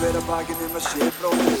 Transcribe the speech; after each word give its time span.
hver 0.00 0.16
að 0.16 0.28
bakinn 0.30 0.60
um 0.64 0.76
að 0.78 0.84
sé 0.86 1.06
bróðir 1.18 1.60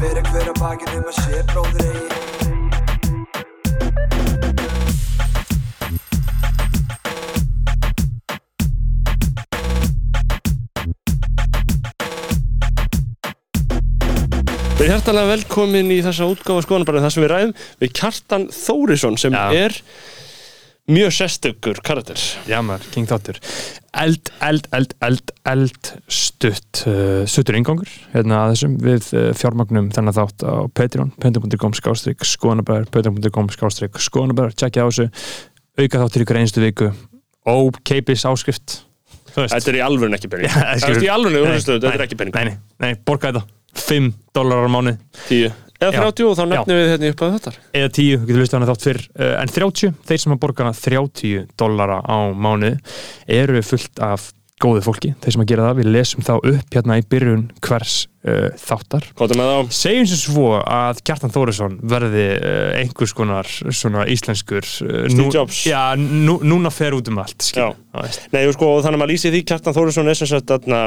Bera 0.00 0.22
hver 0.26 0.48
að 0.50 0.58
bakinn 0.58 0.96
um 0.98 1.06
að 1.06 1.20
sé 1.20 1.44
bróðir 1.52 1.86
eigi 1.86 2.18
Við 14.80 14.86
erum 14.88 14.96
hærtalega 14.96 15.30
velkomin 15.36 15.92
í 15.94 16.02
þessa 16.02 16.26
útgáfa 16.26 16.66
skoðanabræðin 16.66 17.06
þar 17.06 17.14
sem 17.14 17.22
við 17.22 17.34
ræðum 17.36 17.58
við 17.84 17.98
Kjartan 18.00 18.50
Þórisson 18.50 19.20
sem 19.20 19.38
Já. 19.38 19.46
er 19.68 19.84
mjög 20.90 21.14
sestökur 21.14 21.80
karakter. 21.86 22.20
Já 22.50 22.58
maður, 22.64 22.88
King 22.94 23.08
Þáttur 23.10 23.38
Eld, 24.00 24.30
eld, 24.46 24.68
eld, 24.76 24.92
eld, 25.02 25.32
eld 25.50 25.88
stutt 26.06 26.84
uh, 26.86 27.24
stuttur 27.26 27.56
ingangur 27.58 27.90
hérna 28.12 28.44
að 28.44 28.52
þessum 28.54 28.76
við 28.84 29.08
uh, 29.18 29.24
fjármagnum 29.34 29.88
þennan 29.94 30.14
þátt 30.14 30.44
á 30.46 30.54
Patreon 30.78 31.10
patreon.com 31.18 31.74
skástrík 31.74 32.22
skoðanabæður 32.26 32.86
patreon.com 32.94 33.50
skástrík 33.54 33.98
skoðanabæður 33.98 34.54
tjekkja 34.62 34.86
á 34.86 34.88
þessu 34.90 35.08
auka 35.80 36.04
þáttur 36.04 36.26
ykkur 36.26 36.40
einstu 36.42 36.62
viku. 36.62 36.92
Og 37.50 37.80
keipis 37.86 38.22
áskrift. 38.28 38.82
Þetta 39.34 39.72
er 39.72 39.80
í 39.80 39.82
alvörun 39.82 40.14
ekki 40.18 40.30
penning 40.30 40.54
skilur. 40.82 41.00
er 41.00 41.06
í 41.06 41.10
alvörun, 41.10 41.58
þetta 41.58 41.94
er 41.94 42.06
ekki 42.06 42.20
penning 42.20 42.36
nei, 42.36 42.60
nei, 42.82 42.94
borga 43.06 43.32
þetta. 43.32 43.46
5 43.80 44.08
dólarar 44.34 44.66
á 44.66 44.70
mánu 44.70 44.94
10 45.28 45.69
eða 45.80 45.92
Já. 45.96 46.00
30 46.04 46.28
og 46.28 46.36
þá 46.38 46.42
nefnum 46.50 46.80
við 46.80 46.90
hérna 46.92 47.12
upp 47.14 47.22
að 47.26 47.36
þetta 47.38 47.54
eða 47.80 47.92
10, 48.00 48.10
þú 48.18 48.28
getur 48.28 48.42
listið 48.44 48.58
hana 48.58 48.68
þátt 48.70 48.88
fyrr. 48.88 49.00
Uh, 49.16 49.32
en 49.40 49.54
30, 49.54 49.94
þeir 50.10 50.24
sem 50.24 50.36
að 50.36 50.42
borga 50.44 50.66
hana 50.66 50.76
30 50.76 51.48
dollara 51.60 52.02
á 52.04 52.18
mánu 52.36 52.74
eru 53.40 53.64
fullt 53.64 54.04
af 54.04 54.30
góðu 54.60 54.82
fólki 54.84 55.14
þeir 55.22 55.34
sem 55.34 55.42
að 55.42 55.50
gera 55.54 55.66
það, 55.70 55.78
við 55.80 55.90
lesum 55.94 56.24
þá 56.26 56.32
upp 56.36 56.74
hérna 56.76 56.98
í 57.00 57.04
byrjun 57.08 57.44
hvers 57.64 57.94
uh, 58.28 58.50
þáttar. 58.60 59.06
Segjum 59.72 60.08
sem 60.10 60.20
svo 60.20 60.50
að 60.60 61.00
Kjartan 61.08 61.32
Þórisson 61.32 61.78
verði 61.88 62.26
uh, 62.36 62.76
einhvers 62.76 63.14
konar 63.16 63.48
svona 63.48 64.04
íslenskur 64.12 64.60
uh, 64.60 65.02
Steve 65.08 65.32
Jobs. 65.32 65.62
já, 65.68 65.80
nú, 65.96 66.36
núna 66.44 66.72
fer 66.74 66.96
út 66.98 67.08
um 67.08 67.22
allt 67.24 67.52
Já. 67.56 67.70
Nei, 68.34 68.44
sko, 68.52 68.76
þannig 68.84 68.98
að 68.98 69.02
maður 69.04 69.14
lýsi 69.14 69.32
því 69.32 69.44
Kjartan 69.48 69.78
Þórisson 69.80 70.12
er 70.12 70.20
sem 70.20 70.28
sagt 70.30 70.52
þarna 70.52 70.84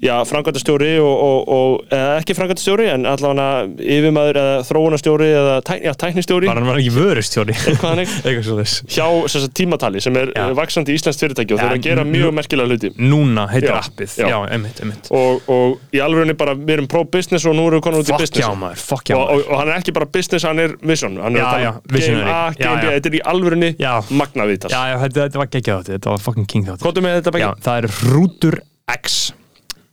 Já, 0.00 0.14
framkvæmtastjóri 0.24 0.94
og, 1.04 1.12
og, 1.12 1.48
og 1.52 1.92
eða 1.92 2.12
ekki 2.22 2.32
framkvæmtastjóri 2.38 2.86
en 2.94 3.02
allavega 3.08 3.66
yfirmaður 3.84 4.38
eða 4.40 4.62
þróunastjóri 4.64 5.26
eða 5.28 5.56
tæk, 5.68 5.82
já, 5.84 5.92
tæknistjóri. 6.00 6.48
Bara 6.48 6.62
hann 6.62 6.70
var 6.70 6.80
ekki 6.80 6.92
vörustjóri. 6.94 7.56
Hjá 8.96 9.06
sagt, 9.28 9.52
tímatali 9.58 10.00
sem 10.00 10.16
er 10.16 10.32
Já. 10.32 10.46
vaksandi 10.56 10.94
íslenskt 10.96 11.20
fyrirtæki 11.24 11.52
og 11.52 11.60
þeir 11.60 11.68
eru 11.68 11.78
að 11.80 11.84
gera 11.84 12.04
mjög 12.08 12.32
merkilega 12.38 12.72
hluti. 12.72 12.92
Núna 12.96 13.44
heitir 13.52 13.74
appið, 13.76 14.16
einmitt, 14.24 14.80
einmitt. 14.80 15.10
Og, 15.12 15.44
og 15.52 15.96
í 15.96 16.00
alvegni 16.04 16.36
bara, 16.38 16.54
við 16.56 16.78
erum 16.78 16.88
pro-business 16.90 17.44
og 17.50 17.58
nú 17.58 17.66
erum 17.68 17.80
við 17.82 17.86
konar 17.88 18.04
út 18.04 18.12
í 18.12 18.16
business. 18.16 18.86
fuck 18.86 19.12
já 19.12 19.18
og, 19.18 19.26
maður. 19.26 19.44
og, 19.50 19.58
hann 19.60 19.72
er 19.72 19.82
ekki 19.82 19.94
bara 19.96 20.08
business, 20.08 20.46
hann 20.48 20.62
er 20.64 20.76
vision. 20.80 21.18
Hann 21.20 21.36
er 21.36 21.44
að 21.44 21.52
tala 21.58 21.74
um 21.74 21.92
visionary. 21.92 22.24
game 22.24 22.38
A, 22.38 22.54
Já, 22.54 22.64
game 22.64 22.80
B, 22.80 22.88
já. 22.88 22.94
þetta 22.96 23.12
er 23.12 23.18
í 23.18 23.74
Já. 23.80 23.92
magnavítal 24.22 24.72
Já, 24.72 24.80
þetta, 25.04 25.26
þetta 25.26 25.42
var 25.44 25.52
geggjað 25.52 25.82
þátti, 25.82 25.98
þetta 25.98 26.14
var 26.14 26.24
fucking 26.24 26.48
king 26.48 26.70
þetta 26.70 27.54
það 27.60 27.76
er 27.76 27.90
Rútur 28.08 28.60
X 28.90 29.20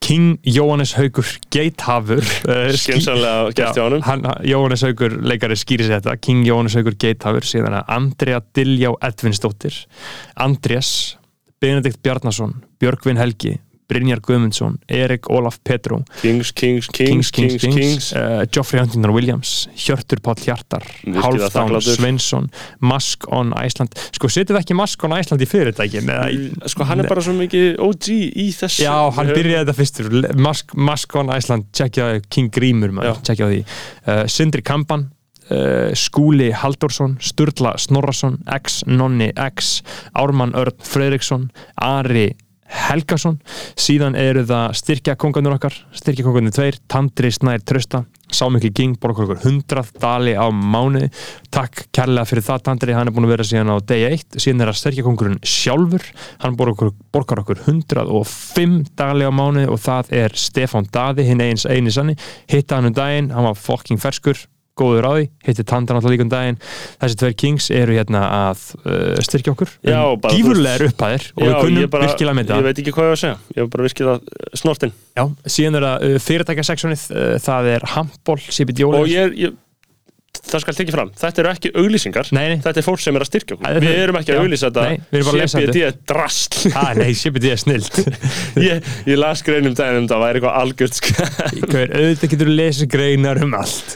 King 0.07 0.37
Jóhannes 0.47 0.93
Haugur 0.95 1.27
Geithafur 1.51 2.21
uh, 2.23 2.69
skí- 2.71 2.93
Skynsamlega 2.95 3.51
gert 3.57 3.75
hjá 3.75 3.83
honum. 3.89 4.03
hann, 4.07 4.23
Jóhannes 4.47 4.85
Haugur 4.87 5.17
leikari 5.27 5.57
skýri 5.59 5.87
sér 5.89 5.99
þetta 5.99 6.15
King 6.23 6.45
Jóhannes 6.47 6.77
Haugur 6.79 6.95
Geithafur 7.01 7.47
síðan 7.49 7.75
að 7.81 7.91
Andrea 7.97 8.39
Diljá 8.55 8.93
Edvinsdóttir 9.09 9.81
Andrés 10.39 10.91
Benedikt 11.61 11.99
Bjarnason 12.05 12.53
Björgvin 12.79 13.17
Helgi 13.19 13.55
Brynjar 13.87 14.19
Guðmundsson, 14.25 14.77
Erik 14.91 15.29
Ólaf 15.31 15.59
Petró 15.63 16.01
Kings, 16.21 16.51
Kings, 16.51 16.89
Kings, 16.91 17.31
Kings, 17.31 17.61
Kings, 17.63 18.09
Uh, 18.17 18.43
Geoffrey 18.51 18.79
Huntington 18.81 19.13
Williams 19.15 19.67
Hjörtur 19.79 20.19
Páll 20.23 20.41
Hjartar 20.43 20.83
þakklátur. 21.05 21.95
Sveinsson 21.95 22.49
Mask 22.83 23.27
on 23.31 23.53
Iceland. 23.63 23.95
Sko 24.15 24.27
setjum 24.31 24.57
við 24.57 24.61
ekki 24.65 24.75
Mask 24.77 25.03
on 25.07 25.15
Iceland 25.17 25.43
í 25.43 25.47
fyrirtækin 25.49 26.09
eða 26.13 26.29
í, 26.33 26.49
Sko, 26.71 26.83
hann 26.89 27.03
er 27.03 27.07
bara 27.09 27.23
svo 27.23 27.35
mikið 27.37 27.77
OG 27.83 28.09
í 28.11 28.47
þessu. 28.55 28.83
Já, 28.85 28.95
hann 29.17 29.31
byrjaði 29.33 29.63
þetta 29.63 29.77
fyrstur. 29.77 30.09
Mask, 30.47 30.73
Mask 30.75 31.15
on 31.19 31.31
Iceland, 31.35 31.69
tjekkja 31.75 32.09
King 32.29 32.51
Grímur 32.53 32.91
maður, 32.95 33.15
Já. 33.15 33.21
tjekkja 33.31 33.47
á 33.47 33.49
því. 33.53 33.61
Uh, 34.07 34.23
Sindri 34.31 34.63
Kampan 34.67 35.05
uh, 35.51 35.93
Skúli 35.97 36.49
Halldórsson 36.51 37.17
Sturla 37.23 37.75
Snorrason, 37.79 38.39
X 38.57 38.81
Nonni 38.87 39.31
X 39.35 39.77
Ármann 40.17 40.55
Örn 40.59 40.75
Fredriksson 40.83 41.49
Ari 41.79 42.29
Helgason. 42.67 43.39
Síðan 43.79 44.17
eru 44.19 44.43
það 44.47 44.75
styrkja 44.81 45.15
kongarnir 45.19 45.55
okkar 45.55 45.75
styrkja 45.95 46.25
kongarnir 46.25 46.55
tveir, 46.55 46.79
Tandri 46.91 47.31
Snær 47.31 47.63
Trösta 47.63 48.03
Sámikli 48.27 48.73
Ging, 48.75 48.97
borgar 48.99 49.23
okkur 49.23 49.39
100 49.39 49.93
dali 50.01 50.33
á 50.35 50.51
mánuði, 50.51 51.07
takk 51.53 51.85
kærlega 51.95 52.27
fyrir 52.27 52.43
það 52.43 52.65
Tandri, 52.65 52.95
hann 52.97 53.07
er 53.07 53.15
búin 53.15 53.27
að 53.29 53.33
vera 53.37 53.45
síðan 53.47 53.71
á 53.71 53.77
degi 53.87 54.09
1 54.09 54.39
síðan 54.43 54.65
er 54.65 54.71
að 54.73 54.79
styrkja 54.81 55.05
kongurinn 55.05 55.39
sjálfur 55.47 56.03
hann 56.43 56.57
borgar 56.59 56.75
okkur, 56.75 56.91
borgar 57.15 57.43
okkur 57.45 57.63
105 57.63 58.77
dali 58.99 59.27
á 59.27 59.31
mánuði 59.31 59.71
og 59.71 59.79
það 59.79 60.11
er 60.19 60.35
Stefán 60.35 60.91
Daði, 60.91 61.23
hinn 61.29 61.43
eins 61.43 61.63
eini 61.69 61.93
sanni. 61.93 62.17
Hitta 62.51 62.81
hann 62.81 62.91
um 62.91 62.97
daginn, 62.97 63.31
hann 63.31 63.47
var 63.47 63.55
fucking 63.59 64.01
ferskur 64.01 64.43
góður 64.79 65.07
á 65.07 65.11
því, 65.17 65.25
hitti 65.47 65.65
Tandra 65.67 65.97
náttúrulega 65.97 66.15
líka 66.15 66.25
um 66.27 66.31
daginn. 66.33 66.59
Þessi 67.01 67.19
tveir 67.21 67.35
Kings 67.43 67.69
eru 67.73 67.97
hérna 67.97 68.21
að 68.51 68.63
uh, 68.85 69.19
styrkja 69.27 69.53
okkur. 69.55 69.73
Um 69.87 70.25
gífurlegar 70.31 70.87
upphæðir 70.91 71.27
og 71.35 71.43
við 71.43 71.51
Já, 71.53 71.59
kunnum 71.61 71.83
ég 71.83 71.91
bara- 71.93 72.07
virkilega 72.09 72.37
með 72.39 72.45
Ég 72.47 72.51
það. 72.55 72.67
veit 72.69 72.81
ekki 72.83 72.95
hvað 72.97 73.07
ég 73.07 73.13
var 73.13 73.17
að 73.17 73.23
segja, 73.25 73.37
ég 73.57 73.61
var 73.65 73.71
bara 73.75 73.87
virkilega 73.89 74.57
snortinn. 74.63 74.95
Já, 75.17 75.23
síðan 75.57 75.79
er 75.81 75.87
það 75.89 76.07
uh, 76.07 76.17
fyrirtækjaseksjonið 76.27 77.07
uh, 77.11 77.29
það 77.47 77.71
er 77.77 77.87
handból, 77.97 78.37
CBD 78.47 78.85
Og 78.87 78.97
Jólis 78.99 79.15
ég, 79.17 79.37
ég 79.47 79.55
það 80.47 80.63
skal 80.63 80.75
tekið 80.77 80.95
fram, 80.97 81.11
þetta 81.17 81.43
eru 81.43 81.51
ekki 81.51 81.71
auglýsingar. 81.81 82.31
Nei, 82.35 82.43
nei. 82.53 82.57
þetta 82.63 82.81
er 82.81 82.85
fólk 82.85 83.01
sem 83.03 83.17
er 83.17 83.25
að 83.25 83.29
styrkja 83.31 83.57
okkur. 83.57 83.79
Við 83.83 83.99
erum 84.03 84.19
ekki 84.19 84.33
að 84.33 84.41
auglýsa 84.43 84.71
þetta. 84.71 85.21
að 85.21 85.39
lesa 85.41 85.61
CBD 85.61 85.83
er 85.87 85.97
drasl. 86.11 86.55
Ah, 86.77 86.91
Nei, 86.97 87.13
CBD 87.17 87.49
er 87.53 87.59
snilt. 87.59 87.95
Ég, 88.67 88.85
ég 89.07 89.17
las 89.17 89.41
greinum 89.45 89.73
daginn 89.77 90.03
um 90.03 90.07
það 90.09 90.21
væri 90.21 90.39
eitthvað 90.39 90.57
algjört 90.61 90.97
skæð 90.97 91.37
Hver, 91.71 91.93
auðvitað 91.95 92.31
getur 92.33 92.49
þú 92.49 92.55
lesið 92.57 92.89
greinar 92.91 93.39
um 93.43 93.55
allt 93.57 93.95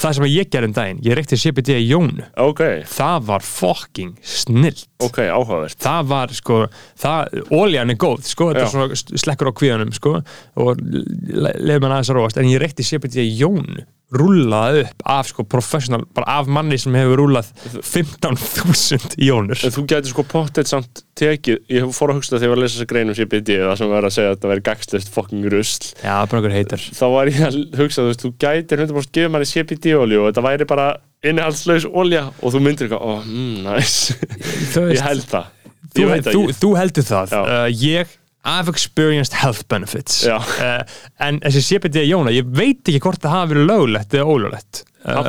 það 0.00 0.16
sem 0.16 0.26
ég 0.30 0.50
gerði 0.52 0.70
um 0.70 0.74
daginn, 0.76 1.02
ég 1.06 1.18
reykti 1.18 1.38
CBD 1.40 1.76
í 1.76 1.86
Jónu. 1.90 2.26
Ok, 2.40 2.62
það 2.90 3.28
var 3.30 3.46
fucking 3.46 4.16
snilt. 4.26 4.86
Ok, 5.04 5.22
áhugavert. 5.28 5.78
Það 5.80 6.10
var 6.10 6.34
sko, 6.36 6.58
það, 7.00 7.38
óljan 7.56 7.94
er 7.94 8.00
góð 8.00 8.26
sko, 8.28 8.50
þetta 8.50 8.66
er 8.66 8.74
svona 8.74 9.20
slekkur 9.24 9.52
á 9.52 9.58
kvíðanum 9.60 9.94
sko, 9.96 10.16
og 10.60 10.82
leður 10.82 11.84
mann 11.84 11.96
aðeins 11.96 12.12
að 12.12 12.20
róast 12.20 12.40
en 12.40 12.50
ég 12.50 12.62
reykti 12.62 12.86
CBD 12.86 13.24
í 13.24 13.32
Jónu 13.40 13.86
rúlaði 14.10 14.84
upp 14.88 15.04
af 15.12 15.28
sko 15.30 15.44
professional, 15.46 16.02
bara 16.16 16.40
af 16.40 16.48
manni 16.50 16.78
sem 16.80 16.94
hefur 16.98 17.20
rúlað 17.22 17.50
15.000 17.78 19.18
jónur. 19.22 19.60
En 19.66 19.74
þú 19.74 19.84
getur 19.90 20.12
sko 20.12 20.24
pottet 20.26 20.70
samt 20.70 21.04
tekið, 21.20 21.60
ég 21.70 21.92
fór 21.94 22.12
að 22.12 22.20
hugsa 22.20 22.34
það 22.34 22.40
þegar 22.40 22.48
ég 22.48 22.52
var 22.52 22.60
að 22.60 22.64
lesa 22.64 22.78
þessa 22.78 22.90
grein 22.90 23.12
um 23.12 23.18
CBD 23.18 23.58
það 23.60 23.76
sem 23.80 23.92
var 23.92 24.08
að 24.08 24.14
segja 24.16 24.30
að 24.32 24.36
þetta 24.36 24.52
væri 24.52 24.64
gagslist 24.70 25.12
fucking 25.14 25.48
rusl. 25.54 25.90
Já, 26.00 26.14
bara 26.16 26.40
einhver 26.40 26.56
heitir 26.56 26.86
þá 27.00 27.04
var 27.14 27.30
ég 27.30 27.40
að 27.46 27.60
hugsa, 27.80 28.02
þú 28.02 28.08
veist, 28.10 28.24
þú 28.24 28.32
gætir 28.46 28.84
100% 28.86 29.14
gefið 29.18 29.34
manni 29.36 29.50
CBD-olju 29.52 30.22
og 30.24 30.30
þetta 30.30 30.46
væri 30.48 30.68
bara 30.70 30.88
innihaldslaus 31.30 31.86
olja 31.90 32.26
og 32.40 32.54
þú 32.54 32.64
myndir 32.64 32.88
eitthvað, 32.88 33.04
ó, 33.04 33.12
mm, 33.26 33.56
nice. 33.68 34.16
Ég 34.96 35.04
held 35.04 35.26
það, 35.28 35.52
þú, 35.90 36.02
ég 36.02 36.12
veit 36.14 36.30
þú, 36.30 36.46
þú 36.56 36.72
heldur 36.80 37.06
það. 37.10 37.36
Uh, 37.36 37.66
ég 37.76 38.16
I've 38.44 38.70
experienced 38.72 39.34
health 39.36 39.66
benefits. 39.68 40.22
Uh, 40.26 40.80
en 41.20 41.40
þessi 41.44 41.60
CBD 41.74 42.06
Jóna 42.08 42.32
ég 42.32 42.46
veit 42.56 42.80
ekki 42.88 43.02
hvort 43.04 43.20
það 43.20 43.34
hafi 43.36 43.52
verið 43.52 43.66
löglegt 43.68 44.16
eða 44.16 44.32
ólöglegt. 44.32 44.80
Uh, 45.00 45.28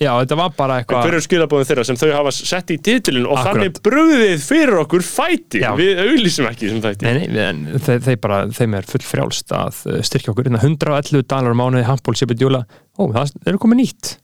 já, 0.00 0.08
þetta 0.22 0.36
var 0.40 0.52
bara 0.56 0.78
eitthvað 0.80 1.02
hver 1.04 1.16
eru 1.18 1.24
skilabóðin 1.24 1.68
þeirra 1.68 1.82
sem 1.84 1.98
þau 2.00 2.12
hafa 2.14 2.32
sett 2.32 2.72
í 2.72 2.78
titilin 2.80 3.26
og 3.28 3.36
Akkurat. 3.36 3.58
þannig 3.58 3.80
brugðið 3.84 4.44
fyrir 4.44 4.78
okkur 4.84 5.04
fæti. 5.04 5.60
Já. 5.60 5.74
við 5.76 6.00
auðlýsum 6.00 6.48
ekki 6.48 6.70
sem 6.70 6.80
fæti 6.84 7.04
Nei, 7.04 7.26
nei, 7.28 7.42
en 7.44 7.60
þeir, 7.76 8.00
þeir 8.08 8.20
bara, 8.24 8.38
þeim 8.56 8.78
er 8.78 8.88
full 8.88 9.04
frjálst 9.04 9.52
að 9.56 9.82
uh, 9.84 9.98
styrkja 10.08 10.32
okkur, 10.32 10.48
hérna 10.48 10.62
111 10.64 11.28
dalar 11.28 11.52
á 11.52 11.60
mánuði, 11.60 11.84
handból, 11.88 12.16
CBD 12.16 12.48
jóla, 12.48 12.64
ó, 12.96 13.02
það 13.04 13.36
eru 13.52 13.60
komið 13.60 13.82
nýtt. 13.82 14.14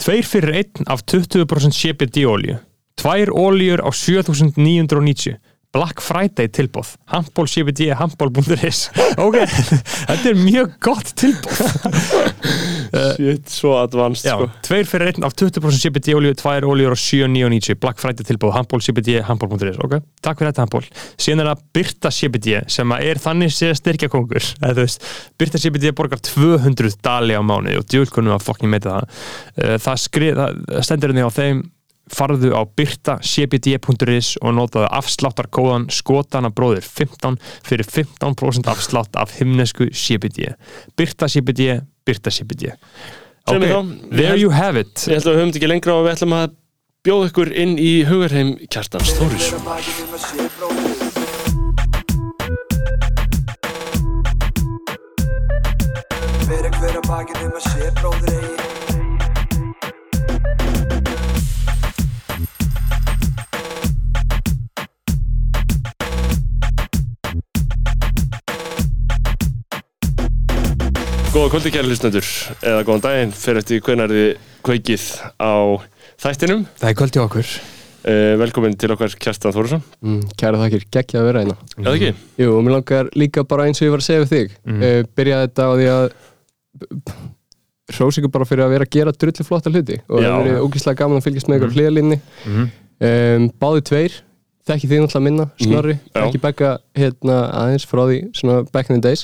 Tveir 0.00 0.28
fyrir 0.28 0.60
einn 0.62 0.88
af 0.88 1.04
20% 1.04 1.76
CBD 1.76 2.24
olju 2.28 2.56
tvær 2.98 3.30
oljur 3.30 3.82
á 3.84 3.90
7990 3.94 5.38
Black 5.78 6.02
Friday 6.02 6.50
tilbóð 6.50 6.96
handból 7.12 7.46
CBD, 7.46 7.92
handból.is 7.98 8.88
ok, 9.26 9.36
þetta 9.46 10.32
er 10.32 10.40
mjög 10.40 10.74
gott 10.82 11.12
tilbóð 11.18 11.62
Shit, 12.88 13.50
svo 13.52 13.74
advanced 13.78 14.26
Já, 14.26 14.34
sko. 14.34 14.48
tveir 14.64 14.88
fyrir 14.88 15.12
einn 15.12 15.26
af 15.28 15.36
20% 15.38 15.82
CBD 15.82 16.14
olju, 16.18 16.34
tvær 16.40 16.66
oljur 16.66 16.96
á 16.96 16.98
7,990 16.98 17.78
Black 17.82 18.02
Friday 18.02 18.26
tilbúð, 18.26 18.54
handból 18.56 18.82
CBD, 18.82 19.20
handból.is 19.28 19.78
ok, 19.84 19.98
takk 20.24 20.40
fyrir 20.40 20.50
þetta 20.50 20.64
handból 20.66 20.84
síðan 21.20 21.44
er 21.44 21.50
það 21.52 21.64
Byrta 21.78 22.12
CBD 22.18 22.62
sem 22.72 22.96
er 22.98 23.22
þannig 23.22 23.54
sé 23.54 23.70
styrkja 23.78 24.10
kongur 24.12 24.50
Byrta 25.38 25.60
CBD 25.62 25.92
borgar 25.96 26.20
200 26.24 26.98
dali 27.04 27.36
á 27.38 27.42
mánuði 27.44 27.78
og 27.78 27.86
djúlkunum 27.88 28.34
að 28.34 28.46
fokkin 28.46 28.72
meita 28.72 28.96
það. 28.98 29.18
Eh, 29.62 29.76
það, 29.82 30.00
skrið, 30.04 30.40
það 30.40 30.86
stendur 30.88 31.14
henni 31.14 31.26
á 31.26 31.30
þeim 31.32 31.62
farðu 32.14 32.52
á 32.56 32.62
byrtacbd.is 32.78 34.34
og 34.42 34.54
notaðu 34.58 34.90
afsláttarkóðan 35.00 35.88
skotana 35.92 36.52
bróðir 36.54 36.86
15 36.86 37.40
fyrir 37.66 37.88
15% 37.88 38.70
afslátt 38.70 39.18
af 39.20 39.36
himnesku 39.38 39.90
CBD. 39.92 40.54
Byrtacbd, 40.98 41.82
byrtacbd 42.08 42.72
Sem 43.48 43.62
ok, 43.62 43.64
er 43.64 43.72
þá, 43.72 43.82
there 44.12 44.36
you 44.36 44.50
have 44.52 44.76
it. 44.80 45.06
Ég 45.08 45.16
held 45.16 45.28
að 45.28 45.32
við 45.32 45.38
höfum 45.40 45.54
ekki 45.56 45.70
lengra 45.70 45.94
og 45.96 46.04
við 46.04 46.16
ætlum 46.18 46.34
að 46.36 46.56
bjóða 47.06 47.28
ykkur 47.30 47.50
inn 47.62 47.78
í 47.80 47.92
hugarheim 48.08 48.50
Kjartans 48.68 49.14
Þóris 49.16 49.48
Hver 49.48 49.58
að 49.58 49.66
bakið 49.68 50.00
um 50.04 50.12
að 50.16 50.22
sé 50.26 50.48
bróðir 50.58 50.96
Hver 56.48 56.64
að 56.68 56.80
hver 56.80 56.96
að 56.96 57.04
bakið 57.08 57.44
um 57.46 57.54
að 57.54 57.64
sé 57.70 57.92
bróðir 58.00 58.34
eigi 58.36 58.67
Góða 71.38 71.52
kvöldi 71.52 71.70
kæri 71.70 71.86
hlustendur 71.86 72.28
eða 72.66 72.78
góðan 72.82 73.02
daginn 73.04 73.32
fyrir 73.38 73.60
eftir 73.60 73.82
hvenar 73.86 74.10
þið 74.10 74.30
kveikið 74.66 75.02
á 75.38 75.54
þættinum. 76.18 76.64
Það 76.80 76.88
er 76.88 76.96
kvöld 76.98 77.14
í 77.14 77.20
okkur. 77.22 77.52
Uh, 78.02 78.32
Velkomin 78.40 78.74
til 78.74 78.90
okkar 78.90 79.14
Kjartan 79.22 79.54
Þórisson. 79.54 79.84
Mm, 80.02 80.24
Kæra 80.34 80.58
þakkir, 80.58 80.86
geggja 80.96 81.20
að 81.20 81.28
vera 81.28 81.44
hérna. 81.44 81.54
Eða 81.76 81.92
ekki? 81.92 82.26
Jú, 82.42 82.48
og 82.56 82.66
mér 82.66 82.74
langar 82.74 83.12
líka 83.14 83.44
bara 83.46 83.68
eins 83.68 83.78
og 83.78 83.86
ég 83.86 83.94
var 83.94 84.02
að 84.02 84.08
segja 84.08 84.24
við 84.24 84.32
þig. 84.32 84.58
Mm. 84.66 84.82
uh, 84.82 84.98
Byrjaði 85.14 85.46
þetta 85.46 85.68
á 85.70 85.72
því 85.78 85.88
að 85.94 86.04
Hrós 87.94 88.18
ykkur 88.18 88.34
bara 88.34 88.50
fyrir 88.50 88.66
að 88.66 88.74
vera 88.74 88.88
að 88.90 88.94
gera 88.98 89.14
drullu 89.14 89.46
flotta 89.46 89.70
hluti 89.70 90.02
Og 90.08 90.18
það 90.18 90.40
verið 90.42 90.64
ógíslega 90.66 91.04
gaman 91.04 91.22
að 91.22 91.28
fylgjast 91.28 91.52
með 91.52 91.60
ykkur 91.60 91.70
mm. 91.70 91.78
hliðalínni 91.78 92.18
um, 92.58 93.46
Báði 93.62 93.86
tveir 93.92 94.18
Þekki 94.68 94.88
þið 94.90 94.98
náttúrulega 95.02 95.24
minna, 95.24 95.44
Snorri. 95.62 95.94
Já. 96.12 96.20
Ekki 96.26 96.40
bekka 96.44 96.70
hérna 96.98 97.36
aðeins 97.56 97.86
frá 97.88 98.02
því 98.04 98.18
Svona 98.36 98.58
back 98.74 98.90
in 98.92 98.98
the 98.98 99.04
days. 99.08 99.22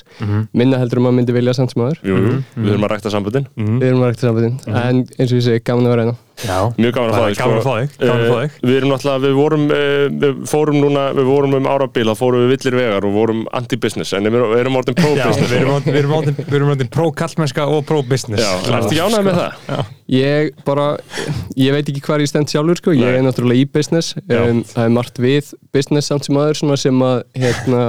Minna 0.57 0.79
heldur 0.81 1.03
um 1.03 1.11
að 1.11 1.19
myndi 1.19 1.35
vilja 1.37 1.53
samt 1.57 1.75
sem 1.75 1.83
aður 1.85 2.01
Jú, 2.01 2.17
jú, 2.17 2.37
við 2.57 2.71
þurfum 2.71 2.87
að 2.89 2.95
rækta 2.95 3.13
sambundin 3.13 3.49
Við 3.59 3.87
erum 3.91 4.05
að 4.07 4.13
rækta 4.15 4.29
sambandinn 4.31 4.57
En 4.73 5.03
eins 5.19 5.29
og 5.29 5.37
ég 5.39 5.45
segi, 5.51 5.65
gaman 5.69 5.89
að 5.91 5.95
vera 5.95 6.07
hérna 6.07 6.17
Já, 6.43 6.57
Mjög 6.75 6.95
gaman 6.97 7.11
að 7.11 7.15
fá 7.15 7.25
þig 7.29 7.43
að 7.45 7.53
að 7.55 8.25
þig. 8.35 8.55
Eh, 8.55 8.55
Við 8.67 8.77
erum 8.81 8.91
náttúrulega, 8.91 9.21
við 9.23 9.35
vorum 9.39 9.65
uh, 9.71 10.07
við 10.25 10.41
fórum 10.51 10.79
núna, 10.83 11.05
við 11.15 11.29
vorum 11.31 11.55
um 11.61 11.69
árabil 11.71 12.05
þá 12.11 12.15
fórum 12.19 12.43
við 12.43 12.51
villir 12.57 12.77
vegar 12.81 13.07
og 13.07 13.15
vorum 13.15 13.45
anti-business 13.55 14.13
en 14.19 14.27
við 14.27 14.39
erum- 14.59 14.79
orðin 14.81 14.97
Já, 14.99 15.05
pro-business. 15.05 15.53
við 15.87 16.59
erum 16.59 16.73
orðin- 16.75 16.91
pro-kallmennska 16.97 17.69
og 17.71 17.87
pro-business. 17.87 18.43
Já, 18.43 18.51
ertu 18.67 18.91
ekki 18.91 19.05
ánægð 19.07 19.29
með 19.31 19.39
það? 19.39 19.95
Ég 20.15 20.51
bara, 20.67 20.89
ég 21.57 21.73
veit 21.79 21.89
ekki 21.95 22.03
hvað 22.09 22.27
ég 22.27 22.33
stend 22.35 22.51
sjálfur 22.51 22.83
sko, 22.83 22.91
ég 22.99 23.07
Nei. 23.07 23.15
er 23.21 23.27
náttúrulega 23.29 23.63
í 23.63 23.71
business 23.79 24.15
Já. 24.27 24.43
um, 24.51 24.65
það 24.75 24.85
er 24.89 24.95
margt 24.99 25.23
við 25.23 25.55
business 25.73 26.11
samt 26.11 26.27
sem 26.27 26.37
aður 26.43 26.77
sem 26.83 27.01
að 27.07 27.23
hérna, 27.39 27.83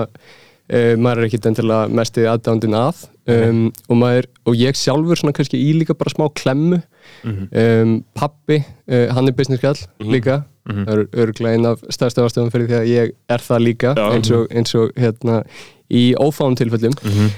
uh, 0.70 0.96
maður 1.02 1.24
er 1.26 1.30
ekkit 1.32 1.50
endilega 1.50 1.90
mestið 1.90 2.30
aðdándin 2.38 2.78
að. 2.78 3.08
Um, 3.26 3.72
og, 3.90 3.96
maður, 3.98 4.28
og 4.46 4.54
ég 4.54 4.78
sjálfur 4.78 5.18
svona 5.18 5.34
kannski 5.34 5.58
í 5.58 5.72
líka 5.80 5.96
bara 5.98 6.14
smá 6.14 6.28
klemmu 6.38 6.78
um, 7.26 7.96
pappi, 8.18 8.60
uh, 8.90 9.08
hann 9.16 9.28
er 9.28 9.38
business 9.38 9.62
gall 9.64 9.80
líka, 10.00 10.44
það 10.66 10.92
er 10.96 11.06
örglega 11.26 11.54
einn 11.58 11.70
af 11.70 11.82
stærstu 11.94 12.26
ástöðum 12.26 12.52
fyrir 12.54 12.70
því 12.72 12.78
að 12.80 12.92
ég 12.92 13.16
er 13.30 13.44
það 13.46 13.66
líka 13.68 13.96
Já. 13.98 14.06
eins 14.16 14.32
og, 14.34 14.46
eins 14.50 14.76
og 14.76 14.94
hérna 14.98 15.44
í 15.94 16.16
ófáum 16.18 16.56
tilfellum. 16.58 16.96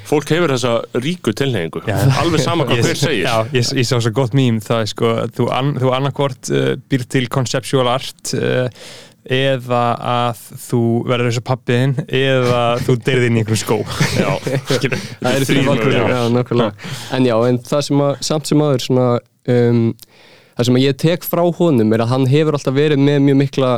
Fólk 0.07 0.29
hefur 0.31 0.53
þessa 0.53 1.01
ríku 1.03 1.33
tilhengu 1.35 1.81
alveg 2.21 2.39
sama 2.39 2.63
hvað 2.69 2.85
hver 2.85 2.99
segir. 3.01 3.25
Já, 3.25 3.43
ég, 3.51 3.67
ég 3.75 3.89
sá 3.89 3.97
svo 3.99 4.13
gott 4.15 4.37
mím 4.37 4.61
það 4.63 4.85
er 4.85 4.91
sko, 4.93 5.11
þú, 5.35 5.49
an, 5.51 5.73
þú 5.81 5.91
annarkvort 5.97 6.51
uh, 6.55 6.69
býr 6.87 7.03
til 7.11 7.27
conceptual 7.27 7.89
art 7.91 8.31
uh, 8.39 8.69
eða 9.27 9.81
að 10.07 10.43
þú 10.63 10.81
verður 11.07 11.29
eins 11.29 11.39
og 11.41 11.45
pappiðinn 11.47 11.95
eða 12.07 12.61
þú 12.85 12.95
deyrið 13.07 13.27
inn 13.27 13.39
í 13.39 13.41
einhverjum 13.43 13.61
skó. 13.63 13.77
Já, 14.21 14.29
það 14.43 15.31
er 15.33 15.45
þrír 15.47 15.61
því 15.61 15.65
valkur 15.67 16.63
en 17.17 17.27
já, 17.27 17.35
en 17.49 17.59
það 17.65 17.83
sem 17.89 18.03
að 18.07 18.23
samt 18.29 18.51
sem 18.51 18.63
aður 18.63 18.85
svona 18.85 19.07
um, 19.53 19.83
það 20.57 20.69
sem 20.69 20.79
að 20.79 20.85
ég 20.85 20.99
tek 21.03 21.27
frá 21.27 21.43
honum 21.59 21.93
er 21.93 22.05
að 22.05 22.13
hann 22.13 22.29
hefur 22.31 22.57
alltaf 22.57 22.77
verið 22.77 23.03
með 23.03 23.19
mjög 23.27 23.41
mikla 23.43 23.73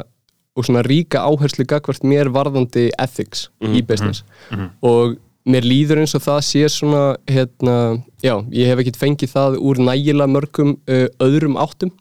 og 0.60 0.68
svona 0.68 0.84
ríka 0.86 1.24
áherslu 1.24 1.66
gagvart 1.69 2.06
mér 2.07 2.31
varðandi 2.36 2.90
ethics 3.00 3.48
í 3.63 3.81
business. 3.86 4.24
og 4.84 5.18
mér 5.50 5.66
líður 5.66 6.04
eins 6.04 6.16
og 6.18 6.24
það 6.25 6.42
sé 6.45 6.66
svona 6.72 7.04
hérna, 7.30 7.75
já, 8.22 8.36
ég 8.54 8.69
hef 8.69 8.81
ekkert 8.84 9.00
fengið 9.00 9.34
það 9.34 9.57
úr 9.66 9.80
nægilega 9.81 10.30
mörgum 10.30 10.75
uh, 10.90 11.07
öðrum 11.24 11.57
áttum 11.62 11.94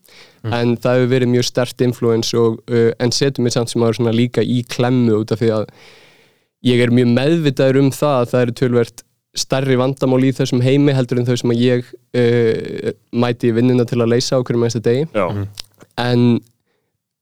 en 0.45 0.77
það 0.77 0.99
hefur 0.99 1.13
verið 1.15 1.33
mjög 1.35 1.49
stert 1.49 1.87
influence 1.87 2.37
og, 2.39 2.61
uh, 2.71 2.91
en 2.99 3.15
setur 3.15 3.45
mér 3.45 3.57
samt 3.57 3.73
sem 3.73 3.83
aður 3.83 4.01
svona 4.01 4.15
líka 4.15 4.45
í 4.45 4.63
klemmu 4.69 5.23
út 5.23 5.33
af 5.35 5.43
því 5.43 5.53
að 5.57 5.69
ég 6.69 6.83
er 6.83 6.95
mjög 6.95 7.13
meðvitaður 7.15 7.81
um 7.83 7.91
það 7.95 8.17
að 8.21 8.31
það 8.33 8.45
eru 8.47 8.57
tölvert 8.63 9.05
stærri 9.39 9.79
vandamál 9.79 10.23
í 10.25 10.35
þessum 10.35 10.63
heimi 10.65 10.95
heldur 10.97 11.21
en 11.21 11.29
þau 11.29 11.37
sem 11.39 11.55
að 11.55 11.65
ég 11.65 11.91
uh, 11.93 12.93
mæti 13.13 13.51
í 13.51 13.57
vinnuna 13.57 13.87
til 13.89 14.01
að 14.03 14.15
leysa 14.15 14.41
á 14.41 14.43
hverju 14.43 14.63
mennsta 14.63 14.83
degi. 14.85 15.07
Já, 15.15 15.27
en 15.99 16.29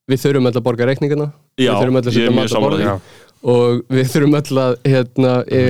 við 0.06 0.22
þurfum 0.22 0.50
öll 0.50 0.56
að 0.56 0.66
borga 0.66 0.88
reikningana. 0.88 1.30
Já, 1.58 1.72
við 1.72 1.80
þurfum 1.80 2.00
öll 2.00 2.04
að 2.04 2.16
setja 2.16 2.34
mat 2.34 2.52
á 2.52 2.60
því. 2.62 2.98
og 3.52 3.80
við 3.92 4.12
þurfum 4.12 4.36
öll 4.38 4.60
að 4.62 4.76
hérna, 4.86 5.32
e, 5.46 5.62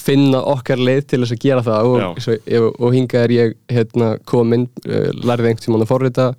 finna 0.00 0.40
okkar 0.54 0.80
leið 0.80 1.02
til 1.10 1.20
þess 1.22 1.36
að 1.36 1.42
gera 1.44 1.66
það. 1.66 1.90
Og, 1.90 2.22
svo, 2.24 2.38
og, 2.60 2.70
og 2.80 2.96
hingað 2.96 3.26
er 3.26 3.36
ég 3.36 3.58
hérna, 3.72 4.14
komin, 4.28 4.66
uh, 4.86 5.10
lærði 5.22 5.52
einhvern 5.52 5.66
tímann 5.66 5.86
að 5.86 5.92
forrita 5.92 6.30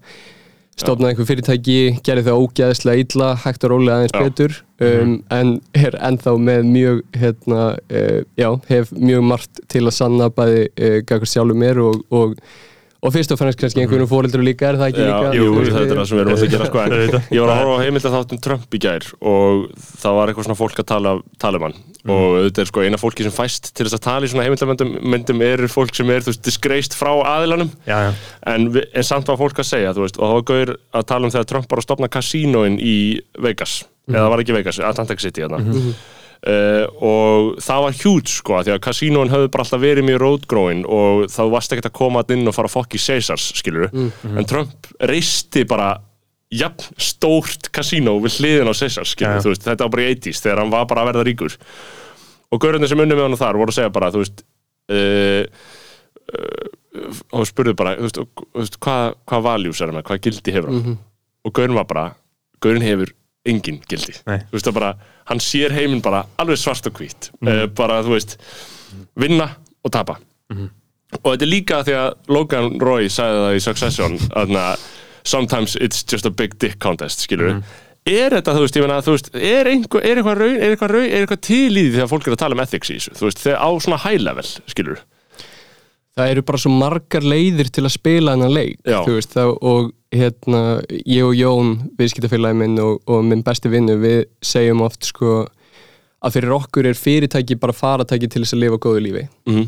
stofnaði 0.78 1.14
einhver 1.14 1.28
fyrirtæki, 1.30 1.78
gerði 2.06 2.26
það 2.28 2.44
ógæðislega 2.44 3.04
illa, 3.04 3.30
hægt 3.44 3.66
og 3.66 3.74
rólega 3.74 3.98
aðeins 3.98 4.14
Já. 4.14 4.20
Mhm. 4.20 4.30
betur 4.30 4.58
um, 4.88 5.14
en 5.34 5.54
er 5.74 5.98
ennþá 6.10 6.34
með 6.38 6.70
mjög 6.70 7.02
hérna, 7.18 7.62
uh, 7.90 8.20
já, 8.38 8.50
hef 8.70 8.94
mjög 8.94 9.28
margt 9.32 9.62
til 9.74 9.86
að 9.86 9.96
sanna 9.98 10.30
bæði 10.30 10.64
uh, 10.70 10.98
gaggur 11.10 11.32
sjálfur 11.32 11.62
mér 11.64 11.82
og, 11.82 12.04
og, 12.14 12.38
og 13.08 13.16
fyrst 13.16 13.34
og 13.34 13.40
fremst 13.40 13.60
kannski 13.62 13.84
einhvern 13.84 14.10
fóreldur 14.12 14.44
líka, 14.46 14.70
er 14.72 14.80
það 14.80 14.92
ekki. 14.92 15.06
Já, 15.08 15.18
líka? 15.24 15.36
jú, 15.40 15.50
þetta 15.66 15.84
er 15.84 16.00
það 16.02 16.10
sem 16.10 16.18
við 16.18 16.24
erum 16.24 16.38
að 16.38 16.54
gera 16.54 16.70
sko. 16.70 16.86
Ég 17.34 17.44
var 17.44 17.54
að 17.54 17.62
horfa 17.62 17.78
á 17.78 17.84
heimilda 17.86 18.14
þáttum 18.14 18.42
Trump 18.44 18.78
í 18.78 18.82
gær 18.84 19.08
og 19.34 19.68
það 20.04 20.18
var 20.20 20.32
eitthvað 20.32 20.50
svona 20.50 20.60
fólk 20.62 20.82
að 20.84 20.90
tala, 20.94 21.14
tala 21.42 21.62
um 21.62 21.68
hann 21.68 21.80
og 22.08 22.38
þetta 22.46 22.64
er 22.64 22.70
sko 22.70 22.84
eina 22.86 23.00
fólki 23.00 23.26
sem 23.26 23.34
fæst 23.36 23.72
til 23.76 23.88
þess 23.88 23.98
að 23.98 24.04
tala 24.06 24.28
í 24.28 24.32
svona 24.32 24.46
heimildamöndum 24.48 25.42
er 25.44 25.64
fólk 25.72 25.96
sem 25.98 26.12
er, 26.14 26.24
þú 26.24 26.32
veist, 26.32 26.44
disgraced 26.46 26.96
frá 26.96 27.12
aðilanum 27.34 27.72
Já, 27.88 27.98
já, 28.08 28.12
en, 28.54 28.70
en 28.72 29.08
samt 29.08 29.28
var 29.28 29.40
fólk 29.42 29.60
að 29.60 29.68
segja, 29.74 29.92
þú 29.98 30.06
veist, 30.06 30.20
og 30.20 30.24
það 30.24 30.38
var 30.38 30.46
gauður 30.52 30.74
að 31.02 31.08
tala 31.12 31.28
um 31.28 31.34
þegar 31.36 31.50
Trump 31.52 31.74
var 31.74 31.82
að 31.82 31.88
stopna 31.90 32.12
kasínóin 32.14 32.78
í 32.80 32.96
Vegas, 33.44 33.82
eða 34.08 34.22
það 34.24 34.32
var 34.36 34.46
ekki 34.46 34.56
Vegas, 34.56 34.80
Atlantic 34.92 35.26
City 35.26 35.44
hérna. 35.44 35.60
Uh, 36.38 36.86
og 37.02 37.56
það 37.66 37.80
var 37.88 37.96
huge 37.98 38.30
sko 38.30 38.60
því 38.62 38.76
að 38.76 38.82
kasínóin 38.86 39.32
höfðu 39.34 39.48
bara 39.52 39.64
alltaf 39.66 39.82
verið 39.82 40.06
mjög 40.06 40.20
rótgróin 40.22 40.84
og 40.86 41.24
þá 41.34 41.40
varst 41.50 41.74
ekkert 41.74 41.88
að 41.90 41.96
koma 41.98 42.22
inn 42.36 42.46
og 42.48 42.54
fara 42.54 42.70
að 42.70 42.76
fokk 42.76 42.94
í 42.94 43.02
Caesars, 43.02 43.48
skilur 43.58 43.88
en 44.38 44.46
Trump 44.48 44.86
reisti 45.02 45.64
bara 45.68 45.96
jafn 46.54 46.94
stórt 47.02 47.72
kasínó 47.76 48.14
við 48.24 48.38
hliðin 48.38 48.70
á 48.70 48.74
Caesars, 48.78 49.16
skilur, 49.16 49.34
Já, 49.34 49.40
já. 49.42 49.44
þú 49.48 49.52
veist, 49.56 49.66
þetta 49.66 49.84
var 49.88 49.96
bara 49.98 50.06
í 50.06 50.14
80s 50.14 50.44
þegar 50.46 50.62
hann 50.62 50.72
var 50.78 50.86
bara 50.88 51.02
að 51.04 51.10
verða 51.10 51.26
ríkur. 51.28 51.58
Og 52.54 52.62
gaurarnir 52.64 52.88
sem 52.94 53.02
unnum 53.04 53.18
með 53.20 53.26
hann 53.28 53.40
þar 53.42 53.60
voru 53.60 53.74
að 53.74 53.80
segja 53.82 53.92
bara, 53.98 54.12
þú 54.14 54.22
veist 54.22 54.46
uh, 54.94 55.44
uh, 56.38 56.70
og 57.36 57.50
spurðu 57.50 57.74
bara 57.82 57.98
veist, 58.00 58.78
hvað, 58.80 59.18
hvað 59.28 59.46
values 59.50 59.82
er 59.84 59.92
hann 59.92 60.06
hvað 60.08 60.22
gildi 60.30 60.54
hefur 60.56 60.72
hann? 60.72 60.98
Og 61.44 61.54
gaurin 61.58 61.76
var 61.82 61.90
bara, 61.90 62.06
gaurin 62.64 62.86
hefur 62.86 63.12
engin 63.48 63.80
gildi, 63.90 64.16
veist 64.52 64.72
bara 64.76 64.94
hann 65.30 65.42
sér 65.44 65.76
heiminn 65.76 66.04
bara 66.04 66.24
alveg 66.42 66.60
svart 66.62 66.88
og 66.90 67.00
hvít. 67.00 67.32
Uh, 67.42 67.66
bara, 67.78 68.02
þú 68.06 68.16
veist, 68.16 68.38
vinna 69.20 69.50
og 69.84 69.94
tapa. 69.96 70.20
Og 71.18 71.28
þetta 71.32 71.44
er 71.46 71.52
líka 71.52 71.82
því 71.88 71.98
að 71.98 72.08
Logan 72.36 72.80
Roy 72.84 73.10
sagði 73.12 73.44
það 73.44 73.58
í 73.58 73.64
Succession 73.64 74.18
að 74.36 74.88
sometimes 75.28 75.76
it's 75.84 76.04
just 76.08 76.26
a 76.26 76.32
big 76.32 76.56
dick 76.60 76.80
contest 76.80 77.26
skilur 77.26 77.62
er 78.08 78.32
þetta, 78.38 78.54
þú 78.56 78.64
veist, 78.64 78.78
ég 78.78 78.86
meina, 78.86 79.02
þú 79.04 79.14
veist 79.18 79.30
er 79.36 79.68
einhver, 79.68 80.04
er 80.08 80.20
eitthvað, 80.22 80.38
raun, 80.40 80.56
er 80.56 80.74
eitthvað, 80.74 80.94
raun, 80.96 81.08
er 81.10 81.26
eitthvað 81.26 81.42
til 81.44 81.72
í 81.74 81.82
því 81.82 81.98
þegar 81.98 82.12
fólk 82.14 82.28
er 82.28 82.36
að 82.36 82.42
tala 82.44 82.56
um 82.56 82.64
ethics 82.64 82.92
í 82.92 82.96
þessu? 82.96 83.16
Þú 83.20 83.28
veist, 83.28 83.42
þegar 83.44 83.64
á 83.68 83.70
svona 83.84 84.00
high 84.06 84.22
level, 84.24 84.46
skilur 84.72 85.02
það 86.18 86.34
eru 86.34 86.44
bara 86.48 86.62
svo 86.62 86.74
margar 86.74 87.26
leiðir 87.26 87.70
til 87.74 87.86
að 87.86 87.94
spila 87.94 88.34
hennar 88.36 88.54
leik 88.54 88.80
Já. 88.82 89.02
þú 89.06 89.18
veist, 89.18 89.36
það, 89.36 89.54
og 89.70 89.92
hérna 90.14 90.62
ég 91.06 91.24
og 91.26 91.34
Jón, 91.36 91.74
viðskiptafélagi 92.00 92.56
minn 92.62 92.78
og, 92.80 93.02
og 93.08 93.26
minn 93.28 93.44
besti 93.44 93.70
vinnu, 93.72 93.98
við 94.00 94.22
segjum 94.46 94.82
oft 94.86 95.04
sko 95.10 95.42
að 96.24 96.34
fyrir 96.38 96.54
okkur 96.56 96.88
er 96.90 96.98
fyrirtæki 96.98 97.58
bara 97.62 97.76
faratæki 97.76 98.30
til 98.32 98.42
þess 98.46 98.56
að 98.58 98.64
lifa 98.64 98.80
góðu 98.88 99.04
lífi 99.06 99.26
Mhm. 99.48 99.68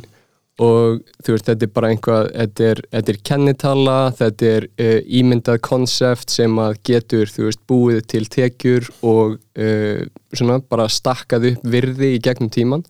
og 0.60 1.02
þú 1.24 1.32
veist, 1.36 1.46
þetta 1.48 1.64
er 1.68 1.74
bara 1.76 1.90
einhvað 1.94 2.32
þetta 2.36 2.64
er, 2.72 2.82
þetta 2.92 3.12
er 3.14 3.20
kennitala 3.30 3.98
þetta 4.18 4.50
er 4.56 4.66
uh, 4.80 5.00
ímyndað 5.20 5.60
konsept 5.62 6.30
sem 6.34 6.58
að 6.60 6.80
getur, 6.90 7.28
þú 7.32 7.46
veist, 7.48 7.62
búið 7.70 8.02
til 8.12 8.26
tekjur 8.26 8.90
og 9.04 9.38
uh, 9.60 10.02
svona 10.34 10.60
bara 10.60 10.88
stakkað 10.92 11.52
upp 11.54 11.64
virði 11.64 12.16
í 12.18 12.20
gegnum 12.26 12.50
tíman 12.52 12.84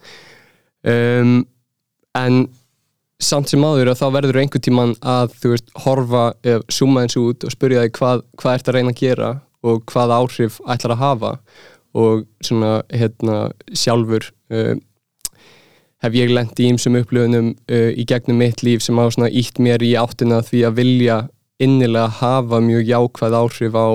um, 0.85 1.45
en 2.17 2.39
samt 3.19 3.51
sem 3.51 3.63
áður 3.63 3.91
að 3.91 3.99
þá 3.99 4.05
verður 4.15 4.39
einhvern 4.41 4.63
tíman 4.63 4.93
að 5.03 5.33
þú 5.41 5.53
veist, 5.53 5.71
horfa, 5.83 6.25
eða 6.45 6.61
zooma 6.71 7.03
eins 7.03 7.17
út 7.19 7.43
og 7.43 7.53
spyrja 7.53 7.85
þig 7.85 7.95
hvað, 7.97 8.23
hvað 8.39 8.57
ert 8.57 8.69
að 8.69 8.77
reyna 8.77 8.93
að 8.93 9.01
gera 9.01 9.31
og 9.67 9.81
hvað 9.91 10.13
áhrif 10.15 10.59
ætlar 10.63 10.95
að 10.95 11.03
hafa. 11.03 11.33
Og 11.99 12.23
svona 12.45 12.77
hérna 12.93 13.37
sjálfur 13.75 14.29
uh, 14.53 14.75
hef 16.05 16.15
ég 16.15 16.31
lent 16.31 16.61
í 16.61 16.69
ýmsum 16.71 16.99
upplöfunum 17.01 17.51
uh, 17.55 17.91
í 17.91 18.05
gegnum 18.07 18.39
mitt 18.39 18.63
líf 18.63 18.85
sem 18.85 18.99
hafa 19.01 19.17
svona 19.17 19.31
ítt 19.41 19.59
mér 19.59 19.83
í 19.83 19.95
áttina 19.99 20.39
því 20.45 20.63
að 20.69 20.79
vilja 20.79 21.19
innilega 21.59 22.07
hafa 22.21 22.61
mjög 22.63 22.87
jákvæð 22.87 23.39
áhrif 23.41 23.75
á 23.75 23.87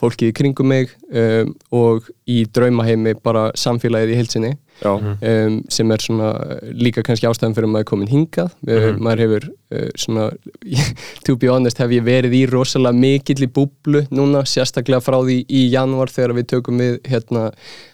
fólkið 0.00 0.32
kringum 0.38 0.70
mig 0.72 0.94
um, 1.12 1.52
og 1.74 2.08
í 2.26 2.42
draumaheimi 2.50 3.12
bara 3.22 3.50
samfélagið 3.58 4.14
í 4.14 4.16
heilsinni 4.18 4.52
Já, 4.54 4.63
um, 4.92 5.56
sem 5.72 5.90
er 5.94 6.02
svona 6.04 6.30
líka 6.76 7.02
kannski 7.06 7.28
ástæðan 7.30 7.56
fyrir 7.56 7.68
að 7.68 7.72
maður 7.74 7.86
er 7.86 7.90
komin 7.90 8.10
hingað. 8.12 8.52
Uh, 8.68 8.86
maður 9.00 9.22
hefur 9.24 9.46
uh, 9.48 9.88
svona 10.00 10.26
to 11.26 11.36
be 11.40 11.50
honest 11.52 11.80
hef 11.82 11.94
ég 11.96 12.04
verið 12.06 12.36
í 12.38 12.44
rosalega 12.50 12.96
mikill 12.98 13.40
í 13.46 13.50
búblu 13.54 14.04
núna 14.14 14.44
sérstaklega 14.48 15.02
frá 15.04 15.18
því 15.24 15.40
í 15.48 15.64
janúar 15.72 16.12
þegar 16.12 16.36
við 16.40 16.50
tökum 16.54 16.80
við 16.82 17.00
hérna 17.08 17.48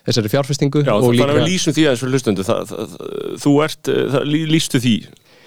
þessari 0.08 0.32
fjárfestingu 0.34 0.84
Já 0.84 0.94
og 0.96 1.08
þannig 1.08 1.18
líka 1.20 1.30
að 1.30 1.40
við 1.40 1.50
lýsum 1.52 1.76
því 1.76 1.88
aðeins 1.88 2.04
fyrir 2.04 2.46
það, 2.50 2.76
Þú 3.40 3.56
ert, 3.64 3.82
eh, 3.90 4.06
það, 4.14 4.30
lý- 4.34 4.46
lýstu 4.50 4.80
því? 4.82 4.94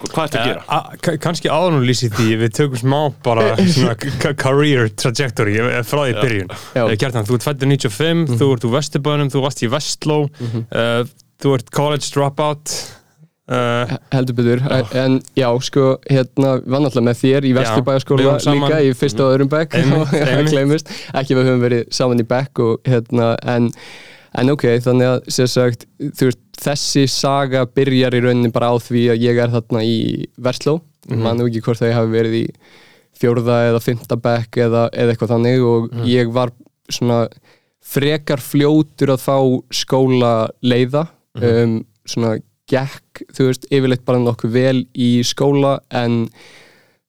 Hvað 0.03 0.25
ertu 0.25 0.39
að 0.39 0.47
gera? 0.49 0.63
A- 0.67 0.97
ka- 0.99 1.15
kannski 1.23 1.47
áður 1.47 1.77
nú 1.77 1.83
lýsi 1.87 2.09
því 2.11 2.33
við 2.41 2.53
tökum 2.57 2.79
smá 2.81 2.97
bara 3.23 3.53
career 4.43 4.89
trajectory 4.99 5.55
eh, 5.61 5.79
frá 5.87 6.01
því 6.03 6.11
í 6.11 6.17
byrjun. 6.19 6.51
Eh, 6.75 6.95
Kjartan, 6.99 7.27
þú 7.29 7.37
ert 7.37 7.45
fættur 7.47 7.71
95, 7.71 8.25
þú 8.35 8.49
ert 8.55 8.67
úr 8.67 8.73
Vesturbænum 8.75 9.31
þú 9.31 9.43
varst 9.45 9.63
í 9.63 9.69
Vestló. 9.71 10.17
Uh, 10.43 11.05
þú 11.43 11.55
ert 11.57 11.71
college 11.75 12.09
dropout. 12.13 12.73
Uh, 13.43 13.89
heldur 14.13 14.37
betur, 14.37 14.61
en 14.95 15.17
já 15.35 15.49
sko 15.67 15.97
hérna, 16.07 16.53
var 16.63 16.79
náttúrulega 16.79 17.09
með 17.09 17.17
þér 17.19 17.47
í 17.49 17.49
Vesturbæjaskóla 17.57 18.35
líka 18.39 18.77
í 18.87 18.93
fyrsta 18.95 19.25
og 19.25 19.33
öðrum 19.33 19.49
bekk. 19.51 19.75
Og 19.97 20.13
ekki 21.19 21.35
við 21.35 21.49
höfum 21.49 21.65
verið 21.65 21.81
saman 21.91 22.23
í 22.23 22.25
bekk 22.29 22.61
og 22.63 22.87
hérna, 22.87 23.33
en 23.43 23.67
en 24.33 24.49
ok, 24.49 24.63
þannig 24.85 25.09
að 25.11 25.49
sagt, 25.51 25.83
veist, 25.99 26.39
þessi 26.63 27.03
saga 27.11 27.65
byrjar 27.67 28.15
í 28.15 28.21
rauninni 28.23 28.51
bara 28.55 28.71
á 28.71 28.75
því 28.81 29.03
að 29.13 29.25
ég 29.27 29.41
er 29.43 29.51
þarna 29.53 29.83
í 29.85 29.97
Vestló, 30.39 30.79
mm 30.79 31.11
Mhm. 31.13 31.21
mann 31.25 31.41
ekki 31.43 31.61
hvort 31.65 31.81
það 31.81 31.89
ég 31.91 31.97
hafi 31.99 32.11
verið 32.15 32.35
í 32.39 32.45
fjórða 33.19 33.57
eða 33.69 33.81
fymta 33.83 34.15
bekk 34.15 34.57
eða, 34.63 34.85
eða 34.95 35.11
eitthvað 35.13 35.33
þannig 35.35 35.65
og 35.67 35.89
Mhm. 35.91 36.05
ég 36.07 36.31
var 36.31 36.51
svona 36.89 37.27
frekar 37.83 38.39
fljótur 38.39 39.11
að 39.11 39.19
fá 39.19 39.37
skóla 39.69 40.49
leiða 40.63 41.09
Mhm. 41.37 41.63
um, 41.63 41.85
svona 42.05 42.35
gekk, 42.69 43.23
þú 43.35 43.47
veist, 43.49 43.65
yfirleitt 43.71 44.05
bara 44.07 44.21
nokkuð 44.23 44.53
vel 44.53 44.85
í 44.95 45.09
skóla 45.27 45.79
en 45.91 46.27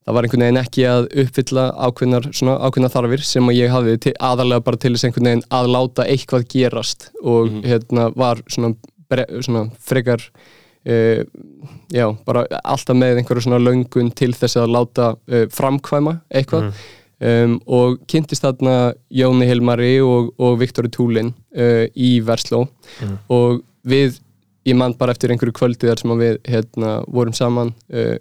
það 0.05 0.17
var 0.17 0.27
einhvern 0.27 0.45
veginn 0.45 0.61
ekki 0.61 0.85
að 0.89 1.07
uppfylla 1.23 1.65
ákveðnar, 1.87 2.27
svona, 2.37 2.57
ákveðnar 2.67 2.93
þarfir 2.93 3.25
sem 3.25 3.49
að 3.49 3.59
ég 3.61 3.73
hafði 3.73 3.95
til, 4.07 4.15
aðalega 4.21 4.65
bara 4.67 4.81
til 4.83 4.93
þess 4.95 5.09
einhvern 5.09 5.31
veginn 5.31 5.47
að 5.59 5.71
láta 5.73 6.09
eitthvað 6.11 6.49
gerast 6.53 7.09
og 7.23 7.55
hérna 7.65 8.11
var 8.19 8.43
svona, 8.53 8.75
svona 9.41 9.65
frekar 9.81 10.27
uh, 10.27 11.23
já, 11.95 12.09
bara 12.27 12.45
alltaf 12.61 12.99
með 12.99 13.23
einhverju 13.23 13.47
svona 13.47 13.63
löngun 13.63 14.13
til 14.17 14.35
þess 14.37 14.61
að 14.61 14.75
láta 14.75 15.15
uh, 15.17 15.47
framkvæma 15.55 16.19
eitthvað. 16.35 16.75
Um, 17.25 17.55
og 17.71 18.03
kynntist 18.11 18.43
þarna 18.45 18.93
Jóni 19.15 19.47
Hilmari 19.49 19.95
og, 20.05 20.33
og 20.37 20.59
Viktori 20.61 20.91
Túlin 20.93 21.31
uh, 21.57 21.87
í 21.95 22.19
Versló. 22.27 22.67
Og 23.33 23.63
við, 23.85 24.19
ég 24.69 24.79
man 24.79 24.97
bara 24.99 25.15
eftir 25.15 25.33
einhverju 25.33 25.57
kvöldi 25.57 25.91
þar 25.91 26.03
sem 26.03 26.17
við 26.21 26.41
hérna, 26.49 26.97
vorum 27.07 27.37
saman 27.37 27.75
uh, 27.93 28.17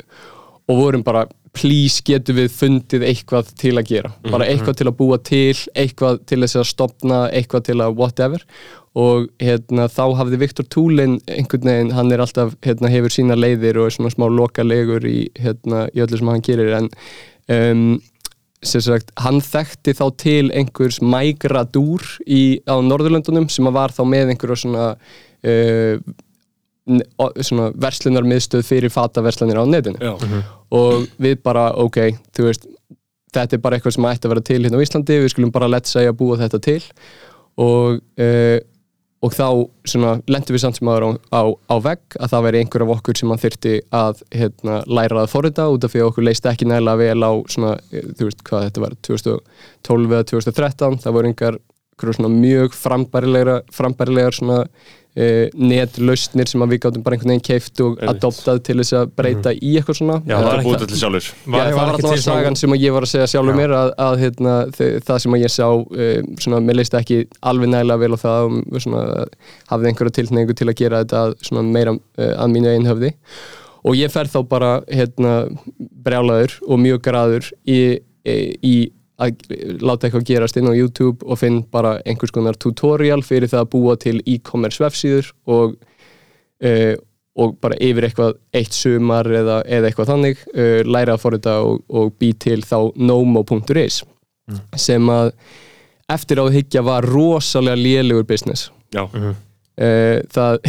og 0.67 0.79
vorum 0.79 1.05
bara 1.05 1.27
please 1.53 2.01
getum 2.05 2.39
við 2.39 2.53
fundið 2.53 3.03
eitthvað 3.08 3.51
til 3.62 3.75
að 3.77 3.89
gera? 3.91 4.13
Bara 4.25 4.48
eitthvað 4.50 4.79
til 4.79 4.88
að 4.89 4.96
búa 5.00 5.20
til 5.22 5.58
eitthvað 5.77 6.24
til 6.29 6.39
þess 6.41 6.60
að 6.60 6.72
stopna 6.72 7.20
eitthvað 7.29 7.67
til 7.70 7.75
að 7.84 8.00
whatever. 8.00 8.46
Og 8.98 9.27
hérna, 9.41 9.88
þá 9.89 10.03
hafði 10.20 10.39
Viktor 10.41 10.65
Túlin 10.70 11.17
einhvern 11.25 11.70
veginn, 11.70 11.93
hann 11.98 12.13
er 12.13 12.22
alltaf 12.22 12.53
hérna, 12.65 12.91
hefur 12.93 13.13
sína 13.13 13.38
leiðir 13.38 13.79
og 13.82 13.89
er 13.89 13.96
svona 13.96 14.13
smá 14.13 14.27
lokalegur 14.29 15.05
í, 15.10 15.32
hérna, 15.41 15.88
í 15.93 16.03
öllu 16.05 16.20
sem 16.20 16.29
hann 16.29 16.46
gerir. 16.46 16.74
En 16.77 16.89
um, 17.53 17.86
sem 18.63 18.84
sagt, 18.86 19.10
hann 19.22 19.41
þekkti 19.43 19.96
þá 19.98 20.05
til 20.22 20.46
einhvers 20.53 21.01
migradúr 21.01 22.05
í, 22.25 22.62
á 22.70 22.77
Norðurlöndunum 22.86 23.50
sem 23.51 23.70
var 23.74 23.93
þá 23.93 24.03
með 24.10 24.34
einhverja 24.34 24.62
svona 24.63 24.88
uh, 25.47 25.97
svona 27.39 27.69
verslunarmiðstöð 27.79 28.65
fyrir 28.67 28.91
fataverslanir 28.91 29.59
á 29.59 29.63
netinu. 29.67 30.00
Já, 30.03 30.41
og 30.75 31.05
við 31.21 31.38
bara, 31.45 31.69
ok, 31.79 32.17
þú 32.35 32.50
veist 32.50 32.67
þetta 33.33 33.57
er 33.57 33.63
bara 33.63 33.77
eitthvað 33.77 33.95
sem 33.95 34.09
ætti 34.09 34.27
að 34.27 34.33
vera 34.35 34.45
til 34.50 34.59
hérna 34.62 34.81
á 34.81 34.83
Íslandi 34.83 35.21
við 35.23 35.31
skulum 35.33 35.53
bara 35.53 35.71
let's 35.71 35.95
segja 35.95 36.13
búa 36.15 36.38
þetta 36.41 36.59
til. 36.63 36.81
Og 37.63 38.01
uh, 38.19 38.59
og 39.23 39.31
þá 39.31 39.47
svona 39.88 40.13
lendum 40.27 40.55
við 40.55 40.63
samt 40.65 40.77
sem 40.77 40.89
aður 40.91 41.05
á, 41.07 41.12
á, 41.31 41.41
á 41.71 41.75
vegg 41.83 42.17
að 42.19 42.31
það 42.33 42.45
veri 42.47 42.62
einhver 42.62 42.83
af 42.83 42.93
okkur 42.97 43.19
sem 43.19 43.31
hann 43.31 43.39
þyrti 43.41 43.75
að 43.95 44.23
hérna, 44.35 44.79
læra 44.83 45.21
að 45.23 45.31
forrita 45.31 45.67
út 45.71 45.85
af 45.88 45.93
því 45.93 46.01
að 46.01 46.09
okkur 46.09 46.27
leist 46.27 46.50
ekki 46.50 46.67
nægilega 46.67 47.00
vel 47.00 47.23
á 47.23 47.31
svona, 47.53 47.77
eh, 47.93 48.09
þú 48.19 48.27
veist 48.27 48.43
hvað 48.50 48.65
þetta 48.67 48.83
var 48.83 48.97
2012 49.07 50.17
eða 50.17 50.27
2013 50.33 51.00
það 51.05 51.15
voru 51.17 51.31
einhver, 51.31 51.59
einhver 51.95 52.17
svona 52.19 52.33
mjög 52.35 52.75
frambærilegar, 52.75 53.63
frambærilegar 53.71 54.39
svona 54.39 54.59
uh, 55.17 55.46
netlausnir 55.53 56.50
sem 56.50 56.63
að 56.65 56.74
við 56.74 56.82
gáttum 56.86 57.05
bara 57.05 57.17
einhvern 57.17 57.34
veginn 57.34 57.46
keift 57.46 57.82
og 57.86 58.01
adoptað 58.12 58.62
til 58.67 58.77
þess 58.82 58.96
að 59.00 59.13
breyta 59.17 59.53
í 59.53 59.74
eitthvað 59.79 60.00
svona. 60.00 60.20
Já, 60.27 60.36
það 60.36 60.50
var 60.50 60.63
búið 60.67 60.86
til 60.86 61.00
sjálfur 61.01 61.29
Já, 61.29 61.58
það 61.58 61.77
var 61.79 61.93
alltaf 61.93 62.24
sagan 62.25 62.60
sem 62.60 62.75
að 62.75 62.86
ég 62.86 62.96
var 62.96 63.08
að 63.08 63.13
segja 63.13 63.29
sjálfur 63.34 63.55
Já. 63.55 63.60
mér 63.62 63.75
að, 63.77 63.93
að 64.08 64.20
hérna, 64.24 64.55
það 65.08 65.24
sem 65.25 65.38
að 65.38 65.43
ég 65.43 65.55
sá 65.55 65.67
um, 65.70 66.32
svona, 66.46 66.62
mér 66.70 66.79
leist 66.79 66.98
ekki 67.00 67.20
alveg 67.51 67.74
nægilega 67.74 68.03
vel 68.03 68.17
á 68.17 68.24
það 68.24 68.48
og 68.53 68.86
svona, 68.86 69.03
hafði 69.72 69.91
einhverja 69.91 70.17
tilkningu 70.20 70.58
til 70.58 70.70
að 70.70 70.79
gera 70.82 71.03
þetta 71.03 71.25
að, 71.27 71.36
svona, 71.50 71.65
meira 71.67 71.98
uh, 71.98 72.34
að 72.34 72.55
mínu 72.55 72.74
einn 72.74 72.89
höfði. 72.89 73.13
Og 73.84 73.98
ég 74.00 74.12
fer 74.13 74.29
þá 74.32 74.39
bara 74.48 74.74
hérna, 74.88 75.43
brjálaður 76.05 76.55
og 76.63 76.79
mjög 76.79 77.01
graður 77.03 77.50
í, 77.67 77.79
í, 78.24 78.38
í 78.63 78.75
að 79.22 79.43
láta 79.84 80.08
eitthvað 80.08 80.27
gerast 80.32 80.58
inn 80.58 80.70
á 80.70 80.74
YouTube 80.74 81.25
og 81.25 81.39
finn 81.41 81.62
bara 81.72 82.00
einhvers 82.05 82.34
konar 82.34 82.58
tutorial 82.58 83.22
fyrir 83.25 83.51
það 83.51 83.65
að 83.65 83.72
búa 83.75 83.98
til 84.01 84.15
e-commerce 84.25 84.82
vefsíður 84.84 85.34
og 85.46 85.75
uh, 86.63 86.96
og 87.34 87.55
bara 87.62 87.77
yfir 87.82 88.05
eitthvað 88.05 88.36
eitt 88.53 88.75
sumar 88.77 89.25
eða, 89.25 89.62
eða 89.65 89.89
eitthvað 89.89 90.12
þannig 90.12 90.41
uh, 90.53 90.82
læra 90.86 91.15
að 91.15 91.24
forrita 91.24 91.55
og, 91.65 91.79
og 91.89 92.13
bý 92.22 92.34
til 92.38 92.62
þá 92.65 92.77
nomo.is 92.93 94.03
sem 94.77 95.10
að 95.10 95.32
eftir 96.12 96.41
á 96.41 96.43
að 96.46 96.58
hyggja 96.58 96.84
var 96.86 97.08
rosalega 97.08 97.79
lélugur 97.79 98.27
business. 98.27 98.67
Já, 98.93 99.05
uh, 99.08 100.20
það 100.36 100.60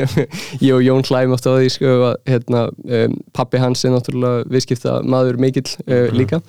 ég 0.66 0.72
og 0.76 0.84
Jón 0.86 1.04
hlæm 1.04 1.34
átt 1.36 1.48
á 1.48 1.52
því 1.58 1.72
sko, 1.74 1.92
að, 2.08 2.16
hérna, 2.30 2.62
um, 2.86 3.18
pappi 3.36 3.60
hans 3.60 3.84
er 3.84 3.92
náttúrulega 3.96 4.46
viðskipta 4.52 5.00
maður 5.04 5.40
mikill 5.42 5.68
uh, 5.84 6.08
líka 6.16 6.40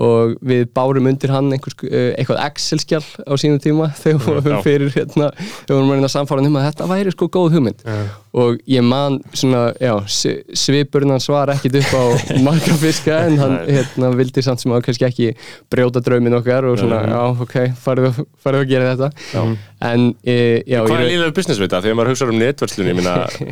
og 0.00 0.34
við 0.46 0.66
bárum 0.76 1.10
undir 1.10 1.32
hann 1.34 1.50
einhvers, 1.52 1.76
uh, 1.84 2.10
eitthvað 2.16 2.42
Excel-skjál 2.46 3.04
á 3.04 3.32
sínum 3.40 3.60
tíma 3.62 3.90
þegar 4.02 4.40
við 4.40 4.56
Já. 4.56 4.60
fyrir 4.66 4.94
hérna, 4.96 5.30
við 5.68 5.76
vorum 5.76 5.94
að 5.98 6.12
samfara 6.16 6.46
um 6.46 6.58
að 6.60 6.68
þetta 6.70 6.90
væri 6.90 7.14
sko 7.14 7.30
góð 7.30 7.58
hugmynd 7.58 7.86
og 8.30 8.60
ég 8.70 8.84
man 8.86 9.18
svona, 9.34 9.72
já, 9.82 9.96
svipurinn 10.06 11.10
hans 11.10 11.26
var 11.30 11.50
ekkit 11.50 11.80
upp 11.80 11.94
á 11.98 12.04
marga 12.46 12.76
fiska 12.78 13.16
en 13.26 13.38
hann 13.40 13.56
hérna, 13.66 14.12
vildi 14.14 14.44
samt 14.46 14.62
sem 14.62 14.70
að 14.74 14.84
kannski 14.86 15.06
ekki 15.08 15.30
brjóta 15.72 16.02
draumin 16.04 16.38
okkar 16.38 16.68
og 16.70 16.78
svona, 16.78 17.00
Nei. 17.02 17.16
já, 17.16 17.42
ok, 17.46 17.56
farðu 17.82 18.12
að 18.62 18.68
gera 18.70 18.92
þetta 18.92 19.10
Já. 19.32 19.42
en, 19.90 20.06
e, 20.22 20.36
já, 20.62 20.78
Hvað 20.86 20.94
er 21.00 21.08
lílega 21.08 21.34
business 21.34 21.58
við 21.58 21.66
þetta? 21.66 21.82
Þegar 21.86 21.98
maður 21.98 22.12
hugsaður 22.12 22.34
um 22.36 22.40
netverslun, 22.44 22.90
ég 22.92 22.98
meina, 23.00 23.16
uh, 23.26 23.50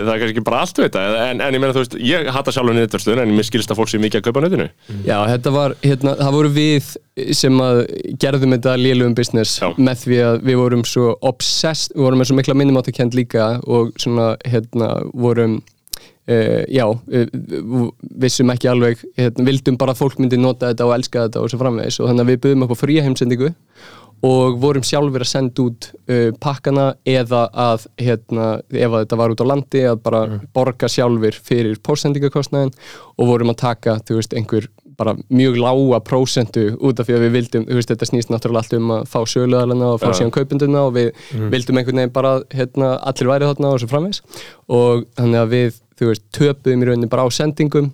það 0.04 0.12
er 0.14 0.22
kannski 0.26 0.44
bara 0.50 0.60
allt 0.66 0.80
við 0.82 0.88
þetta, 0.90 1.06
en, 1.30 1.40
en 1.40 1.56
ég 1.56 1.64
meina, 1.64 1.72
þú 1.72 1.84
veist, 1.86 1.96
ég 2.12 2.30
hata 2.36 2.52
sjálfur 2.52 2.76
netverslun, 2.76 3.24
en 3.24 3.32
mér 3.38 3.48
skilst 3.48 3.72
að 3.72 3.80
fólk 3.80 3.92
sé 3.94 4.02
mikið 4.04 4.20
að 4.20 4.26
kaupa 4.28 4.38
á 4.40 4.44
netinu. 4.44 4.68
Já, 5.08 5.16
þetta 5.32 5.54
var, 5.56 5.63
hérna, 5.84 6.14
það 6.20 6.36
voru 6.36 6.50
við 6.54 6.88
sem 7.36 7.60
að 7.62 7.80
gerðum 8.22 8.56
þetta 8.56 8.74
lélugum 8.80 9.14
business 9.18 9.60
Já. 9.62 9.68
með 9.78 10.00
því 10.02 10.18
að 10.28 10.40
við 10.48 10.58
vorum 10.60 10.82
svo 10.88 11.12
obsessed, 11.24 11.94
við 11.94 12.06
vorum 12.06 12.22
með 12.22 12.30
svo 12.30 12.38
mikla 12.38 12.56
minnumáttakend 12.58 13.16
líka 13.18 13.46
og 13.64 13.94
svona, 14.02 14.34
hérna, 14.48 14.96
vorum 15.12 15.62
Uh, 16.24 16.64
já, 16.72 16.86
uh, 16.88 17.90
vissum 18.16 18.48
ekki 18.48 18.70
alveg 18.70 19.02
hérna, 19.18 19.44
vildum 19.44 19.76
bara 19.76 19.92
að 19.92 19.98
fólk 19.98 20.22
myndi 20.22 20.38
nota 20.40 20.70
þetta 20.70 20.86
og 20.86 20.92
elska 20.94 21.24
þetta 21.26 21.42
og 21.44 21.50
svo 21.52 21.58
framvegis 21.60 21.98
og 22.00 22.08
þannig 22.08 22.24
að 22.24 22.30
við 22.30 22.38
buðum 22.46 22.64
upp 22.64 22.72
á 22.72 22.80
fría 22.80 23.02
heimsendingu 23.04 23.50
og 24.24 24.56
vorum 24.62 24.86
sjálfur 24.88 25.20
að 25.20 25.28
senda 25.28 25.66
út 25.66 25.90
uh, 25.92 26.30
pakkana 26.40 26.86
eða 27.04 27.42
að 27.66 27.84
hérna, 28.00 28.46
ef 28.72 28.88
að 28.88 29.04
þetta 29.04 29.18
var 29.20 29.34
út 29.34 29.44
á 29.44 29.50
landi 29.50 29.84
að 29.90 30.00
bara 30.06 30.22
borga 30.56 30.88
sjálfur 30.88 31.36
fyrir 31.44 31.76
póstsendingakostnaðin 31.84 32.72
og 32.72 33.28
vorum 33.28 33.52
að 33.52 33.60
taka, 33.66 33.98
þú 34.08 34.22
veist, 34.22 34.32
einhver 34.38 34.70
bara 34.98 35.14
mjög 35.28 35.58
lága 35.60 36.00
prósentu 36.04 36.66
út 36.78 37.00
af 37.00 37.08
því 37.08 37.16
að 37.16 37.24
við 37.26 37.34
vildum, 37.38 37.66
þú 37.68 37.78
veist, 37.78 37.90
þetta 37.92 38.08
snýst 38.10 38.32
náttúrulega 38.32 38.62
allt 38.62 38.76
um 38.78 38.92
að 38.96 39.08
fá 39.10 39.18
söluðalana 39.30 39.90
og 39.94 40.02
fá 40.02 40.08
Já. 40.10 40.16
síðan 40.20 40.34
kaupenduna 40.34 40.84
og 40.88 40.94
við 40.96 41.10
vildum 41.52 41.80
einhvern 41.80 42.02
veginn 42.02 42.14
bara 42.14 42.34
hérna, 42.54 42.94
allir 43.10 43.30
væri 43.32 43.50
þarna 43.50 43.72
og 43.74 43.82
svo 43.82 43.90
framvegis. 43.90 44.22
Og 44.72 45.04
þannig 45.18 45.40
að 45.42 45.52
við 45.54 45.80
þú 45.98 46.10
veist, 46.10 46.26
töpuðum 46.34 46.84
í 46.84 46.90
rauninni 46.90 47.10
bara 47.10 47.26
á 47.26 47.28
sendingum. 47.34 47.92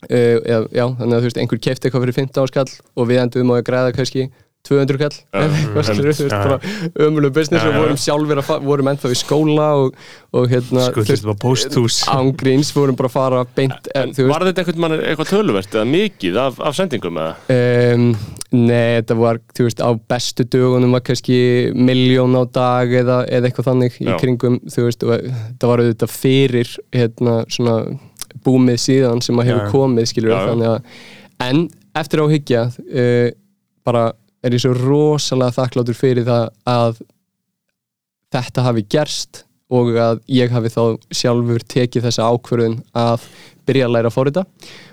Uh, 0.00 0.38
eða, 0.48 0.62
já, 0.72 0.86
þannig 0.96 1.12
að 1.12 1.18
þú 1.18 1.26
veist, 1.28 1.40
einhver 1.42 1.58
kefti 1.60 1.88
eitthvað 1.88 2.06
fyrir 2.06 2.16
15 2.22 2.44
áskall 2.46 2.70
og 2.96 3.10
við 3.10 3.18
enduðum 3.20 3.50
á 3.52 3.54
að 3.58 3.66
græða 3.66 3.96
kannski 3.98 4.30
200 4.68 4.98
kall. 5.00 5.14
Eða 5.32 5.56
eitthvað 5.56 5.86
skilur, 5.88 6.14
þú 6.14 6.24
veist, 6.26 6.34
Já. 6.34 6.40
bara 6.44 7.06
ömuleg 7.06 7.32
business 7.34 7.64
og 7.64 7.76
vorum 7.78 8.00
sjálfur 8.00 8.40
að 8.42 8.66
vorum 8.68 8.90
ennþá 8.92 9.12
í 9.14 9.16
skóla 9.18 9.68
og, 9.80 9.94
og 10.36 10.50
hérna 10.52 10.84
ángríns, 12.20 12.72
vorum 12.76 12.98
bara 12.98 13.08
að 13.08 13.14
fara 13.14 13.40
beint, 13.56 13.88
en, 13.96 14.12
veist 14.12 14.28
Var 14.30 14.44
þetta 14.50 14.64
einhvern 14.64 14.84
mann 14.84 14.96
eitthvað 14.98 15.32
töluvert 15.32 15.78
eða 15.78 15.86
mikið 15.94 16.38
af, 16.44 16.60
af 16.68 16.76
sendingum 16.76 17.22
eða? 17.22 17.56
Um, 17.56 18.06
nei, 18.52 19.00
þetta 19.00 19.18
var, 19.22 19.40
veist, 19.62 19.80
á 19.80 19.90
bestu 20.12 20.46
dögunum 20.52 20.94
var 20.98 21.04
kannski 21.08 21.40
miljón 21.74 22.36
á 22.36 22.44
dag 22.52 22.94
eða, 23.00 23.22
eða 23.32 23.50
eitthvað 23.50 23.72
þannig 23.72 23.98
í 23.98 24.08
Já. 24.10 24.14
kringum, 24.20 24.60
þú 24.68 24.86
veist, 24.90 25.08
þetta 25.08 25.72
var 25.72 25.86
auðvitað 25.86 26.16
fyrir, 26.18 26.76
hérna, 26.94 27.40
svona 27.48 27.80
búmið 28.44 28.80
síðan 28.84 29.24
sem 29.24 29.40
að 29.40 29.54
hefur 29.54 29.74
komið, 29.74 30.12
skilur 30.12 30.36
þannig 30.36 30.74
að, 30.76 31.04
en 31.48 31.68
eftir 31.96 32.22
áhyggja, 32.28 32.66
uh, 32.70 33.28
bara 33.88 34.10
er 34.44 34.56
ég 34.56 34.62
svo 34.62 34.74
rosalega 34.76 35.56
þakkláttur 35.58 35.98
fyrir 35.98 36.26
það 36.28 36.50
að 36.70 37.00
þetta 38.34 38.66
hafi 38.66 38.86
gerst 38.90 39.44
og 39.70 39.94
að 40.02 40.20
ég 40.30 40.50
hafi 40.50 40.70
þá 40.72 40.82
sjálfur 41.14 41.64
tekið 41.70 42.06
þessa 42.08 42.30
ákvörðun 42.32 42.80
að 42.96 43.26
byrja 43.68 43.86
að 43.86 43.92
læra 43.94 44.10
að 44.10 44.16
fórita 44.16 44.44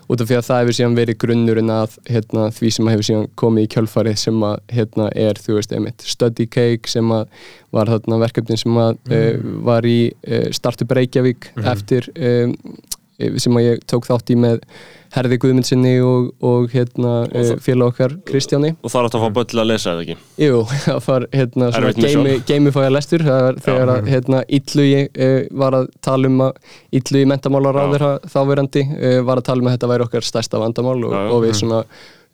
út 0.07 0.21
af 0.21 0.29
því 0.29 0.37
að 0.37 0.45
það 0.47 0.61
hefur 0.61 0.75
síðan 0.77 0.97
verið 0.97 1.17
grunnurinn 1.23 1.71
að 1.73 1.95
hérna, 2.07 2.43
því 2.55 2.69
sem 2.75 2.89
hefur 2.91 3.07
síðan 3.07 3.25
komið 3.41 3.65
í 3.65 3.71
kjölfarið 3.73 4.19
sem 4.21 4.43
að 4.47 4.59
hérna, 4.77 5.07
er, 5.25 5.41
þú 5.43 5.57
veist, 5.57 5.73
einmitt 5.75 6.05
study 6.07 6.45
cake 6.47 6.91
sem 6.91 7.11
að 7.11 7.25
var 7.75 7.91
þarna 7.91 8.21
verkefnin 8.21 8.61
sem 8.61 8.79
að 8.79 9.01
mm. 9.09 9.57
var 9.67 9.87
í 9.89 9.97
uh, 10.13 10.47
Startup 10.55 10.93
Reykjavík 10.99 11.49
eftir 11.73 12.07
um, 12.15 12.55
sem 13.41 13.57
að 13.57 13.63
ég 13.65 13.83
tók 13.89 14.05
þátt 14.07 14.29
í 14.33 14.37
með 14.37 14.59
Herði 15.15 15.37
Guðmundsinni 15.39 15.93
og, 16.03 16.25
og 16.43 16.65
hérna, 16.73 17.13
það- 17.31 17.61
félag 17.63 17.93
okkar 17.93 18.15
Kristjáni. 18.27 18.73
Og 18.83 18.91
það 18.91 18.99
er 18.99 19.07
átt 19.07 19.15
að 19.17 19.23
fá 19.23 19.29
böll 19.37 19.61
að 19.63 19.69
lesa 19.71 19.93
eða 19.93 20.03
ekki? 20.03 20.17
Jú, 20.43 20.59
það 20.85 20.99
var 21.07 21.27
hérna 21.33 21.69
geimifæja 22.49 22.91
lestur. 22.93 23.23
Þegar 23.63 23.93
að 23.95 24.11
hérna 24.11 24.43
Illugi 24.59 24.99
uh, 25.07 25.39
var 25.63 25.79
að 25.79 25.87
tala 26.05 26.29
um 26.31 26.43
að 26.49 26.75
Illugi 26.99 27.29
mentamálaráður 27.33 28.05
þáverandi 28.35 28.85
uh, 28.91 29.17
var 29.27 29.41
að 29.41 29.47
tala 29.49 29.63
um 29.63 29.71
að 29.71 29.77
þetta 29.79 29.91
væri 29.95 30.07
okkar 30.09 30.27
stærsta 30.29 30.61
vandamál 30.61 30.99
og, 31.07 31.11
Já, 31.15 31.23
já. 31.23 31.31
og 31.33 31.43
við 31.47 31.57
svona 31.63 31.81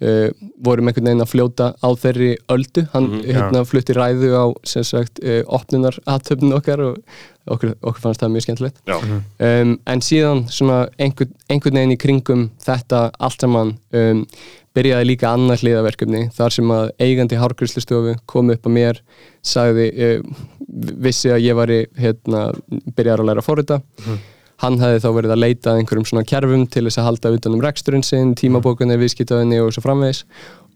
uh, 0.01 0.29
vorum 0.63 0.87
einhvern 0.89 1.09
veginn 1.11 1.25
að 1.25 1.31
fljóta 1.33 1.67
á 1.77 1.89
þeirri 1.99 2.31
öldu, 2.53 2.87
hann 2.93 3.09
Mhm, 3.11 3.21
hérna 3.29 3.63
flutti 3.67 3.93
ræðu 3.97 4.31
á 4.33 4.45
sem 4.63 4.83
sagt 4.87 5.19
uh, 5.23 5.41
opnunar 5.47 5.99
aðtöfnin 6.07 6.55
okkar 6.57 6.81
og 6.87 6.97
okkur, 7.47 7.75
okkur 7.81 8.01
fannst 8.01 8.23
það 8.23 8.33
mjög 8.33 8.45
skemmtilegt. 8.47 8.81
Já, 8.87 8.97
um, 8.99 9.77
en 9.85 10.01
síðan 10.01 10.45
svona 10.49 10.87
einhvern, 10.97 11.33
einhvern 11.49 11.79
veginn 11.81 11.95
í 11.95 11.99
kringum 11.99 12.49
þetta 12.63 13.09
allt 13.19 13.41
saman 13.43 13.75
um, 13.93 14.25
byrjaði 14.73 15.05
líka 15.05 15.29
annað 15.35 15.61
hliðaverkefni 15.61 16.29
þar 16.33 16.53
sem 16.55 16.71
að 16.73 16.87
eigandi 17.03 17.37
hárgríslustofu 17.37 18.15
kom 18.25 18.49
upp 18.49 18.65
að 18.65 18.73
mér 18.79 19.01
sagði, 19.45 19.89
uh, 19.93 20.45
vissi 21.03 21.29
að 21.29 21.43
ég 21.45 21.57
var 21.59 21.69
hérna, 21.99 22.45
byrjaði 22.95 23.19
að 23.19 23.27
læra 23.29 23.43
að 23.43 23.49
fórita 23.51 23.81
hann 24.63 24.79
hefði 24.81 25.03
þá 25.03 25.09
verið 25.17 25.35
að 25.35 25.41
leita 25.43 25.77
einhverjum 25.77 26.07
svona 26.07 26.25
kerfum 26.27 26.65
til 26.71 26.85
þess 26.87 27.01
að 27.01 27.09
halda 27.09 27.31
utan 27.37 27.55
um 27.57 27.63
reksturinn 27.63 28.05
sinn, 28.07 28.35
tímabókunni, 28.39 28.97
viðskiptaðinni 29.01 29.61
og 29.63 29.73
svo 29.75 29.83
framvegis. 29.85 30.23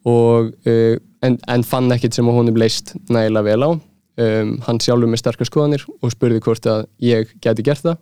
Og, 0.07 0.53
uh, 0.67 0.95
en, 1.25 1.37
en 1.51 1.67
fann 1.67 1.91
ekkit 1.95 2.17
sem 2.17 2.27
að 2.27 2.39
honum 2.41 2.59
leist 2.59 2.95
nægilega 3.11 3.47
vel 3.47 3.61
á. 3.63 3.71
Um, 4.17 4.55
hann 4.65 4.79
sjálfur 4.81 5.11
með 5.11 5.21
sterkar 5.21 5.45
skoðanir 5.45 5.83
og 6.01 6.09
spurði 6.09 6.41
hvort 6.41 6.65
að 6.65 6.87
ég 7.05 7.35
gæti 7.43 7.65
gert 7.67 7.83
það 7.85 7.99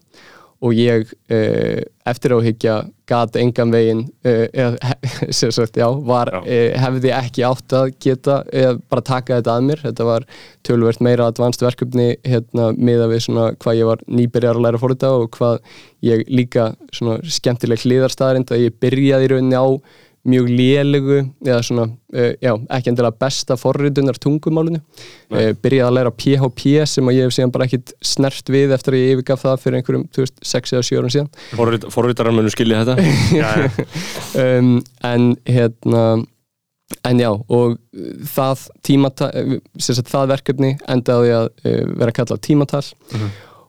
og 0.64 0.76
ég 0.78 1.10
uh, 1.12 1.82
eftir 2.08 2.34
áhyggja 2.36 2.76
gat 3.10 3.36
engan 3.38 3.74
veginn 3.74 4.04
uh, 4.26 4.46
eða, 4.50 4.94
sem 5.40 5.52
sagt, 5.54 5.78
já, 5.78 5.88
var, 6.08 6.32
Já. 6.32 6.40
uh, 6.46 6.78
hefði 6.86 7.12
ekki 7.16 7.46
átt 7.48 7.76
að 7.76 7.92
geta 8.02 8.40
eða 8.54 8.78
bara 8.92 9.06
taka 9.10 9.40
þetta 9.40 9.58
að 9.58 9.68
mér 9.70 9.84
þetta 9.84 10.08
var 10.08 10.28
tölvert 10.66 11.04
meira 11.06 11.28
advanced 11.32 11.66
verkefni 11.66 12.08
hérna, 12.26 12.72
miða 12.78 13.10
við 13.12 13.26
svona 13.28 13.50
hvað 13.60 13.82
ég 13.82 13.92
var 13.92 14.06
nýbyrjar 14.08 14.60
að 14.60 14.66
læra 14.68 14.80
að 14.80 14.86
fórita 14.86 15.12
og 15.20 15.30
hvað 15.36 15.60
ég 16.06 16.26
líka 16.32 16.72
svona 16.96 17.20
skemmtileg 17.26 17.84
hliðarstaðarind 17.84 18.54
að 18.54 18.68
ég 18.68 18.82
byrjaði 18.82 19.30
í 19.30 19.34
rauninni 19.34 19.60
á 19.60 19.68
mjög 20.26 20.50
lélegu 20.50 21.18
eða 21.46 21.62
svona, 21.66 21.86
uh, 22.16 22.32
já, 22.42 22.52
ekki 22.78 22.92
endilega 22.92 23.20
besta 23.22 23.58
forritunar 23.60 24.18
tungumálinu. 24.22 24.82
Uh, 25.32 25.52
byrjaði 25.62 25.86
að 25.88 25.98
læra 25.98 26.14
PHP 26.16 26.86
sem 26.90 27.12
að 27.12 27.20
ég 27.20 27.28
hef 27.28 27.36
síðan 27.36 27.54
bara 27.56 27.68
ekkit 27.70 27.94
snert 28.06 28.52
við 28.52 28.74
eftir 28.76 28.98
að 28.98 29.04
ég 29.04 29.16
yfirgaf 29.16 29.44
það 29.46 29.64
fyrir 29.64 29.80
einhverjum, 29.80 30.06
þú 30.16 30.26
veist, 30.26 30.38
6 30.52 30.76
eða 30.76 30.88
7 30.90 31.02
árum 31.02 31.16
síðan. 31.16 31.32
Forrit, 31.56 31.90
forritarar 31.94 32.36
munu 32.36 32.54
skilja 32.54 32.84
þetta. 32.84 33.10
Já, 33.42 33.50
já. 33.66 33.70
um, 34.42 34.72
en 35.06 35.28
hérna 35.50 36.06
en 37.06 37.20
já, 37.20 37.32
og 37.34 37.76
uh, 37.76 38.10
það 38.30 38.68
tímatal, 38.86 39.30
sem 39.82 39.98
sagt 39.98 40.12
það 40.12 40.32
verkefni 40.36 40.76
endaði 40.92 41.36
að 41.38 41.52
uh, 41.52 41.84
vera 42.02 42.16
kallað 42.16 42.44
tímatal. 42.46 42.86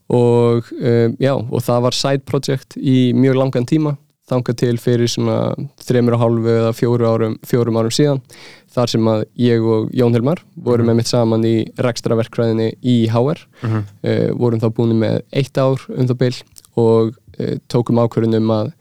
Og 0.06 0.68
um, 0.78 1.14
já, 1.18 1.32
og 1.34 1.62
það 1.66 1.86
var 1.88 1.96
side 1.98 2.26
project 2.28 2.76
í 2.78 3.10
mjög 3.16 3.40
langan 3.40 3.66
tíma 3.66 3.96
þangað 4.30 4.58
til 4.62 4.74
fyrir 4.82 5.10
svona 5.10 5.38
þreymur 5.86 6.16
og 6.16 6.22
hálfu 6.22 6.52
eða 6.52 6.74
fjóru 6.76 7.06
árum, 7.06 7.38
fjórum 7.46 7.78
árum 7.78 7.94
síðan 7.94 8.22
þar 8.74 8.92
sem 8.92 9.08
að 9.10 9.24
ég 9.40 9.64
og 9.64 9.88
Jón 9.96 10.16
Hilmar 10.16 10.42
vorum 10.66 10.90
með 10.90 11.00
mitt 11.00 11.10
saman 11.10 11.46
í 11.46 11.56
rekstraverkræðinni 11.86 12.72
í 12.82 12.98
HR 13.12 13.40
uh, 13.70 14.30
vorum 14.36 14.62
þá 14.62 14.68
búin 14.74 14.96
með 15.00 15.22
eitt 15.30 15.58
ár 15.58 15.82
um 15.94 16.10
það 16.10 16.22
bil 16.24 16.34
og 16.76 17.12
uh, 17.14 17.56
tókum 17.70 18.02
ákvörðun 18.02 18.40
um 18.42 18.54
að 18.58 18.72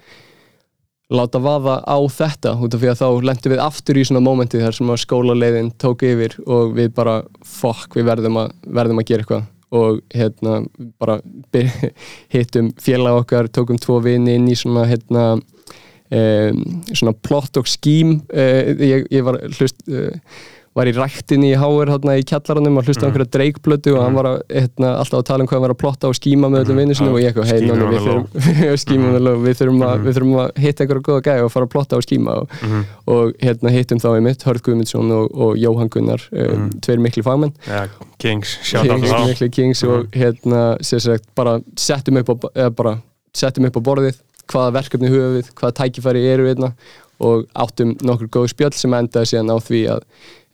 láta 1.14 1.38
vaða 1.38 1.80
á 1.86 1.98
þetta 2.10 2.56
út 2.58 2.74
af 2.74 2.82
því 2.82 2.90
að 2.90 3.02
þá 3.04 3.26
lendum 3.30 3.54
við 3.54 3.62
aftur 3.62 4.00
í 4.02 4.06
svona 4.10 4.24
mómenti 4.26 4.62
þar 4.62 4.74
sem 4.74 4.90
að 4.90 5.04
skólaleiðin 5.04 5.74
tók 5.78 6.02
yfir 6.08 6.34
og 6.50 6.74
við 6.74 6.96
bara, 6.98 7.20
fokk, 7.46 8.00
við 8.00 8.10
verðum 8.10 8.42
að, 8.42 8.56
verðum 8.66 9.04
að 9.04 9.12
gera 9.12 9.26
eitthvað 9.26 9.44
og 9.76 10.02
hérna 10.16 10.62
bara 11.02 11.20
hittum 12.34 12.72
félag 12.82 13.22
okkar, 13.24 13.52
tókum 13.52 13.80
tvo 13.82 14.00
vini 14.04 14.38
inn 14.40 14.50
í 14.52 14.58
svona 14.58 14.86
hérna 14.90 15.26
um, 15.36 16.62
svona 16.92 17.16
plott 17.26 17.60
og 17.62 17.70
skím 17.70 18.20
uh, 18.30 18.74
ég, 18.76 19.08
ég 19.12 19.26
var 19.26 19.40
hlust 19.58 19.84
uh, 19.90 20.12
var 20.76 20.90
í 20.90 20.94
ræktinni 20.96 21.54
í 21.54 21.56
HR 21.56 21.92
hérna 21.94 22.18
í 22.20 22.24
kjallaranum 22.28 22.82
að 22.82 22.90
hlusta 22.90 23.06
á 23.06 23.08
einhverja 23.08 23.32
dreikblötu 23.32 23.94
og 23.96 24.02
hann 24.04 24.18
var 24.18 24.28
að, 24.28 24.38
hérna, 24.52 24.90
alltaf 25.00 25.22
að 25.22 25.28
tala 25.30 25.46
um 25.46 25.48
hvað 25.48 25.58
hann 25.58 25.64
var 25.66 25.74
að 25.76 25.80
plotta 25.80 26.10
og 26.12 26.18
skíma 26.18 26.50
með 26.52 26.66
öllum 26.66 26.82
vinnu 26.82 26.98
sinni 27.00 27.14
og 27.14 27.20
ég 27.22 27.32
eitthvað, 27.32 27.48
hei, 27.48 27.62
Scheme 27.62 27.72
nanni, 27.72 27.86
on 27.86 27.94
við 27.94 28.02
the 28.02 28.10
low." 28.10 28.26
þurfum 28.76 29.46
við 29.46 29.60
þurfum 29.62 29.86
að, 29.88 30.04
við 30.04 30.18
þurfum 30.18 30.36
að 30.44 30.60
hitta 30.66 30.84
einhverja 30.86 31.06
góða 31.08 31.24
gæja 31.30 31.46
og 31.46 31.54
fara 31.54 31.70
að 31.70 31.74
plotta 31.78 32.00
og 32.00 32.06
skíma 32.06 32.36
og, 32.42 32.60
og 33.16 33.32
hérna 33.46 33.74
hittum 33.78 34.04
þá 34.04 34.10
einmitt 34.12 34.46
Hörð 34.50 34.66
Guðmundsson 34.68 35.16
og, 35.16 35.32
og 35.48 35.56
Jóhann 35.64 35.94
Gunnar 35.96 36.28
um, 36.36 36.68
tveir 36.84 37.04
mikli 37.08 37.24
fagmenn. 37.24 37.56
Já, 37.64 37.88
Kings, 38.20 38.58
shout 38.60 38.84
out 38.84 39.00
Kings, 39.00 39.16
to 39.16 39.24
mikli 39.32 39.52
Kings 39.56 39.88
og 39.88 40.12
hérna 40.12 40.68
sagt 40.84 41.32
bara 41.40 41.62
settum 41.80 42.20
upp 42.20 42.36
á, 42.36 42.36
eða 42.52 42.76
bara 42.76 42.98
settum 43.36 43.70
upp 43.70 43.80
á 43.80 43.88
borðið 43.88 44.20
hvaða 44.52 44.76
verkefni 44.76 45.10
höfum 45.10 45.40
við, 45.40 45.52
hvaða 45.56 45.78
tækifæri 45.80 46.28
eru 46.30 46.46
við 46.46 46.58
hérna 46.58 46.74
og 47.24 47.46
áttum 47.56 47.94
nokkur 48.04 48.28
góð 48.28 48.50
spjöll 48.52 48.76
sem 48.76 48.94
endaði 48.94 49.32
síðan 49.32 49.54
á 49.56 49.58
því 49.64 49.82
að 49.96 50.04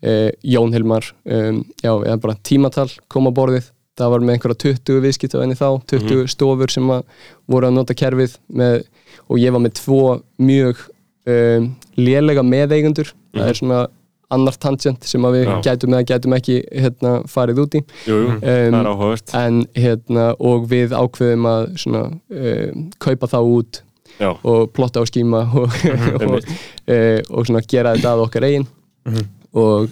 e, 0.02 0.32
Jón 0.54 0.74
Hilmar 0.76 1.06
um, 1.26 1.62
já, 1.84 1.92
eða 1.94 2.18
bara 2.24 2.38
tímatal 2.44 2.90
kom 3.12 3.30
á 3.30 3.32
borðið. 3.38 3.70
Það 4.00 4.12
var 4.14 4.24
með 4.26 4.38
einhverja 4.38 4.60
20 4.64 5.02
viðskiptavenni 5.04 5.58
þá 5.60 5.68
20 5.92 6.28
stofur 6.32 6.72
sem 6.74 6.92
að 6.94 7.02
voru 7.52 7.68
að 7.68 7.76
nota 7.76 7.96
kerfið 7.98 8.38
með, 8.56 8.86
og 9.28 9.42
ég 9.42 9.54
var 9.54 9.62
með 9.62 9.76
tvo 9.82 10.04
mjög 10.42 10.86
um, 11.28 11.68
lélega 12.00 12.46
meðeigendur. 12.48 13.12
Það 13.36 13.52
er 13.52 13.60
svona 13.60 13.82
annar 14.32 14.56
tangent 14.64 15.04
sem 15.04 15.26
að 15.28 15.36
við 15.36 15.50
Já. 15.50 15.56
gætum 15.68 15.94
eða 15.98 16.08
gætum 16.08 16.36
ekki 16.38 16.58
hérna, 16.72 17.12
farið 17.28 17.62
út 17.66 17.76
í. 17.76 17.82
Jú, 18.08 18.16
jú, 18.16 18.36
það 18.40 18.78
Um, 19.36 19.42
en 19.42 19.58
hérna 19.76 20.26
og 20.40 20.68
við 20.72 20.96
ákveðum 20.96 21.48
að 21.52 21.66
svona 21.84 22.04
um, 22.08 22.86
kaupa 23.04 23.28
þá 23.28 23.40
út 23.44 23.82
Já, 24.22 24.32
og 24.44 24.72
plotta 24.76 25.04
á 25.04 25.06
skíma 25.08 25.44
og, 25.52 25.68
og, 26.16 26.24
einmitt. 26.24 26.50
uh, 26.88 27.20
og 27.36 27.48
svona 27.50 27.64
gera 27.68 27.96
þetta 27.98 28.16
að 28.16 28.24
okkar 28.26 28.48
eigin 28.48 28.68
og 29.58 29.92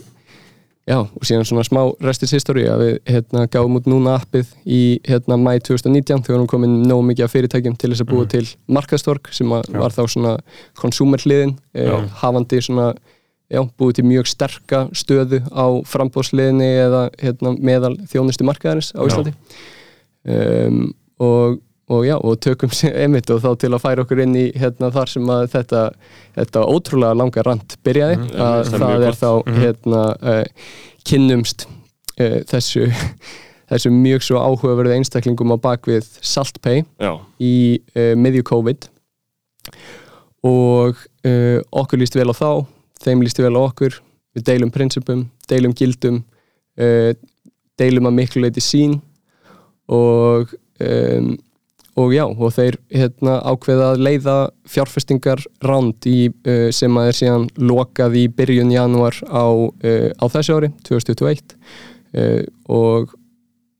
já, 0.89 0.97
og 1.03 1.27
síðan 1.27 1.45
svona 1.47 1.65
smá 1.67 1.81
restis 2.03 2.33
history 2.33 2.65
að 2.69 2.83
við 2.83 2.95
hérna 3.13 3.45
gáum 3.51 3.77
út 3.79 3.87
núna 3.89 4.17
appið 4.19 4.49
í 4.65 4.81
hérna 5.07 5.37
mæ 5.37 5.53
2019 5.67 6.25
þegar 6.25 6.43
við 6.43 6.49
komin 6.53 6.81
nóg 6.89 7.03
mikið 7.11 7.27
af 7.27 7.35
fyrirtækjum 7.35 7.77
til 7.79 7.91
þess 7.93 8.05
að 8.05 8.11
búa 8.13 8.29
til 8.31 8.45
markaðstork 8.71 9.31
sem 9.35 9.53
að 9.55 9.71
var 9.75 9.95
þá 9.95 10.03
svona 10.07 10.35
consumer 10.79 11.21
hliðin 11.21 11.55
uh, 11.77 12.05
hafandi 12.23 12.61
svona 12.65 12.93
já, 13.49 13.63
búið 13.79 13.99
til 13.99 14.07
mjög 14.09 14.29
sterka 14.29 14.83
stöðu 14.97 15.41
á 15.49 15.65
frambóðsliðinni 15.89 16.69
eða 16.85 17.03
hérna, 17.21 17.53
meðal 17.57 17.95
þjónustu 18.11 18.45
markaðarins 18.47 18.91
á 18.93 19.01
Íslandi. 19.05 19.33
Um, 20.29 20.83
og, 21.21 21.59
og 21.89 22.05
já, 22.05 22.15
og 22.17 22.37
tökum 22.41 22.71
sér 22.73 22.95
einmitt 23.03 23.29
og 23.33 23.41
þá 23.43 23.49
til 23.61 23.71
að 23.73 23.83
færa 23.83 24.05
okkur 24.05 24.21
inn 24.23 24.37
í 24.37 24.45
hérna 24.57 24.91
þar 24.93 25.11
sem 25.13 25.33
að 25.33 25.43
þetta, 25.55 25.83
þetta 26.37 26.63
ótrúlega 26.69 27.17
langa 27.17 27.43
rand 27.45 27.75
byrjaði. 27.85 28.17
Mhm, 28.21 28.39
að 28.45 28.71
það 28.75 28.95
er 28.95 29.05
er 29.09 29.19
þá 29.19 29.29
hérna 29.57 30.03
uh, 30.33 30.71
kynnumst 31.09 31.67
uh, 31.67 32.39
þessu 32.49 32.89
þessum 33.69 33.99
mjög 34.01 34.25
svo 34.25 34.41
áhugaverðu 34.41 34.95
einstaklingum 34.97 35.53
á 35.53 35.57
bakvið 35.61 36.07
SaltPay 36.25 36.83
já, 36.85 37.11
í 37.37 37.55
uh, 37.95 38.13
miðju 38.17 38.45
COVID. 38.49 38.89
Og 40.47 40.95
okkur 41.75 41.99
líst 41.99 42.15
vel 42.15 42.31
á 42.31 42.33
þá 42.33 42.63
þeim 43.03 43.21
líst 43.25 43.41
vel 43.43 43.51
á 43.53 43.59
okkur. 43.59 43.97
Við 44.37 44.45
deilum 44.47 44.71
prinsipum, 44.71 45.25
deilum 45.51 45.73
gildum 45.75 46.21
deilum 47.79 48.07
að 48.07 48.15
miklu 48.15 48.43
leiti 48.45 48.63
sín 48.63 48.95
og 49.91 50.53
um, 50.79 51.33
og 51.99 52.13
já, 52.15 52.23
og 52.29 52.51
þeir 52.55 52.77
hérna, 52.95 53.37
ákveða 53.51 53.91
að 53.93 54.03
leiða 54.07 54.35
fjárfestingar 54.71 55.41
ránd 55.65 56.07
í, 56.09 56.17
uh, 56.47 56.67
sem 56.75 56.97
að 57.01 57.11
er 57.11 57.17
síðan 57.19 57.47
lokað 57.59 58.17
í 58.21 58.25
byrjun 58.39 58.71
janúar 58.75 59.17
á, 59.27 59.45
uh, 59.51 60.09
á 60.15 60.25
þessu 60.31 60.57
ári, 60.59 60.69
2021 60.87 61.55
uh, 62.15 62.43
og 62.71 63.15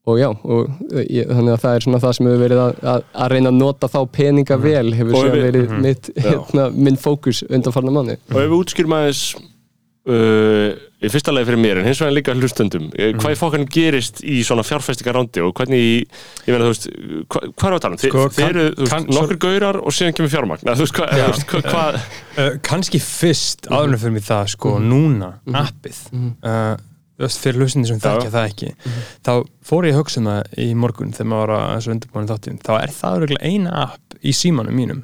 og 0.10 0.15
já, 0.17 0.25
og 0.41 0.69
ég, 1.05 1.27
þannig 1.29 1.51
að 1.53 1.60
það 1.62 1.75
er 1.77 1.84
svona 1.86 1.97
það 2.01 2.13
sem 2.17 2.27
hefur 2.32 2.39
verið 2.41 2.60
að, 2.63 2.77
að, 2.95 3.01
að 3.21 3.27
reyna 3.36 3.49
að 3.51 3.58
nota 3.60 3.89
þá 3.93 3.97
peninga 4.15 4.55
vel, 4.63 4.88
hefur 4.97 5.13
Og 5.13 5.19
síðan 5.21 5.36
við- 5.36 5.43
verið 5.45 5.73
mitt, 5.84 6.10
hérna, 6.25 6.63
minn 6.73 6.97
fókus 6.97 7.43
undanfarnar 7.45 7.93
manni 7.93 8.15
og 8.32 8.39
ef 8.41 8.47
við 8.49 8.55
útskýrum 8.58 8.95
aðeins 8.97 9.19
uh, 10.10 10.71
í 11.00 11.10
fyrsta 11.14 11.32
lagi 11.32 11.48
fyrir 11.48 11.62
mér 11.64 11.80
en 11.80 11.86
hins 11.88 12.02
vegar 12.04 12.12
líka 12.18 12.34
hlustundum 12.36 12.90
uh, 12.92 13.12
hvað 13.20 13.36
í 13.36 13.38
fokkan 13.40 13.66
gerist 13.72 14.20
í 14.26 14.42
svona 14.44 14.66
fjárfestingarándi 14.68 15.44
og 15.46 15.54
hvernig, 15.56 16.04
ég 16.44 16.52
meina 16.52 16.66
þú 16.68 16.74
veist 16.74 16.90
hva, 17.32 17.44
hvað 17.54 17.70
er 17.70 17.78
að 17.78 17.84
tala 17.86 17.96
um? 17.96 18.02
Sko, 18.04 18.26
þið 18.36 18.50
eru 18.50 19.08
nokkur 19.16 19.40
gaurar 19.46 19.80
og 19.80 19.96
síðan 19.96 20.18
kemur 20.18 20.34
fjármagn. 20.34 20.66
Þú 20.68 20.84
veist 20.86 20.98
hvað, 21.00 21.16
hvað, 21.54 21.70
hvað 21.72 22.02
Uh, 22.40 22.54
kannski 22.64 23.00
fyrst 23.04 23.66
Mhm. 23.68 23.74
áðurinn 23.76 24.00
fyrir 24.00 24.14
mig 24.16 24.24
það 24.24 24.46
sko 24.54 24.70
núna, 24.80 25.28
appið. 25.60 25.98
Uh, 26.40 26.78
þú 27.20 27.26
veist, 27.26 27.40
fyrir 27.44 27.58
hlustandi 27.60 27.90
sem 27.90 28.00
þekkja 28.00 28.30
það 28.32 28.46
ekki. 28.48 28.70
Þá 29.28 29.32
fór 29.68 29.88
ég 29.90 29.96
að 29.96 30.00
hugsa 30.00 30.22
um 30.22 30.30
það 30.30 30.54
í 30.64 30.68
morgun 30.80 31.12
þegar 31.12 31.28
maður 31.34 31.52
var 31.52 31.66
að 31.76 31.90
undirbúinu 31.96 32.30
þáttum 32.32 32.60
þá 32.64 32.72
er 32.78 32.94
það 32.96 33.18
örugglega 33.20 33.50
eina 33.52 33.74
app 33.84 34.16
í 34.24 34.32
símanum 34.40 34.78
mínum 34.80 35.02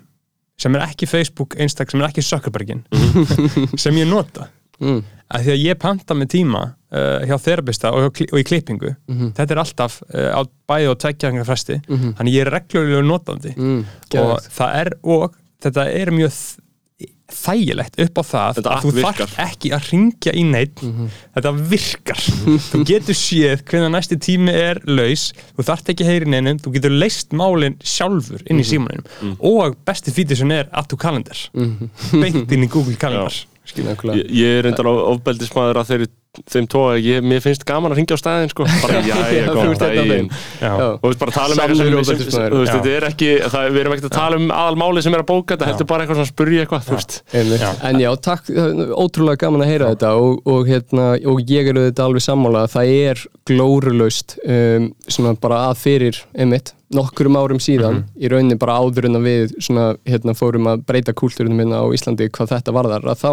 sem 0.56 0.76
er 0.80 0.86
ekki 0.88 1.10
Facebook, 1.12 1.58
Instagram, 1.60 1.92
sem 1.92 2.06
er 2.06 2.08
ekki 2.14 2.24
Zuckerbergin 2.24 2.86
sem 3.84 4.00
ég 4.00 4.08
nota 4.08 4.48
mm. 4.80 5.00
að 5.30 5.48
því 5.48 5.54
að 5.56 5.64
ég 5.64 5.80
panta 5.82 6.18
með 6.18 6.32
tíma 6.36 6.66
uh, 6.66 7.24
hjá 7.28 7.38
þerabista 7.48 7.94
og, 7.96 8.22
og 8.26 8.42
í 8.42 8.46
klippingu. 8.48 8.96
Þetta 9.38 9.56
er 9.56 9.64
alltaf 9.64 10.02
uh, 10.10 10.30
á 10.36 10.42
bæði 10.70 10.92
og 10.92 11.00
tveggjaðingar 11.04 11.50
fresti. 11.50 11.80
Þannig 11.88 12.38
ég 12.38 12.46
er 12.46 12.54
reglulega 12.60 13.06
notandi. 13.06 13.56
Mm. 13.56 13.82
og 14.22 14.38
það 14.50 14.78
er 14.84 14.96
og 15.16 15.42
þetta 15.66 15.90
er 15.96 16.14
mjög 16.16 16.38
þægilegt 17.26 17.98
upp 18.04 18.20
á 18.22 18.24
það 18.26 18.58
Þetta 18.60 18.74
að 18.76 18.84
þú 18.84 18.92
þarf 19.00 19.34
ekki 19.42 19.72
að 19.74 19.88
ringja 19.90 20.34
í 20.38 20.44
neitt 20.46 20.84
þetta 20.84 21.54
virkar. 21.72 22.22
Þú 22.70 22.82
getur 22.88 23.18
séð 23.18 23.64
hvernig 23.66 23.94
næsti 23.96 24.20
tími 24.22 24.54
er 24.54 24.82
laus, 24.86 25.32
þú 25.56 25.66
þarft 25.72 25.90
ekki 25.94 26.06
að 26.06 26.12
heyri 26.12 26.30
neinum. 26.30 26.62
Þú 26.62 26.76
getur 26.78 26.94
leist 26.94 27.34
málin 27.36 27.80
sjálfur 27.82 28.46
inn 28.46 28.62
í 28.62 28.68
símanum. 28.68 29.06
Og 29.42 29.78
besti 29.88 30.14
fítið 30.16 30.44
sem 30.44 30.56
er 30.56 30.70
add 30.72 30.90
to 30.92 31.00
calendar. 31.02 31.48
Beint 32.14 32.54
inn 32.54 32.68
í 32.68 32.72
Google 32.72 32.98
Calendar. 33.02 33.34
Nákvæmlega. 33.34 33.55
Ég, 33.66 34.30
ég 34.30 34.60
er 34.60 34.68
reyndar 34.68 34.88
á 34.88 34.94
ofbeldismæður 35.16 35.80
að 35.82 35.90
þeir, 35.92 36.04
þeim 36.52 36.66
tóa 36.70 36.96
ég, 37.00 37.24
mér 37.26 37.42
finnst 37.44 37.64
gaman 37.68 37.94
að 37.94 38.00
ringja 38.02 38.18
á 38.18 38.20
staðin 38.20 38.52
sko. 38.52 38.66
bara 38.84 39.00
já, 39.08 39.16
ég 39.16 39.16
Já, 39.16 39.46
er 39.46 39.50
þú 39.56 39.76
þeim. 39.80 40.30
Já. 40.60 40.68
Já. 40.68 40.88
og 40.92 41.06
veist 41.08 41.22
bara 41.24 41.36
tala 41.36 41.56
um 41.56 41.62
eitthvað 41.64 42.12
þú 42.52 42.62
Já. 42.66 42.72
þetta 42.74 42.94
er 42.96 43.08
ekki 43.10 43.30
það, 43.56 43.68
við 43.72 43.82
erum 43.84 43.96
ekkert 43.96 44.10
að 44.10 44.16
tala 44.18 44.40
um 44.42 44.48
aðalmáli 44.60 45.06
sem 45.06 45.16
er 45.18 45.24
að 45.24 45.30
bóka 45.32 45.56
þetta 45.56 45.70
heldur 45.72 45.90
bara 45.92 46.06
eitthvað 46.06 46.20
svona 46.20 46.28
að 46.28 46.34
spurja 46.34 46.66
eitthvað 46.66 46.86
þú 46.90 46.98
veist 47.00 47.18
Einmitt. 47.32 47.66
Já. 47.66 47.72
En 47.90 48.02
já, 48.04 48.10
takk, 48.30 48.52
ótrúlega 49.06 49.42
gaman 49.46 49.66
að 49.66 49.72
heyra 49.74 49.92
þetta 49.96 50.14
og, 50.22 50.42
og, 50.46 50.62
hérna, 50.70 51.08
og 51.32 51.44
ég 51.56 51.72
er 51.72 51.80
auðvitað 51.82 52.08
alveg 52.10 52.26
sammála 52.28 52.66
að 52.68 52.74
það 52.76 52.94
er 53.00 53.26
glórulaust 53.50 54.38
um, 54.46 54.90
svona 55.08 55.36
bara 55.40 55.64
að 55.70 55.80
fyrir 55.86 56.22
einmitt, 56.36 56.74
nokkurum 56.94 57.38
árum 57.40 57.62
síðan 57.64 58.04
í 58.20 58.30
rauninni 58.30 58.58
bara 58.62 58.78
áður 58.82 59.10
en 59.10 59.20
að 59.20 59.26
við 59.30 59.56
svona, 59.58 59.88
hérna, 60.06 60.36
fórum 60.38 60.70
að 60.70 60.86
breyta 60.90 61.16
kúltúrunum 61.18 61.58
minna 61.64 61.82
á 61.82 61.86
Íslandi 61.96 62.30
hvað 62.30 62.54
þetta 62.54 62.76
varðar 62.76 63.10
að 63.10 63.24
þá 63.24 63.32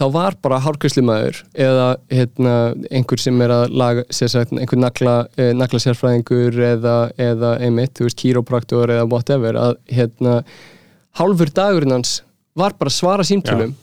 þá 0.00 0.06
var 0.14 0.36
bara 0.40 0.60
hárkvæslumæður 0.64 1.42
eða 1.60 1.86
hérna, 2.08 2.54
einhver 2.88 3.20
sem 3.20 3.40
er 3.44 3.52
að 3.52 3.74
laga, 3.82 4.04
sagt, 4.16 4.54
einhver 4.56 4.80
nagla, 4.80 5.16
eh, 5.36 5.52
naglasérfræðingur 5.56 6.56
eða, 6.70 6.96
eða 7.20 7.54
einmitt, 7.60 7.92
þú 7.98 8.08
veist, 8.08 8.20
kýrópraktor 8.22 8.94
eða 8.94 9.08
whatever, 9.10 9.58
að 9.60 9.76
hérna, 9.92 10.38
hálfur 11.20 11.52
dagurinn 11.52 11.98
hans 11.98 12.20
var 12.56 12.76
bara 12.78 12.92
að 12.92 12.96
svara 12.96 13.26
símtölum 13.26 13.74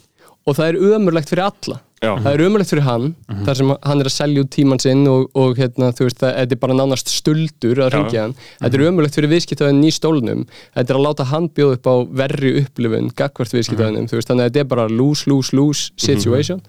og 0.47 0.57
það 0.57 0.71
er 0.71 0.95
ömurlegt 0.95 1.29
fyrir 1.29 1.45
alla 1.45 1.81
Já. 1.97 2.11
það 2.21 2.27
er 2.29 2.41
ömurlegt 2.45 2.69
fyrir 2.69 2.85
hann 2.85 3.05
þar 3.47 3.57
sem 3.57 3.71
hann 3.73 4.01
er 4.03 4.07
að 4.09 4.13
selja 4.13 4.41
út 4.43 4.51
tíman 4.53 4.81
sinn 4.81 4.99
og, 5.09 5.31
og 5.33 5.57
hérna, 5.57 5.89
þú 5.97 6.05
veist, 6.05 6.19
það, 6.21 6.35
er 6.43 6.59
bara 6.61 6.75
nánast 6.77 7.09
stuldur 7.09 7.79
að 7.81 7.95
ringja 7.95 8.25
hann, 8.27 8.35
þetta 8.59 8.77
er 8.77 8.83
ömurlegt 8.91 9.17
fyrir 9.17 9.31
viðskiptaðin 9.31 9.79
í 9.81 9.89
stólnum, 9.95 10.43
þetta 10.75 10.93
er 10.93 10.99
að 10.99 11.07
láta 11.07 11.25
hann 11.31 11.47
bjóða 11.57 11.79
upp 11.79 11.89
á 11.89 11.95
verri 12.19 12.51
upplifun 12.61 13.09
gagvart 13.17 13.55
viðskiptaðinum, 13.55 14.05
þú 14.11 14.19
veist, 14.19 14.29
þannig 14.29 14.45
að 14.45 14.51
þetta 14.51 14.61
er 14.61 14.69
bara 14.75 14.85
lose, 14.91 15.25
lose, 15.31 15.57
lose 15.57 15.89
situation. 15.97 16.61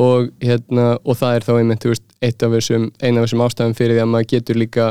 Og, 0.00 0.30
hérna, 0.40 0.94
og 1.02 1.16
það 1.18 1.34
er 1.36 1.44
þá 1.44 1.50
einmitt 1.58 1.82
þú 1.84 1.90
veist, 1.90 2.04
eitt 2.24 2.44
af 2.46 2.54
þessum, 2.54 2.86
eina 3.02 3.20
af 3.20 3.26
þessum 3.26 3.42
ástæðum 3.44 3.74
fyrir 3.76 3.98
því 3.98 4.00
að 4.00 4.08
maður 4.08 4.28
getur 4.30 4.60
líka 4.62 4.86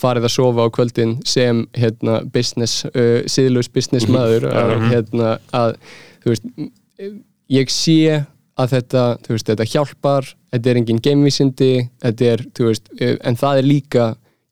farið 0.00 0.28
að 0.28 0.32
sofa 0.32 0.64
á 0.64 0.68
kvöldin 0.72 1.12
sem 1.28 1.60
hérna, 1.76 2.14
business, 2.32 2.86
uh, 2.94 3.18
síðlaus 3.28 3.68
business 3.74 4.08
maður 4.08 4.46
að, 4.48 4.72
hérna, 4.94 5.34
að 5.52 5.76
þú 6.22 6.32
veist, 6.32 6.48
ég 7.52 7.74
sé 7.74 8.22
að 8.56 8.76
þetta, 8.76 9.02
veist, 9.28 9.48
þetta 9.50 9.68
hjálpar 9.68 10.30
þetta 10.54 10.70
er 10.70 10.80
engin 10.80 11.02
geimvísindi 11.04 11.72
þetta 12.02 12.30
er, 12.32 12.46
veist, 12.60 12.88
eh, 13.00 13.16
en 13.26 13.36
það 13.38 13.60
er 13.60 13.68
líka 13.68 14.06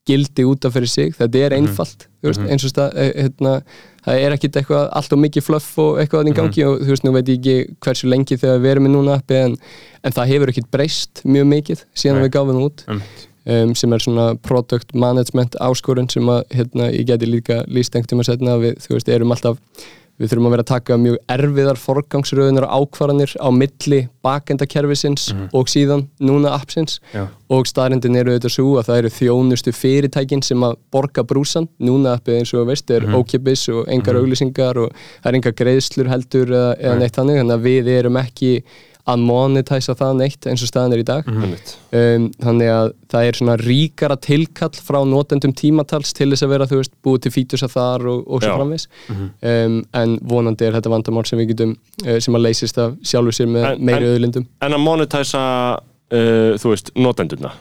gildi 0.05 0.45
út 0.45 0.67
af 0.69 0.75
fyrir 0.77 0.91
sig, 0.91 1.15
þetta 1.17 1.41
er 1.47 1.57
einfalt 1.57 2.07
þú 2.21 2.31
veist, 2.31 2.47
eins 2.53 2.65
og 2.67 2.73
stað, 2.73 2.97
eh, 3.01 3.13
hérna 3.25 3.55
það 4.05 4.21
er 4.21 4.37
ekkit 4.37 4.59
eitthvað, 4.61 4.89
allt 5.01 5.17
og 5.17 5.21
mikið 5.23 5.47
fluff 5.47 5.79
og 5.81 6.01
eitthvað 6.01 6.25
þannig 6.25 6.35
í 6.35 6.41
gangi 6.41 6.65
og 6.69 6.83
þú 6.83 6.91
veist, 6.93 7.07
nú 7.07 7.13
veit 7.15 7.31
ég 7.33 7.39
ekki 7.39 7.79
hversu 7.87 8.11
lengi 8.13 8.41
þegar 8.41 8.61
við 8.61 8.75
erum 8.75 8.87
með 8.89 8.97
núna 8.99 9.19
appi 9.21 9.39
en, 9.41 9.57
en 10.05 10.17
það 10.17 10.33
hefur 10.35 10.53
ekkit 10.53 10.71
breyst 10.75 11.25
mjög 11.25 11.49
mikið 11.55 11.85
síðan 11.97 12.21
Nei. 12.21 12.27
við 12.27 12.35
gáfum 12.37 12.59
það 12.59 12.69
út 12.69 12.85
um, 12.91 13.75
sem 13.81 13.97
er 13.97 14.05
svona 14.05 14.27
product 14.45 14.95
management 14.95 15.57
áskorun 15.65 16.11
sem 16.13 16.29
að, 16.29 16.45
hérna, 16.53 16.91
ég 16.93 17.09
geti 17.09 17.31
líka 17.31 17.63
líst 17.69 17.97
einhvern 17.97 18.13
tíma 18.13 18.29
setna 18.29 18.59
að 18.59 18.67
við, 18.69 18.81
þú 18.85 18.99
veist, 18.99 19.13
erum 19.17 19.33
alltaf 19.33 19.61
við 20.21 20.31
þurfum 20.31 20.47
að 20.49 20.55
vera 20.55 20.65
að 20.65 20.71
taka 20.71 20.99
mjög 21.01 21.17
erfiðar 21.35 21.81
forgangsröðunar 21.83 22.67
ákvarðanir 22.71 23.35
á 23.43 23.49
milli 23.55 24.01
bakendakerfisins 24.25 25.27
og 25.53 25.71
síðan 25.73 26.07
núna 26.23 26.55
appsins. 26.55 27.01
Já. 27.15 27.27
og 27.55 27.69
staðrindin 27.69 28.17
eru 28.19 28.33
þetta 28.35 28.51
svo 28.51 28.79
að 28.81 28.89
það 28.89 29.01
eru 29.01 29.11
þjónustu 29.15 29.73
fyrirtækin 29.77 30.43
sem 30.43 30.63
að 30.65 30.79
borga 30.95 31.23
brúsan 31.29 31.69
núna 31.79 32.17
appið 32.19 32.41
eins 32.41 32.55
og 32.55 32.67
veist 32.71 32.91
er 32.91 33.05
ókipis 33.15 33.69
og 33.71 33.85
engar 33.93 34.19
auglýsingar 34.19 34.81
og 34.81 34.95
það 34.95 35.31
er 35.31 35.39
engar 35.39 35.55
greiðslur 35.61 36.11
heldur 36.11 36.51
eða, 36.51 36.73
eða 36.81 36.99
neitt 37.03 37.19
þannig. 37.19 37.41
Þannig 37.43 37.59
að 37.59 37.69
við 37.69 37.93
erum 37.99 38.21
ekki 38.23 38.51
að 39.05 39.21
monetæsa 39.21 39.93
það 39.99 40.15
neitt 40.23 40.47
eins 40.49 40.63
og 40.65 40.69
staðan 40.71 40.95
er 40.97 41.01
í 41.03 41.05
dag. 41.05 41.27
Einmitt. 41.29 41.75
um, 41.93 42.29
þannig 42.41 42.71
að 42.73 42.87
það 43.13 43.27
er 43.29 43.39
svona 43.39 43.57
ríkara 43.61 44.17
tilkall 44.25 44.71
frá 44.81 45.01
notendum 45.05 45.53
tímatals 45.53 46.15
til 46.17 46.31
þess 46.33 46.47
að 46.47 46.53
vera, 46.55 46.69
þú 46.71 46.79
veist, 46.81 46.95
búið 47.05 47.21
til 47.27 47.33
fítusa 47.35 47.69
þar 47.69 48.07
og, 48.09 48.23
og 48.25 48.41
svo 48.43 48.51
Já. 48.51 48.57
framvis 48.57 48.87
um, 49.13 49.77
en 50.01 50.17
vonandi 50.25 50.65
er 50.71 50.79
þetta 50.79 50.95
vandamál 50.95 51.27
sem 51.29 51.39
við 51.43 51.53
getum 51.53 51.77
uh, 52.07 52.17
sem 52.25 52.39
að 52.41 52.45
leysist 52.47 52.81
af 52.81 52.97
sjálfur 53.05 53.37
sér 53.37 53.53
með 53.53 53.69
En- 53.75 53.85
meiri 53.91 54.09
auðlindum. 54.15 54.49
en 54.65 54.79
að 54.79 54.85
monetæsa 54.89 55.45
uh, 55.79 56.57
þú 56.61 56.73
veist, 56.73 56.95
notendurna? 56.97 57.53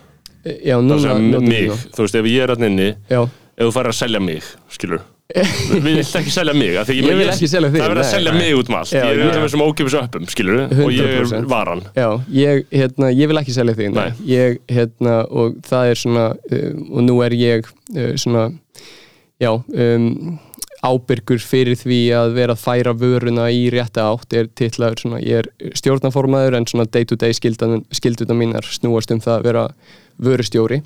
Já, 0.44 0.76
það 0.78 0.86
núna 0.88 1.02
sem 1.04 1.28
notendum 1.28 1.50
mig, 1.52 1.72
þú 1.96 2.06
veist, 2.08 2.16
ef 2.24 2.32
ég 2.32 2.44
er 2.48 2.56
að 2.56 2.66
inni 2.72 2.90
Já, 3.12 3.22
ef 3.28 3.68
þú 3.68 3.74
færir 3.76 3.92
að 3.94 4.00
selja 4.00 4.24
mig, 4.32 4.48
skilur 4.72 5.04
við 5.34 5.86
vilt 5.88 6.16
ekki 6.20 6.32
selja 6.34 6.54
mig 6.54 6.76
því 6.84 6.96
Ég 7.00 7.16
vil 7.18 7.30
ekki 7.32 7.48
selja 7.48 7.70
þig, 7.72 7.80
það 7.80 7.86
er 7.86 7.94
verið 7.94 8.04
að 8.04 8.10
selja 8.12 8.34
mig 8.36 8.56
út 8.60 8.70
um 8.70 8.76
allt 8.76 8.92
ég 8.94 9.06
er 9.08 9.20
ég- 9.22 9.30
af 9.32 9.46
þessum 9.46 9.64
ókipis 9.64 9.96
öppum, 9.98 10.26
skilur 10.30 10.60
og 10.68 10.92
ég 10.92 11.08
er 11.08 11.24
100%. 11.24 11.48
varan 11.50 11.84
já 11.96 12.10
ég, 12.30 12.66
hérna, 12.74 13.12
ég 13.16 13.32
vil 13.32 13.40
ekki 13.40 13.56
selja. 13.56 13.76
Nei. 13.96 14.10
Ég, 14.28 14.60
hérna, 14.68 15.16
og 15.32 15.56
það 15.64 15.94
er 15.94 16.02
svona 16.04 16.26
um, 16.52 16.84
og 16.92 17.08
nú 17.08 17.16
er 17.24 17.38
ég 17.40 17.70
uh, 17.96 18.14
svona 18.20 18.50
já 19.42 19.52
um, 19.56 20.40
ábyrgur 20.84 21.40
fyrir 21.40 21.80
því 21.80 22.00
að 22.20 22.34
vera 22.36 22.54
að 22.58 22.64
færa 22.66 22.94
vöruna 22.94 23.48
í 23.48 23.70
rétta 23.72 24.04
átt 24.12 24.36
er 24.36 24.50
titlaður 24.52 25.00
svona, 25.06 25.22
ég 25.24 25.40
er 25.46 25.50
stjórnaformaður 25.80 26.60
en 26.60 26.68
svona 26.68 26.86
day 26.92 27.08
to 27.08 27.16
day 27.16 27.32
skilduna 27.32 28.36
mínar 28.36 28.68
snúast 28.68 29.16
um 29.16 29.24
það 29.24 29.38
að 29.40 29.48
vera 29.48 29.66
vörustjóri 30.20 30.82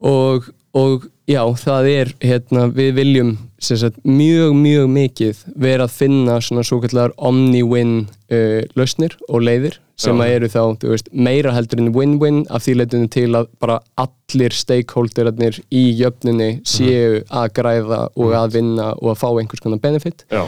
og, 0.00 0.48
og 0.72 1.04
já, 1.30 1.42
það 1.62 1.88
er 1.90 2.10
hérna, 2.24 2.66
við 2.74 2.90
viljum 2.98 3.30
sagt, 3.60 4.00
mjög, 4.08 4.54
mjög 4.56 4.88
mikið 4.94 5.44
vera 5.60 5.86
að 5.86 5.94
finna 5.98 6.38
svona 6.42 6.64
svo 6.66 6.80
kallar 6.82 7.14
omni-win 7.16 8.02
uh, 8.32 8.60
lausnir 8.78 9.16
og 9.28 9.44
leiðir 9.44 9.78
sem 10.00 10.16
Já. 10.16 10.24
að 10.24 10.34
eru 10.36 10.48
þá, 10.48 10.60
þú 10.80 10.92
veist, 10.94 11.10
meira 11.12 11.52
heldur 11.52 11.82
en 11.82 11.92
win-win 11.92 12.40
af 12.48 12.64
því 12.64 12.76
leitinu 12.78 13.10
til 13.12 13.28
að 13.36 13.50
bara 13.60 13.78
allir 14.00 14.56
stakeholderarnir 14.56 15.60
í 15.68 15.84
jöfnunni 15.98 16.50
séu 16.64 17.20
að 17.28 17.52
græða 17.58 18.00
og 18.16 18.36
að 18.38 18.56
vinna 18.56 18.90
og 18.96 19.12
að 19.12 19.20
fá 19.20 19.28
einhvers 19.34 19.64
konar 19.64 19.82
benefit. 19.82 20.24
Já, 20.32 20.46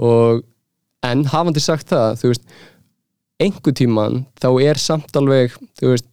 og 0.00 0.40
en 1.04 1.26
hafandi 1.28 1.60
sagt 1.60 1.92
það 1.92 2.22
þú 2.22 2.32
veist, 2.32 2.46
einhver 3.44 3.76
tíman 3.76 4.24
þá 4.40 4.48
er 4.64 4.80
samt 4.80 5.16
alveg 5.20 5.52
þú 5.80 5.92
veist, 5.92 6.08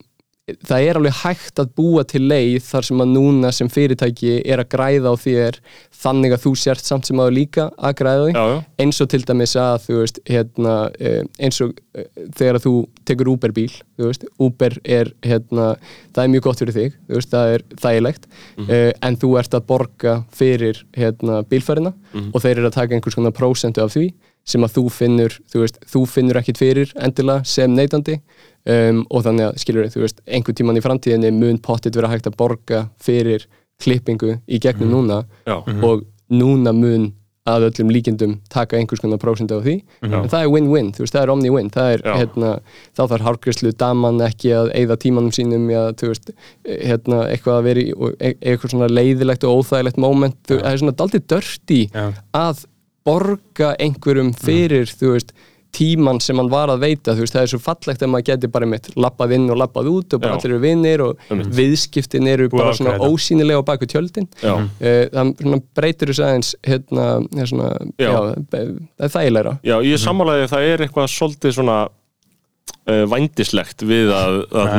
það 0.68 0.86
er 0.90 0.98
alveg 1.00 1.14
hægt 1.24 1.60
að 1.62 1.70
búa 1.78 2.04
til 2.08 2.22
leið 2.28 2.62
þar 2.68 2.88
sem 2.88 3.02
að 3.04 3.12
núna 3.16 3.52
sem 3.54 3.70
fyrirtæki 3.70 4.34
er 4.46 4.60
að 4.64 4.70
græða 4.74 5.12
á 5.12 5.16
þér 5.22 5.60
þannig 6.02 6.34
að 6.34 6.44
þú 6.46 6.52
sért 6.58 6.86
samt 6.88 7.06
sem 7.06 7.20
aður 7.22 7.36
líka 7.38 7.66
að 7.78 7.96
græða 8.00 8.24
því 8.26 8.34
Já, 8.34 8.46
já. 8.52 8.64
eins 8.86 9.02
og 9.04 9.10
til 9.14 9.22
dæmis 9.30 9.56
að 9.62 9.84
þú 9.86 9.98
veist 10.00 10.20
hérna, 10.32 10.76
eh, 11.00 11.24
eins 11.46 11.62
og 11.62 11.76
eh, 11.94 12.08
þegar 12.38 12.58
að 12.60 12.66
þú 12.66 12.74
tekur 13.06 13.30
Uber 13.36 13.52
bíl 13.52 13.70
veist, 14.02 14.26
Uber 14.42 14.78
er 14.84 15.12
hérna, 15.22 15.76
það 16.16 16.24
er 16.24 16.34
mjög 16.34 16.42
gott 16.48 16.60
fyrir 16.64 16.74
þig 16.80 16.98
veist, 17.12 17.30
það 17.32 17.54
er 17.58 17.62
þægilegt 17.84 18.28
Mhm. 18.58 18.70
eh, 18.72 18.92
en 19.02 19.16
þú 19.18 19.38
ert 19.40 19.54
að 19.54 19.66
borga 19.68 20.24
fyrir 20.32 20.84
hérna, 20.98 21.44
bílferðina 21.44 21.94
Mhm. 22.14 22.32
og 22.34 22.42
þeir 22.42 22.58
eru 22.58 22.68
að 22.70 22.74
taka 22.80 22.96
einhvers 22.96 23.16
konar 23.16 23.32
prósentu 23.32 23.84
af 23.84 23.94
því 23.94 24.12
sem 24.44 24.62
að 24.66 24.74
þú 24.74 24.90
finnur 24.90 25.30
þú, 25.54 25.60
veist, 25.62 25.78
þú 25.86 26.00
finnur 26.10 26.40
ekkit 26.42 26.58
fyrir 26.58 26.92
endilega 26.98 27.46
sem 27.46 27.70
neytandi 27.76 28.20
um, 28.66 29.06
og 29.10 29.26
þannig 29.26 29.50
að 29.50 29.62
skilur 29.64 29.90
þú 29.94 30.04
veist, 30.06 30.22
einhver 30.28 30.58
tíman 30.58 30.78
í 30.78 30.84
framtíðinni 30.86 31.32
mun 31.36 31.62
pottit 31.64 31.96
vera 31.98 32.12
hægt 32.12 32.30
að 32.30 32.38
borga 32.40 32.86
fyrir 33.02 33.48
klippingu 33.82 34.38
í 34.48 34.60
gegnum 34.62 34.92
núna 34.94 35.24
Já. 35.48 35.58
og 35.62 36.06
núna 36.32 36.74
mun 36.76 37.12
að 37.50 37.64
öllum 37.72 37.90
líkindum 37.90 38.36
taka 38.54 38.78
einhvers 38.78 39.02
konar 39.02 39.18
prósentu 39.22 39.56
af 39.58 39.64
því. 39.66 39.74
En 40.06 40.28
það 40.30 40.44
er 40.44 40.50
win-win, 40.54 40.92
þú 40.94 41.02
veist, 41.04 41.16
það 41.16 41.24
er 41.24 41.32
omni-win. 41.34 41.72
Það 41.74 41.94
er, 41.96 42.04
Já. 42.06 42.14
hérna, 42.20 42.52
þá 42.94 43.02
þarf 43.02 43.26
hárgræslu 43.26 43.72
daman 43.82 44.22
ekki 44.28 44.52
að 44.54 44.70
eyða 44.78 44.98
tímanum 45.02 45.34
sínum 45.34 45.66
í 45.72 45.78
að, 45.80 45.90
þú 46.02 46.12
veist, 46.12 46.30
hérna, 46.70 47.24
eitthvað 47.34 47.58
að 47.58 47.66
vera 47.70 47.82
í 47.82 47.96
og 47.98 48.14
e- 48.22 48.36
eitthvað 48.38 48.76
svona 48.76 48.92
leiðilegt 48.94 49.48
og 49.50 49.64
óþægilegt 49.64 49.98
moment, 50.06 50.38
þú, 50.46 50.60
það 50.62 50.70
er 50.72 50.84
svona 50.84 50.98
daldið 51.02 51.26
dörti 51.34 51.82
Já. 51.90 52.06
að 52.38 52.64
borga 53.10 53.74
einhverjum 53.82 54.34
fyrir, 54.38 54.94
þú 55.02 55.16
veist 55.16 55.34
tíman 55.76 56.20
sem 56.24 56.38
hann 56.40 56.50
var 56.52 56.72
að 56.74 56.84
veita, 56.84 57.16
þú 57.16 57.24
veist, 57.26 57.36
það 57.36 57.46
er 57.46 57.52
svo 57.54 57.60
fallegt 57.64 58.04
ef 58.04 58.12
maður 58.12 58.28
geti 58.32 58.50
bara 58.52 58.68
mitt 58.70 58.90
lappað 59.00 59.36
inn 59.38 59.48
og 59.54 59.60
lappað 59.62 59.90
út 59.92 60.16
og 60.18 60.24
bara 60.24 60.36
Já. 60.36 60.40
allir 60.40 60.56
eru 60.56 60.62
vinnir 60.66 61.04
og 61.06 61.24
viðskiptin 61.58 62.28
eru 62.32 62.50
Búið 62.52 62.60
bara 62.60 62.74
að 62.74 62.80
svona 62.82 62.96
ákveða 62.98 63.16
ósýnilega 63.16 63.64
á 63.64 63.70
baku 63.72 63.90
tjöldin. 63.92 64.28
Eh, 64.44 65.08
það 65.14 65.34
svona 65.40 65.62
breytir 65.80 66.12
þessu 66.12 66.28
aðeins 66.28 66.52
hérna, 66.68 67.08
hérna 67.32 67.50
svona, 67.54 67.72
Já. 67.96 68.12
já. 68.12 68.20
það 68.52 68.62
er 69.08 69.16
þægilegra 69.16 69.58
Já, 69.64 69.76
ég 69.80 69.96
er 69.96 70.06
sammálaði 70.06 70.46
að 70.46 70.54
það 70.56 70.70
er 70.74 70.86
eitthvað 70.86 71.12
svolítið 71.16 71.58
svona 71.58 71.78
uh, 71.88 73.04
vændislegt 73.12 73.86
við 73.88 74.14
að, 74.16 74.40
að 74.52 74.76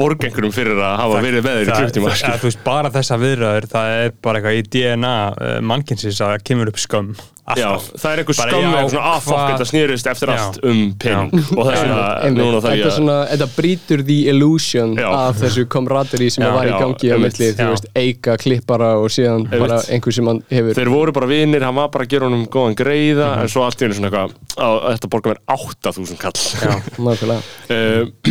borga 0.00 0.22
einhverjum 0.30 0.54
fyrir 0.56 0.76
að 0.80 0.94
hafa 1.04 1.20
verið 1.26 1.44
með 1.46 1.54
þeir 1.60 1.68
í 1.68 1.70
klukktíma 1.80 2.08
það, 2.16 2.38
þú 2.44 2.48
veist, 2.50 2.62
bara 2.66 2.88
þessa 2.96 3.14
viðræður 3.24 3.64
það 3.74 3.86
er 4.04 4.08
bara 4.24 4.36
eitthvað 4.40 4.58
í 4.60 4.62
DNA 4.76 5.14
uh, 5.30 5.34
mannkynsins 5.72 6.18
að 6.24 6.28
það 6.34 6.48
kemur 6.50 6.72
upp 6.74 6.80
skömm 6.86 7.12
Já, 7.50 7.66
alltaf. 7.66 7.98
það 7.98 8.12
er 8.12 8.20
eitthvað 8.22 8.36
skömm 8.38 8.62
já, 8.62 8.66
eða 8.78 8.90
svona 8.92 9.08
að 9.10 9.22
fokk 9.24 9.34
hvað- 9.34 9.48
þetta 9.50 9.64
snýrist 9.66 10.06
eftir 10.06 10.30
Já. 10.30 10.34
allt 10.38 10.58
um 10.70 10.80
pening 11.02 11.32
og 11.56 11.64
þess 11.66 11.82
að 11.82 11.90
Einmitt. 11.90 12.38
núna 12.38 12.60
þetta, 12.62 12.74
ég 12.76 12.82
er 12.84 12.86
að 12.86 12.94
svona, 12.94 13.16
þetta 13.32 13.48
brýtur 13.56 14.00
the 14.06 14.18
illusion 14.30 14.90
Já. 14.94 15.08
af 15.10 15.34
þessu 15.40 15.64
komraderi 15.72 16.28
sem 16.30 16.44
Já, 16.44 16.50
var 16.54 16.62
í 16.62 16.70
já, 16.70 16.76
gangi 16.78 17.10
á 17.10 17.14
einmitt. 17.16 17.34
milli, 17.40 17.48
þú 17.58 17.66
Já. 17.66 17.70
veist, 17.72 17.88
eika 18.04 18.36
klippara 18.38 18.90
og 19.02 19.10
síðan 19.10 19.48
bara 19.50 19.80
einhver 19.90 20.14
sem 20.14 20.22
hann 20.30 20.38
hefur 20.52 20.78
Þeir 20.78 20.92
voru 20.94 21.10
bara 21.18 21.26
vinir, 21.32 21.58
hann 21.66 21.74
var 21.80 21.90
bara 21.90 22.06
að 22.06 22.12
gera 22.14 22.28
honum 22.30 22.46
góðan 22.54 22.78
greiða 22.78 23.32
en 23.42 23.50
svo 23.50 23.66
allt 23.66 23.82
í 23.82 23.88
henni 23.88 23.98
svona 23.98 24.14
eitthvað 24.14 24.30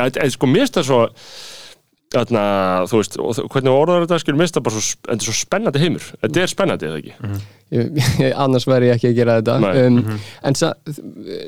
þarna, 2.14 2.42
þú 2.88 3.00
veist, 3.00 3.16
hvernig 3.52 3.74
orðar 3.74 4.04
þetta 4.04 4.18
skilur 4.22 4.50
það 4.50 4.64
bara 4.66 4.80
svo, 4.80 5.00
þetta 5.04 5.16
er 5.18 5.26
svo 5.26 5.36
spennandi 5.36 5.82
heimur. 5.82 6.08
Þetta 6.22 6.42
er 6.42 6.52
spennandi, 6.52 6.88
eða 6.88 7.00
ekki? 7.02 7.40
ég, 8.24 8.34
annars 8.44 8.68
væri 8.68 8.90
ég 8.90 8.98
ekki 8.98 9.10
að 9.10 9.18
gera 9.20 9.38
þetta. 9.40 9.72
Um, 9.84 10.00
en 10.48 10.58
sa, 10.58 10.72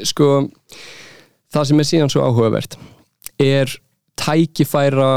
sko 0.08 0.30
það 1.50 1.68
sem 1.70 1.82
er 1.82 1.90
síðan 1.90 2.12
svo 2.12 2.24
áhugavert 2.28 2.78
er 3.40 3.76
tækifæra 4.20 5.10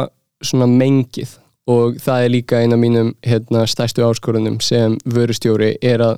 svona 0.43 0.69
mengið. 0.71 1.37
Og 1.71 1.95
það 2.03 2.25
er 2.25 2.33
líka 2.33 2.59
eina 2.59 2.75
mínum 2.75 3.13
hérna, 3.23 3.63
stærstu 3.71 4.03
áskorunum 4.03 4.57
sem 4.63 4.97
vörustjóri 5.07 5.77
er 5.79 6.03
að 6.03 6.17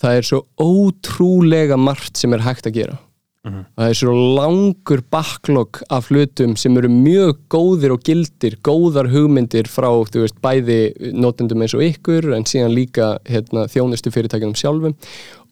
það 0.00 0.16
er 0.16 0.28
svo 0.28 0.40
ótrúlega 0.56 1.76
margt 1.76 2.16
sem 2.16 2.32
er 2.32 2.44
hægt 2.46 2.68
að 2.68 2.78
gera 2.78 2.96
það 3.40 3.86
er 3.86 3.96
svo 3.96 4.12
langur 4.36 5.00
backlog 5.08 5.78
af 5.88 6.10
hlutum 6.10 6.56
sem 6.60 6.76
eru 6.76 6.90
mjög 6.92 7.38
góðir 7.52 7.94
og 7.94 8.02
gildir, 8.04 8.58
góðar 8.60 9.08
hugmyndir 9.08 9.70
frá, 9.70 9.88
þú 10.12 10.26
veist, 10.26 10.36
bæði 10.44 11.12
notendum 11.16 11.64
eins 11.64 11.74
og 11.76 11.84
ykkur, 11.86 12.34
en 12.36 12.44
síðan 12.44 12.74
líka 12.76 13.14
hérna, 13.24 13.64
þjónustu 13.72 14.12
fyrirtækjum 14.12 14.52
sjálfum. 14.60 14.96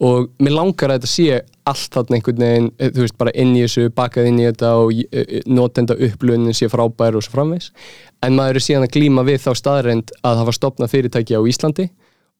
Og 0.05 0.29
mér 0.39 0.55
langar 0.55 0.93
að 0.93 1.01
þetta 1.01 1.11
sé 1.11 1.39
allt 1.69 1.97
þarna 1.97 2.19
einhvern 2.19 2.45
veginn, 2.45 2.69
eh, 2.79 2.93
þú 2.93 3.07
veist, 3.07 3.17
bara 3.19 3.33
inn 3.35 3.57
í 3.57 3.65
þessu 3.65 3.89
bakað 3.97 4.29
inn 4.29 4.43
í 4.43 4.47
þetta 4.51 4.75
og 4.83 4.93
eh, 5.09 5.41
notenda 5.49 5.97
upplönin 5.97 6.55
sé 6.55 6.69
frábær 6.69 7.17
og 7.17 7.25
svo 7.25 7.39
framvegs 7.39 7.73
en 8.23 8.37
maður 8.37 8.59
er 8.59 8.65
síðan 8.65 8.87
að 8.87 8.95
glíma 8.97 9.25
við 9.27 9.43
þá 9.45 9.51
staðreind 9.59 10.13
að 10.27 10.43
hafa 10.43 10.55
stopnað 10.57 10.93
fyrirtæki 10.95 11.39
á 11.39 11.43
Íslandi 11.43 11.89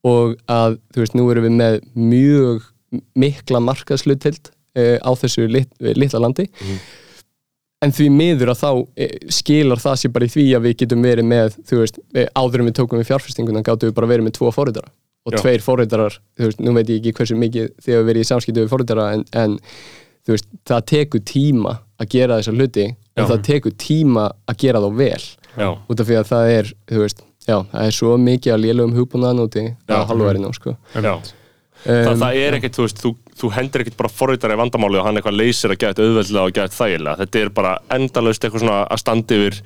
og 0.07 0.37
að, 0.51 0.79
þú 0.95 1.03
veist, 1.03 1.17
nú 1.19 1.27
erum 1.33 1.49
við 1.49 1.57
með 1.59 1.81
mjög 1.99 2.69
mikla 3.19 3.61
markaðslutild 3.63 4.53
á 5.03 5.11
þessu 5.23 5.47
lit, 5.51 5.71
litla 5.81 6.23
landi 6.23 6.49
en 7.85 7.95
því 7.95 8.09
miður 8.11 8.53
að 8.53 8.63
þá 8.63 8.71
uh, 8.75 9.13
skilar 9.33 9.83
það 9.83 10.01
sér 10.03 10.15
bara 10.15 10.27
í 10.29 10.33
því 10.33 10.47
að 10.59 10.65
við 10.67 10.79
getum 10.83 11.05
verið 11.07 11.29
með, 11.31 11.59
þú 11.69 11.83
veist, 11.83 12.01
áður 12.35 12.65
en 12.65 12.71
við 12.71 12.79
tókum 12.81 13.03
við 13.03 13.11
fjárfestinguna 13.13 13.63
gáttum 13.67 13.91
við 13.93 13.99
bara 14.01 14.11
verið 14.11 14.27
með 14.29 14.37
tvo 14.41 14.51
fórhundara 14.55 14.91
og 15.29 15.35
Já. 15.35 15.41
tveir 15.43 15.63
fórhundarar, 15.63 16.19
þú 16.39 16.49
veist, 16.49 16.61
nú 16.65 16.75
veit 16.75 16.91
ég 16.91 17.01
ekki 17.03 17.15
hversu 17.19 17.37
mikið 17.39 17.71
þegar 17.85 18.03
við 18.03 18.11
verið 18.13 18.25
í 18.25 18.29
samskiptu 18.33 18.65
við 18.65 18.73
fórhundara 18.73 19.07
en, 19.15 19.25
en 19.37 19.57
þú 20.27 20.35
veist, 20.35 20.51
það 20.69 20.85
tekur 20.93 21.25
tíma 21.29 21.75
að 21.99 22.11
gera 22.15 22.39
þessa 22.41 22.55
hluti 22.57 22.87
Já. 22.89 23.23
og 23.23 23.31
það 23.33 23.43
tekur 23.51 23.75
tíma 23.85 24.29
að 24.49 24.61
gera 24.65 24.83
þá 24.83 24.89
vel 24.99 25.25
Já, 25.59 25.69
út 25.75 26.01
af 26.03 26.09
því 26.09 26.19
að 26.19 26.31
það 26.31 26.53
er, 26.55 26.71
þú 26.89 27.03
veist 27.03 27.25
já, 27.49 27.57
það 27.73 27.83
er 27.85 27.97
svo 27.97 28.15
mikið 28.23 28.55
að 28.55 28.63
lélugum 28.65 28.97
hugbúnaðan 28.99 29.45
úti 29.45 29.65
Já. 29.69 29.97
á 29.97 30.09
halvverinu, 30.09 30.53
sko 30.57 30.75
já 30.95 31.13
um, 31.15 31.23
það, 31.85 32.15
það 32.23 32.41
er 32.43 32.59
ekkert, 32.59 32.79
þú 32.79 32.87
veist, 32.87 33.03
þú, 33.03 33.13
þú 33.39 33.51
hendur 33.55 33.83
ekkert 33.85 33.97
bara 33.99 34.11
forritar 34.13 34.53
í 34.55 34.59
vandamáli 34.59 34.99
og 35.01 35.07
hann 35.07 35.19
eitthvað 35.21 35.37
leysir 35.39 35.75
að 35.75 35.81
geta 35.83 36.05
auðveldlega 36.05 36.45
og 36.45 36.55
geta 36.57 36.77
þægilega, 36.77 37.19
þetta 37.23 37.41
er 37.41 37.51
bara 37.57 37.73
endalaust 37.97 38.45
eitthvað 38.45 38.65
svona 38.65 38.79
að 38.85 39.03
standi 39.03 39.39
yfir 39.39 39.59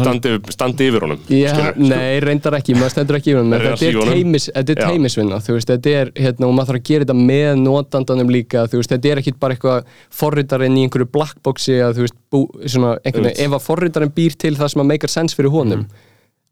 standi, 0.00 0.32
yfir, 0.34 0.54
standi 0.56 0.88
yfir 0.90 1.06
honum 1.06 1.22
Já, 1.28 1.52
skilurðu. 1.54 1.88
nei, 1.92 2.20
reyndar 2.24 2.58
ekki, 2.60 2.76
maður 2.78 2.94
stendur 2.96 3.20
ekki 3.20 3.34
yfir 3.34 3.42
að 3.44 3.56
er, 3.60 3.98
honum. 4.00 4.12
teimis, 4.14 4.50
þetta 4.56 4.76
er 4.76 4.82
teimisvinna 4.84 5.40
þetta 5.44 5.94
er, 5.94 6.12
hérna, 6.18 6.50
og 6.50 6.54
maður 6.58 6.72
þarf 6.72 6.82
að 6.82 6.86
gera 6.90 7.06
þetta 7.08 7.18
með 7.30 7.50
notandanum 7.64 8.34
líka, 8.34 8.66
veist, 8.72 8.94
þetta 8.94 9.12
er 9.14 9.22
ekki 9.22 9.36
bara 9.40 9.56
eitthvað 9.56 9.90
forritarinn 10.20 10.78
í 10.78 10.86
einhverju 10.86 11.10
blackboxi 11.14 11.80
að 11.84 11.98
þú 11.98 12.06
veist, 12.06 12.20
bú, 12.30 12.44
svona, 12.64 12.94
einhvern 13.04 13.30
veginn, 13.30 13.42
ef 13.46 13.58
að 13.58 13.66
forritarinn 13.66 14.14
býr 14.16 14.38
til 14.40 14.54
það 14.58 14.72
sem 14.74 14.84
að 14.84 14.90
make 14.94 15.10
sense 15.10 15.36
fyrir 15.38 15.52
honum 15.54 15.84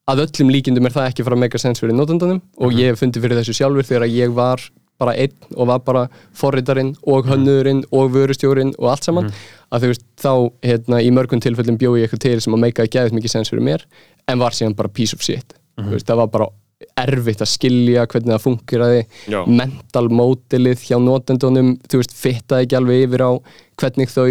að 0.09 0.25
öllum 0.25 0.53
líkindum 0.53 0.89
er 0.89 0.95
það 0.95 1.11
ekki 1.11 1.25
fara 1.27 1.37
að 1.37 1.43
make 1.45 1.61
sense 1.61 1.83
fyrir 1.83 1.97
notandanum 1.97 2.41
og 2.65 2.77
ég 2.77 2.93
hef 2.93 3.03
fundið 3.03 3.27
fyrir 3.27 3.41
þessu 3.43 3.57
sjálfur 3.59 3.89
þegar 3.89 4.09
ég 4.09 4.33
var 4.37 4.63
bara 4.99 5.15
einn 5.15 5.35
og 5.57 5.69
var 5.71 5.83
bara 5.87 6.05
forritarinn 6.35 6.95
og 7.07 7.29
hönnurinn 7.31 7.85
og 7.95 8.11
vörustjórinn 8.17 8.75
og 8.79 8.91
allt 8.93 9.07
saman. 9.07 9.31
Að 9.71 9.85
þú 9.85 9.91
veist, 9.93 10.07
þá 10.19 10.33
hérna, 10.65 11.03
í 11.05 11.11
mörgum 11.15 11.43
tilfellum 11.45 11.79
bjóði 11.79 12.03
ég 12.03 12.09
eitthvað 12.09 12.25
til 12.25 12.41
sem 12.41 12.57
að 12.57 12.65
meika 12.65 12.87
gæðið 12.89 13.19
mikið 13.19 13.35
sens 13.35 13.53
fyrir 13.53 13.67
mér 13.69 13.85
en 14.29 14.41
var 14.41 14.57
síðan 14.57 14.77
bara 14.79 14.89
piece 14.89 15.15
of 15.15 15.23
shit. 15.23 15.55
Þú 15.79 15.95
veist, 15.95 16.09
það 16.09 16.23
var 16.25 16.33
bara 16.35 16.49
erfitt 16.99 17.41
að 17.43 17.51
skilja 17.51 18.05
hvernig 18.07 18.31
það 18.37 18.45
funkiraði 18.45 19.01
Já. 19.27 19.39
mental 19.51 20.05
mótilið 20.15 20.85
hjá 20.87 20.99
notendunum 21.03 21.73
þú 21.91 22.03
veist, 22.03 22.15
fittaði 22.15 22.69
ekki 22.69 22.79
alveg 22.79 23.03
yfir 23.09 23.25
á 23.27 23.31
hvernig 23.79 24.11
þau 24.11 24.27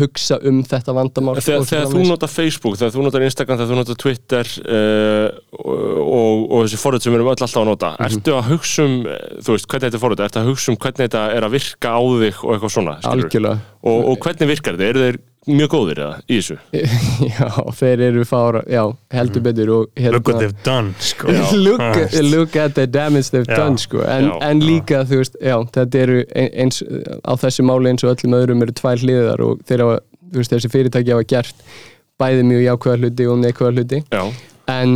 hugsa 0.00 0.38
um 0.48 0.60
þetta 0.68 0.94
vandamál 0.96 1.36
Þegar, 1.40 1.64
og 1.64 1.68
þegar 1.70 1.88
þú 1.92 2.04
notar 2.08 2.32
Facebook, 2.32 2.76
þegar 2.80 2.92
þú 2.92 3.06
notar 3.06 3.24
Instagram, 3.24 3.60
þegar 3.60 3.72
þú 3.72 3.80
notar 3.80 4.00
Twitter 4.04 4.52
uh, 4.62 5.26
og, 5.56 6.44
og 6.44 6.66
þessi 6.66 6.82
forrið 6.84 7.06
sem 7.06 7.12
við 7.12 7.20
erum 7.20 7.32
öll 7.32 7.36
alltaf 7.38 7.60
að 7.62 7.68
nota 7.72 7.92
ertu 8.08 8.36
að 8.36 8.48
hugsa 8.52 8.88
um, 8.88 8.96
eh, 9.08 9.26
þú 9.40 9.56
veist, 9.56 9.68
hvernig 9.72 9.88
þetta 9.88 10.00
er 10.00 10.04
forrið 10.06 10.24
ertu 10.28 10.42
að 10.42 10.52
hugsa 10.52 10.72
um 10.72 10.80
hvernig 10.84 11.04
þetta 11.06 11.26
er 11.38 11.48
að 11.48 11.56
virka 11.56 11.96
á 11.96 12.00
þig 12.00 12.40
og 12.44 12.56
eitthvað 12.56 12.76
svona, 12.76 12.96
algjörlega. 13.12 13.68
Og, 13.82 14.08
og 14.12 14.24
hvernig 14.24 14.52
virkar 14.52 14.76
þetta, 14.76 14.92
eru 14.92 15.06
þeir 15.08 15.22
mjög 15.48 15.70
góðir 15.72 16.00
eða, 16.04 16.18
í 16.30 16.36
þessu? 16.38 16.56
já, 17.32 17.46
þeir 17.78 18.02
eru 18.08 18.24
fára, 18.28 18.60
já, 18.70 18.82
heldur 19.14 19.42
betur 19.42 19.72
og 19.74 19.88
hérna 19.98 20.18
Look 20.18 20.28
what 20.30 20.38
they've 20.42 20.64
done 20.66 20.92
sko. 21.02 21.32
look, 21.64 21.80
Já, 21.82 22.22
look 22.22 22.56
at 22.56 22.76
the 22.78 22.86
damage 22.86 23.30
they've 23.34 23.48
Já. 23.48 23.56
done 23.64 23.78
sko. 23.82 24.04
en, 24.06 24.28
Já. 24.30 24.36
en 24.50 24.62
líka 24.62 25.02
þú 25.08 25.22
veist, 25.22 25.38
já, 25.42 25.56
þetta 25.74 26.02
eru 26.04 26.20
eins, 26.34 26.82
á 27.26 27.32
þessu 27.42 27.66
máli 27.66 27.90
eins 27.90 28.04
og 28.06 28.14
öllum 28.14 28.38
öðrum 28.38 28.62
eru 28.66 28.76
tvær 28.78 29.02
hliðar 29.02 29.42
og 29.46 29.64
þeir 29.66 29.82
hafa, 29.86 29.96
þú 30.30 30.42
veist, 30.42 30.54
þessi 30.54 30.70
fyrirtæki 30.76 31.16
hafa 31.16 31.26
gert 31.34 31.66
bæði 32.22 32.44
mjög 32.46 32.62
jákvæða 32.68 33.00
hluti 33.02 33.26
og 33.32 33.42
neikvæða 33.42 33.74
hluti 33.76 34.00
Já, 34.12 34.22
en, 34.76 34.92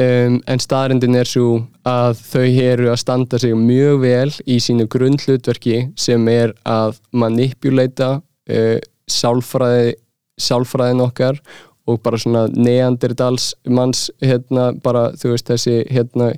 um, 0.00 0.38
en 0.48 0.62
staðrendin 0.64 1.18
er 1.20 1.28
svo 1.28 1.50
að 1.84 2.22
þau 2.30 2.46
eru 2.64 2.88
að 2.94 3.00
standa 3.02 3.40
sig 3.42 3.52
mjög 3.58 4.00
vel 4.06 4.30
í 4.48 4.56
sínu 4.62 4.88
grundhlutverki 4.88 5.82
sem 6.00 6.24
er 6.32 6.54
að 6.64 6.96
manipulata 7.12 8.14
uh, 8.22 8.78
sálfræði 9.10 9.94
sálfræðin 10.40 11.04
okkar 11.04 11.40
og 11.90 12.02
bara 12.04 12.18
svona 12.20 12.46
neandertals 12.54 13.52
manns 13.68 14.08
hérna 14.22 14.70
bara 14.84 15.10
þú 15.18 15.34
veist 15.34 15.50
þessi 15.50 15.80
hérna 15.90 16.32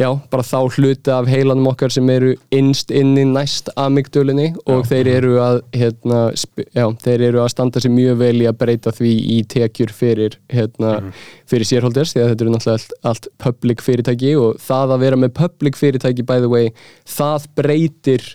já, 0.00 0.08
bara 0.32 0.44
þá 0.46 0.58
hluta 0.76 1.18
af 1.18 1.28
heilanum 1.30 1.68
okkar 1.70 1.92
sem 1.92 2.08
eru 2.12 2.32
innst 2.54 2.92
inni 2.94 3.26
næst 3.28 3.68
amygdölinni 3.80 4.48
og 4.70 4.86
þeir 4.88 5.10
eru 5.12 5.34
að 5.42 5.60
hérna, 5.76 6.20
já, 6.76 6.86
þeir 7.04 7.26
eru 7.28 7.42
að 7.44 7.50
standa 7.52 7.82
sér 7.82 7.94
mjög 7.94 8.20
vel 8.22 8.34
í 8.40 8.48
að 8.48 8.58
breyta 8.62 8.94
því 8.96 9.12
í 9.36 9.38
tekjur 9.50 9.92
fyrir, 9.94 10.38
hérna, 10.52 10.96
fyrir 11.50 11.68
shareholders 11.68 12.14
því 12.14 12.24
að 12.24 12.32
þetta 12.32 12.46
eru 12.46 12.54
náttúrulega 12.56 12.78
allt, 12.78 12.98
allt 13.12 13.30
public 13.44 13.84
fyrirtæki 13.84 14.34
og 14.40 14.60
það 14.64 14.96
að 14.96 15.06
vera 15.06 15.20
með 15.20 15.34
public 15.42 15.80
fyrirtæki 15.80 16.26
by 16.26 16.40
the 16.44 16.52
way, 16.52 16.72
það 17.18 17.50
breytir 17.60 18.30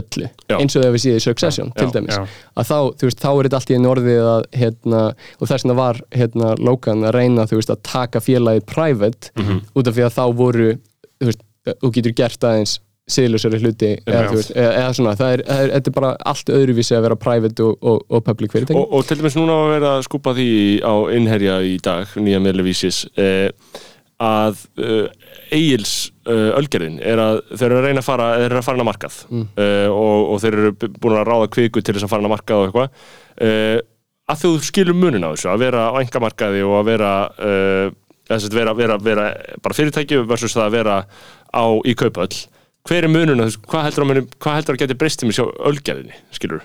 öllu, 0.00 0.28
Já. 0.50 0.56
eins 0.60 0.76
og 0.76 0.82
þegar 0.84 0.94
við 0.96 1.04
séð 1.06 1.18
í 1.18 1.24
Succession 1.26 1.72
til 1.76 1.88
Já, 1.88 1.92
dæmis, 1.96 2.16
já. 2.16 2.26
að 2.56 2.70
þá, 2.70 2.78
þú 3.00 3.08
veist, 3.10 3.20
þá 3.24 3.28
er 3.32 3.48
þetta 3.48 3.60
allt 3.60 3.70
í 3.72 3.76
einu 3.78 3.92
orðið 3.94 4.30
að, 4.36 4.46
hérna, 4.62 5.02
og 5.40 5.44
þess 5.50 5.64
vegna 5.66 5.78
var 5.82 6.00
hérna, 6.16 6.54
Logan 6.70 7.04
að 7.08 7.14
reyna, 7.20 7.46
þú 7.50 7.60
veist, 7.60 7.74
að 7.76 7.82
taka 7.92 8.20
félagið 8.24 8.66
private, 8.72 9.30
Mhm. 9.40 9.60
út 9.76 9.86
af 9.88 9.94
því 9.96 10.06
að 10.08 10.16
þá 10.18 10.24
voru, 10.42 10.68
þú 11.20 11.30
veist, 11.32 11.42
þú 11.82 11.92
getur 11.96 12.14
gert 12.22 12.44
aðeins 12.46 12.78
siðlusari 13.06 13.60
hluti 13.62 13.88
eða, 14.02 14.32
veist, 14.34 14.50
eða, 14.50 14.70
eða 14.80 14.94
svona, 14.98 15.12
það 15.14 15.32
er, 15.36 15.42
það 15.46 15.60
er, 15.62 15.68
þetta 15.76 15.90
er 15.90 15.94
bara 15.94 16.08
allt 16.26 16.48
öðruvísi 16.56 16.96
að 16.96 17.02
vera 17.06 17.16
private 17.22 17.62
og, 17.62 17.76
og, 17.86 18.00
og 18.10 18.24
public 18.26 18.50
fyrirtæki 18.50 18.80
og, 18.80 18.88
og 18.98 19.04
til 19.06 19.16
dæmis 19.20 19.36
núna 19.38 19.54
að 19.62 19.68
vera 19.76 19.92
að 20.00 20.02
skúpa 20.08 20.32
því 20.34 20.48
á 20.82 20.94
innherja 21.14 21.60
í 21.62 21.76
dag, 21.86 22.16
nýja 22.18 22.40
meðlevísis 22.42 23.04
eh, 23.14 23.52
að 24.18 24.58
uh, 24.82 25.06
Egils 25.54 25.92
uh, 26.26 26.56
ölgerðin 26.58 26.96
er 27.04 27.20
að 27.22 27.40
þeir 27.52 27.66
eru 27.68 27.78
að 27.80 27.86
reyna 27.88 28.02
að 28.02 28.08
fara, 28.08 28.30
þeir 28.40 28.48
eru 28.48 28.60
að 28.60 28.66
fara 28.66 28.78
inn 28.78 28.86
á 28.86 28.90
markað. 28.90 29.18
Mm. 29.30 29.44
uh, 29.58 29.90
og, 29.92 30.24
og 30.32 30.40
þeir 30.42 30.58
eru 30.60 30.72
búin 30.96 31.18
að 31.18 31.28
ráða 31.30 31.52
kviku 31.56 31.82
til 31.82 31.96
þess 31.96 32.08
að 32.08 32.14
fara 32.14 32.24
inn 32.24 32.30
á 32.30 32.34
markað 32.34 32.62
og 32.62 32.66
eitthvað. 32.70 33.06
Uh, 33.36 33.76
að 34.26 34.42
þú 34.42 34.52
skilur 34.66 34.98
munin 34.98 35.26
á 35.26 35.30
þessu 35.30 35.52
að 35.52 35.62
vera 35.62 35.86
á 35.90 35.94
engamarkaði 36.02 36.66
og 36.66 36.80
að 36.80 36.88
vera 36.90 37.10
að 37.30 38.50
vera, 38.50 38.72
vera, 38.74 38.96
vera 38.98 39.26
bara 39.62 39.76
fyrirtæki 39.76 40.18
versus 40.26 40.56
það 40.56 40.64
að 40.64 40.76
vera 40.80 40.96
á 41.54 41.64
í 41.86 41.94
kaupöll 41.94 42.32
hver 42.86 43.06
er 43.06 43.12
munin 43.12 43.42
á 43.42 43.46
þessu, 43.46 43.62
hvað 43.66 43.86
heldur 43.88 44.04
að, 44.04 44.10
muni, 44.10 44.24
hvað 44.42 44.58
heldur 44.58 44.76
að 44.76 44.82
geti 44.82 44.98
breyst 44.98 45.20
til 45.20 45.28
mig 45.28 45.36
sjá 45.38 45.46
ölgerðinni, 45.46 46.18
skilur 46.34 46.64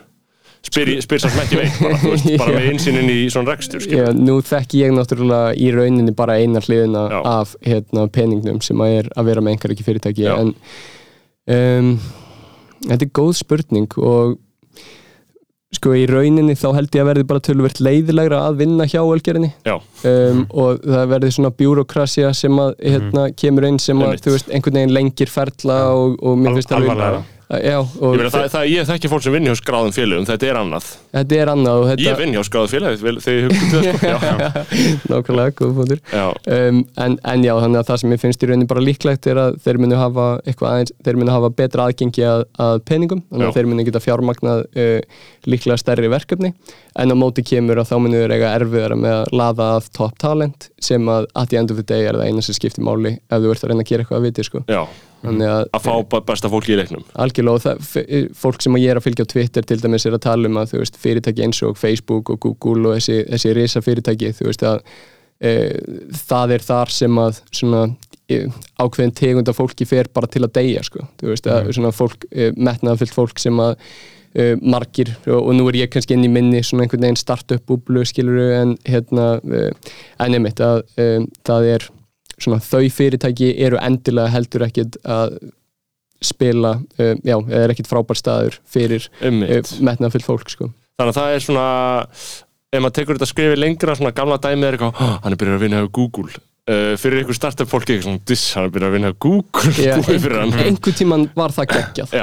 spyr, 0.67 0.91
spyr 1.01 1.23
samt 1.23 1.39
ekki 1.41 1.57
veit 1.61 1.79
bara, 1.81 1.97
veist, 2.03 2.27
bara 2.41 2.53
með 2.59 2.67
insýnin 2.75 3.09
í 3.13 3.17
svona 3.33 3.55
rekstur 3.55 3.85
Já, 3.89 4.05
nú 4.13 4.37
þekki 4.45 4.83
ég 4.83 4.93
náttúrulega 4.95 5.55
í 5.57 5.71
rauninni 5.75 6.13
bara 6.17 6.37
eina 6.41 6.61
hliðina 6.63 7.07
Já. 7.11 7.19
af 7.39 7.55
hérna, 7.65 8.05
peningnum 8.13 8.61
sem 8.65 8.83
að 8.85 8.99
er 9.01 9.09
að 9.17 9.31
vera 9.31 9.41
með 9.45 9.55
einhver 9.57 9.73
ekki 9.75 9.87
fyrirtæki 9.89 10.27
Já. 10.27 10.35
en 10.37 10.53
um, 11.57 11.91
þetta 12.87 13.03
er 13.07 13.13
góð 13.21 13.33
spurning 13.41 13.97
og 13.97 14.37
sko 15.71 15.93
í 15.95 16.01
rauninni 16.09 16.53
þá 16.59 16.65
held 16.75 16.93
ég 16.97 17.01
að 17.01 17.07
verði 17.07 17.25
bara 17.29 17.41
tölvert 17.47 17.79
leiðilegra 17.79 18.41
að 18.49 18.57
vinna 18.59 18.83
hjá 18.91 18.99
ölgerinni 19.07 19.53
já, 19.65 19.77
um, 19.79 20.41
og 20.51 20.81
það 20.83 21.05
verði 21.13 21.29
svona 21.37 21.51
bjúrokrasja 21.61 22.33
sem 22.35 22.59
að 22.59 22.73
hérna, 22.83 23.29
kemur 23.39 23.69
inn 23.69 23.79
sem 23.79 24.01
að 24.03 24.17
veist, 24.27 24.51
einhvern 24.51 24.81
veginn 24.81 24.93
lengir 24.97 25.31
ferla 25.31 25.77
og, 25.95 26.17
og 26.19 26.35
mér 26.43 26.57
finnst 26.59 26.73
alveg- 26.75 26.91
alvarlegra. 26.91 27.23
Já, 27.51 27.79
ég, 27.83 28.27
það, 28.31 28.45
það, 28.53 28.65
ég 28.71 28.85
þekki 28.87 29.09
fólk 29.11 29.23
sem 29.25 29.33
vinni 29.35 29.49
hjá 29.51 29.57
skráðum 29.59 29.91
félögum, 29.91 30.25
þetta 30.29 30.47
er 30.47 30.57
annað. 30.61 30.85
Þetta 31.11 31.35
er 31.35 31.49
annað 31.51 31.79
og 31.81 31.87
þetta, 31.89 32.03
ég 32.05 32.19
vinn 32.21 32.35
hjá 32.37 32.43
skráðum 32.47 32.71
félögum, 32.71 33.17
þegar 33.25 33.55
ég 33.83 34.05
já, 34.07 34.15
nákvæmlega, 35.11 35.55
góð 35.59 35.73
fótur 35.81 35.99
já, 36.13 36.23
um, 36.55 36.79
en, 37.03 37.17
en 37.33 37.43
já, 37.43 37.51
þannig 37.65 37.81
að 37.81 37.89
það 37.89 37.99
sem 38.03 38.15
ég 38.15 38.21
finnst 38.23 38.45
í 38.45 38.49
rauninni 38.51 38.69
bara 38.71 38.85
líklegt 38.85 39.27
er 39.27 39.41
að 39.43 39.59
þeir 39.65 39.81
munu 39.83 39.99
hafa 39.99 40.29
eitthvað 40.45 40.71
aðeins, 40.77 40.95
þeir 41.03 41.19
munu 41.19 41.35
hafa 41.35 41.51
betra 41.59 41.89
aðgengi 41.89 42.25
að, 42.29 42.45
að 42.69 42.77
peningum, 42.87 43.25
þannig 43.27 43.49
að 43.49 43.59
þeir 43.59 43.69
munu 43.73 43.87
geta 43.89 44.03
fjármagnað 44.07 44.63
uh, 44.71 45.21
líklega 45.51 45.81
stærri 45.83 46.11
verkefni. 46.11 46.53
En 47.01 47.11
á 47.11 47.15
móti 47.15 47.43
kemur 47.47 47.79
að 47.83 47.91
þá 47.91 47.95
munu 48.03 48.23
þeir 48.23 48.37
eiga 48.37 48.55
erfiðara 48.55 48.97
með 48.99 49.19
að 49.19 49.37
laða 49.41 49.69
að 49.75 49.91
top 49.95 50.17
talent 50.21 50.71
sem 50.79 51.07
að 51.11 51.27
at 51.35 51.51
the 51.51 51.59
end 51.59 51.71
of 51.71 51.79
the 51.79 51.87
day 51.87 52.07
er 52.07 52.19
það 52.19 52.31
eina 52.31 52.43
sem 52.47 52.55
skiptir 52.57 52.83
máli 52.87 53.17
ef 53.27 53.39
þú 53.43 53.53
ert 53.53 53.63
að 53.63 53.71
reyna 53.71 53.85
að 53.85 53.91
gera 53.91 54.05
eitthvað 54.05 54.19
að 54.21 54.27
viti 54.27 54.47
sko. 54.47 54.63
Að 55.23 55.63
að 55.77 55.85
fá 55.85 56.19
besta 56.27 56.49
fólki 56.49 56.73
í 56.73 56.77
leiknum. 56.79 57.03
Algjörlega 57.21 57.55
og 57.57 57.63
það, 57.65 57.81
f- 57.85 58.37
fólk 58.41 58.61
sem 58.65 58.77
ég 58.81 58.91
er 58.93 58.99
að 58.99 59.05
fylgja 59.07 59.25
á 59.27 59.31
Twitter 59.33 59.67
til 59.69 59.79
dæmis 59.83 60.05
er 60.09 60.15
að 60.17 60.23
tala 60.25 60.49
um 60.49 60.57
að 60.61 60.71
þú 60.73 60.79
veist, 60.81 60.97
fyrirtæki 61.01 61.43
eins 61.45 61.61
og 61.67 61.77
Facebook 61.77 62.29
og 62.33 62.39
Google 62.41 62.89
og 62.89 62.97
þessi, 62.99 63.19
þessi 63.29 63.53
risa 63.57 63.81
fyrirtæki 63.85 64.31
þú 64.39 64.47
veist 64.49 64.63
að 64.65 64.79
e, 65.41 65.51
það 66.27 66.55
er 66.57 66.65
þar 66.65 66.93
sem 66.95 67.19
að 67.21 67.41
svona 67.51 67.83
e, 68.31 68.41
ákveðin 68.81 69.13
tegund 69.21 69.51
af 69.51 69.59
fólki 69.61 69.85
fer 69.89 70.09
bara 70.13 70.27
til 70.31 70.43
að 70.47 70.55
deyja 70.57 70.83
sko, 70.87 71.05
þú 71.21 71.31
veist 71.33 71.51
að 71.51 71.71
svona 71.77 71.93
fólk 71.95 72.25
e, 72.31 72.49
metnaðafyllt 72.57 73.15
fólk 73.15 73.41
sem 73.41 73.61
að 73.61 73.77
e, 74.33 74.51
margir 74.61 75.13
og, 75.27 75.39
og 75.41 75.53
nú 75.57 75.65
er 75.71 75.81
ég 75.83 75.91
kannski 75.93 76.17
inn 76.17 76.25
í 76.25 76.31
minni 76.31 76.61
svona 76.65 76.85
einhvern 76.85 77.05
veginn 77.07 77.19
startup 77.19 77.65
búblu 77.69 78.05
skiluru 78.07 78.49
en 78.57 78.77
hérna 78.87 79.33
e, 79.43 79.65
en 80.23 80.37
einmitt 80.37 80.61
að 80.65 80.83
e, 80.97 81.09
það 81.47 81.73
er 81.75 81.89
svona 82.43 82.61
þau 82.65 82.83
fyrirtæki 82.97 83.51
eru 83.65 83.79
endilega 83.81 84.33
heldur 84.35 84.65
ekkit 84.67 84.97
að 85.05 85.37
spila, 86.21 86.75
uh, 87.01 87.15
já, 87.25 87.37
er 87.49 87.73
ekkit 87.73 87.89
frábær 87.89 88.19
staður 88.19 88.59
fyrir 88.69 89.07
uh, 89.09 89.25
Einmitt. 89.29 89.73
metnaðfull 89.81 90.25
fólk 90.25 90.51
sko. 90.53 90.69
þannig 90.99 91.15
að 91.15 91.19
það 91.21 91.35
er 91.35 91.45
svona 91.47 91.67
ef 92.71 92.79
maður 92.83 92.95
tekur 92.99 93.17
þetta 93.17 93.29
skrifi 93.31 93.57
lengra 93.59 93.95
svona 93.97 94.13
gamla 94.15 94.37
dæmið 94.43 94.67
er 94.67 94.77
eitthvað, 94.77 95.01
"Ah, 95.01 95.17
hann 95.23 95.33
er 95.33 95.39
byrjað 95.41 95.57
að 95.57 95.63
vinna 95.65 95.81
hjá 95.81 95.91
Google 95.97 96.29
uh, 96.71 96.93
fyrir 97.01 97.21
ykkur 97.25 97.35
startup 97.37 97.69
fólki 97.71 97.93
eitthvað 97.97 98.07
svona, 98.07 98.21
diss, 98.31 98.45
hann 98.55 98.67
er 98.67 98.71
byrjað 98.75 98.89
að 98.89 98.95
vinna 98.97 99.11
Google 99.25 99.73
Já, 99.77 99.95
búið 100.07 100.21
fyrir 100.25 100.37
hann. 100.41 100.53
einhver 100.65 100.95
tíman 101.01 101.25
var 101.35 101.53
það 101.57 101.67
geggjað. 101.75 102.15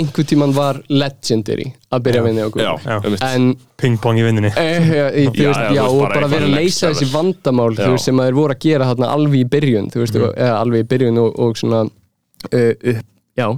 Einhver 0.00 0.28
tíman 0.32 0.54
var 0.56 0.80
legendary 0.90 1.68
að 1.94 2.04
byrja 2.08 2.22
að 2.24 2.28
vinna 2.28 2.44
á 2.44 2.50
Google. 2.50 3.16
En 3.30 3.48
Pingpong 3.84 4.18
í 4.20 4.26
vinnunni. 4.26 4.50
Eh, 4.58 4.90
já, 4.90 5.06
í- 5.14 5.26
þú 5.30 5.42
Já, 5.44 5.48
veist, 5.50 5.64
já, 5.78 5.82
og 5.86 5.98
bara 6.04 6.14
bara 6.20 6.28
vera 6.34 6.46
að 6.50 6.54
leysa 6.58 6.90
þessi 6.92 7.08
vandamál 7.14 7.72
veist, 7.78 8.04
sem 8.08 8.20
þeir 8.22 8.36
voru 8.38 8.54
að 8.54 8.62
gera 8.68 8.90
þarna 8.92 9.10
alveg 9.16 9.40
í 9.44 9.48
byrjun 9.56 9.90
þú 9.94 10.02
veist, 10.04 10.14
Mhm. 10.20 10.36
eða 10.46 10.60
alveg 10.60 10.84
í 10.84 10.88
byrjun 10.94 11.18
og, 11.24 11.38
og 11.48 11.56
svona 11.60 11.82
uh, 11.84 12.72
upp, 12.94 13.04
já 13.34 13.48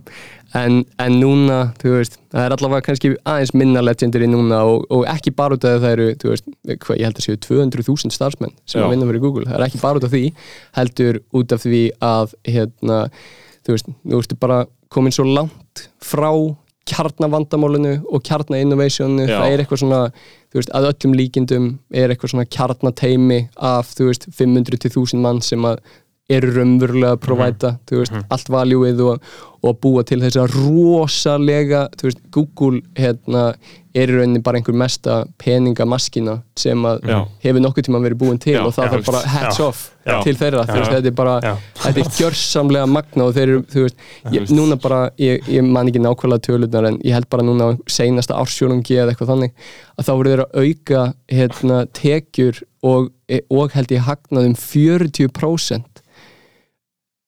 en, 0.56 0.82
en 1.02 1.16
núna, 1.20 1.58
þú 1.80 1.94
veist 1.96 2.18
það 2.32 2.44
er 2.44 2.54
allavega 2.56 2.84
kannski 2.88 3.12
aðeins 3.28 3.54
minna 3.56 3.82
legendary 3.84 4.28
núna 4.30 4.60
og, 4.68 4.86
og 4.92 5.06
ekki 5.10 5.32
bara 5.36 5.56
út 5.56 5.66
af 5.66 5.76
að 5.76 5.86
það 5.86 5.96
eru 5.96 6.08
þú 6.22 6.32
veist, 6.32 6.52
hvað, 6.84 7.00
ég 7.00 7.08
held 7.08 7.20
að 7.20 7.26
séu 7.26 7.40
200.000 7.46 8.16
starfsmenn 8.16 8.54
sem 8.64 8.82
Já. 8.82 8.88
vinna 8.92 9.08
fyrir 9.08 9.24
Google, 9.24 9.48
það 9.48 9.58
er 9.58 9.66
ekki 9.68 9.82
bara 9.82 10.00
út 10.00 10.06
af 10.08 10.14
því 10.14 10.22
heldur 10.78 11.20
út 11.40 11.56
af 11.56 11.64
því 11.66 11.82
að 12.10 12.36
hérna, 12.48 13.00
þú 13.66 13.76
veist, 13.76 13.90
þú 14.06 14.22
veist 14.22 14.38
bara 14.46 14.62
komin 14.92 15.14
svo 15.14 15.26
langt 15.28 15.88
frá 16.04 16.30
kjarnavandamálinu 16.86 17.96
og 18.14 18.22
kjarnainnovationu, 18.22 19.24
það 19.26 19.52
er 19.52 19.62
eitthvað 19.62 19.80
svona 19.82 20.02
þú 20.14 20.60
veist, 20.60 20.74
að 20.78 20.88
öllum 20.92 21.16
líkindum 21.18 21.64
er 21.90 22.12
eitthvað 22.12 22.32
svona 22.32 22.46
kjarnateimi 22.46 23.40
af, 23.58 23.90
þú 23.98 24.10
veist, 24.12 24.28
500 24.30 24.84
til 24.84 24.92
1000 24.92 25.24
mann 25.24 25.42
sem 25.42 25.66
að 25.66 25.80
eru 26.26 26.50
raunverulega 26.56 27.14
að 27.14 27.20
provæta, 27.22 27.68
þú 27.86 28.00
veist, 28.00 28.14
allt 28.34 28.48
valjúið 28.50 29.02
og, 29.04 29.26
og 29.62 29.68
að 29.70 29.76
búa 29.84 30.02
til 30.06 30.18
þessa 30.24 30.46
rosalega, 30.50 31.84
þú 31.94 32.08
veist, 32.08 32.22
Google 32.34 32.80
hérna, 32.98 33.42
er 33.96 34.10
í 34.10 34.16
rauninni 34.18 34.42
bara 34.44 34.58
einhver 34.58 34.74
mesta 34.76 35.20
peningamaskina 35.40 36.40
sem 36.58 36.82
að 36.84 37.06
Já. 37.08 37.16
hefur 37.46 37.62
nokkuð 37.64 37.86
tíma 37.86 38.00
verið 38.04 38.18
búin 38.20 38.40
til 38.42 38.56
Já, 38.56 38.60
og 38.66 38.74
það 38.74 38.88
já, 38.90 38.96
er 38.98 39.04
bara 39.06 39.22
hats 39.32 39.60
já, 39.60 39.64
off 39.70 39.84
til 40.26 40.34
þeirra, 40.36 40.64
veist, 40.68 40.90
þetta 40.92 41.10
er 41.12 41.16
bara 41.16 41.36
þetta 41.80 42.02
er 42.02 42.10
gjörsamlega 42.18 42.90
magna 42.90 43.28
og 43.28 43.36
þeir 43.38 43.46
eru, 43.46 43.62
þú 43.72 43.84
veist, 43.86 44.04
ég, 44.34 44.52
núna 44.52 44.76
bara 44.82 45.00
ég, 45.22 45.48
ég 45.48 45.64
man 45.64 45.88
ekki 45.88 46.02
nákvæmlega 46.04 46.44
tölurnar 46.44 46.90
en 46.90 46.98
ég 47.06 47.16
held 47.16 47.30
bara 47.32 47.46
núna 47.46 47.70
seinasta 47.88 48.36
ársjónungi 48.42 48.98
eða 48.98 49.14
eitthvað 49.14 49.32
þannig 49.32 49.54
að 49.96 50.10
þá 50.10 50.12
voru 50.12 50.34
þeir 50.34 50.44
að 50.44 50.58
auka 50.66 51.04
hérna, 51.38 51.82
tekjur 51.96 52.60
og, 52.84 53.12
og 53.48 53.78
held 53.78 53.94
ég 53.96 54.04
hagnað 54.10 54.50
um 54.50 54.58
40% 54.66 55.95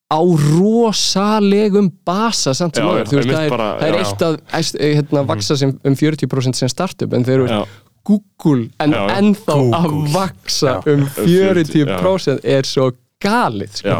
á 0.09 0.21
rosalegum 0.25 1.90
basa 2.07 2.55
samt 2.57 2.77
sem 2.79 2.85
Já, 2.85 2.88
áður, 2.88 3.03
já, 3.03 3.09
þú 3.11 3.16
veist, 3.18 3.29
það 3.35 3.42
er, 3.44 3.51
bara- 3.53 3.73
það 3.81 3.88
er 3.88 3.94
já. 3.94 4.01
eitt 4.05 4.23
að 4.29 4.38
æst, 4.59 4.79
hérna, 4.81 5.25
vaksa 5.29 5.57
sem, 5.61 5.75
um 5.85 5.94
40% 6.01 6.57
sem 6.57 6.68
startup 6.73 7.12
en 7.12 7.25
þeir 7.29 7.35
eru 7.42 7.49
Já. 7.53 7.61
Google 8.09 8.68
en 8.81 8.90
Já, 8.94 9.03
já. 9.05 9.18
ennþá 9.18 9.57
að 9.77 9.88
Google. 9.90 10.12
vaksa 10.14 10.71
Já. 10.73 10.94
um 10.94 11.05
40, 11.18 11.85
40% 11.99 12.40
er 12.44 12.62
svo 12.64 12.87
galið 13.21 13.73
sko. 13.83 13.88
já, 13.88 13.99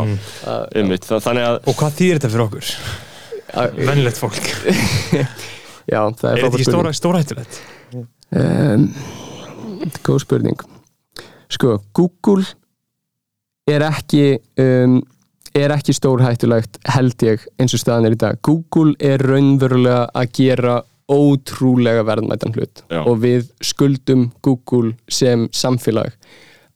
þannig 1.21 1.45
að 1.45 1.59
Og 1.69 1.75
hvað 1.77 1.93
þýr 1.99 2.15
þetta 2.19 2.31
fyrir 2.33 2.45
okkur? 2.47 2.73
Að- 3.59 3.77
Vennlegt 3.89 4.19
fólk 4.21 4.41
Já, 5.93 6.01
það 6.13 6.31
er 6.31 6.39
Er 6.39 6.43
þetta 6.45 6.59
ekki 6.63 6.97
stórhættulegt? 7.03 7.61
um, 8.33 8.89
Góð 10.05 10.21
spurning 10.25 10.59
Sko, 11.53 11.79
Google 11.97 12.45
er 13.69 13.85
ekki 13.89 14.39
um, 14.61 14.99
er 15.59 15.75
ekki 15.75 15.95
stórhættulegt 15.97 16.79
held 16.95 17.25
ég 17.27 17.45
eins 17.61 17.75
og 17.77 17.83
staðan 17.83 18.09
er 18.09 18.17
í 18.17 18.21
dag. 18.21 18.39
Google 18.47 18.95
er 19.01 19.23
raunverulega 19.25 20.07
að 20.17 20.33
gera 20.39 20.79
ótrúlega 21.09 22.05
verðmætan 22.05 22.53
hlut 22.57 22.83
Já. 22.93 23.01
og 23.01 23.23
við 23.23 23.49
skuldum 23.65 24.29
Google 24.45 24.93
sem 25.09 25.47
samfélag 25.57 26.13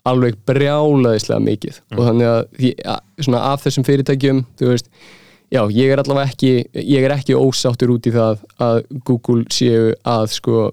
alveg 0.08 0.38
brjálaðislega 0.48 1.42
mikið. 1.44 1.80
Og 1.94 2.06
þannig 2.08 2.30
að 2.30 2.40
því, 2.58 2.70
að, 2.94 3.02
svona 3.26 3.42
af 3.52 3.66
þessum 3.66 3.86
fyrirtækjum 3.86 4.40
þú 4.58 4.70
veist, 4.72 4.88
já, 5.52 5.62
ég 5.70 5.92
er 5.92 6.00
allavega 6.00 6.32
ekki 6.32 6.52
ég 6.72 7.04
er 7.06 7.14
ekki 7.14 7.36
ósáttur 7.36 7.92
út 7.94 8.08
í 8.08 8.12
það 8.14 8.42
að 8.64 8.80
Google 9.08 9.44
séu 9.52 9.92
að 10.08 10.26
sko 10.32 10.66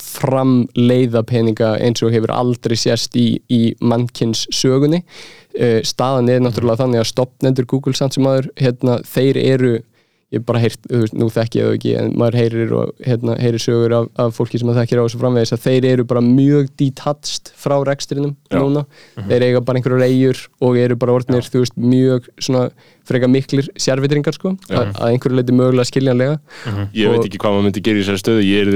framleiða 0.00 1.24
peninga 1.28 1.74
eins 1.84 2.04
og 2.04 2.14
hefur 2.14 2.34
aldrei 2.34 2.76
sérst 2.80 3.16
í, 3.20 3.28
í 3.52 3.74
mannkins 3.84 4.46
sögunni. 4.54 5.04
Uh, 5.54 5.80
staðan 5.86 6.32
er 6.32 6.40
náttúrulega 6.42 6.82
þannig 6.82 7.04
að 7.04 7.10
stopnendur 7.12 7.68
Google 7.70 7.94
samt 7.94 8.16
sem 8.16 8.26
aður, 8.26 8.50
hérna, 8.58 8.98
þeir 9.06 9.38
eru 9.44 9.74
ég 10.34 10.44
bara 10.48 10.62
heyrt, 10.62 10.80
þú 10.90 11.02
veist, 11.04 11.16
nú 11.18 11.28
þekki 11.32 11.60
ég 11.60 11.68
þau 11.68 11.76
ekki 11.78 11.94
en 12.00 12.10
maður 12.20 12.38
heyrir 12.40 12.74
og 12.78 12.92
hérna, 13.06 13.36
heyrir 13.40 13.62
sögur 13.62 13.96
af, 13.98 14.08
af 14.24 14.34
fólki 14.38 14.60
sem 14.60 14.72
að 14.72 14.80
þekkir 14.82 15.02
á 15.02 15.04
þessu 15.06 15.22
framvegis 15.22 15.54
að 15.56 15.64
þeir 15.68 15.88
eru 15.92 16.08
bara 16.10 16.24
mjög 16.24 16.72
detached 16.80 17.52
frá 17.60 17.76
rekstrinum 17.88 18.34
Já. 18.50 18.58
núna, 18.60 18.84
þeir 19.30 19.46
eiga 19.48 19.62
bara 19.64 19.80
einhverju 19.80 20.02
reyjur 20.02 20.42
og 20.64 20.80
eru 20.80 20.98
bara 21.00 21.16
orðnir, 21.18 21.46
þú 21.48 21.64
veist, 21.64 21.78
mjög 21.78 22.28
svona 22.42 22.68
freka 23.04 23.28
miklir 23.28 23.66
sérvitringar 23.76 24.32
sko, 24.32 24.54
að, 24.72 24.94
að 24.96 25.10
einhverju 25.10 25.36
leiti 25.36 25.52
mögulega 25.52 25.84
skiljanlega. 25.90 26.38
Ég 26.96 27.10
Og- 27.10 27.18
veit 27.18 27.26
ekki 27.28 27.40
hvað 27.42 27.52
maður 27.58 27.66
myndi 27.66 27.82
gera 27.84 28.00
í 28.00 28.04
þessari 28.06 28.22
stöðu, 28.22 28.44
ég 28.48 28.62
er 28.64 28.74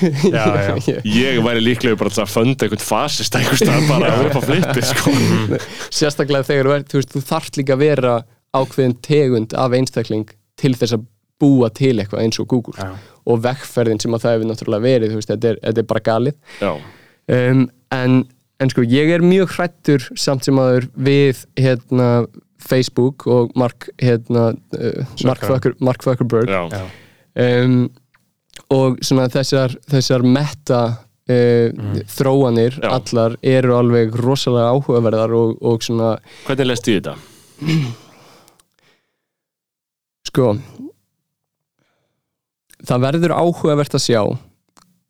Já, 0.34 0.44
já. 0.86 0.96
Ég 1.20 1.40
væri 1.44 1.62
líklega 1.64 1.98
bara 2.00 2.12
að 2.24 2.32
funda 2.32 2.66
einhvern 2.66 2.82
fasist 2.84 3.36
einhvers 3.36 3.62
stað 3.62 3.88
bara 3.90 4.12
upp 4.24 4.36
á 4.38 4.42
flippi 4.46 4.84
sko. 4.86 5.14
sérstaklega 6.00 6.46
þegar 6.48 6.70
þú, 6.70 6.76
þú, 6.90 7.00
veist, 7.00 7.14
þú 7.14 7.24
þarft 7.30 7.60
líka 7.60 7.76
að 7.76 7.84
vera 7.84 8.14
ákveðin 8.56 8.96
tegund 9.04 9.54
af 9.58 9.76
einstakling 9.78 10.28
til 10.60 10.74
þess 10.76 10.96
að 10.98 11.08
búa 11.40 11.70
til 11.72 11.94
eitthvað 11.96 12.24
eins 12.24 12.40
og 12.42 12.50
Google 12.50 12.76
Já. 12.76 12.92
og 13.30 13.40
vekkferðin 13.46 14.00
sem 14.02 14.14
að 14.16 14.26
það 14.26 14.36
hefur 14.36 14.50
náttúrulega 14.50 14.86
verið, 14.86 15.12
þú 15.14 15.20
veist, 15.20 15.32
þetta 15.32 15.52
er, 15.52 15.58
þetta 15.64 15.82
er 15.82 15.88
bara 15.92 16.04
galið 16.10 16.60
Já, 16.60 16.72
um, 17.36 17.64
en, 17.96 18.20
en 18.60 18.72
sko 18.74 18.84
ég 18.84 19.12
er 19.16 19.24
mjög 19.24 19.56
hrættur 19.56 20.08
samt 20.20 20.46
sem 20.46 20.60
aður 20.60 20.90
við 21.00 21.44
hérna 21.60 22.10
Facebook 22.60 23.24
og 23.30 23.54
Mark 23.56 23.88
hérna, 24.02 24.50
uh, 24.76 25.14
Mark, 25.24 25.46
Zucker, 25.48 25.76
Mark 25.80 26.04
Zuckerberg 26.04 26.52
já, 26.52 26.62
Já. 26.68 26.84
um, 27.64 27.78
og 28.70 29.00
svona 29.04 29.30
þessar, 29.32 29.78
þessar 29.90 30.26
meta 30.26 30.82
uh, 30.92 32.04
þróanir 32.12 32.76
Já. 32.82 32.90
allar 32.98 33.38
eru 33.40 33.78
alveg 33.78 34.12
rosalega 34.20 34.74
áhugaverðar 34.76 35.34
og, 35.40 35.56
og 35.64 35.88
svona 35.88 36.14
Hvernig 36.44 36.72
lest 36.74 36.90
þið 36.90 37.00
þetta? 37.00 37.16
Sko 40.30 40.54
það 42.86 43.04
verður 43.06 43.36
áhugavert 43.36 43.96
að 43.98 44.06
sjá 44.06 44.22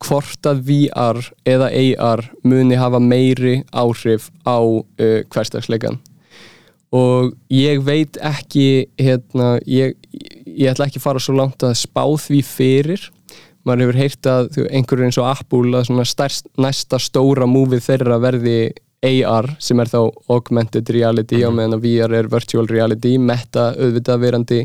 hvort 0.01 0.47
að 0.49 0.63
VR 0.65 1.19
eða 1.45 1.69
AR 1.69 2.23
muni 2.43 2.79
hafa 2.79 2.99
meiri 2.99 3.61
áhrif 3.69 4.31
á 4.43 4.57
uh, 4.57 5.21
hverstagsleikan 5.29 6.01
og 6.91 7.31
ég 7.53 7.81
veit 7.87 8.19
ekki 8.19 8.91
hérna, 8.99 9.55
ég, 9.63 9.95
ég 10.45 10.71
ætla 10.71 10.89
ekki 10.89 10.99
að 10.99 11.05
fara 11.05 11.23
svo 11.23 11.37
langt 11.37 11.63
að 11.63 11.77
spá 11.79 12.03
því 12.19 12.41
fyrir. 12.43 13.05
Maður 13.63 13.85
hefur 13.85 13.99
heyrt 14.01 14.27
að 14.27 14.49
einhverjur 14.67 15.07
eins 15.07 15.19
og 15.21 15.29
Apple 15.29 15.77
að 15.77 15.87
svona 15.87 16.05
stærst, 16.09 16.49
næsta 16.59 16.99
stóra 16.99 17.47
múfið 17.47 17.85
þeirra 17.85 18.17
verði 18.19 18.57
AR 19.01 19.47
sem 19.61 19.79
er 19.81 19.89
þá 19.89 20.01
augmented 20.29 20.89
reality 20.93 21.39
á 21.41 21.49
meðan 21.49 21.77
að 21.77 21.85
VR 21.87 22.17
er 22.19 22.29
virtual 22.29 22.67
reality 22.69 23.15
meta 23.21 23.71
auðvitað 23.77 24.25
verandi 24.25 24.59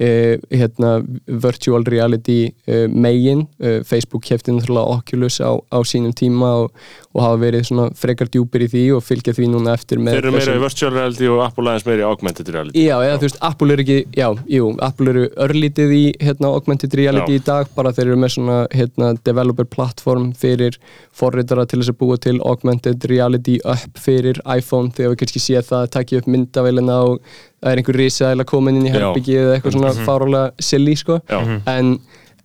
uh, 0.00 0.34
hérna, 0.50 0.92
virtual 1.26 1.84
reality 1.86 2.52
uh, 2.68 2.86
megin. 2.90 3.46
Uh, 3.62 3.80
Facebook 3.86 4.24
kefti 4.26 4.54
náttúrulega 4.54 4.98
Oculus 4.98 5.40
á, 5.40 5.52
á 5.58 5.78
sínum 5.86 6.14
tíma 6.16 6.50
og, 6.64 6.74
og 7.14 7.22
hafa 7.22 7.40
verið 7.44 7.68
svona 7.68 7.88
frekar 7.98 8.30
djúpir 8.32 8.66
í 8.66 8.70
því 8.72 8.84
og 8.96 9.04
fylgja 9.06 9.34
því 9.36 9.50
núna 9.52 9.74
eftir 9.78 10.02
með 10.02 10.18
Þeir 10.18 10.24
eru 10.24 10.34
meira 10.36 10.56
í 10.58 10.62
virtual 10.64 10.92
reality 10.94 11.30
og 11.30 11.42
Apple 11.46 11.70
aðeins 11.70 11.86
meira 11.88 12.04
í 12.04 12.08
augmented 12.08 12.52
reality. 12.54 12.84
Já, 12.84 12.96
eða 12.98 13.20
þú 13.20 13.28
veist, 13.28 13.40
Apple 13.50 13.74
er 13.74 13.84
ekki, 13.84 13.98
já, 14.18 14.28
jú, 14.56 14.70
Apple 14.88 15.14
eru 15.14 15.24
örlítið 15.46 15.94
í, 15.94 16.04
hérna, 16.22 16.50
augmented 16.54 16.96
reality 16.98 17.38
Já. 17.38 17.40
í 17.40 17.44
dag, 17.46 17.72
bara 17.76 17.94
þeir 17.94 18.10
eru 18.10 18.20
með 18.24 18.34
svona, 18.36 18.58
hérna, 18.74 19.12
developer 19.26 19.68
platform 19.70 20.30
fyrir 20.38 20.78
forritara 21.14 21.66
til 21.70 21.80
þess 21.80 21.94
að 21.94 22.00
búa 22.02 22.18
til 22.20 22.36
augmented 22.42 23.06
reality 23.10 23.58
upp 23.62 24.00
fyrir 24.00 24.40
iPhone, 24.44 24.92
þegar 24.94 25.14
við 25.14 25.20
kannski 25.22 25.42
séð 25.42 25.68
það 25.70 25.84
að 25.84 25.92
takja 25.98 26.22
upp 26.22 26.30
myndavélina 26.34 27.00
og 27.08 27.34
það 27.64 27.72
er 27.72 27.80
einhver 27.80 27.98
risaðilega 28.00 28.50
komin 28.50 28.80
inn 28.80 28.88
í 28.90 28.92
herbyggi 28.92 29.36
eða 29.40 29.54
eitthvað 29.56 29.76
svona 29.78 29.92
fárálega 30.04 30.64
silly, 30.66 30.96
sko, 31.00 31.20
Já. 31.30 31.38
en, 31.72 31.94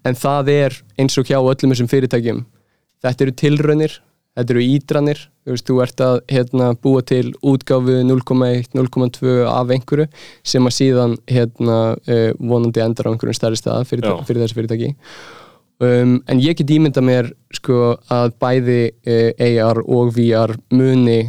en 0.07 0.20
það 0.20 0.51
er 0.53 0.78
eins 1.01 1.17
og 1.20 1.28
hjá 1.28 1.39
öllum 1.39 1.74
þessum 1.74 1.89
fyrirtækjum, 1.91 2.45
þetta 3.03 3.26
eru 3.26 3.36
tilraunir, 3.41 3.97
þetta 4.39 4.55
eru 4.55 4.63
ídranir, 4.63 5.24
þú 5.43 5.55
veist, 5.55 5.67
þú 5.67 5.82
ert 5.84 6.03
að 6.05 6.22
hérna, 6.32 6.70
búa 6.80 7.03
til 7.03 7.34
útgáfu 7.43 7.97
0,1, 8.07 8.72
0,2 8.78 9.36
af 9.49 9.74
einhverju 9.76 10.07
sem 10.47 10.70
að 10.70 10.78
síðan 10.78 11.17
hérna, 11.28 11.82
uh, 11.99 12.30
vonandi 12.39 12.86
endar 12.86 13.09
á 13.09 13.11
einhverjum 13.11 13.36
stærri 13.36 13.59
stað 13.59 13.89
fyrir, 13.89 14.15
fyrir 14.30 14.45
þessi 14.45 14.59
fyrirtæki. 14.59 14.93
Um, 15.80 16.17
en 16.28 16.39
ég 16.43 16.57
get 16.59 16.72
ímynda 16.76 17.03
mér 17.03 17.30
sko, 17.55 17.93
að 18.11 18.34
bæði 18.39 18.80
uh, 19.07 19.43
AR 19.47 19.80
og 19.84 20.09
VR 20.15 20.55
muni 20.76 21.22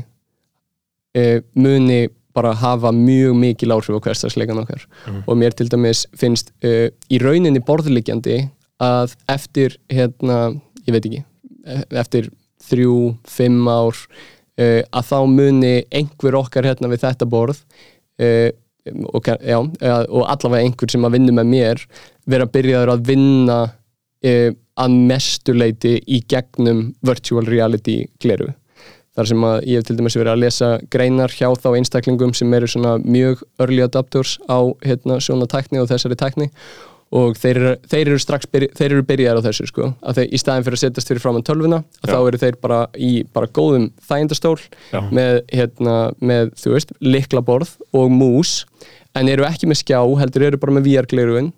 uh, 1.18 1.38
muni 1.54 2.00
bara 2.36 2.54
hafa 2.54 2.92
mjög 2.94 3.36
mikil 3.38 3.74
áhrif 3.74 3.96
á 3.96 4.00
hverstagsleikan 4.04 4.60
okkar. 4.62 4.84
Og 5.26 5.38
mér 5.38 5.54
til 5.56 5.68
dæmis 5.70 6.06
finnst 6.16 6.52
uh, 6.64 6.88
í 7.10 7.18
rauninni 7.22 7.62
borðliggjandi 7.66 8.42
að 8.80 9.16
eftir 9.28 9.76
hérna, 9.92 10.54
ég 10.86 10.94
veit 10.94 11.06
ekki 11.06 11.22
e- 11.66 11.86
eftir 12.00 12.30
þrjú, 12.70 13.16
fimm 13.28 13.66
ár 13.68 13.96
uh, 13.96 14.82
að 14.90 15.10
þá 15.10 15.18
muni 15.26 15.74
einhver 15.90 16.38
okkar 16.38 16.68
hérna 16.70 16.92
við 16.92 17.04
þetta 17.04 17.28
borð 17.30 17.60
uh, 18.22 18.50
og, 19.12 19.26
já, 19.26 19.58
og 19.60 20.24
allavega 20.24 20.64
einhver 20.64 20.90
sem 20.90 21.04
að 21.04 21.18
vinna 21.18 21.36
með 21.36 21.52
mér 21.52 21.84
vera 22.30 22.48
byrjaður 22.48 22.94
að 22.94 23.04
vinna 23.10 23.58
að 24.20 24.96
mestuleiti 25.08 25.94
í 26.12 26.18
gegnum 26.28 26.90
virtual 27.04 27.46
reality 27.48 28.02
gleru 28.20 28.50
þar 29.20 29.30
sem 29.30 29.48
að 29.50 29.56
ég 29.68 29.80
hef 29.80 29.88
til 29.88 29.96
dæmis 29.98 30.16
verið 30.18 30.32
að 30.34 30.44
lesa 30.44 30.70
greinar 30.92 31.34
hjá 31.34 31.48
þá 31.60 31.68
einstaklingum 31.74 32.32
sem 32.36 32.54
eru 32.56 32.68
svona 32.70 32.94
mjög 33.04 33.42
early 33.60 33.84
adopters 33.84 34.38
á 34.48 34.58
hérna, 34.86 35.20
svona 35.22 35.48
tækni 35.50 35.82
og 35.82 35.90
þessari 35.90 36.18
tækni. 36.20 36.48
Og 37.10 37.34
þeir 37.34 37.58
eru, 37.58 37.70
þeir 37.90 38.08
eru 38.12 38.18
strax 38.22 38.46
byrj, 38.46 38.68
þeir 38.78 38.92
eru 38.94 39.04
byrjaðar 39.08 39.42
á 39.42 39.46
þessu 39.48 39.64
sko. 39.66 39.88
Að 39.98 40.20
þeir, 40.20 40.28
í 40.30 40.38
staðin 40.38 40.66
fyrir 40.66 40.78
að 40.78 40.82
setjast 40.84 41.10
fyrir 41.10 41.22
framann 41.24 41.46
tölvuna 41.46 41.80
að 41.82 42.06
Já. 42.06 42.12
þá 42.12 42.18
eru 42.20 42.40
þeir 42.44 42.58
bara 42.62 42.78
í 42.94 43.10
bara 43.34 43.50
góðum 43.50 43.88
þægindastól 44.06 44.54
með, 45.10 45.40
hérna, 45.50 45.96
með 46.22 46.52
þú 46.62 46.76
veist, 46.76 46.94
liklaborð 47.02 47.74
og 47.98 48.14
mús 48.14 48.60
en 49.18 49.30
eru 49.32 49.46
ekki 49.48 49.66
með 49.66 49.82
skjá, 49.82 49.98
heldur 50.22 50.46
eru 50.46 50.60
bara 50.62 50.76
með 50.76 50.86
VR-glerugun 50.86 51.50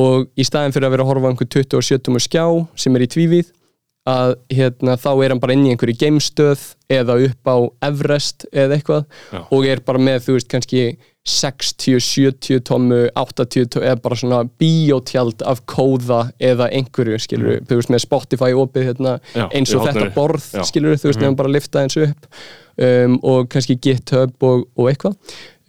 og 0.00 0.26
í 0.38 0.46
staðin 0.46 0.74
fyrir 0.74 0.88
að 0.88 0.96
vera 0.96 1.06
að 1.06 1.12
horfa 1.12 1.30
á 1.30 1.30
einhver 1.32 1.50
27 1.54 2.02
tumur 2.06 2.22
skjá 2.22 2.44
sem 2.78 2.98
er 2.98 3.06
í 3.06 3.10
tvívíð 3.10 3.54
að 4.08 4.34
hérna, 4.48 4.94
þá 4.96 5.10
er 5.24 5.32
hann 5.34 5.40
bara 5.42 5.52
inn 5.52 5.66
í 5.68 5.72
einhverju 5.74 5.98
geimstöð 6.00 6.62
eða 6.90 7.18
upp 7.26 7.50
á 7.52 7.56
Everest 7.90 8.46
eða 8.48 8.78
eitthvað 8.78 9.02
Já. 9.32 9.40
og 9.52 9.66
er 9.68 9.82
bara 9.84 10.00
með, 10.00 10.22
þú 10.24 10.36
veist, 10.38 10.48
kannski 10.50 10.84
60, 11.28 12.00
70 12.00 12.62
tómu 12.64 13.02
80 13.12 13.68
tómu, 13.74 13.84
eða 13.84 14.00
bara 14.00 14.16
svona 14.16 14.40
bíótjald 14.58 15.44
af 15.46 15.60
kóða 15.68 16.22
eða 16.40 16.70
einhverju, 16.72 17.20
skilur 17.20 17.60
þú 17.68 17.76
veist, 17.82 17.92
með 17.92 18.04
Spotify 18.06 18.50
opið 18.56 18.88
hérna, 18.88 19.18
Mm. 19.20 19.36
Já, 19.36 19.46
eins 19.52 19.74
og 19.76 19.84
þetta 19.86 20.08
borð, 20.16 20.48
skilur 20.64 20.96
þú 20.96 21.10
veist, 21.10 21.20
nefnum 21.20 21.36
bara 21.36 21.48
að 21.52 21.56
lifta 21.58 21.84
eins 21.84 21.96
upp 22.00 22.26
um, 22.80 23.18
og 23.22 23.48
kannski 23.52 23.76
GitHub 23.76 24.32
og, 24.48 24.64
og 24.76 24.88
eitthvað 24.90 25.16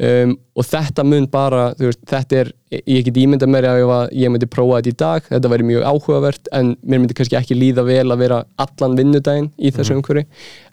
um, 0.08 0.34
og 0.58 0.68
þetta 0.68 1.06
mun 1.08 1.28
bara, 1.32 1.70
veist, 1.80 2.02
þetta 2.10 2.40
er 2.42 2.52
ég 2.72 3.06
get 3.08 3.20
ímynda 3.22 3.48
mér 3.50 3.68
að 3.70 3.82
ég 4.16 4.32
myndi 4.32 4.50
prófa 4.52 4.80
þetta 4.80 4.92
í 4.92 4.98
dag, 5.02 5.26
þetta 5.30 5.52
væri 5.52 5.68
mjög 5.68 5.88
áhugavert 5.88 6.52
en 6.58 6.74
mér 6.82 7.02
myndi 7.02 7.18
kannski 7.18 7.38
ekki 7.40 7.58
líða 7.58 7.86
vel 7.88 8.08
að 8.08 8.24
vera 8.24 8.42
allan 8.62 8.98
vinnudaginn 9.00 9.52
í 9.60 9.74
þessu 9.76 9.98
umhverfi. 9.98 10.26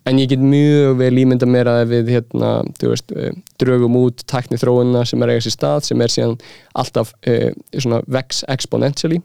En 0.09 0.21
ég 0.21 0.31
get 0.31 0.43
mjög 0.43 0.99
vel 1.03 1.13
ímynda 1.23 1.49
mér 1.51 1.73
að 1.73 1.83
við 1.93 2.15
hérna, 2.17 2.53
veist, 2.83 3.13
uh, 3.15 3.35
drögum 3.61 3.99
út 4.03 4.25
tækni 4.31 4.61
þróunna 4.61 5.05
sem 5.09 5.23
er 5.23 5.35
eiga 5.35 5.47
sér 5.47 5.57
stað 5.57 5.91
sem 5.91 6.05
er 6.05 6.15
síðan 6.15 6.39
alltaf 6.79 7.13
uh, 7.29 8.01
vex 8.07 8.45
exponentially 8.49 9.23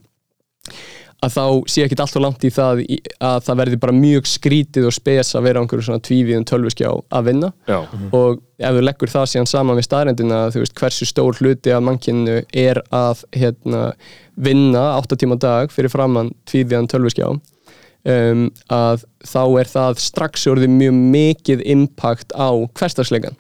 að 1.24 1.36
þá 1.38 1.46
sé 1.72 1.86
ekki 1.86 1.98
alltaf 1.98 2.24
langt 2.24 2.44
í 2.44 2.52
það 2.54 2.82
að 3.24 3.38
það 3.46 3.60
verði 3.62 3.80
bara 3.86 3.96
mjög 3.96 4.28
skrítið 4.28 4.90
og 4.90 4.96
spes 4.96 5.32
að 5.38 5.48
vera 5.48 5.62
á 5.62 5.64
einhverju 5.64 5.88
svona 5.88 6.04
tvíviðum 6.04 6.48
tölvuskjá 6.50 6.90
að 6.92 7.30
vinna. 7.30 7.52
Já, 7.70 7.80
og 8.12 8.42
ef 8.60 8.76
þú 8.78 8.84
leggur 8.84 9.14
það 9.14 9.30
síðan 9.32 9.50
saman 9.54 9.80
við 9.80 9.88
staðrendina 9.88 10.42
þú 10.54 10.64
veist 10.64 10.78
hversu 10.80 11.08
stór 11.08 11.40
hluti 11.40 11.74
af 11.74 11.86
mannkynnu 11.86 12.42
er 12.50 12.82
að 12.94 13.24
hérna, 13.36 13.86
vinna 14.36 14.86
8 15.00 15.20
tíma 15.24 15.40
dag 15.40 15.74
fyrir 15.74 15.94
framann 15.94 16.34
tvíviðan 16.50 16.90
tölvuskjá 16.92 17.32
um, 17.32 18.46
að 18.74 19.04
þá 19.24 19.42
er 19.62 19.72
það 19.72 20.04
strax 20.04 20.48
orðið 20.52 20.76
mjög 20.76 21.02
mikið 21.16 21.66
impact 21.74 22.36
á 22.36 22.52
hverstagsleikan 22.76 23.38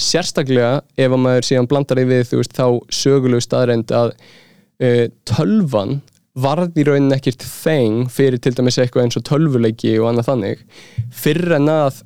sérstaklega 0.00 0.80
ef 0.96 1.10
að 1.10 1.22
maður 1.24 1.48
síðan 1.50 1.70
blandar 1.70 2.02
í 2.02 2.06
við 2.10 2.30
þú 2.30 2.42
veist 2.42 2.56
þá 2.56 2.66
sögulegu 3.00 3.44
staðrend 3.44 3.94
að 3.94 4.14
uh, 4.16 5.06
tölvan 5.28 6.00
varð 6.38 6.78
í 6.78 6.84
rauninni 6.86 7.16
ekkert 7.16 7.42
þeng 7.42 8.06
fyrir 8.12 8.40
til 8.42 8.54
dæmis 8.56 8.78
eitthvað 8.78 9.06
eins 9.06 9.18
og 9.18 9.26
tölvuleiki 9.26 9.96
og 9.98 10.10
annað 10.10 10.30
þannig. 10.30 10.64
Fyrir 11.10 11.56
en 11.58 11.72
að 11.72 12.02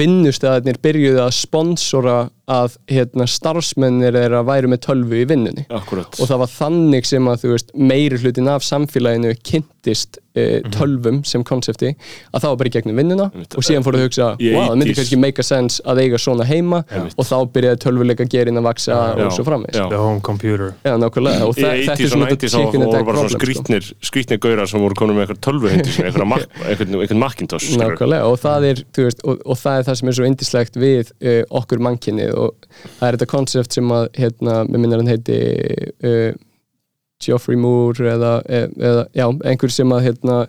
vinnustæðarnir 0.00 0.78
byrjuðu 0.82 1.22
að 1.24 1.36
sponsora 1.38 2.16
að 2.50 2.78
hérna, 2.90 3.26
starfsmennir 3.30 4.16
þeirra 4.16 4.42
væru 4.48 4.72
með 4.72 4.82
tölvu 4.88 5.20
í 5.22 5.26
vinnunni. 5.30 5.66
Akkurat 5.70 6.18
og 6.18 6.30
það 6.30 6.42
var 6.42 6.54
þannig 6.56 7.06
sem 7.08 7.30
að 7.30 7.44
þú 7.44 7.52
veist, 7.54 7.76
meiri 7.90 8.18
hlutin 8.20 8.50
af 8.50 8.66
samfélaginu 8.66 9.36
kynntist 9.46 10.18
uh, 10.36 10.58
tölvum 10.74 11.20
sem 11.26 11.44
konsepti 11.46 11.92
að 11.92 12.42
það 12.42 12.48
var 12.48 12.58
bara 12.60 12.70
í 12.70 12.74
gegnum 12.74 13.00
vinnuna. 13.00 13.28
Og 13.58 13.66
síðan 13.66 13.86
fóru 13.86 14.00
að 14.00 14.06
hugsa, 14.08 14.30
wow, 14.34 14.66
það 14.70 14.76
myndi 14.80 14.94
80s. 14.94 15.00
kannski 15.00 15.20
make 15.22 15.42
a 15.42 15.46
sense 15.46 15.84
að 15.88 16.02
eiga 16.04 16.20
svona 16.22 16.46
heima. 16.48 16.82
Og 17.14 17.28
þá 17.28 17.36
byrjaði 17.54 17.80
tölvuleika 17.84 18.26
gerin 18.30 18.60
að 18.60 18.68
vaksa 18.70 18.96
Já, 18.98 19.24
og 19.26 19.34
svo 19.36 19.46
framvegis. 19.46 19.78
Já. 19.78 19.86
The 19.92 20.02
home 20.02 20.22
computer. 20.26 20.74
Já, 20.86 20.94
nákvæmlega, 21.00 21.46
og 21.46 21.56
þetta 21.58 21.94
80s 21.94 22.04
er 22.04 22.10
og 22.10 22.14
svona 22.14 22.30
90s 22.32 22.54
þá 22.54 22.58
chicken 22.58 22.86
and 22.86 22.94
voru 22.94 23.08
bara 23.10 23.24
sko. 23.24 23.40
skrítnir 23.40 23.90
skrítnir 24.10 24.42
gaurar 24.42 24.70
sem 24.70 24.82
voru 24.82 24.98
konum 24.98 25.18
með 25.18 25.28
eitthvað 25.28 25.42
tölvu 25.48 25.70
eitthvað 25.70 26.46
einhvern 26.70 27.22
Macintosh 27.22 27.70
skilurðu. 27.70 27.94
Nákvæmlega, 27.94 28.28
og 28.30 28.38
það 28.42 28.68
er, 28.70 28.84
og, 29.24 29.44
og 29.44 29.60
það 29.60 29.80
er 29.80 29.88
það 29.88 30.00
sem 30.00 30.12
er 30.12 30.18
svo 30.18 30.28
indislegt 30.28 30.80
við 30.80 31.12
uh, 31.20 31.40
okkur 31.60 31.84
mannkynnið 31.86 32.34
og 32.40 32.68
það 32.98 33.06
er 33.06 33.18
þetta 33.18 33.30
konsept 33.30 33.76
sem 33.76 33.92
að, 33.94 34.08
hérna, 34.18 34.62
með 34.68 34.84
minnir 34.84 35.02
hann 35.02 35.12
heiti 35.12 35.38
uh, 36.06 36.30
Geoffrey 37.20 37.60
Moore 37.60 38.14
eða, 38.14 38.34
eða, 38.48 39.04
já, 39.16 39.26
einhver 39.52 39.74
sem 39.74 39.94
að, 39.94 40.04
hérna, 40.08 40.40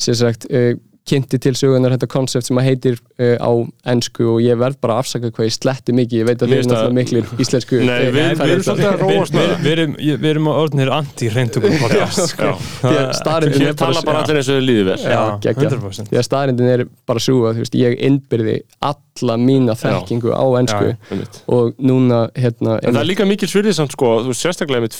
sem 0.00 0.18
sagt, 0.18 0.48
uh, 0.50 0.72
kynnti 1.04 1.36
til 1.38 1.52
sögunar 1.52 1.92
þetta 1.92 2.06
konsept 2.08 2.46
sem 2.48 2.56
að 2.56 2.64
heitir 2.64 2.94
uh, 3.20 3.36
á 3.36 3.50
ennsku 3.92 4.24
og 4.24 4.38
ég 4.40 4.56
verð 4.56 4.78
bara 4.80 4.94
að 4.96 5.02
afsaka 5.04 5.28
hvað 5.36 5.48
ég 5.50 5.52
sletti 5.52 5.92
mikið, 5.92 6.20
ég 6.22 6.28
veit 6.30 6.40
að 6.40 6.48
þið 6.48 6.56
er 6.56 6.62
náttúrulega 6.64 6.86
það- 6.86 6.94
miklir 6.98 7.24
íslensku 7.44 7.80
Nei, 7.84 7.98
við- 8.06 8.14
við 8.14 8.38
færri 8.40 8.54
erum 8.54 8.64
svolítið 8.64 8.88
að 8.88 8.94
Við 8.94 9.18
róast 9.18 9.34
við- 9.34 9.50
það 9.50 9.66
við 9.66 9.72
erum, 9.74 9.92
við 10.00 10.28
erum 10.30 10.48
orðnir 10.54 10.92
anti-reyntökum 10.96 11.76
podcast 11.82 12.22
sko. 12.32 12.48
Er 12.88 13.12
bara 13.24 13.74
tala 13.82 14.02
bara 14.08 14.18
já. 14.18 14.24
allir 14.24 14.40
eins 14.40 14.48
og 14.48 14.56
þau 14.56 14.64
líði 14.64 14.84
vel 14.88 14.96
Já, 15.04 15.20
geggjað. 15.44 15.76
100% 15.76 16.08
því 16.14 16.20
að 16.22 16.26
staðrindin 16.30 16.72
er 16.72 16.84
bara 17.06 17.20
svo 17.26 17.36
að 17.50 17.60
ég 17.84 17.98
innbyrði 18.08 18.56
alla 18.80 19.36
mína 19.44 19.76
þekkingu 19.76 20.32
á 20.32 20.44
ennsku 20.62 20.88
Já, 20.96 21.28
og 21.52 21.74
núna 21.84 22.22
hérna, 22.34 22.78
En 22.82 22.94
það 22.96 23.02
er 23.04 23.10
líka 23.12 23.28
mikil 23.28 23.48
svirðið 23.52 23.76
samt 23.76 23.92
sko, 23.92 24.14
sérstaklega 24.32 24.88
með 24.88 24.96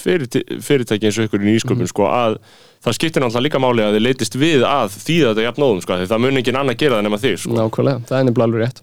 fyrirtæki 0.60 1.08
eins 1.08 1.18
og 1.18 1.28
ykkur 1.30 1.40
í 1.40 1.48
nýsköpun 1.54 1.84
Mhm. 1.88 1.92
sko, 1.94 2.04
að 2.12 2.38
það 2.84 2.96
skiptir 2.98 3.22
náttúrulega 3.24 3.44
líka 3.46 3.60
máli 3.64 3.84
að 3.84 3.94
þið 3.96 4.02
leitist 4.04 4.34
við 4.40 4.64
að 4.68 4.96
þýða 5.04 5.28
þetta 5.30 5.44
jafnóðum 5.46 5.80
sko, 5.84 5.96
því 6.00 6.08
það 6.10 6.22
mun 6.24 6.40
engin 6.40 6.58
annað 6.60 6.76
gera 6.82 6.98
það 6.98 7.04
nema 7.06 7.20
þig 7.22 7.38
sko. 7.40 7.54
nákvæmlega, 7.58 8.02
það 8.10 8.18
er 8.18 8.26
nefnilega 8.28 8.48
alveg 8.48 8.64
rétt 8.64 8.82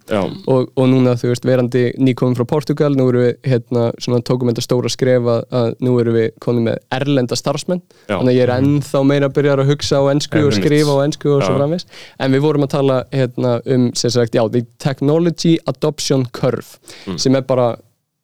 og, 0.56 0.72
og 0.82 0.90
núna 0.92 1.14
þú 1.22 1.30
veist, 1.32 1.46
verandi 1.46 1.84
nýkominn 2.02 2.38
frá 2.40 2.46
Portugal 2.50 2.92
nú 2.98 3.06
erum 3.12 3.26
við 3.28 3.52
hérna, 3.52 3.84
svona 4.02 4.24
tókum 4.26 4.52
þetta 4.52 4.66
stóra 4.66 4.92
skref 4.92 5.30
að, 5.36 5.44
að 5.62 5.70
nú 5.86 5.96
erum 6.02 6.18
við 6.18 6.28
konum 6.42 6.68
með 6.70 6.80
erlenda 6.98 7.38
starfsmenn, 7.40 7.84
Já. 8.10 8.16
þannig 8.18 8.32
að 8.34 8.40
ég 8.40 8.46
er 8.48 8.54
ennþá 8.58 9.04
meira 9.12 9.30
að 9.30 9.38
byrja 9.38 9.58
að 9.60 9.72
hugsa 9.72 10.02
á 10.02 10.04
ennsku 10.16 10.44
og 10.48 10.56
skrifa 10.58 10.98
á 10.98 11.04
ennsku 11.06 11.30
og 11.36 11.46
svo 11.46 11.54
Já. 11.54 11.60
framvis 11.62 11.88
en 12.18 12.34
við 12.36 12.46
vorum 12.48 12.66
að 12.68 12.74
tala 12.78 13.00
hérna, 13.14 13.54
um 13.78 13.88
sagt, 13.94 14.34
já, 14.36 14.44
the 14.52 14.66
technology 14.82 15.58
adoption 15.70 16.26
curve 16.34 16.78
Mm. 17.08 17.18
sem 17.20 17.36
er 17.36 17.42
bara 17.48 17.76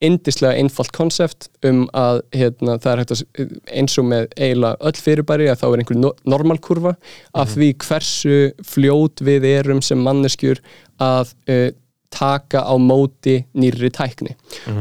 indislega 0.03 0.59
einfalt 0.61 0.91
konsept 0.93 1.47
um 1.65 1.85
að 1.97 2.21
hérna, 2.35 2.77
það 2.81 2.91
er 2.91 3.01
hægt 3.01 3.13
að 3.15 3.55
eins 3.79 3.97
og 3.97 4.05
með 4.11 4.27
eiginlega 4.35 4.89
öll 4.89 5.01
fyrirbæri 5.01 5.49
að 5.49 5.63
þá 5.63 5.65
er 5.69 5.81
einhver 5.81 5.99
no 6.01 6.11
normalkurva 6.29 6.93
af 7.33 7.55
því 7.55 7.71
hversu 7.85 8.37
fljót 8.67 9.25
við 9.25 9.49
erum 9.55 9.81
sem 9.85 10.01
manneskjur 10.05 10.61
að 11.01 11.33
uh, 11.49 11.69
taka 12.13 12.61
á 12.63 12.73
móti 12.79 13.41
nýrri 13.53 13.89
tækni. 13.93 14.31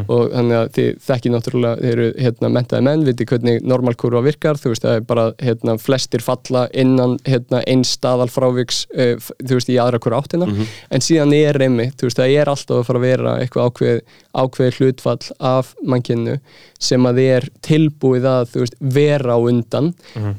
Og 0.08 0.30
þannig 0.30 0.56
að 0.56 0.68
þið 0.76 0.90
þekki 1.06 1.32
náttúrulega 1.32 1.80
þið 1.80 1.90
eru 1.90 2.06
hérna, 2.22 2.50
mentaði 2.54 2.86
menn, 2.86 3.04
viti 3.04 3.26
hvernig 3.26 3.64
normalkurva 3.66 4.22
virkar, 4.24 4.60
þú 4.60 4.72
veist 4.72 4.84
það 4.86 4.98
er 5.00 5.06
bara 5.08 5.24
hérna, 5.42 5.74
flestir 5.82 6.22
falla 6.24 6.66
innan 6.72 7.16
hérna, 7.26 7.62
einn 7.66 7.82
staðal 7.84 8.28
fráviks 8.32 8.84
uh, 8.94 9.16
þú 9.42 9.58
veist 9.58 9.72
í 9.72 9.78
aðra 9.82 10.00
hverju 10.02 10.20
áttina, 10.20 10.48
en 10.90 11.04
síðan 11.04 11.34
er 11.36 11.58
einmitt, 11.66 11.96
þú 11.98 12.08
veist 12.08 12.22
það 12.22 12.36
er 12.38 12.52
alltaf 12.52 12.78
að 12.78 12.86
fara 12.90 13.02
að 13.02 13.08
vera 13.08 13.34
eitthvað 13.42 13.70
ákveð, 13.72 14.00
ákveð 14.36 14.78
hlutfall 14.80 15.32
af 15.50 15.74
mannkynnu 15.82 16.38
sem 16.78 17.10
að 17.10 17.20
þið 17.20 17.34
er 17.40 17.50
tilbúið 17.66 18.30
að 18.30 18.48
þú 18.54 18.64
veist, 18.64 18.80
vera 18.80 19.36
á 19.36 19.38
undan. 19.42 19.92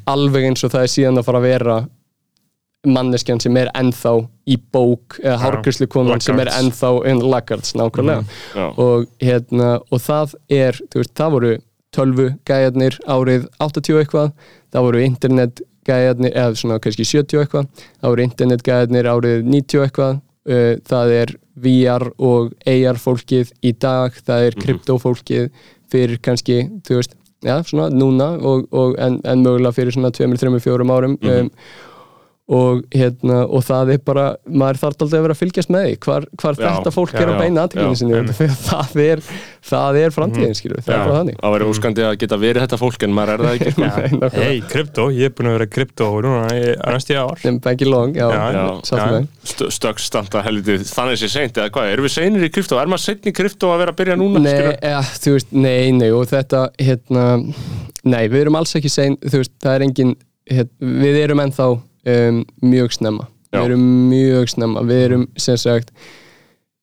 Alveg 0.07 0.47
eins 0.49 0.63
og 0.63 0.71
það 0.73 0.87
er 0.87 0.93
síðan 0.95 1.21
að 1.21 1.27
fara 1.27 1.43
að 1.43 1.49
vera 1.51 1.77
manneskjan 2.85 3.41
sem 3.41 3.57
er 3.57 3.71
ennþá 3.75 4.13
í 4.47 4.57
bók 4.73 5.17
eða 5.23 5.37
hárgríslu 5.41 5.87
konan 5.91 6.21
sem 6.23 6.39
er 6.39 6.51
ennþá 6.53 6.91
in 7.09 7.23
Laggards, 7.25 7.73
nákvæmlega. 7.75 8.27
Já. 8.55 8.67
og, 8.77 9.07
hérna, 9.23 9.71
og 9.91 10.03
það 10.03 10.35
er 10.49 10.77
veist, 10.93 11.15
það 11.17 11.33
voru 11.37 11.55
tölvu 11.95 12.27
gæjarnir 12.47 12.99
árið 13.07 13.49
80 13.63 14.01
eitthvað 14.03 14.31
það 14.71 14.87
voru 14.87 15.03
internet 15.03 15.61
gæjarnir 15.87 16.35
eða 16.35 16.59
svona 16.59 16.79
kannski 16.83 17.07
70 17.07 17.41
eitthvað 17.41 17.67
það 17.81 18.13
voru 18.13 18.25
internet 18.27 18.65
gæjarnir 18.67 19.11
árið 19.15 19.45
90 19.47 19.85
eitthvað 19.87 20.23
Uh, 20.47 20.77
það 20.87 21.09
er 21.11 21.31
VR 21.59 22.05
og 22.23 22.53
AR 22.63 22.99
fólkið 23.03 23.49
í 23.67 23.73
dag 23.75 24.15
það 24.15 24.45
er 24.45 24.55
kryptofólkið 24.55 25.49
fyrir 25.91 26.21
kannski, 26.23 26.61
þú 26.87 27.01
veist, 27.01 27.17
já, 27.43 27.57
svona 27.67 27.89
núna 27.91 28.29
og, 28.39 28.63
og 28.71 28.95
en, 29.01 29.17
en 29.27 29.43
mögulega 29.43 29.75
fyrir 29.75 29.97
svona 29.97 30.13
2-3-4 30.15 30.87
árum 30.87 31.17
um, 31.19 31.49
og 32.47 32.85
hérna, 32.95 33.41
og 33.51 33.63
það 33.67 33.89
er 33.91 33.97
bara 34.07 34.25
maður 34.47 34.77
þarf 34.79 35.01
aldrei 35.03 35.17
að 35.19 35.23
vera 35.25 35.35
að 35.35 35.39
fylgjast 35.41 35.71
með 35.73 35.81
því 35.87 35.95
hvar, 36.05 36.25
hvar 36.39 36.55
Já, 36.55 36.67
þetta 36.77 36.91
fólk 36.95 37.11
já, 37.11 37.19
er 37.19 37.31
að 37.33 37.41
beina 37.41 37.63
aðtökinu 37.67 37.97
sinni 37.99 38.13
og 38.15 38.29
það 38.69 39.01
er, 39.03 39.23
það 39.67 39.97
er 39.99 40.13
framtíðin 40.15 40.55
skilur, 40.55 40.79
það 40.85 40.93
er 40.95 41.01
bara 41.03 41.17
þannig. 41.17 41.39
Það 41.41 41.53
væri 41.57 41.67
óskandi 41.67 42.05
að 42.07 42.13
geta 42.21 42.37
verið 42.39 42.63
þetta 42.63 42.79
fólk 42.79 43.03
en 43.03 43.15
maður 43.17 43.33
er 43.33 43.43
það 43.43 43.57
ekki. 43.57 43.73
Nei, 43.81 43.89
nákvæmlega. 43.89 44.45
Hei, 44.45 44.61
krypto, 44.71 45.07
ég 45.17 45.27
er 45.27 45.33
búin 45.35 45.49
að 45.51 45.57
vera 45.57 45.67
krypto 45.75 46.07
núna 46.23 46.45
í 46.55 46.61
næstu 46.77 47.17
ár. 47.19 47.41
Nefn 47.43 47.59
Beggi 47.67 47.89
Long, 47.91 48.15
já, 48.15 48.27
Já, 48.31 48.45
já, 48.55 48.63
sátt 48.87 49.01
já. 49.01 49.09
með 49.17 49.27
St- 49.51 49.69
stökk 49.77 49.99
standa 50.05 50.43
helviti 50.47 50.77
þannig 50.87 51.19
sé 51.19 51.29
seint 51.35 51.59
eða 51.59 51.73
hvað, 51.75 51.91
erum 51.97 52.07
við 52.07 52.15
seinir 52.15 52.47
í 52.47 52.51
krypto? 52.55 52.79
Er 52.79 52.87
maður 52.91 53.03
seinni 53.09 53.33
í 53.33 53.35
krypto 53.35 53.73
að 53.73 53.83
vera 53.83 53.91
að 53.95 53.99
byrja 53.99 54.17
núna 54.23 54.43
Nei, 54.47 54.55
ja, 54.87 55.03
þú 55.19 55.35
veist, 55.35 55.51
nei, 55.51 55.91
nei 55.99 56.07
og 56.15 56.23
þetta, 56.31 56.63
hérna 56.79 57.27
nei, 58.07 58.23
við 58.31 58.45
erum 58.45 58.59
alls 58.59 58.75
ekki 58.79 58.91
sein, 58.91 59.19
þú 59.23 59.43
veist, 59.43 59.53
það 59.63 59.75
er 59.81 59.85
engin 59.89 60.15
hér, 60.47 60.67
við 60.79 61.19
erum 61.25 61.43
ennþá 61.43 61.67
um, 62.07 62.39
mjög 62.63 62.95
snemma, 62.99 63.27
Já. 63.51 63.59
við 63.59 63.65
erum 63.71 63.89
mjög 64.13 64.53
snemma, 64.55 64.85
við 64.87 65.03
erum, 65.09 65.27
sem 65.39 65.59
sagt 65.67 65.93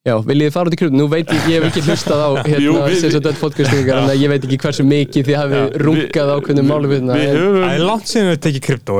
Já, 0.05 0.19
viljið 0.21 0.51
þið 0.51 0.53
fara 0.53 0.69
út 0.69 0.75
í 0.75 0.77
kröfn? 0.77 0.97
Nú 1.01 1.05
veit 1.09 1.31
ég, 1.33 1.45
ég 1.49 1.63
hef 1.63 1.71
ekki 1.71 1.83
hlustað 1.87 2.21
á 2.21 2.31
hérna, 2.45 2.59
Jú, 2.61 2.73
við- 2.77 2.97
sem 3.01 3.13
sagt 3.15 3.29
öll 3.31 3.39
podcastingar, 3.41 4.01
en 4.03 4.11
ég 4.21 4.29
veit 4.29 4.43
ekki 4.45 4.59
hversu 4.61 4.85
mikið 4.85 5.31
þið 5.31 5.39
hafið 5.41 5.79
rungað 5.81 6.29
á 6.29 6.37
hvernig 6.45 6.67
málu 6.69 6.91
við 6.91 7.07
við 7.09 7.39
Það 7.55 7.65
er 7.71 7.85
langt 7.89 8.11
síðan 8.11 8.29
við 8.35 8.43
tekið 8.45 8.65
krypto 8.67 8.99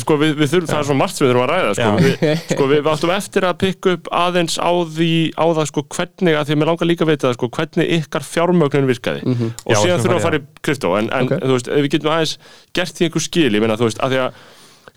sko, 0.00 0.16
við, 0.22 0.32
við 0.40 0.48
þurfum, 0.54 0.70
það 0.72 0.80
er 0.80 0.88
svo 0.88 0.96
margt 1.02 1.18
sem 1.20 1.26
við 1.26 1.34
þurfum 1.34 1.44
að 1.44 1.52
ræða 1.52 1.74
sko. 1.76 1.90
Við, 2.00 2.40
sko, 2.54 2.70
við, 2.72 2.88
áttum 2.94 3.12
eftir 3.18 3.48
að 3.50 3.60
pikka 3.66 3.94
upp 3.98 4.10
aðeins 4.24 4.56
á 4.64 4.70
því 4.96 5.10
á 5.36 5.44
það 5.60 5.70
sko, 5.74 5.86
hvernig, 5.98 6.40
að 6.40 6.48
því 6.48 6.56
að 6.56 6.60
mér 6.64 6.72
langar 6.72 6.88
líka 6.94 7.04
að 7.04 7.12
vita 7.12 7.28
það 7.28 7.36
sko, 7.36 7.52
hvernig 7.60 7.94
ykkar 8.00 8.28
fjármögnun 8.32 8.88
virkaði. 8.94 9.28
Og 9.28 9.76
Já, 9.76 9.80
síðan 9.84 10.00
sem 10.00 10.08
þurfum 10.08 10.16
við 10.16 10.22
að 10.22 10.28
fara 10.30 10.40
í 10.40 10.44
krypto 10.64 10.96
en, 11.02 11.12
en 11.20 11.28
Ok. 11.28 11.36
þú 11.44 11.52
veist, 11.58 11.68
ef 11.76 11.84
við 11.84 11.92
getum 11.98 12.14
aðeins 12.16 12.36
gert 12.80 12.96
því 12.96 13.10
einhver 13.10 13.28
skil, 13.28 13.50
ég 13.52 13.60
meina, 13.68 13.76
þú 13.76 13.90
veist, 13.92 14.00
að 14.00 14.16
því 14.16 14.24
að 14.24 14.44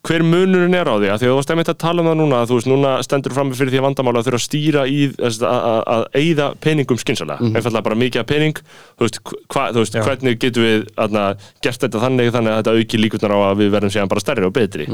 hver 0.06 0.24
munurinn 0.24 0.76
er 0.78 0.88
á 0.88 0.96
því, 0.96 1.10
að 1.12 1.22
því 1.22 1.28
að 1.28 1.32
þú 1.32 1.38
varst 1.38 1.52
einmitt 1.54 1.72
að 1.72 1.80
tala 1.82 2.04
um 2.04 2.10
það 2.10 2.18
núna, 2.22 2.40
að 2.42 2.52
þú 2.52 2.58
veist, 2.58 2.70
núna 2.72 2.92
stendur 3.04 3.36
fram 3.36 3.54
fyrir 3.58 3.74
því 3.74 3.80
að 3.82 3.86
vandamála 3.88 4.22
að 4.22 4.28
þurfa 4.28 4.40
að 4.40 4.46
stýra 4.46 4.84
í 4.88 5.00
að, 5.18 5.40
að, 5.50 5.80
að 5.96 6.04
eyða 6.22 6.48
peningum 6.64 7.02
skynsalega, 7.02 7.42
mm 7.44 7.58
einfallega 7.58 7.88
bara 7.88 7.98
mikið 7.98 8.22
af 8.22 8.28
pening. 8.30 8.62
Þú 8.98 9.08
veist, 9.08 9.20
hva, 9.54 9.64
þú 9.74 9.84
veist 9.84 9.98
hvernig 10.08 10.40
getum 10.44 10.68
við 10.68 10.86
aðna, 11.06 11.24
gert 11.66 11.84
þetta 11.84 12.04
þannig 12.04 12.32
þannig 12.36 12.54
að 12.54 12.60
þetta 12.62 12.76
auki 12.78 13.02
líkurnar 13.02 13.36
á 13.36 13.40
að 13.48 13.64
við 13.64 13.74
verðum 13.76 13.94
síðan 13.96 14.12
bara 14.14 14.24
stærri 14.24 14.48
og 14.48 14.54
betri. 14.56 14.88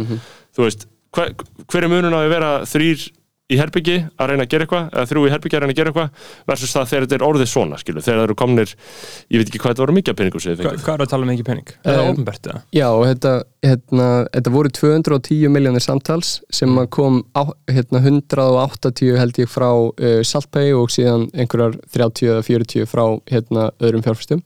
Þú 0.56 0.66
veist, 0.66 0.88
hver, 1.14 1.36
hver 1.68 1.84
er 1.84 1.91
munurinn 1.91 2.16
á 2.16 2.22
að 2.24 2.34
vera 2.34 2.54
þrýr 2.70 3.06
í 3.52 3.58
herbyggi 3.60 3.96
að 4.24 4.30
reyna 4.32 4.46
að 4.46 4.52
gera 4.54 4.64
eitthvað 4.66 4.86
eða 4.96 5.08
þrjú 5.10 5.22
í 5.28 5.32
herbyggi 5.34 5.58
að 5.58 5.64
reyna 5.64 5.74
að 5.74 5.80
gera 5.80 5.91
eitthvað 5.91 6.30
versus 6.48 6.72
það 6.74 6.86
þegar 6.89 7.04
þetta 7.04 7.16
er 7.18 7.26
orðið 7.28 7.50
svona, 7.52 7.80
skilu, 7.82 8.02
þegar 8.06 8.20
það 8.22 8.28
eru 8.30 8.36
komnir 8.39 8.72
ég 8.74 9.41
veit 9.41 9.50
ekki 9.52 9.60
hvað 9.60 9.74
þetta 9.74 9.84
voru 9.84 9.96
mikið 9.98 10.16
peningum 10.22 10.44
sem 10.46 10.54
þið 10.54 10.64
Hva- 10.64 10.72
fengið 10.72 10.86
Hvað 10.88 10.96
er 10.96 11.04
að 11.04 11.12
tala 11.14 11.28
um 11.28 11.34
ekki 11.34 11.46
pening? 11.50 11.74
Er 11.84 11.98
það 11.98 12.04
Um, 12.08 12.14
ofnbært 12.16 12.48
eða? 12.54 12.62
Já, 12.80 12.88
og 12.96 13.04
þetta, 13.12 13.34
hérna, 13.68 14.08
þetta 14.38 14.54
voru 14.56 14.72
210 14.80 15.54
miljónir 15.58 15.84
samtals 15.84 16.32
sem 16.56 16.80
að 16.80 16.89
kom 16.96 17.20
á, 17.36 17.44
hérna, 17.70 18.02
180 18.08 19.20
held 19.20 19.39
ég 19.44 19.52
frá 19.52 19.70
uh, 19.76 20.24
Saltpay 20.24 20.72
og 20.80 20.89
síðan 20.96 21.28
einhverjar 21.36 21.76
30 21.94 22.32
eða 22.34 22.48
40 22.48 22.88
frá 22.89 23.06
hérna, 23.30 23.70
öðrum 23.84 24.08
fjárfæstum 24.08 24.41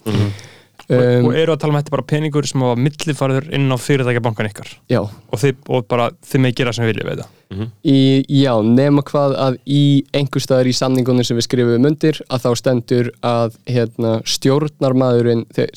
Mhm. 0.87 1.25
Og 1.25 1.31
um, 1.31 1.35
eru 1.35 1.51
að 1.51 1.59
tala 1.59 1.73
um 1.73 1.79
þetta 1.81 1.91
bara 1.97 2.05
peningur 2.07 2.47
sem 2.47 2.61
hafa 2.63 2.79
millifarður 2.79 3.49
inn 3.55 3.67
á 3.67 3.77
fyrirtækjabankan 3.77 4.47
ykkar. 4.51 4.69
Já, 4.87 5.01
og, 5.03 5.41
þið, 5.41 5.57
og 5.67 5.87
bara 5.91 6.11
þið 6.23 6.43
með 6.45 6.55
gera 6.61 6.73
sem 6.77 6.87
viljið 6.87 7.09
við 7.09 7.19
það. 7.23 7.33
Í, 7.87 7.99
já, 8.43 8.51
nema 8.59 9.01
hvað 9.07 9.35
að 9.39 9.57
í 9.71 10.03
einhver 10.11 10.43
staðar 10.43 10.67
í 10.67 10.73
samningunum 10.75 11.23
sem 11.23 11.37
við 11.37 11.45
skrifum 11.45 11.85
undir 11.87 12.19
að 12.27 12.43
þá 12.43 12.49
stendur 12.59 13.09
að 13.23 13.55
hérna, 13.71 14.17
stjórnarmaðurinn 14.27 15.45
þeir, 15.55 15.71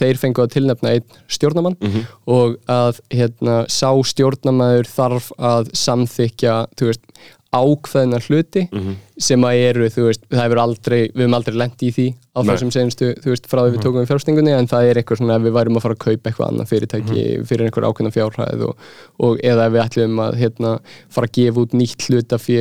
þeir 0.00 0.18
fengu 0.18 0.42
að 0.42 0.50
tilnefna 0.56 0.96
einn 0.96 1.20
stjórnarmann 1.30 1.78
og 2.26 2.56
að 2.66 2.98
hérna, 3.14 3.60
sá 3.70 3.94
stjórnarmaður 4.02 4.90
þarf 4.90 5.30
að 5.38 5.70
samþykja 5.78 6.56
veist, 6.82 7.06
ákveðna 7.52 8.16
hluti 8.24 8.62
Mhm. 8.72 8.94
sem 9.22 9.42
að 9.44 9.58
eru, 9.68 9.86
þú 9.92 10.04
veist, 10.08 10.22
það 10.32 10.40
hefur 10.42 10.60
aldrei 10.62 11.00
við 11.12 11.20
höfum 11.22 11.34
aldrei 11.36 11.56
lent 11.60 11.82
í 11.84 11.90
því 11.92 12.06
á 12.32 12.40
þessum 12.48 12.70
senstu, 12.72 13.10
þú 13.20 13.28
veist, 13.28 13.46
frá 13.46 13.60
því 13.60 13.74
við 13.74 13.82
tókum 13.84 14.00
við 14.00 14.08
fjárfestingunni 14.08 14.54
en 14.56 14.66
það 14.70 14.86
er 14.88 14.96
eitthvað 15.02 15.18
svona 15.20 15.36
ef 15.36 15.42
við 15.44 15.52
værum 15.58 15.76
að 15.76 15.84
fara 15.84 15.94
að 15.94 16.00
kaupa 16.06 16.30
eitthvað 16.30 16.48
annað 16.48 16.70
fyrirtæki 16.72 17.24
fyrir 17.46 17.66
einhver 17.68 17.86
ákveðna 17.90 18.12
fjárhæð 18.16 18.64
og, 18.70 18.76
og 19.20 19.38
eða 19.44 19.66
við 19.74 19.82
ætlum 19.84 20.16
að 20.24 20.38
hérna, 20.40 20.72
fara 21.12 21.28
að 21.28 21.34
gefa 21.36 21.60
út 21.66 21.76
nýtt 21.76 22.06
hlutafé 22.08 22.58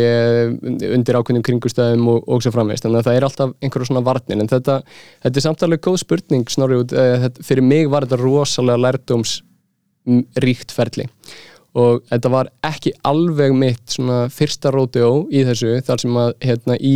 undir 0.92 1.16
ákveðnum 1.22 1.46
kringustæðum 1.48 2.08
og, 2.12 2.24
og 2.28 2.44
svo 2.44 2.52
framvegst, 2.52 2.84
þannig 2.86 3.00
að 3.02 3.08
það 3.08 3.16
er 3.22 3.28
alltaf 3.30 3.54
einhverja 3.64 3.90
svona 3.94 4.04
varnir, 4.06 4.42
en 4.44 4.52
þetta, 4.52 4.82
þetta 5.24 5.38
er 5.42 5.46
samt 5.48 5.64
alveg 5.64 5.82
góð 5.88 6.02
spurning, 6.04 6.46
snorri 6.52 6.82
út, 6.84 6.92
eh, 6.94 7.30
fyrir 7.42 7.64
mig 7.64 7.88
var 7.90 8.04
þetta 8.06 8.20
rosalega 8.22 8.84
lærdóms 8.90 9.40
m- 10.08 10.26
ríkt 10.44 10.72
ferli 10.76 11.08
og 11.76 12.02
þetta 12.10 12.30
var 12.34 12.50
ekki 12.68 12.92
alveg 13.08 13.54
mitt 13.56 13.94
svona 13.96 14.26
fyrsta 14.34 14.72
ródeó 14.76 15.28
í 15.32 15.44
þessu 15.48 15.78
þar 15.88 16.02
sem 16.04 16.18
að 16.24 16.34
hérna 16.44 16.76
í 16.80 16.96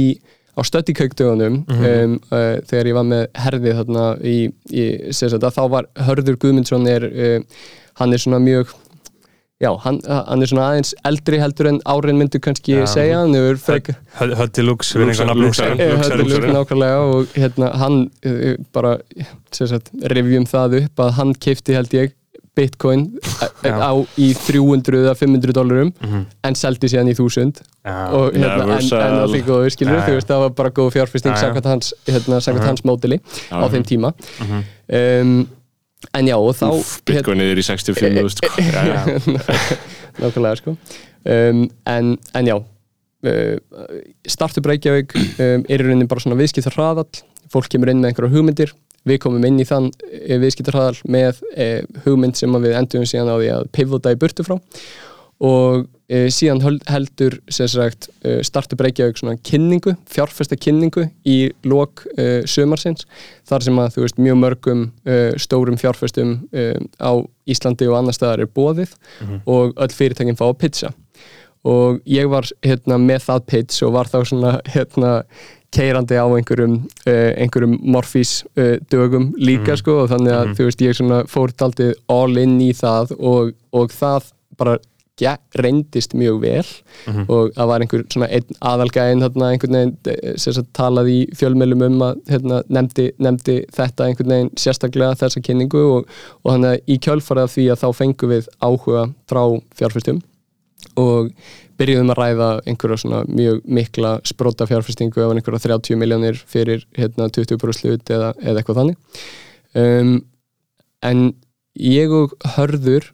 á 0.56 0.62
stöddikaukdögunum 0.64 1.62
um, 1.68 2.16
uh, 2.32 2.58
þegar 2.68 2.88
ég 2.92 2.96
var 2.96 3.08
með 3.10 3.26
herðið 3.44 3.78
þarna 3.82 4.04
í, 4.24 4.36
í 4.72 4.84
sem 5.12 5.30
sagt, 5.32 5.44
að 5.44 5.56
þá 5.58 5.64
var 5.74 5.88
Hörður 6.08 6.38
Guðmundsson 6.40 6.88
er, 6.88 7.04
uh, 7.12 7.40
hann 8.00 8.16
er 8.16 8.24
svona 8.24 8.40
mjög 8.44 8.72
já, 9.64 9.70
hann, 9.86 10.02
hann 10.08 10.44
er 10.44 10.52
svona 10.52 10.66
aðeins 10.72 10.94
eldri 11.08 11.40
heldur 11.40 11.70
en 11.72 11.80
árin 11.88 12.20
myndu 12.20 12.40
kannski 12.44 12.76
Já. 12.76 12.86
segja, 12.92 13.20
hann 13.24 13.36
hefur 13.36 13.60
frek 13.64 13.92
Hötti 14.20 14.64
Lux 14.68 14.92
Luxar- 15.00 15.32
Luxar- 15.36 15.76
Eh, 15.80 16.52
nákvæmlega 16.56 17.00
og 17.16 17.36
hérna 17.40 17.72
hann 17.80 18.02
uh, 18.28 18.56
bara 18.76 18.98
sem 19.56 19.68
sagt, 19.72 19.92
revjum 20.12 20.48
það 20.52 20.82
upp 20.84 21.04
að 21.08 21.14
hann 21.20 21.34
keipti 21.36 21.76
held 21.76 21.96
ég 21.96 22.16
bitcoin 22.56 23.06
Já. 23.64 23.76
á 23.78 23.92
í 24.18 24.30
300 24.38 25.02
eða 25.04 25.16
500 25.20 25.56
dólarum 25.58 25.92
en 26.46 26.58
seldi 26.58 26.90
síðan 26.92 27.12
í 27.12 27.16
1000 27.18 27.60
og 27.86 28.34
hérna, 28.34 28.64
en, 28.64 28.86
Never 28.86 29.04
en 29.06 29.18
að 29.20 29.34
því 29.36 29.42
góður 29.46 29.76
skilur, 29.76 30.00
þú 30.06 30.16
veist, 30.18 30.30
það 30.32 30.44
var 30.46 30.56
bara 30.58 30.72
góð 30.80 30.96
já. 30.98 31.06
samkvæmt 31.12 31.70
hans, 31.70 31.92
hérna, 32.08 32.40
samkvæmt 32.42 32.70
hans 32.72 32.86
mótili 32.88 33.20
á 33.52 33.66
þeim 33.70 33.86
tíma. 33.86 34.14
Um, 34.90 35.36
en 36.14 36.30
já, 36.30 36.36
og 36.38 36.56
þá 36.58 36.66
Úff, 36.72 36.96
Bitcoin 37.06 37.44
er 37.44 37.60
í 37.60 37.66
65 37.66 38.34
sko. 38.34 38.50
nákvæmlega 40.22 40.56
sko. 40.62 40.76
Um, 41.26 41.68
en, 41.90 42.16
en 42.38 42.50
já 42.50 42.58
uh, 42.58 43.56
Startup 44.30 44.66
Reykjavík 44.72 45.16
um, 45.18 45.66
er 45.66 45.82
í 45.82 45.84
rauninni 45.86 46.10
bara 46.10 46.24
svona 46.24 46.38
viðskiptar 46.40 46.76
hraðall 46.78 47.24
fólk 47.54 47.70
kemur 47.72 47.92
inn 47.92 48.02
með 48.02 48.14
einhverja 48.14 48.34
hugmyndir 48.34 48.74
við 49.06 49.22
komum 49.24 49.44
inn 49.48 49.60
í 49.62 49.68
þann 49.68 49.90
uh, 49.92 50.38
viðskiptar 50.42 50.78
hraðall 50.78 51.02
með 51.12 51.42
uh, 51.56 51.82
hugmynd 52.06 52.40
sem 52.40 52.62
við 52.62 52.78
endum 52.80 53.06
síðan 53.08 53.34
á 53.34 53.36
því 53.38 53.52
að 53.56 53.68
pivota 53.76 54.14
í 54.14 54.20
burtu 54.22 54.46
frá. 54.48 54.58
Og 55.46 55.86
uh, 55.86 56.28
síðan 56.32 56.80
heldur 56.90 57.38
sagt 57.52 58.10
Startup 58.48 58.82
Reykjavík 58.82 59.20
svona 59.20 59.38
kynningu, 59.46 59.96
fjárfesta 60.10 60.58
kynningu 60.58 61.08
í 61.28 61.38
lok 61.68 62.06
sömarsins 62.50 63.08
þar 63.46 63.66
sem 63.66 63.82
að 63.82 63.96
þú 63.96 64.06
veist 64.06 64.22
mjög 64.22 64.38
mörgum 64.42 64.86
stórum 65.42 65.80
fjárfestum 65.82 66.38
á 67.02 67.12
Íslandi 67.50 67.90
og 67.90 68.00
annar 68.00 68.18
staðar 68.18 68.46
er 68.46 68.54
bóðið 68.54 68.96
og 69.46 69.74
öll 69.76 69.94
fyrirtækin 69.94 70.38
fá 70.40 70.48
að 70.48 70.60
pizza 70.64 70.94
og 71.66 72.02
ég 72.10 72.30
var 72.30 72.48
hérna 72.66 72.98
með 73.02 73.26
það 73.26 73.46
pitch 73.50 73.86
og 73.86 73.96
var 73.98 74.10
þá 74.10 74.20
svona 74.30 74.56
hérna 74.70 75.12
keirandi 75.76 76.18
á 76.18 76.26
einhverjum 76.26 76.80
uh, 76.82 77.32
einhverjum 77.36 77.78
morfís 77.96 78.40
uh, 78.56 78.76
dögum 78.92 79.32
líka 79.38 79.78
sko 79.80 80.02
og 80.04 80.12
þannig 80.14 80.36
að 80.40 80.56
þú 80.58 80.70
veist 80.70 80.84
ég 80.86 80.98
svona 80.98 81.22
fór 81.30 81.54
daldið 81.60 81.96
all 82.12 82.42
in 82.42 82.58
í 82.64 82.72
það 82.76 83.16
og, 83.20 83.56
og 83.76 83.96
það 83.96 84.34
bara 84.60 84.78
ja, 85.22 85.36
reyndist 85.56 86.14
mjög 86.18 86.42
vel. 86.44 86.66
Og 87.32 87.52
það 87.56 87.70
var 87.72 87.84
einhver 87.84 88.04
svona 88.12 88.30
einn 88.36 88.60
aðalgæðin 88.72 89.24
þarna 89.24 89.50
einhvern 89.54 89.78
veginn 89.78 89.96
eh, 90.12 90.36
sem 90.42 90.68
talaði 90.76 91.18
í 91.22 91.26
fjölmjölum 91.40 91.86
um 91.88 92.06
að 92.10 92.22
hérna, 92.34 92.62
nefndi, 92.68 93.10
nefndi 93.24 93.58
þetta 93.76 94.10
einhvern 94.10 94.36
veginn 94.36 94.54
sérstaklega 94.60 95.20
þessa 95.24 95.44
kynningu 95.46 95.84
og, 95.98 96.16
og 96.44 96.56
þannig 96.56 96.74
að 96.74 96.94
í 96.96 97.00
kjölfarið 97.08 97.48
af 97.48 97.56
því 97.56 97.68
að 97.72 97.84
þá 97.84 97.90
fengum 98.02 98.34
við 98.36 98.50
áhuga 98.60 99.10
frá 99.32 99.44
fjárfyrstum 99.80 100.24
og 101.00 101.32
byrjuðum 101.80 102.12
að 102.14 102.20
ræða 102.20 102.50
einhverja 102.70 103.00
svona 103.02 103.24
mjög 103.28 103.64
mikla 103.78 104.14
spróta 104.28 104.68
fjárfestingu 104.70 105.24
ef 105.24 105.34
einhverja 105.34 105.64
30 105.66 106.00
miljónir 106.00 106.38
fyrir 106.40 106.86
hérna 106.96 107.28
20% 107.28 107.90
hlut 107.90 108.14
eða, 108.16 108.32
eða 108.40 108.62
eitthvað 108.62 108.80
þannig. 108.82 109.26
Um, 109.76 110.14
en 111.04 111.26
ég 111.76 112.14
og 112.16 112.36
Hörður 112.56 113.10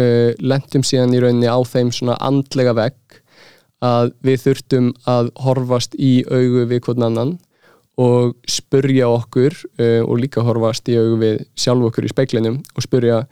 uh, 0.00 0.32
lentum 0.40 0.86
síðan 0.86 1.16
í 1.16 1.20
rauninni 1.22 1.50
á 1.50 1.58
þeim 1.68 1.92
svona 1.94 2.16
andlega 2.24 2.74
vegg 2.78 3.20
að 3.84 4.14
við 4.26 4.40
þurftum 4.46 4.88
að 5.06 5.28
horfast 5.44 5.94
í 6.00 6.22
augu 6.26 6.64
við 6.70 6.82
hvern 6.86 7.10
annan 7.10 7.36
og 7.98 8.34
spurja 8.48 9.10
okkur 9.10 9.52
uh, 9.52 10.02
og 10.06 10.16
líka 10.22 10.42
horfast 10.46 10.88
í 10.88 10.96
augu 10.98 11.20
við 11.22 11.44
sjálf 11.58 11.90
okkur 11.90 12.08
í 12.08 12.14
speiklinum 12.14 12.62
og 12.74 12.86
spurja 12.86 13.22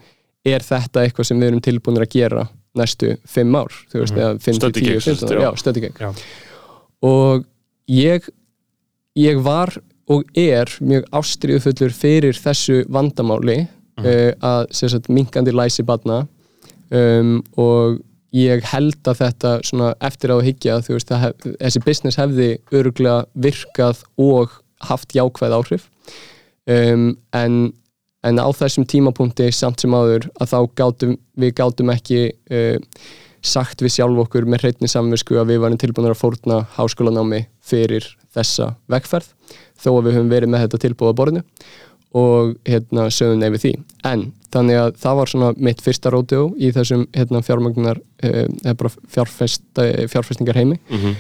er 0.47 0.63
þetta 0.63 1.03
eitthvað 1.03 1.31
sem 1.31 1.41
við 1.41 1.51
erum 1.51 1.65
tilbúinir 1.65 2.07
að 2.07 2.15
gera 2.19 2.47
næstu 2.79 3.15
fimm 3.29 3.59
ár, 3.59 3.75
þú 3.93 4.03
veist, 4.03 4.17
eða 4.17 4.33
5 4.47 4.59
Study 4.61 4.81
til 4.81 4.89
10, 4.89 4.95
gigs, 4.95 5.11
15 5.11 5.29
já. 5.29 5.37
ár, 5.37 5.45
já, 5.47 5.61
study 5.63 5.85
gig 5.85 6.01
Já. 6.01 6.11
og 7.03 7.47
ég 7.91 8.29
ég 9.17 9.41
var 9.45 9.77
og 10.07 10.27
er 10.39 10.71
mjög 10.81 11.07
ástriðufullur 11.19 11.95
fyrir 11.95 12.39
þessu 12.39 12.85
vandamáli 12.93 13.65
uh, 13.65 14.33
að 14.45 14.67
sagt 14.77 15.09
minkandi 15.11 15.55
læsi 15.55 15.85
badna 15.87 16.25
um, 16.91 17.41
og 17.59 17.99
ég 18.37 18.65
held 18.73 19.09
að 19.09 19.23
þetta 19.23 19.55
svona 19.67 19.95
eftir 20.05 20.35
á 20.35 20.37
að 20.37 20.47
hyggja 20.51 20.79
þú 20.85 20.97
veist, 20.97 21.11
það 21.11 21.25
hef, 21.25 21.49
þessi 21.63 21.83
business 21.87 22.21
hefði 22.21 22.51
öruglega 22.75 23.25
virkað 23.47 24.05
og 24.21 24.59
haft 24.87 25.17
jákvæð 25.17 25.57
áhrif 25.57 25.89
um, 26.69 27.15
en, 27.33 27.61
en 28.27 28.41
á 28.43 28.49
þessum 28.59 28.87
tímapunkti 28.91 29.47
samt 29.55 29.81
sem 29.85 29.95
áður 29.95 30.27
að 30.43 30.51
þá 30.53 30.59
gátum, 30.81 31.17
við 31.39 31.55
gátum 31.61 31.93
ekki 31.95 32.21
uh, 32.51 32.77
sagt 33.47 33.83
við 33.85 33.93
sjálf 33.97 34.19
okkur 34.27 34.47
með 34.51 34.65
hreitni 34.67 34.89
samvisku 34.91 35.37
að 35.39 35.53
við 35.53 35.61
varum 35.63 35.79
tilbúin 35.79 36.09
að 36.11 36.19
fórna 36.19 36.61
háskólanámi 36.77 37.45
fyrir 37.63 38.09
þessa 38.35 38.73
vegferð 38.91 39.29
þó 39.79 39.91
að 39.99 40.07
við 40.09 40.17
höfum 40.19 40.33
verið 40.33 40.51
með 40.55 40.65
þetta 40.67 40.83
tilbúið 40.87 41.13
að 41.13 41.19
borðinu 41.21 41.45
og 42.17 42.53
hérna 42.65 43.07
sögum 43.13 43.41
nefið 43.43 43.63
því 43.63 43.71
en 44.09 44.21
þannig 44.55 44.79
að 44.81 44.91
það 45.03 45.17
var 45.19 45.31
svona 45.33 45.49
mitt 45.69 45.83
fyrsta 45.85 46.13
rótjó 46.15 46.43
í 46.57 46.71
þessum 46.73 47.03
hérna 47.13 47.43
fjármagnar 47.45 47.99
uh, 48.25 48.87
fjárfest, 49.13 49.63
fjárfestingar 50.09 50.57
heimi 50.57 50.79
Mhm. 50.91 51.17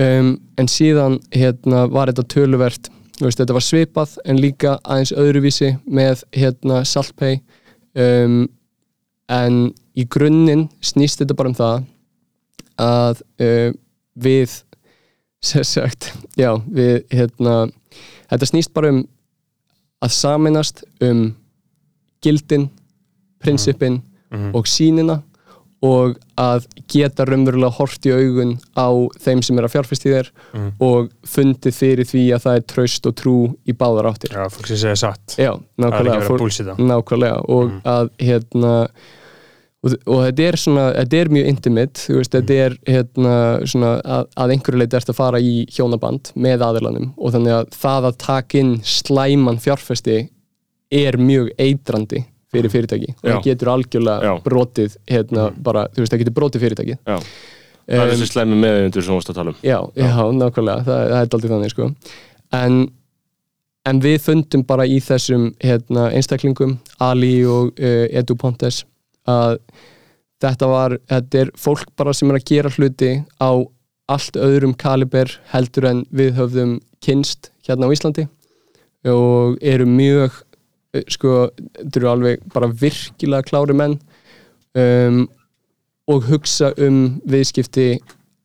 um, 0.00 0.30
en 0.58 0.70
síðan 0.72 1.18
hérna 1.36 1.84
var 1.92 2.08
þetta 2.12 2.24
töluvert 2.32 2.88
veist, 3.28 3.40
þetta 3.40 3.56
var 3.56 3.64
svipað 3.66 4.16
en 4.24 4.40
líka 4.40 4.76
aðeins 4.82 5.14
öðruvísi 5.18 5.72
með 5.86 6.24
hérna 6.36 6.82
Saltpay 6.88 7.40
um, 7.94 8.44
en 9.32 9.62
í 9.98 10.04
grunninn 10.08 10.68
snýst 10.84 11.22
þetta 11.22 11.36
bara 11.38 11.52
um 11.52 11.58
það 11.58 11.88
að 12.82 13.24
uh, 13.42 13.70
við 14.14 14.58
sem 15.42 15.64
sagt, 15.66 16.12
já, 16.38 16.52
við 16.70 17.02
hérna, 17.10 17.66
þetta 18.30 18.48
snýst 18.48 18.72
bara 18.74 18.92
um 18.94 19.02
að 20.02 20.14
saminast 20.14 20.84
um 21.02 21.24
gildin, 22.22 22.68
prinsipin 23.42 24.00
og 24.54 24.68
sínina 24.70 25.18
og 25.82 26.18
að 26.38 26.66
geta 26.90 27.26
raunverulega 27.26 27.74
hort 27.74 28.06
í 28.06 28.12
augun 28.14 28.54
á 28.78 28.88
þeim 29.22 29.40
sem 29.42 29.58
er 29.58 29.66
að 29.66 29.74
fjárfæst 29.74 30.06
í 30.06 30.12
þér 30.12 30.28
og 30.86 31.08
fundið 31.26 31.74
fyrir 31.74 32.08
því 32.08 32.22
að 32.36 32.44
það 32.44 32.58
er 32.60 32.68
traust 32.74 33.08
og 33.10 33.16
trú 33.18 33.38
í 33.66 33.74
báðar 33.74 34.12
áttir. 34.12 34.36
Já, 34.36 34.46
fólk 34.52 34.70
sem 34.70 34.78
segja 34.84 35.00
satt. 35.02 35.34
Já, 35.40 35.50
nákvæmlega 35.82 36.38
búlsita 36.38 36.76
nákvæmlega 36.78 37.42
og 37.50 37.74
að 37.82 38.12
hérna 38.22 38.76
og, 39.82 39.94
og 40.06 40.20
þetta 40.28 40.46
er 40.46 40.58
svona, 40.62 40.84
þetta 41.00 41.18
er 41.18 41.32
mjög 41.36 41.48
intimate, 41.50 42.04
þú 42.06 42.18
veist, 42.20 42.36
þetta 42.36 42.58
er 42.66 42.76
hérna 42.86 43.36
svona 43.72 43.94
að, 44.00 44.28
að 44.44 44.54
einhverju 44.54 44.82
leiti 44.82 44.98
ert 45.00 45.10
að 45.10 45.18
fara 45.18 45.42
í 45.42 45.54
hjónaband 45.74 46.30
með 46.46 46.66
aðilanum 46.68 47.10
og 47.16 47.34
þannig 47.34 47.56
að 47.58 47.72
það 47.82 48.10
að 48.10 48.20
taka 48.22 48.62
inn 48.62 48.76
slæman 48.86 49.58
fjárfesti 49.62 50.20
er 50.92 51.18
mjög 51.18 51.50
eitrandi 51.58 52.22
fyrir 52.52 52.72
fyrirtæki 52.72 53.10
og 53.14 53.26
Já. 53.28 53.32
það 53.34 53.44
getur 53.48 53.70
algjörlega 53.72 54.28
Já. 54.28 54.32
brotið 54.44 54.96
hérna 55.10 55.46
bara, 55.68 55.86
þú 55.92 56.02
veist, 56.04 56.12
það 56.14 56.24
getur 56.24 56.36
brotið 56.38 56.64
fyrirtæki 56.66 56.96
Já. 56.98 57.18
Það 57.82 58.02
er 58.02 58.12
þessi 58.12 58.28
slæmi 58.30 58.58
meðeindur 58.62 59.02
sem 59.04 59.10
þú 59.12 59.18
varst 59.18 59.32
að 59.32 59.38
tala 59.40 59.52
um 59.54 59.62
Já, 59.66 59.78
já, 59.98 60.10
nákvæmlega, 60.38 60.84
það, 60.86 61.00
það 61.12 61.16
er 61.18 61.32
aldrei 61.36 61.52
þannig 61.52 61.72
sko. 61.72 61.88
en, 62.58 62.76
en 63.90 64.02
við 64.04 64.18
fundum 64.26 64.64
bara 64.68 64.86
í 64.86 65.00
þessum 65.02 65.48
hérna, 65.64 66.06
einstaklingum, 66.14 66.76
Ali 67.02 67.34
og 67.48 67.72
uh, 67.74 68.04
Edu 68.12 68.36
Pontes 68.38 68.84
að 69.28 69.58
þetta 70.42 70.68
var, 70.70 70.96
þetta 71.10 71.42
er 71.42 71.50
fólk 71.58 71.90
bara 71.98 72.14
sem 72.14 72.30
er 72.30 72.38
að 72.38 72.46
gera 72.52 72.72
hluti 72.76 73.12
á 73.42 73.50
allt 74.12 74.36
öðrum 74.36 74.74
kaliber 74.78 75.30
heldur 75.52 75.86
en 75.88 76.04
við 76.14 76.34
höfðum 76.38 76.78
kynst 77.02 77.50
hérna 77.66 77.88
á 77.88 77.94
Íslandi 77.94 78.28
og 79.08 79.58
eru 79.62 79.86
mjög 79.88 80.38
sko, 81.12 81.50
þetta 81.78 82.00
eru 82.00 82.10
alveg 82.10 82.42
bara 82.52 82.70
virkilega 82.82 83.46
klári 83.48 83.76
menn. 83.76 83.98
Um, 84.72 85.24
og 86.10 86.26
hugsa 86.26 86.72
um 86.82 87.20
viðskipti 87.28 88.00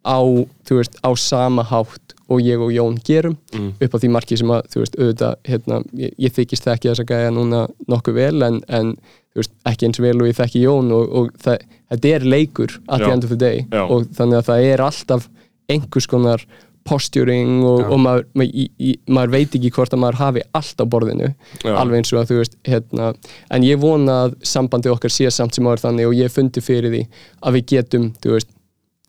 á, 0.07 0.19
þú 0.67 0.79
veist, 0.79 0.97
á 1.03 1.09
sama 1.19 1.65
hátt 1.67 2.13
og 2.27 2.43
ég 2.43 2.59
og 2.59 2.73
Jón 2.75 2.97
gerum 3.03 3.37
upp 3.79 3.95
á 3.95 3.97
því 3.97 4.09
marki 4.11 4.37
sem 4.39 4.51
að, 4.51 4.67
þú 4.73 4.81
veist, 4.83 4.97
auðvitað 4.99 5.33
hérna, 5.47 5.79
ég, 5.95 6.13
ég 6.19 6.35
þykist 6.35 6.67
þekki 6.67 6.91
þess 6.91 7.03
að 7.03 7.11
gæja 7.13 7.31
núna 7.35 7.63
nokkuð 7.87 8.19
vel 8.19 8.47
en, 8.47 8.59
en 8.67 8.93
þú 9.31 9.41
veist, 9.41 9.53
ekki 9.71 9.87
eins 9.87 10.01
vel 10.03 10.15
og 10.21 10.29
ég 10.29 10.37
þekki 10.37 10.63
Jón 10.63 10.93
og, 10.95 11.11
og 11.19 11.31
það, 11.43 11.65
þetta 11.93 12.13
er 12.13 12.27
leikur 12.35 12.77
at 12.87 13.03
the 13.03 13.11
end 13.11 13.27
of 13.27 13.33
the 13.33 13.39
day. 13.39 13.65
Já. 13.71 13.83
og 13.87 14.07
þannig 14.17 14.41
að 14.41 14.49
það 14.51 14.69
er 14.71 14.85
alltaf 14.87 15.29
einhvers 15.71 16.07
konar 16.07 16.45
posturing 16.87 17.59
og, 17.67 17.81
og 17.91 17.99
maður, 18.01 18.25
maður, 18.39 18.65
í, 18.79 18.93
maður 19.11 19.33
veit 19.35 19.57
ekki 19.59 19.71
hvort 19.75 19.93
að 19.95 20.01
maður 20.03 20.19
hafi 20.21 20.43
allt 20.59 20.81
á 20.81 20.85
borðinu 20.95 21.29
Já. 21.63 21.73
alveg 21.81 21.99
eins 22.01 22.13
og 22.15 22.21
að 22.21 22.31
þú 22.31 22.39
veist 22.41 22.57
hérna, 22.67 23.11
en 23.57 23.67
ég 23.67 23.81
vona 23.83 24.17
að 24.25 24.35
sambandi 24.53 24.91
okkar 24.93 25.13
sé 25.13 25.29
samt 25.33 25.57
sem 25.57 25.67
áður 25.67 25.83
þannig 25.85 26.09
og 26.09 26.17
ég 26.17 26.33
fundi 26.33 26.63
fyrir 26.63 26.93
því 26.95 27.03
að 27.43 27.57
við 27.59 27.67
getum, 27.73 28.09
þú 28.23 28.35
veist 28.37 28.51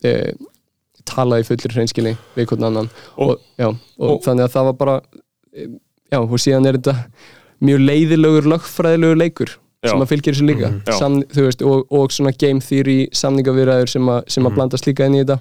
e, 0.05 0.14
talað 1.09 1.45
í 1.45 1.49
fullir 1.49 1.76
hreinskili 1.79 2.16
við 2.37 2.51
hvern 2.51 2.68
annan 2.68 2.91
Og- 3.16 3.39
og, 3.64 3.79
og, 3.99 4.18
þannig 4.26 4.49
að 4.49 4.55
það 4.59 4.68
var 4.70 4.79
bara 4.83 4.97
e, 5.55 5.68
já, 6.12 6.18
og 6.20 6.39
síðan 6.43 6.68
er 6.68 6.79
þetta 6.81 6.97
mjög 7.64 7.81
leiðilegur 7.89 8.47
lögfræðilegur 8.53 9.18
leikur. 9.18 9.55
Sem 9.87 10.01
að 10.03 10.09
fylgir 10.11 10.35
þessu 10.35 10.47
líka. 10.49 10.70
Já. 10.89 10.95
Sam, 10.99 11.20
þú 11.31 11.45
veist, 11.47 11.62
og, 11.62 11.85
og 11.95 12.11
svona 12.11 12.33
game 12.35 12.59
theory 12.64 12.97
samningavirðaður 13.14 13.93
sem, 13.93 14.09
að- 14.11 14.24
sem 14.35 14.49
að 14.49 14.57
blandast 14.59 14.89
líka 14.91 15.07
inn 15.07 15.14
í 15.14 15.22
þetta. 15.22 15.39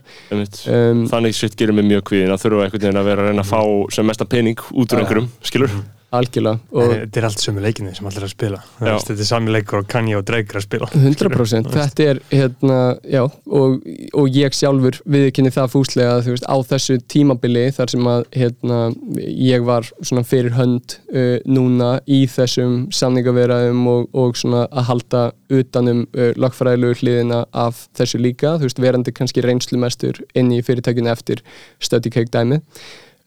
Um, 0.70 1.06
Þannig 1.10 1.34
sitt 1.40 1.56
gerir 1.58 1.74
mig 1.74 1.88
mjög 1.90 2.04
kvíðin 2.12 2.34
að 2.36 2.44
þurfa 2.46 2.70
veginn 2.78 3.02
að 3.02 3.10
vera 3.10 3.24
að 3.26 3.32
reyna 3.32 3.42
að 3.46 3.50
fá 3.50 3.62
sem 3.98 4.06
mesta 4.06 4.26
pening 4.30 4.62
út 4.78 4.94
úr 4.94 5.02
einhverjum, 5.02 5.30
skilur? 5.42 5.74
Algjörlega 6.16 6.60
og 6.72 6.92
Þetta 6.94 7.20
er 7.20 7.26
allt 7.28 7.42
sömu 7.44 7.64
leikinni 7.64 7.94
sem 7.96 8.08
allir 8.08 8.24
er 8.24 8.28
að 8.28 8.34
spila. 8.34 8.60
Þetta 8.80 9.16
er 9.16 9.28
sami 9.28 9.52
leikur 9.52 9.82
og 9.82 9.88
Kanye 9.92 10.16
og 10.20 10.24
Drake 10.28 10.54
er 10.54 10.60
að 10.62 10.66
spila. 10.66 10.90
100% 10.96 11.72
þetta 11.76 12.06
er 12.06 12.22
hérna, 12.32 12.78
já, 13.04 13.24
og, 13.60 13.82
og 14.22 14.38
ég 14.38 14.56
sjálfur 14.56 15.00
viðkynni 15.10 15.52
það 15.54 15.74
fúslega 15.74 16.20
veist, 16.26 16.48
á 16.48 16.58
þessu 16.72 16.98
tímabili 17.12 17.66
þar 17.76 17.94
sem 17.94 18.10
að 18.12 18.24
hérna, 18.38 18.80
ég 19.24 19.66
var 19.68 19.90
fyrir 20.28 20.56
hönd 20.58 20.98
uh, 21.12 21.38
núna 21.48 21.98
í 22.08 22.24
þessum 22.32 22.88
samningaveraðum 22.96 23.84
og, 23.92 24.08
og 24.16 24.40
að 24.58 24.88
halda 24.92 25.26
utanum 25.54 26.06
uh, 26.16 26.32
lagfræðilegu 26.40 27.02
hliðina 27.02 27.44
af 27.52 27.86
þessu 27.98 28.22
líka, 28.24 28.56
veist, 28.64 28.80
verandi 28.84 29.14
kannski 29.16 29.44
reynslumestur 29.46 30.24
inn 30.38 30.54
í 30.56 30.64
fyrirtækinu 30.64 31.12
eftir 31.12 31.44
study 31.84 32.12
cake 32.14 32.32
dæmi 32.34 32.62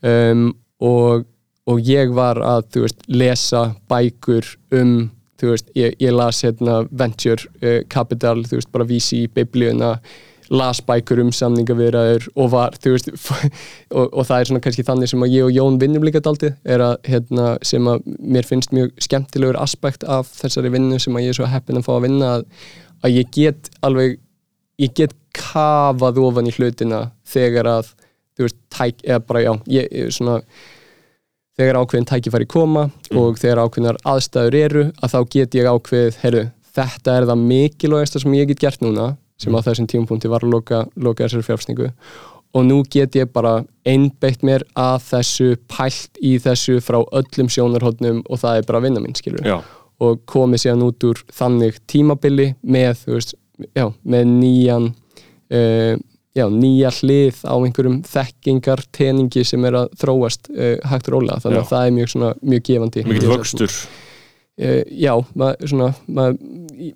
um, 0.06 0.50
og 0.80 1.28
og 1.70 1.80
ég 1.86 2.12
var 2.16 2.40
að, 2.42 2.66
þú 2.74 2.84
veist, 2.86 3.04
lesa 3.10 3.62
bækur 3.90 4.48
um, 4.76 5.10
þú 5.40 5.52
veist, 5.54 5.70
ég, 5.78 5.94
ég 6.02 6.14
las 6.14 6.42
hérna 6.44 6.82
Venture 6.90 7.46
uh, 7.62 7.80
Capital, 7.92 8.42
þú 8.48 8.58
veist, 8.58 8.72
bara 8.74 8.88
vísi 8.88 9.24
í 9.24 9.30
biblíuna, 9.32 9.94
las 10.50 10.80
bækur 10.82 11.20
um 11.22 11.30
samningavirðaður 11.34 12.26
og 12.34 12.50
var, 12.54 12.74
þú 12.82 12.96
veist 12.96 13.10
og, 13.96 14.08
og 14.08 14.24
það 14.26 14.36
er 14.36 14.50
svona 14.50 14.62
kannski 14.64 14.86
þannig 14.86 15.12
sem 15.12 15.26
að 15.26 15.36
ég 15.36 15.46
og 15.46 15.54
Jón 15.54 15.78
vinnum 15.82 16.06
líka 16.06 16.22
daldið, 16.24 16.56
er 16.66 16.84
að, 16.88 16.96
hérna, 17.06 17.52
sem 17.66 17.86
að 17.90 18.02
mér 18.18 18.48
finnst 18.48 18.74
mjög 18.74 18.90
skemmtilegur 19.06 19.60
aspekt 19.60 20.06
af 20.10 20.32
þessari 20.40 20.72
vinnu 20.74 20.98
sem 21.02 21.16
að 21.16 21.28
ég 21.28 21.34
er 21.34 21.40
svo 21.40 21.48
heppin 21.50 21.78
að 21.78 21.86
fá 21.86 21.94
að 21.96 22.04
vinna 22.08 22.34
að, 22.38 22.44
að 23.06 23.16
ég 23.20 23.32
get 23.36 23.70
alveg 23.86 24.18
ég 24.80 24.92
get 24.96 25.14
kafað 25.36 26.18
ofan 26.24 26.48
í 26.50 26.52
hlutina 26.56 27.04
þegar 27.28 27.68
að, 27.76 27.94
þú 28.34 28.48
veist, 28.48 28.60
tæk, 28.74 29.02
eða 29.06 29.22
bara, 29.28 29.46
já, 29.46 29.52
ég 29.76 30.12
svona 30.16 30.40
þegar 31.60 31.80
ákveðin 31.82 32.08
tækifæri 32.08 32.48
koma 32.48 32.88
og 33.16 33.38
þegar 33.40 33.62
ákveðinar 33.66 34.00
aðstæður 34.08 34.58
eru 34.60 34.84
að 34.96 35.14
þá 35.14 35.18
get 35.34 35.56
ég 35.58 35.68
ákveðið, 35.68 36.18
heyrðu, 36.22 36.44
þetta 36.76 37.16
er 37.16 37.26
það 37.28 37.46
mikilvægasta 37.52 38.22
sem 38.22 38.36
ég 38.38 38.50
get 38.50 38.64
gert 38.64 38.84
núna 38.84 39.12
sem 39.40 39.56
á 39.56 39.60
þessum 39.64 39.88
tímapunkti 39.88 40.30
var 40.30 40.44
að 40.44 40.54
loka, 40.54 40.84
loka 41.00 41.26
þessari 41.26 41.46
fjárfsningu 41.48 41.90
og 42.50 42.64
nú 42.66 42.80
get 42.90 43.16
ég 43.18 43.30
bara 43.32 43.60
einbeitt 43.86 44.42
mér 44.46 44.64
að 44.78 45.04
þessu 45.10 45.50
pælt 45.70 46.18
í 46.24 46.34
þessu 46.42 46.80
frá 46.84 46.98
öllum 47.04 47.50
sjónarhóttnum 47.52 48.24
og 48.26 48.42
það 48.42 48.60
er 48.60 48.68
bara 48.68 48.82
vinna 48.84 49.02
minn, 49.02 49.16
skilur 49.18 49.46
Já, 49.46 49.60
og 50.00 50.24
komið 50.28 50.64
síðan 50.64 50.86
út 50.88 51.06
úr 51.06 51.22
þannig 51.36 51.78
tímabili 51.90 52.50
með, 52.62 53.04
veist, 53.12 53.36
já, 53.76 53.86
með 54.02 54.32
nýjan 54.32 54.88
uh, 54.90 55.94
já, 56.36 56.46
nýja 56.52 56.92
hlið 57.00 57.40
á 57.42 57.54
einhverjum 57.58 57.98
þekkingar 58.06 58.84
teningi 58.94 59.42
sem 59.46 59.64
er 59.66 59.80
að 59.82 59.90
þróast 60.02 60.50
uh, 60.52 60.76
hægt 60.90 61.10
og 61.10 61.16
rólega, 61.16 61.40
þannig 61.44 61.62
að 61.62 61.66
Já. 61.66 61.70
það 61.72 61.88
er 61.88 61.96
mjög 61.98 62.14
svona 62.14 62.30
mjög 62.52 62.64
gefandi 62.68 63.04
mikill 63.08 63.32
vöxtur 63.32 63.74
uh, 63.74 64.80
Já, 64.94 65.12
maður 65.34 65.76
maður 66.06 66.40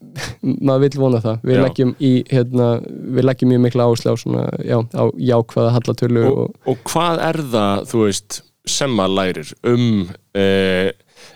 maður 0.68 0.86
vill 0.86 1.02
vona 1.02 1.22
það 1.24 1.46
við 1.50 1.58
Já. 1.58 1.62
leggjum 1.66 1.94
í, 1.98 2.14
hérna, 2.30 2.70
við 3.18 3.28
leggjum 3.28 3.54
mjög 3.54 3.62
mikla 3.66 3.88
áherslu 3.88 4.14
á 4.14 4.16
svona, 4.22 4.48
já, 4.62 4.78
á 4.94 5.04
jákvæða 5.32 5.76
hallatölu 5.78 6.26
og, 6.30 6.42
og, 6.44 6.58
og 6.70 6.84
hvað 6.92 7.22
er 7.28 7.40
það, 7.54 7.86
þú 7.90 8.04
veist 8.06 8.42
sem 8.64 8.94
maður 8.96 9.16
lærir 9.18 9.50
um 9.68 9.88
eh, 10.32 10.94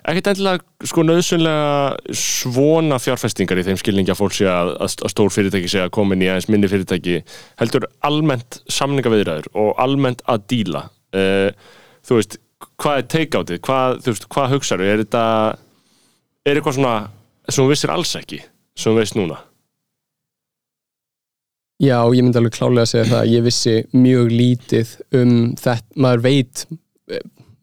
ekkert 0.08 0.30
endilega 0.32 0.88
sko 0.90 1.04
nöðsynlega 1.06 2.16
svona 2.22 2.98
fjárfestingar 3.02 3.60
í 3.60 3.66
þeim 3.68 3.80
skilningi 3.80 4.14
að 4.14 4.20
fólk 4.20 4.36
sé 4.36 4.48
að, 4.50 4.74
að 4.84 5.12
stór 5.14 5.32
fyrirtæki 5.34 5.70
sé 5.72 5.84
að 5.84 5.94
koma 5.96 6.16
inn 6.16 6.26
í 6.26 6.30
aðeins 6.30 6.50
minni 6.52 6.70
fyrirtæki 6.70 7.22
heldur 7.60 7.88
almennt 8.06 8.60
samningaviðræður 8.72 9.50
og 9.58 9.72
almennt 9.82 10.24
að 10.28 10.46
díla. 10.52 10.84
Eh, 11.16 11.50
þú 12.06 12.20
veist, 12.20 12.38
hvað 12.80 13.02
er 13.02 13.10
take-outið? 13.14 13.62
Hvað, 13.64 14.00
þú 14.04 14.14
veist, 14.14 14.28
hvað 14.34 14.54
hugsaðu, 14.56 14.88
er 14.88 15.04
þetta 15.04 15.24
er 16.48 16.58
eitthvað 16.58 16.78
svona 16.78 16.96
sem 17.48 17.62
þú 17.62 17.68
vissir 17.72 17.92
alls 17.92 18.16
ekki, 18.18 18.40
sem 18.76 18.92
þú 18.92 19.00
veist 19.00 19.18
núna? 19.18 19.42
Já, 21.78 22.02
ég 22.10 22.24
myndi 22.24 22.40
alveg 22.40 22.56
klálega 22.56 22.82
að 22.82 22.90
segja 22.90 23.06
það 23.06 23.20
að 23.20 23.32
ég 23.32 23.42
vissi 23.46 23.72
mjög 23.94 24.32
lítið 24.34 24.94
um 25.14 25.34
þetta, 25.60 25.92
maður 26.02 26.24
veit 26.24 26.62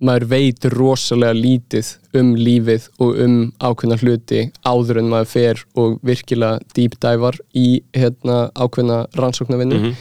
maður 0.05 0.27
veit 0.31 0.67
rosalega 0.73 1.37
lítið 1.37 1.89
um 2.19 2.33
lífið 2.39 2.87
og 3.03 3.19
um 3.25 3.39
ákveðna 3.59 3.97
hluti 4.01 4.43
áður 4.67 5.01
en 5.01 5.11
maður 5.13 5.31
fer 5.31 5.63
og 5.75 5.97
virkilega 6.05 6.61
deep 6.75 6.99
divar 7.03 7.39
í 7.53 7.81
hérna, 7.95 8.49
ákveðna 8.55 9.05
rannsóknarvinnu. 9.17 9.81
Mhm. 9.81 9.97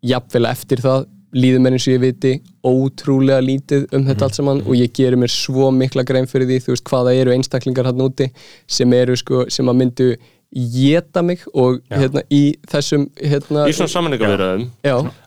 jafnvel 0.00 0.46
eftir 0.48 0.80
það 0.80 1.02
líður 1.36 1.62
mér 1.62 1.76
eins 1.76 1.86
og 1.86 1.94
ég 1.94 2.00
viti 2.02 2.32
ótrúlega 2.66 3.42
lítið 3.44 3.86
um 3.94 4.04
þetta 4.06 4.26
allt 4.26 4.38
saman 4.38 4.62
og 4.64 4.74
ég 4.74 4.92
gerir 4.96 5.18
mér 5.20 5.30
svo 5.30 5.70
mikla 5.74 6.04
grein 6.08 6.26
fyrir 6.26 6.48
því 6.48 6.58
þú 6.64 6.74
veist 6.74 6.90
hvaða 6.90 7.14
eru 7.20 7.34
einstaklingar 7.34 7.86
hann 7.90 8.02
úti 8.02 8.30
sem 8.66 8.92
eru 8.96 9.16
sko, 9.16 9.44
sem 9.48 9.68
að 9.70 9.78
myndu 9.82 10.08
geta 10.50 11.22
mig 11.22 11.44
og 11.54 11.78
hérna 11.94 12.24
í 12.34 12.40
þessum 12.66 13.04
hérna, 13.14 13.68
í 13.70 13.74
svona 13.76 13.92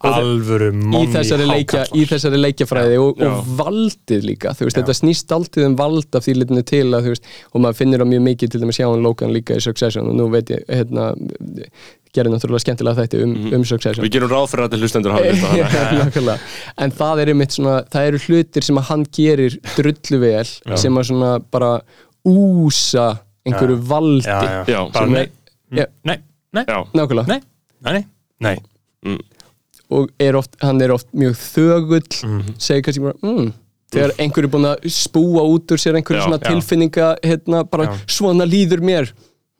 þe- 0.03 0.17
Alvöru 0.19 0.67
þessari, 1.13 1.47
leikja, 1.47 1.85
í 1.95 2.03
þessari 2.09 2.41
leikjafræði 2.43 2.99
og, 2.99 3.23
og 3.23 3.47
valdið 3.61 4.27
líka 4.27 4.51
þú 4.57 4.67
veist, 4.67 4.81
þetta 4.81 4.97
snýst 4.99 5.31
alltið 5.31 5.69
um 5.69 5.77
vald 5.79 6.19
af 6.19 6.27
því 6.27 6.35
litinu 6.41 6.65
til 6.67 6.85
að, 6.89 7.07
þú 7.07 7.15
veist, 7.15 7.31
og 7.53 7.63
maður 7.63 7.79
finnir 7.79 8.03
á 8.03 8.07
mjög 8.11 8.25
mikið 8.27 8.51
til 8.51 8.63
dæmis 8.65 8.81
hjá 8.81 8.89
hann 8.89 9.03
Logan 9.07 9.31
líka 9.35 9.55
í 9.55 9.63
Succession 9.63 10.11
og 10.11 10.19
nú 10.19 10.27
veit 10.33 10.51
ég, 10.51 10.65
hérna 10.67 11.13
gerir 12.13 12.29
náttúrulega 12.29 12.61
skemmtilega 12.61 13.03
þætti 13.03 13.23
um, 13.25 13.33
um 13.57 13.63
Succession. 13.65 14.03
Við 14.05 14.17
gerum 14.17 14.29
ráð 14.29 14.51
fyrir 14.51 14.67
að 14.67 14.73
til 14.75 14.83
hlustendur 14.83 15.15
hafa 15.15 15.31
en 16.83 16.93
það 16.99 17.21
er 17.23 17.31
einmitt 17.33 17.55
svona 17.55 17.79
það 17.89 18.09
eru 18.11 18.21
hlutir 18.27 18.67
sem 18.67 18.81
að 18.81 18.89
hann 18.91 19.05
gerir 19.17 19.55
drullu 19.73 20.19
vel 20.21 20.45
sem 20.77 20.99
að 20.99 21.07
svona 21.09 21.31
bara 21.53 21.71
úsa 22.27 23.07
einhverju 23.45 23.77
valdi. 23.89 24.27
Já, 24.27 24.41
já, 24.43 24.65
Já, 24.67 24.91
bara 24.93 25.05
nei, 25.11 25.21
er- 25.21 25.77
Já. 25.77 25.85
nei, 26.05 26.17
nei, 26.53 26.63
Já, 26.67 26.83
nákvæmlega. 26.93 27.27
Nei, 27.27 27.41
nei, 27.83 28.05
nei, 28.39 28.57
nei. 29.03 29.17
og 29.93 30.09
er 30.19 30.35
oft, 30.39 30.55
hann 30.61 30.81
er 30.81 30.91
oft 30.95 31.07
mjög 31.13 31.35
þögull 31.37 32.23
Mhm. 32.23 32.55
segir 32.57 32.81
kannski 32.83 33.01
bara 33.03 33.17
mm, 33.21 33.53
þegar 33.93 34.11
einhver 34.17 34.43
er 34.43 34.47
búin 34.49 34.65
að 34.71 34.87
spúa 34.89 35.43
út 35.45 35.67
úr 35.71 35.77
sér 35.77 35.95
einhverju 35.99 36.21
Já, 36.21 36.25
svona 36.25 36.39
já. 36.39 36.49
tilfinninga 36.49 37.17
hérna, 37.23 37.63
bara 37.69 37.85
Já. 37.85 37.97
svona 38.07 38.45
líður 38.45 38.81
mér. 38.81 39.11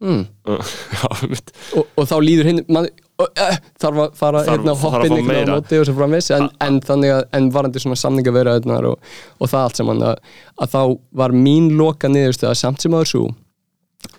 Mm. 0.03 0.25
mitt 1.31 1.51
og, 1.77 1.85
og 1.95 2.07
þá 2.09 2.15
líður 2.19 2.45
hinn 2.49 2.65
man, 2.67 2.87
uh, 3.21 3.27
uh, 3.39 3.53
þarf 3.79 3.99
að 4.03 4.15
fara 4.19 4.41
Þarf- 4.43 4.49
hérna, 4.57 4.73
þarf 4.73 4.83
að 4.83 4.95
hoppin 4.97 5.13
fá 5.13 5.19
ykkur 5.21 5.37
á 5.37 5.53
móti 5.53 5.79
og 5.79 5.85
svo 5.87 5.93
framvis 5.99 6.27
en, 6.35 6.49
en 6.65 6.79
þannig 6.83 7.13
að 7.13 7.21
en 7.39 7.47
varandi 7.55 7.79
svona 7.83 7.99
samningaverðarnar 8.01 8.87
og, 8.89 8.97
og 9.39 9.47
það 9.53 9.63
allt 9.67 9.79
saman 9.79 10.03
að, 10.09 10.17
að 10.59 10.73
þá 10.73 10.81
var 11.21 11.31
mín 11.45 11.69
loka 11.79 12.09
niðurstöða 12.11 12.55
samt 12.59 12.81
sem 12.83 12.91
aður 12.97 13.11
svo 13.13 13.23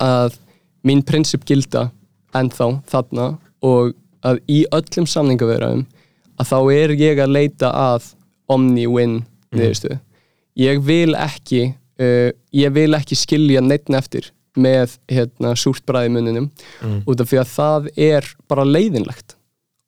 að 0.03 0.39
mín 0.85 1.03
prinsip 1.07 1.45
gilda 1.49 1.89
ennþá 2.37 2.71
þarna 2.91 3.29
og 3.65 3.95
að 4.25 4.41
í 4.51 4.65
öllum 4.75 5.07
samningaverðarum 5.09 5.85
að 6.41 6.51
þá 6.51 6.59
er 6.75 6.95
ég 6.99 7.23
að 7.23 7.35
leita 7.37 7.71
að 7.71 8.11
omni-win 8.51 9.21
niðurstöðu. 9.55 10.01
Ég 10.61 10.81
vil 10.87 11.15
ekki 11.19 11.63
uh, 11.73 12.31
ég 12.55 12.75
vil 12.75 12.91
ekki 12.97 13.19
skilja 13.19 13.63
neittn 13.65 13.99
eftir 13.99 14.31
með 14.55 14.99
hérna, 15.11 15.55
súrt 15.59 15.83
bræði 15.87 16.13
munninum 16.15 16.45
út 17.11 17.23
af 17.23 17.31
því 17.31 17.41
að 17.41 17.49
það 17.51 17.89
er 17.99 18.29
bara 18.51 18.67
leiðinlegt. 18.69 19.35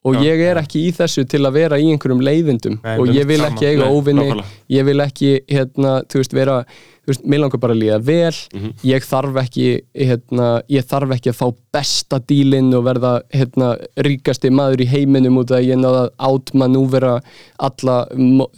Og 0.07 0.15
Já. 0.15 0.23
ég 0.23 0.43
er 0.47 0.59
ekki 0.61 0.85
í 0.87 0.91
þessu 0.95 1.25
til 1.27 1.41
að 1.47 1.57
vera 1.57 1.79
í 1.83 1.87
einhverjum 1.91 2.21
leiðindum 2.23 2.77
Nei, 2.79 2.93
og 3.03 3.09
ég 3.11 3.27
vil 3.27 3.41
ekki 3.43 3.67
eiga 3.73 3.89
óvinni 3.91 4.27
ég 4.71 4.87
vil 4.87 5.01
ekki, 5.03 5.33
hérna, 5.51 5.97
veist, 6.13 6.35
vera 6.35 6.61
þú 7.07 7.13
veist, 7.13 7.25
mér 7.31 7.39
langar 7.45 7.61
bara 7.63 7.75
að 7.77 7.81
líða 7.85 7.99
vel 8.03 8.35
Mhm. 8.57 8.71
ég 8.83 9.05
þarf 9.07 9.37
ekki, 9.45 9.67
hérna 9.95 10.49
ég 10.69 10.83
þarf 10.91 11.13
ekki 11.15 11.31
að 11.31 11.39
fá 11.39 11.47
besta 11.73 12.19
dílinn 12.19 12.75
og 12.75 12.85
verða, 12.85 13.21
hérna, 13.33 13.77
ríkasti 13.97 14.51
maður 14.51 14.83
í 14.83 14.87
heiminum 14.91 15.39
út 15.39 15.51
af 15.53 15.61
að 15.61 15.69
ég 15.71 15.79
náða 15.79 16.03
að 16.09 16.11
átmanúvera 16.19 17.21
alla 17.59 17.97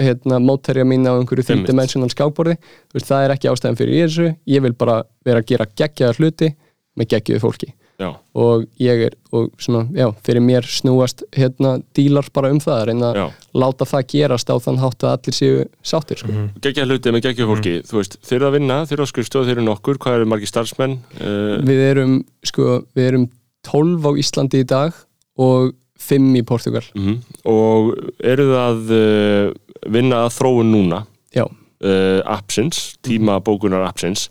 hérna, 0.01 0.39
mótherja 0.41 0.85
mína 0.89 1.13
á 1.13 1.19
einhverju 1.21 1.45
Einmitt. 1.45 1.67
three-dimensional 1.67 2.09
skákborði 2.11 2.57
veist, 2.95 3.07
það 3.11 3.25
er 3.29 3.35
ekki 3.37 3.51
ástæðan 3.53 3.77
fyrir 3.77 3.95
ég 4.01 4.09
þessu 4.09 4.37
ég 4.47 4.63
vil 4.63 4.73
bara 4.73 5.03
vera 5.25 5.41
að 5.43 5.47
gera 5.47 5.67
geggjaða 5.77 6.17
hluti 6.19 6.55
með 6.99 7.07
geggjuðu 7.13 7.41
fólki 7.45 7.73
Já, 7.99 8.13
og 8.39 8.69
ég 8.79 9.01
er, 9.09 9.15
og 9.35 9.49
svona, 9.59 9.81
já, 9.91 10.07
fyrir 10.23 10.43
mér 10.47 10.67
snúast 10.71 11.25
hérna 11.35 11.81
dílar 11.99 12.29
bara 12.31 12.53
um 12.55 12.61
það 12.63 12.77
að 12.77 12.85
reyna 12.93 13.09
að 13.11 13.33
láta 13.59 13.89
það 13.91 14.05
gerast 14.13 14.53
á 14.55 14.57
þann 14.63 14.79
hátt 14.79 15.03
að 15.03 15.15
allir 15.17 15.35
séu 15.35 15.65
sáttir 15.83 16.21
sko. 16.21 16.45
Gekkja 16.63 16.85
hluti 16.87 17.11
með 17.11 17.25
gekkja 17.27 17.49
fólki, 17.51 17.73
þú 17.89 17.99
veist, 17.99 18.15
þeir 18.23 18.37
eru 18.37 18.47
að 18.47 18.55
vinna, 18.55 18.77
þeir 18.87 18.97
eru 19.01 19.07
að 19.09 19.11
skrifstofa, 19.11 19.49
þeir 19.49 19.57
eru 19.57 19.67
nokkur, 19.67 19.99
hvað 20.05 20.19
eru 20.21 20.29
margir 20.31 20.53
starfsmenn? 20.53 20.95
Uh, 21.19 21.57
við 21.67 21.83
erum 21.89 22.15
sko, 22.47 22.77
við 22.95 23.11
erum 23.11 23.25
12 23.67 24.07
á 24.07 24.11
Íslandi 24.23 24.63
í 24.63 24.69
dag 24.77 25.01
og 25.43 25.75
5 25.99 26.29
í 26.39 26.45
Portugal 26.47 26.85
mm 26.95 27.17
Og 27.51 27.91
eru 28.23 28.47
það 28.53 28.63
að 28.63 28.93
uh, 28.95 29.81
vinna 29.91 30.23
að 30.29 30.37
þróun 30.37 30.71
núna, 30.71 31.03
já, 31.35 31.49
uh, 31.49 32.21
appsins, 32.31 32.93
tíma 33.03 33.41
bókunar 33.43 33.83
appsins, 33.91 34.29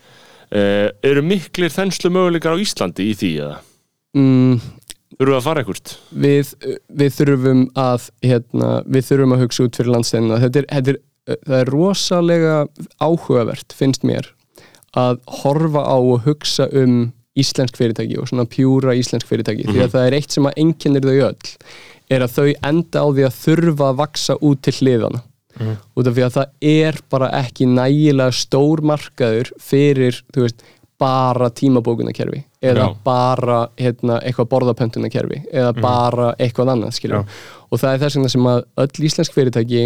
uh, 0.54 0.88
eru 1.06 1.24
miklir 1.26 1.74
þenslu 1.74 2.12
möguleikar 2.14 2.56
á 2.56 2.62
Íslandi 2.64 3.10
í 3.12 3.18
því 3.18 3.32
eða? 3.46 3.60
mm, 4.18 4.62
Þurfum 5.18 5.34
við 5.34 5.38
að 5.40 5.46
fara 5.48 5.64
ekkert? 5.66 5.94
við, 6.12 6.54
við 7.02 7.14
þurfum 7.18 7.62
að 7.80 8.10
hérna, 8.26 8.72
við 8.86 9.08
þurfum 9.12 9.36
að 9.36 9.44
hugsa 9.46 9.68
út 9.68 9.80
fyrir 9.80 9.94
landsteinina 9.96 10.42
þetta 10.44 10.62
er, 10.64 10.68
þetta 10.72 10.94
er, 10.94 11.00
það 11.48 11.60
er 11.60 11.72
rosalega 11.74 12.58
áhugavert, 13.02 13.76
finnst 13.76 14.06
mér 14.08 14.32
að 14.98 15.20
horfa 15.44 15.84
á 15.84 15.98
og 15.98 16.26
hugsa 16.26 16.68
um 16.74 17.12
íslensk 17.38 17.78
fyrirtæki 17.78 18.18
og 18.18 18.30
svona 18.32 18.48
pjúra 18.50 18.96
íslensk 18.98 19.28
fyrirtæki. 19.30 19.68
Því 19.70 19.84
að 19.84 19.92
það 19.94 20.06
er 20.08 20.16
eitt 20.18 20.34
sem 20.34 20.48
að 20.50 20.56
einkennir 20.64 21.06
þau 21.06 21.18
öll 21.28 21.52
er 22.10 22.24
að 22.26 22.38
þau 22.38 22.48
enda 22.66 23.04
á 23.04 23.08
því 23.14 23.26
að 23.28 23.36
þurfa 23.44 23.90
að 23.92 24.00
vaksa 24.00 24.38
út 24.48 24.62
til 24.66 24.74
hliðana 24.80 25.20
út 25.98 26.08
af 26.08 26.16
því 26.16 26.26
að 26.26 26.34
það 26.38 26.72
er 26.72 27.00
bara 27.10 27.30
ekki 27.42 27.70
nægilega 27.70 28.32
stór 28.32 28.84
markaður 28.86 29.52
fyrir, 29.60 30.22
þú 30.34 30.48
veist, 30.48 30.66
bara 30.98 31.50
tímabókunarkerfi 31.54 32.40
eða 32.62 32.88
Já. 32.88 32.96
bara 33.06 33.58
hérna, 33.78 34.18
eitthvað 34.26 34.48
borðapöntunarkerfi 34.54 35.44
eða 35.54 35.74
bara 35.78 36.32
eitthvað 36.42 36.72
annað 36.74 36.96
skilur. 36.98 37.28
og 37.70 37.82
það 37.82 37.94
er 37.94 38.02
þess 38.02 38.18
vegna 38.18 38.32
sem 38.34 38.48
að 38.50 38.64
öll 38.84 39.06
íslensk 39.10 39.36
fyrirtæki 39.36 39.84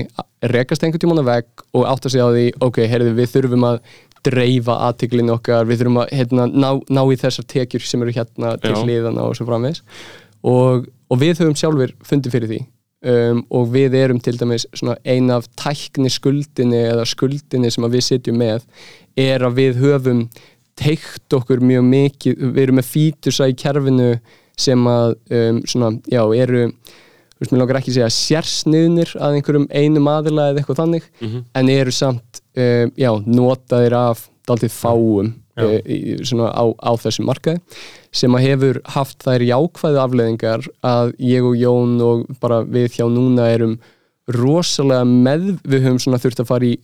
rekast 0.53 0.85
einhvern 0.85 1.03
tímann 1.03 1.19
á 1.19 1.31
vegg 1.33 1.65
og 1.73 1.85
átta 1.91 2.09
sig 2.09 2.23
á 2.23 2.31
því, 2.31 2.45
ok, 2.63 2.79
heyrðu, 2.87 3.13
við 3.17 3.31
þurfum 3.33 3.67
að 3.67 3.81
dreifa 4.23 4.77
aðtiklinn 4.87 5.33
okkar, 5.33 5.67
við 5.67 5.81
þurfum 5.81 6.01
að 6.03 6.13
hérna, 6.15 6.47
ná, 6.47 6.69
ná 6.87 7.01
í 7.03 7.19
þessar 7.19 7.47
tekjur 7.49 7.83
sem 7.83 8.05
eru 8.05 8.15
hérna 8.15 8.55
til 8.61 8.75
hliðana 8.77 9.27
og 9.27 9.35
svo 9.35 9.49
framvegis 9.49 9.83
og, 10.47 10.87
og 11.11 11.19
við 11.19 11.41
höfum 11.41 11.57
sjálfur 11.59 11.95
fundið 12.07 12.37
fyrir 12.37 12.53
því 12.53 12.61
um, 13.01 13.43
og 13.49 13.69
við 13.73 13.97
erum 13.99 14.21
til 14.23 14.37
dæmis 14.39 14.67
svona 14.73 14.97
ein 15.07 15.29
af 15.33 15.47
tækni 15.59 16.11
skuldinni 16.11 16.81
eða 16.91 17.05
skuldinni 17.09 17.71
sem 17.73 17.87
við 17.91 18.07
sitjum 18.07 18.41
með 18.41 18.65
er 19.19 19.45
að 19.47 19.59
við 19.59 19.81
höfum 19.81 20.25
teikt 20.79 21.35
okkur 21.35 21.61
mjög 21.61 21.85
mikið 21.89 22.43
við 22.47 22.63
erum 22.63 22.79
með 22.79 22.89
fítusa 22.89 23.49
í 23.51 23.55
kerfinu 23.57 24.13
sem 24.61 24.87
að 24.87 25.15
um, 25.33 25.61
svona, 25.69 25.93
já, 26.11 26.21
eru 26.37 26.67
þú 26.71 27.41
veist, 27.41 27.51
mér 27.51 27.61
langar 27.63 27.79
ekki 27.79 27.91
að 27.91 27.97
segja 27.97 28.11
sérsniðnir 28.17 29.13
að 29.17 29.37
einhverjum 29.39 29.67
einum 29.73 30.09
aðila 30.11 30.49
eða 30.51 30.61
eitthvað 30.61 30.81
þannig 30.83 31.07
en 31.57 31.71
eru 31.73 31.91
samt, 31.95 32.41
um, 32.55 32.91
já, 32.95 33.11
notaðir 33.25 33.97
af 33.97 34.27
daldið 34.47 34.71
fáum 34.75 35.33
Já. 35.57 35.65
uh, 35.65 35.79
í, 35.85 36.17
svona 36.23 36.51
á, 36.53 36.63
á 36.79 36.91
þessum 37.01 37.27
markaði 37.27 37.59
sem 38.11 38.35
að 38.35 38.45
hefur 38.49 38.81
haft 38.95 39.23
þær 39.23 39.47
jákvæðu 39.47 39.99
afleðingar 40.03 40.69
að 40.83 41.13
ég 41.23 41.47
og 41.47 41.57
Jón 41.59 41.97
og 42.03 42.23
bara 42.43 42.61
við 42.67 42.99
hjá 42.99 43.05
núna 43.11 43.47
erum 43.53 43.77
rosalega 44.31 45.07
með, 45.07 45.53
við 45.63 45.85
höfum 45.87 46.01
svona 46.03 46.19
þurft 46.21 46.43
að 46.43 46.49
fara 46.51 46.71
í 46.71 46.77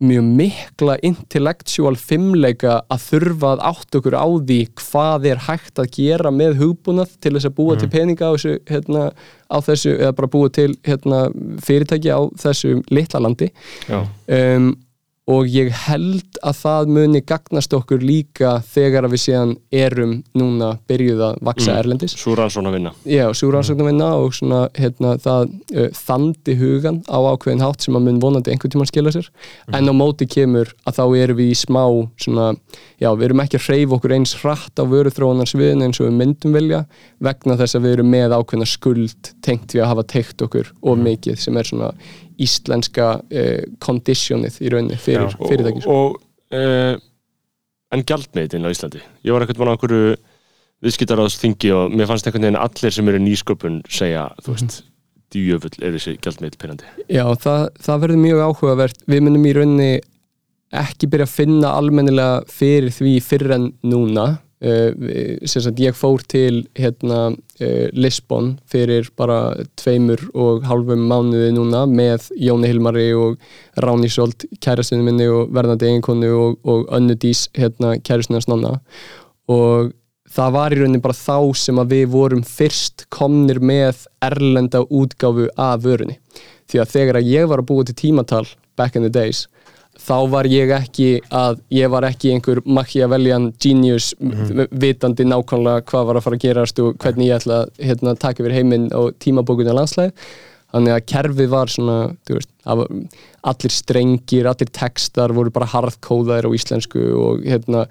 mjög 0.00 0.28
mikla 0.38 0.94
intellectual 1.04 1.92
fimmleika 2.00 2.78
að 2.88 3.02
þurfa 3.04 3.50
að 3.52 3.64
átt 3.68 3.98
okkur 3.98 4.16
á 4.16 4.28
því 4.48 4.60
hvað 4.80 5.26
er 5.28 5.42
hægt 5.44 5.82
að 5.82 5.90
gera 5.98 6.32
með 6.32 6.56
hugbúnað 6.62 7.12
til 7.20 7.34
þess 7.34 7.48
að 7.50 7.56
búa 7.58 7.76
til 7.76 7.90
peninga 7.92 8.30
á 8.30 8.32
þessu, 8.32 8.54
hérna, 8.70 9.02
á 9.52 9.56
þessu 9.66 9.92
eða 9.98 10.14
bara 10.16 10.30
búa 10.32 10.52
til 10.56 10.70
hérna, 10.88 11.26
fyrirtæki 11.66 12.14
á 12.16 12.20
þessu 12.40 12.78
litla 12.88 13.20
landi. 13.20 13.50
Um, 14.24 14.72
og 15.30 15.46
ég 15.50 15.70
held 15.86 16.38
að 16.42 16.56
það 16.58 16.90
muni 16.96 17.20
gagnast 17.26 17.74
okkur 17.76 18.02
líka 18.02 18.56
þegar 18.66 19.06
að 19.06 19.14
við 19.14 19.22
séðan 19.24 19.52
erum 19.74 20.14
núna 20.36 20.72
byrjuð 20.90 21.22
að 21.28 21.40
vaksa 21.46 21.76
erlendis. 21.78 22.16
Svo 22.18 22.34
rannsókn 22.38 22.70
að 22.70 22.76
vinna. 22.78 22.92
Já, 23.06 23.24
súrannsóknarvinna 23.36 24.08
og 24.18 24.34
svona 24.34 24.62
hérna, 24.78 25.14
það 25.22 25.52
uh, 25.76 25.88
þandi 25.96 26.56
hugan 26.60 27.02
á 27.06 27.18
ákveðin 27.30 27.64
hátt 27.64 27.86
sem 27.86 27.98
að 27.98 28.06
mun 28.08 28.22
vonandi 28.22 28.54
einhvern 28.54 28.74
tímann 28.74 28.90
skila 28.90 29.12
sér. 29.14 29.28
En 29.76 29.90
á 29.90 29.94
móti 29.94 30.26
kemur 30.30 30.72
að 30.88 30.98
þá 30.98 31.04
erum 31.22 31.40
við 31.40 31.52
í 31.52 31.58
smá 31.60 31.84
svona, 32.20 32.48
já, 32.98 33.10
við 33.12 33.28
erum 33.28 33.44
ekki 33.44 33.60
að 33.60 33.68
hreyfa 33.68 33.98
okkur 33.98 34.16
eins 34.16 34.34
hratt 34.40 34.82
á 34.82 34.84
vöruþróunarsviðin 34.90 35.86
eins 35.86 36.00
og 36.00 36.10
við 36.10 36.18
myndum 36.18 36.56
vilja 36.56 36.82
vegna 37.22 37.58
þess 37.60 37.78
að 37.78 37.86
við 37.86 37.96
erum 37.98 38.10
með 38.16 38.36
ákveðna 38.38 38.68
skuld 38.70 39.32
tengt 39.44 39.76
við 39.76 39.84
að 39.84 39.92
hafa 39.94 40.08
teikt 40.16 40.44
okkur 40.46 40.74
of 40.80 41.00
mikið 41.00 41.38
sem 41.40 41.60
er 41.60 41.68
svona 41.68 41.92
íslenska 42.40 43.12
uh, 43.20 43.62
conditionið 43.82 44.58
í 44.64 44.72
rauninni 44.72 44.98
fyrir 45.00 45.28
Og, 45.28 45.46
fyrirtæki 45.50 45.84
sko. 45.84 45.96
og 45.96 46.56
uh, 46.56 46.98
en 47.90 48.04
gjaldmiðin 48.06 48.66
á 48.66 48.72
Íslandi. 48.72 49.02
Ég 49.26 49.34
var 49.34 49.44
ekkert 49.44 49.60
mann 49.60 49.72
á 49.72 49.74
einhverju 49.74 50.14
viðskiptaráðsþingi 50.84 51.72
og 51.76 51.96
mér 51.96 52.08
fannst 52.08 52.28
einhvern 52.28 52.46
veginn 52.46 52.60
allir 52.60 52.94
sem 52.94 53.10
eru 53.12 53.20
nýsköpun 53.20 53.80
segja, 53.92 54.28
þú 54.44 54.54
veist, 54.54 54.78
djújöfull 55.30 55.82
er 55.84 55.96
þessi 55.96 56.14
gjaldmiðl 56.24 56.60
pyrrandi. 56.60 56.92
Já, 57.12 57.24
það, 57.42 57.66
það 57.84 58.04
verður 58.04 58.22
mjög 58.24 58.44
áhugavert 58.46 59.04
við 59.10 59.26
munum 59.26 59.44
í 59.46 59.56
rauninni 59.58 59.90
ekki 60.80 61.10
byrja 61.10 61.26
að 61.26 61.34
finna 61.34 61.74
almennilega 61.76 62.40
fyrir 62.50 62.94
því 62.94 63.16
fyrr 63.26 63.56
en 63.58 63.68
núna 63.82 64.26
sem 64.60 65.62
sagt 65.64 65.78
ég 65.80 65.96
fór 65.96 66.20
til 66.28 66.66
hérna 66.76 67.30
uh, 67.32 67.86
Lisbon 67.96 68.58
fyrir 68.68 69.08
bara 69.16 69.54
tveimur 69.80 70.20
og 70.36 70.66
hálfum 70.68 71.06
mánuði 71.08 71.54
núna 71.56 71.86
með 71.88 72.28
Jóni 72.36 72.68
Hilmari 72.68 73.06
og 73.16 73.38
Ráni 73.80 74.10
Solt 74.12 74.44
kærastinu 74.60 75.06
minni 75.06 75.30
og 75.32 75.48
verðandi 75.56 75.88
eiginkonu 75.88 76.32
og, 76.36 76.58
og 76.68 76.92
Önnu 76.92 77.16
Dís 77.16 77.46
hérna 77.56 77.94
kærastinu 78.04 78.36
hans 78.36 78.50
nonna. 78.52 78.74
Og 79.48 79.94
það 80.28 80.52
var 80.58 80.76
í 80.76 80.80
rauninni 80.82 81.02
bara 81.08 81.16
þá 81.16 81.56
sem 81.56 81.80
að 81.80 81.94
við 81.96 82.04
vorum 82.12 82.44
fyrst 82.44 83.06
komnir 83.08 83.62
með 83.64 84.04
erlenda 84.22 84.84
útgáfu 84.84 85.48
af 85.56 85.86
vörunni. 85.86 86.20
Því 86.68 86.84
að 86.84 86.92
þegar 86.92 87.18
að 87.22 87.32
ég 87.32 87.48
var 87.48 87.64
að 87.64 87.70
búa 87.72 87.88
til 87.88 87.96
tímatal 87.96 88.44
back 88.76 88.94
in 88.94 89.08
the 89.08 89.10
days 89.10 89.46
þá 90.00 90.16
var 90.32 90.48
ég 90.50 90.72
ekki 90.74 91.08
að 91.34 91.60
ég 91.74 91.90
var 91.92 92.06
ekki 92.08 92.34
einhver 92.34 92.62
Machiavellian 92.64 93.50
genius 93.60 94.12
vitandi 94.70 95.26
nákvæmlega 95.28 95.86
hvað 95.90 96.06
var 96.08 96.20
að 96.20 96.26
fara 96.26 96.38
að 96.40 96.46
gerast 96.46 96.80
og 96.82 96.94
hvernig 97.00 97.30
ég 97.30 97.40
ætla 97.40 97.64
að 97.64 97.74
hérna, 97.90 98.14
taka 98.18 98.44
yfir 98.44 98.56
heiminn 98.56 98.88
og 98.96 99.12
tímabókunni 99.22 99.76
landslæð 99.76 100.14
þannig 100.70 100.94
að 100.94 101.06
kerfið 101.10 101.50
var 101.50 101.72
svona 101.72 101.96
veist, 102.30 102.50
allir 103.50 103.74
strengir 103.74 104.48
allir 104.50 104.70
textar 104.74 105.34
voru 105.34 105.52
bara 105.54 105.68
harðkóðaðir 105.72 106.46
á 106.46 106.50
íslensku 106.56 107.02
og 107.18 107.44
hérna 107.46 107.86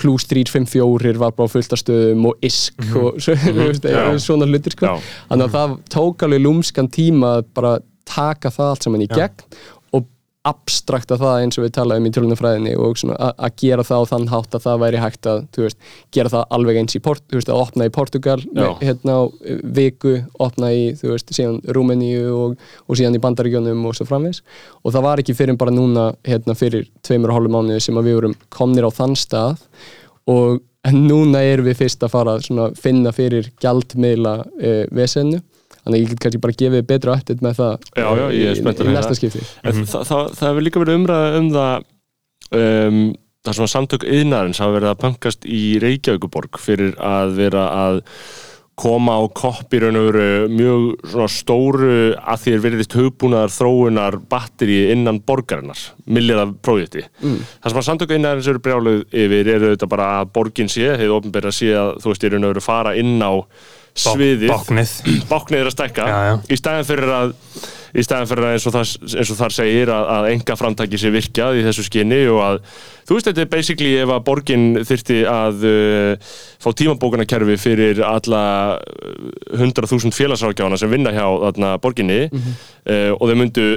plus 0.00 0.26
354 0.30 1.20
var 1.22 1.34
bara 1.36 1.52
fullt 1.52 1.76
af 1.76 1.82
stöðum 1.82 2.30
og 2.32 2.46
isk 2.46 2.80
og 2.98 3.20
svo, 3.22 3.36
þú 3.44 3.54
veist, 3.60 3.86
Já. 3.86 4.02
svona 4.22 4.48
hlutir 4.50 4.74
sko. 4.74 4.96
Þannig 5.30 5.46
að 5.46 5.54
það 5.58 5.76
tók 5.94 6.26
alveg 6.26 6.42
lúmskan 6.42 6.90
tíma 6.90 7.36
að 7.38 7.50
bara 7.54 7.76
taka 8.08 8.50
það 8.52 8.72
allt 8.72 8.88
saman 8.88 9.04
í 9.04 9.08
gegn 9.12 9.46
og 9.83 9.83
abstrakta 10.44 11.16
það 11.16 11.38
eins 11.40 11.56
og 11.58 11.64
við 11.64 11.72
talaðum 11.78 12.06
í 12.08 12.10
tölunafræðinni 12.12 12.74
og 12.76 12.98
að- 13.16 13.54
gera 13.62 13.84
það 13.88 14.02
á 14.04 14.10
þann 14.10 14.26
hátt 14.28 14.56
að 14.58 14.64
það 14.66 14.82
væri 14.82 15.00
hægt 15.00 15.28
að 15.30 15.38
veist, 15.56 15.78
gera 16.12 16.28
það 16.34 16.44
alveg 16.50 16.76
eins 16.80 16.96
í 16.98 17.00
Port, 17.04 17.22
veist, 17.32 17.48
að 17.48 17.62
opna 17.62 17.86
í 17.88 17.92
Portugal 17.94 18.36
með, 18.52 18.66
hérna 18.82 19.16
á 19.16 19.22
eh, 19.44 19.60
viku, 19.64 20.14
opna 20.38 20.72
í 20.74 20.84
þú 21.00 21.14
veist, 21.14 21.32
síðan 21.32 21.60
Rúmeníu 21.64 22.28
og, 22.36 22.58
og 22.88 22.96
síðan 23.00 23.16
í 23.16 23.22
Bandaríkjónum 23.24 23.86
og 23.88 23.96
svo 23.96 24.04
framvegs 24.10 24.42
og 24.84 24.92
það 24.92 25.06
var 25.08 25.24
ekki 25.24 25.34
fyrir 25.38 25.56
bara 25.56 25.70
núna 25.72 26.10
hérna 26.28 26.54
fyrir 26.54 26.90
tveimur 27.02 27.32
og 27.32 27.40
hálfu 27.40 27.54
mánuði 27.56 27.80
sem 27.80 27.94
við 28.04 28.14
vorum 28.20 28.36
komnir 28.52 28.84
á 28.84 28.90
þann 28.92 29.16
stað. 29.16 29.64
Og 30.28 30.60
núna 30.92 31.40
erum 31.40 31.64
við 31.64 31.78
fyrst 31.80 32.04
að 32.04 32.12
fara 32.12 32.36
að 32.36 32.76
finna 32.76 33.12
fyrir 33.12 33.48
gjaldmiðla 33.60 34.34
uh, 34.44 34.84
vesennu 34.92 35.40
þannig 35.84 35.96
að 35.98 36.00
ég 36.02 36.12
get 36.14 36.22
kannski 36.24 36.40
bara 36.44 36.56
gefið 36.62 36.86
betra 36.90 37.16
uppdætt 37.18 37.44
með 37.44 37.58
það 37.60 37.74
Já, 38.00 38.06
já, 38.20 38.24
ég 38.34 38.46
er 38.48 38.54
í- 38.56 38.60
spenntur 38.62 38.84
í 38.84 38.88
að 38.88 38.94
heyra 38.94 39.00
næsta 39.02 39.18
skipti 39.20 39.44
En 39.62 39.82
það, 39.84 40.06
það, 40.10 40.32
það 40.38 40.48
hefur 40.50 40.66
líka 40.68 40.82
verið 40.84 40.98
umræða 41.02 41.36
um 41.42 41.50
það 41.54 41.74
um, 42.54 43.02
það 43.44 43.52
er 43.52 43.58
svona 43.60 43.74
samtök 43.74 44.08
yðnarins 44.08 44.62
hafa 44.64 44.78
verið 44.78 44.90
að 44.94 45.02
bankast 45.04 45.44
í 45.44 45.62
Reykjavíkuborg 45.82 46.58
fyrir 46.64 46.94
að 47.04 47.34
vera 47.42 47.68
að 47.84 48.02
koma 48.74 49.14
á 49.14 49.22
kopp 49.30 49.70
í 49.76 49.78
raun 49.84 49.94
og 50.00 50.06
veru 50.08 50.48
mjög 50.50 50.86
svona 51.12 51.28
stóru 51.30 51.90
að 52.18 52.40
því 52.42 52.54
er 52.56 52.62
veriðist 52.64 52.96
hugbúnaðar 52.98 53.52
þróunar 53.54 54.16
batteri 54.32 54.78
innan 54.90 55.20
borgarinnar 55.22 55.78
milljaða 56.10 56.48
prójekti. 56.58 57.04
Mm. 57.22 57.36
Það 57.62 57.70
sem 57.70 57.80
að 57.84 57.86
samtöku 57.86 58.16
innæðins 58.18 58.48
eru 58.50 58.62
brjáluð 58.64 59.04
yfir 59.14 59.52
eru 59.54 59.70
þetta 59.76 59.90
bara 59.92 60.08
að 60.24 60.32
borgin 60.34 60.72
sé, 60.74 60.88
hefur 60.90 61.20
ofnbæri 61.20 61.52
að 61.52 61.56
sé 61.60 61.70
að 61.78 61.92
þú 62.02 62.10
veist, 62.10 62.26
í 62.26 62.32
raun 62.34 62.48
og 62.48 62.54
veru 62.56 62.64
fara 62.66 62.96
inn 62.98 63.14
á 63.22 63.32
sviðið, 63.94 64.50
Báknið. 64.50 64.98
Báknið 65.32 65.62
er 65.62 65.70
að 65.70 65.76
stækka. 65.76 66.10
Já, 66.10 66.18
já. 66.28 66.34
í 66.50 66.60
staðin 66.60 66.88
fyrir 66.90 67.14
að 67.14 67.34
í 67.94 68.02
staðin 68.02 68.26
fyrir 68.30 68.48
að 68.48 68.56
eins 68.56 68.66
og, 68.66 68.74
það, 68.74 68.92
eins 69.20 69.30
og 69.30 69.38
þar 69.38 69.54
segir 69.54 69.92
að, 69.94 70.08
að 70.16 70.28
enga 70.32 70.56
framtæki 70.58 70.98
sé 70.98 71.12
virkjað 71.14 71.60
í 71.60 71.62
þessu 71.68 71.84
skinni 71.86 72.18
og 72.32 72.40
að 72.42 72.58
þú 73.06 73.18
veist 73.18 73.28
þetta 73.28 73.44
er 73.44 73.50
basically 73.52 73.92
ef 74.02 74.12
að 74.16 74.24
borgin 74.26 74.66
þyrfti 74.82 75.20
að 75.30 75.66
uh, 75.70 76.34
fá 76.64 76.68
tímabókunarkerfi 76.80 77.56
fyrir 77.60 78.02
alla 78.08 78.42
uh, 78.80 79.60
100.000 79.60 80.14
félagsrákjána 80.16 80.80
sem 80.80 80.90
vinna 80.90 81.14
hjá 81.14 81.26
þarna 81.46 81.74
borginni 81.84 82.20
uh, 82.26 83.12
og 83.14 83.30
þau 83.30 83.36
myndu 83.38 83.68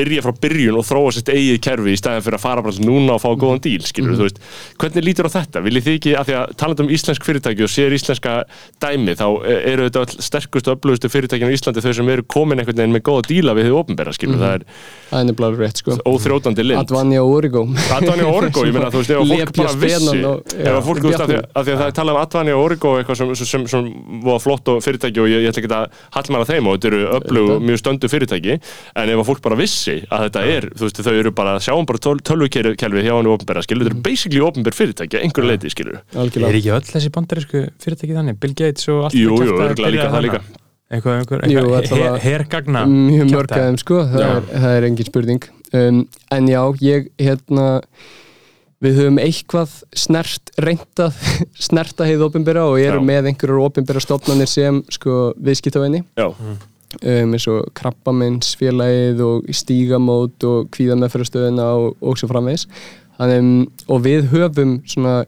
byrja 0.00 0.24
frá 0.24 0.32
byrjun 0.44 0.80
og 0.80 0.86
þróa 0.88 1.12
sitt 1.14 1.30
eigið 1.30 1.60
kerfi 1.68 1.94
í 1.94 2.00
staðin 2.00 2.24
fyrir 2.26 2.38
að 2.40 2.44
fara 2.46 2.64
bara 2.66 2.84
núna 2.88 3.16
og 3.18 3.22
fá 3.22 3.30
góðan 3.36 3.62
díl 3.64 3.84
skilur 3.86 4.16
þú 4.18 4.26
veist, 4.26 4.40
hvernig 4.80 5.06
lítur 5.06 5.28
á 5.28 5.36
þetta? 5.36 5.62
Viljið 5.64 5.86
þið 5.86 5.98
ekki, 6.00 6.14
af 6.20 6.28
því 6.28 6.36
að 6.40 6.54
talandi 6.60 6.84
um 6.86 6.92
íslensk 6.96 7.26
fyrirtæki 7.28 7.66
og 7.66 7.72
sér 7.72 7.96
íslenska 7.96 8.36
dæmi 8.82 9.16
þá 9.18 9.26
eh, 9.44 9.60
eru 9.74 9.88
þetta 9.88 10.04
all 10.06 10.24
sterkustu 10.30 10.72
og 10.72 10.78
öflugustu 10.80 11.10
fyrirtækinu 11.12 11.52
í 11.52 11.58
Íslandi 11.60 11.84
þau 11.84 11.92
sem 12.00 12.10
eru 12.14 12.24
komin 12.30 12.62
einhvern 12.62 12.80
veginn 12.80 12.94
með 12.96 13.04
góða 13.10 13.26
díla 13.28 13.54
við 13.58 13.68
þið 13.68 13.78
opinbera 13.80 14.14
skilur, 14.16 14.40
það 14.40 14.54
er 14.56 14.64
það 15.10 15.20
er 15.20 15.28
nefnilega 15.30 15.60
rétt 15.64 15.80
sko. 15.82 15.96
óþrjótandi 16.06 16.64
lind. 16.66 16.80
Advanja 16.80 17.22
og 17.24 17.32
Origo. 17.40 17.64
Advani 17.96 18.24
og 18.26 18.38
Origo, 18.40 18.64
ég 18.66 18.76
meina, 18.76 18.90
þú 18.92 19.02
veist, 19.02 19.10
ef 19.10 19.18
fólk 19.30 19.56
bara 19.60 19.74
vissi 19.84 20.24
og- 20.30 20.54
ef 20.54 20.70
að 20.70 20.82
fólk, 20.86 21.00
þú 21.02 21.10
veist, 21.10 21.20
af 21.20 21.30
því 21.30 21.38
að, 21.40 21.64
því 21.66 21.76
það 21.80 21.86
er 21.86 21.96
talað 21.98 22.14
um 22.16 22.20
Advani 22.22 22.54
og 22.54 22.64
Origo 22.64 22.94
eitthvað 23.00 23.20
sem, 23.20 23.34
sem, 23.40 23.50
sem, 23.50 23.66
sem 23.74 23.90
var 24.24 24.40
flott 24.42 24.70
og 24.70 24.80
fyrirtæki 24.84 25.22
og 25.22 25.28
ég, 25.30 25.44
ég 25.44 25.50
ætla 25.52 25.64
ekki 25.64 25.72
að 25.74 25.98
hallmæla 26.16 26.48
þeim 26.50 26.70
og 26.70 26.78
þetta 26.78 26.90
eru 26.90 27.02
öflug 27.18 27.50
mjög 27.66 27.82
stöndu 27.82 28.10
fyrirtæki 28.12 28.58
en 29.02 29.14
ef 29.14 29.26
fólk 29.30 29.42
bara 29.44 29.58
vissi 29.60 29.89
að 30.10 30.24
þetta 30.26 30.42
er 30.54 30.66
þú 30.76 30.86
veist, 30.86 31.00
þau 31.06 31.14
eru 31.20 31.32
bara, 31.40 31.54
sjáum 31.64 31.86
bara 31.88 32.00
töl, 32.06 32.16
tölvukelfi 32.30 33.04
hjá 33.06 33.12
hann 33.16 33.28
opinbera, 33.32 33.62
skilur, 33.66 33.86
þetta 33.88 33.94
eru 33.96 34.04
basically 34.06 34.42
opinber 34.46 34.76
fyrirtæki, 34.76 35.18
að 35.18 35.26
einhverju 35.28 35.50
leiti, 35.52 35.72
skilur. 35.74 36.00
Er 36.14 36.22
algjörlega 36.24 36.60
ekki 36.60 36.72
öll 36.76 36.88
þessi 36.94 37.12
bandarísku 37.16 37.62
fyrirtæki 37.84 38.16
þannig? 38.18 38.38
Bill 38.42 38.56
Gates 38.62 38.88
og 38.92 39.04
allt 39.08 39.18
Jú, 39.18 39.36
þetta 39.40 39.74
jú, 39.84 39.90
líka 39.96 40.08
það 40.14 40.26
líka. 40.28 40.42
Eitthvað, 40.90 41.18
einhver, 41.20 41.44
Jú, 41.46 41.58
eitthvað 41.60 41.76
allavega- 41.84 42.22
her, 42.24 42.24
hergagna 42.40 42.80
mjög 42.90 43.28
mörg 43.30 43.52
af 43.54 43.60
þeim 43.68 43.76
sko. 43.78 44.00
Það 44.10 44.24
er, 44.30 44.48
það 44.64 44.72
er 44.80 44.86
engin 44.88 45.06
spurning. 45.06 45.44
Um, 45.70 46.00
en 46.34 46.48
já, 46.50 46.62
ég 46.82 47.04
hérna 47.22 47.66
við 48.82 48.96
höfum 48.98 49.20
eitthvað 49.22 49.76
snert 49.94 50.50
reyndað, 50.58 51.14
snerta 51.68 52.08
heið 52.08 52.24
opinbera 52.26 52.64
og 52.66 52.80
erum 52.82 53.04
Já. 53.06 53.10
með 53.12 53.28
einhverjar 53.30 53.62
opinbera 53.68 54.02
stofnanir 54.02 54.48
sem 54.50 54.80
sko 54.90 55.18
viðskiptavenni 55.38 56.00
Já, 56.18 56.26
um, 56.98 57.36
eins 57.36 57.46
og 57.50 57.70
krabbamennsfélagið 57.78 59.22
og 59.26 59.54
stígamót 59.54 60.48
og 60.48 60.68
kvíðameðferðastöðuna 60.74 61.70
og, 61.78 61.94
og 62.00 62.20
svo 62.20 62.30
framvegis. 62.30 62.66
Þannig, 63.20 63.40
um, 63.40 63.88
og 63.92 64.04
við 64.06 64.30
höfum 64.32 64.78
svona 64.88 65.22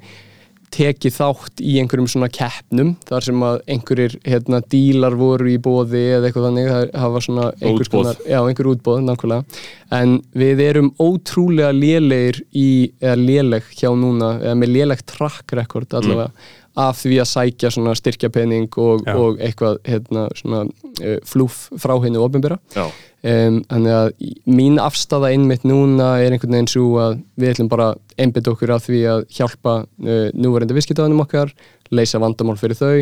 tekið 0.73 1.17
þátt 1.19 1.61
í 1.61 1.75
einhverjum 1.83 2.09
svona 2.09 2.29
keppnum 2.33 2.95
þar 3.09 3.27
sem 3.27 3.43
að 3.45 3.59
einhverjir 3.75 4.15
hérna, 4.25 4.63
dílar 4.73 5.17
voru 5.21 5.51
í 5.53 5.59
bóði 5.61 6.01
eða 6.17 6.29
eitthvað 6.29 6.47
þannig 6.49 6.71
það 6.71 6.87
hafa 7.03 7.23
svona 7.27 7.49
einhvers 7.59 7.91
Útboð. 7.91 7.99
konar 7.99 8.23
já, 8.25 8.39
einhver 8.41 8.71
útbóð, 8.73 9.03
nákvæmlega. 9.09 9.61
En 9.99 10.17
við 10.43 10.65
erum 10.65 10.91
ótrúlega 10.97 11.75
lélegir 11.77 12.41
í, 12.57 12.69
eða 13.03 13.19
léleg 13.21 13.69
hjá 13.77 13.91
núna 13.93 14.35
eða 14.41 14.57
með 14.63 14.75
lélegt 14.79 15.09
track 15.13 15.57
record 15.59 15.99
allavega 15.99 16.31
af 16.79 17.03
því 17.03 17.19
að 17.21 17.31
sækja 17.31 17.71
svona 17.75 17.95
styrkjapenning 17.99 18.69
og, 18.81 19.03
og 19.09 19.41
eitthvað 19.43 19.81
hérna, 19.89 20.27
svona 20.39 20.63
uh, 20.65 21.19
flúf 21.29 21.67
frá 21.81 21.95
hennu 22.05 22.23
ofinbera 22.25 22.57
já, 22.73 22.87
um, 22.87 23.61
þannig 23.69 23.99
að 23.99 24.09
mín 24.49 24.81
afstafa 24.81 25.33
einmitt 25.33 25.67
núna 25.69 26.15
er 26.23 26.33
einhvern 26.33 26.57
veginn 26.57 26.73
svo 26.73 26.89
að 27.03 27.21
við 27.37 27.55
ætlum 27.55 27.71
bara 27.73 27.93
einbytt 28.17 28.51
okkur 28.53 28.75
að 28.77 28.89
því 28.89 29.05
að 29.13 29.25
hjálpa 29.37 29.79
uh, 29.85 30.27
núverandi 30.33 30.77
viðskiptaðanum 30.79 31.25
okkar 31.27 31.53
leysa 31.93 32.21
vandamál 32.23 32.59
fyrir 32.61 32.79
þau 32.81 32.95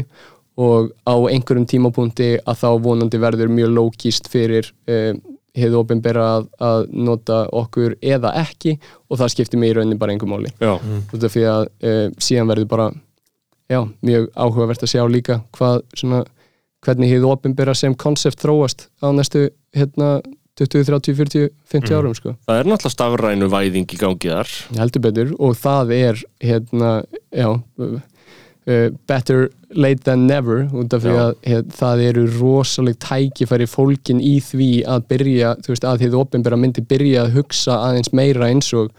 og 0.60 0.90
á 1.06 1.14
einhverjum 1.30 1.68
tímapunkti 1.70 2.32
að 2.42 2.64
þá 2.64 2.70
vonandi 2.84 3.20
verður 3.22 3.52
mjög 3.54 3.76
lókist 3.76 4.26
fyrir 4.32 4.66
uh, 4.90 5.14
hefðu 5.56 5.80
ofinbera 5.82 6.26
að, 6.36 6.48
að 6.62 6.88
nota 6.94 7.44
okkur 7.58 7.96
eða 8.02 8.32
ekki 8.38 8.76
og 9.10 9.18
það 9.20 9.32
skiptir 9.34 9.60
mig 9.62 9.72
í 9.72 9.78
rauninni 9.78 9.98
bara 9.98 10.14
einhver 10.14 10.30
máli. 10.30 10.52
Út 11.10 11.24
af 11.26 11.32
því 11.34 11.46
að 11.50 11.64
uh, 11.66 12.04
síðan 12.22 12.50
verður 12.52 12.68
bara 12.70 12.90
já, 13.70 13.80
mjög 14.04 14.28
áhugavert 14.34 14.84
að 14.84 14.92
sjá 14.94 15.04
líka 15.10 15.40
hvað 15.56 15.80
svona, 15.94 16.24
hvernig 16.84 17.14
hefðu 17.14 17.32
opinbera 17.32 17.76
sem 17.78 17.94
konsept 17.94 18.42
þróast 18.42 18.88
á 19.04 19.08
næstu 19.14 19.48
hérna 19.76 20.18
20, 20.60 20.84
30, 20.84 21.16
40, 21.16 21.48
50 21.72 21.96
árum 21.96 22.14
sko. 22.16 22.34
það 22.44 22.58
er 22.58 22.68
náttúrulega 22.68 22.92
stafrænu 22.92 23.48
væðing 23.48 23.94
í 23.94 23.98
gangi 24.00 24.32
þar. 24.34 24.54
Heldur 24.76 25.04
betur 25.06 25.34
og 25.38 25.56
það 25.56 25.92
er 25.96 26.22
hérna, 26.44 26.90
já 27.32 27.48
uh, 27.48 28.90
better 29.08 29.48
late 29.70 30.04
than 30.04 30.26
never 30.26 30.66
út 30.74 30.92
af 30.92 31.04
því 31.04 31.14
að 31.16 31.32
hed, 31.46 31.70
það 31.78 32.02
eru 32.08 32.24
rosaleg 32.34 32.98
tækifæri 33.02 33.68
fólkin 33.70 34.20
í 34.20 34.36
því 34.44 34.70
að 34.90 35.06
byrja, 35.12 35.54
þú 35.62 35.72
veist, 35.72 35.86
að 35.86 36.04
þið 36.04 36.18
opinbera 36.20 36.58
myndi 36.60 36.84
byrja 36.90 37.24
að 37.24 37.38
hugsa 37.38 37.78
aðeins 37.86 38.12
meira 38.16 38.50
eins 38.50 38.72
og 38.76 38.90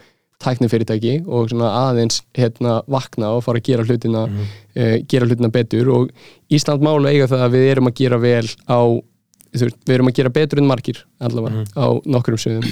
tæknifyrirtæki 0.42 1.14
og 1.28 1.50
svona 1.52 1.70
aðeins 1.86 2.22
hérna 2.38 2.80
vakna 2.92 3.30
og 3.36 3.44
fara 3.46 3.62
að 3.62 3.68
gera 3.70 3.86
hlutina 3.88 4.26
Mhm. 4.28 4.50
uh, 4.76 4.98
gera 5.08 5.26
hlutina 5.30 5.52
betur 5.54 5.90
og 5.96 6.10
Ísland 6.52 6.82
málu 6.84 7.08
eiga 7.08 7.28
það 7.32 7.46
að 7.48 7.56
við 7.56 7.70
erum 7.76 7.88
að 7.92 7.96
gera 8.02 8.18
vel 8.20 8.48
á, 8.68 8.80
við 9.54 9.96
erum 9.96 10.08
að 10.12 10.18
gera 10.20 10.30
betur 10.34 10.60
en 10.60 10.68
margir 10.68 11.04
allavega 11.22 11.62
Mhm. 11.62 11.72
á 11.78 11.88
nokkrum 12.06 12.38
sviðum 12.40 12.68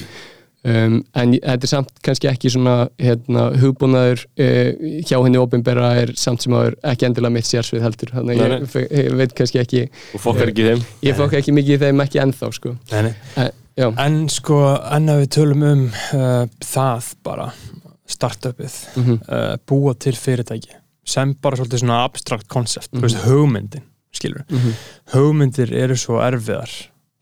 um, 0.65 0.95
en 1.15 1.31
þetta 1.39 1.63
er 1.63 1.71
samt 1.71 1.91
kannski 2.03 2.27
ekki 2.27 2.49
svona 2.51 2.89
hérna, 2.99 3.45
hugbúnaður 3.61 4.25
uh, 4.39 4.71
hjá 5.07 5.15
henni 5.23 5.39
opinbera 5.39 5.93
er 6.01 6.11
samt 6.19 6.41
sem 6.43 6.51
aður 6.53 6.75
ekki 6.83 7.07
endilega 7.07 7.31
mitt 7.37 7.47
sérsvið 7.47 7.85
heldur 7.85 8.11
þannig 8.17 8.41
að 8.43 8.55
ég, 8.57 8.91
ég 8.91 9.15
veit 9.21 9.33
kannski 9.37 9.61
ekki 9.61 9.85
og 10.15 10.19
fólk 10.25 10.41
er 10.43 10.51
ekki 10.51 10.67
þeim 10.67 10.83
ég 11.07 11.15
fokk 11.15 11.37
ekki 11.39 11.55
mikið 11.55 11.85
þeim 11.85 12.03
ekki 12.03 12.19
ennþá 12.25 12.51
sko. 12.57 12.75
Nei, 12.91 13.01
nei. 13.07 13.13
en, 13.37 13.51
já, 13.79 13.87
En 14.05 14.19
sko, 14.31 14.59
en 14.91 15.07
að 15.13 15.21
við 15.23 15.29
tölum 15.37 15.63
um 15.71 15.85
uh, 15.87 16.45
það 16.65 17.13
bara, 17.23 17.49
startupið, 18.09 18.75
Mhm. 18.99 19.19
uh, 19.29 19.55
búa 19.69 19.93
til 19.99 20.13
fyrirtæki, 20.19 20.75
sem 21.05 21.33
bara 21.41 21.57
svolítið 21.57 21.83
svona 21.85 22.03
abstrakt 22.05 22.47
koncept, 22.51 22.91
þú 22.93 23.01
veist, 23.07 23.23
hugmyndin, 23.25 23.83
skilur. 24.13 24.43
Mhm. 24.49 24.73
Hugmyndir 25.13 25.71
eru 25.73 25.95
svo 25.95 26.19
erfiðar. 26.25 26.69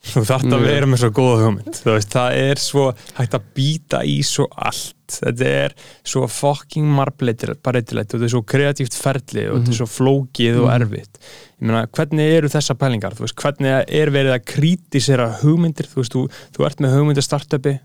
Þú 0.07 0.21
þarft 0.23 0.53
að 0.55 0.63
vera 0.63 0.87
með 0.87 1.01
svo 1.01 1.09
góða 1.15 1.39
hugmynd. 1.41 1.79
Veist, 1.83 2.13
það 2.13 2.35
er 2.39 2.61
svo 2.61 2.83
hægt 3.17 3.33
að 3.35 3.47
býta 3.57 4.03
í 4.07 4.19
svo 4.25 4.45
allt. 4.53 4.93
Þetta 5.07 5.47
er 5.47 5.73
svo 6.07 6.25
fucking 6.31 6.87
marbleitilegt 6.91 7.63
þetta 7.63 8.19
er 8.19 8.31
svo 8.31 8.41
kreatíft 8.43 8.95
ferli 8.99 9.45
og 9.47 9.61
þetta 9.61 9.73
er 9.73 9.79
svo 9.79 9.87
flókið 9.87 10.59
og 10.63 10.69
erfitt. 10.73 11.19
Ég 11.57 11.69
meina, 11.69 11.85
hvernig 11.95 12.35
eru 12.37 12.51
þessa 12.51 12.75
pælingar? 12.79 13.15
Veist, 13.19 13.37
hvernig 13.39 13.87
er 13.87 14.11
verið 14.13 14.35
að 14.35 14.45
krítisera 14.51 15.29
hugmyndir? 15.41 15.87
Þú 15.89 16.01
veist, 16.03 16.15
þú, 16.15 16.23
þú 16.55 16.67
ert 16.67 16.83
með 16.83 16.95
hugmyndir 16.97 17.25
startupi, 17.25 17.75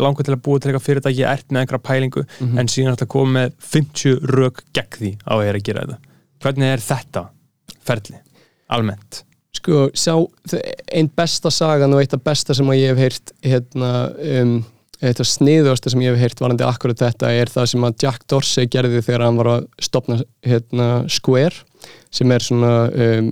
langar 0.00 0.26
til 0.26 0.36
að 0.36 0.42
búa 0.48 0.58
til 0.58 0.72
eitthvað 0.72 0.86
fyrirtæki, 0.88 1.24
ert 1.28 1.48
með 1.52 1.66
einhverja 1.66 1.86
pælingu, 1.90 2.26
en 2.48 2.72
síðan 2.72 2.96
ætla 2.96 3.06
að 3.06 3.14
koma 3.14 3.36
með 3.38 3.56
50 3.76 4.20
rök 4.34 4.64
gegn 4.72 4.98
því 4.98 5.14
á 5.28 5.32
að 5.36 5.46
er 5.46 5.60
gera 5.68 5.86
þetta. 5.86 6.14
Hvernig 6.40 6.72
er 6.74 6.86
þetta 6.90 7.26
ferli, 7.86 8.22
almennt? 8.72 9.26
Sko, 9.56 9.88
sjá 9.96 10.14
einn 10.94 11.10
besta 11.16 11.50
sagan 11.52 11.94
og 11.94 12.02
eitt 12.02 12.14
af 12.16 12.22
besta 12.24 12.56
sem 12.56 12.68
ég 12.76 12.92
hef 12.92 13.00
heyrt 13.00 13.32
hérna, 13.46 13.90
um, 14.40 14.54
eitt 15.00 15.20
af 15.22 15.28
sniðuasta 15.28 15.92
sem 15.92 16.04
ég 16.04 16.14
hef 16.14 16.22
heyrt 16.24 16.42
varandi 16.44 16.66
akkurat 16.66 17.00
þetta 17.00 17.32
er 17.34 17.50
það 17.50 17.72
sem 17.72 17.88
að 17.88 18.06
Jack 18.06 18.26
Dorsey 18.30 18.70
gerði 18.70 19.02
þegar 19.02 19.26
hann 19.26 19.40
var 19.40 19.52
að 19.56 19.68
stopna 19.82 20.20
hérna, 20.46 20.88
Square 21.10 21.66
sem 22.14 22.32
er 22.34 22.44
svona 22.44 22.72
um, 22.90 23.30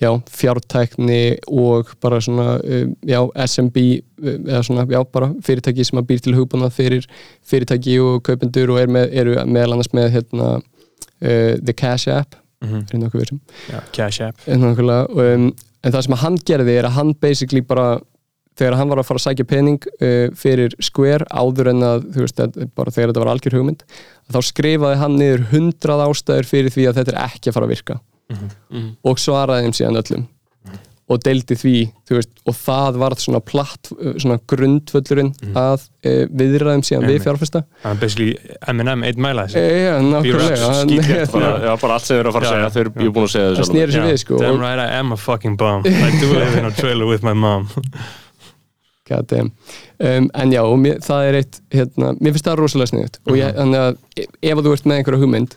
já, 0.00 0.10
fjártækni 0.30 1.38
og 1.46 1.94
bara 2.02 2.20
svona 2.24 2.58
um, 2.58 2.94
já, 3.06 3.20
SMB 3.46 3.82
um, 4.22 4.46
eða 4.48 4.62
svona, 4.66 4.86
já, 4.90 5.00
bara 5.12 5.32
fyrirtæki 5.44 5.86
sem 5.86 6.00
að 6.00 6.08
býr 6.10 6.24
til 6.24 6.38
hugbúnað 6.38 6.78
fyrir 6.78 7.10
fyrirtæki 7.46 7.98
og 8.02 8.22
kaupendur 8.26 8.74
og 8.74 8.80
er 8.82 8.90
með, 8.90 9.12
eru 9.22 9.36
meðal 9.46 9.76
annars 9.76 9.92
með 9.94 10.10
hérna, 10.18 10.54
uh, 10.58 11.52
The 11.60 11.76
Cash 11.76 12.10
App 12.10 12.40
Mm 12.64 12.88
er 12.94 12.98
nokkuð 13.02 13.24
vissum 13.24 13.40
Cash 13.92 14.22
App. 14.22 14.40
Nákvæmlega, 14.46 15.06
um, 15.34 15.52
en 15.84 15.92
það 15.92 16.02
sem 16.06 16.18
hann 16.24 16.36
gerði 16.48 16.76
er 16.78 16.88
að 16.88 16.96
hann 16.98 17.14
basically 17.20 17.60
bara 17.60 18.00
þegar 18.58 18.76
hann 18.78 18.88
var 18.88 19.02
að 19.02 19.08
fara 19.08 19.20
að 19.20 19.26
sækja 19.26 19.46
pening 19.50 19.86
uh, 20.00 20.28
fyrir 20.38 20.74
Square 20.80 21.26
áður 21.30 21.72
en 21.72 21.82
að 21.82 22.04
þú 22.14 22.26
veist, 22.26 22.40
að, 22.40 22.68
bara 22.74 22.94
þegar 22.94 23.12
þetta 23.12 23.24
var 23.24 23.32
algjör 23.34 23.58
hugmynd 23.58 23.84
þá 24.32 24.40
skrifaði 24.42 25.00
hann 25.02 25.18
niður 25.18 25.48
hundrað 25.52 26.04
ástæður 26.08 26.50
fyrir 26.50 26.74
því 26.74 26.88
að 26.88 27.00
þetta 27.00 27.14
er 27.14 27.22
ekki 27.24 27.50
að 27.50 27.58
fara 27.58 27.68
að 27.68 27.74
virka. 27.74 28.00
Og 29.04 29.18
svaraði 29.20 29.66
þeim 29.66 29.74
síðan 29.76 30.00
öllum 30.00 30.22
og 31.04 31.20
deildi 31.20 31.56
því 31.60 31.74
þú 32.08 32.16
veist, 32.16 32.30
og 32.48 32.56
það 32.56 32.98
var 33.02 33.14
svona, 33.20 33.40
platt, 33.44 33.90
svona 34.22 34.38
grundvöllurinn 34.50 35.30
að 35.52 35.84
uh, 35.84 36.24
viðræðum 36.32 36.84
síðan 36.86 37.06
við 37.10 37.20
fjárfesta. 37.26 37.64
Það 37.82 37.92
er 37.92 38.00
basically 38.00 38.56
M&M 38.72 39.04
eitt 39.04 39.20
mæla 39.20 39.46
þessi. 39.48 39.60
E, 39.60 39.78
já, 39.84 39.94
nákvæmlega. 40.08 40.72
hann, 40.72 40.94
skítið 40.94 41.36
bara, 41.36 41.98
allt 41.98 42.08
sem 42.08 42.14
þeir 42.14 42.22
eru 42.22 42.32
að 42.32 42.38
fara 42.38 42.48
að 42.48 42.56
segja. 42.56 42.72
þeir 42.78 42.84
eru 42.86 43.14
búin 43.18 43.28
að 43.28 43.32
segja 43.36 43.52
þessu 43.52 43.70
snýri 43.70 43.96
sér 43.96 44.08
við 44.08 44.20
sko 44.24 44.40
Damn 44.40 44.64
right 44.64 44.80
I 44.80 44.98
am 44.98 45.12
a 45.12 45.20
fucking 45.20 45.60
bum. 45.60 45.84
I 45.84 46.12
do 46.20 46.32
live 46.40 46.60
in 46.60 46.68
a 46.70 46.72
trailer 46.72 47.08
with 47.10 47.26
my 47.26 47.36
mom. 47.36 47.68
Um, 49.12 50.28
en 50.32 50.52
já, 50.54 50.62
mér, 50.80 50.98
það 51.04 51.26
er 51.28 51.36
eitt 51.40 51.58
hérna, 51.74 52.12
mér 52.20 52.32
finnst 52.34 52.46
það 52.48 52.58
rosalega 52.62 52.90
sniðut 52.92 53.18
og 53.28 53.36
ég, 53.36 53.50
þannig 53.58 53.82
að 53.82 53.98
e- 54.22 54.26
ef 54.50 54.62
þú 54.64 54.72
ert 54.72 54.88
með 54.88 55.00
einhverja 55.00 55.20
hugmynd 55.20 55.56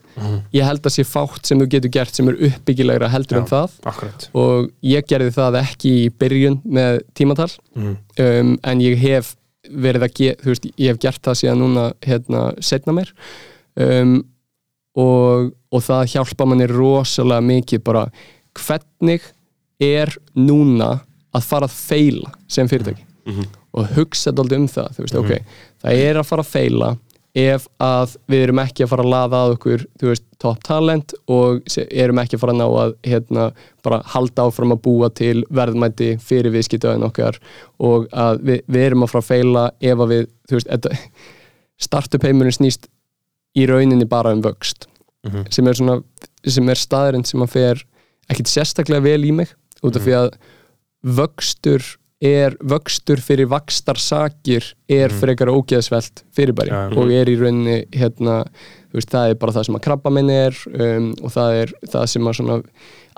ég 0.58 0.68
held 0.68 0.90
að 0.90 0.96
sé 0.98 1.06
fátt 1.08 1.48
sem 1.48 1.62
þú 1.62 1.70
getur 1.72 1.94
gert 1.96 2.20
sem 2.20 2.28
er 2.32 2.40
uppbyggilegra 2.50 3.10
heldur 3.14 3.38
Já. 3.38 3.42
en 3.42 3.50
það. 3.52 3.76
Akkurat. 3.94 4.28
Og 4.36 4.70
ég 4.84 5.08
gerði 5.08 5.32
það 5.38 5.60
ekki 5.62 5.94
í 6.04 6.08
byrjun 6.20 6.60
með 6.66 7.02
tímatal. 7.16 7.50
Mhm. 7.76 7.98
um, 8.20 8.54
en 8.64 8.84
ég 8.84 8.98
hef 9.00 9.36
verið 9.68 10.08
að 10.08 10.14
ge, 10.20 10.36
veist, 10.44 10.68
ég 10.78 10.92
hef 10.94 11.00
gert 11.04 11.22
það 11.24 11.40
síðan 11.42 11.64
núna 11.64 11.86
hérna 12.06 12.44
setna 12.64 12.94
mér 12.96 13.12
um, 13.76 14.14
og, 14.98 15.52
og 15.72 15.84
það 15.84 16.12
hjálpa 16.16 16.48
manni 16.48 16.68
rosalega 16.72 17.44
mikið 17.46 17.84
bara 17.88 18.06
hvernig 18.58 19.26
er 19.84 20.14
núna 20.36 20.98
að 21.36 21.46
fara 21.46 21.68
að 21.70 21.76
feila 21.76 22.32
sem 22.50 22.70
fyrirtæki 22.70 23.04
og 23.74 23.92
hugsa 23.98 24.32
þetta 24.32 24.58
um 24.58 24.68
það 24.68 25.02
veist, 25.04 25.20
ok, 25.20 25.62
það 25.84 26.02
er 26.08 26.18
að 26.18 26.28
fara 26.30 26.46
að 26.46 26.54
feila 26.54 26.96
ef 27.38 27.68
að 27.84 28.16
við 28.32 28.44
erum 28.48 28.60
ekki 28.64 28.84
að 28.84 28.90
fara 28.90 29.04
að 29.04 29.12
laða 29.14 29.40
að 29.44 29.52
okkur, 29.58 29.86
veist, 30.02 30.24
top 30.42 30.64
talent 30.66 31.14
og 31.30 31.78
erum 31.92 32.22
ekki 32.22 32.38
að 32.38 32.42
fara 32.42 32.56
að 32.56 32.62
ná 32.62 32.66
að 32.66 32.94
hérna, 33.06 33.48
bara 33.86 34.02
halda 34.14 34.48
áfram 34.48 34.74
að 34.74 34.82
búa 34.88 35.10
til 35.14 35.44
verðmæti 35.50 36.16
fyrir 36.24 36.54
viðskiptaðin 36.56 37.06
okkar 37.06 37.38
og 37.78 38.08
að 38.12 38.42
við, 38.48 38.62
við 38.66 38.88
erum 38.88 39.06
að 39.06 39.12
fara 39.14 39.24
að 39.26 39.32
feila 39.32 39.66
ef 39.82 40.04
að 40.06 40.14
við, 40.14 40.28
startup 41.78 42.26
heimurinn 42.26 42.56
snýst 42.56 42.90
í 43.58 43.68
rauninni 43.70 44.08
bara 44.10 44.34
um 44.34 44.42
vöxt 44.46 44.88
sem 45.52 45.68
er 45.68 45.78
svona, 45.78 46.00
sem 46.48 46.70
er 46.70 46.80
staðurinn 46.80 47.26
sem 47.28 47.42
að 47.44 47.54
fer 47.54 47.86
ekkit 48.32 48.52
sérstaklega 48.52 49.04
vel 49.04 49.26
í 49.28 49.34
mig 49.36 49.54
út 49.84 49.98
af 49.98 50.06
því 50.06 50.14
að 50.18 50.30
vöxtur 51.18 51.84
er 52.24 52.56
vöxtur 52.66 53.20
fyrir 53.22 53.50
vakstarsakir 53.52 54.66
er 54.90 55.14
frekar 55.14 55.52
ógeðsvelt 55.54 56.24
fyrirbæri 56.34 56.72
Já. 56.74 56.80
og 56.98 57.12
er 57.14 57.30
í 57.30 57.36
rauninni 57.38 57.76
hérna, 57.94 58.40
veist, 58.96 59.12
það 59.12 59.34
er 59.34 59.38
bara 59.38 59.54
það 59.54 59.68
sem 59.68 59.78
að 59.78 59.84
krabba 59.86 60.14
minn 60.16 60.32
er 60.34 60.58
um, 60.72 61.12
og 61.22 61.36
það 61.36 61.60
er 61.60 61.76
það 61.94 62.08
sem 62.14 62.32
að 62.32 62.40
svona 62.40 62.58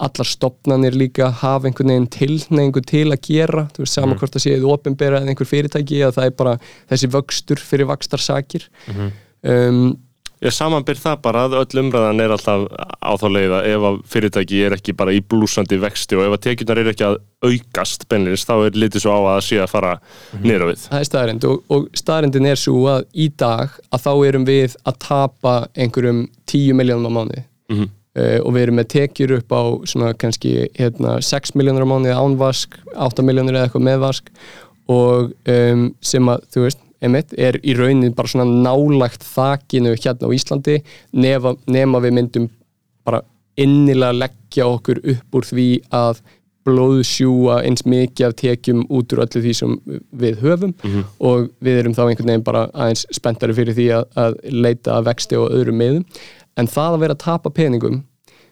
allar 0.09 0.27
stopnanir 0.27 0.99
líka 0.99 1.29
hafa 1.41 1.69
einhvern 1.69 1.93
veginn 1.93 2.11
tilneingu 2.11 2.83
til 2.87 3.05
að 3.13 3.23
gera 3.29 3.65
þú 3.71 3.85
veist, 3.85 3.95
sama 3.95 4.19
hvort 4.19 4.35
það 4.35 4.45
séð 4.49 4.67
opinbera 4.73 5.23
eða 5.23 5.31
einhver 5.31 5.51
fyrirtæki 5.53 6.03
að 6.03 6.19
það 6.19 6.29
er 6.29 6.37
bara 6.43 6.59
þessi 6.91 7.11
vöxtur 7.15 7.63
fyrir 7.71 7.89
vakstarsakir 7.93 8.67
um, 8.91 9.95
Ég 10.39 10.53
samanbyr 10.55 10.95
það 10.95 11.17
bara 11.25 11.41
að 11.49 11.55
öll 11.59 11.79
umræðan 11.81 12.21
er 12.23 12.31
alltaf 12.31 12.61
á 13.03 13.11
þá 13.19 13.25
leið 13.35 13.53
að 13.57 13.65
ef 13.73 13.85
að 13.89 13.97
fyrirtæki 14.13 14.61
er 14.63 14.75
ekki 14.77 14.93
bara 14.95 15.11
í 15.11 15.19
blúsandi 15.19 15.75
vexti 15.81 16.15
og 16.15 16.23
ef 16.29 16.35
að 16.37 16.43
tekjurnar 16.45 16.79
er 16.79 16.89
ekki 16.93 17.05
að 17.09 17.17
aukast 17.43 18.05
beinleins 18.07 18.45
þá 18.47 18.53
er 18.69 18.77
litið 18.79 19.03
svo 19.03 19.17
á 19.19 19.21
að 19.35 19.41
sé 19.49 19.59
að 19.59 19.67
fara 19.73 19.91
niður 20.39 20.63
á 20.63 20.67
við. 20.71 20.85
Það 20.87 20.99
er 21.03 21.09
staðarind 21.09 21.47
og, 21.49 21.59
og 21.75 21.89
staðarindin 21.99 22.47
er 22.53 22.61
svo 22.63 22.85
að 22.93 23.03
í 23.19 23.27
dag 23.43 23.75
að 23.91 24.05
þá 24.07 24.11
erum 24.31 24.47
við 24.47 24.77
að 24.87 24.99
tapa 25.09 25.55
einhverjum 25.75 26.23
10 26.47 26.79
miljónum 26.79 27.11
á 27.11 27.15
mánuði 27.19 27.43
Mhm. 27.69 27.85
uh, 28.17 28.39
og 28.47 28.53
við 28.55 28.63
erum 28.63 28.79
með 28.79 28.87
tekjur 28.95 29.35
upp 29.41 29.51
á 29.53 29.61
svona 29.91 30.13
kannski 30.17 30.55
hérna, 30.79 31.19
6 31.21 31.51
miljónur 31.59 31.83
á 31.83 31.91
mánuði 31.91 32.15
ánvask 32.15 32.79
8 32.95 33.21
miljónur 33.27 33.59
eða 33.59 33.67
eitthvað 33.67 33.85
meðvask 33.91 34.31
og 34.89 35.33
um, 35.51 35.83
sem 36.01 36.31
að 36.31 36.47
þú 36.55 36.63
veist 36.65 36.79
einmitt, 37.03 37.35
er 37.37 37.59
í 37.63 37.75
raunin 37.77 38.15
bara 38.15 38.31
svona 38.31 38.47
nálagt 38.49 39.23
þakinu 39.23 39.95
hérna 39.95 40.29
á 40.29 40.35
Íslandi 40.35 40.79
nema, 41.13 41.55
nema 41.67 42.01
við 42.03 42.17
myndum 42.17 42.49
bara 43.07 43.21
innilega 43.59 44.15
leggja 44.15 44.67
okkur 44.67 45.01
upp 45.13 45.39
úr 45.39 45.47
því 45.47 45.69
að 45.95 46.21
blóðsjúa 46.67 47.61
eins 47.65 47.85
mikið 47.87 48.27
af 48.27 48.35
tekjum 48.37 48.83
út 48.93 49.13
úr 49.15 49.23
öllu 49.23 49.41
því 49.41 49.53
sem 49.57 49.77
við 50.11 50.41
höfum. 50.43 50.73
Og 51.23 51.47
við 51.63 51.79
erum 51.81 51.95
þá 51.97 52.03
einhvern 52.05 52.33
veginn 52.33 52.45
bara 52.45 52.67
aðeins 52.73 53.05
spenntari 53.15 53.55
fyrir 53.57 53.77
því 53.77 53.87
að, 53.95 54.05
að 54.19 54.37
leita 54.51 54.97
að 54.97 55.07
vexti 55.09 55.39
og 55.39 55.53
öðrum 55.55 55.79
meðum 55.79 56.05
en 56.59 56.67
það 56.67 56.97
að 56.97 57.03
vera 57.05 57.15
að 57.15 57.23
tapa 57.23 57.53
peningum 57.55 58.01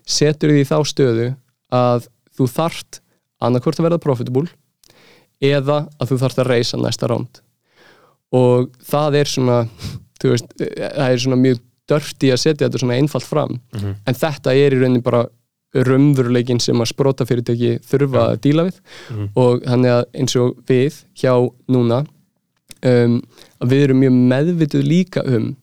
setur 0.08 0.54
því 0.56 0.64
þá 0.70 0.78
stöðu 0.88 1.28
að 1.76 2.08
þú 2.38 2.48
þart 2.54 3.02
annarkvort 3.44 3.82
að 3.82 3.90
verða 3.90 4.04
profitable 4.04 4.48
eða 5.44 5.84
að 6.00 6.14
þú 6.14 6.20
þarft 6.24 6.42
að 6.42 6.50
reysa 6.54 6.80
næsta 6.80 7.10
ránd 7.12 7.42
og 8.36 8.70
það 8.84 9.20
er 9.22 9.32
svona 9.32 9.58
veist, 10.24 10.54
það 10.58 11.08
er 11.08 11.24
svona 11.24 11.40
mjög 11.42 11.64
dörti 11.88 12.32
að 12.34 12.42
setja 12.44 12.68
þetta 12.68 12.82
svona 12.82 12.98
einfalt 13.00 13.28
fram. 13.28 13.60
En 14.08 14.18
þetta 14.18 14.54
er 14.56 14.76
í 14.76 14.80
rauninni 14.82 15.04
bara 15.06 15.24
raunveruleikin 15.88 16.60
sem 16.64 16.80
að 16.82 16.90
sprota 16.92 17.26
fyrirtæki 17.28 17.78
þurfa 17.86 18.26
að 18.32 18.42
díla 18.44 18.68
við. 18.68 18.82
Og 19.36 19.64
þannig 19.64 19.94
að 19.94 20.04
eins 20.20 20.36
og 20.40 20.58
við 20.68 21.00
hjá 21.20 21.34
núna 21.72 22.02
um, 22.84 23.22
að 23.62 23.74
við 23.74 23.84
erum 23.88 24.02
mjög 24.04 24.20
meðvituð 24.34 24.86
líka 24.88 25.24
um 25.28 25.56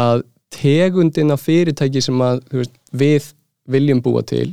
að 0.00 0.24
tegundin 0.54 1.32
af 1.34 1.42
fyrirtæki 1.44 2.02
sem 2.02 2.20
að 2.22 2.42
veist, 2.52 2.76
við 2.92 3.32
viljum 3.70 4.02
búa 4.04 4.22
til 4.26 4.52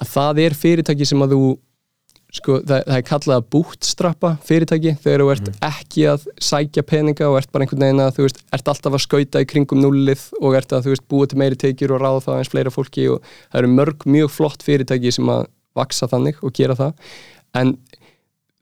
að 0.00 0.08
það 0.14 0.40
er 0.44 0.56
fyrirtæki 0.56 1.08
sem 1.08 1.22
að 1.22 1.34
þú 1.34 1.42
sko, 2.34 2.58
það, 2.62 2.84
það 2.86 2.96
er 2.96 3.06
kallað 3.08 3.36
að 3.40 3.46
bootstrappa 3.54 4.32
fyrirtæki 4.46 4.94
þegar 5.02 5.24
þú 5.24 5.30
ert 5.34 5.50
ekki 5.70 6.06
að 6.12 6.26
sækja 6.50 6.84
peninga 6.86 7.28
og 7.30 7.38
ert 7.40 7.52
bara 7.52 7.66
einhvern 7.66 7.84
veginn 7.86 8.04
að 8.04 8.12
þú 8.18 8.26
veist, 8.26 8.42
ert 8.56 8.72
alltaf 8.72 8.96
að 8.96 9.04
skauta 9.06 9.42
í 9.42 9.48
kringum 9.50 9.82
nullið 9.82 10.26
og 10.40 10.58
ert 10.58 10.74
að 10.76 10.86
þú 10.86 10.94
veist, 10.94 11.06
búa 11.10 11.30
til 11.30 11.40
meiri 11.42 11.58
tekjur 11.60 11.96
og 11.96 12.02
ráða 12.04 12.24
það 12.28 12.42
eins 12.42 12.52
fleira 12.52 12.74
fólki 12.74 13.08
og 13.12 13.24
það 13.50 13.62
eru 13.62 13.72
mörg 13.74 14.06
mjög 14.16 14.34
flott 14.36 14.66
fyrirtæki 14.66 15.14
sem 15.16 15.32
að 15.32 15.48
vaksa 15.78 16.10
þannig 16.10 16.38
og 16.44 16.54
gera 16.56 16.76
það. 16.78 17.10
En 17.58 17.74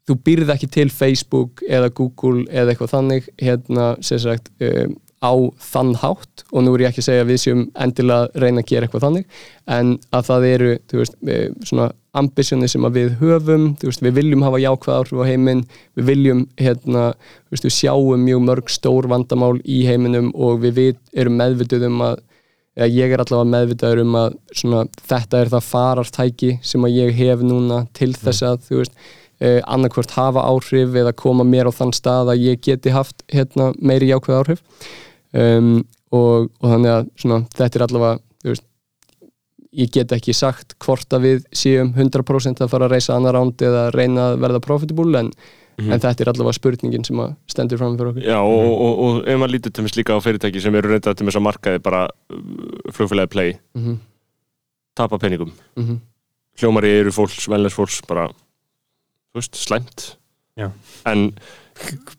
þú 0.09 0.17
býrð 0.25 0.55
ekki 0.55 0.71
til 0.73 0.89
Facebook 0.93 1.61
eða 1.69 1.91
Google 1.93 2.47
eða 2.49 2.73
eitthvað 2.73 2.95
þannig 2.95 3.29
hérna 3.41 3.91
sem 4.05 4.21
sagt 4.23 4.49
um, 4.65 4.97
á 5.19 5.33
þann 5.59 5.95
hátt 5.99 6.45
og 6.53 6.63
nú 6.63 6.73
er 6.75 6.85
ég 6.85 6.91
ekki 6.93 7.03
að 7.03 7.07
segja 7.09 7.23
að 7.25 7.31
við 7.33 7.41
séum 7.43 7.63
endilega 7.75 8.27
að 8.27 8.43
reyna 8.43 8.63
að 8.63 8.69
gera 8.71 8.87
eitthvað 8.87 9.05
þannig 9.05 9.41
en 9.75 9.95
að 10.15 10.29
það 10.29 10.45
eru 10.49 10.69
veist, 10.93 11.17
eh, 11.27 11.49
svona 11.67 11.89
ambitioni 12.19 12.69
sem 12.71 12.87
að 12.87 12.95
við 12.99 13.09
höfum 13.19 13.65
veist, 13.83 14.03
við 14.05 14.15
viljum 14.15 14.45
hafa 14.47 14.61
jákvæð 14.63 14.95
áhrif 14.95 15.19
á 15.19 15.29
heiminn 15.29 15.65
við 15.99 16.09
viljum, 16.09 16.45
hérna, 16.57 17.03
veist, 17.51 17.67
við 17.67 17.75
sjáum 17.75 18.23
mjög 18.23 18.45
mörg 18.47 18.71
stór 18.71 19.09
vandamál 19.11 19.59
í 19.65 19.83
heiminum 19.87 20.31
og 20.35 20.63
við 20.63 20.79
vit, 20.79 21.01
erum 21.13 21.37
meðvituð 21.41 21.89
um 21.89 22.01
að 22.07 22.23
eða 22.79 22.89
ég 22.95 23.13
er 23.13 23.23
allavega 23.23 23.51
meðvitaður 23.51 24.03
um 24.05 24.17
að 24.21 24.37
svona, 24.55 24.85
þetta 25.09 25.41
er 25.41 25.51
það 25.51 25.65
farartæki 25.67 26.51
sem 26.63 26.85
að 26.87 26.95
ég 26.95 27.17
hef 27.17 27.43
núna 27.43 27.81
til 27.97 28.13
þess 28.15 28.45
að 28.45 28.63
þú 28.69 28.79
veist, 28.79 28.95
eh, 29.43 29.59
annarkvort 29.67 30.15
hafa 30.15 30.45
áhrif 30.47 30.95
eða 30.95 31.15
koma 31.15 31.43
mér 31.43 31.67
á 31.67 31.71
þann 31.75 31.91
stað 31.91 32.33
að 32.33 32.45
ég 32.47 32.63
geti 32.63 32.95
haft 32.95 33.23
hérna, 33.27 33.73
meiri 33.81 34.13
jákvæð 34.13 34.39
áhrif 34.39 34.63
um, 35.37 35.77
og, 36.15 36.49
og 36.59 36.65
þannig 36.73 36.95
að 36.95 37.13
svona, 37.21 37.39
þetta 37.55 37.79
er 37.79 37.85
allavega 37.85 38.49
veist, 38.49 38.65
ég 39.79 39.93
get 39.93 40.11
ekki 40.15 40.33
sagt 40.33 40.75
hvort 40.81 41.13
að 41.13 41.25
við 41.27 41.47
séum 41.53 41.93
100% 41.93 42.63
að 42.63 42.71
fara 42.71 42.89
að 42.89 42.95
reysa 42.95 43.15
annar 43.15 43.37
ránd 43.37 43.61
eða 43.61 43.89
reyna 43.93 44.31
að 44.31 44.39
verða 44.45 44.61
profitable 44.65 45.21
en, 45.21 45.31
en 45.77 46.01
þetta 46.01 46.25
er 46.25 46.31
allavega 46.33 46.57
spurningin 46.57 47.05
sem 47.05 47.21
að 47.21 47.35
stendur 47.51 47.81
fram 47.81 47.97
fyrir 47.99 48.13
okkur. 48.13 48.25
Já, 48.25 48.39
og, 48.41 48.65
og, 48.65 48.79
og, 48.81 49.01
og 49.05 49.29
ef 49.29 49.41
maður 49.41 49.55
lítur 49.55 49.75
til 49.75 49.85
mér 49.85 49.97
líka 50.01 50.17
á 50.17 50.25
fyrirtæki 50.25 50.63
sem 50.63 50.79
eru 50.79 50.93
reynda 50.93 51.13
til 51.13 51.27
mér 51.27 51.39
að 51.39 51.45
markaði 51.45 51.83
bara 51.85 52.05
uh, 52.09 52.39
flugfélagi 52.95 53.33
play, 53.35 53.57
mm 53.77 53.99
tapa 54.99 55.15
peningum. 55.17 55.51
-hmm. 55.75 55.99
hljómar 56.59 56.83
í 56.83 56.91
eru 56.99 57.11
fólks, 57.15 57.47
velnæs 57.47 57.73
fólks 57.73 58.01
bara, 58.07 58.27
þú 59.31 59.39
veist, 59.39 59.55
slæmt. 59.55 60.17
Já. 60.59 60.71
en 61.05 61.33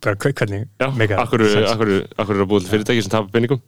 Bara 0.00 0.16
hver- 0.16 0.36
hvernig 0.38 0.62
Já, 0.80 0.88
Mega 0.96 1.18
akkur, 1.22 1.44
sense. 1.44 1.74
akkur, 1.74 1.92
akkur 2.16 2.38
er 2.38 2.44
að 2.44 2.48
búið 2.50 2.64
til 2.64 2.72
fyrirtæki 2.74 3.04
sem 3.04 3.12
tapar 3.12 3.30
peningum. 3.34 3.61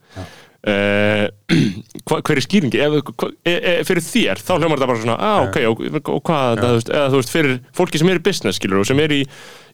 Uh, 0.62 1.26
hva, 2.06 2.20
hver 2.22 2.38
er 2.38 2.44
skýringi 2.44 2.78
ef, 2.78 2.92
hva, 3.18 3.28
e, 3.42 3.54
e, 3.56 3.72
fyrir 3.82 4.04
þér, 4.06 4.38
þá 4.46 4.52
hljómar 4.60 4.78
þetta 4.78 4.90
bara 4.92 5.00
svona 5.00 5.16
ah, 5.18 5.40
ok, 5.48 5.56
og, 5.66 5.80
og 5.98 6.20
hvað, 6.22 6.60
það, 6.60 6.62
þú 6.62 6.76
veist, 6.76 6.92
eða 6.94 7.08
þú 7.10 7.18
veist 7.18 7.32
fyrir 7.34 7.56
fólki 7.74 7.98
sem 7.98 8.12
er 8.12 8.20
í 8.20 8.22
business, 8.28 8.60
skilur, 8.60 8.78
og 8.84 8.86
sem 8.86 9.02
er 9.02 9.16
í 9.16 9.20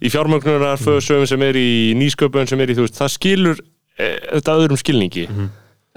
í 0.00 0.12
fjármögnunar, 0.14 0.80
föðsöfum, 0.80 1.28
sem 1.28 1.44
er 1.44 1.60
í 1.60 1.68
nýsköpun, 2.00 2.48
sem 2.48 2.64
er 2.64 2.72
í, 2.72 2.78
þú 2.78 2.86
veist, 2.86 2.96
það 3.02 3.12
skilur 3.18 3.60
e, 3.60 4.08
þetta 4.38 4.56
öðrum 4.62 4.80
skilningi. 4.80 5.26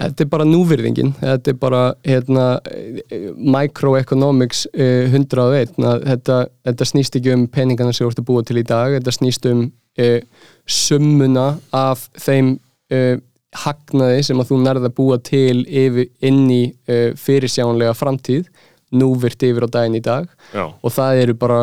Þetta 0.01 0.23
er 0.25 0.29
bara 0.31 0.47
núvirðingin, 0.49 1.11
þetta 1.19 1.51
er 1.53 1.57
bara 1.61 1.81
hérna, 2.07 2.45
eh, 2.71 3.27
microeconomics 3.37 4.65
eh, 4.73 5.07
101, 5.11 5.75
að 5.77 6.07
þetta, 6.07 6.37
þetta 6.67 6.87
snýst 6.89 7.17
ekki 7.19 7.35
um 7.35 7.43
peningana 7.51 7.93
sem 7.93 8.07
þú 8.07 8.11
ert 8.11 8.21
að 8.23 8.27
búa 8.31 8.43
til 8.47 8.59
í 8.59 8.65
dag, 8.65 8.95
þetta 8.97 9.13
snýst 9.15 9.45
um 9.51 9.69
eh, 9.99 10.21
summuna 10.67 11.55
af 11.75 12.07
þeim 12.19 12.55
eh, 12.93 13.17
hagnaði 13.65 14.23
sem 14.23 14.39
að 14.39 14.51
þú 14.51 14.59
nærða 14.63 14.89
að 14.91 14.97
búa 14.97 15.17
til 15.23 15.63
yfir, 15.67 16.11
inn 16.23 16.45
í 16.51 16.63
eh, 16.87 17.11
fyrirsjánlega 17.19 17.95
framtíð 17.97 18.47
núvirt 18.91 19.43
yfir 19.47 19.65
á 19.67 19.69
daginn 19.71 19.99
í 19.99 20.03
dag. 20.03 20.27
Já, 20.51 20.65
og 20.67 20.91
það 20.91 21.21
eru 21.21 21.35
bara 21.39 21.59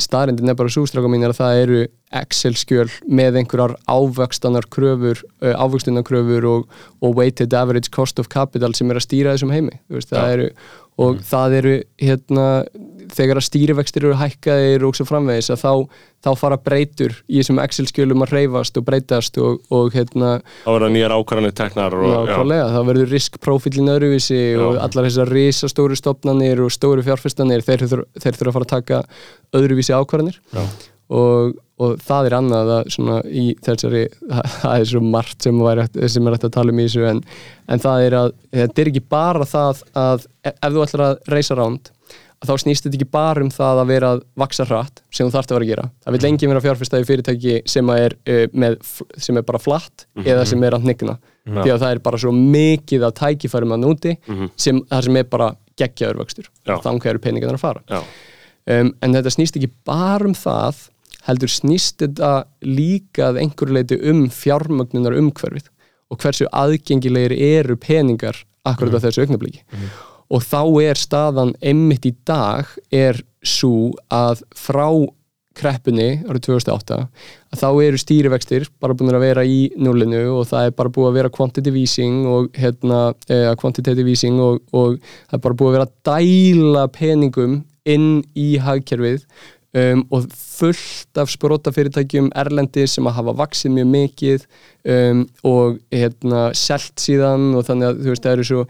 staðrindin 0.00 0.52
er 0.52 0.58
bara 0.58 0.72
sústráka 0.72 1.08
mín 1.10 1.24
er 1.24 1.32
að 1.32 1.40
það 1.40 1.60
eru 1.62 1.78
Excel-skjöl 2.18 2.88
með 3.04 3.40
einhverjar 3.42 3.74
ávöxtanar 3.88 4.68
kröfur, 4.72 5.20
uh, 5.44 5.54
ávöxtunar 5.60 6.04
kröfur 6.08 6.46
og, 6.48 6.76
og 7.04 7.16
weighted 7.16 7.56
average 7.56 7.92
cost 7.92 8.20
of 8.20 8.30
capital 8.32 8.72
sem 8.76 8.88
er 8.88 9.00
að 9.00 9.04
stýra 9.04 9.34
þessum 9.36 9.52
heimi. 9.52 9.80
Veist, 9.92 10.12
það 10.12 10.34
eru, 10.36 10.46
og 10.98 11.20
það 11.26 11.54
eru 11.60 11.72
hérna, 12.02 12.44
þegar 13.14 13.40
að 13.40 13.46
stýrivextir 13.46 14.06
eru 14.06 14.18
hækkaðir 14.18 14.84
og 14.88 14.96
svo 14.98 15.06
framvegis 15.08 15.50
að 15.54 15.60
þá, 15.62 15.72
þá 16.26 16.30
fara 16.40 16.58
breytur 16.58 17.14
í 17.30 17.38
þessum 17.38 17.60
Excel-skjölum 17.62 18.26
að 18.26 18.34
reyfast 18.34 18.80
og 18.80 18.86
breytast 18.88 19.38
og, 19.42 19.62
og 19.74 19.94
hérna 19.94 20.34
þá 20.64 20.70
verða 20.74 20.90
nýjar 20.96 21.14
ákvarðanir 21.14 21.56
teknar 21.62 21.96
og, 21.98 22.34
það 22.34 22.90
verður 22.90 23.14
riskprofílin 23.14 23.94
öðruvísi 23.94 24.42
og 24.58 24.76
Já. 24.78 24.82
allar 24.88 25.08
þessar 25.08 25.34
risastóru 25.38 25.98
stopnanir 25.98 26.64
og 26.66 26.74
stóru 26.74 27.06
fjárfestanir 27.06 27.64
þeir 27.66 27.86
þurfa 27.86 28.50
að 28.50 28.54
fara 28.58 28.68
að 28.68 28.74
taka 28.74 29.02
öðruvísi 29.56 29.94
ákvarðanir 29.94 30.42
Já. 30.50 30.64
Og, 31.08 31.58
og 31.80 32.00
það 32.04 32.28
er 32.28 32.36
annað 32.38 32.72
að 32.76 32.90
svona 32.94 33.18
í 33.26 33.44
þessari, 33.64 34.06
það 34.62 34.72
er 34.74 34.88
svo 34.92 35.04
margt 35.04 35.46
sem, 35.46 35.60
væri, 35.64 35.86
sem 36.08 36.26
er 36.26 36.36
hægt 36.36 36.48
að 36.50 36.56
tala 36.58 36.74
um 36.74 36.80
í 36.80 36.88
þessu 36.88 37.06
en, 37.08 37.22
en 37.68 37.84
það 37.84 38.08
er 38.08 38.18
að, 38.22 38.34
þetta 38.62 38.82
er 38.84 38.92
ekki 38.92 39.06
bara 39.16 39.48
það 39.48 39.84
að 40.06 40.26
ef 40.50 40.58
ef 40.58 40.74
þú 40.74 40.84
ætlar 40.84 41.06
að 41.08 41.32
reysa 41.34 41.58
ránd 41.58 41.92
að 42.38 42.50
þá 42.52 42.62
snýst 42.62 42.84
þetta 42.86 42.98
ekki 42.98 43.08
bara 43.10 43.42
um 43.42 43.48
það 43.50 43.80
að 43.82 43.88
vera 43.90 44.10
að 44.14 44.20
vaksa 44.38 44.66
hratt 44.68 45.00
sem 45.10 45.26
þú 45.26 45.34
þarft 45.34 45.50
að 45.52 45.56
vera 45.56 45.66
að 45.66 45.70
gera. 45.72 45.86
Það 46.04 46.14
vil 46.14 46.20
lengi 46.24 46.50
vera 46.52 46.62
fjárfyrstæði 46.62 47.08
fyrirtæki 47.08 47.54
sem, 47.72 47.90
að 47.90 48.02
er, 48.04 48.14
uh, 48.30 48.42
með, 48.62 48.76
sem 49.26 49.40
er 49.40 49.46
bara 49.48 49.60
flatt 49.62 50.04
eða 50.22 50.44
sem 50.46 50.62
er 50.68 50.76
að 50.76 50.86
hnigna. 50.86 51.16
Já. 51.48 51.62
því 51.64 51.72
að 51.72 51.82
það 51.82 51.94
er 51.94 52.00
bara 52.04 52.20
svo 52.20 52.30
mikið 52.36 53.04
af 53.08 53.14
tækifærum 53.16 53.70
að 53.72 53.84
núti 53.86 54.10
sem, 54.60 54.82
það 54.90 55.06
sem 55.06 55.16
er 55.16 55.28
bara 55.32 55.46
geggjaður 55.80 56.20
vöxtur. 56.20 56.50
Já. 56.62 56.74
og 56.76 56.82
þannig 56.84 57.08
eru 57.08 57.22
peningarnir 57.24 57.58
að 57.58 57.64
fara. 57.64 58.02
Um, 58.68 58.92
en 59.00 59.16
þetta 59.16 59.32
snýst 59.32 59.56
ekki 59.56 59.70
bara 59.88 60.28
um 60.28 60.36
það 60.36 60.84
heldur 61.28 61.52
snýst 61.52 62.00
þetta 62.02 62.32
líka 62.64 63.30
að 63.30 63.42
einhverju 63.44 63.76
leiti 63.76 63.98
um 64.10 64.26
fjármögnunar 64.32 65.16
umhverfið 65.18 65.68
og 66.08 66.22
hversu 66.22 66.48
aðgengilegir 66.56 67.34
eru 67.36 67.76
peningar 67.80 68.38
akkurat 68.68 68.96
á 68.96 69.04
þessu 69.06 69.24
augnabliki 69.24 69.64
og 70.28 70.44
þá 70.44 70.62
er 70.84 71.00
staðan 71.00 71.54
einmitt 71.64 72.08
í 72.08 72.14
dag 72.28 72.68
er 72.92 73.20
svo 73.44 73.92
að 74.12 74.42
frá 74.56 74.88
kreppunni 75.58 76.20
árið 76.28 76.44
2008 76.46 76.98
að 76.98 77.60
þá 77.62 77.68
eru 77.88 78.00
stýrivextir 78.00 78.68
bara 78.82 78.94
búin 78.96 79.16
að 79.16 79.24
vera 79.24 79.44
í 79.44 79.60
núlinu 79.80 80.20
og 80.36 80.46
það 80.50 80.68
er 80.68 80.76
bara 80.78 80.92
búið 80.94 81.08
að 81.10 81.18
vera 81.18 81.32
quantitative 81.34 81.80
easing 81.82 82.28
og 82.30 82.50
hérna, 82.58 83.00
eh, 83.26 83.50
quantitative 83.58 84.12
easing 84.12 84.38
og, 84.44 84.60
og 84.72 84.98
það 85.00 85.38
er 85.38 85.44
bara 85.48 85.58
búið 85.58 85.70
að 85.70 85.78
vera 85.78 85.88
að 85.88 85.96
dæla 86.10 86.84
peningum 86.94 87.58
inn 87.88 88.08
í 88.38 88.50
hagkerfið 88.62 89.24
um, 89.76 90.02
og 90.14 90.26
fullt 90.32 91.20
af 91.20 91.30
sprótafyrirtækjum 91.32 92.30
erlendi 92.38 92.86
sem 92.88 93.06
að 93.08 93.18
hafa 93.18 93.34
vaksið 93.42 93.74
mjög 93.76 93.90
mikið 93.92 94.46
um, 94.94 95.22
og 95.48 95.78
hérna, 95.92 96.42
selt 96.56 96.96
síðan 97.02 97.50
og 97.58 97.66
þannig 97.68 97.90
að 97.90 98.02
þú 98.02 98.12
veist, 98.12 98.24
það 98.26 98.36
eru 98.36 98.48
svo 98.50 98.64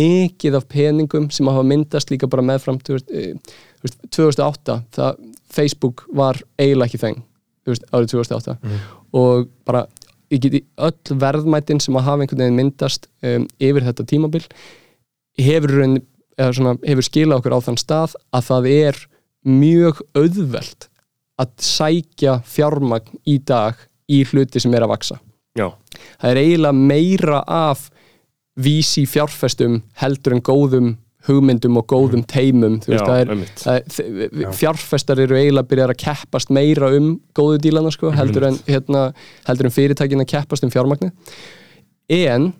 mikið 0.00 0.58
af 0.58 0.68
peningum 0.72 1.30
sem 1.34 1.48
að 1.48 1.58
hafa 1.58 1.70
myndast 1.72 2.12
líka 2.12 2.30
bara 2.30 2.46
meðfram 2.46 2.80
þú 2.82 2.98
veist, 2.98 3.14
eh, 3.14 3.56
þú 3.80 3.88
veist, 3.88 4.00
2008 4.18 4.78
það, 4.98 5.24
Facebook 5.50 6.04
var 6.14 6.40
eiginlega 6.58 6.90
ekki 6.90 7.02
þeng 7.04 7.22
þú 7.64 7.74
veist, 7.74 7.88
árið 7.92 8.12
2008 8.16 8.58
og 9.20 9.48
bara 9.68 9.86
ég 10.30 10.42
geti 10.42 10.62
öll 10.78 11.18
verðmætin 11.22 11.82
sem 11.82 11.96
að 11.98 12.06
hafa 12.06 12.24
einhvern 12.24 12.44
veginn 12.44 12.60
myndast 12.60 13.08
um, 13.26 13.46
yfir 13.62 13.86
þetta 13.86 14.06
tímabil 14.06 14.44
hefur, 15.40 15.72
hefur 16.38 17.06
skilað 17.06 17.40
okkur 17.40 17.56
á 17.58 17.60
þann 17.66 17.80
stað 17.80 18.14
að 18.34 18.46
það 18.50 18.68
er 18.74 19.00
mjög 19.46 20.02
auðvelt 20.18 20.88
að 21.40 21.52
sækja 21.64 22.40
fjármagn 22.44 23.20
í 23.28 23.38
dag 23.46 23.78
í 24.10 24.22
hluti 24.28 24.60
sem 24.60 24.74
er 24.76 24.84
að 24.84 24.94
vaksa 24.94 25.20
já, 25.56 25.70
það 26.20 26.32
er 26.32 26.42
eiginlega 26.42 26.80
meira 26.92 27.44
af 27.46 27.86
vísi 28.60 29.06
fjárfestum 29.08 29.80
heldur 30.02 30.36
en 30.36 30.44
góðum 30.44 30.90
hugmyndum 31.28 31.76
og 31.76 31.86
góðum 31.90 32.22
teimum 32.28 32.78
þú 32.80 32.94
veist, 32.94 33.10
Já, 33.10 33.74
er, 33.74 33.82
er, 33.84 34.54
fjárfestar 34.56 35.20
eru 35.20 35.36
eiginlega 35.36 35.68
byrjar 35.68 35.92
að 35.92 36.00
keppast 36.00 36.52
meira 36.54 36.88
um 36.96 37.12
góðu 37.36 37.60
dílana 37.66 37.92
sko, 37.92 38.12
heldur, 38.16 38.48
en, 38.48 38.56
hérna, 38.68 39.10
heldur 39.48 39.68
en 39.68 39.74
fyrirtækin 39.74 40.24
að 40.24 40.30
keppast 40.32 40.64
um 40.64 40.72
fjármagni 40.72 41.12
en 42.16 42.50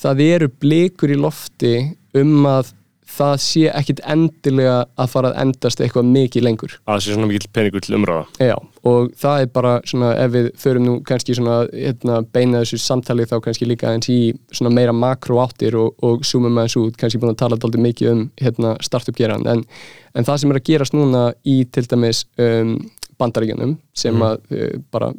það 0.00 0.24
eru 0.28 0.50
blikur 0.62 1.12
í 1.14 1.18
lofti 1.18 1.74
um 2.18 2.46
að 2.48 2.70
það 3.08 3.34
sé 3.44 3.64
ekkit 3.70 4.00
endilega 4.10 4.76
að 5.00 5.10
fara 5.12 5.30
að 5.30 5.40
endast 5.44 5.82
eitthvað 5.82 6.08
mikið 6.10 6.46
lengur. 6.46 6.76
Að 6.84 6.94
það 6.94 7.02
sé 7.04 7.16
svona 7.16 7.28
mikill 7.30 7.50
peningur 7.54 7.84
til 7.84 7.96
umræða 7.98 8.24
Já, 8.42 8.54
og 8.90 9.12
það 9.20 9.44
er 9.44 9.52
bara 9.54 9.74
svona 9.88 10.10
ef 10.22 10.32
við 10.34 10.48
förum 10.64 10.86
nú 10.86 10.96
kannski 11.06 11.36
svona 11.36 11.58
hérna, 11.70 12.22
beina 12.34 12.64
þessu 12.64 12.80
samtali 12.82 13.28
þá 13.30 13.36
kannski 13.44 13.68
líka 13.68 13.92
eins 13.92 14.10
í 14.12 14.18
svona 14.54 14.72
meira 14.74 14.96
makro 14.96 15.38
áttir 15.44 15.78
og, 15.80 15.94
og 16.04 16.26
zoomum 16.26 16.58
aðeins 16.58 16.78
út, 16.80 16.98
kannski 17.00 17.20
búin 17.22 17.34
að 17.34 17.40
tala 17.44 17.60
dálítið 17.60 17.86
mikið 17.86 18.12
um 18.14 18.26
hérna, 18.40 18.74
startup 18.84 19.16
geran 19.18 19.46
en, 19.50 19.64
en 20.14 20.26
það 20.26 20.42
sem 20.42 20.52
er 20.52 20.60
að 20.60 20.68
gerast 20.72 20.96
núna 20.96 21.30
í 21.44 21.60
til 21.74 21.86
dæmis 21.90 22.24
um, 22.40 22.76
bandaríkjunum 23.20 23.76
sem 23.94 24.26
að 24.26 24.40
uh, 24.50 24.74
bara 24.94 25.12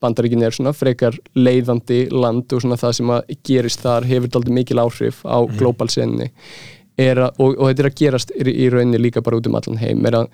bandaríkin 0.00 0.46
er 0.46 0.54
svona 0.56 0.72
frekar 0.76 1.18
leiðandi 1.36 2.06
land 2.14 2.54
og 2.54 2.64
svona 2.64 2.80
það 2.80 2.98
sem 3.00 3.14
að 3.18 3.36
gerist 3.44 3.84
þar 3.84 4.08
hefur 4.08 4.32
dálítið 4.32 4.58
mikil 4.62 4.82
áhrif 4.86 5.22
á 5.28 5.38
global 5.58 5.90
senni 5.92 6.30
er 6.30 6.77
að, 6.98 7.30
og, 7.38 7.54
og 7.54 7.68
þetta 7.68 7.84
er 7.84 7.90
að 7.90 7.98
gerast 8.02 8.32
í, 8.34 8.46
í 8.50 8.68
rauninni 8.72 9.00
líka 9.00 9.22
bara 9.24 9.38
út 9.38 9.48
um 9.50 9.58
allan 9.58 9.80
heim 9.82 10.06
er 10.08 10.22
að 10.22 10.30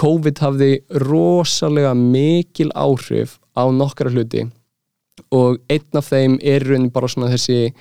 COVID 0.00 0.38
hafði 0.42 0.70
rosalega 1.02 1.94
mikil 1.98 2.70
áhrif 2.78 3.38
á 3.58 3.66
nokkara 3.74 4.12
hluti 4.14 4.46
og 5.34 5.58
einn 5.70 5.98
af 5.98 6.10
þeim 6.10 6.38
er 6.42 6.64
rauninni 6.66 6.92
bara 6.94 7.10
svona 7.10 7.30
þessi 7.32 7.72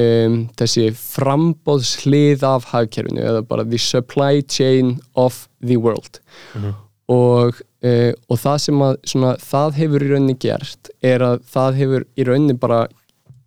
um, 0.00 0.38
þessi 0.58 0.88
frambóðslið 0.98 2.44
af 2.46 2.70
hagkerfinu 2.72 3.22
eða 3.22 3.44
bara 3.48 3.66
the 3.66 3.80
supply 3.80 4.42
chain 4.42 4.98
of 5.14 5.46
the 5.64 5.76
world. 5.76 6.20
Og, 7.12 7.60
uh, 7.84 8.12
og 8.30 8.40
það 8.40 8.60
sem 8.66 8.84
að 8.86 8.98
svona, 9.10 9.34
það 9.42 9.80
hefur 9.82 10.04
í 10.04 10.12
rauninni 10.12 10.38
gert 10.40 10.92
er 11.04 11.24
að 11.24 11.42
það 11.52 11.80
hefur 11.82 12.06
í 12.16 12.28
rauninni 12.28 12.58
bara 12.60 12.84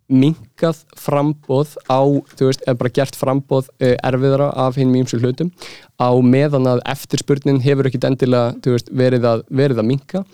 minkað 0.08 0.82
frambóð 0.96 1.74
á, 1.88 2.00
þú 2.34 2.48
veist, 2.48 2.62
eða 2.64 2.80
bara 2.80 2.94
gert 2.96 3.18
frambóð 3.18 3.68
uh, 3.78 3.94
erfiðara 4.08 4.52
af 4.66 4.78
hinn 4.80 4.92
mýmsu 4.92 5.20
hlutum. 5.20 5.52
Á 6.00 6.10
meðan 6.24 6.68
að 6.70 6.84
eftirspurnin 6.88 7.60
hefur 7.64 7.90
ekkit 7.90 8.08
endilega, 8.08 8.54
þú 8.64 8.76
veist, 8.76 8.94
verið 8.94 9.28
að, 9.28 9.44
verið 9.50 9.82
að 9.82 9.90
minka 9.92 10.24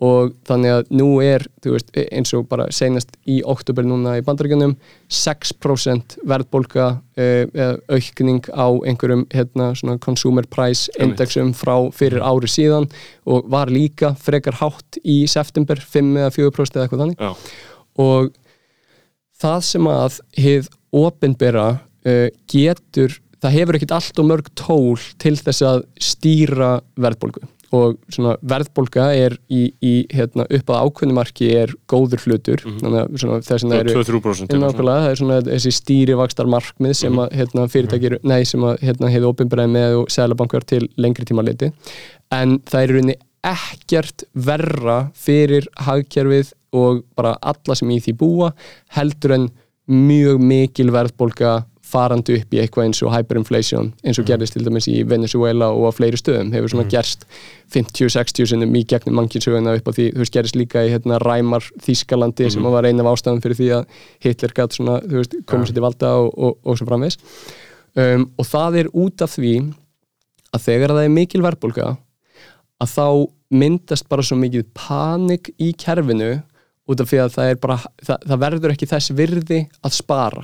og 0.00 0.32
þannig 0.48 0.72
að 0.72 0.92
nú 0.96 1.08
er, 1.20 1.44
þú 1.60 1.74
veist, 1.74 1.90
eins 1.92 2.32
og 2.36 2.46
bara 2.48 2.66
senast 2.72 3.12
í 3.28 3.40
oktober 3.44 3.84
núna 3.84 4.16
í 4.16 4.24
bandaríkjunum 4.24 4.72
6% 5.12 6.16
verðbólka 6.28 6.86
eða 7.20 7.74
aukning 7.92 8.48
á 8.48 8.66
einhverjum 8.88 9.26
hérna 9.34 9.70
svona 9.76 10.00
consumer 10.00 10.48
price 10.48 10.88
indexum 10.96 11.52
frá 11.56 11.74
fyrir 11.92 12.24
ári 12.24 12.48
síðan 12.48 12.88
og 13.28 13.50
var 13.52 13.72
líka 13.72 14.14
frekar 14.16 14.56
hátt 14.62 15.00
í 15.04 15.22
september 15.28 15.80
5 15.80 16.16
eða 16.16 16.32
4% 16.38 16.80
eða 16.80 16.86
eitthvað 16.86 17.04
þannig. 17.04 17.20
Já, 17.20 17.34
og 18.00 18.32
það 19.40 19.62
sem 19.66 19.88
að 19.90 20.18
hið 20.40 20.68
opinbera 21.00 21.68
uh, 21.78 22.26
getur, 22.50 23.16
það 23.40 23.56
hefur 23.56 23.78
ekkert 23.78 23.96
allt 23.96 24.20
og 24.20 24.28
mörg 24.28 24.52
tól 24.58 25.00
til 25.22 25.36
þess 25.38 25.64
að 25.66 25.86
stýra 26.02 26.76
verðbólgu. 27.00 27.46
Og 27.70 27.94
svona 28.10 28.32
verðbólga 28.50 29.04
er 29.14 29.36
í, 29.46 29.68
í 29.78 29.92
hérna, 30.10 30.42
upp 30.42 30.72
að 30.74 30.88
ákveðnumarki 30.88 31.52
er 31.54 31.70
góður 31.90 32.24
hlutur. 32.24 32.64
Þannig 32.66 32.98
að 32.98 33.20
svona, 33.22 33.36
þess 33.46 33.66
að 33.66 33.74
það 33.74 33.82
eru 33.84 33.94
2-3% 34.00 34.50
Já, 34.50 34.58
nákvæmlega, 34.64 35.04
það 35.04 35.10
er 35.12 35.20
svona 35.20 35.40
þessi 35.46 35.72
stýrivakstar 35.76 36.50
markmið 36.50 36.96
sem 36.98 37.20
að 37.22 37.36
hérna, 37.38 37.68
fyrirtækir, 37.70 38.18
nei 38.26 38.40
sem 38.50 38.66
að 38.66 38.82
hérna, 38.82 39.12
hefði 39.14 39.30
opinberaði 39.30 39.74
með 39.76 39.98
og 40.00 40.10
sælabankar 40.10 40.66
til 40.66 40.82
lengri 40.98 41.30
tíma 41.30 41.46
liti 41.46 41.70
en 42.34 42.58
það 42.66 42.82
er 42.82 42.90
í 42.90 42.96
rauninni 42.96 43.16
ekkert 43.46 44.26
verra 44.36 44.98
fyrir 45.16 45.68
hagkerfið 45.86 46.52
og 46.76 47.02
bara 47.18 47.36
alla 47.40 47.76
sem 47.78 47.90
í 47.90 47.98
því 48.02 48.16
búa 48.20 48.52
heldur 48.96 49.36
en 49.36 49.50
mjög 49.90 50.38
mikil 50.42 50.92
verðbólga 50.94 51.60
farandi 51.90 52.36
upp 52.38 52.54
í 52.54 52.60
eitthvað 52.62 52.86
eins 52.86 53.00
og 53.02 53.12
hyperinflation 53.14 53.88
eins 54.06 54.20
og 54.20 54.26
gerðist 54.28 54.54
til 54.54 54.62
dæmis 54.66 54.86
í 54.90 55.00
Venezuela 55.08 55.70
og 55.74 55.88
á 55.90 55.92
fleiri 55.96 56.18
stöðum 56.20 56.52
hefur 56.54 56.72
svona 56.74 56.86
gerst 56.90 57.24
50-60 57.74 58.52
sinnum 58.52 58.76
í 58.78 58.84
gegnum 58.88 59.18
mankinsöguna 59.18 59.74
upp 59.78 59.90
á 59.90 59.92
því, 59.96 60.06
þú 60.14 60.22
veist, 60.22 60.34
gerist 60.36 60.58
líka 60.58 60.84
í 60.86 60.92
hérna 60.92 61.18
ræmar 61.22 61.66
Þískalandi 61.82 62.50
sem 62.54 62.68
var 62.76 62.86
einn 62.86 63.02
af 63.02 63.10
ástæðum 63.10 63.42
fyrir 63.42 63.58
því 63.58 63.70
að 63.80 63.98
Hitler 64.22 64.54
gætt 64.60 64.78
svona, 64.78 65.00
þú 65.06 65.18
veist, 65.18 65.36
komið 65.50 65.70
sér 65.70 65.78
til 65.80 65.86
valda 65.86 66.12
og, 66.20 66.30
og, 66.36 66.60
og 66.62 66.78
svo 66.78 66.88
framvegs 66.90 67.18
um, 67.98 68.28
og 68.38 68.50
það 68.52 68.80
er 68.84 68.92
út 69.06 69.26
af 69.26 69.34
því 69.34 69.54
að 70.54 70.66
þegar 70.66 70.96
það 70.96 71.08
er 71.08 71.16
mikil 71.18 71.44
verðbólga 71.46 71.90
að 72.80 72.94
þá 72.94 73.06
myndast 73.50 74.06
bara 74.10 74.24
svo 74.24 74.38
mikið 74.38 74.70
panik 74.78 75.50
í 75.58 75.72
kerfinu 75.78 76.36
út 76.90 77.02
af 77.04 77.10
því 77.10 77.20
að 77.24 77.34
það 77.36 77.50
er 77.52 77.60
bara, 77.62 77.76
það, 78.06 78.24
það 78.32 78.40
verður 78.44 78.74
ekki 78.74 78.88
þess 78.90 79.12
virði 79.20 79.60
að 79.86 79.94
spara. 79.96 80.42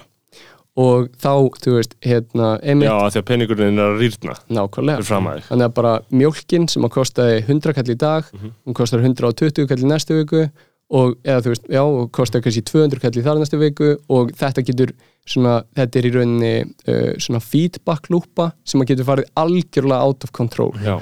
Og 0.76 1.06
þá, 1.16 1.30
þú 1.64 1.72
veist, 1.78 1.94
hérna 2.04 2.48
einmitt, 2.60 2.90
Já, 2.90 3.08
því 3.14 3.20
að 3.22 3.26
peningurinn 3.30 3.78
er 3.80 3.94
að 3.94 4.00
rýrna. 4.02 4.34
Nákvæmlega. 4.58 5.04
Þannig 5.48 5.64
að 5.70 5.74
bara 5.78 5.92
mjólkin 6.12 6.66
sem 6.68 6.84
að 6.84 6.92
kostaði 6.98 7.38
100 7.46 7.72
kall 7.78 7.88
í 7.94 7.96
dag 7.96 8.24
Mhm. 8.34 8.50
hún 8.66 8.74
kostar 8.76 9.00
120 9.00 9.66
kall 9.70 9.78
í 9.80 9.88
næstu 9.88 10.18
viku 10.20 10.50
og 10.90 11.16
eða 11.24 11.40
þú 11.42 11.48
veist, 11.54 11.64
já, 11.72 11.80
og 11.82 12.12
kostar 12.12 12.42
kannski 12.44 12.62
200 12.62 13.00
kall 13.00 13.10
í 13.16 13.24
þar 13.24 13.40
næstu 13.40 13.58
viku 13.58 13.96
og 14.10 14.32
þetta 14.36 14.62
getur 14.68 14.92
svona, 15.26 15.56
þetta 15.76 16.00
er 16.00 16.08
í 16.08 16.12
rauninni 16.14 16.52
uh, 16.62 17.12
svona 17.22 17.40
feedback 17.42 18.08
lúpa 18.12 18.50
sem 18.66 18.82
að 18.82 18.92
getur 18.92 19.08
farið 19.10 19.28
algjörlega 19.42 20.06
out 20.06 20.26
of 20.26 20.32
control. 20.36 20.72
Já, 20.84 20.96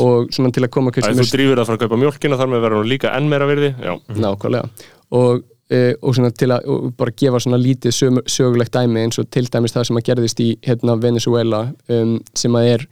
og 0.00 0.32
svona 0.34 0.52
til 0.54 0.64
að 0.66 0.72
koma 0.74 0.94
Það 0.96 1.12
er 1.12 1.20
þú 1.20 1.28
drýfur 1.36 1.62
að 1.62 1.70
fara 1.70 1.78
að 1.78 1.86
kaupa 1.86 2.00
mjólkina 2.00 2.40
þar 2.40 2.52
með 2.52 2.66
verður 2.66 2.82
hún 2.82 2.92
líka 2.92 3.14
enn 3.16 3.30
meira 3.30 3.48
virði 3.50 3.72
Já, 3.76 3.94
nákvæmlega. 4.16 4.86
Og, 5.20 5.42
uh, 5.74 5.92
og 6.00 6.16
svona 6.18 6.32
til 6.42 6.50
að 6.54 6.70
og 6.74 6.92
bara 7.00 7.16
gefa 7.22 7.42
svona 7.44 7.60
lítið 7.60 7.96
sög, 7.96 8.22
sögulegt 8.30 8.76
dæmi 8.76 9.04
eins 9.04 9.20
og 9.22 9.28
til 9.32 9.46
dæmis 9.50 9.76
það 9.76 9.90
sem 9.90 10.00
að 10.00 10.06
gerðist 10.10 10.44
í 10.44 10.50
hérna, 10.66 10.96
Venezuela 11.02 11.66
um, 11.92 12.16
sem 12.38 12.56
að 12.58 12.72
er, 12.76 12.86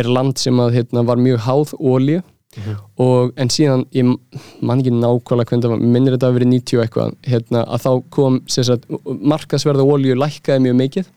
er 0.00 0.10
land 0.10 0.40
sem 0.40 0.60
að 0.62 0.76
hérna, 0.80 1.06
var 1.08 1.22
mjög 1.22 1.46
háð 1.48 1.74
ólíu 2.56 2.78
og 2.98 3.32
en 3.38 3.50
síðan, 3.52 3.84
ég 3.94 4.08
man 4.60 4.80
ekki 4.80 4.90
nákvæmlega 4.94 5.50
hvernig 5.50 5.64
það 5.64 5.74
var, 5.74 5.84
minnir 5.84 6.16
þetta 6.16 6.30
að 6.30 6.38
verið 6.38 6.50
90 6.54 6.78
og 6.78 6.82
eitthvað, 6.84 7.14
hérna, 7.26 7.62
að 7.62 7.84
þá 7.84 7.92
kom 8.10 8.40
sagt, 8.50 8.88
markasverða 9.06 9.86
ólíu 9.86 10.18
lækkaði 10.18 10.66
mjög 10.66 10.76
mikið. 10.80 11.12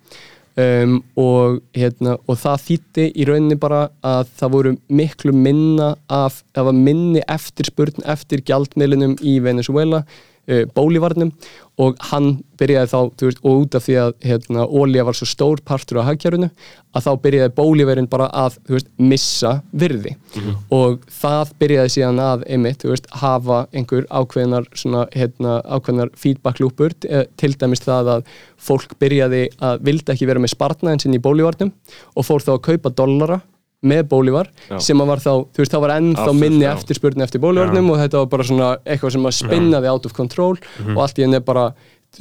Um, 0.53 0.99
og, 1.17 1.63
hérna, 1.73 2.19
og 2.29 2.37
það 2.37 2.59
þýtti 2.67 3.07
í 3.17 3.25
rauninni 3.25 3.55
bara 3.57 3.87
að 4.05 4.27
það 4.37 4.51
voru 4.53 4.73
miklu 4.93 5.33
minna 5.33 5.95
af, 6.05 6.43
það 6.53 6.67
var 6.67 6.77
minni 6.77 7.23
eftirspurn 7.25 8.05
eftir 8.13 8.43
gjaldmiðlunum 8.45 9.15
í 9.25 9.39
Venezuela 9.41 10.03
uh, 10.03 10.19
bólivarnum 10.75 11.31
og 11.81 11.97
hann 12.11 12.35
byrjaði 12.59 12.89
þá, 12.91 12.97
veist, 13.23 13.39
og 13.41 13.63
út 13.63 13.75
af 13.77 13.85
því 13.87 13.95
að 13.97 14.11
hérna, 14.27 14.65
ólíja 14.67 15.05
var 15.07 15.17
svo 15.17 15.25
stór 15.25 15.61
partur 15.65 16.01
á 16.03 16.07
hagkjörunu 16.09 16.49
að 16.93 17.05
þá 17.07 17.11
byrjaði 17.23 17.53
bóliverin 17.57 18.09
bara 18.11 18.27
að, 18.29 18.59
veist, 18.69 18.91
missa 19.01 19.55
virði. 19.71 20.13
Og 20.69 20.99
það 21.09 21.53
byrjaði 21.63 21.93
síðan 21.95 22.21
að 22.21 22.45
einmitt, 22.45 22.85
veist, 22.85 23.07
hafa 23.23 23.63
einhver 23.73 24.05
ákveðnar 24.11 24.67
svona, 24.77 25.07
hérna, 25.15 25.61
ákveðnar 25.65 26.13
feedback 26.19 26.61
lúpur, 26.61 26.93
eh, 27.09 27.25
til 27.37 27.53
dæmis 27.57 27.81
það 27.81 28.11
að 28.17 28.27
fólk 28.57 28.93
byrjaði 28.99 29.47
að 29.63 29.81
vildi 29.87 30.13
ekki 30.13 30.29
vera 30.29 30.43
með 30.43 30.53
spartnaðin 30.53 31.01
sinn 31.01 31.17
í 31.17 31.23
bólivarnum 31.23 31.73
og 32.15 32.27
fór 32.27 32.45
þá 32.45 32.53
að 32.57 32.65
kaupa 32.69 32.93
dollara 32.93 33.41
með 33.83 34.03
bólivar 34.11 34.49
Já. 34.69 34.77
sem 34.83 35.03
var 35.03 35.21
þá, 35.23 35.31
þú 35.53 35.63
veist, 35.63 35.73
þá 35.73 35.81
var 35.83 35.95
ennþá 35.97 36.27
Aftur, 36.27 36.39
minni 36.39 36.63
já. 36.65 36.71
eftirspurni 36.73 37.25
eftir 37.25 37.43
bólivarnum 37.43 37.89
og 37.93 37.99
þetta 38.01 38.21
var 38.23 38.29
bara 38.31 38.47
svona 38.47 38.69
eitthvað 38.83 39.17
sem 39.17 39.27
að 39.27 39.35
spinnaði 39.41 39.91
out 39.91 40.07
of 40.07 40.15
control 40.15 40.55
og 40.93 41.03
allt 41.03 41.19
í 41.19 41.25
henni 41.25 41.39
er 41.39 41.45
bara 41.45 41.67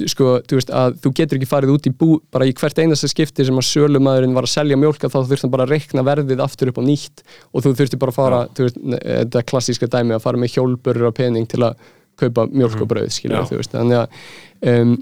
sko, 0.09 0.39
þú 0.49 0.57
veist, 0.57 0.71
að 0.73 0.95
þú 1.03 1.11
getur 1.19 1.37
ekki 1.37 1.49
farið 1.49 1.73
út 1.75 1.87
í 1.89 1.93
bú 1.93 2.07
bara 2.33 2.47
í 2.49 2.53
hvert 2.57 2.79
einasta 2.81 3.09
skipti 3.11 3.45
sem 3.45 3.59
að 3.61 3.67
sölumæðurinn 3.69 4.33
var 4.33 4.47
að 4.47 4.53
selja 4.55 4.77
mjólka 4.79 5.09
þá 5.11 5.19
þurfti 5.19 5.45
hann 5.45 5.53
bara 5.53 5.67
að 5.67 5.75
reikna 5.75 6.05
verðið 6.07 6.41
aftur 6.45 6.71
upp 6.71 6.79
á 6.81 6.83
nýtt 6.87 7.21
og 7.53 7.65
þú 7.65 7.73
þurfti 7.77 7.99
bara 8.01 8.13
að 8.13 8.17
fara, 8.17 8.39
þú 8.57 8.65
veist, 8.65 8.79
þetta 9.03 9.43
klassíska 9.51 9.91
dæmi 9.93 10.17
að 10.17 10.23
fara 10.25 10.41
með 10.41 10.55
hjólburur 10.55 11.13
á 11.13 11.17
pening 11.19 11.45
til 11.49 11.61
að 11.69 11.77
kaupa 12.19 12.47
mjólk 12.49 12.81
og 12.81 12.89
brauð, 12.89 13.13
skilja, 13.13 13.43
Já. 13.43 13.49
þú 13.51 13.59
veist 13.61 13.77
þannig 13.77 14.01
að 14.01 14.73
um, 14.73 14.97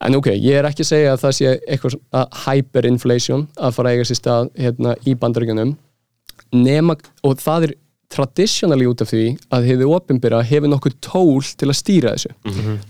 en 0.00 0.18
ok, 0.18 0.32
ég 0.34 0.58
er 0.58 0.68
ekki 0.68 0.84
að 0.84 0.90
segja 0.90 1.14
að 1.14 1.22
það 1.22 1.36
sé 1.38 1.54
eitthvað 1.68 1.96
hyperinflation 2.44 3.46
að 3.56 3.76
fara 3.76 3.92
að 3.92 3.94
eiga 3.98 4.08
sér 4.10 4.20
stað 4.20 4.50
hérna 4.58 4.96
í 5.06 5.14
bandaríkjunum. 5.20 5.76
Nema, 6.54 6.96
og 7.24 7.40
það 7.42 7.68
er 7.68 7.74
traditionally 8.14 8.86
út 8.86 9.02
af 9.02 9.10
því 9.10 9.24
að 9.54 9.70
hefðu 9.70 9.88
opinbera 9.96 10.42
hefur 10.46 10.70
nokkuð 10.70 10.98
tól 11.02 11.42
til 11.42 11.70
að 11.70 11.78
stýra 11.80 12.14
þessu. 12.14 12.34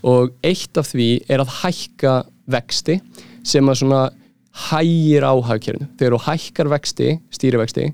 Og 0.05 0.35
eitt 0.45 0.77
af 0.81 0.91
því 0.91 1.09
er 1.33 1.45
að 1.45 1.55
hækka 1.63 2.19
vexti 2.53 2.99
sem 3.45 3.69
að 3.69 3.81
svona 3.81 4.03
hægir 4.69 5.25
á 5.27 5.35
hagkerfinu. 5.49 5.89
Þegar 5.99 6.15
þú 6.15 6.21
hækkar 6.29 6.69
vexti, 6.71 7.09
stýrivexti, 7.35 7.89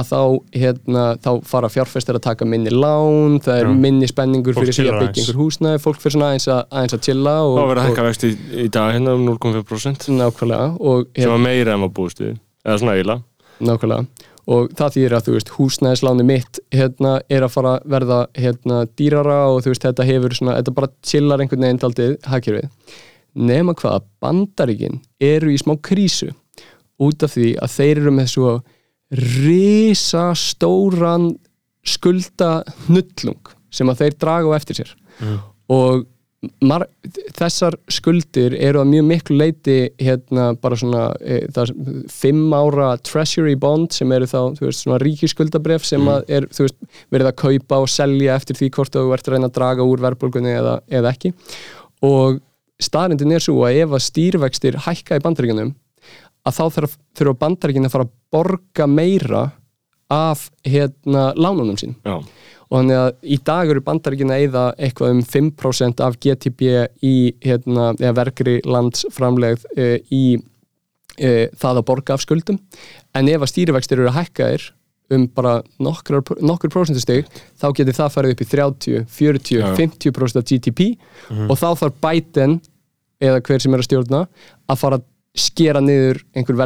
að 0.00 0.08
þá, 0.10 0.20
hérna, 0.62 1.04
þá 1.22 1.30
fara 1.50 1.70
fjárfestar 1.72 2.18
að 2.18 2.24
taka 2.26 2.48
minni 2.48 2.72
lán, 2.74 3.38
það 3.44 3.60
er 3.60 3.68
Já. 3.68 3.74
minni 3.84 4.08
spenningur 4.10 4.56
Fólk 4.56 4.64
fyrir 4.64 4.74
því 4.74 4.80
að 4.80 4.86
chillar 4.86 4.98
byggja 4.98 5.10
aðeins. 5.10 5.28
einhver 5.28 5.40
húsnæði, 5.42 5.82
fólk 5.84 6.00
fyrir 6.02 6.16
svona 6.16 6.30
aðeins 6.30 6.48
að, 6.50 6.62
aðeins 6.70 6.96
að 6.96 7.04
chilla 7.06 7.34
og, 7.44 7.52
þá 7.56 7.62
verður 7.70 7.82
að 7.82 7.88
hækka 7.90 8.02
og 8.04 8.08
vexti 8.10 8.32
í 8.64 8.66
dag 8.76 8.94
hérna 8.96 9.14
um 9.18 9.28
0,5% 9.28 10.08
nákvæmlega 10.16 10.70
og, 10.80 11.06
sem 11.18 11.34
var 11.34 11.44
meira 11.44 11.76
en 11.76 11.86
var 11.86 11.94
búist 12.00 12.24
við 12.24 12.34
eða 12.64 12.80
svona 12.82 12.96
eiginlega 12.98 13.70
nákvæmlega 13.70 14.28
og 14.50 14.72
það 14.74 14.94
þýðir 14.96 15.14
að 15.14 15.26
þú 15.26 15.34
veist 15.36 15.52
húsnæðisláni 15.54 16.26
mitt 16.26 16.58
hérna 16.74 17.12
er 17.30 17.44
að 17.46 17.52
fara 17.54 17.76
að 17.76 17.92
verða 17.92 18.18
hérna 18.34 18.80
dýrara 18.98 19.38
og 19.52 19.60
þú 19.62 19.74
veist 19.74 19.84
þetta 19.86 20.06
hefur 20.08 20.34
svona, 20.34 20.56
þetta 20.58 20.74
bara 20.78 20.90
chillar 21.06 21.44
einhvern 21.44 21.66
veginn 21.66 21.82
daldið 21.84 22.16
hagkerfið 22.26 22.96
nema 23.50 23.76
hvað 23.78 24.06
bandaríkin 24.22 24.98
eru 25.22 25.52
í 25.52 25.58
smá 25.60 25.76
krísu 25.78 26.32
út 27.00 27.22
af 27.24 27.36
því 27.36 27.52
að 27.62 27.74
þeir 27.76 28.02
eru 28.02 28.14
með 28.16 28.30
svo 28.34 28.54
risastóran 29.10 31.32
skulda 31.86 32.62
nullung 32.88 33.52
sem 33.72 33.88
að 33.90 34.04
þeir 34.04 34.16
draga 34.20 34.50
á 34.50 34.56
eftir 34.58 34.80
sér. 34.80 34.90
Og 35.70 36.04
mar, 36.64 36.86
þessar 37.36 37.76
skuldir 37.92 38.54
eru 38.56 38.80
að 38.80 38.92
mjög 38.94 39.06
miklu 39.10 39.36
leiti 39.36 39.76
hérna 40.00 40.50
bara 40.60 40.78
svona 40.80 41.02
e, 41.20 41.42
það, 41.52 41.72
fimm 42.12 42.54
ára 42.56 42.94
treasury 43.04 43.56
bond 43.60 43.92
sem 43.94 44.12
eru 44.16 44.28
þá 44.30 44.56
þú 44.56 44.68
veist, 44.68 44.84
svona 44.84 45.00
ríkiskuldabref 45.02 45.84
sem 45.86 46.08
að 46.10 46.32
er 46.38 46.48
þú 46.54 46.66
veist, 46.66 46.78
verið 47.12 47.30
að 47.30 47.38
kaupa 47.44 47.82
og 47.84 47.92
selja 47.92 48.38
eftir 48.40 48.58
því 48.58 48.70
hvort 48.76 48.96
þú 48.96 49.04
ert 49.16 49.28
að 49.28 49.36
reyna 49.36 49.50
að 49.50 49.58
draga 49.58 49.86
úr 49.86 50.04
verðbólgunni 50.06 50.56
eða, 50.56 50.78
eða 50.88 51.12
ekki. 51.12 51.34
Og 52.08 52.40
staðrindin 52.80 53.36
er 53.36 53.44
svo 53.44 53.60
að 53.68 53.82
ef 53.84 53.96
að 53.96 54.06
stýrvextir 54.08 54.80
hækka 54.86 55.20
í 55.20 55.24
bandaríkjunum 55.26 55.74
að 56.46 56.56
þá 56.56 56.64
þurfa 57.18 57.38
bandaríkjun 57.40 57.88
að 57.88 57.94
fara 57.94 58.06
að 58.08 58.14
borga 58.32 58.86
meira 58.90 59.42
af 60.10 60.48
hérna 60.66 61.30
lánunum 61.38 61.78
sín. 61.78 61.94
Já, 62.06 62.18
og 62.70 62.78
þannig 62.78 63.00
að 63.00 63.10
í 63.22 63.38
dag 63.50 63.70
eru 63.72 63.82
bandaríkina 63.86 64.36
að 64.36 64.44
eyða 64.44 64.64
eitthvað 64.78 65.14
um 65.16 65.22
5% 65.26 66.02
af 66.06 66.18
GTB 66.22 66.68
í 67.06 67.14
hérna, 67.42 67.90
eða 67.98 68.16
verkri 68.20 68.58
landsframlegð 68.62 69.64
e, 69.74 69.88
í 70.14 70.24
e, 71.18 71.48
það 71.58 71.80
að 71.80 71.86
borga 71.90 72.14
af 72.14 72.22
skuldum. 72.22 72.60
En 73.18 73.30
ef 73.30 73.42
að 73.42 73.52
stýrivextir 73.52 73.98
eru 73.98 74.14
hækkaðir 74.14 74.70
um 75.10 75.26
bara 75.34 75.56
nokkur, 75.82 76.22
nokkur 76.38 76.70
prósentustig 76.70 77.26
þá 77.58 77.70
getur 77.74 77.96
það 77.96 78.12
farið 78.14 78.34
upp 78.34 78.42
í 78.44 78.50
30, 78.52 79.06
40, 79.10 79.56
Já. 79.58 79.70
50% 79.80 80.38
af 80.38 80.46
GTP 80.46 80.84
og 81.50 81.56
þá 81.58 81.68
þarf 81.80 81.96
Biden 82.04 82.60
eða 83.18 83.40
hver 83.42 83.62
sem 83.62 83.74
er 83.74 83.82
að 83.82 83.88
stjórna 83.88 84.20
að 84.70 84.78
fara 84.78 85.00
að 85.00 85.08
skera 85.38 85.78
niður 85.78 86.18
einhver 86.34 86.56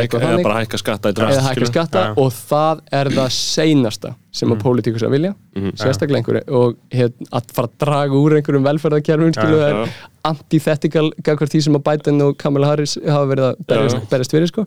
hækka, 0.00 0.18
eða 0.18 0.42
bara 0.42 0.62
hækka 0.64 0.78
skatta 0.80 1.12
í 1.12 1.14
drast 1.14 1.36
eða 1.36 1.44
hækka 1.52 1.68
skatta 1.68 2.00
Já. 2.02 2.08
og 2.18 2.32
það 2.34 2.80
er 2.98 3.10
það 3.14 3.28
seinasta 3.36 4.10
sem 4.34 4.50
að 4.50 4.64
pólitíkus 4.64 5.04
að 5.06 5.14
vilja 5.14 5.30
sérstaklega 5.78 6.18
einhverju. 6.18 6.42
Og 6.50 6.74
hérna, 6.90 7.28
að 7.38 7.54
fara 7.54 7.70
að 7.70 7.78
draga 7.84 8.18
úr 8.18 8.36
einhverjum 8.40 8.66
velferðarkerfum 8.66 9.36
skilu 9.36 9.60
það 9.62 9.70
já. 9.70 9.78
er 9.84 9.94
antithetical 10.32 11.06
því 11.22 11.62
sem 11.68 11.78
að 11.78 11.84
Biden 11.86 12.22
og 12.26 12.36
Kamala 12.42 12.72
Harris 12.72 12.96
hafa 12.98 13.30
verið 13.30 13.46
að 13.52 13.64
berjast, 13.70 14.04
berjast 14.10 14.34
fyrir 14.34 14.50
sko. 14.50 14.66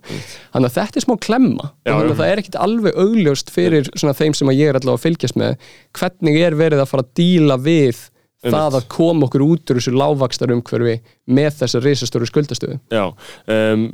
þannig 0.55 0.69
að 0.69 0.77
þetta 0.79 1.01
er 1.01 1.07
smá 1.09 1.15
klemma. 1.27 1.71
Þannig 1.83 2.07
já. 2.07 2.13
að 2.13 2.19
það 2.21 2.31
er 2.31 2.43
ekkit 2.45 2.59
alveg 2.69 3.01
augljóst 3.03 3.51
fyrir 3.51 3.91
þeim 3.91 4.37
sem 4.39 4.53
að 4.53 4.61
ég 4.61 4.71
er 4.71 4.79
allavega 4.79 5.01
að 5.01 5.07
fylgjast 5.09 5.41
með 5.43 5.73
hvernig 5.99 6.39
er 6.39 6.61
verið 6.63 6.85
að 6.85 6.93
fara 6.93 7.03
að 7.03 7.17
díla 7.19 7.59
við 7.59 8.05
það 8.43 8.77
að 8.81 8.87
koma 8.93 9.25
okkur 9.27 9.45
út 9.47 9.71
úr 9.73 9.79
þessu 9.79 9.95
lágvakstar 9.97 10.51
umhverfi 10.53 10.99
með 11.27 11.55
þessa 11.63 11.81
risastóru 11.83 12.27
skuldastöðu. 12.29 12.79
Já, 12.93 13.07
um, 13.47 13.87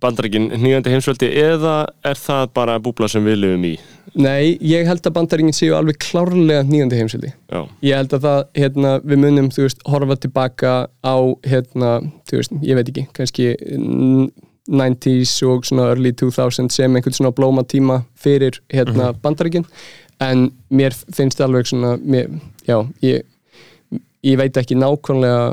bandaríkin 0.00 0.46
nýjandi 0.56 0.92
heimsveldi 0.94 1.28
eða 1.36 1.74
er 2.08 2.16
það 2.16 2.46
bara 2.56 2.78
búbla 2.80 3.08
sem 3.12 3.24
við 3.26 3.40
lifum 3.42 3.64
í? 3.68 3.72
Nei, 4.16 4.56
ég 4.64 4.86
held 4.88 5.04
að 5.06 5.12
bandaringin 5.18 5.54
séu 5.54 5.74
alveg 5.76 5.98
klárlega 6.02 6.62
nýjandi 6.66 6.96
heimsveldi. 6.98 7.32
Já, 7.52 7.60
Ég 7.84 7.98
held 8.00 8.14
að 8.16 8.24
það, 8.24 8.40
hérna, 8.58 8.94
við 9.06 9.20
munum, 9.26 9.50
þú 9.54 9.66
veist, 9.66 9.84
horfa 9.86 10.16
tilbaka 10.24 10.72
á, 11.04 11.16
hérna, 11.46 11.90
þú 12.30 12.40
veist, 12.40 12.56
ég 12.64 12.78
veit 12.80 12.88
ekki, 12.94 13.04
kannski 13.14 13.50
n- 13.76 14.30
90s 14.70 15.32
og 15.50 15.64
svona 15.66 15.88
early 15.90 16.12
2000 16.14 16.70
sem 16.72 16.94
einhvern 16.96 17.16
svona 17.16 17.32
blóma 17.34 17.62
tíma 17.66 18.00
fyrir, 18.18 18.58
hérna, 18.72 19.10
bandaríkin. 19.22 19.64
En 20.20 20.48
mér 20.70 20.94
finnst 21.16 21.40
alveg 21.40 21.66
svona, 21.70 21.94
mér, 21.98 22.28
já, 22.68 22.76
ég, 23.02 23.22
ég 24.26 24.40
veit 24.40 24.56
ekki 24.60 24.78
nákvæmlega 24.78 25.44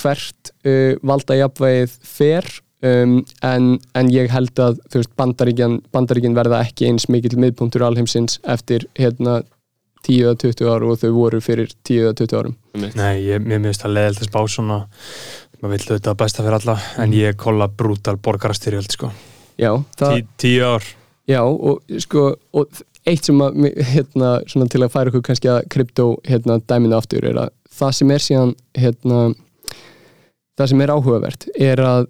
hvert 0.00 0.52
uh, 0.66 0.96
valda 1.06 1.38
jafnvægið 1.40 1.94
fer 2.06 2.46
um, 2.86 3.20
en, 3.46 3.70
en 3.96 4.10
ég 4.12 4.30
held 4.32 4.60
að 4.62 4.80
veist, 4.94 5.14
bandaríkin, 5.18 5.80
bandaríkin 5.94 6.36
verða 6.36 6.62
ekki 6.66 6.90
eins 6.90 7.08
mikill 7.12 7.38
miðpunktur 7.40 7.84
alheimsins 7.86 8.38
eftir 8.44 8.86
hérna 8.98 9.40
10 10.06 10.22
eða 10.24 10.36
20 10.40 10.70
ár 10.72 10.86
og 10.88 11.00
þau 11.02 11.10
voru 11.12 11.40
fyrir 11.44 11.72
10 11.84 12.06
eða 12.06 12.14
20 12.22 12.38
árum. 12.38 12.54
Nei, 12.96 13.20
ég, 13.26 13.42
mér 13.44 13.60
minnst 13.60 13.84
að 13.84 13.98
leiðilegt 13.98 14.22
að 14.24 14.30
spá 14.30 14.54
svona 14.54 14.78
maður 15.60 15.74
vill 15.74 15.90
auðvitað 15.90 16.20
besta 16.22 16.44
fyrir 16.44 16.56
alla 16.56 16.76
en 17.02 17.16
ég 17.16 17.36
kolla 17.40 17.68
brútal 17.68 18.16
borgarastyrjöld 18.16 18.96
sko. 18.96 19.10
Já, 19.60 19.74
það, 20.00 20.14
Tí, 20.14 20.28
tíu 20.40 20.64
ár. 20.64 20.86
Já 21.28 21.42
og 21.44 22.00
sko 22.00 22.30
og 22.56 22.80
eitt 23.08 23.28
sem 23.28 23.40
að, 23.44 23.66
hérna, 23.92 24.30
svona 24.48 24.68
til 24.72 24.80
að 24.84 24.92
færa 24.94 25.12
okkur 25.12 25.24
kannski 25.28 25.50
að 25.52 25.66
krypto 25.72 26.06
hérna, 26.28 26.58
dæminu 26.64 26.96
aftur 26.96 27.26
er 27.28 27.42
að 27.44 27.52
það 27.74 27.94
sem 27.98 28.10
er 28.10 28.24
síðan 28.24 28.54
hérna, 28.78 29.20
það 30.58 30.72
sem 30.72 30.82
er 30.84 30.92
áhugavert 30.94 31.46
er 31.58 31.84
að 31.84 32.08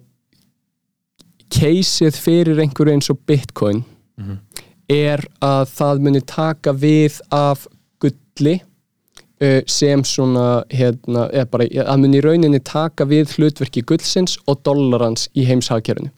caseið 1.51 2.17
fyrir 2.17 2.59
einhverju 2.63 2.95
eins 2.95 3.11
og 3.11 3.19
bitcoin 3.27 3.83
er 4.91 5.23
að 5.43 5.69
það 5.71 6.03
muni 6.05 6.21
taka 6.21 6.73
við 6.73 7.19
af 7.31 7.67
gulli 8.01 8.57
uh, 9.41 9.61
sem 9.67 10.03
svona 10.03 10.63
hérna, 10.71 11.27
bara, 11.51 11.67
að 11.85 12.03
muni 12.03 12.21
rauninni 12.23 12.59
taka 12.59 13.05
við 13.05 13.37
hlutverki 13.37 13.83
gullsins 13.87 14.37
og 14.47 14.61
dollarans 14.63 15.29
í 15.35 15.45
heimshagkerfinu. 15.47 16.11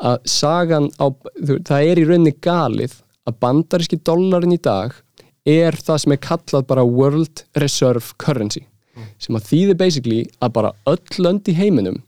Að 0.00 0.18
sagan 0.24 0.88
á, 0.96 1.12
það 1.68 1.90
er 1.90 1.98
í 2.00 2.04
rauninni 2.08 2.34
galið 2.40 2.94
að 3.28 3.36
bandaríski 3.40 4.00
dollarin 4.04 4.56
í 4.56 4.60
dag 4.62 4.94
er 5.48 5.78
það 5.78 6.02
sem 6.02 6.14
er 6.16 6.20
kallað 6.24 6.66
bara 6.68 6.84
World 6.86 7.44
Reserve 7.58 8.16
Currency 8.20 8.66
sem 9.20 9.36
að 9.36 9.48
þýðir 9.48 9.78
basically 9.80 10.20
að 10.42 10.54
bara 10.58 10.74
öll 10.90 11.22
lönd 11.24 11.48
í 11.48 11.56
heiminum 11.56 12.00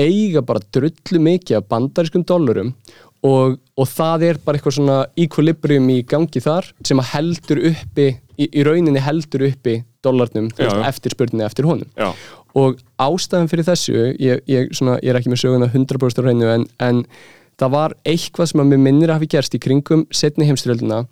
eiga 0.00 0.42
bara 0.44 0.62
drullu 0.74 1.20
mikið 1.22 1.60
af 1.60 1.68
bandarískum 1.70 2.24
dollarum 2.26 2.72
og, 3.24 3.58
og 3.78 3.88
það 3.88 4.26
er 4.28 4.40
bara 4.44 4.58
eitthvað 4.58 4.76
svona 4.78 4.98
equilibrium 5.20 5.86
í 5.94 6.00
gangi 6.08 6.42
þar 6.44 6.68
sem 6.84 7.00
að 7.00 7.10
heldur 7.14 7.62
uppi 7.70 8.08
í, 8.10 8.48
í 8.48 8.64
rauninni 8.66 9.02
heldur 9.02 9.46
uppi 9.48 9.78
já. 10.04 10.68
eftir 10.84 11.14
spurninni 11.14 11.46
eftir 11.46 11.64
honum 11.64 11.88
Já, 11.96 12.10
og 12.58 12.82
ástæðan 13.00 13.48
fyrir 13.48 13.64
þessu 13.64 13.94
ég, 14.20 14.42
ég, 14.50 14.68
svona, 14.76 14.98
ég 15.00 15.14
er 15.14 15.20
ekki 15.20 15.32
með 15.32 15.44
söguna 15.46 15.70
100% 15.70 16.20
á 16.20 16.22
reynu 16.26 16.50
en, 16.52 16.66
en 16.84 17.00
það 17.60 17.72
var 17.74 17.94
eitthvað 18.04 18.50
sem 18.50 18.60
að 18.60 18.72
mér 18.72 18.82
minnir 18.84 19.12
að 19.12 19.20
hafi 19.20 19.30
gerst 19.36 19.56
í 19.56 19.62
kringum 19.62 20.04
setni 20.12 20.48
heimstyrjöldina 20.48 21.04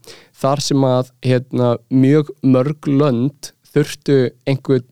þar 0.42 0.62
sem 0.64 0.84
að 0.86 1.12
hérna, 1.24 1.72
mjög 1.94 2.32
mörg 2.42 2.90
lönd 2.90 3.52
þurftu 3.72 4.18
einhver, 4.48 4.82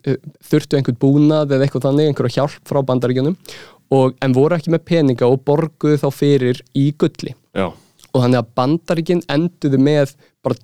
þurftu 0.46 0.78
einhvern 0.78 1.00
búnað 1.02 1.54
eða 1.54 1.66
eitthvað 1.66 1.86
þannig, 1.88 2.10
einhverja 2.10 2.38
hjálp 2.38 2.70
frá 2.70 2.80
bandaríkjunum 2.88 3.36
og, 3.92 4.16
en 4.22 4.34
voru 4.36 4.56
ekki 4.56 4.72
með 4.72 4.86
peninga 4.88 5.28
og 5.28 5.42
borguðu 5.44 6.00
þá 6.00 6.08
fyrir 6.14 6.62
í 6.78 6.88
gulli. 6.96 7.34
Já, 7.56 7.68
og 8.10 8.24
þannig 8.24 8.40
að 8.40 8.52
bandaríkin 8.58 9.22
enduðu 9.30 9.80
með 9.82 10.14
bara, 10.44 10.58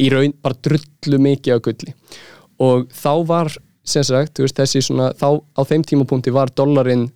í 0.00 0.10
raun, 0.12 0.34
bara 0.42 0.58
drullu 0.66 1.20
mikið 1.22 1.56
af 1.56 1.64
gulli. 1.68 1.94
Og 2.60 2.88
þá 2.92 3.12
var 3.28 3.52
sem 3.90 4.04
sagt, 4.06 4.40
veist, 4.42 4.58
þessi 4.58 4.82
svona 4.84 5.10
þá 5.16 5.40
á 5.56 5.60
þeim 5.66 5.84
tímapunkti 5.86 6.32
var 6.34 6.52
dollarinn 6.56 7.08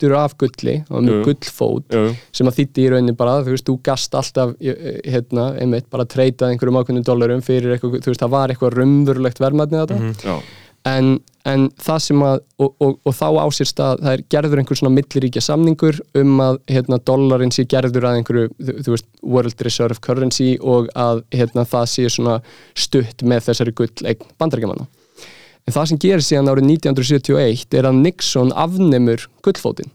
stuttur 0.00 0.16
af 0.16 0.36
gulli, 0.40 0.80
var 0.88 1.04
með 1.04 1.24
gullfót 1.26 1.94
jú, 1.94 2.04
sem 2.32 2.48
að 2.48 2.60
þýtti 2.60 2.84
í 2.84 2.90
rauninni 2.92 3.16
bara, 3.16 3.40
þú 3.44 3.54
veist, 3.54 3.66
þú 3.68 3.76
gast 3.84 4.14
alltaf 4.16 4.54
eh, 4.60 5.00
hérna, 5.04 5.50
einmitt, 5.60 5.90
bara 5.92 6.08
treytað 6.08 6.54
einhverjum 6.54 6.80
ákveðnum 6.80 7.06
dollarum 7.06 7.44
fyrir 7.44 7.74
eitthvað, 7.74 8.00
þú 8.00 8.12
veist, 8.12 8.22
það 8.24 8.34
var 8.36 8.52
eitthvað 8.52 8.78
raunverulegt 8.78 9.42
verðmætni 9.42 9.82
þetta 9.82 9.98
já, 10.24 10.36
en, 10.90 11.10
en 11.48 11.66
það 11.80 11.98
sem 12.06 12.22
að 12.24 12.38
og, 12.60 12.70
og, 12.80 12.94
og 13.04 13.16
þá 13.16 13.26
á 13.28 13.46
sér 13.52 13.68
stað, 13.68 14.04
það 14.04 14.14
er 14.16 14.24
gerður 14.32 14.62
einhver 14.62 14.80
svona 14.80 14.94
milliríkja 14.96 15.42
samningur 15.44 16.00
um 16.22 16.44
að 16.44 16.62
hérna, 16.72 17.00
dollarinn 17.10 17.52
sé 17.54 17.66
gerður 17.68 18.08
að 18.08 18.20
einhverju 18.20 18.54
þú, 18.56 18.94
veist, 18.94 19.10
World 19.20 19.66
Reserve 19.66 20.00
Currency 20.06 20.54
og 20.60 20.88
að 20.96 21.26
hérna, 21.36 21.66
það 21.68 21.92
sé 21.92 22.08
svona 22.16 22.40
stutt 22.72 23.26
með 23.26 23.50
þessari 23.50 23.76
gull 23.76 23.92
eign 24.08 24.32
bandarækjamanna 24.40 24.88
en 25.70 25.76
það 25.76 25.88
sem 25.92 26.00
gerir 26.02 26.26
síðan 26.26 26.50
árið 26.50 26.66
1971 26.72 27.78
er 27.78 27.86
að 27.90 28.00
Nixon 28.02 28.50
afnemur 28.58 29.28
gullfótinn 29.46 29.94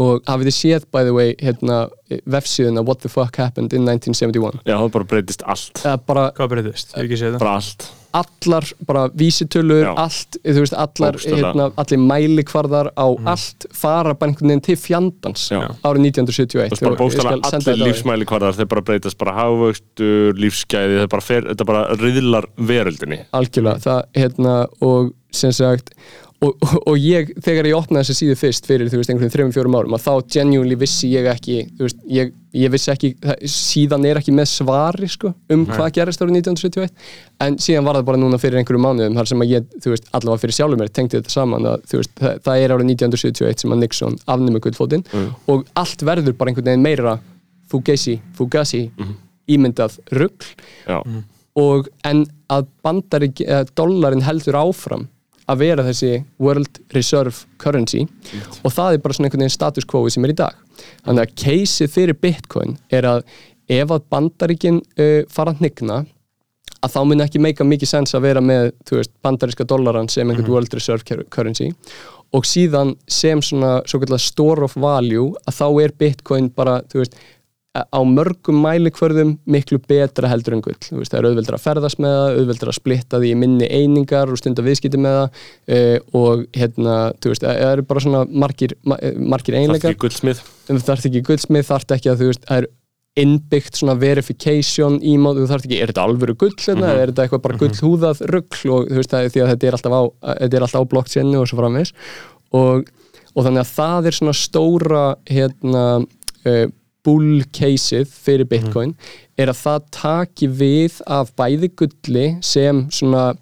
og 0.00 0.22
hafið 0.28 0.50
þið 0.50 0.56
séð 0.58 0.86
by 0.94 1.04
the 1.06 1.14
way 1.14 1.34
hérna, 1.42 1.84
vefsíðuna 2.26 2.84
What 2.86 3.04
the 3.04 3.10
fuck 3.12 3.36
happened 3.40 3.74
in 3.76 3.86
1971 3.86 4.62
Já, 4.66 4.76
það 4.78 4.94
bara 4.96 5.10
breytist 5.12 5.44
allt 5.46 5.84
eða 5.84 5.98
bara 6.08 6.30
Hvað 6.38 6.54
breytist? 6.56 6.94
Ég 6.94 7.04
hef 7.04 7.06
ekki 7.08 7.20
séð 7.20 7.36
það 7.36 7.44
Bara 7.44 7.58
allt 7.60 7.90
allar 8.14 8.66
bara 8.86 9.08
vísitölur, 9.10 9.82
Já. 9.82 9.92
allt 9.98 10.36
þú 10.44 10.60
veist, 10.62 10.76
allar, 10.78 11.16
Bókstaflega. 11.16 11.48
hérna, 11.48 11.64
allir 11.82 11.98
mælikvarðar 11.98 12.90
á 12.94 13.06
allt 13.32 13.66
fara 13.74 14.14
bara 14.14 14.30
einhvern 14.30 14.52
veginn 14.52 14.62
til 14.68 14.76
fjandans 14.78 15.48
Já. 15.50 15.64
árið 15.82 16.06
1971 16.12 16.78
Það 16.78 16.92
er 16.92 16.94
bara 16.94 17.50
senda 17.50 17.72
allir 17.72 17.82
lífsmæli 17.88 18.28
kvarðar 18.30 18.58
þeir 18.58 18.70
bara 18.70 18.84
breytast 18.86 19.18
bara 19.18 19.34
hávöxtur, 19.40 20.38
lífsgæði 20.38 21.00
þetta 21.00 21.10
bara, 21.16 21.26
fer, 21.26 21.48
þetta 21.50 21.68
bara 21.72 21.84
riðlar 21.98 22.48
veröldinni 22.56 23.20
algjörlega, 23.34 23.82
það, 23.82 24.00
hérna 24.14 24.56
og 24.80 25.12
sem 25.34 25.50
sagt 25.50 25.90
og, 26.44 26.54
og, 26.64 26.74
og 26.90 27.00
ég, 27.00 27.30
þegar 27.42 27.68
ég 27.70 27.76
opnaði 27.78 28.04
þessa 28.04 28.18
síðu 28.18 28.36
fyrst 28.38 28.68
fyrir, 28.68 28.90
þú 28.92 29.00
veist, 29.00 29.10
einhvern 29.12 29.32
þreim, 29.32 29.52
fjórum 29.54 29.76
árum 29.78 29.96
að 29.96 30.04
þá 30.04 30.32
genuinely 30.36 30.76
vissi 30.80 31.10
ég 31.12 31.28
ekki 31.30 31.56
þú 31.78 31.86
veist, 31.86 32.00
ég, 32.12 32.32
ég 32.60 32.72
vissi 32.74 32.92
ekki, 32.92 33.10
það, 33.22 33.42
síðan 33.54 34.06
er 34.10 34.20
ekki 34.20 34.34
með 34.36 34.48
svari, 34.52 35.10
sko, 35.10 35.32
um 35.54 35.64
hvað 35.70 35.90
gerist 35.98 36.24
árið 36.24 36.38
1971, 36.42 37.04
en 37.46 37.58
síðan 37.66 37.88
var 37.88 37.98
það 37.98 38.08
bara 38.10 38.22
núna 38.22 38.40
fyrir 38.42 38.60
einhverjum 38.60 38.86
mánuðum, 38.86 39.18
þar 39.18 39.30
sem 39.32 39.44
að 39.44 39.52
ég, 39.54 39.68
þú 39.82 39.94
veist 39.94 40.08
allavega 40.12 40.44
fyrir 40.44 40.58
sjálfur 40.58 40.82
mér, 40.82 40.94
tengdi 41.00 41.20
þetta 41.20 41.34
saman 41.34 41.68
að, 41.72 41.84
þú 41.90 42.00
veist, 42.00 42.14
það, 42.20 42.40
það 42.46 42.64
er 42.64 42.76
árið 42.76 42.90
1971 42.94 43.64
sem 43.64 43.74
að 43.74 43.84
Nixon 43.84 44.18
afnumur 44.36 44.64
gullfótinn. 44.64 45.06
Og 45.50 45.64
allt 45.80 46.06
verður 46.06 46.36
bara 46.38 46.52
einhvern 46.52 46.70
veginn 46.70 46.84
meira 46.84 47.18
fugazi, 47.70 48.18
fugazi 48.38 48.84
ímyndað 49.50 49.98
rugl. 50.14 50.52
Já, 50.86 51.00
og 51.54 51.88
en 52.06 52.24
að 52.50 52.66
bandarík 52.84 53.42
eða 53.44 53.66
dollarin 53.78 54.24
heldur 54.26 54.58
áfram 54.58 55.06
að 55.50 55.60
vera 55.60 55.84
þessi 55.86 56.12
World 56.40 56.80
Reserve 56.94 57.34
Currency. 57.60 58.04
Og 58.64 58.72
það 58.72 58.96
er 58.96 59.02
bara 59.04 59.16
svona 59.16 59.28
einhvern 59.28 59.44
veginn 59.44 59.54
status 59.56 59.84
quo 59.88 60.04
sem 60.10 60.24
er 60.24 60.32
í 60.32 60.38
dag. 60.38 60.56
Þannig 61.04 61.26
að 61.26 61.34
caseið 61.44 61.92
fyrir 61.94 62.18
Bitcoin 62.20 62.76
er 62.92 63.08
að 63.10 63.22
ef 63.68 63.92
að 63.96 64.06
bandaríkin 64.12 64.80
uh, 65.00 65.22
fara 65.32 65.54
að 65.54 65.62
hnigna 65.62 66.02
að 66.84 66.92
þá 66.92 66.98
mun 67.08 67.24
ekki 67.24 67.40
meika 67.40 67.64
mikið 67.64 67.88
sens 67.88 68.12
að 68.16 68.26
vera 68.26 68.40
með 68.44 68.66
veist, 68.90 69.12
bandaríska 69.24 69.64
dollaran 69.68 70.08
sem 70.12 70.28
einhvern 70.28 70.52
World 70.52 70.74
Reserve 70.76 71.04
Cur- 71.08 71.24
Currency. 71.32 71.70
Og 72.34 72.44
síðan 72.48 72.96
sem 73.08 73.40
svona 73.44 73.78
svo 73.88 74.00
kallar 74.02 74.20
store 74.20 74.66
of 74.66 74.74
value 74.80 75.30
að 75.46 75.56
þá 75.60 75.66
er 75.84 75.94
Bitcoin 76.02 76.50
bara, 76.52 76.80
þú 76.90 77.00
veist 77.04 77.16
á 77.74 78.00
mörgum 78.06 78.60
mælikvörðum 78.62 79.32
miklu 79.50 79.80
betra 79.82 80.28
heldur 80.30 80.54
en 80.54 80.62
gull. 80.62 80.76
Veist, 80.94 81.10
það 81.10 81.18
er 81.18 81.28
auðveldur 81.30 81.56
að 81.56 81.64
ferðast 81.64 82.00
með 82.02 82.14
það, 82.14 82.36
auðveldur 82.38 82.70
að 82.70 82.78
splitta 82.78 83.20
því 83.22 83.32
minni 83.40 83.66
einingar 83.66 84.30
og 84.30 84.38
stunda 84.38 84.62
viðskipti 84.62 85.00
með 85.02 85.18
það 85.18 85.42
uh, 85.74 86.20
og 86.20 86.44
hérna, 86.54 86.94
veist, 87.24 87.42
það 87.42 87.64
eru 87.72 87.86
bara 87.90 88.04
svona 88.04 88.22
margir, 88.44 88.76
ma- 88.86 89.00
eh, 89.02 89.18
margir 89.18 89.58
einleikar 89.58 89.94
ekki 89.94 90.04
gullsmið 90.06 90.44
þú 90.70 90.78
þarft 90.86 91.10
ekki 91.10 91.24
gullsmið, 91.30 91.68
þarft 91.72 91.96
ekki 91.98 92.12
að 92.12 92.22
þú 92.22 92.30
veist, 92.30 92.46
það 92.46 92.62
er 92.62 92.70
innbyggt 93.24 93.78
svona 93.78 93.94
verification 93.98 94.96
í 95.02 95.16
mót, 95.22 95.38
þú 95.38 95.50
þarft 95.50 95.68
ekki, 95.68 95.80
er 95.82 95.90
þetta 95.92 96.06
alvöru 96.06 96.34
gull 96.38 96.54
hérna, 96.58 96.88
eða 96.90 97.02
er 97.02 97.12
þetta 97.12 97.26
eitthvað 97.26 97.42
bara 97.44 97.58
gullhúðað 97.60 98.22
rugl? 98.30 98.62
Og 98.74 98.88
þú 98.90 98.98
veist, 98.98 99.12
það 99.12 99.26
er 99.26 99.34
því 99.34 99.42
að 99.44 99.52
þetta 99.52 99.68
er 99.68 99.76
alltaf 99.78 99.94
á, 99.94 100.02
er 100.34 100.66
á 100.66 100.80
blockchainu 100.94 101.42
og 101.42 101.50
svo 101.50 101.60
framvegis. 101.60 101.92
Og, 102.58 102.88
og 103.34 103.46
þannig 103.46 103.62
að 103.62 103.70
það 103.76 104.08
er 104.10 104.18
svona 104.18 104.34
stóra 104.38 105.04
hérna 105.30 105.84
uh, 106.02 106.66
bull 107.04 107.44
caseið 107.52 108.08
fyrir 108.08 108.48
Bitcoin 108.48 108.94
er 109.38 109.52
að 109.52 109.60
það 109.60 109.86
taki 109.98 110.48
við 110.48 110.98
af 111.06 111.34
bæði 111.36 111.70
gulli 111.76 112.26
sem 112.44 112.86
svona 112.94 113.34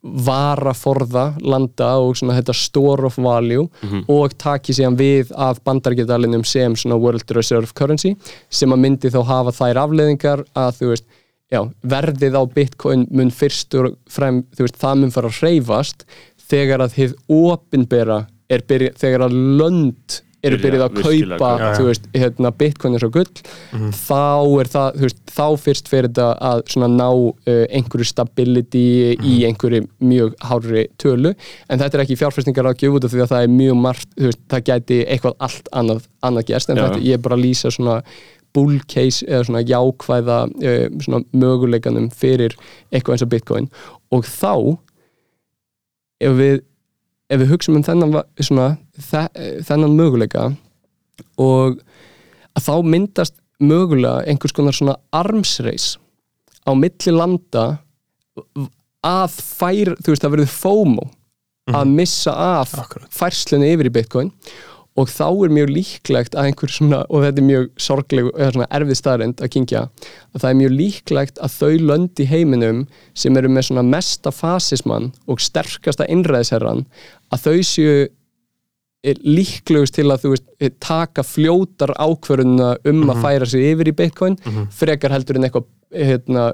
varaforða 0.00 1.26
landa 1.44 1.90
og 2.00 2.14
svona 2.16 2.38
þetta 2.38 2.54
store 2.56 3.10
of 3.10 3.18
value 3.20 3.66
og 4.08 4.32
taki 4.40 4.72
síðan 4.72 4.96
við 4.96 5.32
af 5.36 5.60
bandargedalinum 5.64 6.44
sem 6.48 6.76
svona 6.76 6.96
World 6.96 7.30
Reserve 7.36 7.68
Currency 7.76 8.14
sem 8.48 8.72
að 8.72 8.80
myndi 8.80 9.12
þá 9.12 9.20
hafa 9.28 9.52
þær 9.52 9.82
afleðingar 9.84 10.44
að 10.56 10.78
þú 10.78 10.92
veist 10.94 11.04
já, 11.50 11.60
verðið 11.82 12.38
á 12.38 12.42
Bitcoin 12.54 13.06
mun 13.10 13.30
fyrst 13.34 13.74
og 13.76 13.92
frem, 14.08 14.44
þú 14.56 14.66
veist, 14.66 14.80
það 14.80 15.02
mun 15.02 15.14
fara 15.14 15.30
að 15.30 15.40
hreyfast 15.42 16.06
þegar 16.50 16.86
að 16.86 16.96
þið 16.96 17.14
opinbera 17.28 18.20
er 18.50 18.64
byrja, 18.66 18.94
þegar 18.98 19.26
að 19.28 19.36
lönd 19.60 20.20
eru 20.46 20.58
byrjuð 20.60 20.84
að 20.84 20.94
kaupa 21.00 21.50
kaupa. 21.50 21.70
þú 21.76 21.86
veist, 21.88 22.08
hérna, 22.16 22.52
bitcoin 22.62 22.96
er 22.96 23.04
svo 23.04 23.10
gull 23.12 23.28
þá 23.96 24.22
er 24.62 24.70
það, 24.72 24.98
veist, 25.04 25.20
þá 25.28 25.44
fyrst 25.60 25.90
fyrir 25.90 26.10
þetta 26.10 26.28
að 26.50 26.88
ná 26.96 27.06
uh, 27.10 27.62
einhverju 27.68 28.08
stability 28.08 28.84
í 29.16 29.36
einhverju 29.48 29.84
mjög 30.00 30.34
hárri 30.48 30.86
tölu, 31.00 31.34
en 31.68 31.82
þetta 31.82 31.98
er 31.98 32.04
ekki 32.06 32.18
fjárfæstingar 32.20 32.70
að 32.70 32.80
gefa 32.82 33.00
út 33.00 33.08
af 33.08 33.14
því 33.14 33.24
að 33.24 33.32
það 33.34 33.46
er 33.46 33.54
mjög 33.60 33.80
margt 33.84 34.12
veist, 34.16 34.42
það 34.50 34.66
gæti 34.70 35.00
eitthvað 35.06 35.38
allt 35.48 35.72
annað, 35.82 36.04
annað 36.26 36.52
gerst, 36.52 36.72
en 36.72 36.80
Já. 36.80 36.86
þetta, 36.86 37.02
ég 37.08 37.18
er 37.18 37.24
bara 37.26 37.38
að 37.38 37.44
lýsa 37.46 37.74
svona 37.74 37.98
bull 38.56 38.80
case 38.90 39.26
eða 39.28 39.46
svona 39.46 39.62
jákvæða 39.62 40.38
uh, 40.50 40.86
svona 41.04 41.24
möguleikanum 41.36 42.08
fyrir 42.10 42.56
eitthvað 42.90 43.16
eins 43.18 43.26
og 43.26 43.34
bitcoin 43.34 43.70
og 44.10 44.26
þá 44.26 44.54
ef 46.20 46.34
við 46.36 46.64
ef 47.30 47.42
við 47.42 47.52
hugsaum 47.52 47.78
um 47.78 47.86
þennan 47.86 48.16
svona, 48.42 48.72
þe 48.98 49.24
þennan 49.68 49.96
möguleika 49.98 50.48
og 51.40 51.78
að 52.56 52.66
þá 52.66 52.74
myndast 52.90 53.36
mögulega 53.60 54.24
einhvers 54.28 54.56
konar 54.56 54.76
svona 54.76 54.96
armsreis 55.14 55.94
á 56.64 56.72
milli 56.76 57.14
landa 57.14 57.66
að 59.06 59.36
færa, 59.36 59.96
þú 60.00 60.12
veist, 60.12 60.24
það 60.24 60.34
verður 60.34 60.54
FOMO 60.54 61.06
að 61.70 61.92
missa 61.94 62.34
af 62.34 62.72
færslunni 63.14 63.70
yfir 63.74 63.90
í 63.90 63.94
Bitcoin 63.94 64.32
og 64.98 65.08
þá 65.08 65.26
er 65.30 65.52
mjög 65.54 65.70
líklegt 65.70 66.34
að 66.34 66.48
einhver 66.48 66.72
svona, 66.74 67.04
og 67.08 67.22
þetta 67.22 67.40
er 67.40 67.46
mjög 67.46 67.68
sorgleg 67.80 68.30
eða 68.32 68.48
svona 68.56 68.68
erfið 68.76 68.98
staðrend 68.98 69.42
að 69.44 69.52
kingja 69.54 69.82
að 69.86 70.42
það 70.42 70.48
er 70.50 70.58
mjög 70.58 70.74
líklegt 70.80 71.38
að 71.40 71.54
þau 71.56 71.84
lönd 71.90 72.22
í 72.22 72.26
heiminum 72.28 72.82
sem 73.14 73.38
eru 73.38 73.52
með 73.52 73.68
svona 73.68 73.86
mesta 73.86 74.32
fasismann 74.34 75.12
og 75.30 75.42
sterkasta 75.44 76.08
innræðisherran 76.10 76.84
að 77.30 77.46
þau 77.46 77.58
séu 77.66 78.08
er 79.00 79.20
líklegust 79.24 79.94
til 79.96 80.10
að 80.12 80.24
þú 80.26 80.30
veist, 80.34 80.48
eh, 80.60 80.72
taka 80.76 81.22
fljótar 81.24 81.94
ákvörðuna 81.96 82.74
um 82.90 83.04
að 83.08 83.22
færa 83.24 83.46
sig 83.48 83.70
yfir 83.72 83.88
í 83.88 83.94
Bitcoin 83.96 84.36
frekar 84.76 85.14
heldur 85.14 85.38
en 85.40 85.48
eitthvað 85.48 85.68
hérna, 85.90 86.52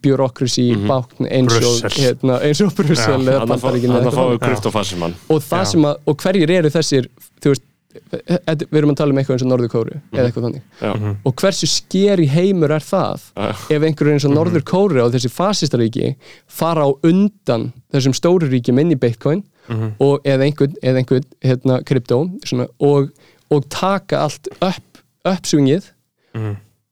bureaucracy 0.00 0.70
mm 0.72 0.86
bákn 0.88 1.26
eins 1.28 1.52
og, 1.58 1.90
hérna, 1.98 2.38
eins 2.46 2.60
og 2.64 2.72
Brussel 2.78 3.26
Bandaríkin 3.26 3.92
eða 3.92 4.38
kryptofasimann 4.40 5.14
og 5.28 5.42
það 5.42 5.64
sem 5.72 5.84
að, 5.90 5.98
og 6.06 6.16
hverjir 6.22 6.50
eru 6.60 6.70
þessir 6.72 7.10
þú 7.42 7.52
veist, 7.52 7.66
við 7.94 8.78
erum 8.78 8.92
að 8.92 8.98
tala 8.98 9.14
um 9.14 9.20
eitthvað 9.20 9.36
eins 9.36 9.44
og 9.44 9.50
Norður 9.50 9.70
Kóru 9.72 9.94
eða 10.12 10.26
eitthvað 10.26 10.46
þannig. 10.48 10.64
Já, 10.80 10.92
og 11.28 11.34
hversu 11.40 11.68
skeri 11.70 12.26
heimur 12.30 12.74
er 12.74 12.84
það 12.84 13.26
Já. 13.34 13.48
ef 13.76 13.86
einhverjur 13.88 14.12
eins 14.14 14.26
og 14.28 14.34
Norður 14.34 14.66
Kóru 14.68 15.02
og 15.04 15.14
þessi 15.14 15.30
fasistaríki 15.32 16.12
fara 16.50 16.86
á 16.86 16.90
undan 17.06 17.70
þessum 17.94 18.16
stóru 18.16 18.50
ríkjum 18.50 18.82
inn 18.82 18.94
í 18.94 19.00
Bitcoin 19.00 19.44
og 20.02 20.26
eða 20.28 20.44
einhvern, 20.44 20.76
eða 20.82 21.00
einhvern 21.00 21.26
hérna, 21.44 21.80
kryptó 21.88 22.20
svona, 22.44 22.68
og, 22.84 23.08
og 23.48 23.66
taka 23.72 24.24
allt 24.26 24.50
upp, 24.58 25.02
uppsvingið 25.24 25.90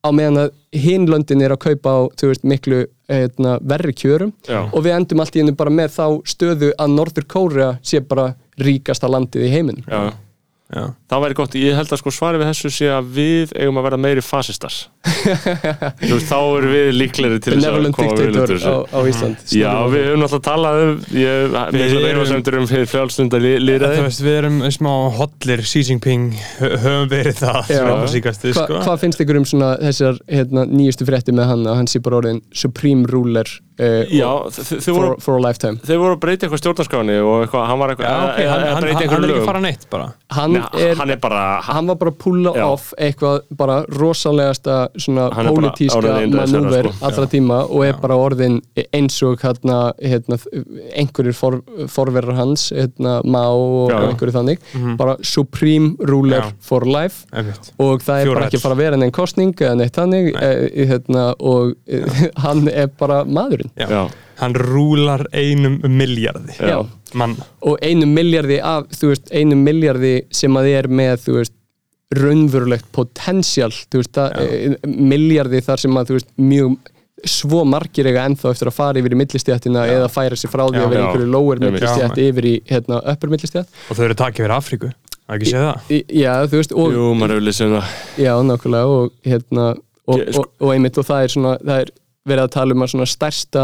á 0.03 0.09
meðan 0.11 0.47
að 0.47 0.81
hinn 0.83 1.07
löndin 1.11 1.45
er 1.45 1.53
að 1.55 1.65
kaupa 1.67 1.93
á 1.93 2.01
veist, 2.23 2.47
miklu 2.49 2.87
hérna, 3.13 3.59
verri 3.61 3.93
kjörum. 3.93 4.33
Já. 4.49 4.65
og 4.65 4.81
við 4.87 4.97
endum 4.97 5.21
allt 5.23 5.37
í 5.37 5.43
hennu 5.43 5.55
bara 5.59 5.75
með 5.75 5.97
þá 5.99 6.07
stöðu 6.33 6.73
að 6.81 6.95
Norður 6.97 7.29
Kórea 7.29 7.73
sé 7.85 8.01
bara 8.01 8.33
ríkasta 8.63 9.11
landið 9.11 9.49
í 9.49 9.53
heiminum. 9.53 9.85
Já 9.87 10.15
Já. 10.73 10.87
Það 11.11 11.25
væri 11.27 11.37
gott, 11.37 11.55
ég 11.61 11.77
held 11.77 11.93
að 11.93 12.01
sko 12.01 12.13
svarið 12.17 12.43
við 12.43 12.51
þessu 12.53 12.71
sé 12.73 12.89
að 12.89 13.11
við 13.19 13.55
eigum 13.59 13.81
að 13.81 13.89
vera 13.91 14.01
meiri 14.01 14.25
fasistar 14.25 14.77
Þú 15.03 16.13
veist, 16.15 16.29
þá 16.31 16.37
erum 16.39 16.73
við 16.73 16.89
líklegri 16.95 17.39
til 17.43 17.55
þess 17.57 17.67
að 17.69 17.87
koma 17.97 18.15
við 18.19 18.37
úr 18.39 18.53
á, 18.63 18.77
á 18.87 18.99
Ísland 19.11 19.55
Já, 19.57 19.73
við 19.91 20.05
höfum 20.09 20.25
alltaf 20.29 20.43
talað 20.47 20.83
um 20.85 20.93
ég, 21.19 21.57
mikla 21.75 21.89
erum- 21.89 22.05
reyfasemdur 22.07 22.59
um 22.61 22.69
frjálstundar 22.93 23.43
veist, 23.43 24.23
við 24.23 24.37
erum 24.39 24.61
smá 24.75 24.93
hotlir 25.19 25.65
Xi 25.67 25.83
Jinping, 25.89 26.29
hö- 26.61 26.73
höfum 26.85 27.11
verið 27.11 27.41
það 27.43 27.59
Já. 27.73 27.81
svona 27.83 27.99
á 27.99 28.09
síkastu, 28.15 28.53
Hva, 28.55 28.67
sko. 28.69 28.81
Hvað 28.87 29.03
finnst 29.03 29.25
ykkur 29.27 29.41
um 29.43 29.49
svona 29.53 29.73
þessar 29.83 30.23
hérna, 30.31 30.67
nýjustu 30.71 31.09
frétti 31.09 31.35
með 31.35 31.51
hann 31.51 31.67
að 31.67 31.81
hann 31.83 31.91
sé 31.91 32.03
bara 32.03 32.21
orðin 32.23 32.41
supreme 32.55 33.07
ruler 33.11 33.51
uh, 33.83 34.07
Já, 34.13 34.31
for, 34.87 35.17
for 35.23 35.39
a 35.39 35.43
lifetime? 35.49 35.81
þeir 35.83 35.99
voru 36.03 36.15
að 36.17 36.23
breyta 36.23 36.47
eitthvað 36.47 36.63
stjórnarskráni 36.63 37.19
og 37.27 37.45
eitthvað, 37.49 37.67
hann 37.73 37.83
var 37.83 37.95
eitthvað 37.97 38.07
Já, 38.07 38.17
ok, 38.23 38.39
að- 38.39 38.53
hann, 38.53 38.63
hann, 38.63 38.73
hann, 38.77 38.87
er 38.87 38.95
ekki 38.95 39.11
lögum. 39.27 39.43
að 39.43 39.51
fara 39.51 39.65
neitt 39.67 39.87
bara. 39.91 40.09
Hann, 40.33 40.53
Nei, 40.57 40.63
er, 40.87 40.95
hann 41.03 41.11
er 41.11 41.21
bara 41.23 41.43
hann 41.67 41.91
var 41.91 41.99
bara 42.01 42.13
að 42.15 42.19
pulla 42.23 42.55
off 42.71 42.93
eitthvað 42.99 43.43
bara 43.59 43.81
rosalegasta 43.93 44.79
svona 44.99 45.29
pólitíska 45.31 46.01
manúver 46.31 46.89
sko. 46.93 47.07
allra 47.09 47.27
tíma 47.31 47.59
og 47.69 47.85
er 47.87 47.99
bara 48.03 48.17
orðin 48.21 48.61
eins 48.95 49.17
og 49.27 49.41
hérna, 49.43 49.93
hérna, 50.03 50.39
einhverjir 50.97 51.37
for, 51.37 51.61
forverar 51.89 52.35
hans 52.39 52.71
hérna, 52.75 53.21
Má 53.25 53.43
og 53.53 53.91
Já, 53.91 53.97
já. 54.01 54.09
einhverju 54.11 54.35
þannig 54.37 54.59
bara 54.99 55.17
supreme 55.23 55.95
ruler 56.01 56.41
Já. 56.43 56.53
for 56.61 56.85
life 56.87 57.27
Einmitt. 57.33 57.73
og 57.79 58.03
það 58.03 58.21
er 58.21 58.27
Fjórar. 58.27 58.35
bara 58.35 58.47
ekki 58.51 58.57
að 58.61 58.67
fara 58.67 58.75
að 58.75 58.83
vera 58.85 58.97
neinn 59.01 59.13
kostning 59.13 59.55
eða 59.55 59.77
neitt 59.81 59.97
þannig 59.97 60.33
e, 60.35 60.51
hérna, 60.91 61.25
og 61.41 61.75
e, 61.87 62.03
hann 62.45 62.69
er 62.69 62.91
bara 62.99 63.23
maðurinn 63.25 63.71
Já. 63.79 63.89
Já, 63.89 64.05
Hann 64.43 64.55
rúlar 64.59 65.23
einum 65.37 65.77
miljardi 65.87 66.57
Já. 66.59 66.81
mann 67.15 67.37
og 67.63 67.77
einu 67.85 68.07
miljardi 68.11 68.57
af, 68.65 68.89
þú 68.97 69.13
veist, 69.13 69.29
einu 69.31 69.55
miljardi 69.61 70.23
sem 70.35 70.57
að 70.59 70.71
er 70.73 70.89
með, 70.89 71.21
þú 71.27 71.37
veist 71.37 71.53
raunverulegt 72.19 72.89
potential 72.95 73.71
þú 73.73 74.01
veist, 74.03 74.13
það, 74.17 74.41
e, 74.43 74.73
miljardi 74.87 75.63
þar 75.65 75.83
sem 75.85 76.01
að, 76.01 76.13
veist, 76.19 76.33
mjög 76.41 76.77
svo 77.29 77.63
margir 77.69 78.09
eiga 78.11 78.25
ennþá 78.27 78.51
eftir 78.51 78.71
að 78.73 78.75
fara 78.75 78.99
yfir 78.99 79.15
í 79.15 79.19
millistjættina 79.21 79.85
eða 79.93 80.09
færa 80.11 80.39
sig 80.39 80.51
frá 80.51 80.65
því 80.67 80.81
að 80.83 80.89
vera 80.91 81.05
einhverju 81.07 81.31
lower 81.31 81.61
millistjætt 81.63 82.19
yfir 82.19 82.49
í, 82.51 82.55
hérna, 82.67 82.99
upper 83.13 83.31
millistjætt 83.31 83.69
og 83.93 83.99
þau 83.99 84.05
eru 84.09 84.17
takið 84.19 84.43
fyrir 84.47 84.57
Afríku 84.57 84.91
Það 85.23 85.37
ekki 85.39 85.51
séð 85.53 85.63
það? 85.65 85.93
Já, 86.19 86.33
þú 86.51 86.59
veist, 86.59 86.73
og 86.83 86.95
jú, 86.97 87.03
maður 87.17 87.33
hefur 87.37 87.45
lesið 87.47 87.67
um 87.69 87.75
það. 87.77 87.93
Já, 88.21 88.33
nákvæmlega 88.49 88.97
og 88.97 89.13
hérna 89.25 89.67
og, 89.73 90.19
sko- 90.19 90.43
og, 90.43 90.49
og 90.67 90.73
einmitt 90.75 90.99
og 90.99 91.07
það 91.09 91.23
er 91.27 91.33
svona 91.37 91.53
það 91.63 91.77
er 91.85 91.93
verið 92.33 92.43
að 92.43 92.51
tala 92.57 92.75
um 92.77 92.83
að 92.85 92.91
svona 92.93 93.07
stærsta 93.13 93.63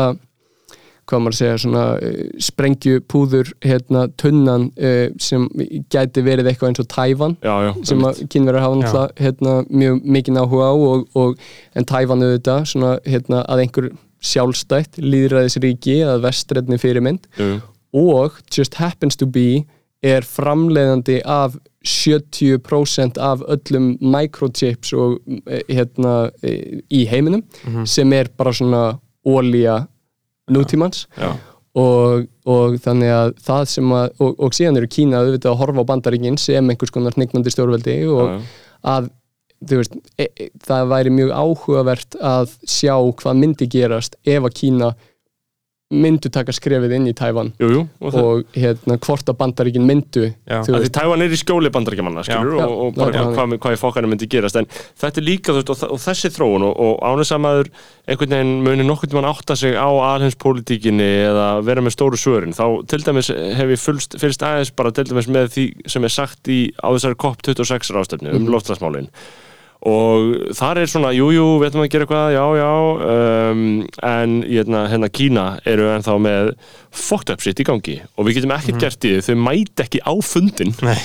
hvað 1.09 1.23
maður 1.25 1.37
að 1.37 1.41
segja 1.41 1.61
svona 1.63 1.85
uh, 1.97 2.19
sprengjupúður 2.49 3.53
hérna 3.65 4.05
tunnan 4.21 4.69
uh, 4.77 5.07
sem 5.23 5.47
gæti 5.93 6.25
verið 6.27 6.51
eitthvað 6.51 6.73
eins 6.73 6.83
og 6.83 6.91
Tævan 6.93 7.39
Já, 7.45 7.55
já, 7.69 7.71
sem 7.91 8.05
að 8.09 8.21
kynverjar 8.35 8.67
hafa 8.67 8.81
náttúrulega 8.83 9.25
hérna, 9.25 9.55
mjög 9.71 10.05
mikið 10.19 10.43
áhuga 10.43 10.69
á 10.69 10.75
og, 10.75 11.09
og, 11.19 11.49
en 11.79 11.89
Tævan 11.89 12.27
auðvitað 12.27 12.69
svona 12.73 12.93
hérna 13.07 13.43
að 13.47 13.65
einhver 13.65 13.91
sjálfstætt 14.29 14.99
líðræðisríki 15.03 16.01
að 16.07 16.23
vestrætni 16.27 16.79
fyrirmynd 16.83 17.29
jú, 17.39 17.51
jú. 17.55 17.59
og 18.19 18.39
just 18.51 18.81
happens 18.83 19.19
to 19.19 19.29
be 19.31 19.65
er 20.03 20.27
framleiðandi 20.27 21.21
af 21.27 21.57
70% 21.87 23.19
af 23.19 23.43
öllum 23.49 23.97
microchips 24.03 24.93
og 24.93 25.19
eh, 25.47 25.63
hérna 25.71 26.31
eh, 26.43 26.83
í 26.91 27.05
heiminum 27.09 27.43
sem 27.87 28.13
er 28.13 28.31
bara 28.37 28.53
svona 28.53 28.83
ólía 29.27 29.87
nútímans. 30.53 31.07
Og, 31.79 32.25
og 32.49 32.79
þannig 32.83 33.13
að 33.13 33.35
það 33.45 33.67
sem 33.71 33.93
að 33.95 34.07
og, 34.25 34.39
og 34.43 34.55
síðan 34.57 34.81
eru 34.81 34.89
Kína 34.91 35.21
auðvitað 35.21 35.53
að 35.53 35.61
horfa 35.61 35.85
á 35.85 35.91
bandaríkin 35.91 36.39
sem 36.41 36.73
einhvers 36.73 36.91
konar 36.95 37.15
hnignandi 37.15 37.53
stjórnveldi 37.55 37.97
og 38.09 38.23
Já, 38.25 38.33
já. 38.33 38.41
að 38.95 39.11
veist, 39.69 39.95
e, 40.19 40.27
e, 40.27 40.49
það 40.65 40.91
væri 40.95 41.13
mjög 41.15 41.35
áhugavert 41.35 42.19
að 42.25 42.57
sjá 42.67 42.95
hvað 42.97 43.41
myndi 43.43 43.69
gerast 43.71 44.19
ef 44.25 44.49
að 44.49 44.57
Kína 44.59 44.91
myndu 45.89 46.29
taka 46.29 46.53
skrefið 46.53 46.93
inn 46.99 47.07
í 47.09 47.15
Tævan 47.17 47.55
Jú, 47.57 47.69
jú, 47.73 47.83
og 48.05 48.17
og 48.21 48.57
hérna 48.57 48.99
hvort 49.01 49.31
að 49.31 49.39
bandaríkin 49.41 49.87
myndu 49.89 50.27
Því 50.45 50.75
veist, 50.75 50.93
Tævan 50.93 51.25
er 51.25 51.33
í 51.33 51.39
skjóli 51.41 51.71
Já. 52.61 52.67
og, 52.67 52.75
og 52.89 52.99
bara 52.99 53.15
hvað, 53.15 53.31
hvað, 53.39 53.55
hvað 53.63 53.77
í 53.77 53.81
fokkanum 53.81 54.13
myndi 54.13 54.29
gerast. 54.29 54.59
En 54.61 54.69
þetta 54.69 55.23
er 55.23 55.25
líka 55.25 55.55
þú 55.55 55.63
veist, 55.63 55.73
og, 55.73 55.95
og 55.97 56.03
þessi 56.05 56.33
þróun 56.35 56.67
og, 56.69 56.77
og 56.85 57.01
ánægis 57.09 57.33
að 57.33 57.43
maður 57.47 57.73
einhvern 58.05 58.37
veginn 58.37 58.55
muni 58.67 58.89
nokkurn 58.89 59.15
tímann 59.15 59.31
átta 59.31 59.57
sig 59.57 59.81
á 59.81 59.89
alheimspolítíkinni 59.89 61.09
eða 61.31 61.49
vera 61.65 61.85
með 61.85 61.97
stóru 61.97 62.21
svörin. 62.21 62.57
Þá 62.57 62.65
til 62.93 63.03
dæmis 63.07 63.33
hef 63.33 63.73
ég 63.73 63.81
fylst, 63.81 64.21
fylst 64.21 64.45
aðeins 64.45 64.75
bara 64.77 64.93
til 64.93 65.09
dæmis 65.09 65.33
með 65.33 65.53
því 65.57 65.69
sem 65.89 66.05
er 66.05 66.13
sagt 66.13 66.53
í, 66.53 66.63
á 66.85 66.89
þessari 66.93 67.21
COP26 67.25 67.95
ráðstöfnu 67.97 68.37
um 68.37 68.51
loftslagsmálin 68.53 69.09
og 69.87 70.55
þar 70.59 70.81
er 70.83 70.91
svona, 70.91 71.13
jújú, 71.15 71.37
jú, 71.37 71.47
við 71.61 71.69
ætlum 71.69 71.85
að 71.85 71.93
gera 71.93 72.07
eitthvað, 72.07 72.33
já, 72.35 72.45
já 72.59 72.71
um, 73.53 73.61
en 74.11 74.35
hérna, 74.43 74.81
hérna 74.91 75.11
Kína 75.15 75.45
eru 75.69 75.87
ennþá 75.93 76.17
með 76.25 76.51
fucked 76.91 77.31
up 77.35 77.45
shit 77.45 77.63
í 77.63 77.67
gangi. 77.69 78.01
Og 78.19 78.27
við 78.27 78.41
getum 78.41 78.57
ekkert 78.57 78.83
gert 78.83 79.07
í 79.07 79.15
því, 79.15 79.23
þau 79.29 79.45
mæti 79.47 79.85
ekki 79.87 80.03
á 80.03 80.13
fundin 80.27 80.75
Nei, 80.83 80.99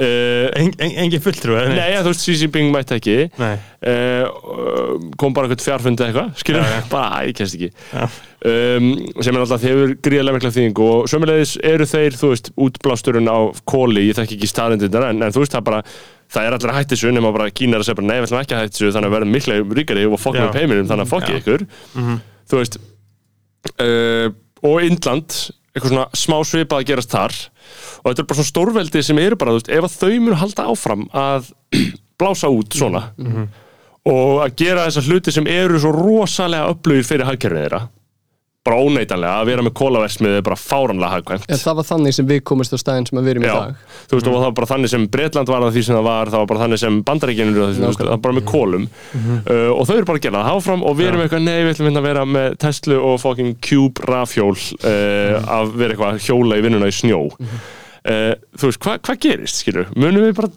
uh, 0.00 0.46
en, 0.60 0.70
en, 0.82 0.94
engin 1.04 1.22
fulltrú 1.24 1.56
eða? 1.56 1.74
Nei, 1.76 1.96
þú 2.04 2.10
veist, 2.12 2.24
Xi 2.26 2.34
Jinping 2.42 2.72
mætti 2.74 2.96
ekki 2.98 3.16
Nei. 3.40 3.54
uh, 3.90 4.96
kom 5.20 5.36
bara 5.36 5.48
eitthvað 5.48 5.64
fjárfundi 5.66 6.06
eitthvað 6.06 6.32
skilur, 6.42 6.66
já. 6.66 6.80
bara, 6.94 7.22
ég 7.28 7.38
kennst 7.38 7.56
ekki 7.58 7.70
Já. 7.92 8.04
um, 8.50 8.90
sem 9.20 9.32
er 9.32 9.40
alltaf 9.44 9.64
þeir 9.64 9.96
gríðarlega 10.04 10.38
mikla 10.38 10.52
þýðing 10.56 10.82
og 10.86 11.08
sömulegis 11.12 11.56
eru 11.72 11.88
þeir, 11.88 12.18
þú 12.20 12.32
veist, 12.34 12.52
útblásturinn 12.68 13.32
á 13.32 13.38
kóli, 13.68 14.06
ég 14.10 14.18
þekki 14.20 14.38
ekki 14.40 14.52
staðrindindar 14.52 15.10
en, 15.10 15.24
en 15.26 15.34
þú 15.34 15.44
veist, 15.44 15.56
það 15.56 15.66
bara, 15.70 15.82
það 16.32 16.48
er 16.48 16.58
allir 16.58 16.74
að 16.74 16.80
hætti 16.80 16.96
þessu 16.96 17.14
nema 17.16 17.34
bara 17.36 17.50
Kína 17.54 17.78
er 17.78 17.84
að 17.84 17.90
segja 17.90 18.00
bara, 18.00 18.10
nei, 18.12 18.18
við 18.20 18.28
ætlum 18.30 18.42
ekki 18.42 18.56
að 18.58 18.64
hætti 18.64 18.80
þessu 18.80 18.96
þannig 18.96 19.12
að 19.12 19.16
verða 19.18 19.32
mikla 19.36 19.60
ríkari 19.80 20.08
og 20.10 20.20
fokkum 20.20 20.48
upp 20.50 20.58
heiminum 20.60 20.90
þannig 20.90 21.06
að 21.06 21.12
fokkið 21.14 21.36
Já. 21.36 21.42
ykkur 21.42 21.66
þú 22.46 22.60
veist 22.60 22.80
uh, 23.82 24.28
og 24.66 24.82
Indland 24.86 25.36
eitthvað 25.76 25.92
svona 25.92 26.06
smá 26.16 26.36
svipað 26.48 26.82
að 26.82 26.88
gerast 26.90 27.12
þar 27.12 27.36
og 28.02 28.08
þetta 28.10 28.22
er 28.24 28.28
bara 28.30 28.38
svona 28.40 28.52
stórveldi 28.52 29.02
sem 29.06 29.20
eru 29.22 29.38
bara, 29.40 29.54
þú 29.54 29.60
veist, 29.60 29.72
ef 29.76 29.88
að 29.88 29.98
þau 30.00 30.20
munu 30.26 30.40
halda 30.42 30.68
áfram 30.72 31.06
að 31.16 31.52
blása 32.20 32.52
út 32.52 32.76
svona 32.76 33.04
og 34.06 34.40
að 34.44 34.56
gera 34.62 34.86
þessar 34.86 35.10
hluti 35.10 35.34
sem 35.34 35.48
eru 35.50 35.80
svo 35.82 35.90
rosalega 35.96 36.70
upplugir 36.72 37.06
fyrir 37.08 37.26
hagkerfið 37.26 37.64
þeirra 37.66 37.86
bara 38.66 38.82
óneitanlega 38.82 39.40
að 39.40 39.48
vera 39.50 39.64
með 39.66 39.74
kólaversmiði 39.78 40.40
er 40.40 40.44
bara 40.46 40.58
fáranlega 40.58 41.12
hagkvæmt. 41.16 41.44
En 41.54 41.60
það 41.60 41.76
var 41.78 41.86
þannig 41.86 42.16
sem 42.16 42.26
við 42.26 42.40
komumst 42.50 42.74
á 42.74 42.78
staðin 42.80 43.06
sem 43.06 43.20
við 43.20 43.30
erum 43.36 43.46
í 43.46 43.46
Já, 43.46 43.54
dag. 43.54 43.84
þú 44.10 44.18
veist, 44.18 44.26
og 44.26 44.34
það 44.34 44.44
var 44.46 44.56
bara 44.58 44.70
þannig 44.72 44.92
sem 44.92 45.06
Bretland 45.14 45.52
var 45.52 45.66
að 45.66 45.76
því 45.76 45.84
sem 45.86 45.98
það 45.98 46.06
var, 46.08 46.32
það 46.32 46.42
var 46.42 46.50
bara 46.50 46.62
þannig 46.64 46.82
sem 46.82 46.98
Bandaríkinu 47.06 47.54
eru 47.54 47.62
að 47.62 47.70
því, 47.76 47.84
veist, 47.86 48.02
það 48.02 48.10
var 48.10 48.22
bara 48.26 48.38
með 48.40 48.46
kólum 48.50 48.88
uh, 48.88 49.70
og 49.70 49.86
þau 49.86 49.94
eru 49.96 50.08
bara 50.10 50.20
að 50.20 50.26
gera 50.26 50.42
það 50.42 50.58
áfram 50.58 50.84
og 50.90 50.98
við 50.98 51.10
erum 51.12 51.24
eitthvað, 51.24 51.46
nei, 51.46 51.54
við 51.62 51.72
ætlum 51.76 51.90
hérna 51.90 52.02
að 52.02 52.08
vera 52.10 52.26
með 52.34 52.58
Tesla 52.66 53.00
og 53.06 53.18
fucking 53.22 53.56
Cube 53.68 54.10
rafhjól 54.10 54.52
uh, 54.56 55.54
að 55.60 55.74
vera 55.78 55.94
eitthvað 55.94 56.16
að 56.16 56.26
hjóla 56.26 56.58
í 56.58 56.66
vinnuna 56.66 56.90
í 56.90 56.96
snjó. 56.98 57.22
uh, 57.30 57.58
þú 58.06 58.68
veist, 58.68 58.80
hvað 58.84 59.00
hva 59.08 59.16
gerist, 59.18 59.60
skilur 59.62 59.88
munum 59.98 60.22
við 60.22 60.36
bara, 60.38 60.50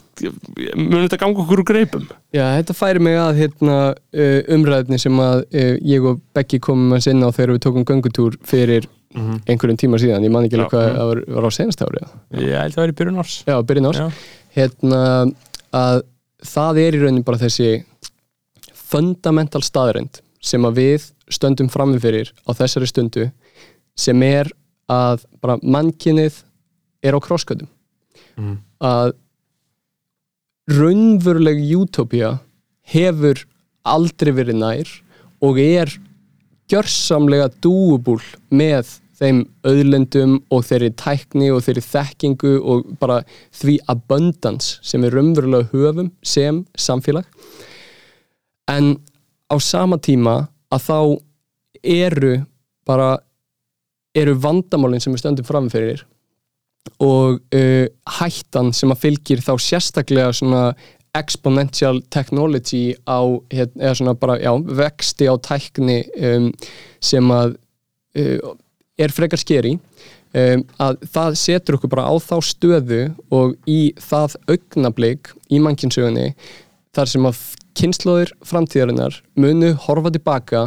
munum 0.76 1.06
þetta 1.08 1.20
ganga 1.24 1.44
okkur 1.44 1.64
úr 1.64 1.66
greipum? 1.66 2.06
Já, 2.36 2.44
þetta 2.60 2.76
færi 2.78 3.02
mig 3.02 3.18
að 3.18 3.42
hérna, 3.42 3.78
uh, 3.96 4.40
umræðinni 4.54 5.02
sem 5.02 5.22
að 5.24 5.44
uh, 5.48 5.74
ég 5.90 6.06
og 6.06 6.22
Beggi 6.38 6.62
komum 6.62 6.94
að 6.98 7.08
sinna 7.08 7.32
á 7.32 7.36
þegar 7.36 7.56
við 7.56 7.64
tókum 7.66 7.88
göngutúr 7.90 8.38
fyrir 8.48 8.86
einhverjum 9.50 9.80
tíma 9.82 9.98
síðan, 9.98 10.26
ég 10.28 10.34
man 10.34 10.46
ekki 10.46 10.60
alveg 10.60 10.70
Já. 10.70 10.76
hvað 10.76 10.98
það 11.00 11.08
var, 11.10 11.22
var 11.34 11.48
á 11.50 11.52
senast 11.56 11.82
ári 11.82 12.02
eða? 12.04 12.10
Ég 12.38 12.60
held 12.60 12.76
að 12.76 12.84
vera 12.84 12.94
í 12.94 12.98
byrjun 13.00 13.22
árs. 13.24 13.38
Já, 13.48 13.56
byrjun 13.72 13.90
árs. 13.90 14.02
Já. 14.04 14.10
hérna, 14.54 15.00
að 15.80 16.02
það 16.46 16.82
er 16.84 16.98
í 16.98 17.00
raunin 17.02 17.26
bara 17.26 17.42
þessi 17.42 17.72
fundamental 18.90 19.64
staðreind 19.66 20.22
sem 20.40 20.66
að 20.70 20.78
við 20.84 21.08
stöndum 21.34 21.70
frammi 21.74 21.98
fyrir 22.02 22.30
á 22.46 22.54
þessari 22.58 22.90
stundu 22.90 23.28
sem 23.98 24.22
er 24.26 24.50
að 24.90 25.26
bara 25.42 25.58
mannkinnið 25.62 26.40
er 27.04 27.16
á 27.16 27.20
krosskötum 27.24 27.70
að 28.80 29.14
raunveruleg 30.70 31.60
utopía 31.76 32.38
hefur 32.94 33.42
aldrei 33.88 34.32
verið 34.36 34.62
nær 34.62 34.92
og 35.44 35.60
er 35.62 35.92
gjörsamlega 36.70 37.50
dúubúl 37.64 38.22
með 38.54 39.00
þeim 39.20 39.42
auðlendum 39.68 40.38
og 40.54 40.64
þeirri 40.68 40.92
tækni 41.00 41.50
og 41.52 41.64
þeirri 41.66 41.84
þekkingu 41.84 42.54
og 42.62 42.92
bara 43.02 43.22
því 43.60 43.80
abundance 43.92 44.78
sem 44.86 45.04
við 45.04 45.18
raunverulega 45.18 45.72
höfum 45.74 46.12
sem 46.24 46.62
samfélag. 46.80 47.26
En 48.70 48.96
á 49.50 49.56
sama 49.60 49.98
tíma 49.98 50.48
að 50.72 50.86
þá 50.86 51.00
eru 51.84 52.36
bara 52.88 53.18
eru 54.16 54.38
vandamálin 54.40 55.02
sem 55.04 55.14
við 55.14 55.24
stöndum 55.24 55.48
framfyrir 55.48 56.06
og 57.04 57.40
uh, 57.56 57.86
hættan 58.20 58.74
sem 58.76 58.92
að 58.94 59.04
fylgir 59.06 59.44
þá 59.44 59.54
sérstaklega 59.62 60.34
svona 60.36 60.64
exponential 61.18 62.02
technology 62.14 62.94
á, 63.10 63.26
eða 63.50 63.96
svona 63.98 64.14
bara, 64.18 64.38
já, 64.42 64.52
vexti 64.54 65.26
á 65.26 65.36
tækni 65.42 66.04
um, 66.16 66.50
sem 67.02 67.34
að 67.34 67.56
uh, 68.20 68.54
er 69.00 69.14
frekar 69.16 69.42
skeri 69.42 69.76
um, 69.78 70.66
að 70.82 71.00
það 71.14 71.38
setur 71.42 71.80
okkur 71.80 71.94
bara 71.96 72.10
á 72.10 72.14
þá 72.22 72.36
stöðu 72.46 73.04
og 73.34 73.56
í 73.70 73.94
það 74.02 74.38
augnablik 74.52 75.34
í 75.50 75.62
mannkinsögunni 75.64 76.34
þar 76.96 77.14
sem 77.14 77.30
að 77.30 77.42
kynnslóðir 77.80 78.34
framtíðarinnar 78.46 79.22
munu 79.40 79.74
horfa 79.86 80.12
tilbaka 80.14 80.64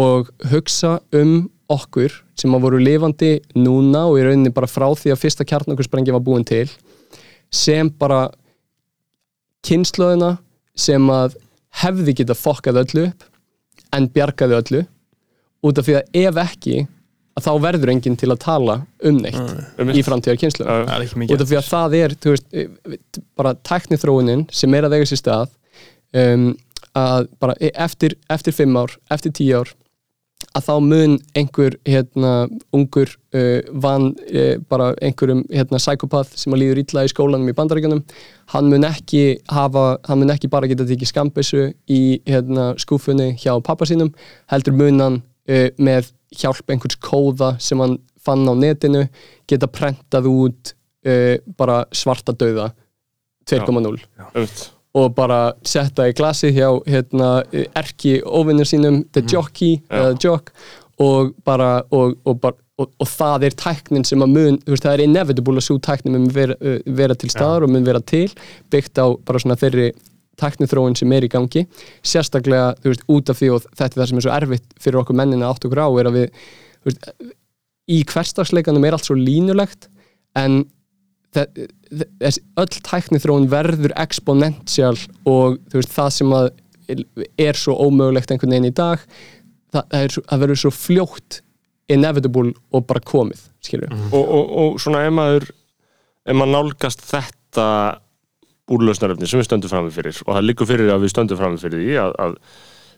og 0.00 0.30
hugsa 0.50 0.98
um 1.14 1.48
okkur 1.72 2.12
sem 2.38 2.54
að 2.54 2.64
voru 2.66 2.80
lifandi 2.82 3.36
núna 3.56 4.04
og 4.10 4.18
í 4.20 4.24
rauninni 4.26 4.52
bara 4.54 4.70
frá 4.70 4.86
því 4.92 5.14
að 5.14 5.22
fyrsta 5.22 5.46
kjarnakursprengja 5.48 6.14
var 6.16 6.24
búin 6.24 6.44
til 6.46 6.66
sem 7.54 7.88
bara 7.88 8.26
kynnslóðina 9.64 10.36
sem 10.76 11.06
að 11.12 11.38
hefði 11.82 12.16
geta 12.20 12.36
fokkað 12.36 12.82
öllu 12.84 13.06
upp 13.10 13.28
en 13.94 14.10
bjargaði 14.12 14.58
öllu 14.58 14.82
út 15.64 15.80
af 15.80 15.86
því 15.86 15.96
að 16.00 16.18
ef 16.24 16.40
ekki 16.44 16.76
að 17.34 17.46
þá 17.48 17.52
verður 17.64 17.90
enginn 17.94 18.18
til 18.18 18.30
að 18.30 18.42
tala 18.44 18.76
um 19.08 19.20
neitt 19.22 19.94
í 19.96 20.04
framtíðar 20.06 20.36
er 20.36 20.38
ekki 20.38 21.30
út 21.34 21.42
af 21.42 21.50
því 21.50 21.58
að 21.58 21.70
það 21.70 21.96
er 21.98 22.16
þú 22.22 22.34
veist, 22.34 22.46
eh, 22.52 22.98
bara 23.38 23.54
tæknithróunin 23.66 24.44
sem 24.54 24.74
er 24.76 24.86
að 24.86 24.96
vega 24.98 25.08
sér 25.10 25.22
stað 25.22 25.54
um, 26.14 26.50
að 26.94 27.30
bara 27.42 27.56
e- 27.58 27.72
eftir, 27.86 28.14
eftir 28.30 28.54
fimm 28.54 28.76
ár, 28.78 28.94
eftir 29.10 29.34
tíu 29.34 29.62
ár 29.62 29.72
að 30.54 30.66
þá 30.68 30.74
mun 30.84 31.14
einhver 31.34 31.76
hérna, 31.88 32.32
ungur 32.74 33.10
uh, 33.34 33.60
van 33.82 34.10
uh, 34.28 34.54
bara 34.70 34.92
einhverjum 35.02 35.42
hérna, 35.50 35.80
psykopath 35.82 36.36
sem 36.38 36.54
að 36.54 36.62
líður 36.62 36.82
illa 36.84 37.04
í 37.04 37.10
skólanum 37.10 37.50
í 37.50 37.56
bandaríkanum 37.56 38.02
hann 38.54 38.70
mun 38.70 38.86
ekki 38.86 39.24
hafa 39.50 39.86
hann 40.06 40.22
mun 40.22 40.34
ekki 40.34 40.50
bara 40.52 40.70
geta 40.70 40.86
tekið 40.88 41.10
skambissu 41.10 41.66
í 41.90 42.02
hérna, 42.28 42.72
skúfunni 42.80 43.32
hjá 43.40 43.56
pappa 43.66 43.88
sínum 43.90 44.12
heldur 44.52 44.76
mun 44.78 45.02
hann 45.02 45.18
uh, 45.50 45.68
með 45.78 46.12
hjálp 46.38 46.70
einhvers 46.70 46.98
kóða 47.02 47.54
sem 47.62 47.82
hann 47.82 47.98
fann 48.24 48.46
á 48.46 48.54
netinu 48.54 49.04
geta 49.50 49.68
prentað 49.70 50.30
út 50.30 50.74
uh, 51.08 51.36
bara 51.58 51.82
svarta 51.94 52.36
dauða 52.36 52.70
2.0 53.50 53.74
Einmitt. 53.74 54.68
Og 54.94 55.14
bara 55.16 55.38
setta 55.66 56.06
í 56.08 56.14
glasi 56.14 56.52
hjá 56.54 56.68
hérna, 56.86 57.42
erki 57.74 58.20
óvinnur 58.22 58.68
sínum 58.68 59.02
the 59.12 59.22
jockey, 59.26 59.80
Já. 59.90 59.98
eða 60.00 60.18
jock 60.22 60.52
og 61.02 61.32
bara 61.44 61.82
og, 61.90 62.14
og, 62.24 62.36
bara, 62.40 62.54
og, 62.78 62.92
og 63.02 63.08
það 63.10 63.48
er 63.48 63.56
tæknin 63.58 64.04
sem 64.06 64.22
að 64.22 64.30
mun 64.36 64.58
þú 64.62 64.70
veist, 64.76 64.84
það 64.86 64.94
er 64.94 65.02
inevitable 65.08 65.58
að 65.58 65.66
svo 65.66 65.78
tæknin 65.82 66.14
mun 66.14 66.28
vera, 66.36 66.54
vera 66.86 67.16
til 67.18 67.30
staðar 67.34 67.66
og 67.66 67.72
mun 67.74 67.86
vera 67.88 67.98
til 68.06 68.28
byggt 68.70 69.00
á 69.02 69.06
bara 69.26 69.42
svona 69.42 69.56
þeirri 69.58 69.88
tæknithróun 70.38 70.94
sem 70.98 71.12
er 71.14 71.26
í 71.26 71.30
gangi. 71.30 71.60
Sérstaklega, 72.02 72.72
þú 72.82 72.90
veist, 72.92 73.04
út 73.10 73.30
af 73.30 73.38
því 73.38 73.50
og 73.54 73.66
þetta 73.70 73.90
er 73.90 74.00
það 74.00 74.08
sem 74.10 74.18
er 74.18 74.24
svo 74.26 74.32
erfitt 74.34 74.64
fyrir 74.82 75.00
okkur 75.02 75.18
mennin 75.18 75.42
að 75.46 75.52
átt 75.54 75.66
okkur 75.68 75.82
á 75.82 75.88
er 76.02 76.08
að 76.10 76.16
við, 76.20 76.40
þú 76.82 76.90
veist, 76.90 77.10
í 77.94 77.98
hverstagsleikanum 78.14 78.86
er 78.88 78.96
allt 78.96 79.06
svo 79.10 79.14
línulegt 79.18 79.86
en 80.38 80.64
þe- 81.34 81.68
öll 82.60 82.76
tæknithróun 82.88 83.48
verður 83.52 83.94
exponential 84.00 84.96
og 85.28 85.58
veist, 85.72 85.94
það 85.94 86.12
sem 86.18 86.34
er 87.40 87.58
svo 87.58 87.76
ómögulegt 87.86 88.32
einhvern 88.32 88.54
veginn 88.54 88.70
í 88.70 88.76
dag 88.76 89.02
það, 89.72 89.82
það, 89.82 89.98
er 90.00 90.16
það 90.18 90.44
verður 90.44 90.62
svo 90.62 90.72
fljótt 90.74 91.40
inevitable 91.92 92.54
og 92.72 92.86
bara 92.88 93.02
komið 93.04 93.42
við, 93.68 93.88
og, 94.10 94.22
og, 94.22 94.52
og 94.60 94.78
svona 94.82 95.04
ef 95.06 95.14
maður 95.14 95.48
ef 96.24 96.36
maður 96.36 96.52
nálgast 96.54 97.04
þetta 97.04 97.66
úrlausnarefni 98.72 99.28
sem 99.28 99.40
við 99.40 99.48
stöndum 99.48 99.72
frammi 99.72 99.92
fyrir 99.92 100.20
og 100.24 100.30
það 100.32 100.46
liggur 100.46 100.68
fyrir 100.68 100.92
að 100.94 101.04
við 101.04 101.12
stöndum 101.12 101.40
frammi 101.40 101.60
fyrir 101.60 101.82
því 101.82 101.98
að, 102.00 102.14
að 102.24 102.36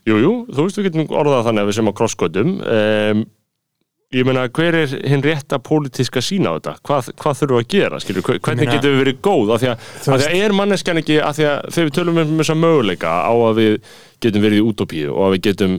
jú, 0.07 0.19
jú, 0.23 0.33
þú 0.51 0.67
veist 0.67 0.79
við 0.79 0.87
getum 0.87 1.17
orðað 1.19 1.49
þannig 1.49 1.65
að 1.65 1.69
við 1.69 1.77
sem 1.77 1.91
á 1.91 1.97
krossgötum 1.99 2.53
um, 2.63 3.25
ég 4.15 4.23
meina, 4.23 4.45
hver 4.55 4.75
er 4.83 4.91
hinn 5.09 5.23
rétta 5.25 5.57
pólitíska 5.59 6.21
sína 6.23 6.53
á 6.53 6.57
þetta? 6.57 6.73
Hvað, 6.87 7.09
hvað 7.19 7.39
þurfum 7.41 7.57
við 7.57 7.63
að 7.65 7.71
gera? 7.73 7.99
Skilur, 7.99 8.23
hvernig 8.23 8.61
meina- 8.63 8.75
getum 8.77 8.93
við 8.93 9.01
verið 9.03 9.17
góð? 9.27 9.49
Af 9.55 9.61
því 9.63 9.67
að, 9.71 9.87
af 9.97 10.21
því 10.21 10.27
að 10.29 10.37
er 10.45 10.55
manneskjan 10.55 11.01
ekki 11.01 11.17
af 11.21 11.35
því 11.37 11.47
að 11.51 11.57
þegar 11.75 11.89
við 11.89 11.95
tölum 11.97 12.21
um 12.23 12.37
þessa 12.39 12.55
möguleika 12.61 13.15
á 13.27 13.33
að 13.35 13.57
við 13.59 13.73
getum 14.23 14.45
verið 14.47 14.61
í 14.61 14.67
útópíu 14.71 15.09
og 15.11 15.23
að 15.27 15.35
við 15.35 15.41
getum 15.49 15.75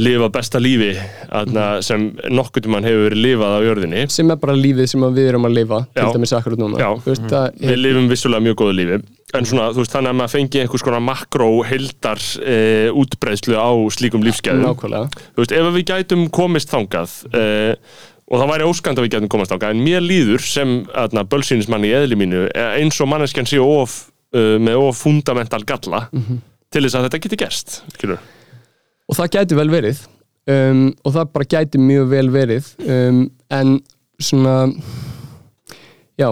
lifa 0.00 0.28
besta 0.32 0.60
lífi 0.62 0.92
atna, 1.28 1.64
sem 1.84 2.06
nokkuð 2.32 2.68
mann 2.72 2.86
hefur 2.86 3.10
verið 3.10 3.24
lifað 3.26 3.56
á 3.56 3.60
jörðinni. 3.66 4.04
Sem 4.12 4.30
er 4.32 4.38
bara 4.40 4.54
lífið 4.56 4.88
sem 4.94 5.02
að 5.04 5.18
við 5.18 5.28
erum 5.32 5.48
að 5.48 5.56
lifa 5.58 5.80
til 5.90 6.06
Já. 6.06 6.12
dæmis 6.16 6.32
akkurat 6.38 6.62
núna. 6.62 6.92
Veist, 7.04 7.26
það, 7.28 7.58
við 7.60 7.80
lifum 7.82 8.08
vissulega 8.08 8.46
mjög 8.46 8.56
góðu 8.62 8.76
lífi. 8.78 8.98
En 9.36 9.48
svona, 9.48 9.68
veist, 9.76 9.92
þannig 9.92 10.14
að 10.14 10.18
maður 10.22 10.32
fengi 10.32 10.62
einhvers 10.62 10.86
konar 10.86 11.04
makró 11.04 11.50
heildar 11.68 12.24
e, 12.40 12.56
útbreiðslu 13.02 13.60
á 13.60 13.70
slíkum 13.92 14.24
lífsgæðum. 14.24 14.80
Veist, 15.36 15.54
ef 15.60 15.70
við 15.76 15.86
gætum 15.92 16.26
komist 16.32 16.72
þangað 16.72 17.18
e, 17.36 17.46
og 18.32 18.40
það 18.40 18.52
væri 18.54 18.68
óskand 18.72 19.00
að 19.00 19.08
við 19.08 19.16
gætum 19.18 19.32
komast 19.36 19.52
þangað 19.52 19.76
en 19.76 19.84
mér 19.84 20.04
líður 20.04 20.44
sem 20.46 20.78
atna, 20.96 21.28
bölsýnismann 21.28 21.84
í 21.84 21.92
eðli 21.92 22.16
mínu 22.16 22.46
eh, 22.48 22.78
eins 22.80 23.00
og 23.04 23.12
manneskjan 23.12 23.48
sé 23.48 23.60
of, 23.60 24.06
e, 24.32 24.56
með 24.56 24.86
of 24.86 25.00
fundamental 25.04 25.60
galla 25.68 26.06
til 26.72 26.86
þess 26.86 26.96
að 26.96 27.10
þetta 27.10 27.26
geti 27.26 27.44
gerst 27.44 27.82
skilur. 27.98 28.22
Og 29.12 29.18
það 29.18 29.34
gæti 29.36 29.58
vel 29.58 29.68
verið 29.72 29.98
um, 30.48 30.86
og 31.04 31.16
það 31.16 31.34
bara 31.34 31.50
gæti 31.54 31.80
mjög 31.80 32.08
vel 32.12 32.30
verið 32.32 32.70
um, 32.88 33.26
en 33.52 33.74
svona 34.22 34.56
já 36.20 36.30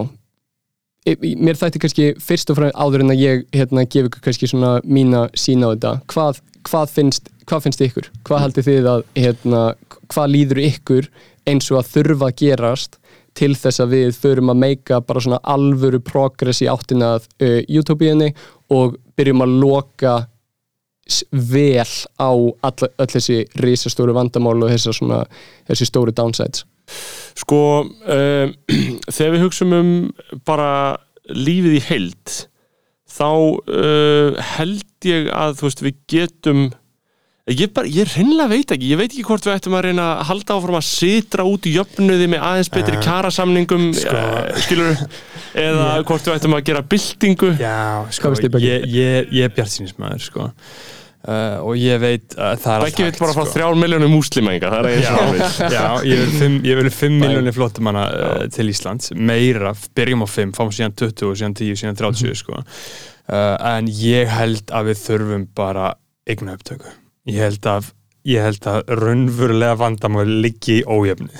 e- 1.04 1.18
mér 1.20 1.58
þætti 1.60 1.82
kannski 1.82 2.06
fyrst 2.22 2.52
og 2.52 2.60
fremst 2.60 2.78
áður 2.78 3.04
en 3.04 3.14
að 3.14 3.24
ég 3.24 3.44
hérna, 3.56 3.84
gef 3.84 4.08
ykkur 4.08 4.24
kannski 4.24 4.48
svona 4.50 4.78
mína 4.84 5.26
sína 5.36 5.68
á 5.68 5.72
þetta 5.74 5.92
hvað, 6.12 6.40
hvað, 6.68 6.94
finnst, 6.96 7.28
hvað 7.50 7.66
finnst 7.66 7.84
ykkur? 7.84 8.08
Hvað 8.24 8.44
haldið 8.46 8.70
þið 8.70 8.90
að 8.94 9.04
hérna, 9.18 9.62
hvað 10.08 10.32
líður 10.36 10.62
ykkur 10.70 11.10
eins 11.50 11.70
og 11.72 11.82
að 11.82 11.92
þurfa 11.94 12.30
að 12.30 12.38
gerast 12.40 12.98
til 13.38 13.52
þess 13.54 13.82
að 13.82 13.92
við 13.94 14.16
þurfum 14.18 14.52
að 14.52 14.62
meika 14.64 14.98
bara 15.06 15.22
svona 15.22 15.38
alvöru 15.52 16.00
progress 16.02 16.64
í 16.64 16.68
áttina 16.70 17.14
að 17.18 17.28
uh, 17.44 17.60
utopíunni 17.80 18.32
og 18.74 18.96
byrjum 19.18 19.44
að 19.44 19.56
loka 19.62 20.14
vel 21.30 21.86
á 22.20 22.30
all, 22.30 22.88
öll 23.00 23.10
þessi 23.10 23.42
risastóru 23.62 24.14
vandamál 24.16 24.58
og 24.60 24.70
þessar 24.72 24.96
svona, 24.96 25.22
þessi 25.70 25.88
stóru 25.88 26.14
downsides? 26.14 26.66
Sko, 27.38 27.62
um, 27.86 28.54
þegar 29.14 29.34
við 29.36 29.44
hugsum 29.46 29.74
um 29.76 29.90
bara 30.46 30.72
lífið 31.30 31.78
í 31.78 31.82
heild 31.88 32.36
þá 33.10 33.30
uh, 33.30 34.38
held 34.56 35.08
ég 35.08 35.30
að 35.34 35.58
veist, 35.64 35.82
við 35.82 35.98
getum 36.10 36.68
ég, 37.54 37.70
bara, 37.74 37.88
ég 37.90 38.08
reynlega 38.14 38.48
veit 38.52 38.72
ekki, 38.76 38.90
ég 38.92 38.98
veit 39.00 39.10
ekki 39.10 39.24
hvort 39.26 39.46
við 39.48 39.56
ættum 39.56 39.74
að 39.78 39.84
reyna 39.88 40.06
að 40.18 40.22
halda 40.30 40.56
áfram 40.58 40.78
að 40.78 40.86
sitra 40.90 41.46
út 41.48 41.66
í 41.66 41.74
jöfnuði 41.76 42.28
með 42.34 42.46
aðeins 42.50 42.70
betri 42.74 42.96
Eh, 42.98 43.02
kjarasamningum 43.06 43.88
sko. 43.96 44.14
uh, 44.14 44.60
skilur 44.64 45.02
eða 45.54 45.88
hvort 46.06 46.28
við 46.30 46.36
ættum 46.38 46.56
að 46.58 46.64
gera 46.70 46.82
byltingu 46.94 47.50
Já, 47.60 47.76
sko, 48.14 48.32
Beggi? 48.38 48.66
ég, 48.68 48.88
ég, 48.94 49.30
ég 49.40 49.48
er 49.48 49.54
bjartsýnismæður 49.56 50.24
sko. 50.28 50.46
uh, 50.50 51.58
og 51.66 51.74
ég 51.80 51.98
veit 52.00 52.36
að 52.38 52.62
það 52.64 52.76
er 52.76 52.86
ekki 52.90 53.04
allt 53.06 53.18
vil 53.18 53.24
bara 53.26 53.34
fá 53.36 53.42
sko. 53.44 53.52
þrjár 53.56 53.80
miljónum 53.82 54.14
múslimenga 54.14 54.70
það 54.72 54.78
er 54.80 54.90
eins 54.94 55.10
og 55.10 55.34
vil 55.34 55.74
Já, 55.74 55.84
ég 56.10 56.22
vil 56.22 56.32
fimm, 56.40 56.56
ég 56.70 56.80
vil 56.80 56.92
fimm 57.00 57.18
miljónir 57.24 57.56
flottumanna 57.56 58.04
uh, 58.08 58.46
til 58.54 58.70
Íslands, 58.72 59.10
meira, 59.16 59.74
byrjum 59.98 60.24
á 60.24 60.28
fimm, 60.30 60.54
fáum 60.56 60.70
síðan 60.72 60.94
20 60.96 61.28
og 61.32 61.36
síðan 61.42 61.58
10 61.60 61.82
síðan 61.82 61.98
30 62.00 62.38
sko. 62.40 62.62
uh, 62.62 63.56
en 63.74 63.90
ég 63.90 64.30
held 64.32 64.70
að 64.72 64.92
við 64.92 65.02
þurfum 65.04 65.46
bara 65.54 65.92
eigna 66.30 66.54
upptöku 66.56 66.88
ég 67.30 67.46
held 67.46 67.70
að, 67.70 67.92
ég 68.28 68.44
held 68.44 68.68
að 68.68 68.92
raunverulega 69.00 69.78
vandamál 69.80 70.28
liggi 70.44 70.80
í 70.80 70.84
ójöfni 70.86 71.30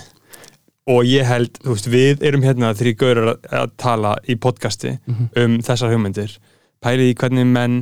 og 0.90 1.06
ég 1.06 1.26
held, 1.28 1.58
þú 1.62 1.74
veist, 1.74 1.88
við 1.92 2.22
erum 2.26 2.42
hérna 2.42 2.72
þrý 2.74 2.94
gaurar 2.98 3.28
að, 3.36 3.72
tala 3.78 4.16
í 4.26 4.34
podcasti 4.40 4.96
um 5.38 5.60
þessar 5.62 5.92
hugmyndir 5.92 6.38
pælið 6.82 7.12
í 7.12 7.16
hvernig 7.20 7.46
menn 7.46 7.80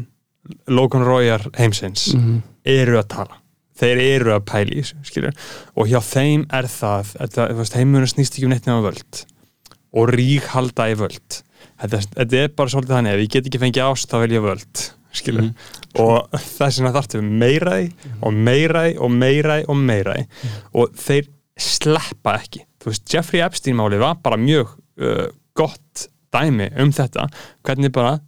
Logan 0.68 1.04
Royar 1.04 1.44
heimsins 1.58 2.10
eru 2.64 2.98
að 2.98 3.08
tala. 3.08 3.38
Þeir 3.78 3.98
eru 4.02 4.32
að 4.34 4.44
pæli 4.48 4.82
skilur 4.82 5.34
og 5.78 5.86
hjá 5.86 6.00
þeim 6.02 6.46
er 6.50 6.66
það, 6.66 7.14
veist, 7.54 7.76
heimurinn 7.78 8.10
snýst 8.10 8.34
ekki 8.34 8.48
um 8.48 8.50
neitt 8.54 8.66
nema 8.66 8.82
völd 8.82 9.24
og 9.94 10.10
rík 10.10 10.48
halda 10.52 10.88
í 10.90 10.96
völd. 10.98 11.42
Þetta, 11.78 12.00
þetta 12.16 12.40
er 12.42 12.48
bara 12.58 12.72
svolítið 12.72 12.96
þannig 12.96 13.14
ef 13.14 13.22
ég 13.22 13.30
get 13.32 13.46
ekki 13.46 13.62
fengið 13.62 13.86
ást 13.86 14.10
þá 14.10 14.18
vil 14.24 14.34
ég 14.34 14.42
völd 14.42 14.82
skilur. 15.18 15.50
Og 16.00 16.28
þess 16.34 16.80
vegna 16.80 16.94
þarftu 16.96 17.22
meiraði 17.24 17.90
og 18.22 18.36
meiraði 18.36 18.94
og 19.02 19.12
meiraði 19.14 19.66
og 19.68 19.82
meiraði 19.82 20.28
og 20.78 20.94
þeir 20.98 21.28
sleppa 21.58 22.38
ekki. 22.38 22.64
Þú 22.78 22.92
veist, 22.92 23.08
Jeffrey 23.10 23.42
Epstein 23.42 23.78
máli 23.78 23.98
var 24.00 24.20
bara 24.22 24.38
mjög 24.38 24.76
uh, 25.02 25.26
gott 25.58 26.08
dæmi 26.34 26.70
um 26.78 26.92
þetta. 26.94 27.26
Hvernig 27.66 27.92
bara 27.94 28.18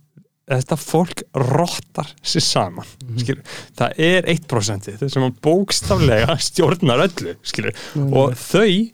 þetta 0.51 0.79
fólk 0.81 1.23
rottar 1.37 2.09
sér 2.27 2.43
saman 2.43 2.89
skilur. 3.21 3.43
það 3.79 4.01
er 4.03 4.27
1% 4.33 4.89
þess 4.99 5.15
sem 5.15 5.27
bókstaflega 5.45 6.35
stjórnar 6.49 7.05
öllu 7.07 7.37
skilur. 7.47 7.77
og 8.11 8.35
þau 8.35 8.91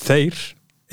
þeir 0.00 0.40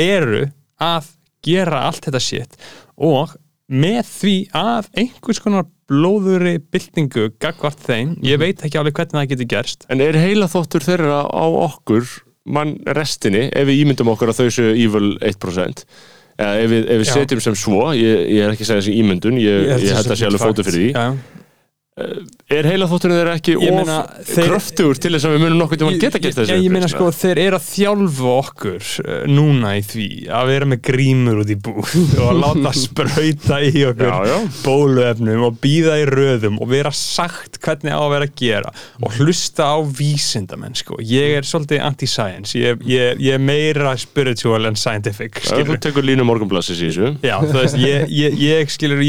eru 0.02 0.44
að 0.82 1.14
gera 1.46 1.86
allt 1.88 2.06
þetta 2.06 2.22
shit. 2.22 2.58
Og 3.02 3.32
með 3.72 4.02
því 4.10 4.36
að 4.58 4.90
einhvers 5.00 5.40
konar 5.42 5.70
blóðuri 5.92 6.56
byltingu 6.72 7.30
gagvart 7.42 7.82
þeim, 7.84 8.16
ég 8.24 8.40
veit 8.40 8.64
ekki 8.64 8.80
alveg 8.80 8.96
hvernig 8.96 9.18
það 9.18 9.30
getur 9.34 9.52
gerst. 9.52 9.86
En 9.92 10.04
er 10.04 10.16
heila 10.20 10.48
þóttur 10.52 10.86
þeirra 10.86 11.26
á 11.28 11.46
okkur 11.68 12.08
mann 12.52 12.78
restinni, 12.98 13.50
ef 13.52 13.68
við 13.68 13.84
ímyndum 13.84 14.10
okkur 14.16 14.32
að 14.32 14.42
þau 14.42 14.56
séu 14.56 14.74
evil 14.74 15.14
1% 15.20 15.86
eða 16.42 16.62
ef 16.62 16.72
við, 16.72 16.86
ef 16.86 17.02
við 17.02 17.08
Já. 17.08 17.14
setjum 17.14 17.44
sem 17.44 17.58
svo 17.60 17.92
ég, 17.98 18.24
ég 18.32 18.46
er 18.46 18.54
ekki 18.54 18.66
að 18.66 18.72
segja 18.72 18.82
þessi 18.82 18.96
ímyndun 19.02 19.38
ég, 19.42 19.68
ég, 19.68 19.86
held 19.98 20.14
að 20.14 20.20
sé 20.20 20.28
alveg 20.28 20.42
fótu 20.42 20.66
fyrir 20.66 20.80
því. 20.80 20.90
Já. 20.96 21.31
Er 22.52 22.68
heila 22.68 22.88
þótturinn 22.92 23.18
þeirra 23.20 23.34
ekki 23.40 23.54
of 23.58 23.64
meina, 23.76 23.98
þeir- 24.28 24.50
kröftugur 24.52 25.00
til 25.02 25.12
þess 25.16 25.28
að 25.30 25.36
við 25.36 25.44
munum 25.46 25.60
nokkuð 25.62 25.82
tíma 25.82 25.94
geta 26.02 26.22
gert 26.24 26.38
þessi 26.42 26.56
ég, 26.56 26.64
ég 26.66 26.74
meina 26.76 26.90
sko, 26.92 27.08
þeir 27.16 27.42
eru 27.46 27.60
að 27.60 27.68
þjálfa 27.68 28.34
okkur 28.36 28.90
uh, 29.06 29.12
núna 29.32 29.74
í 29.80 29.84
því 29.88 30.08
að 30.40 30.52
vera 30.52 30.70
með 30.72 30.82
grímur 30.90 31.42
út 31.44 31.54
í 31.54 31.58
bú 31.68 31.74
og 32.22 32.26
að 32.28 32.42
láta 32.42 32.74
sprauta 32.78 33.60
í 33.68 33.86
okkur 33.92 34.12
Já, 34.12 34.18
já. 34.32 34.38
bóluefnum 34.66 35.46
og 35.48 35.60
býða 35.64 35.98
í 36.02 36.08
röðum 36.12 36.60
og 36.62 36.72
vera 36.74 36.94
sagt 36.96 37.60
hvernig 37.64 37.96
á 37.96 38.02
að 38.02 38.12
vera 38.16 38.30
að 38.30 38.36
gera 38.42 38.74
og 39.02 39.18
hlusta 39.20 39.70
á 39.72 39.78
vísindamenn 39.86 40.76
sko. 40.78 41.00
ég 41.06 41.38
er 41.40 41.48
svolítið 41.48 41.84
anti-science 41.88 42.58
ég, 42.60 42.82
ég, 42.90 43.20
ég 43.22 43.38
er 43.38 43.44
meira 43.44 43.94
spiritual 44.00 44.66
en 44.70 44.80
scientific 44.80 45.40
þú 45.48 45.78
tekur 45.82 46.06
línu 46.06 46.26
morgunblassis 46.28 46.82
í 46.82 46.90
þessu 46.92 47.14
Já, 47.24 47.38
þú 47.46 47.56
veist, 47.58 47.78
ég, 47.80 48.72
skilur, 48.72 49.02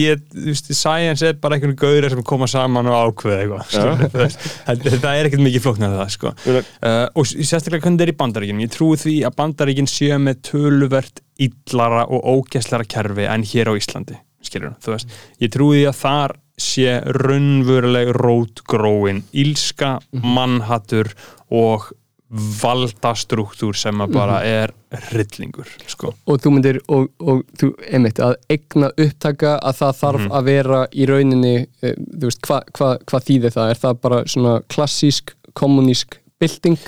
science 0.73 1.27
er 1.27 1.37
bara 1.41 1.57
einhvern 1.57 1.77
gauðir 1.79 2.11
sem 2.13 2.23
koma 2.27 2.49
saman 2.51 2.82
og 2.91 3.13
ákveða 3.13 3.39
eitthvað, 3.43 4.37
það, 4.65 5.09
er 5.13 5.29
ekkert 5.29 5.45
mikið 5.47 5.65
flóknar 5.67 5.97
það, 5.99 6.13
sko. 6.17 6.35
Uh, 6.49 7.07
og 7.15 7.29
sérstaklega 7.29 7.87
hvernig 7.87 8.01
það 8.01 8.07
er 8.07 8.13
í 8.13 8.19
bandaríkjum, 8.23 8.63
ég 8.65 8.75
trúi 8.75 9.01
því 9.01 9.17
að 9.29 9.37
bandaríkjum 9.39 9.91
séu 9.91 10.21
með 10.23 10.43
töluvert 10.51 11.23
illara 11.43 12.05
og 12.09 12.29
ógæslara 12.37 12.89
kerfi 12.89 13.29
en 13.31 13.47
hér 13.53 13.73
á 13.73 13.79
Íslandi, 13.79 14.19
skilur, 14.45 14.77
þú 14.83 14.97
veist, 14.97 15.19
ég 15.43 15.53
trúi 15.55 15.81
því 15.81 15.89
að 15.91 16.01
þar 16.03 16.37
sé 16.63 16.99
raunveruleg 17.23 18.13
rótgróin, 18.19 19.23
ílska, 19.33 19.97
mannhattur 20.23 21.11
og 21.53 21.91
valdastruktúr 22.33 23.77
sem 23.77 24.01
að 24.01 24.13
bara 24.15 24.39
er 24.47 24.73
hryllingur, 25.11 25.69
sko. 25.91 26.13
og 26.27 26.41
þú 26.41 26.53
myndir 26.55 26.79
og, 26.89 27.09
og 27.21 27.43
þú, 27.61 27.73
einmitt, 27.93 28.21
að 28.25 28.37
egna 28.53 28.89
upptaka 28.97 29.59
að 29.61 29.77
það 29.83 29.99
þarf 30.01 30.21
Mhm. 30.23 30.33
að 30.39 30.45
vera 30.49 30.81
í 30.93 31.07
rauninni 31.09 31.55
eh, 31.83 31.95
þú 31.97 32.25
veist, 32.31 32.41
hvað 32.47 32.63
hva, 32.79 32.91
hva 33.11 33.21
þýðir 33.21 33.55
það? 33.57 33.71
Er 33.71 33.81
það 33.83 34.01
bara 34.01 34.23
svona 34.25 34.55
klassísk, 34.69 35.35
kommunísk 35.55 36.19
bylting 36.41 36.79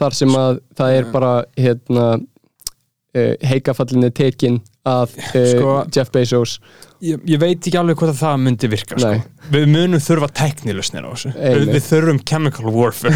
þar 0.00 0.14
sem 0.16 0.28
að 0.34 0.60
það 0.76 0.96
er 0.98 1.04
bara 1.12 1.32
hérna 1.56 2.06
uh, 3.14 3.34
heikafallinni 3.42 4.10
tekin 4.14 4.60
að 4.88 5.16
uh, 5.18 5.42
Sko- 5.50 5.82
Jeff 5.92 6.10
Bezos. 6.14 6.60
ég, 7.04 7.20
ég 7.28 7.40
veit 7.40 7.58
ekki 7.60 7.76
alveg 7.80 7.96
hvort 8.00 8.12
að 8.14 8.20
það 8.20 8.40
myndi 8.44 8.68
virka 8.72 8.96
sko. 9.00 9.10
Við 9.50 9.66
munum 9.72 10.00
þurfa 10.04 10.28
teknilusnir 10.36 11.04
á 11.04 11.10
þessu. 11.10 11.30
Við, 11.36 11.64
við 11.74 11.84
þurfum 11.86 12.18
chemical 12.28 12.72
warfare 12.72 13.12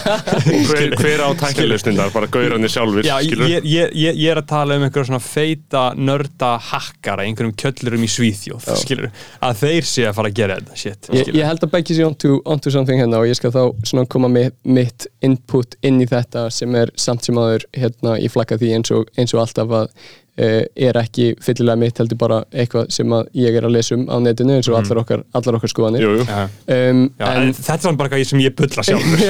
hver, 0.68 0.94
hver 1.00 1.22
á 1.24 1.28
tæknilegstundar, 1.40 2.12
bara 2.14 2.28
gaurarnir 2.32 2.72
sjálfur 2.72 3.04
Já, 3.06 3.16
ég, 3.24 3.64
ég, 3.64 3.92
ég, 3.96 4.18
ég 4.20 4.30
er 4.32 4.40
að 4.40 4.48
tala 4.52 4.78
um 4.78 4.84
einhverja 4.86 5.08
svona 5.10 5.22
feita 5.24 5.84
nörda 5.96 6.54
hakkara, 6.70 7.24
einhverjum 7.26 7.54
kjöllurum 7.60 8.04
í 8.06 8.10
Svíþjóð 8.12 8.68
skilur, 8.80 9.12
að 9.44 9.62
þeir 9.64 9.88
sé 9.88 10.06
að 10.08 10.18
fara 10.20 10.32
að 10.32 10.38
gera 10.40 10.58
þetta 10.60 10.80
shit, 10.84 11.10
ég, 11.16 11.44
held 11.48 11.64
að 11.66 11.72
Becky 11.76 11.96
sé 11.98 12.04
onto, 12.06 12.36
onto 12.44 12.72
something 12.74 13.00
hérna 13.00 13.22
og 13.22 13.28
ég 13.30 13.40
skal 13.40 13.52
þá 13.54 13.62
svona 13.88 14.06
koma 14.10 14.30
með 14.32 14.52
mitt 14.68 15.08
input 15.24 15.78
inn 15.84 16.00
í 16.04 16.08
þetta 16.10 16.46
sem 16.54 16.76
er 16.80 16.92
samt 17.00 17.24
sem 17.26 17.40
aður 17.40 17.66
hérna 17.76 18.18
ég 18.20 18.32
flakka 18.32 18.60
því 18.60 18.76
eins 18.78 18.92
og, 18.94 19.08
eins 19.18 19.34
og 19.34 19.42
alltaf 19.44 19.74
að 19.80 19.90
er 20.34 20.96
ekki 20.98 21.28
fyllilega 21.42 21.78
mitt 21.78 21.98
heldur 22.00 22.18
bara 22.18 22.40
eitthvað 22.50 22.88
sem 22.94 23.12
að 23.14 23.28
ég 23.38 23.54
er 23.54 23.66
að 23.68 23.74
lesa 23.76 23.94
um 23.94 24.02
á 24.10 24.16
netinu 24.18 24.56
eins 24.56 24.68
og 24.70 24.78
allar 24.80 25.00
okkar, 25.04 25.22
allar 25.30 25.58
okkar 25.60 25.70
skoðanir. 25.70 26.02
Jú, 26.02 26.14
jú. 26.18 26.24
Um, 26.24 27.02
Já, 27.20 27.26
en, 27.28 27.42
en, 27.42 27.52
þetta 27.54 27.90
er 27.90 27.98
bara 28.00 28.10
eitthvað 28.10 28.30
sem 28.32 28.42
ég 28.42 28.56
bulla 28.58 28.84
sjálfur. 28.88 29.22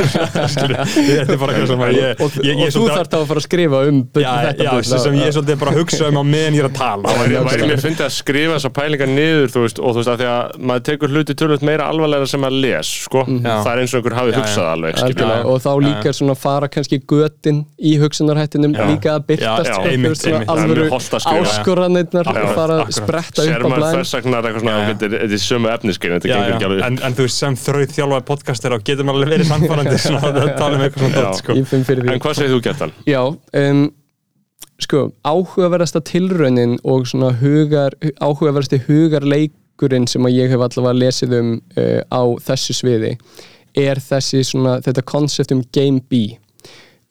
Þetta 0.54 1.34
er 1.34 1.40
bara 1.40 1.52
eitthvað 1.52 1.70
sem 1.70 1.82
að 1.84 1.92
ég, 1.98 2.22
og, 2.24 2.38
ég, 2.40 2.54
ég 2.54 2.70
og 2.70 2.74
þú 2.74 2.84
þarf 2.88 3.10
þá 3.12 3.18
að 3.18 3.26
fara 3.30 3.42
að 3.42 3.46
skrifa 3.46 3.82
um 3.88 3.98
já, 4.00 4.30
þetta 4.44 4.64
já, 4.64 4.70
bull 4.70 4.84
sem, 4.88 5.18
ég 5.18 5.28
er 5.28 5.34
svolítið 5.36 5.60
bara 5.60 5.74
að 5.74 5.78
hugsa 5.82 6.08
um 6.08 6.18
á 6.20 6.24
meðan 6.24 6.56
ég 6.56 6.62
er 6.64 6.68
að 6.70 6.76
tala. 6.78 7.14
Það 7.14 7.64
mér 7.68 7.82
fyndið 7.84 8.06
að 8.06 8.14
skrifa 8.16 8.56
þessar 8.56 8.74
pælingar 8.78 9.10
niður 9.12 9.52
þú 9.54 9.64
veist, 9.64 9.80
og 9.80 9.94
þú 9.94 10.00
veist 10.00 10.12
að 10.14 10.18
því 10.22 10.28
að 10.32 10.42
maður 10.70 10.86
tekur 10.88 11.14
hluti 11.14 11.36
tölvöld 11.40 11.64
meira 11.68 11.88
alvarlega 11.92 12.28
sem 12.30 12.48
að 12.48 12.58
les 12.64 12.92
sko. 13.04 13.24
Já. 13.28 13.54
það 13.64 13.70
er 13.74 13.82
eins 13.82 13.92
og 13.94 14.00
einhver 14.00 14.16
hafi 14.18 14.30
hugsað 14.38 14.66
alveg 14.70 14.92
og 15.44 15.58
þá 15.64 15.70
líka 15.84 16.14
svona 16.16 16.36
fara 16.38 16.70
kannski 16.72 17.00
götin 17.10 17.62
í 17.78 17.96
hugsunarhættinum 18.00 18.74
Já. 18.76 18.84
líka 18.88 19.14
að 19.18 19.26
byrtast 19.32 19.72
Já, 21.44 21.50
og 22.44 22.54
fara 22.58 22.76
að 22.84 22.92
spretta 22.98 23.42
upp 23.44 23.64
á 23.64 23.68
blæn 23.74 23.94
þversagnar 23.96 24.48
eitthvað 24.48 24.64
svona 24.64 24.76
þetta 24.88 25.04
er- 25.08 25.16
þetta 25.24 25.38
er 25.38 25.42
sömu 25.44 25.70
efniskein 25.74 26.14
þetta 26.16 26.30
gengur 26.30 26.54
ekki 26.54 26.68
alveg 26.68 26.84
en, 26.88 26.98
en 27.08 27.16
þú 27.18 27.26
veist 27.28 27.42
sem 27.44 27.58
þrauð 27.64 27.92
þjálfaði 27.96 28.26
podcastir 28.30 28.76
og 28.76 28.84
getur 28.84 29.04
maður 29.08 29.20
alveg 29.24 29.34
verið 29.34 29.50
sannfærandi 29.52 29.98
svona 30.04 30.32
að 30.32 30.56
tala 30.58 30.78
um 30.78 30.84
eitthvað 30.86 31.04
svona 31.04 31.34
sko. 31.40 31.58
en 32.14 32.20
hvað 32.24 32.38
segir 32.40 32.54
þú 32.54 32.60
gert 32.68 32.84
hann? 32.84 32.94
Já, 33.08 33.20
um, 33.64 33.82
sko, 34.84 35.02
áhugaverðasta 35.24 36.00
tilraunin 36.04 36.78
og 36.84 37.06
svona 37.10 37.32
hugar, 37.40 37.94
áhugaverðasti 38.20 38.80
hugarleikurinn 38.88 40.06
sem 40.10 40.24
að 40.26 40.36
ég 40.38 40.50
hef 40.54 40.60
allavega 40.66 40.98
lesið 41.02 41.36
um 41.40 41.52
uh, 41.78 42.00
á 42.10 42.22
þessu 42.46 42.74
sviði 42.80 43.14
er 43.74 43.98
þessi 43.98 44.42
svona, 44.46 44.76
þetta 44.84 45.02
koncept 45.02 45.50
um 45.54 45.62
Game 45.74 45.98
B. 46.10 46.36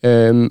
Um, 0.04 0.46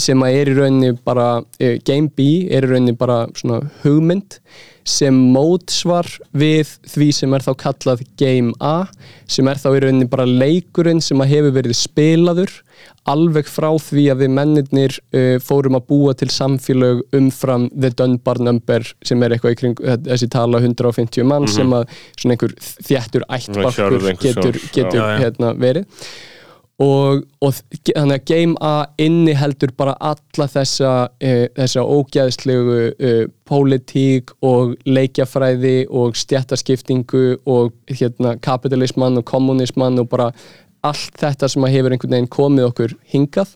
sem 0.00 0.22
að 0.24 0.38
er 0.40 0.52
í 0.52 0.56
rauninni 0.56 0.94
bara 1.06 1.28
uh, 1.40 1.76
Game 1.86 2.10
B 2.12 2.46
er 2.52 2.66
í 2.66 2.72
rauninni 2.72 2.96
bara 2.98 3.24
svona 3.36 3.62
hugmynd 3.84 4.40
sem 4.86 5.16
mótsvar 5.34 6.06
við 6.36 6.76
því 6.86 7.08
sem 7.14 7.32
er 7.34 7.42
þá 7.42 7.52
kallað 7.64 8.04
Game 8.20 8.54
A 8.62 8.86
sem 9.26 9.48
er 9.50 9.58
þá 9.58 9.72
í 9.72 9.80
rauninni 9.82 10.06
bara 10.10 10.28
leikurinn 10.28 11.02
sem 11.02 11.20
að 11.22 11.32
hefur 11.34 11.56
verið 11.58 11.78
spilaður 11.80 12.54
alveg 13.10 13.48
frá 13.50 13.68
því 13.82 14.04
að 14.12 14.22
við 14.22 14.32
mennirnir 14.36 14.94
uh, 15.14 15.36
fórum 15.42 15.78
að 15.78 15.88
búa 15.90 16.14
til 16.18 16.30
samfélög 16.34 17.02
umfram 17.16 17.66
the 17.74 17.90
Dunbar 17.94 18.40
number 18.42 18.86
sem 19.06 19.22
er 19.22 19.34
eitthvað 19.34 19.56
í 19.56 19.60
kring 19.62 19.82
þessi 20.06 20.30
tala 20.32 20.62
150 20.62 21.26
mann 21.26 21.50
sem 21.50 21.74
að 21.74 21.90
svona 22.20 22.36
einhver 22.36 22.56
þjættur 22.62 23.26
einhvers 23.26 23.82
getur, 24.22 24.62
getur 24.74 25.02
já. 25.02 25.06
hérna 25.24 25.54
verið 25.58 26.08
og, 26.82 27.22
og 27.40 27.54
þannig 27.88 28.18
að 28.18 28.26
Game 28.28 28.58
A 28.60 28.86
inniheldur 29.00 29.72
bara 29.78 29.94
alla 30.00 30.48
þessa, 30.52 30.92
uh, 31.08 31.46
þessa 31.56 31.84
ógæðslegu 31.84 32.76
uh, 32.92 33.22
pólitík 33.48 34.34
og 34.44 34.76
leikjafræði 34.84 35.86
og 35.88 36.18
stjættaskiptingu 36.20 37.24
og 37.48 37.72
hérna 37.88 38.36
kapitalismann 38.42 39.16
og 39.20 39.26
kommunismann 39.28 40.02
og 40.02 40.10
bara 40.12 40.30
allt 40.86 41.16
þetta 41.18 41.48
sem 41.50 41.64
að 41.66 41.78
hefur 41.78 41.94
einhvern 41.94 42.16
veginn 42.16 42.34
komið 42.36 42.68
okkur 42.70 42.96
hingað 43.10 43.54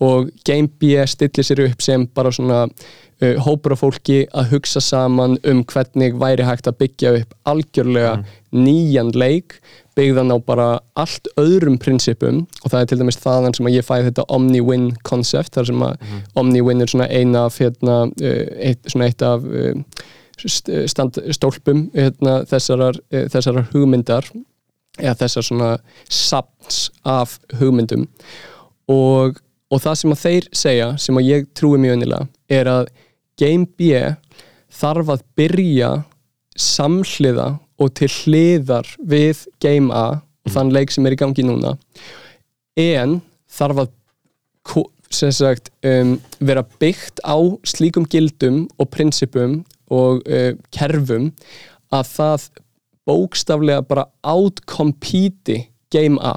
og 0.00 0.30
Game 0.46 0.68
B 0.68 0.94
stillir 1.06 1.46
sér 1.46 1.64
upp 1.66 1.82
sem 1.82 2.06
bara 2.14 2.30
svona 2.34 2.64
uh, 2.68 3.36
hópur 3.44 3.74
af 3.74 3.82
fólki 3.82 4.20
að 4.30 4.52
hugsa 4.52 4.82
saman 4.84 5.38
um 5.44 5.64
hvernig 5.66 6.14
væri 6.20 6.46
hægt 6.46 6.70
að 6.70 6.78
byggja 6.84 7.14
upp 7.20 7.34
algjörlega 7.50 8.18
nýjan 8.54 9.12
leik 9.14 9.58
byggðan 9.98 10.30
á 10.30 10.36
bara 10.38 10.68
allt 10.94 11.26
öðrum 11.40 11.78
prinsipum. 11.82 12.44
Og 12.62 12.70
það 12.70 12.80
er 12.80 12.90
til 12.90 13.00
dæmis 13.00 13.18
þaðan 13.18 13.56
sem 13.56 13.66
að 13.66 13.78
ég 13.78 13.86
fæði 13.86 14.10
þetta 14.10 14.26
Omni-Win 14.36 14.92
koncept 15.08 15.58
þar 15.58 15.70
sem 15.72 15.82
að 15.88 16.12
Omni-Win 16.38 16.84
er 16.84 16.92
svona 16.92 17.08
eina 17.10 17.46
af 17.48 17.58
hérna, 17.58 17.98
uh, 18.06 18.44
eitt, 18.62 18.86
svona 18.86 19.10
eitt 19.10 19.26
af 19.26 19.46
uh, 19.48 20.04
st 20.38 20.70
stand, 20.86 21.18
stólpum 21.34 21.88
hérna, 21.96 22.44
þessarar, 22.46 23.00
uh, 23.10 23.26
þessarar 23.32 23.66
hugmyndar 23.72 24.30
eða 24.98 25.16
þessar 25.24 25.46
svona 25.46 25.72
sapns 26.10 26.88
af 27.06 27.38
hugmyndum. 27.58 28.06
Og, 28.90 29.38
og 29.68 29.82
það 29.84 29.98
sem 30.00 30.14
að 30.14 30.22
þeir 30.24 30.48
segja 30.62 30.88
sem 31.00 31.20
að 31.20 31.28
ég 31.28 31.48
trúi 31.56 31.78
mjög 31.80 31.98
unnilega 31.98 32.28
er 32.58 32.70
að 32.72 32.90
Game 33.38 33.68
B 33.78 33.92
þarf 34.78 35.12
að 35.14 35.24
byrja 35.38 35.90
samhliða 36.58 37.48
og 37.78 37.92
til 37.94 38.10
hliðar 38.10 38.88
við 38.98 39.44
Game 39.62 39.94
A 39.94 40.18
og 40.18 40.54
þann 40.54 40.72
leik 40.74 40.90
sem 40.90 41.06
er 41.06 41.14
í 41.14 41.20
gangi 41.20 41.44
núna. 41.46 41.76
En 42.78 43.20
þarf 43.52 43.84
að 43.84 43.94
sagt 45.08 45.70
um, 45.86 46.18
vera 46.40 46.64
byggt 46.80 47.22
á 47.24 47.36
slíkum 47.64 48.04
gildum 48.10 48.66
og 48.78 48.90
prinsipum 48.92 49.62
og 49.88 50.20
uh, 50.28 50.52
kerfum 50.70 51.30
að 51.94 52.10
það 52.12 52.48
bókstaflega 53.08 53.82
bara 53.88 54.04
outcompete 54.22 55.68
game 55.90 56.20
A 56.20 56.36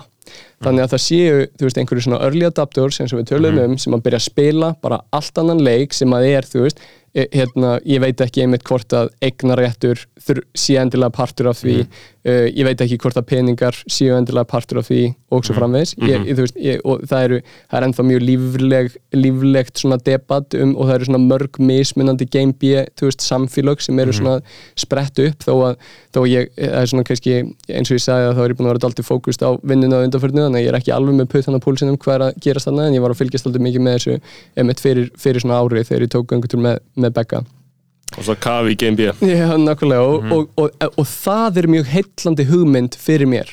þannig 0.61 0.85
að 0.85 0.93
það 0.93 1.03
séu, 1.05 1.43
þú 1.57 1.67
veist, 1.67 1.81
einhverju 1.81 2.05
svona 2.05 2.21
early 2.25 2.47
adapters 2.47 3.01
og 3.07 3.19
við 3.19 3.29
töluðum 3.31 3.75
um, 3.75 3.77
sem 3.81 3.95
að 3.97 4.03
byrja 4.07 4.21
að 4.21 4.27
spila 4.27 4.73
bara 4.83 5.01
allt 5.17 5.41
annan 5.41 5.63
leik 5.65 5.95
sem 5.97 6.17
að 6.17 6.27
er, 6.29 6.47
þú 6.47 6.65
veist 6.67 6.83
e- 7.13 7.27
hérna, 7.33 7.75
ég 7.87 8.03
veit 8.03 8.21
ekki 8.23 8.45
einmitt 8.45 8.65
hvort 8.67 8.93
að 8.95 9.11
eignaréttur 9.25 10.05
sé 10.27 10.77
endilega 10.81 11.15
partur 11.15 11.51
af 11.51 11.61
því 11.63 11.81
uh, 12.27 12.47
ég 12.47 12.65
veit 12.67 12.81
ekki 12.83 12.97
hvort 13.01 13.17
að 13.19 13.27
peningar 13.31 13.77
séu 13.85 14.15
endilega 14.17 14.49
partur 14.49 14.81
af 14.81 14.89
því 14.89 15.01
og 15.31 15.45
svo 15.47 15.55
framvegis. 15.55 15.93
Ég, 16.01 16.25
ég, 16.27 16.35
þú 16.35 16.45
veist, 16.45 16.57
ég, 16.59 16.81
og 16.85 17.03
það 17.07 17.25
eru 17.27 17.39
það 17.43 17.77
er 17.79 17.85
ennþá 17.87 18.05
mjög 18.07 18.23
lífleg, 18.27 18.95
líflegt 19.15 19.81
svona 19.83 19.97
debatt 20.05 20.57
um, 20.59 20.73
og 20.75 20.89
það 20.89 20.95
eru 20.97 21.09
svona 21.09 21.21
mörg 21.23 21.59
mismunandi 21.71 22.27
game 22.31 22.55
B, 22.57 22.83
þú 22.99 23.09
veist, 23.09 23.25
samfélög 23.25 23.83
sem 23.85 24.01
eru 24.03 24.15
svona 24.15 24.37
sprett 24.79 25.21
upp 25.23 25.47
þó 25.47 25.53
að, 25.69 25.87
þó 26.15 26.21
ég, 26.29 26.51
það 26.57 26.77
er 26.81 26.91
svona 26.91 27.07
kannski 27.07 27.37
eins 27.71 27.93
og 27.93 27.97
ég 27.97 28.05
sagði 28.05 28.27
að 28.31 28.35
þá 28.37 28.43
er 28.43 28.55
ég 28.55 28.59
búin 28.59 28.69
að 28.69 28.73
vera 28.73 28.83
daldið 28.87 29.07
fókust 29.07 29.45
á 29.45 29.49
vinnuna 29.61 30.01
og 30.01 30.09
undanförnu, 30.09 30.45
þannig 30.47 30.61
að 30.61 30.65
ég 30.65 30.73
er 30.73 30.79
ekki 30.81 30.95
alveg 30.97 31.17
með 31.21 31.31
putt 31.31 31.49
hann 31.49 31.57
á 31.57 31.65
púlsinum 31.65 32.01
hvað 32.01 32.17
er 32.17 32.27
að 32.27 32.43
gerast 32.43 32.69
þarna, 32.69 32.89
en 32.89 32.99
ég 32.99 33.05
var 33.05 33.15
að 33.15 33.23
fylgjast 33.23 33.47
daldið 33.47 33.65
mikið 33.69 33.87
með 33.87 33.97
þessu, 33.97 34.19
emitt 34.65 34.83
fyrir, 34.83 35.09
fyrir 35.19 35.45
svona 35.45 35.61
ári 35.63 35.87
þegar 35.87 36.07
ég 36.07 36.13
tók 36.17 36.29
göngutur 36.31 36.61
með, 36.61 36.83
með 36.99 37.17
Becca 37.17 37.45
og 38.17 38.25
svo 38.27 38.35
kafi 38.43 38.75
í 38.75 38.77
Game 38.79 38.97
B. 38.99 39.07
Já, 39.23 39.55
nákvæmlega. 39.55 40.01
Og, 40.01 40.25
og, 40.31 40.49
og, 40.59 40.93
og, 40.97 41.07
það 41.07 41.61
er 41.61 41.69
mjög 41.71 41.91
heitlandi 41.93 42.47
hugmynd 42.49 42.97
fyrir 42.99 43.29
mér 43.29 43.51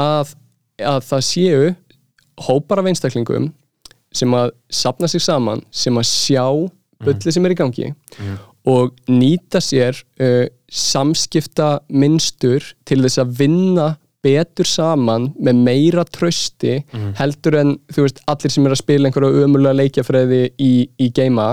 að, 0.00 0.34
að 0.78 1.00
það 1.08 1.26
séu 1.26 1.70
hópar 2.46 2.82
af 2.82 2.90
einstaklingum 2.90 3.50
sem 4.16 4.34
að 4.36 4.52
sapna 4.72 5.08
sig 5.10 5.24
saman 5.24 5.62
sem 5.74 5.96
að 5.98 6.08
sjá 6.08 6.46
bulli 7.04 7.32
sem 7.32 7.44
er 7.44 7.52
í 7.52 7.58
gangi 7.58 7.90
og 8.66 8.94
nýta 9.10 9.60
sér 9.62 9.98
uh, 10.22 10.46
samskipta 10.72 11.76
minnstur 11.92 12.64
til 12.88 13.02
þess 13.04 13.22
að 13.22 13.34
vinna 13.40 13.88
betur 14.26 14.66
saman 14.66 15.28
með 15.38 15.60
meira 15.68 16.02
trösti 16.08 16.80
heldur 17.20 17.58
en 17.60 17.76
þú 17.94 18.06
veist 18.06 18.22
allir 18.32 18.52
sem 18.52 18.66
er 18.66 18.74
að 18.74 18.80
spila 18.80 19.08
einhverja 19.08 19.44
ömulega 19.44 19.78
leikjafræði 19.78 20.40
í, 20.58 20.72
í 20.98 21.10
geima 21.14 21.52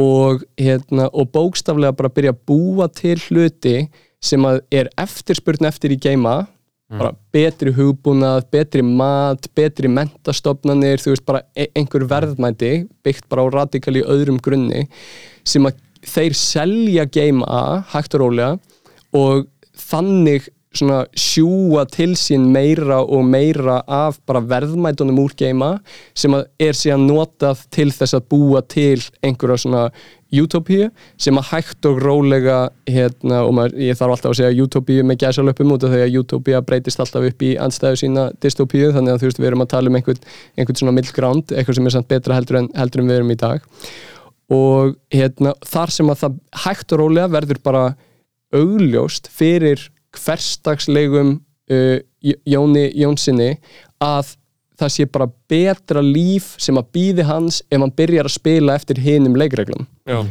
og, 0.00 0.44
hérna, 0.60 1.08
og 1.12 1.28
bókstaflega 1.34 1.96
bara 1.96 2.12
byrja 2.12 2.32
að 2.32 2.40
búa 2.48 2.88
til 2.94 3.18
hluti 3.26 3.76
sem 4.22 4.46
er 4.72 4.90
eftirspurn 5.00 5.68
eftir 5.68 5.94
í 5.94 6.00
geima. 6.00 6.42
Bara 6.90 7.12
betri 7.30 7.70
hugbúnað, 7.70 8.48
betri 8.50 8.82
mat 8.82 9.44
betri 9.54 9.86
mentastofnanir 9.86 10.98
þú 10.98 11.12
veist 11.12 11.26
bara 11.28 11.44
e- 11.54 11.68
einhver 11.78 12.02
verðmæti 12.10 12.72
byggt 13.06 13.28
bara 13.30 13.44
á 13.46 13.54
radikali 13.60 14.02
öðrum 14.02 14.40
grunni 14.42 14.88
sem 15.46 15.68
að 15.70 15.78
þeir 16.02 16.34
selja 16.34 17.04
geima 17.06 17.84
hægt 17.92 18.16
og 18.18 18.24
rólega 18.24 18.56
og 19.14 19.46
þannig 19.78 20.50
svona 20.70 21.00
sjúa 21.18 21.82
til 21.90 22.12
sín 22.18 22.46
meira 22.54 23.00
og 23.02 23.24
meira 23.26 23.80
af 23.90 24.20
bara 24.26 24.42
verðmætunum 24.52 25.18
úr 25.18 25.34
geima 25.34 25.72
sem 26.14 26.34
er 26.36 26.78
síðan 26.78 27.08
notað 27.08 27.64
til 27.74 27.90
þess 27.90 28.14
að 28.14 28.28
búa 28.30 28.62
til 28.62 29.00
einhverja 29.26 29.64
svona 29.64 29.88
utopíu 30.30 30.86
sem 31.18 31.38
að 31.40 31.48
hægt 31.50 31.88
og 31.90 31.98
rólega 32.04 32.60
hérna, 32.86 33.42
og 33.42 33.54
maður, 33.56 33.74
ég 33.82 33.98
þarf 33.98 34.14
alltaf 34.14 34.30
að 34.30 34.38
segja 34.38 34.66
utopíu 34.66 35.06
með 35.06 35.24
gæsalöpum 35.24 35.74
út 35.74 35.86
af 35.86 35.94
því 35.94 36.02
að 36.04 36.18
utopía 36.22 36.62
breytist 36.62 37.02
alltaf 37.02 37.26
upp 37.32 37.42
í 37.42 37.56
andstæðu 37.58 38.02
sína 38.04 38.28
dystopíu 38.42 38.92
þannig 38.94 39.16
að 39.16 39.24
þú 39.24 39.30
veist 39.30 39.42
við 39.42 39.50
erum 39.50 39.66
að 39.66 39.72
tala 39.74 39.90
um 39.90 39.98
einhvern, 39.98 40.22
einhvern 40.54 40.80
svona 40.82 40.94
middle 40.94 41.16
ground, 41.16 41.50
eitthvað 41.50 41.80
sem 41.80 41.90
er 41.90 41.96
samt 41.96 42.10
betra 42.12 42.38
heldur 42.38 42.62
en, 42.62 42.70
heldur 42.78 43.02
en 43.02 43.10
við 43.10 43.18
erum 43.18 43.34
í 43.34 43.40
dag. 43.40 43.66
Og 44.54 44.94
hérna, 45.14 45.54
þar 45.66 45.94
sem 45.94 46.10
að 46.10 46.22
það 46.22 46.38
hægt 46.64 46.94
og 46.94 47.02
rólega 47.02 47.32
verður 47.34 47.62
bara 47.66 47.84
augljóst 48.54 49.30
fyrir 49.34 49.90
hverstagslegum 50.16 51.38
uh, 51.70 51.98
Jóni 52.20 52.90
Jónsinni 53.00 53.54
að 54.02 54.36
það 54.80 54.94
sé 54.94 55.08
bara 55.12 55.28
betra 55.50 56.02
líf 56.04 56.54
sem 56.60 56.78
að 56.80 56.94
býði 56.96 57.26
hans 57.28 57.60
ef 57.68 57.82
hann 57.82 57.92
byrjar 57.96 58.30
að 58.30 58.36
spila 58.38 58.78
eftir 58.78 59.00
hinum 59.04 59.36
leikreglum 59.38 59.86
Já. 60.08 60.22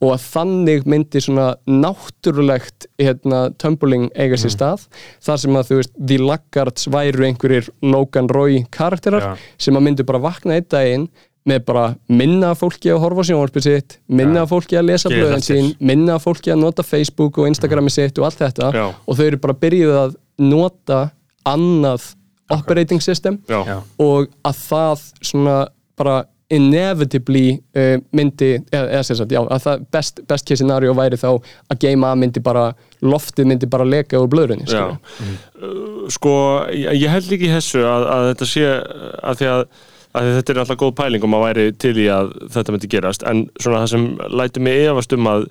og 0.00 0.12
að 0.14 0.24
þannig 0.24 0.86
myndi 0.88 1.22
svona 1.24 1.48
náttúrulegt 1.68 2.88
hérna, 3.00 3.48
tumbling 3.60 4.08
eiga 4.16 4.38
sér 4.40 4.54
stað 4.54 4.86
þar 5.24 5.42
sem 5.44 5.60
að 5.60 5.70
þú 5.70 5.80
veist, 5.80 5.94
The 5.98 6.20
Laggards 6.22 6.88
væru 6.92 7.26
einhverjir 7.28 7.70
Logan 7.84 8.30
Roy 8.32 8.62
karakterar 8.74 9.26
Já. 9.26 9.48
sem 9.60 9.76
að 9.76 9.88
myndu 9.88 10.08
bara 10.08 10.24
vakna 10.24 10.56
einn 10.56 10.68
daginn 10.72 11.08
með 11.48 11.64
bara 11.68 11.84
minna 12.10 12.52
fólki 12.58 12.92
að 12.92 13.02
horfa 13.04 13.24
á 13.24 13.28
sjónvarpið 13.30 13.66
sitt 13.66 13.98
minna 14.20 14.44
af 14.44 14.52
fólki 14.52 14.78
að 14.78 14.88
lesa 14.90 15.12
blöðin 15.12 15.44
sín 15.44 15.70
minna 15.80 16.18
fólki 16.22 16.52
að 16.54 16.62
nota 16.62 16.84
Facebook 16.86 17.40
og 17.40 17.50
Instagrami 17.50 17.92
sitt 17.92 18.18
og 18.20 18.28
allt 18.28 18.42
þetta 18.44 18.72
Já. 18.74 18.86
og 18.92 19.18
þau 19.18 19.26
eru 19.26 19.42
bara 19.42 19.58
byrjuð 19.64 20.00
að 20.04 20.16
nota 20.44 21.02
annað 21.48 22.12
operating 22.52 23.02
system 23.04 23.40
Já. 23.48 23.80
Og 24.00 24.28
að 24.46 24.64
það 24.68 25.06
svona 25.20 25.60
bara 25.98 26.22
inevitably 26.48 27.58
uh, 27.76 27.98
myndi, 28.16 28.54
eða, 28.72 28.86
eða 28.96 29.02
sagt, 29.10 29.32
já, 29.34 29.40
að 29.42 29.64
það 29.66 29.82
best, 29.92 30.22
best 30.30 30.48
case 30.48 30.62
scenario 30.62 30.94
væri 30.96 31.18
þá 31.20 31.28
að 31.68 31.80
game 31.82 32.08
A 32.08 32.16
myndi 32.16 32.40
bara, 32.44 32.70
loftið 33.04 33.50
myndi 33.50 33.68
bara 33.68 33.84
leka 33.84 34.20
úr 34.20 34.30
blöðrunni. 34.32 34.64
Uh, 34.72 36.06
sko, 36.12 36.32
ég, 36.72 37.04
held 37.12 37.28
ekki 37.36 37.50
í 37.50 37.52
þessu 37.52 37.84
að, 37.84 38.08
að 38.14 38.28
þetta 38.30 38.48
sé 38.54 38.66
að 38.72 39.42
því 39.42 39.50
að, 39.52 39.66
þetta 40.14 40.52
er 40.54 40.60
alltaf 40.62 40.80
góð 40.80 40.94
pæling 40.98 41.24
og 41.24 41.32
maður 41.32 41.48
væri 41.48 41.76
til 41.80 41.94
í 42.00 42.08
að 42.12 42.34
þetta 42.54 42.74
myndi 42.74 42.90
gerast. 42.90 43.24
En 43.28 43.46
svona 43.60 43.84
það 43.84 43.92
sem 43.92 44.06
lætur 44.40 44.64
mig 44.64 44.84
efast 44.88 45.14
um 45.16 45.30
að 45.30 45.48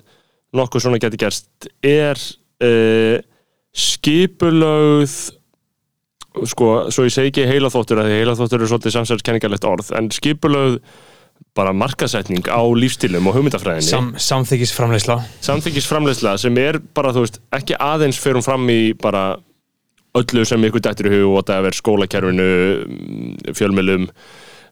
nokkuð 0.58 0.84
svona 0.84 1.02
geti 1.02 1.20
gerst 1.20 1.68
er 1.84 2.20
uh, 2.64 3.18
skipulögð 3.76 5.18
sko, 6.48 6.70
svo 6.94 7.06
ég 7.06 7.14
segi 7.14 7.32
ekki 7.32 7.46
heilaþóttur 7.50 8.00
að 8.02 8.10
því 8.10 8.18
heilaþóttur 8.22 8.64
er 8.64 8.70
svolítið 8.70 8.96
samsverðskenningarlegt 8.96 9.68
orð 9.68 9.92
en 9.98 10.10
skipulögð 10.14 10.80
bara 11.58 11.72
markasetning 11.74 12.46
á 12.50 12.62
lífstilum 12.62 13.26
og 13.30 13.36
hugmyndafræðinni. 13.38 13.88
Sam, 13.88 14.10
samþykis 14.18 14.72
framleysla 14.74 15.18
samþykisframleiðsla 15.46 16.36
sem 16.42 16.58
er 16.62 16.78
bara, 16.94 17.12
þú 17.14 17.24
veist, 17.24 17.40
ekki 17.54 17.78
aðeins 17.82 18.18
fyrir 18.22 18.44
fram 18.46 18.66
í 18.70 18.94
bara 18.98 19.32
öllu 20.18 20.44
sem 20.48 20.66
ykkur 20.68 20.82
dættur 20.84 21.10
í 21.10 21.14
hug 21.16 21.38
og 21.38 21.46
það 21.48 21.70
er 21.70 21.78
skólakerfinu, 21.78 22.48
mm, 22.84 23.56
fjölmjölum, 23.58 24.06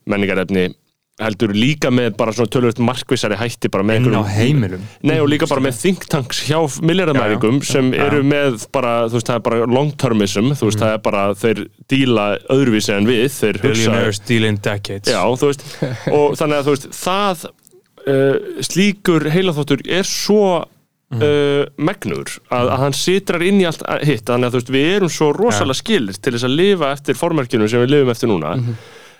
menningarefni 0.07 0.69
heldur 1.17 1.49
líka 1.57 1.89
með 1.89 2.11
bara 2.13 2.29
svona 2.35 2.51
tölvöld 2.53 2.77
markvissari 2.85 3.33
hætti 3.39 3.71
bara 3.73 3.81
með 3.89 3.95
inn 4.03 4.11
á 4.13 4.21
einhverjum- 4.21 4.35
heimilum. 4.37 4.81
Nei 5.09 5.15
og 5.17 5.29
líka 5.31 5.47
bara 5.49 5.63
með 5.65 5.79
think 5.81 6.03
tanks 6.13 6.43
hjá 6.45 6.59
miljardamæringum 6.85 7.55
Já, 7.57 7.63
já. 7.63 7.71
sem 7.71 7.87
Já. 7.95 8.03
eru 8.05 8.19
með 8.21 8.67
bara, 8.75 8.91
þú 9.09 9.17
veist, 9.17 9.31
það 9.31 9.39
er 9.39 9.45
bara 9.47 9.65
long 9.65 9.89
termism, 9.97 10.51
þú 10.53 10.67
veist, 10.69 10.77
það 10.83 10.93
er 10.93 11.01
bara 11.07 11.23
þeir 11.33 11.63
díla 11.89 12.25
öðruvísi 12.53 12.93
en 12.93 13.09
við, 13.09 13.25
þeir 13.33 13.57
hugsa 13.63 13.67
billionaires 13.71 14.19
deal 14.29 14.45
in 14.51 14.59
decades. 14.61 15.09
Já, 15.09 15.23
þú 15.41 15.49
veist, 15.49 15.65
og 16.19 16.37
þannig 16.37 16.59
að 16.61 16.69
þú 16.69 16.75
veist, 16.75 16.87
það 17.01 17.47
uh, 17.49 18.61
slíkur 18.69 19.25
heilaþóttur 19.33 19.81
er 19.89 20.05
svo 20.05 20.43
uh, 20.61 21.63
megnur 21.81 22.29
að, 22.51 22.69
að 22.69 22.77
hann 22.83 22.93
sitrar 22.99 23.41
inn 23.47 23.63
í 23.63 23.65
allt 23.65 23.81
hitt, 24.05 24.21
þannig 24.29 24.51
að 24.51 24.53
þú 24.53 24.61
veist, 24.61 24.69
við 24.77 24.91
erum 24.99 25.09
svo 25.17 25.31
rosalega 25.33 25.81
skilir 25.81 26.21
til 26.21 26.35
þess 26.37 26.45
að 26.45 26.55
lifa 26.61 26.93
eftir 26.93 27.17
formerkjunum 27.17 27.73
sem 27.73 27.81
við 27.87 27.95
lifum 27.95 28.13
eftir 28.13 28.29
núna. 28.35 28.53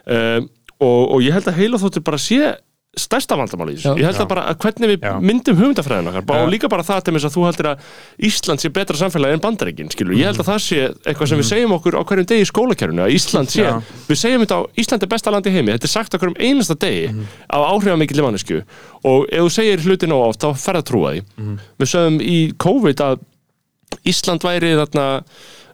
Uh, 0.08 0.46
og, 0.80 1.04
og 1.16 1.22
ég 1.26 1.36
held 1.36 1.50
að 1.52 1.60
heilaþóttur 1.62 2.06
bara 2.06 2.22
sé 2.22 2.56
stærsta 2.98 3.36
vandamáli 3.38 3.76
í 3.76 3.78
þessu. 3.78 3.94
Ég 4.00 4.08
held 4.10 4.22
að 4.24 4.30
bara 4.32 4.44
að 4.50 4.56
hvernig 4.64 4.90
við 4.90 5.04
Já. 5.06 5.12
myndum 5.22 5.58
hugmyndafræðin 5.60 6.08
okkar, 6.10 6.24
og 6.42 6.48
líka 6.50 6.70
bara 6.72 6.86
það 6.88 7.04
til 7.06 7.14
þess 7.14 7.28
að 7.28 7.36
þú 7.36 7.44
heldur 7.46 7.68
að 7.70 7.92
Ísland 8.30 8.64
sé 8.64 8.72
betra 8.74 8.98
samfélagi 8.98 9.38
en 9.38 9.44
Bandaríkin, 9.44 9.92
skilur. 9.94 10.16
Ég 10.18 10.32
held 10.32 10.42
að 10.42 10.50
það 10.50 10.62
sé 10.66 10.80
eitthvað 11.04 11.30
sem 11.30 11.42
við 11.42 11.48
segjum 11.52 11.76
okkur 11.78 11.98
á 12.00 12.02
hverjum 12.10 12.30
degi 12.32 12.46
í 12.46 12.50
skólakerfinu, 12.50 13.04
að 13.06 13.14
Ísland 13.20 13.54
sé, 13.54 13.68
Já. 13.68 13.78
við 14.08 14.22
segjum 14.24 14.46
þetta 14.48 14.58
á 14.58 14.62
Ísland 14.82 15.06
er 15.06 15.12
besta 15.14 15.36
land 15.36 15.46
í 15.52 15.54
heimi, 15.54 15.76
þetta 15.76 15.90
er 15.90 15.94
sagt 15.94 16.18
okkur 16.18 16.34
um 16.34 16.40
einasta 16.42 16.78
degi 16.82 17.06
af 17.54 17.68
áhrifamikil 17.70 18.26
mannesku 18.26 18.64
og 19.06 19.30
ef 19.30 19.46
þú 19.46 19.54
segir 19.60 19.86
hlutin 19.86 20.16
á 20.16 20.18
oft, 20.18 20.42
þá 20.42 20.66
fer 20.66 20.82
að 20.82 20.88
trúa 20.90 21.14
því. 21.14 21.24
Við 21.78 21.94
sögum 21.94 22.18
í 22.26 22.38
COVID 22.66 23.06
að 23.12 23.22
Ísland 24.10 24.44
væri 24.44 24.74
þarna 24.82 25.06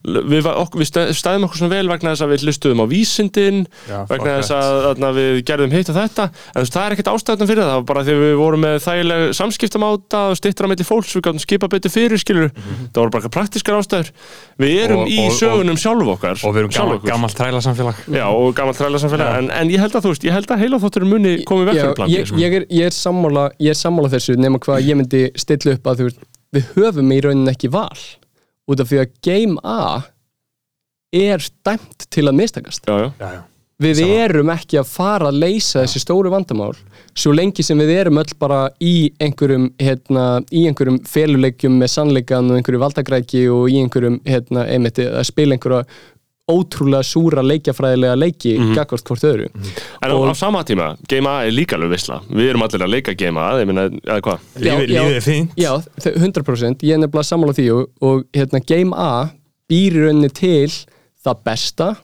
við, 0.04 0.48
okkur, 0.52 0.82
við 0.84 0.88
stæ- 0.90 1.14
stæðum 1.16 1.46
okkur 1.48 1.58
svona 1.62 1.74
vel 1.78 1.88
vegna 1.88 2.12
þess 2.12 2.24
að 2.26 2.32
við 2.34 2.42
hlustuðum 2.44 2.82
á 2.84 2.86
vísindin 2.92 3.60
Já, 3.88 4.00
vegna 4.10 4.34
þess 4.42 4.52
að 4.52 4.80
þarna, 4.88 5.12
við 5.16 5.38
gerðum 5.48 5.72
hitt 5.72 5.90
og 5.90 5.96
þetta. 5.96 6.26
En 6.54 6.60
veist, 6.64 6.74
það 6.76 6.86
er 6.90 6.96
ekkert 6.98 7.12
ástæðan 7.14 7.50
fyrir 7.50 7.64
það. 7.64 7.72
Það 7.74 7.86
bara 7.94 8.04
því 8.04 8.14
að 8.18 8.24
við 8.24 8.34
vorum 8.42 8.64
með 8.66 8.76
þægileg 8.84 9.24
samskiptamáta 9.40 10.24
og 10.34 10.38
stittra 10.42 10.68
með 10.68 10.82
til 10.82 10.88
fólks, 10.90 11.14
við 11.16 11.24
gáttum 11.28 11.44
skipa 11.46 11.70
betur 11.72 11.94
fyrir 11.94 12.20
skilur, 12.20 12.52
það 12.92 13.00
voru 13.00 13.14
bara 13.16 13.32
praktiskar 13.38 13.80
ástæður. 13.80 14.12
Við 14.60 14.76
erum 14.84 15.00
Mhm. 15.00 15.08
Og- 15.08 15.14
í 15.14 15.20
og- 15.28 15.38
sögunum 15.40 15.78
sjálf 15.80 16.08
okkar. 16.18 16.38
og 16.44 16.54
við 16.56 16.60
erum 16.64 16.70
okkur. 16.98 17.10
gammalt 17.10 17.36
træla 17.36 17.62
samfélag 17.64 17.96
Já, 18.12 18.26
og 18.28 18.54
gammalt 18.56 18.78
træla 18.78 18.98
samfélag 19.00 19.28
Já. 19.32 19.38
en, 19.40 19.50
en 19.52 19.70
ég 19.70 19.80
held 19.80 19.94
að 19.94 20.02
þú 20.04 20.10
veist, 20.14 20.24
ég 20.24 20.32
held 20.32 20.48
að 20.48 20.60
heila 20.60 20.80
þóttur 20.80 21.06
muni 21.08 21.44
komið 21.46 21.66
vekk 21.72 22.08
ég, 22.08 22.24
B, 22.24 22.26
sko. 22.28 22.36
ég, 22.38 22.54
er, 22.54 22.66
ég, 22.70 22.86
er 22.86 22.90
sammála, 22.92 23.50
ég 23.60 23.74
sammála 23.76 24.10
þessu 24.12 24.36
nema 24.38 24.60
hvað 24.60 24.84
ég 24.84 24.96
myndi 25.00 25.32
stilla 25.38 25.74
upp 25.74 25.84
að 25.84 25.96
þú 25.98 26.04
veist, 26.10 26.20
við 26.54 26.64
höfum 26.76 27.12
í 27.14 27.22
rauninni 27.24 27.50
ekki 27.56 27.70
val 27.72 27.90
út 28.69 28.84
af 28.84 28.91
því 28.91 29.02
að 29.03 29.15
Game 29.26 29.64
A 29.64 30.03
er 31.14 31.44
dæmt 31.65 32.07
til 32.10 32.27
að 32.30 32.38
mistakast 32.40 32.88
já, 32.88 32.95
já, 32.98 33.10
já, 33.19 33.31
já. 33.38 33.41
við 33.84 33.99
Sama. 34.02 34.15
erum 34.26 34.52
ekki 34.53 34.80
að 34.81 34.90
fara 34.90 35.30
að 35.30 35.40
leysa 35.44 35.84
þessi 35.84 36.02
stóru 36.02 36.31
vandamál 36.34 36.73
svo 37.14 37.34
lengi 37.35 37.65
sem 37.65 37.77
við 37.77 37.94
erum 37.99 38.18
öll 38.22 38.34
bara 38.40 38.64
í 38.81 39.11
einhverjum, 39.22 39.68
hérna, 39.81 40.26
í 40.49 40.65
einhverjum 40.69 40.98
feluleikjum 41.06 41.76
með 41.77 41.91
sannleikan 41.94 42.49
og 42.49 42.57
einhverju 42.57 42.81
valdagræki 42.81 43.44
og 43.53 43.69
í 43.69 43.77
einhverjum, 43.84 44.18
hérna, 44.26 44.65
einmitt 44.65 45.02
að 45.03 45.22
spila 45.30 45.57
einhverja 45.57 45.84
ótrúlega 46.52 47.06
súra 47.07 47.44
leikjafræðilega 47.45 48.15
leiki 48.20 48.57
mm 48.57 48.74
-hmm. 48.74 48.88
hvort 49.07 49.24
öðru. 49.24 49.48
En 50.02 50.11
á, 50.11 50.15
á 50.15 50.34
sama 50.36 50.64
tíma, 50.64 50.98
Game 51.07 51.30
A 51.30 51.45
er 51.45 51.52
líka 51.52 51.76
alveg 51.76 51.90
visla 51.90 52.22
Við 52.30 52.49
erum 52.49 52.61
allir 52.61 52.82
að 52.84 52.90
leika 52.90 53.14
Game 53.14 53.40
A, 53.40 53.60
ég 53.60 53.65
meina, 53.65 53.90
eða 53.90 54.22
hvað? 54.22 54.40
Lífið 54.60 55.15
er 55.15 55.22
fínt. 55.22 55.52
Já, 55.56 55.84
þau- 55.99 56.18
100% 56.18 56.84
ég 56.84 56.94
er 56.94 56.98
nefnilega 56.98 57.24
sammála 57.24 57.53
því 57.53 57.70
og, 57.72 57.88
og 58.02 58.24
hérna, 58.34 58.60
Game 58.65 58.95
A 58.95 59.30
býr 59.70 59.94
í 59.94 60.06
rauninni 60.06 60.30
til 60.30 60.70
það 61.24 61.38
besta 61.45 61.95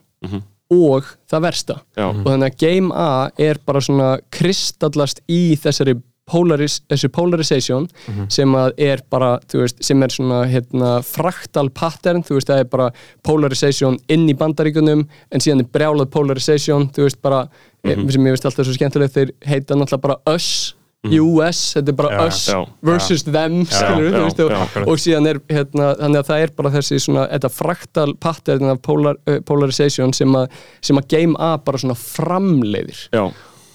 og 0.70 1.04
það 1.30 1.40
versta. 1.42 1.80
Já. 1.96 2.08
og 2.08 2.24
þannig 2.24 2.52
að 2.52 2.58
Game 2.58 2.94
A 2.94 3.30
er 3.38 3.58
bara 3.66 3.80
svona 3.80 4.18
kristallast 4.30 5.20
í 5.28 5.56
þessari 5.56 5.96
polaris, 6.30 6.78
þessu 6.90 7.10
polarization 7.14 7.88
sem 8.30 8.56
að 8.58 8.72
er 8.90 9.02
bara, 9.10 9.32
þú 9.50 9.64
veist, 9.64 9.80
sem 9.84 10.02
er 10.06 10.14
svona 10.14 10.40
hérna, 10.50 10.94
fraktal 11.06 11.68
pattern, 11.74 12.24
þú 12.26 12.38
veist, 12.38 12.50
það 12.52 12.64
er 12.64 12.72
bara 12.72 12.90
polarization 13.26 13.98
inn 14.08 14.28
í 14.30 14.36
bandaríkunum 14.38 15.06
en 15.06 15.42
síðan 15.42 15.64
er 15.64 15.70
brjálað 15.74 16.12
polarization 16.14 16.88
þú 16.94 17.08
veist, 17.08 17.22
bara, 17.22 17.44
mm 17.84 18.10
sem 18.10 18.26
ég 18.28 18.34
veist 18.34 18.44
alltaf 18.44 18.66
svo 18.68 18.74
skemmtilegt 18.76 19.14
þeir 19.16 19.30
heita 19.48 19.76
náttúrulega 19.78 20.04
bara 20.04 20.20
US 20.34 20.50
US, 21.08 21.60
þetta 21.76 21.88
er 21.88 21.96
bara 21.96 22.08
Já, 22.12 22.24
us 22.26 22.40
já. 22.50 22.58
versus 22.84 23.22
them, 23.24 23.62
skilur 23.64 24.10
já, 24.12 24.20
veist, 24.20 24.40
og, 24.44 24.50
já, 24.52 24.82
og 24.84 25.00
síðan 25.00 25.28
er, 25.30 25.38
hérna, 25.48 25.94
þannig 25.96 26.20
að 26.20 26.28
það 26.28 26.42
er 26.44 26.52
bara 26.58 26.72
þessi 26.74 26.98
svona, 27.00 27.22
þetta 27.30 27.50
fraktal 27.56 28.12
pattern 28.20 28.72
af 28.74 28.82
polar, 28.84 29.16
uh, 29.24 29.38
polarization 29.48 30.12
sem 30.12 30.36
að, 30.36 30.52
sem 30.84 31.00
að 31.00 31.08
Game 31.14 31.40
A 31.40 31.54
bara 31.64 31.80
svona 31.80 31.96
framleiðir. 31.96 33.00
Já, 33.16 33.22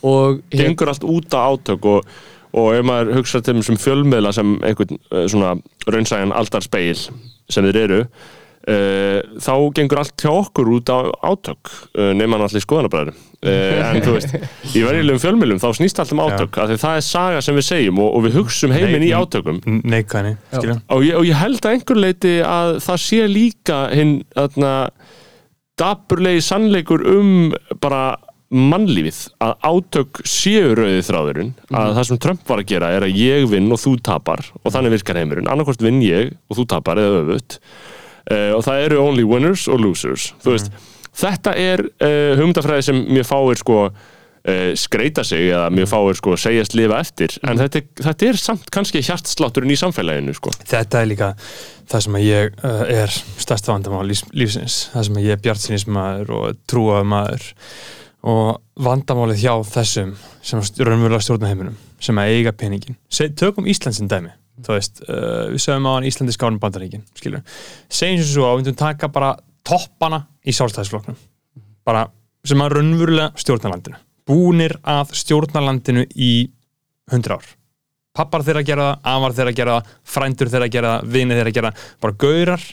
og 0.06 0.38
hérna, 0.53 0.68
gengur 0.68 0.94
allt 0.94 1.07
út 1.15 1.34
á 1.34 1.49
átök 1.49 1.90
og, 1.95 2.14
og 2.56 2.72
ef 2.77 2.88
maður 2.88 3.19
hugsa 3.19 3.44
til 3.44 3.57
þessum 3.60 3.82
fjölmiðla 3.82 4.32
sem 4.36 4.56
einhvern 4.64 4.98
uh, 5.11 5.26
svona 5.32 5.56
raunsæjan 5.91 6.34
aldarspeil 6.36 6.95
sem 6.95 7.68
þeir 7.68 7.82
eru 7.84 8.02
uh, 8.02 9.19
þá 9.44 9.53
gengur 9.77 10.02
allt 10.02 10.15
hjá 10.22 10.32
okkur 10.32 10.72
út 10.77 10.91
á 10.91 10.99
átök 11.26 11.72
uh, 11.98 12.11
nema 12.18 12.40
í 12.45 12.64
skoðanabræður 12.64 13.14
uh, 13.14 13.82
en 13.90 14.02
þú 14.06 14.15
veist, 14.18 14.38
í 14.72 14.86
verjulegum 14.86 15.22
fjölmiðlum 15.23 15.61
þá 15.64 15.68
snýst 15.80 16.02
allt 16.02 16.15
um 16.15 16.23
átök, 16.26 16.60
af 16.61 16.72
því 16.72 16.80
það 16.86 17.02
er 17.02 17.06
saga 17.10 17.44
sem 17.45 17.60
við 17.60 17.68
segjum 17.69 18.02
og, 18.03 18.10
og 18.18 18.26
við 18.27 18.40
hugsum 18.40 18.76
heiminn 18.76 19.03
Nei, 19.03 19.10
í 19.11 19.14
átökum. 19.15 19.61
neikvæðni, 19.84 20.36
skilja 20.53 20.80
og 20.88 21.10
og 21.19 21.30
ég 21.30 21.41
held 21.41 21.61
að 21.61 21.77
einhver 21.77 22.02
leiti 22.02 22.36
að 22.45 22.80
það 22.86 23.03
sé 23.06 23.22
líka 23.30 23.82
hinn 23.94 24.18
þarna, 24.36 24.73
daburlegi 25.80 26.45
sannleikur 26.45 27.06
um 27.15 27.36
bara 27.84 28.15
mannlífið 28.56 29.19
að 29.44 29.53
átök 29.69 30.22
séu 30.27 30.73
rauði 30.77 31.03
þráðurinn 31.07 31.52
að 31.76 31.94
það 31.99 32.07
sem 32.10 32.19
Trump 32.26 32.48
var 32.49 32.61
að 32.64 32.69
gera 32.72 32.90
er 32.95 33.06
að 33.07 33.19
ég 33.19 33.45
vinn 33.52 33.69
og 33.76 33.82
þú 33.82 33.94
tapar 34.06 34.44
og 34.64 34.73
þannig 34.73 34.95
virkar 34.98 35.19
heimurinn. 35.22 35.49
Annarkvort 35.52 35.84
vinn 35.86 36.02
ég 36.06 36.34
og 36.49 36.60
þú 36.60 36.68
tapar 36.76 37.02
eða 37.03 37.22
öfut 37.26 37.60
uh, 37.61 38.52
og 38.57 38.65
það 38.68 38.84
eru 38.90 38.99
only 39.06 39.27
winners 39.27 39.68
og 39.72 39.82
losers. 39.84 40.32
Þú 40.44 40.56
veist, 40.56 40.72
þetta 41.15 41.56
er 41.60 41.86
uh, 41.88 42.36
hugmyndafræði 42.40 42.88
sem 42.90 43.02
mér 43.15 43.27
fáir 43.27 43.60
sko 43.61 43.80
uh, 43.90 44.72
skreita 44.80 45.23
sig 45.27 45.49
eða 45.52 45.69
mér 45.73 45.88
fáir 45.90 46.18
sko 46.19 46.36
segjast 46.40 46.76
lifa 46.77 46.99
eftir. 47.03 47.36
En 47.48 47.60
þetta, 47.61 47.82
er- 47.84 48.06
þetta 48.10 48.30
er 48.32 48.41
samt 48.41 48.72
kannski 48.73 49.03
hjartslátturinn 49.06 49.73
í 49.76 49.80
samfélaginu 49.80 50.36
sko. 50.38 50.53
Þetta 50.69 51.02
er 51.03 51.11
líka 51.11 51.32
það 51.91 52.06
sem 52.07 52.15
að 52.18 52.23
ég 52.26 52.56
er 52.95 53.11
stærsta 53.44 53.73
vandamál 53.76 54.07
lífs, 54.10 54.26
lífsins. 54.34 54.80
Það 54.95 55.03
sem 55.10 55.19
að 55.22 55.27
ég 55.27 55.36
er 55.38 55.44
bjartsinismæður 55.45 56.32
og 56.40 56.64
trúaður 56.72 57.11
maður 57.11 57.45
og 58.26 58.61
vandamálið 58.81 59.43
hjá 59.43 59.53
þessum 59.69 60.15
sem 60.45 60.64
raunverulega 60.81 61.23
stjórna 61.23 61.52
heiminum 61.52 61.77
sem 62.02 62.18
að 62.18 62.34
eiga 62.34 62.56
peningin 62.57 62.97
tökum 63.38 63.69
Ísland 63.69 63.97
sem 63.97 64.10
dæmi 64.10 64.34
þú 64.64 64.76
veist, 64.76 65.02
uh, 65.07 65.52
við 65.52 65.61
sögum 65.64 65.89
á 65.89 65.91
hann 65.97 66.07
Íslandi 66.07 66.35
skárnum 66.35 66.61
bandaríkin 66.64 67.03
skilur, 67.18 67.43
segjum 67.91 68.22
sem 68.22 68.30
svo 68.30 68.47
að 68.47 68.53
við 68.53 68.61
myndum 68.61 68.77
taka 68.80 69.10
bara 69.11 69.34
toppana 69.68 70.22
í 70.45 70.56
sjálfstæðisflokknum 70.56 71.18
bara 71.85 72.06
sem 72.45 72.61
að 72.61 72.77
raunverulega 72.77 73.41
stjórna 73.41 73.73
landinu. 73.73 73.99
Búnir 74.26 74.77
að 74.85 75.14
stjórna 75.18 75.61
landinu 75.65 76.06
í 76.15 76.31
100 77.11 77.35
ár. 77.35 77.52
Pappar 78.15 78.45
þeirra 78.45 78.64
að 78.64 78.69
gera 78.69 78.88
það, 78.88 78.99
afar 79.11 79.35
þeirra 79.38 79.52
að 79.52 79.60
gera 79.60 79.76
það 79.76 79.93
frændur 80.15 80.52
þeirra 80.53 80.68
að 80.69 80.76
gera 80.76 80.91
það, 80.93 81.07
vinið 81.15 81.39
þeirra 81.39 81.52
að 81.52 81.57
gera 81.57 81.72
það 81.72 81.95
bara 82.06 82.18
gaurar 82.23 82.65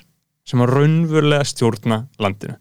sem 0.49 0.62
að 0.62 0.73
raunverulega 0.77 1.49
stjórna 1.49 1.99
landinu 2.23 2.57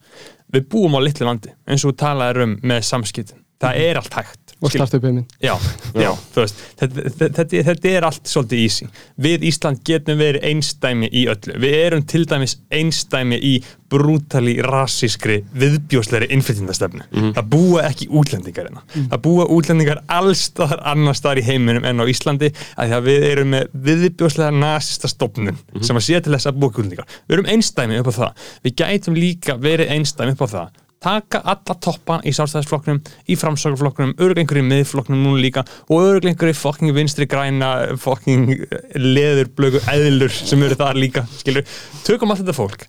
við 0.51 0.67
búum 0.71 0.97
á 0.97 0.99
litlu 1.03 1.27
landi, 1.27 1.53
eins 1.67 1.85
og 1.85 1.93
þú 1.93 1.99
talaðir 2.03 2.45
um 2.45 2.57
með 2.67 2.85
samskiptin, 2.89 3.43
það 3.61 3.83
er 3.85 4.01
allt 4.01 4.17
hægt 4.19 4.40
og 4.61 4.69
Skil- 4.69 4.81
startup 4.85 5.03
heiminn 5.07 5.25
Já, 5.41 5.55
já, 5.97 6.11
þú 6.35 6.43
veist 6.43 6.59
þetta, 6.79 7.05
þetta, 7.19 7.45
þetta, 7.69 7.91
er 7.91 8.05
allt 8.05 8.29
svolítið 8.29 8.59
easy. 8.61 8.87
Við 9.21 9.45
Ísland 9.49 9.81
getum 9.87 10.19
verið 10.21 10.45
einstæmi 10.51 11.09
í 11.09 11.23
öllu. 11.31 11.55
Við 11.63 11.77
erum 11.81 12.03
til 12.05 12.25
dæmis 12.29 12.57
einstæmi 12.69 13.39
í 13.41 13.53
brútali 13.91 14.53
rassískri 14.63 15.41
viðbjósleiri 15.57 16.29
innflytjandastefnu 16.31 17.07
Það 17.35 17.49
búa 17.51 17.81
ekki 17.89 18.07
útlendingar 18.07 18.69
hérna. 18.69 18.83
Það 19.11 19.23
búa 19.25 19.47
útlendingar 19.57 20.03
allstaðar 20.07 20.83
annar 20.93 21.17
staðar 21.17 21.41
í 21.41 21.47
heiminum 21.49 21.87
en 21.89 21.99
á 21.99 22.05
Íslandi 22.07 22.51
að 22.77 22.87
því 22.93 22.97
að 22.99 23.09
við 23.09 23.25
erum 23.31 23.51
með 23.55 23.75
viðbjóslega 23.89 24.53
nasista 24.61 25.11
stofnun 25.11 25.57
sem 25.81 25.97
að 25.99 26.07
sé 26.07 26.21
til 26.21 26.35
þess 26.37 26.51
að 26.51 26.61
búa 26.61 26.71
útlendingar. 26.71 27.09
Við 27.27 27.37
erum 27.39 27.51
einstæmi 27.51 27.99
upp 27.99 28.13
á 28.13 28.19
það. 28.21 28.47
Við 28.63 28.77
gætum 28.83 29.19
líka 29.19 29.57
verið 29.59 29.91
einstæmi 29.97 30.37
upp 30.37 30.45
á 30.45 30.53
það 30.55 30.71
taka 31.01 31.41
alla 31.53 31.75
toppa 31.81 32.19
í 32.27 32.33
sjálfstæðisflokknum 32.35 32.99
í 33.25 33.37
framsökuflokknum, 33.39 34.13
örgulega 34.19 34.43
einhverju 34.43 34.65
miðflokknum 34.67 35.23
núna 35.25 35.41
líka 35.41 35.63
og 35.87 35.97
örgulega 35.97 36.35
einhverju 36.35 36.57
fucking 36.59 36.95
vinstri 36.95 37.27
græna, 37.29 37.71
fucking 38.01 38.65
leðurblögu 38.95 39.81
eðlur 39.91 40.33
sem 40.35 40.61
eru 40.67 40.77
þar 40.79 41.01
líka 41.01 41.25
skilur, 41.39 41.65
tökum 42.05 42.33
allt 42.33 42.43
þetta 42.43 42.57
fólk 42.57 42.87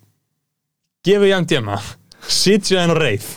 gefið 1.07 1.33
Jan 1.33 1.49
Djema 1.49 1.81
sitja 2.29 2.83
henn 2.85 2.95
á 2.95 2.97
reið 3.01 3.29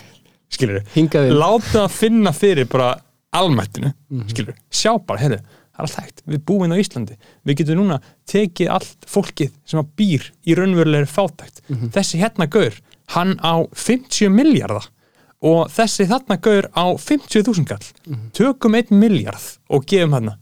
skilur, 0.52 0.84
láta 1.31 1.85
það 1.85 1.93
finna 1.95 2.35
fyrir 2.35 2.68
bara 2.72 2.93
almættinu 3.35 3.95
skilur, 4.30 4.57
sjá 4.72 4.93
bara, 4.99 5.23
heyrðu 5.23 5.43
það 5.76 5.84
er 5.84 5.88
allt 5.89 5.97
hægt, 5.99 6.22
við 6.23 6.43
búum 6.47 6.65
inn 6.65 6.72
á 6.76 6.80
Íslandi. 6.80 7.18
Við 7.43 7.57
getum 7.60 7.81
núna 7.81 7.97
tekið 8.31 8.69
allt 8.72 9.07
fólkið 9.11 9.52
sem 9.68 9.81
að 9.81 9.89
býr 9.99 10.27
í 10.47 10.56
raunverulegri 10.56 11.10
fátækt. 11.11 11.64
Þessi 11.91 12.22
hérna 12.22 12.47
gaur, 12.47 12.77
hann 13.14 13.36
á 13.44 13.53
50 13.76 14.30
miljardar 14.34 14.88
og 15.45 15.68
þessi 15.69 16.07
þarna 16.10 16.40
gaur 16.41 16.69
á 16.73 16.86
50.000 16.98 17.68
kall. 17.69 17.86
Tökum 18.34 18.76
1 18.80 18.90
miljard 18.95 19.60
og 19.69 19.86
gefum 19.86 20.14
hann 20.18 20.34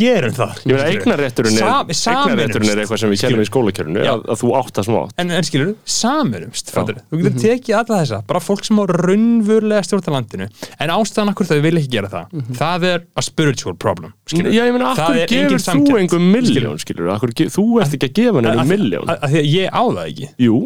gerum 0.00 0.32
það. 0.32 0.60
Eignarrétturinn 0.64 1.58
er, 1.60 1.92
Sam- 1.92 2.22
eignarrétturinn 2.24 2.70
er 2.72 2.78
eitthvað 2.80 3.00
sem 3.02 3.10
við 3.12 3.20
kennum 3.20 3.42
í 3.42 3.48
skólakjörnu 3.48 4.00
Já. 4.00 4.12
að, 4.14 4.22
að 4.32 4.38
þú 4.40 4.52
átt 4.56 4.78
það 4.78 4.86
smá 4.86 5.00
en, 5.20 5.32
en 5.36 5.44
skilur, 5.44 5.72
samurumst 5.84 6.70
fattarðu? 6.72 7.02
þú 7.10 7.18
getur 7.20 7.42
tekið 7.42 7.76
alla 7.76 7.98
þessa, 8.00 8.20
bara 8.30 8.40
fólk 8.40 8.64
sem 8.64 8.80
á 8.80 8.84
raunverulega 8.88 9.82
stjórna 9.84 10.14
landinu. 10.16 10.48
En 10.80 10.94
ástæðan 10.94 11.32
akkur 11.34 11.50
þau 11.50 11.60
vil 11.66 11.74
ekki 11.82 11.92
gera 11.98 12.08
það 12.14 12.56
það 12.62 12.86
er 12.94 13.04
a 13.12 13.26
spiritual 13.28 13.76
problem 13.76 14.14
skilurðu. 14.30 14.56
Já, 14.56 14.62
ég 14.70 14.76
meina, 14.78 14.94
Það 14.94 15.04
akkur 15.04 15.20
er 15.20 15.26
engin 15.26 15.52
gefur 15.52 15.64
þú 15.66 16.00
einhver 16.00 16.08
skilurðu. 16.08 16.32
miljón, 16.38 16.80
skilur 16.86 17.12
akkur, 17.18 17.34
Þú 17.60 17.66
ert 17.84 17.98
ekki 17.98 18.08
að 18.08 18.16
gefa 18.22 18.36
henni 18.40 18.48
Að- 18.54 18.56
einhver 18.56 18.72
miljón 18.78 19.04
að- 19.10 19.20
að 19.20 19.34
því 19.36 19.42
að 19.44 19.50
ég 19.52 19.68
á 19.68 19.82
það 19.84 20.04
ekki. 20.08 20.30
Jú, 20.48 20.56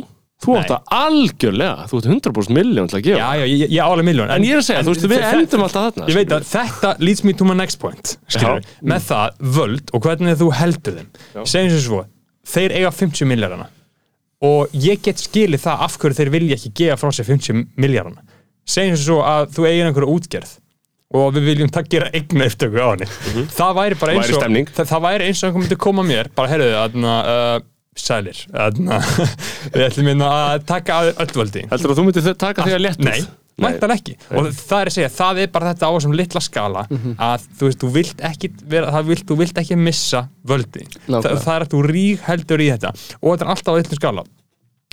þú 0.43 0.57
átt 0.59 0.71
það 0.73 0.95
algjörlega 0.99 1.85
Þú 1.91 2.01
átt 2.01 2.09
100% 2.11 2.55
miljón 2.57 2.89
til 2.91 2.99
að 2.99 3.05
gefa. 3.07 3.21
Já, 3.21 3.29
já, 3.39 3.45
ég, 3.49 3.63
ég 3.71 3.85
álega 3.85 4.07
miljón 4.09 4.33
En 4.35 4.47
ég 4.47 4.57
er 4.57 4.61
að 4.63 4.67
segja, 4.67 4.83
þú 4.85 4.95
veist, 4.95 5.07
við 5.13 5.27
endum 5.29 5.65
alltaf 5.67 5.87
þarna 5.95 6.09
ég 6.11 6.19
veit 6.19 6.35
að 6.35 6.49
þetta 6.51 6.91
leads 7.05 7.25
me 7.25 7.37
to 7.39 7.47
my 7.49 7.57
next 7.59 7.81
point 7.83 8.17
skilur, 8.27 8.61
Já. 8.65 8.75
með 8.93 9.07
það, 9.09 9.39
völd 9.59 9.95
og 9.95 10.05
hvernig 10.09 10.39
þú 10.43 10.51
heldur 10.59 10.99
þeim. 10.99 11.09
Segjum 11.47 11.73
sem 11.77 11.85
svo, 11.87 12.03
þeir 12.55 12.77
eiga 12.81 12.93
50 12.99 13.31
miljardana 13.31 13.71
og 14.45 14.75
ég 14.77 15.01
get 15.07 15.23
skilið 15.23 15.63
það 15.65 15.87
af 15.87 15.97
hverju 16.03 16.19
þeir 16.19 16.33
vilja 16.35 16.59
ekki 16.59 16.75
gefa 16.83 16.99
frá 17.01 17.15
sér 17.15 17.31
50 17.31 17.65
miljardana 17.81 18.27
segjum 18.69 18.99
sem 18.99 19.07
svo 19.07 19.23
að 19.25 19.49
þú 19.55 19.69
eigin 19.71 19.89
einhverju 19.91 20.19
útgerð 20.19 20.59
og 21.15 21.31
við 21.37 21.45
viljum 21.47 21.71
takk 21.71 21.87
gera 21.93 22.09
eigna 22.17 22.49
upptöku 22.49 22.81
á 22.81 22.89
henni. 22.91 23.07
Það 23.55 23.77
væri 23.79 23.99
bara 24.01 24.15
eins. 24.17 24.31
Væri 24.33 24.65
og 24.65 24.73
það, 24.75 24.89
það 24.91 25.03
væri 25.05 25.29
eins 25.29 25.43
og 25.47 25.51
sælir 28.01 28.41
við 29.75 29.87
ætlum 29.87 30.09
hérna 30.11 30.29
að 30.55 30.67
taka 30.69 31.01
að 31.03 31.11
öll 31.25 31.33
völdi 31.41 31.65
Heldur 31.71 31.93
að 31.95 31.99
þú 32.01 32.05
myndir 32.09 32.37
taka 32.41 32.67
því 32.67 32.77
að 32.77 32.83
létt 32.85 33.03
Nei, 33.05 33.21
mæntan 33.63 33.93
ekki. 33.95 34.17
Og 34.35 34.49
það 34.51 34.81
er 34.81 34.89
að 34.91 34.95
segja, 34.97 35.11
það 35.15 35.41
er 35.45 35.51
bara 35.55 35.69
þetta 35.71 35.87
á 35.87 35.91
þessum 35.95 36.15
litla 36.19 36.41
skala 36.43 36.81
að 36.91 37.45
þú 37.61 37.69
veist, 37.69 37.79
þú 37.85 37.91
vilt 37.95 38.25
ekki 38.27 38.49
vera, 38.73 38.89
það 38.97 39.11
vilt, 39.13 39.27
þú 39.29 39.37
vilt 39.39 39.61
ekki 39.63 39.77
missa 39.79 40.25
völdi, 40.51 40.83
Þa, 40.89 41.05
Nákvæmlega. 41.15 41.43
það 41.45 41.55
er 41.61 41.67
að 41.67 41.71
þú 41.77 41.83
rík 41.87 42.25
heldur 42.27 42.65
í 42.65 42.67
þetta. 42.73 42.91
Og 43.23 43.29
þetta 43.37 43.47
er 43.47 43.53
alltaf 43.55 43.71
á 43.71 43.79
litlu 43.79 43.99
skala. 44.01 44.25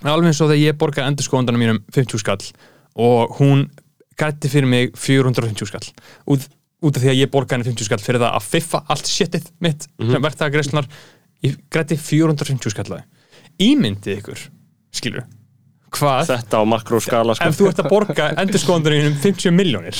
Alveg 0.01 0.29
eins 0.29 0.41
og 0.45 0.51
þegar 0.51 0.61
ég 0.61 0.77
borgaði 0.81 1.09
endur 1.09 1.25
skoðandanum 1.25 1.63
mínum 1.65 1.79
50 1.97 2.21
skall 2.21 2.45
og 3.01 3.33
hún 3.39 3.65
grætti 4.21 4.49
fyrir 4.53 4.69
mig 4.69 4.93
450 4.93 5.71
skall. 5.71 5.89
Út, 6.29 6.45
út 6.85 6.97
af 6.97 7.01
því 7.01 7.11
að 7.15 7.19
ég 7.23 7.31
borgaði 7.33 7.63
henni 7.63 7.71
50 7.73 7.89
skall 7.89 8.01
fyrir 8.05 8.21
það 8.21 8.37
að 8.37 8.47
fiffa 8.53 8.83
allt 8.93 9.09
shitið 9.09 9.49
mitt 9.65 9.89
sem 9.97 10.21
verðtaga 10.21 10.53
greiðslunar 10.53 10.87
ég 11.47 11.59
grætti 11.73 11.97
450 11.99 12.73
skallaði. 12.75 13.05
Ímyndið 13.61 14.19
ykkur, 14.21 14.47
skilur 14.95 15.27
hvað 15.91 16.29
þetta 16.29 16.61
á 16.61 16.63
makróskala 16.71 17.35
sko. 17.35 17.47
ef 17.49 17.57
þú 17.57 17.69
ert 17.69 17.81
að 17.83 17.89
borga 17.91 18.27
endurskóðandurinn 18.41 19.09
um 19.11 19.15
50 19.19 19.55
miljónir 19.55 19.97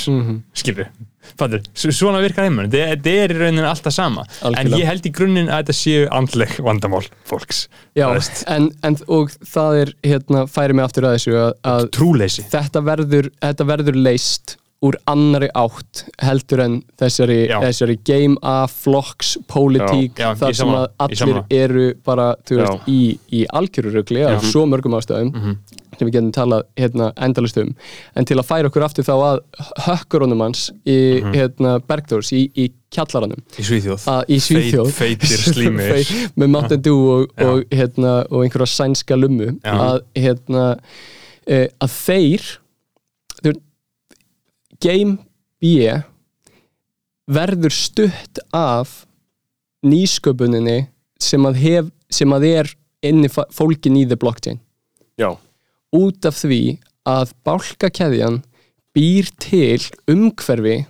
skilur 0.56 0.92
Fattur, 1.38 1.62
svona 1.78 2.18
virkar 2.24 2.48
heimur, 2.48 2.66
þetta 2.72 3.12
er 3.14 3.32
í 3.32 3.36
rauninni 3.38 3.66
alltaf 3.70 3.94
sama, 3.94 4.24
en 4.42 4.48
Algjörlega. 4.50 4.80
ég 4.82 4.88
held 4.90 5.06
í 5.06 5.12
grunninn 5.14 5.52
að 5.54 5.60
þetta 5.62 5.76
séu 5.78 6.08
andleg 6.18 6.56
vandamál 6.66 7.04
fólks 7.30 7.60
Já, 7.98 8.08
en, 8.50 8.72
en, 8.88 8.98
og 9.06 9.36
það 9.46 9.78
er 9.84 9.94
hérna, 10.08 10.48
færi 10.50 10.78
mig 10.78 10.88
aftur 10.88 11.06
að 11.06 11.20
þessu 11.20 11.36
að, 11.38 11.52
að 11.76 11.86
trúleysi. 12.00 12.48
þetta 12.50 12.82
verður, 12.88 13.30
þetta 13.44 13.70
verður 13.70 14.00
leist 14.02 14.56
úr 14.82 14.96
annari 15.06 15.48
átt 15.54 16.06
heldur 16.26 16.60
en 16.64 16.80
þessari, 16.98 17.44
þessari 17.62 17.98
game 18.04 18.38
of 18.42 18.72
flocks 18.74 19.36
politík 19.48 20.18
þar 20.18 20.56
sem 20.58 20.72
að 20.74 20.88
allir 21.06 21.44
eru 21.54 21.84
bara 22.04 22.32
veist, 22.50 22.88
í, 22.90 23.18
í 23.32 23.44
algjörurugli 23.54 24.24
af 24.26 24.42
svo 24.50 24.64
mörgum 24.66 24.96
ástæðum 24.98 25.30
Mhm. 25.36 25.58
sem 26.00 26.08
við 26.08 26.14
getum 26.16 26.32
talað 26.34 26.64
hérna, 26.80 27.12
endalist 27.22 27.58
um. 27.62 27.76
En 28.16 28.26
til 28.26 28.38
að 28.42 28.48
færa 28.48 28.70
okkur 28.72 28.82
aftur 28.88 29.04
þá 29.06 29.14
að 29.22 29.40
hökkurunum 29.86 30.42
hans 30.42 30.72
í 30.86 31.22
Mhm. 31.22 31.34
hérna, 31.36 31.80
Bergdórs 31.86 32.32
í, 32.34 32.50
í 32.58 32.72
kjallaranum. 32.92 33.38
Í 33.60 33.62
Svíþjóð. 33.62 34.08
Að 34.08 34.26
í 34.30 34.40
Svíþjóð. 34.42 34.92
Feit- 34.92 35.20
feitir 35.22 35.54
slímir. 35.54 35.92
Feit- 35.94 36.34
með 36.36 36.50
Mountain 36.50 36.82
Dew 36.82 36.98
og, 37.20 37.28
og, 37.38 37.64
hérna, 37.70 38.26
og 38.32 38.44
einhverja 38.48 38.66
sænska 38.74 39.16
lummu 39.16 39.60
að, 39.64 40.02
hérna, 40.16 40.80
e, 41.46 41.68
að 41.80 41.90
þeir, 42.08 42.58
Game 44.82 45.18
B 45.62 45.86
verður 47.32 47.74
stutt 47.74 48.42
af 48.56 49.06
nýsköpuninni 49.86 50.88
sem 51.22 51.46
að, 51.48 51.60
hef, 51.62 51.92
sem 52.12 52.34
að 52.34 52.48
er 52.50 52.72
inni 53.06 53.30
fólkin 53.30 53.98
í 53.98 54.06
the 54.10 54.18
blockchain. 54.20 54.60
Já, 55.22 55.38
út 55.94 56.26
af 56.26 56.40
því 56.42 56.80
að 57.08 57.34
bálkakeðjan 57.46 58.42
býr 58.96 59.30
til 59.42 59.82
umhverfi 60.12 60.82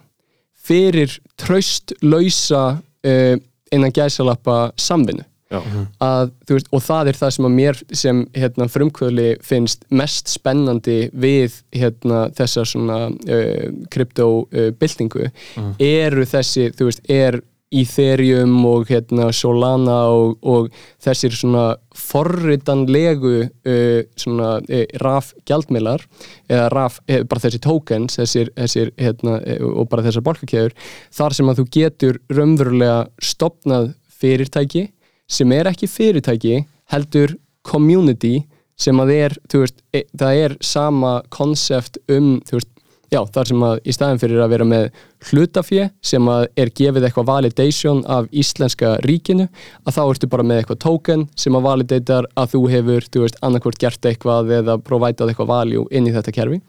fyrir 0.61 1.13
traust 1.39 1.93
lausa 2.03 2.80
uh, 2.80 3.35
innan 3.72 3.95
gæsalappa 3.95 4.72
samvinnu 4.80 5.26
að, 5.52 6.32
veist, 6.49 6.72
og 6.72 6.84
það 6.86 7.11
er 7.11 7.19
það 7.19 7.36
sem 7.36 7.48
að 7.48 7.56
mér 7.57 7.82
sem 8.03 8.23
hérna, 8.38 8.68
frumkvöðli 8.72 9.30
finnst 9.45 9.86
mest 9.90 10.32
spennandi 10.32 10.99
við 11.14 11.61
hérna, 11.76 12.26
þessa 12.38 12.65
svona 12.68 12.99
uh, 13.11 13.69
kryptobildingu 13.91 15.30
eru 15.78 16.28
þessi, 16.30 16.69
þú 16.78 16.91
veist, 16.91 17.07
er 17.11 17.41
Ethereum 17.72 18.57
og 18.68 18.90
hérna, 18.91 19.30
Solana 19.32 19.98
og, 20.11 20.36
og 20.44 20.68
þessir 21.02 21.36
svona 21.36 21.64
forritanlegu 21.95 23.36
uh, 23.48 24.02
svona 24.19 24.57
uh, 24.60 24.84
raf 24.99 25.32
gjaldmiðlar 25.48 26.03
eða 26.52 26.68
raf, 26.73 26.99
eh, 27.07 27.23
bara 27.23 27.45
þessi 27.45 27.61
tokens 27.64 28.19
þessir, 28.19 28.52
þessir 28.60 28.91
hérna, 28.99 29.40
eh, 29.48 29.64
og 29.64 29.88
bara 29.91 30.03
þessar 30.03 30.26
bálkakeður 30.28 30.76
þar 31.15 31.38
sem 31.38 31.52
að 31.52 31.61
þú 31.61 31.68
getur 31.78 32.19
raunverulega 32.32 33.06
stopnað 33.23 33.94
fyrirtæki 34.19 34.90
sem 35.32 35.52
er 35.56 35.70
ekki 35.72 35.90
fyrirtæki 35.90 36.66
heldur 36.91 37.38
community 37.68 38.41
sem 38.82 38.98
að 39.02 39.14
er, 39.16 39.38
veist, 39.53 39.82
e, 39.94 40.06
það 40.18 40.44
er 40.44 40.56
sama 40.66 41.20
konsept 41.34 41.99
um, 42.12 42.40
veist, 42.49 42.70
já, 43.12 43.20
þar 43.36 43.49
sem 43.49 43.66
að 43.68 43.82
í 43.84 43.94
staðin 43.95 44.22
fyrir 44.22 44.41
að 44.41 44.53
vera 44.56 44.68
með 44.68 44.88
hlutafjö 45.30 45.88
sem 46.12 46.30
að 46.32 46.45
er 46.64 46.72
gefið 46.80 47.08
eitthvað 47.08 47.30
validation 47.30 48.02
af 48.10 48.30
íslenska 48.32 48.95
ríkinu 49.06 49.48
að 49.86 49.98
þá 49.98 50.02
ertu 50.06 50.32
bara 50.32 50.48
með 50.48 50.62
eitthvað 50.62 50.82
token 50.86 51.28
sem 51.40 51.58
að 51.58 51.68
validatar 51.68 52.30
að 52.34 52.56
þú 52.56 52.64
hefur, 52.74 53.10
annarkvort 53.41 53.82
gert 53.82 54.10
eitthvað 54.10 54.56
eða 54.62 54.78
provætað 54.82 55.34
eitthvað 55.34 55.52
value 55.52 55.86
inn 55.91 56.08
í 56.08 56.16
þetta 56.16 56.36
kerfi. 56.36 56.62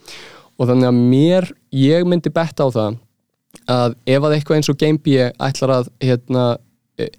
Og 0.60 0.68
þannig 0.68 0.90
að 0.90 0.98
mér, 1.14 1.48
ég 1.74 2.04
myndi 2.06 2.34
betta 2.34 2.66
á 2.66 2.74
það 2.74 2.98
að 3.72 3.94
ef 4.08 4.26
að 4.26 4.34
eitthvað 4.36 4.58
eins 4.58 4.72
og 4.72 4.80
GameB 4.80 5.08
ætlar 5.30 5.78
að 5.78 5.88
hérna, 6.02 6.44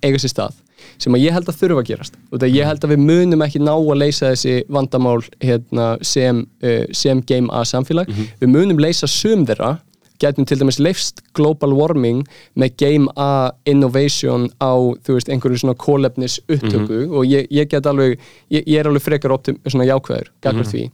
eiga 0.04 0.20
sér 0.22 0.32
stað 0.34 0.63
sem 0.98 1.14
að 1.16 1.26
ég 1.26 1.34
held 1.36 1.50
að 1.50 1.60
þurfa 1.62 1.84
að 1.84 1.90
gerast. 1.94 2.20
Og 2.32 2.44
ég 2.50 2.66
held 2.68 2.84
að 2.84 2.94
við 2.96 3.02
munum 3.08 3.42
ekki 3.46 3.60
ná 3.64 3.74
að 3.76 3.98
leysa 4.02 4.34
þessi 4.34 4.60
vandamál 4.70 5.22
hérna, 5.44 5.98
sem, 6.02 6.46
uh, 6.64 6.84
sem 6.92 7.22
game 7.22 7.50
A 7.54 7.64
samfélag. 7.66 8.08
Við 8.40 8.50
munum 8.54 8.80
leysa 8.80 9.08
sum 9.08 9.46
þeirra. 9.46 9.80
Getum 10.22 10.46
til 10.48 10.56
dæmis 10.60 10.78
leifst 10.80 11.20
global 11.36 11.74
warming 11.76 12.22
með 12.56 12.76
game 12.78 13.10
A 13.20 13.52
innovation 13.66 14.46
á, 14.62 14.72
þú 15.04 15.18
veist, 15.18 15.28
einhverju 15.28 15.58
svona 15.64 15.76
kólefnis 15.76 16.38
upptöku 16.48 17.10
og 17.10 17.26
ég, 17.28 17.50
ég 17.52 17.68
get 17.68 17.86
alveg 17.90 18.14
ég, 18.54 18.62
ég 18.62 18.78
er 18.80 18.88
alveg 18.88 19.04
frekar 19.04 19.34
optim, 19.36 19.58
svona 19.68 19.90
jákvæður 19.90 20.30
gagvart 20.46 20.70
því, 20.70 20.86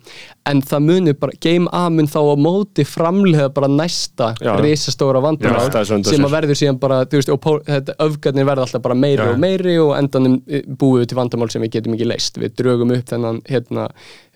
en 0.50 0.62
það 0.66 0.86
munur 0.86 1.18
bara 1.20 1.38
game 1.44 1.70
A 1.76 1.86
mun 1.94 2.10
þá 2.10 2.20
á 2.20 2.36
móti 2.40 2.86
framlega 2.88 3.50
bara 3.54 3.70
næsta 3.72 4.32
risastóra 4.64 5.22
vandamál 5.24 5.70
sem 6.08 6.26
að 6.26 6.36
verður 6.36 6.60
síðan 6.60 6.80
bara, 6.82 7.04
þú 7.10 7.22
veist, 7.22 7.94
öfgarnir 8.00 8.48
verða 8.50 8.66
alltaf 8.68 8.84
bara 8.86 8.98
meiri 8.98 9.24
Já. 9.24 9.34
og 9.34 9.40
meiri 9.42 9.78
og 9.82 9.94
endanum 9.98 10.40
eh, 10.48 10.66
búum 10.66 11.00
við 11.02 11.12
til 11.12 11.20
vandamál 11.20 11.50
sem 11.54 11.64
við 11.66 11.78
getum 11.78 11.96
ekki 11.98 12.10
leist 12.10 12.42
við 12.42 12.58
drögum 12.60 12.94
upp 12.96 13.14
þennan 13.14 13.42
hérna, 13.50 13.88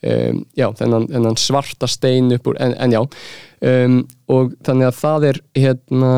um, 0.05 0.41
já, 0.59 0.67
þennan, 0.79 1.09
þennan 1.11 1.39
svarta 1.41 1.89
stein 1.89 2.31
upp 2.37 2.49
úr, 2.51 2.59
en, 2.63 2.77
en 2.77 2.95
já. 2.95 3.01
Um, 3.63 4.01
og 4.31 4.55
þannig 4.65 4.89
að 4.89 4.99
það 4.99 5.29
er 5.31 5.43
hérna 5.57 6.15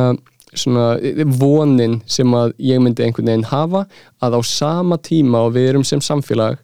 svona 0.56 0.96
eh, 1.04 1.24
vonin 1.40 2.00
sem 2.10 2.32
að 2.36 2.56
ég 2.64 2.82
myndi 2.84 3.06
einhvern 3.06 3.32
veginn 3.32 3.48
hafa 3.50 3.86
að 4.24 4.40
á 4.40 4.42
sama 4.48 4.98
tíma 5.04 5.46
og 5.48 5.56
við 5.58 5.72
erum 5.74 5.88
sem 5.88 6.04
samfélag 6.04 6.60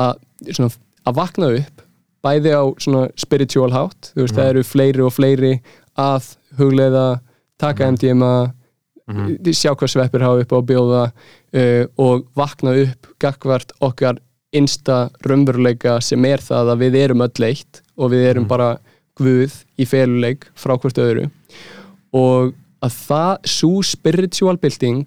að, 0.00 0.20
svona, 0.50 0.72
að 1.04 1.18
vakna 1.20 1.50
upp 1.60 1.83
bæði 2.24 2.56
á 2.56 2.64
svona 2.80 3.06
spiritual 3.20 3.70
hátt 3.74 4.12
þú 4.14 4.24
veist, 4.24 4.36
það 4.36 4.50
eru 4.50 4.66
fleiri 4.66 5.04
og 5.04 5.14
fleiri 5.14 5.54
að 6.00 6.34
hugleiða, 6.58 7.06
taka 7.60 7.90
MDMA 7.92 8.34
sjá 9.52 9.74
hvað 9.74 9.90
sveppir 9.92 10.24
hafa 10.24 10.44
upp 10.44 10.52
á 10.56 10.60
bjóða 10.64 11.02
uh, 11.12 11.84
og 12.00 12.24
vakna 12.34 12.72
upp 12.84 13.10
gagvart 13.20 13.74
okkar 13.84 14.20
insta 14.54 15.10
raunveruleika 15.26 15.98
sem 16.00 16.24
er 16.24 16.40
það 16.40 16.72
að 16.72 16.84
við 16.84 16.98
erum 17.02 17.24
öll 17.26 17.48
eitt 17.48 17.82
og 17.96 18.12
við 18.14 18.28
erum 18.30 18.46
bara 18.48 18.78
guð 19.18 19.52
í 19.78 19.86
feluleik 19.86 20.46
frá 20.58 20.76
hvort 20.78 20.98
öðru. 20.98 21.28
Og 22.14 22.54
að 22.84 22.96
það, 23.06 23.34
svo 23.50 23.82
spiritual 23.82 24.56
building 24.60 25.04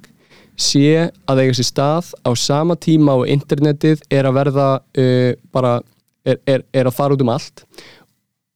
sé 0.58 1.10
að 1.30 1.42
eiga 1.44 1.58
sér 1.58 1.68
stað 1.70 2.12
á 2.26 2.32
sama 2.36 2.76
tíma 2.76 3.16
og 3.22 3.30
internetið 3.30 4.02
er 4.10 4.28
að 4.28 4.38
verða 4.40 4.70
uh, 4.82 5.32
bara, 5.54 5.80
er, 6.28 6.42
er, 6.46 6.66
er 6.76 6.90
að 6.90 6.98
fara 6.98 7.16
út 7.16 7.24
um 7.24 7.34
allt 7.34 7.64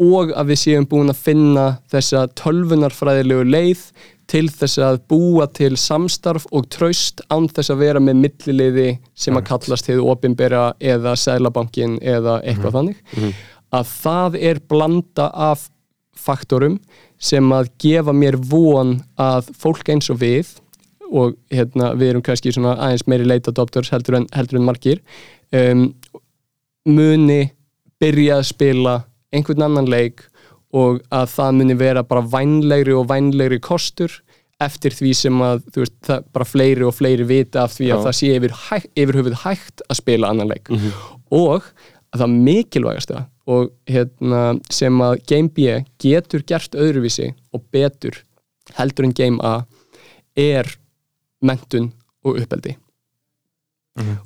og 0.02 0.32
að 0.34 0.52
við 0.52 0.62
séum 0.64 0.88
búin 0.90 1.14
að 1.14 1.22
finna 1.28 1.66
þessa 1.92 2.26
tölvunarfræðilegu 2.40 3.46
leið 3.46 3.84
til 4.32 4.48
þess 4.50 4.80
að 4.82 5.02
búa 5.12 5.46
til 5.52 5.76
samstarf 5.78 6.48
og 6.56 6.70
traust 6.72 7.22
án 7.34 7.50
þess 7.52 7.74
að 7.74 7.84
vera 7.84 8.02
með 8.02 8.22
millileiði 8.24 8.88
sem 9.14 9.38
að 9.38 9.48
kallast 9.52 9.92
hefur 9.92 10.14
opinbera 10.14 10.72
eða 10.80 11.14
sælabankin 11.20 12.00
eða 12.00 12.40
eitthvað 12.48 12.78
þannig. 12.78 13.04
Að 13.76 13.92
það 13.92 14.40
er 14.50 14.64
blanda 14.72 15.30
af 15.36 15.68
faktorum 16.18 16.80
sem 17.22 17.54
að 17.54 17.70
gefa 17.82 18.16
mér 18.16 18.40
von 18.40 18.98
að 19.20 19.52
fólk 19.60 19.92
eins 19.92 20.10
og 20.14 20.22
við 20.24 20.56
og 21.12 21.36
hérna, 21.52 21.92
við 22.00 22.14
erum 22.14 22.24
kannski 22.24 22.54
svona 22.56 22.78
aðeins 22.80 23.06
meiri 23.12 23.28
late 23.28 23.52
adopters 23.52 23.92
heldur 23.92 24.22
en, 24.22 24.28
heldur 24.34 24.62
en 24.62 24.68
margir 24.68 25.02
um, 25.52 25.90
muni 26.88 27.52
byrja 28.02 28.40
að 28.40 28.50
spila 28.50 28.98
einhvern 29.32 29.66
annan 29.68 29.90
leik 29.90 30.26
og 30.76 31.02
að 31.12 31.32
það 31.36 31.58
muni 31.60 31.78
vera 31.80 32.04
bara 32.08 32.24
vænlegri 32.26 32.94
og 32.96 33.08
vænlegri 33.12 33.60
kostur 33.64 34.14
eftir 34.62 34.94
því 34.94 35.12
sem 35.18 35.40
að 35.44 35.64
þú 35.74 35.84
veist, 35.84 35.96
það 36.06 36.28
bara 36.36 36.48
fleiri 36.48 36.86
og 36.86 36.94
fleiri 36.96 37.26
vita 37.28 37.66
af 37.66 37.74
því 37.76 37.88
að 37.90 37.96
Já. 37.96 38.04
það 38.06 38.18
sé 38.20 38.30
yfir, 38.38 38.58
hæ, 38.68 38.76
yfir 39.04 39.18
höfuð 39.20 39.38
hægt 39.42 39.84
að 39.88 40.00
spila 40.00 40.30
annan 40.32 40.52
leik. 40.52 40.70
Og 41.34 41.66
að 42.12 42.24
það 42.24 42.36
mikilvægasta 42.48 43.24
og 43.52 43.72
hérna, 43.90 44.42
sem 44.72 45.02
að 45.02 45.16
Game 45.32 45.50
B 45.50 45.80
getur 46.02 46.44
gert 46.48 46.78
öðruvísi 46.78 47.32
og 47.56 47.64
betur 47.74 48.22
heldur 48.78 49.08
en 49.08 49.16
Game 49.18 49.42
A 49.44 49.64
er 50.38 50.70
mentun 51.42 51.92
og 52.24 52.38
uppeldi. 52.44 52.76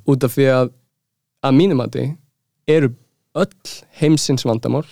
Út 0.06 0.24
af 0.24 0.36
því 0.36 0.50
að 0.52 0.74
að 1.46 1.56
mínum 1.56 1.82
að 1.84 2.00
eru 2.66 2.90
öll 3.36 3.72
heimsins 4.00 4.46
vandamál 4.48 4.86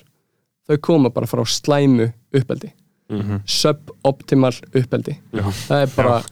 þau 0.68 0.80
koma 0.80 1.10
bara 1.12 1.28
frá 1.28 1.42
slæmu 1.44 2.10
uppeldi. 2.34 2.70
Suboptimal 3.44 4.54
uppeldi. 4.74 5.18
Það 5.68 5.82
er 5.84 5.90
bara 5.92 6.22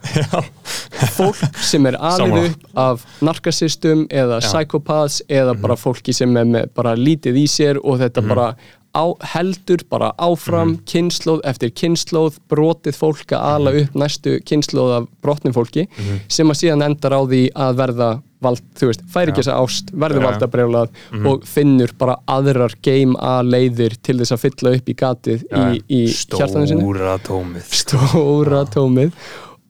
fólk 1.13 1.59
sem 1.61 1.85
er 1.85 1.97
alveg 2.01 2.47
upp 2.49 2.79
af 2.81 3.03
narkassistum 3.21 4.07
eða 4.09 4.39
psychopaths 4.41 5.21
eða 5.29 5.53
bara 5.61 5.77
fólki 5.77 6.15
sem 6.17 6.33
er 6.37 6.49
með 6.49 6.71
bara 6.73 6.95
lítið 6.97 7.37
í 7.43 7.45
sér 7.47 7.77
og 7.83 8.01
þetta 8.01 8.25
bara 8.25 8.47
á, 8.93 9.05
heldur 9.33 9.83
bara 9.89 10.11
áfram 10.21 10.77
kynnslóð 10.89 11.41
eftir 11.49 11.73
kynnslóð 11.73 12.37
brotið 12.51 12.97
fólk 12.97 13.33
að 13.33 13.47
ala 13.49 13.73
upp 13.81 13.97
næstu 13.97 14.37
kynnslóð 14.45 14.93
af 14.99 15.07
brotnum 15.25 15.55
fólki 15.55 15.87
sem 16.31 16.49
að 16.49 16.59
síðan 16.61 16.85
endar 16.89 17.17
á 17.17 17.21
því 17.25 17.47
að 17.65 17.81
verða 17.81 18.11
vald, 18.43 18.63
þú 18.77 18.89
veist, 18.89 19.03
færi 19.11 19.31
ekki 19.31 19.43
þessa 19.43 19.57
ást 19.61 19.91
verður 19.95 20.23
já. 20.23 20.27
valdabrjálað 20.27 20.97
og 21.31 21.47
finnur 21.47 21.93
bara 21.99 22.17
aðrar 22.29 22.75
game 22.83 23.15
A 23.23 23.37
leiðir 23.45 23.95
til 24.03 24.17
þess 24.19 24.35
að 24.35 24.43
fylla 24.43 24.75
upp 24.77 24.91
í 24.91 24.95
gatið 24.99 25.45
í, 25.47 25.81
í 25.87 26.01
hjartanu 26.11 26.67
sinni 26.69 26.83
Stóra 26.83 27.15
tómið. 27.23 27.73
Stóra 27.79 28.63
tómið. 28.73 29.15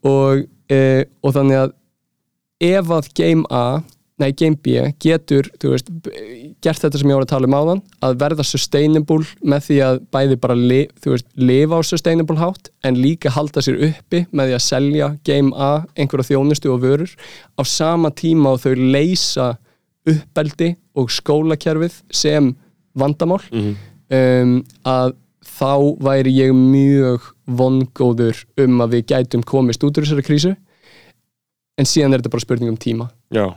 Og, 0.09 0.45
e, 0.71 0.81
og 1.23 1.35
þannig 1.35 1.61
að 1.61 1.75
ef 2.73 2.93
að 2.97 3.11
Game 3.19 3.45
A 3.53 3.83
nei 4.23 4.31
Game 4.39 4.57
B 4.63 4.79
getur 5.03 5.49
þú 5.61 5.73
veist, 5.73 5.91
gert 6.63 6.81
þetta 6.81 7.01
sem 7.01 7.11
ég 7.11 7.19
var 7.19 7.25
að 7.27 7.33
tala 7.33 7.49
um 7.49 7.57
áðan 7.57 7.81
að 8.07 8.17
verða 8.23 8.45
sustainable 8.47 9.27
með 9.43 9.67
því 9.67 9.79
að 9.87 9.99
bæði 10.15 10.39
bara 10.43 10.57
li, 10.57 10.81
þú 11.03 11.15
veist, 11.15 11.29
lifa 11.35 11.79
á 11.79 11.81
sustainable 11.87 12.39
hátt 12.39 12.71
en 12.87 12.99
líka 12.99 13.33
halda 13.35 13.63
sér 13.65 13.81
uppi 13.89 14.23
með 14.31 14.51
því 14.51 14.57
að 14.57 14.65
selja 14.67 15.09
Game 15.27 15.53
A 15.53 15.71
einhverja 15.99 16.31
þjónustu 16.31 16.71
og 16.73 16.83
vörur. 16.83 17.11
Á 17.59 17.61
sama 17.67 18.11
tíma 18.15 18.55
og 18.55 18.63
þau 18.63 18.73
leysa 18.79 19.53
uppbeldi 20.09 20.73
og 20.99 21.11
skólakerfið 21.13 21.99
sem 22.13 22.53
vandamál 22.97 23.41
um, 23.49 24.57
að 24.85 25.15
þá 25.53 25.73
væri 26.03 26.33
ég 26.37 26.53
mjög 26.55 27.31
vongóður 27.45 28.43
um 28.63 28.83
að 28.83 28.97
við 28.97 29.07
gætum 29.11 29.43
komist 29.43 29.83
út 29.83 29.97
úr 29.97 30.05
þessari 30.05 30.25
krísu. 30.25 30.53
En 31.77 31.89
síðan 31.89 32.13
er 32.13 32.21
þetta 32.21 32.33
bara 32.35 32.45
spurning 32.45 32.71
um 32.71 32.77
tíma. 32.79 33.09
Já, 33.33 33.47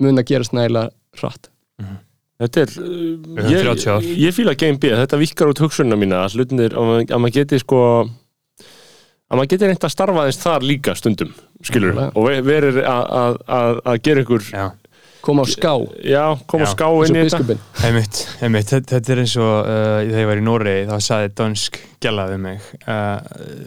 mun 0.00 0.18
að 0.20 0.28
gerast 0.32 0.52
nægilega 0.56 0.90
hratt 1.20 1.50
þetta 2.40 2.62
er 2.64 2.70
Við 2.72 2.80
uh, 2.80 3.44
höfum 3.44 3.52
ég, 3.52 3.64
30 3.68 3.90
ár. 3.92 4.06
ég 4.24 4.32
fíla 4.36 4.54
Game 4.56 4.78
B, 4.80 4.88
þetta 4.96 5.18
virkar 5.20 5.50
út 5.52 5.60
hugsunna 5.60 5.96
mína 6.00 6.22
að 6.24 6.38
hlutinir, 6.38 6.72
að 6.72 6.86
maður- 6.88 7.10
að 7.12 7.20
maður 7.24 7.34
geti 7.36 7.58
sko 7.60 7.80
að 9.30 9.36
maður 9.38 9.50
geti 9.52 9.68
reynt 9.70 9.84
að 9.86 9.92
starfa 9.94 10.22
aðeins 10.24 10.40
þar 10.42 10.64
líka 10.66 10.94
stundum, 10.98 11.34
skilur 11.62 11.92
Alveg. 11.92 12.16
og 12.16 12.26
ve- 12.28 12.40
verið 12.48 12.80
að- 12.82 13.10
að- 13.20 13.38
að 13.58 13.80
að 13.92 14.00
gera 14.08 14.24
ykkur 14.24 14.46
Já, 14.50 14.64
koma 15.24 15.44
á 15.44 15.46
ská. 15.50 15.72
Já, 16.04 16.24
koma 16.50 16.66
Já, 16.66 16.72
ská 16.72 16.86
inn 17.06 17.18
í 17.18 17.22
þetta. 17.28 17.56
einmitt, 17.86 18.20
einmitt. 18.40 18.70
Þetta, 18.70 18.96
þetta 18.96 19.12
er 19.14 19.22
eins 19.22 19.36
og 19.40 19.52
uh, 19.52 20.00
þegar 20.00 20.20
ég 20.22 20.28
var 20.30 20.40
í 20.40 20.44
Noregi 20.44 20.86
þá 20.88 21.06
sagði 21.06 21.32
Donsk 21.40 21.78
gælaði 22.00 22.38
mig. 22.40 22.68
Uh, 22.88 23.18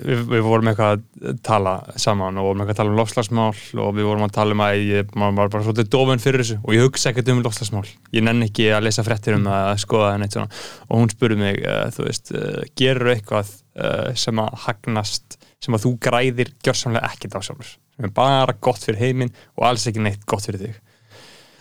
við, 0.07 0.23
við 0.31 0.45
vorum 0.47 0.69
eitthvað 0.71 1.03
að 1.03 1.41
tala 1.45 1.73
saman 2.01 2.39
og 2.41 2.47
vorum 2.49 2.63
eitthvað 2.63 2.75
að 2.75 2.81
tala 2.81 2.93
um 2.93 2.99
lofslagsmál 3.01 3.49
og 3.85 3.91
við 3.97 4.09
vorum 4.09 4.25
að 4.27 4.35
tala 4.39 4.57
um 4.57 4.63
að 4.65 4.79
ég 4.81 5.13
maður 5.19 5.37
var 5.41 5.53
bara 5.53 5.67
svolítið 5.67 5.91
dofun 5.93 6.23
fyrir 6.23 6.43
þessu 6.43 6.57
og 6.61 6.73
ég 6.77 6.87
hugsa 6.87 7.11
ekkert 7.11 7.33
um 7.33 7.43
lofslagsmál 7.45 7.85
ég 8.17 8.25
nenni 8.25 8.49
ekki 8.49 8.69
að 8.73 8.87
lesa 8.87 9.05
fréttir 9.05 9.37
um 9.37 9.45
það 9.49 9.69
að 9.69 9.83
skoða 9.85 10.09
það 10.09 10.19
neitt 10.23 10.37
svona. 10.37 10.63
Og 10.89 11.03
hún 11.03 11.13
spurði 11.13 11.39
mig 11.43 11.61
uh, 11.61 11.85
þú 11.93 12.07
veist, 12.07 12.33
uh, 12.33 12.63
gerur 12.79 13.13
eitthvað 13.13 13.53
uh, 13.53 14.09
sem 14.25 14.41
að 14.41 14.57
hagnast 14.65 15.37
sem 15.63 15.77
að 15.77 15.85
þú 15.85 15.93
græðir 16.03 16.51
gjörsamlega 16.65 17.13
ekkert 17.13 17.37
á 17.37 17.41
sjálfur? 17.45 17.75
Sem 17.93 18.09
er 18.09 18.15
bara 18.15 18.57
gott 18.57 18.81
fyrir 18.81 18.99
heiminn 19.03 19.31
og 19.53 19.67
alls 19.69 19.85
ekki 19.87 20.01
neitt 20.01 20.25
gott 20.27 20.49
fyrir 20.49 20.65
þig 20.65 20.81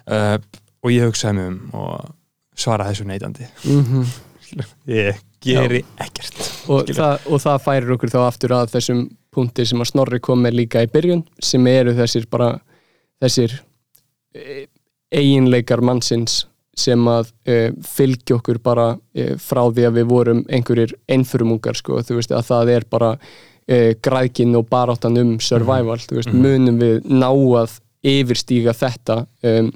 uh, 0.08 0.36
og 0.82 0.92
ég 0.94 1.06
hugsaði 1.06 1.38
mig 1.38 1.50
um 1.52 1.80
og 1.82 2.12
svara 2.58 2.88
þessu 2.90 3.08
neitandi. 3.08 3.48
Mm 3.64 4.04
ég 4.86 5.16
geri 5.42 5.82
ekkert. 5.96 6.38
Og, 6.68 6.90
það, 6.92 7.26
og 7.32 7.42
það 7.42 7.62
færir 7.64 7.94
okkur 7.96 8.12
þá 8.12 8.18
aftur 8.26 8.54
að 8.56 8.72
þessum 8.74 9.02
punkti 9.32 9.66
sem 9.68 9.80
að 9.80 9.90
Snorri 9.92 10.20
kom 10.22 10.42
með 10.44 10.58
líka 10.60 10.82
í 10.84 10.90
byrjun 10.92 11.24
sem 11.42 11.66
eru 11.70 11.94
þessir 11.96 12.28
bara 12.30 12.50
þessir 13.22 13.54
e, 14.36 14.66
eiginleikar 15.12 15.82
mannsins 15.84 16.42
sem 16.78 17.08
að 17.10 17.32
e, 17.44 17.56
fylgja 17.84 18.38
okkur 18.38 18.60
bara 18.64 18.92
e, 19.12 19.34
frá 19.40 19.64
því 19.68 19.86
að 19.88 19.96
við 19.98 20.10
vorum 20.12 20.44
einhverjir 20.48 20.94
einförumungar 21.10 21.76
sko, 21.78 22.00
þú 22.04 22.18
veist 22.20 22.32
að 22.32 22.46
það 22.48 22.74
er 22.76 22.86
bara 22.92 23.10
e, 23.68 23.94
græðkin 24.04 24.56
og 24.56 24.68
baráttan 24.72 25.20
um 25.20 25.34
survival, 25.40 25.98
þú 26.00 26.20
veist, 26.20 26.32
munum 26.32 26.80
við 26.80 27.08
ná 27.08 27.28
að 27.32 27.76
yfirstíga 28.02 28.74
þetta 28.76 29.22
um, 29.46 29.70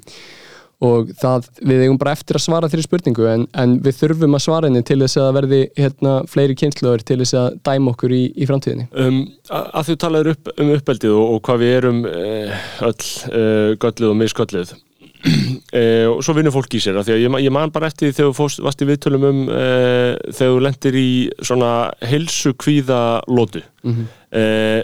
og 0.85 1.07
það, 1.17 1.47
við 1.65 1.83
eigum 1.87 1.97
bara 1.97 2.11
eftir 2.13 2.37
að 2.37 2.43
svara 2.43 2.67
þeirri 2.69 2.85
spurningu 2.85 3.25
en, 3.31 3.45
en 3.57 3.71
við 3.81 3.95
þurfum 3.97 4.37
að 4.37 4.43
svara 4.43 4.69
henni 4.69 4.83
til 4.85 4.99
þess 5.01 5.17
að 5.23 5.29
verði 5.39 5.61
hérna, 5.79 6.11
fleiri 6.29 6.57
kynnslóður 6.59 7.05
til 7.07 7.17
þess 7.23 7.37
að 7.39 7.55
dæma 7.65 7.93
okkur 7.95 8.13
í, 8.13 8.23
í 8.37 8.49
framtíðinni 8.49 8.85
um, 8.93 9.21
að, 9.49 9.69
að 9.79 9.87
þú 9.89 9.95
talaður 10.03 10.29
upp, 10.35 10.51
um 10.53 10.73
uppeldið 10.75 11.15
og, 11.17 11.31
og 11.33 11.41
hvað 11.47 11.63
við 11.63 11.73
erum 11.79 12.03
uh, 12.11 12.67
öll 12.89 13.07
uh, 13.31 13.71
göllið 13.81 14.11
og 14.11 14.19
misgöllið 14.21 14.75
uh, 14.77 16.05
og 16.13 16.21
svo 16.27 16.37
vinnur 16.37 16.53
fólk 16.53 16.77
í 16.77 16.83
sér 16.83 17.01
af 17.01 17.07
því 17.09 17.15
að 17.15 17.23
ég, 17.25 17.39
ég 17.47 17.55
man 17.57 17.73
bara 17.73 17.89
eftir 17.89 18.13
þegar 18.13 18.37
þú 18.37 18.75
í 18.85 18.89
viðtölum 18.91 19.27
um 19.31 19.41
uh, 19.49 20.13
þegar 20.29 20.53
þú 20.53 20.61
lendir 20.67 20.99
í 21.01 21.09
svona 21.41 21.71
heilsu 22.05 22.53
kvíða 22.53 23.01
lótu 23.33 23.65
Mhm. 23.87 24.05
uh, 24.35 24.79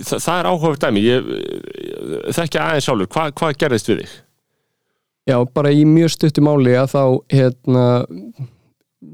það, 0.00 0.18
það 0.24 0.36
er 0.38 0.50
áhugaverð 0.50 0.82
dæmi. 0.82 1.06
Ég 1.06 1.32
þekki 2.36 2.60
aðeins 2.62 2.88
sjálfur, 2.88 3.10
Hva, 3.12 3.26
hvað 3.38 3.58
gerðist 3.60 3.90
við 3.90 4.02
þig? 4.02 4.14
Já, 5.30 5.36
bara 5.54 5.70
í 5.70 5.84
mjög 5.86 6.16
stuttu 6.16 6.42
máli 6.42 6.74
að 6.74 6.94
þá 6.96 7.02
hérna, 7.30 7.84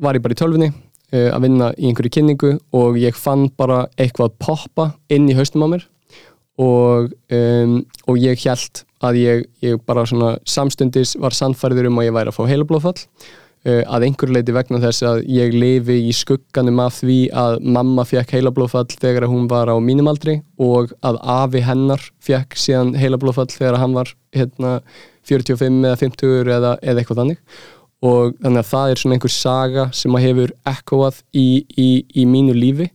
var 0.00 0.16
ég 0.16 0.24
bara 0.24 0.36
í 0.36 0.40
tölfunni 0.40 0.70
uh, 0.70 1.30
að 1.34 1.42
vinna 1.44 1.70
í 1.76 1.90
einhverju 1.90 2.14
kynningu 2.16 2.54
og 2.76 2.96
ég 3.00 3.16
fann 3.18 3.48
bara 3.60 3.84
eitthvað 4.00 4.36
poppa 4.40 4.92
inn 5.12 5.28
í 5.28 5.36
haustum 5.36 5.66
á 5.66 5.72
mér 5.74 5.84
og, 6.58 7.12
um, 7.32 7.74
og 8.08 8.22
ég 8.22 8.40
held 8.46 8.82
að 9.04 9.20
ég, 9.20 9.44
ég 9.62 9.84
bara 9.86 10.06
samstundis 10.08 11.14
var 11.20 11.36
sannfærður 11.36 11.90
um 11.90 12.00
að 12.00 12.08
ég 12.08 12.16
væri 12.16 12.32
að 12.32 12.38
fá 12.38 12.48
heilablóðfall 12.50 12.96
að 13.66 14.04
einhverju 14.06 14.36
leiti 14.36 14.54
vegna 14.54 14.78
þess 14.80 15.02
að 15.04 15.18
ég 15.34 15.52
lifi 15.52 15.96
í 16.06 16.12
skugganum 16.14 16.78
af 16.84 17.00
því 17.00 17.18
að 17.34 17.58
mamma 17.66 18.04
fekk 18.06 18.36
heilablóðfall 18.36 18.86
þegar 18.92 19.26
hún 19.28 19.48
var 19.50 19.68
á 19.68 19.76
mínum 19.82 20.08
aldri 20.08 20.38
og 20.62 20.94
að 21.02 21.18
afi 21.34 21.64
hennar 21.66 22.04
fekk 22.22 22.56
síðan 22.56 22.94
heilablóðfall 22.96 23.50
þegar 23.50 23.80
hann 23.82 23.96
var 23.98 24.14
hérna 24.36 24.78
45 25.28 25.82
eða 25.84 25.98
50 26.00 26.52
eða, 26.54 26.76
eða 26.82 27.02
eitthvað 27.02 27.22
þannig. 27.22 27.40
Og 28.08 28.36
þannig 28.38 28.62
að 28.62 28.68
það 28.68 28.90
er 28.90 29.00
svona 29.00 29.16
einhver 29.16 29.34
saga 29.34 29.86
sem 29.96 30.14
að 30.14 30.24
hefur 30.28 30.52
ekkoað 30.70 31.18
í, 31.34 31.48
í, 31.74 31.88
í 32.14 32.26
mínu 32.30 32.54
lífi. 32.54 32.86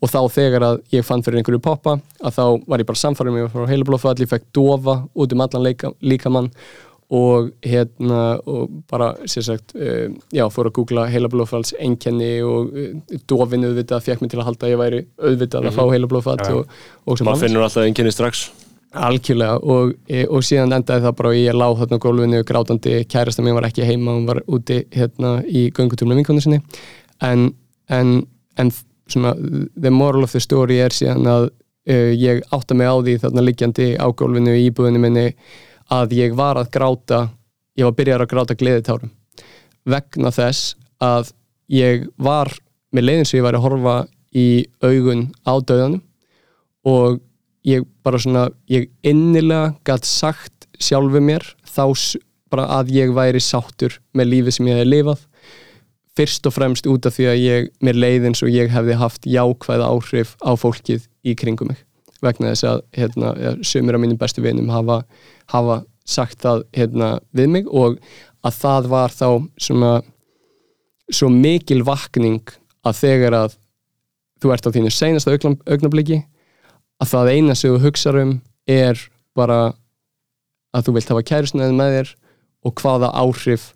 Og 0.00 0.08
þá 0.12 0.20
þegar 0.32 0.64
að 0.64 0.78
ég 0.94 1.04
fann 1.04 1.24
fyrir 1.24 1.40
einhverju 1.40 1.62
poppa 1.64 1.96
að 2.24 2.36
þá 2.36 2.44
var 2.68 2.82
ég 2.82 2.88
bara 2.88 3.00
samfærið 3.00 3.34
mig 3.36 3.50
frá 3.52 3.66
heilablóðfall, 3.68 4.20
ég 4.20 4.30
fekk 4.30 4.46
dofa 4.56 5.00
út 5.12 5.34
um 5.36 5.42
allan 5.44 5.66
líkamann 6.00 6.52
og 7.10 7.50
hérna 7.66 8.38
og 8.46 8.70
bara 8.90 9.10
sér 9.26 9.42
sagt, 9.48 9.74
uh, 9.74 10.06
já, 10.30 10.44
fór 10.54 10.70
að 10.70 10.76
googla 10.78 11.08
heilablóðfalls 11.10 11.74
einkenni 11.82 12.32
og 12.46 12.70
uh, 12.70 13.20
dofin 13.30 13.66
auðvitað 13.66 14.04
fekk 14.06 14.22
mig 14.22 14.30
til 14.30 14.38
að 14.38 14.50
halda 14.50 14.66
að 14.68 14.74
ég 14.74 14.80
væri 14.80 15.00
auðvitað 15.18 15.70
að 15.70 15.78
fá 15.78 15.82
heilablóðfall 15.90 16.38
Já, 16.40 16.50
já. 16.50 16.58
og, 16.60 16.74
og 17.04 17.18
sem 17.18 17.26
maður 17.26 17.46
finnur 17.46 17.66
alltaf 17.66 17.86
einkenni 17.88 18.12
strax. 18.14 18.44
Algjörlega 18.90 19.58
og, 19.70 19.94
e, 20.10 20.24
og 20.26 20.42
síðan 20.46 20.74
endaði 20.74 21.04
það 21.04 21.16
bara 21.18 21.30
og 21.30 21.38
ég 21.38 21.56
lág 21.58 21.76
þarna 21.78 21.98
á 21.98 22.04
gólfinu 22.04 22.42
grátandi, 22.46 22.94
kærasta 23.10 23.44
mér 23.46 23.56
var 23.58 23.66
ekki 23.68 23.86
heima 23.86 24.14
hún 24.16 24.26
var 24.26 24.42
úti 24.50 24.80
hérna 24.94 25.36
í 25.46 25.68
göngutúrnum 25.74 26.18
vinkonu 26.18 26.42
sinni. 26.42 26.58
En, 27.22 27.48
en, 27.90 28.20
en 28.58 28.72
svona 29.10 29.34
the 29.76 29.90
moral 29.90 30.26
of 30.26 30.34
the 30.34 30.42
story 30.42 30.78
er 30.82 30.94
síðan 30.94 31.26
að 31.30 31.48
uh, 31.50 32.12
ég 32.14 32.42
átta 32.54 32.78
mig 32.78 32.90
á 32.90 32.94
því 32.98 33.16
þarna 33.24 33.46
liggjandi 33.46 33.88
á 33.98 34.06
gólfinu 34.10 34.54
í 34.58 34.68
íbúðinu 34.68 35.02
minni 35.02 35.26
að 35.90 36.14
ég 36.18 36.36
var 36.38 36.60
að 36.60 36.70
gráta 36.74 37.20
ég 37.78 37.86
var 37.86 37.96
byrjar 37.98 38.24
að 38.24 38.32
gráta 38.32 38.58
gleðitárum 38.58 39.12
vegna 39.88 40.32
þess 40.34 40.74
að 41.02 41.32
ég 41.72 42.06
var 42.20 42.52
með 42.94 43.06
leiðin 43.06 43.28
sem 43.28 43.40
ég 43.40 43.46
var 43.46 43.58
að 43.58 43.66
horfa 43.66 43.96
í 44.36 44.48
augun 44.82 45.28
á 45.46 45.54
döðanum 45.58 46.02
og 46.86 47.20
ég 47.66 47.84
bara 48.04 48.20
svona, 48.20 48.48
ég 48.70 48.88
innilega 49.06 49.74
gætt 49.86 50.08
sagt 50.08 50.68
sjálfu 50.80 51.20
mér 51.22 51.44
þá 51.68 51.84
bara 52.50 52.66
að 52.80 52.94
ég 52.96 53.12
væri 53.14 53.40
sáttur 53.42 54.00
með 54.16 54.32
lífi 54.32 54.54
sem 54.56 54.70
ég 54.70 54.80
hefði 54.80 54.90
lifað. 54.90 55.26
Fyrst 56.18 56.48
og 56.48 56.54
fremst 56.56 56.88
út 56.90 57.06
af 57.06 57.14
því 57.14 57.28
að 57.30 57.42
ég, 57.44 57.68
mér 57.84 58.00
leið 58.00 58.26
eins 58.30 58.42
og 58.42 58.50
ég 58.50 58.72
hefði 58.72 58.96
haft 58.98 59.28
jákvæð 59.30 59.84
áhrif 59.86 60.34
á 60.42 60.50
fólkið 60.58 61.06
í 61.22 61.36
kringum 61.38 61.70
mig. 61.70 61.84
Vegna 62.20 62.50
þess 62.50 62.66
að 62.68 62.82
hérna, 62.98 63.34
sumir 63.64 63.96
af 63.96 64.02
mínum 64.02 64.18
bestu 64.20 64.42
vinum 64.44 64.72
hafa, 64.72 65.00
hafa 65.52 65.80
sagt 66.10 66.40
það 66.42 66.64
hérna, 66.74 67.10
við 67.36 67.52
mig 67.54 67.68
og 67.68 67.98
að 68.46 68.56
það 68.56 68.88
var 68.90 69.14
þá 69.14 69.28
svona 69.60 69.92
svo 71.10 71.28
mikil 71.32 71.82
vakning 71.86 72.42
að 72.86 73.02
þegar 73.02 73.36
að 73.36 73.56
þú 74.40 74.54
ert 74.54 74.66
á 74.66 74.74
þínu 74.74 74.92
seinasta 74.94 75.34
augnabliki 75.34 76.22
að 77.00 77.12
það 77.12 77.32
eina 77.34 77.56
sem 77.56 77.74
þú 77.74 77.82
hugsar 77.84 78.18
um 78.20 78.38
er 78.70 79.00
bara 79.36 79.72
að 80.74 80.86
þú 80.86 80.96
vilt 80.96 81.12
hafa 81.12 81.26
kærusnaðið 81.32 81.76
með 81.76 81.96
þér 81.96 82.14
og 82.66 82.80
hvaða 82.80 83.12
áhrif 83.20 83.70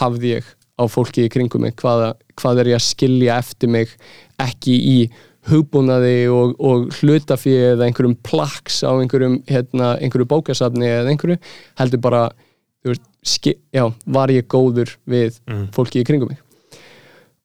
hafði 0.00 0.36
ég 0.36 0.50
á 0.78 0.84
fólki 0.88 1.26
í 1.26 1.32
kringum 1.32 1.64
mig? 1.66 1.76
Hvaða, 1.78 2.14
hvað 2.38 2.62
er 2.62 2.72
ég 2.72 2.78
að 2.78 2.86
skilja 2.86 3.38
eftir 3.42 3.70
mig? 3.72 3.92
Ekki 4.40 4.74
í 4.74 4.96
hugbúnaði 5.50 6.28
og, 6.30 6.54
og 6.62 6.92
hlutafið 7.00 7.72
eða 7.72 7.88
einhverjum 7.88 8.16
plaks 8.22 8.82
á 8.86 8.92
einhverjum, 8.94 9.40
hérna, 9.50 9.96
einhverju 9.98 10.28
bókasafni 10.30 10.86
eða 10.86 11.10
einhverju 11.12 11.38
heldur 11.80 12.02
bara 12.04 12.22
veist, 12.86 13.48
já, 13.74 13.84
var 14.06 14.30
ég 14.34 14.46
góður 14.50 14.96
við 15.06 15.40
Mm. 15.48 15.68
fólki 15.74 16.02
í 16.02 16.06
kringum 16.06 16.28
mig. 16.32 16.38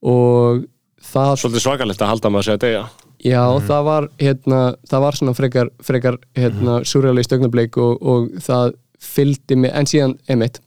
Og 0.05 0.65
það 1.01 1.35
Svolítið 1.41 1.65
svakalegt 1.65 2.01
að 2.01 2.11
halda 2.13 2.29
maður 2.29 2.43
að 2.43 2.49
segja 2.51 2.63
degja 2.65 2.85
Já, 3.25 3.43
það 3.65 3.83
var 3.87 4.07
hérna, 4.21 4.59
það 4.85 5.01
var 5.01 5.15
svona 5.17 5.33
frekar, 5.33 5.69
frekar 5.81 6.17
hérna, 6.37 6.83
surrealist 6.85 7.31
augnablik 7.33 7.77
og, 7.81 7.97
og 8.01 8.27
það 8.45 8.75
fylgdi 9.01 9.57
mig, 9.57 9.71
en 9.73 9.89
síðan 9.89 10.13
emitt, 10.29 10.59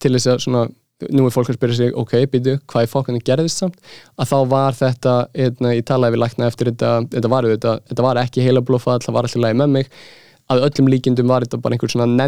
til 0.00 0.14
þess 0.16 0.30
að 0.32 0.40
svona 0.46 0.62
nú 1.14 1.26
er 1.26 1.34
fólk 1.34 1.50
að 1.52 1.58
spyrja 1.58 1.78
sig, 1.78 1.90
ok, 1.94 2.14
býtu, 2.32 2.54
hvað 2.70 2.86
í 2.86 2.90
fólkinu 2.90 3.20
gerðist 3.24 3.62
samt, 3.62 3.76
að 4.18 4.30
þá 4.32 4.38
var 4.50 4.78
þetta 4.78 5.16
hérna, 5.36 5.74
ég 5.76 5.84
talaði 5.86 6.16
við 6.16 6.22
lækna 6.24 6.48
eftir 6.50 6.72
þetta 6.72 6.94
þetta 7.12 7.32
var, 7.34 7.50
þetta, 7.54 7.74
þetta 7.90 8.06
var 8.08 8.22
ekki 8.24 8.46
heila 8.46 8.64
blófall 8.66 8.98
það 9.04 9.18
var 9.18 9.28
alltaf 9.28 9.44
lægi 9.44 9.60
með 9.60 9.76
mig, 9.76 9.92
að 10.48 10.64
öllum 10.68 10.88
líkindum 10.90 11.30
var 11.30 11.44
þetta 11.44 11.60
bara 11.62 11.76
einhver 11.76 11.92
svona 11.92 12.26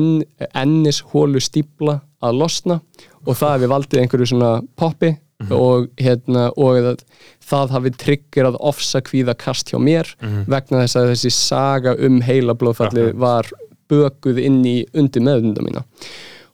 ennishólu 0.61 1.43
stípla 1.43 1.99
að 2.21 2.39
losna 2.43 2.79
og 3.25 3.35
það 3.35 3.57
hefði 3.57 3.73
valdið 3.75 4.03
einhverju 4.05 4.31
svona 4.35 4.53
poppi 4.79 5.15
og, 5.49 5.89
hérna, 5.97 6.51
og 6.61 6.79
að 6.93 7.01
það 7.49 7.73
hafi 7.75 7.93
triggerað 7.97 8.59
ofsakvíða 8.71 9.35
kast 9.41 9.73
hjá 9.73 9.79
mér 9.81 10.11
vegna 10.51 10.85
þess 10.85 10.99
að 11.01 11.11
þessi 11.15 11.33
saga 11.33 11.97
um 11.97 12.21
heila 12.23 12.55
blóðfallið 12.55 13.15
var 13.17 13.49
bökuð 13.91 14.39
inn 14.39 14.61
í 14.69 14.77
undir 14.95 15.25
meðunda 15.25 15.65
mína. 15.65 15.83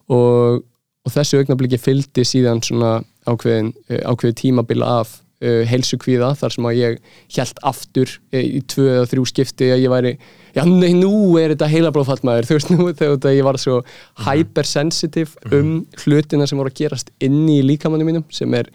Og, 0.08 0.62
og 1.06 1.14
þessu 1.14 1.40
augnabliki 1.40 1.78
fylgdi 1.80 2.24
síðan 2.26 2.64
svona 2.66 2.98
ákveðin, 3.28 3.72
eh, 3.90 4.02
ákveðin 4.02 4.40
tímabil 4.40 4.82
af 4.86 5.20
uh, 5.44 5.62
heilsukvíða 5.68 6.32
þar 6.40 6.54
sem 6.54 6.68
að 6.68 6.78
ég 6.80 6.98
held 7.36 7.62
aftur 7.70 8.10
uh, 8.10 8.40
í 8.40 8.60
tvö 8.70 8.88
eða 8.96 9.08
þrjú 9.12 9.26
skipti 9.30 9.70
að 9.74 9.84
ég 9.84 9.92
væri 9.92 10.12
já 10.56 10.62
nei 10.68 10.92
nú 10.96 11.36
er 11.40 11.54
þetta 11.54 11.70
heila 11.72 11.92
blóðfallmaður 11.94 12.46
þú 12.48 12.58
veist 12.58 12.72
nú 12.74 12.88
þegar 12.90 13.36
ég 13.36 13.46
var 13.46 13.60
svo 13.60 13.80
hypersensitive 14.26 15.54
um 15.56 15.74
hlutina 16.02 16.48
sem 16.48 16.60
voru 16.60 16.72
að 16.72 16.80
gerast 16.82 17.12
inni 17.20 17.60
í 17.60 17.66
líkamannu 17.66 18.08
mínum 18.08 18.26
sem 18.34 18.58
er 18.58 18.70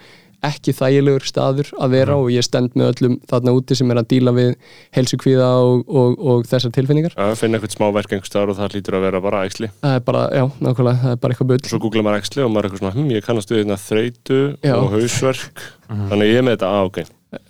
ekki 0.45 0.73
þægilegur 0.73 1.25
staður 1.27 1.69
að 1.77 1.93
vera 1.93 2.15
og 2.17 2.31
ég 2.33 2.45
stend 2.45 2.73
með 2.77 2.91
öllum 2.91 3.17
þarna 3.29 3.53
úti 3.57 3.77
sem 3.77 3.91
er 3.93 3.99
að 4.01 4.07
díla 4.13 4.33
við 4.35 4.49
heilsukvíða 4.97 5.49
og, 5.61 5.83
og, 5.85 6.15
og 6.17 6.47
þessar 6.49 6.73
tilfinningar. 6.75 7.15
Að 7.21 7.35
finna 7.39 7.59
eitthvað 7.59 7.75
smá 7.75 7.87
verk 7.97 8.15
einhver 8.15 8.31
staðar 8.31 8.53
og 8.53 8.57
það 8.57 8.75
lítur 8.77 8.97
að 8.97 9.05
vera 9.05 9.21
bara 9.23 9.43
æxli. 9.45 9.71
Það 9.83 9.95
er 9.99 10.03
bara, 10.09 10.23
já, 10.33 10.43
nákvæmlega, 10.57 11.01
það 11.03 11.15
er 11.15 11.21
bara 11.23 11.35
eitthvað 11.35 11.51
bull. 11.53 11.61
Svo 11.69 11.81
googla 11.85 12.05
maður 12.07 12.25
æxli 12.25 12.45
og 12.45 12.51
maður 12.51 12.67
er 12.67 12.71
eitthvað 12.71 12.83
svona 12.83 12.95
hm, 12.97 13.13
ég 13.13 13.27
kannast 13.27 13.53
við 13.53 13.61
hérna 13.61 13.79
þreytu 13.85 14.41
Já. 14.65 14.75
og 14.79 14.91
hausverk. 14.97 15.63
Þannig 15.91 16.25
að 16.25 16.31
ég 16.31 16.41
er 16.41 16.47
með 16.47 16.57
þetta, 16.57 16.73
á, 16.73 16.79
ok. 16.89 17.01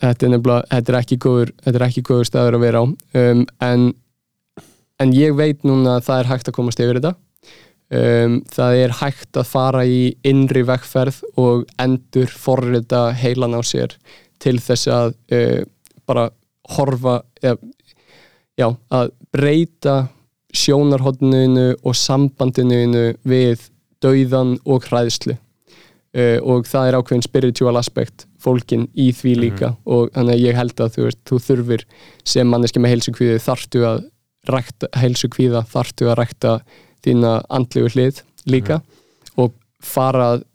Þetta 0.02 0.28
er 0.28 0.32
nefnilega, 0.36 0.70
þetta 0.76 0.92
er 0.92 1.00
ekki 1.00 1.18
góður 1.22 1.52
þetta 1.64 1.80
er 1.80 1.88
ekki 1.88 2.06
góður 2.06 2.28
staður 2.30 2.58
að 2.60 2.66
vera 2.68 2.82
á. 2.82 2.86
Um, 3.22 3.44
en, 3.66 3.90
en 5.02 5.14
ég 5.18 5.36
veit 5.38 5.64
núna 5.66 5.98
að 5.98 6.08
það 6.10 6.22
er 6.22 6.32
hægt 6.36 6.52
að 6.52 6.58
komast 6.60 6.84
yfir 6.84 7.00
þetta 7.00 7.16
um, 7.92 8.40
það 8.52 8.78
er 8.86 8.96
hægt 9.02 9.40
að 9.40 9.50
fara 9.52 9.84
í 9.88 10.02
innri 10.28 10.64
vekkferð 10.68 11.22
og 11.42 11.66
endur 11.82 12.32
forrita 12.32 13.10
heilan 13.18 13.58
á 13.58 13.62
sér 13.66 13.98
til 14.42 14.58
þess 14.64 14.90
að 14.92 15.14
uh, 15.36 15.62
bara 16.10 16.30
horfa 16.76 17.22
eða, 17.44 17.58
já, 18.60 18.68
að 18.92 19.14
breyta 19.32 19.96
sjónarhóttinu 20.52 21.72
og 21.88 21.96
sambandinu 21.96 23.06
við 23.24 23.70
dauðan 24.04 24.58
og 24.66 24.90
hræðslu. 24.90 25.38
Uh, 26.12 26.44
og 26.44 26.66
það 26.68 26.90
er 26.90 26.98
ákveðin 27.00 27.24
spiritual 27.24 27.78
aspekt 27.80 28.26
fólkin 28.42 28.90
í 29.00 29.12
því 29.16 29.36
líka. 29.40 29.76
Og 29.88 30.10
þannig 30.16 30.36
að 30.36 30.44
ég 30.44 30.58
held 30.58 30.84
að 30.84 30.96
þú, 30.96 31.04
veist, 31.08 31.22
þú 31.30 31.40
þurfir 31.46 31.86
sem 32.28 32.50
manneski 32.52 32.82
með 32.84 32.96
heilsukvíði 32.96 33.44
þarftu 33.46 33.86
að 33.88 34.02
rækta, 34.50 34.90
heilsukvíða 34.98 35.62
þarftu 35.72 36.10
að 36.10 36.18
rækta 36.20 36.56
þína 37.06 37.36
andlegu 37.50 37.92
hlið 37.94 38.24
líka 38.50 38.82
og 39.40 39.54
fara 39.84 40.34
að 40.36 40.48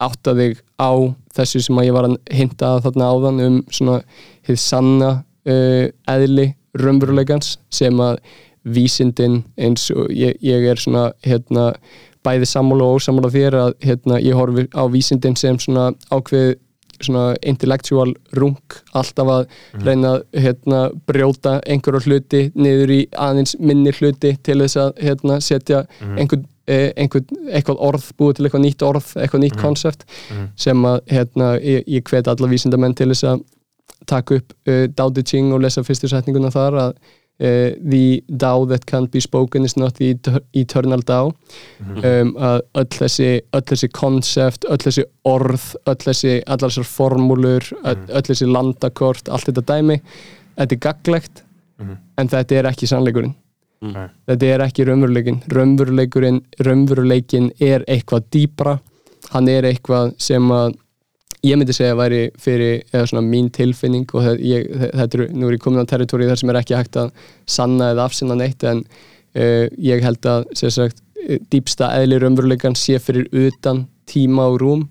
átta 0.00 0.34
þig 0.36 0.60
á 0.80 0.92
þessu 1.36 1.62
sem 1.64 1.80
að 1.80 1.88
ég 1.88 1.96
var 1.96 2.08
að 2.08 2.16
hinta 2.34 2.74
að 2.74 2.84
þarna 2.86 3.10
áðan 3.14 3.42
um 3.46 3.58
svona 3.70 3.98
hið 4.48 4.60
sanna 4.60 5.10
uh, 5.20 5.86
eðli 6.08 6.46
raunveruleikans 6.80 7.58
sem 7.72 8.00
að 8.00 8.20
vísindin 8.64 9.40
eins 9.60 9.88
og 9.94 10.10
ég, 10.12 10.36
ég 10.44 10.66
er 10.68 10.80
svona 10.80 11.10
hérna 11.24 11.70
bæði 12.24 12.48
sammála 12.48 12.84
og 12.84 12.98
ósammála 13.00 13.30
þér 13.32 13.56
að 13.56 13.70
hérna, 13.84 14.18
ég 14.20 14.36
horfi 14.36 14.66
á 14.76 14.84
vísindin 14.92 15.36
sem 15.40 15.56
svona 15.60 15.90
ákveð 16.12 16.58
svona 17.00 17.34
intellectual 17.46 18.14
rung 18.36 18.78
alltaf 18.96 19.32
að 19.34 19.44
reyna 19.84 20.14
að 20.16 20.40
hérna, 20.44 20.80
brjóta 21.08 21.58
einhverja 21.66 22.06
hluti 22.06 22.42
niður 22.54 22.94
í 22.94 23.00
aðeins 23.16 23.56
minni 23.58 23.92
hluti 23.98 24.34
til 24.46 24.58
þess 24.62 24.80
að 24.80 25.04
hérna, 25.06 25.38
setja 25.44 25.84
einhvern, 26.16 26.44
eh, 26.66 26.90
einhvern 26.96 27.48
eitthvað 27.50 27.80
orð, 27.90 28.10
búið 28.18 28.36
til 28.36 28.48
eitthvað 28.48 28.66
nýtt 28.66 28.84
orð 28.86 29.14
eitthvað 29.16 29.44
nýtt 29.46 29.60
konsept 29.60 30.04
sem 30.56 30.84
að 30.84 31.00
hérna, 31.10 31.54
ég, 31.60 31.86
ég 31.86 32.04
hvet 32.04 32.28
alla 32.28 32.50
vísindamenn 32.50 32.96
til 32.98 33.10
þess 33.12 33.32
að 33.34 33.48
taka 34.08 34.40
upp 34.40 34.54
uh, 34.68 34.86
Dao 34.96 35.10
De 35.10 35.22
Ching 35.22 35.52
og 35.54 35.60
lesa 35.64 35.84
fyrstu 35.84 36.08
setninguna 36.08 36.52
þar 36.54 36.78
að 36.86 36.94
uh, 37.40 37.70
the 37.90 38.22
Dao 38.28 38.68
that 38.68 38.84
can't 38.86 39.10
be 39.10 39.20
spoken 39.20 39.64
is 39.64 39.76
not 39.76 39.94
the 39.96 40.10
et- 40.10 40.28
eternal 40.56 41.00
Dao 41.06 41.32
um, 41.80 42.34
að 42.36 42.60
öll 42.74 42.88
þessi 42.98 43.30
öll 43.56 43.64
þessi 43.72 43.88
konsept, 43.96 44.64
öll 44.68 44.78
þessi 44.84 45.04
orð 45.24 45.70
öll 45.86 46.00
þessi, 46.04 46.34
allar 46.46 46.68
þessar 46.70 46.88
formúlur 46.88 47.70
öll, 47.84 48.04
öll 48.08 48.26
þessi 48.28 48.46
landakort, 48.50 49.28
allt 49.28 49.48
þetta 49.50 49.66
dæmi 49.74 50.00
þetta 50.56 50.74
er 50.76 50.82
gaglegt 50.88 51.44
en 52.20 52.28
þetta 52.28 52.58
er 52.58 52.66
ekki 52.68 52.86
sannleikurinn. 52.90 53.32
Þetta 54.28 54.46
er 54.52 54.60
ekki 54.66 54.84
raunveruleikin 54.84 55.38
raunveruleikurinn, 55.48 56.42
raunveruleikin 56.66 57.46
er 57.64 57.84
eitthvað 57.88 58.26
dýbra 58.34 58.74
hann 59.32 59.48
er 59.48 59.64
eitthvað 59.64 60.12
sem 60.20 60.50
að 60.52 60.74
ég 61.46 61.56
myndi 61.56 61.74
segja 61.76 61.94
að 61.94 62.00
væri 62.02 62.20
fyrir 62.40 62.82
eða 62.92 63.06
svona 63.10 63.24
mín 63.26 63.48
tilfinning 63.54 64.10
og 64.12 64.26
það, 64.26 64.42
ég, 64.44 64.66
þetta 65.00 65.18
er, 65.18 65.22
nú 65.32 65.48
er 65.48 65.56
ég 65.56 65.62
komin 65.64 65.84
á 65.84 65.90
territóri 65.90 66.28
þar 66.28 66.40
sem 66.42 66.52
er 66.52 66.60
ekki 66.60 66.76
hægt 66.76 66.98
að 67.00 67.12
sanna 67.48 67.92
eða 67.94 68.06
afsinna 68.08 68.36
neitt 68.38 68.64
en 68.68 68.82
uh, 68.84 69.66
ég 69.80 70.04
held 70.04 70.28
að 70.28 70.48
sagt, 70.60 71.00
eh, 71.24 71.40
dýpsta 71.52 71.92
eðli 72.00 72.20
raunveruleikan 72.20 72.76
sé 72.78 73.00
fyrir 73.02 73.30
utan 73.46 73.86
tíma 74.10 74.50
og 74.52 74.60
rúm 74.60 74.86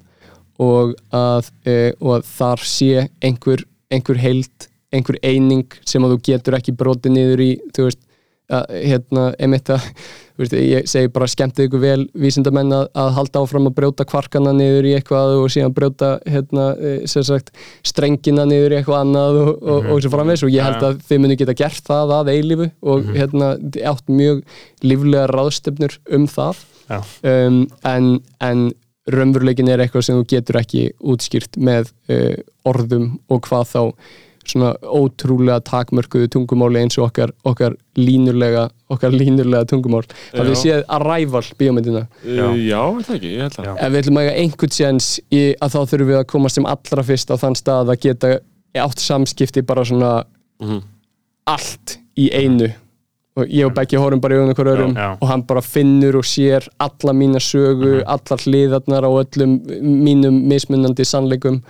og 0.60 0.96
að, 1.16 1.52
uh, 1.70 1.92
og 2.02 2.18
að 2.18 2.28
þar 2.34 2.66
sé 2.68 3.08
einhver, 3.22 3.64
einhver 3.94 4.20
heild 4.20 4.70
einhver 4.90 5.20
eining 5.22 5.68
sem 5.86 6.04
að 6.04 6.16
þú 6.16 6.22
getur 6.32 6.58
ekki 6.58 6.74
brotið 6.78 7.14
niður 7.14 7.44
í 7.46 7.50
þú 7.76 7.86
veist, 7.86 8.02
að, 8.54 8.74
hérna, 8.84 9.30
einmitt 9.40 9.70
að 9.74 9.86
þú 10.40 10.44
veist, 10.44 10.56
ég 10.56 10.88
segi 10.88 11.12
bara 11.12 11.28
skemmtið 11.30 11.68
ykkur 11.68 11.82
vel 11.84 12.04
vísindamenn 12.24 12.72
að, 12.76 12.86
að 13.04 13.10
halda 13.18 13.44
áfram 13.44 13.70
að 13.70 13.76
brjóta 13.80 14.06
kvarkana 14.08 14.54
niður 14.56 14.88
í 14.88 14.94
eitthvað 14.98 15.36
og 15.42 15.54
síðan 15.54 15.76
brjóta 15.76 16.12
hérna, 16.30 16.70
eh, 16.80 17.02
sem 17.12 17.26
sagt, 17.28 17.52
strengina 17.86 18.46
niður 18.48 18.76
í 18.76 18.80
eitthvað 18.80 19.02
annað 19.04 19.40
og, 19.44 19.52
og, 19.60 19.90
og 19.94 20.04
svo 20.04 20.14
framvegs 20.14 20.46
og 20.48 20.54
ég 20.54 20.66
held 20.66 20.86
að 20.90 21.02
þið 21.10 21.24
muni 21.26 21.40
geta 21.40 21.58
gert 21.60 21.90
það 21.92 22.16
að 22.20 22.32
eilífu 22.36 22.70
og 22.94 23.10
hérna, 23.18 23.54
átt 23.92 24.14
mjög 24.14 24.44
líflega 24.86 25.28
ráðstefnur 25.34 26.00
um 26.16 26.30
það. 26.32 26.64
Um, 27.22 27.60
en, 27.86 28.16
en 28.42 28.70
raunveruleikin 29.10 29.70
er 29.70 29.84
eitthvað 29.84 30.08
sem 30.08 30.18
þú 30.22 30.26
getur 30.32 30.62
ekki 30.62 30.88
útskýrt 31.04 31.60
með 31.62 31.92
uh, 32.10 32.40
orðum 32.70 33.12
og 33.30 33.44
hvað 33.46 33.70
þá 33.74 33.82
svona 34.50 34.74
ótrúlega 34.84 35.60
takmörkuðu 35.70 36.28
tungumáli 36.34 36.82
eins 36.82 36.98
og 37.00 37.08
okkar, 37.10 37.32
okkar 37.46 37.76
línulega 38.00 38.68
okkar 38.90 39.14
línulega 39.14 39.68
tungumál. 39.70 40.04
Það 40.34 40.48
við 40.50 40.56
Já. 40.56 40.62
séð 40.64 40.84
Arrival 40.98 41.44
bíómyndina. 41.60 42.04
Já, 42.26 42.48
já 42.58 42.82
er 42.82 43.04
það 43.08 43.16
ekki, 43.20 43.34
ég 43.36 43.42
held 43.46 43.58
að 43.62 43.84
ef 43.86 43.92
við 43.94 44.00
ætlum 44.04 44.20
að 44.22 44.28
eiga 44.30 44.38
einhvern 44.44 44.76
séns 44.80 45.10
í 45.30 45.42
að 45.62 45.74
þá 45.76 45.80
þurfum 45.94 46.10
við 46.12 46.20
að 46.20 46.28
komast 46.34 46.56
sem 46.60 46.66
allra 46.66 47.04
fyrst 47.12 47.30
á 47.32 47.36
þann 47.44 47.58
stað 47.60 47.94
að 47.94 48.02
geta 48.08 48.32
átt 48.86 49.00
samskipti 49.06 49.62
bara 49.66 49.86
svona 49.86 50.12
Mhm. 50.60 50.82
allt 51.48 51.98
í 52.20 52.30
einu 52.36 52.68
og 53.40 53.50
ég 53.50 53.66
og 53.68 53.74
Beggi 53.78 53.98
horfum 54.02 54.22
bara 54.24 54.36
í 54.36 54.40
augun 54.42 54.54
okkur 54.54 54.70
örum 54.74 54.94
og 55.22 55.28
hann 55.32 55.44
bara 55.50 55.62
finnur 55.66 56.18
og 56.22 56.28
sér 56.28 56.68
alla 56.80 57.14
mína 57.16 57.42
sögu, 57.44 58.04
allar 58.06 58.44
hliðarnar 58.46 59.08
á 59.08 59.12
öllum 59.24 59.58
mínum 59.82 60.40
mismunandi 60.52 61.06
sannleikum 61.06 61.62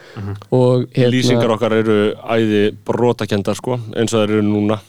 og 0.51 0.85
hérna 0.95 1.11
lýsingar 1.15 1.53
okkar 1.55 1.77
eru 1.79 1.97
æði 2.35 2.63
brotakendar 2.85 3.55
sko, 3.57 3.79
eins 3.95 4.13
og 4.13 4.19
það 4.23 4.29
eru 4.29 4.41
núna. 4.47 4.79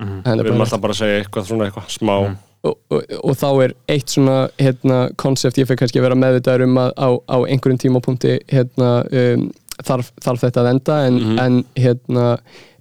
Hérna 0.00 0.40
við 0.42 0.46
erum 0.46 0.58
bara- 0.58 0.64
alltaf 0.68 0.80
bara 0.80 0.92
að 0.96 1.02
segja 1.02 1.18
eitthvað 1.24 1.48
svona 1.50 1.66
eitthvað 1.68 1.90
smá. 1.98 2.14
Og, 2.62 2.74
og, 2.92 3.02
og 3.24 3.36
þá 3.40 3.46
er 3.64 3.72
eitt 3.88 4.08
svona 4.12 4.50
hérna, 4.60 4.96
konsept 5.16 5.56
ég 5.56 5.66
fyrir 5.68 5.78
kannski 5.80 5.96
að 6.00 6.02
vera 6.10 6.18
meðvitaður 6.20 6.64
um 6.66 6.74
að 6.82 6.90
á, 6.92 7.08
á 7.24 7.36
einhverjum 7.48 7.78
tímapunkti 7.80 8.34
hérna, 8.52 8.90
um, 9.08 9.46
þarf, 9.80 10.10
þarf 10.20 10.42
þetta 10.44 10.60
að 10.60 10.68
enda 10.74 10.98
en, 11.08 11.16
en 11.40 11.56
hérna, 11.80 12.26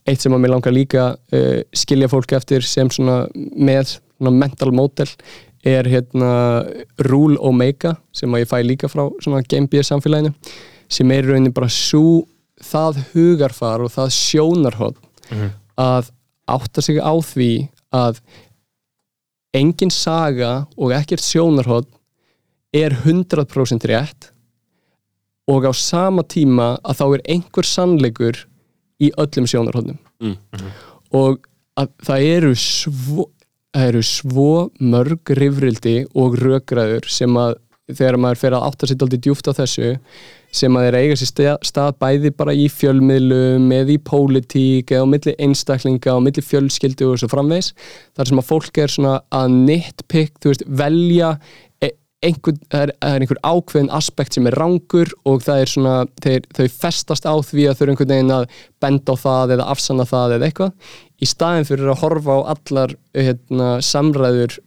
eitt 0.09 0.23
sem 0.23 0.33
að 0.33 0.43
mér 0.43 0.53
langar 0.55 0.75
líka 0.75 1.05
uh, 1.15 1.59
skilja 1.75 2.09
fólk 2.11 2.33
eftir 2.37 2.65
sem 2.65 2.89
svona 2.93 3.21
með 3.35 3.95
svona 3.95 4.33
mental 4.35 4.73
model 4.75 5.09
er 5.67 5.87
hérna 5.91 6.31
Rule 7.09 7.39
Omega 7.43 7.95
sem 8.15 8.31
að 8.33 8.45
ég 8.45 8.51
fæ 8.51 8.59
líka 8.63 8.89
frá 8.91 9.05
svona 9.23 9.43
GameBS 9.43 9.91
samfélaginu 9.91 10.33
sem 10.89 11.11
er 11.11 11.25
í 11.25 11.29
rauninni 11.29 11.53
bara 11.55 11.69
svo 11.71 12.23
það 12.63 13.03
hugarfar 13.13 13.83
og 13.85 13.91
það 13.93 14.15
sjónarhótt 14.15 14.97
að 15.79 16.11
átta 16.49 16.81
sig 16.83 16.99
á 16.99 17.13
því 17.23 17.69
að 17.95 18.19
engin 19.55 19.91
saga 19.93 20.65
og 20.77 20.93
ekkert 20.95 21.23
sjónarhótt 21.23 21.89
er 22.75 22.93
100% 22.93 23.87
rétt 23.89 24.31
og 25.49 25.65
á 25.65 25.73
sama 25.73 26.23
tíma 26.23 26.77
að 26.83 26.99
þá 26.99 27.05
er 27.07 27.23
einhver 27.35 27.65
sannleikur 27.65 28.43
í 28.99 29.11
öllum 29.17 29.47
sjónarhóðnum 29.49 29.99
Mm. 30.19 30.35
og 31.15 31.45
að 31.79 31.87
það 32.03 32.23
eru 32.35 32.55
svo 32.59 33.29
það 33.71 33.85
eru 33.93 34.01
svo 34.03 34.47
mörg 34.81 35.31
rifrildi 35.39 35.93
og 36.17 36.35
rökræður 36.41 37.07
sem 37.07 37.37
að 37.39 37.53
þegar 37.89 38.17
maður 38.21 38.39
fer 38.41 38.53
að 38.57 38.65
átta 38.67 38.87
sér 38.89 38.99
aldrei 39.05 39.19
djúft 39.23 39.47
á 39.49 39.53
þessu 39.57 39.93
sem 40.59 40.75
að 40.77 40.83
þeir 40.85 40.97
eiga 40.99 41.15
sér 41.21 41.29
stað, 41.29 41.57
stað 41.69 41.95
bæði 42.01 42.31
bara 42.37 42.53
í 42.57 42.67
fjölmiðlum 42.69 43.71
eða 43.73 43.93
í 43.95 43.97
pólitík 44.09 44.91
eða 44.93 45.05
á 45.05 45.11
milli 45.13 45.33
einstaklinga 45.45 46.13
á 46.13 46.17
milli 46.21 46.43
fjölskyldu 46.45 47.07
og 47.13 47.21
svo 47.21 47.29
framvegs 47.31 47.71
þar 48.17 48.29
sem 48.29 48.41
að 48.43 48.49
fólk 48.49 48.77
er 48.83 48.93
svona 48.93 49.15
að 49.33 49.55
nitpick, 49.69 50.35
þú 50.41 50.51
veist, 50.53 50.65
velja 50.67 51.31
einhver, 52.25 52.55
það 52.67 52.81
er, 52.83 52.91
það 52.99 53.15
er 53.15 53.23
einhver 53.23 53.41
ákveðin 53.47 53.91
aspekt 53.95 54.35
sem 54.35 54.47
er 54.49 54.57
rangur 54.59 55.11
og 55.29 55.43
það 55.45 55.61
er 55.63 55.71
svona, 55.71 55.93
þeir, 56.23 56.47
þau 56.57 56.65
festast 56.73 57.27
á 57.29 57.35
því 57.39 57.67
að 57.69 57.77
þau 57.77 57.83
eru 57.85 57.93
einhvern 57.93 58.13
veginn 58.13 58.33
að 58.35 58.47
benda 58.83 59.15
á 59.15 59.23
það 59.23 59.53
eða 59.55 59.67
afsanna 59.73 60.07
það 60.09 60.35
eða 60.35 60.49
eitthvað. 60.49 60.95
Í 61.19 61.27
staðin 61.27 61.67
fyrir 61.67 61.91
að 61.91 62.01
horfa 62.03 62.35
á 62.35 62.39
allar 62.55 62.95
hérna, 63.15 63.69
samræður 63.83 64.57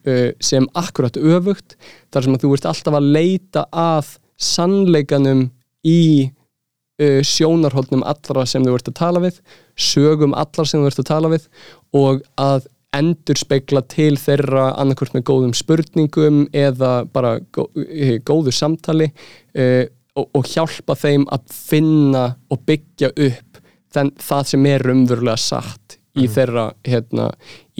sem 0.44 0.68
akkurat 0.76 1.16
öfugt 1.16 1.76
þar 2.12 2.26
sem 2.26 2.36
að 2.36 2.44
þú 2.44 2.54
ert 2.56 2.70
alltaf 2.72 2.98
að 2.98 3.10
leita 3.16 3.66
að 3.72 4.14
sannleikanum 4.52 5.46
í 5.88 6.00
sjónarhóllnum 7.00 8.04
allra 8.06 8.44
sem 8.46 8.64
þú 8.64 8.76
ert 8.76 8.90
að 8.90 8.98
tala 9.00 9.22
við 9.24 9.40
sögum 9.80 10.36
allar 10.38 10.68
sem 10.68 10.82
þú 10.82 10.90
ert 10.90 11.00
að 11.02 11.08
tala 11.08 11.30
við 11.32 11.48
og 11.96 12.22
að 12.40 12.68
endur 12.96 13.38
spekla 13.40 13.82
til 13.88 14.16
þeirra 14.20 14.72
annarkvort 14.80 15.16
með 15.16 15.26
góðum 15.30 15.54
spurningum 15.56 16.44
eða 16.52 16.92
bara 17.12 17.38
gó, 17.54 17.66
eh, 17.86 18.18
góðu 18.20 18.52
samtali 18.54 19.08
uh, 19.08 19.84
og, 20.18 20.28
og 20.36 20.48
hjálpa 20.52 20.96
þeim 20.98 21.26
að 21.32 21.56
finna 21.56 22.26
og 22.52 22.62
byggja 22.68 23.12
upp 23.14 23.60
þenn, 23.92 24.14
það 24.20 24.48
sem 24.52 24.70
er 24.72 24.88
umverulega 24.92 25.40
satt 25.40 25.98
í 26.20 26.28
þeirra 26.28 26.70
hérna, 26.84 27.30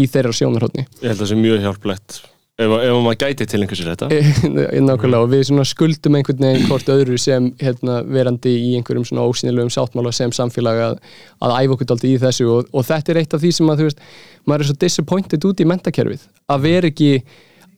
í 0.01 0.06
þeirra 0.09 0.32
sjónarhóttni 0.36 0.86
Ég 1.02 1.10
held 1.10 1.18
að 1.18 1.24
það 1.26 1.32
sé 1.34 1.40
mjög 1.40 1.66
hjálplegt. 1.66 2.22
Ef, 2.60 2.68
ef 2.68 2.98
maður 3.01 3.18
gæti 3.22 3.47
til 3.48 3.62
einhversu 3.64 3.86
þetta. 3.86 4.09
Nákvæmlega 4.86 5.24
og 5.24 5.30
við 5.32 5.62
skuldum 5.70 6.18
einhvern 6.18 6.44
veginn 6.44 6.66
hvort 6.68 6.90
öðru 6.93 7.16
sem 7.20 7.48
hérna, 7.62 8.02
verandi 8.05 8.52
í 8.52 8.74
einhverjum 8.76 9.06
svona 9.09 9.24
ósýnilegum 9.24 9.72
sáttmála 9.72 10.12
sem 10.14 10.34
samfélag 10.36 10.82
að, 10.84 10.98
að 11.43 11.55
æfa 11.56 11.76
okkur 11.76 11.94
aldrei 11.97 12.10
í 12.12 12.20
þessu 12.22 12.48
og, 12.52 12.68
og 12.76 12.84
þetta 12.89 13.14
er 13.14 13.22
eitt 13.22 13.36
af 13.36 13.43
því 13.43 13.55
sem 13.56 13.72
að 13.72 13.80
þú 13.80 13.89
veist, 13.89 14.05
maður 14.47 14.64
er 14.64 14.70
svo 14.70 14.78
disappointed 14.85 15.48
út 15.48 15.62
í 15.62 15.69
mentakerfið 15.69 16.27
að 16.52 16.66
vera 16.66 16.90
ekki 16.93 17.10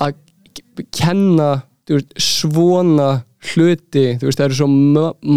að 0.03 0.19
kenna 0.95 1.49
veist, 1.91 2.13
svona 2.21 3.09
hluti 3.53 4.15
þú 4.21 4.29
veist, 4.29 4.41
það 4.41 4.47
eru 4.47 4.59
svo 4.61 4.69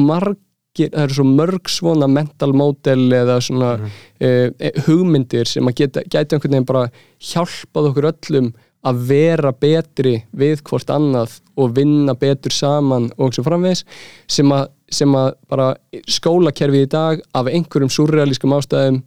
margir 0.08 0.94
það 0.94 1.04
eru 1.04 1.18
svo 1.18 1.28
mörg 1.28 1.72
svona 1.74 2.08
mental 2.12 2.54
model 2.56 3.10
eða 3.22 3.40
svona 3.44 3.74
mm 3.82 4.86
hugmyndir 4.88 5.46
sem 5.46 5.68
að 5.70 5.76
geta, 5.78 6.02
gæti 6.10 6.34
einhvern 6.34 6.56
veginn 6.56 6.66
bara 6.66 6.88
hjálpað 7.22 7.92
okkur 7.92 8.08
öllum 8.10 8.48
að 8.88 9.04
vera 9.10 9.52
betri 9.54 10.16
við 10.38 10.64
hvort 10.68 10.90
annað 10.94 11.38
og 11.60 11.76
vinna 11.78 12.16
betur 12.18 12.54
saman 12.54 13.10
og 13.18 13.36
svo 13.36 13.44
framvegis 13.46 13.84
sem 14.32 14.52
að, 14.54 14.70
sem 14.94 15.14
að 15.18 15.32
bara 15.52 15.68
skólakerfið 16.10 16.86
í 16.86 16.92
dag 16.94 17.22
af 17.38 17.50
einhverjum 17.52 17.94
surrealískum 17.94 18.56
ástæðum 18.58 19.02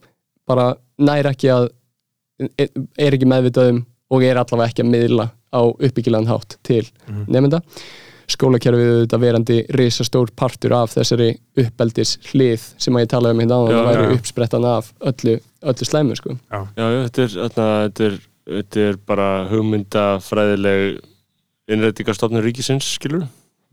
bara 0.48 0.72
næri 1.00 1.32
ekki 1.32 1.52
að 1.54 1.70
er 2.58 3.16
ekki 3.16 3.28
meðvitaðum 3.28 3.82
og 4.10 4.26
er 4.26 4.40
allavega 4.40 4.72
ekki 4.72 4.84
að 4.84 4.92
miðla 4.94 5.26
á 5.50 5.62
uppbyggilegan 5.66 6.30
hátt 6.30 6.56
til 6.66 6.84
mm. 7.06 7.26
nefnda 7.30 7.60
skólakerfið 8.30 8.90
auðvitað 8.94 9.22
verandi 9.24 9.58
risastór 9.74 10.30
partur 10.38 10.74
af 10.78 10.94
þessari 10.94 11.32
uppeldis 11.58 12.16
hlið 12.30 12.66
sem 12.80 12.96
að 12.96 13.04
ég 13.04 13.10
talaði 13.10 13.36
um 13.36 13.42
hérna 13.42 13.58
áðan 13.58 13.74
Já, 13.74 13.80
að 13.80 13.88
væri 13.90 14.18
uppsprettan 14.18 14.66
af 14.70 14.90
öllu, 15.10 15.36
öllu 15.72 15.88
slæmu 15.88 16.18
sko. 16.18 16.36
Já, 16.36 16.60
já, 16.76 16.86
þetta 17.06 17.24
er, 17.24 17.34
þarna, 17.34 17.66
þetta 17.86 18.06
er, 18.06 18.18
þetta 18.54 18.84
er 18.86 19.00
bara 19.10 19.28
hugmyndafræðileg 19.50 20.86
innrættingarstofnun 21.70 22.44
ríkisins, 22.46 22.94
skilur 22.98 23.26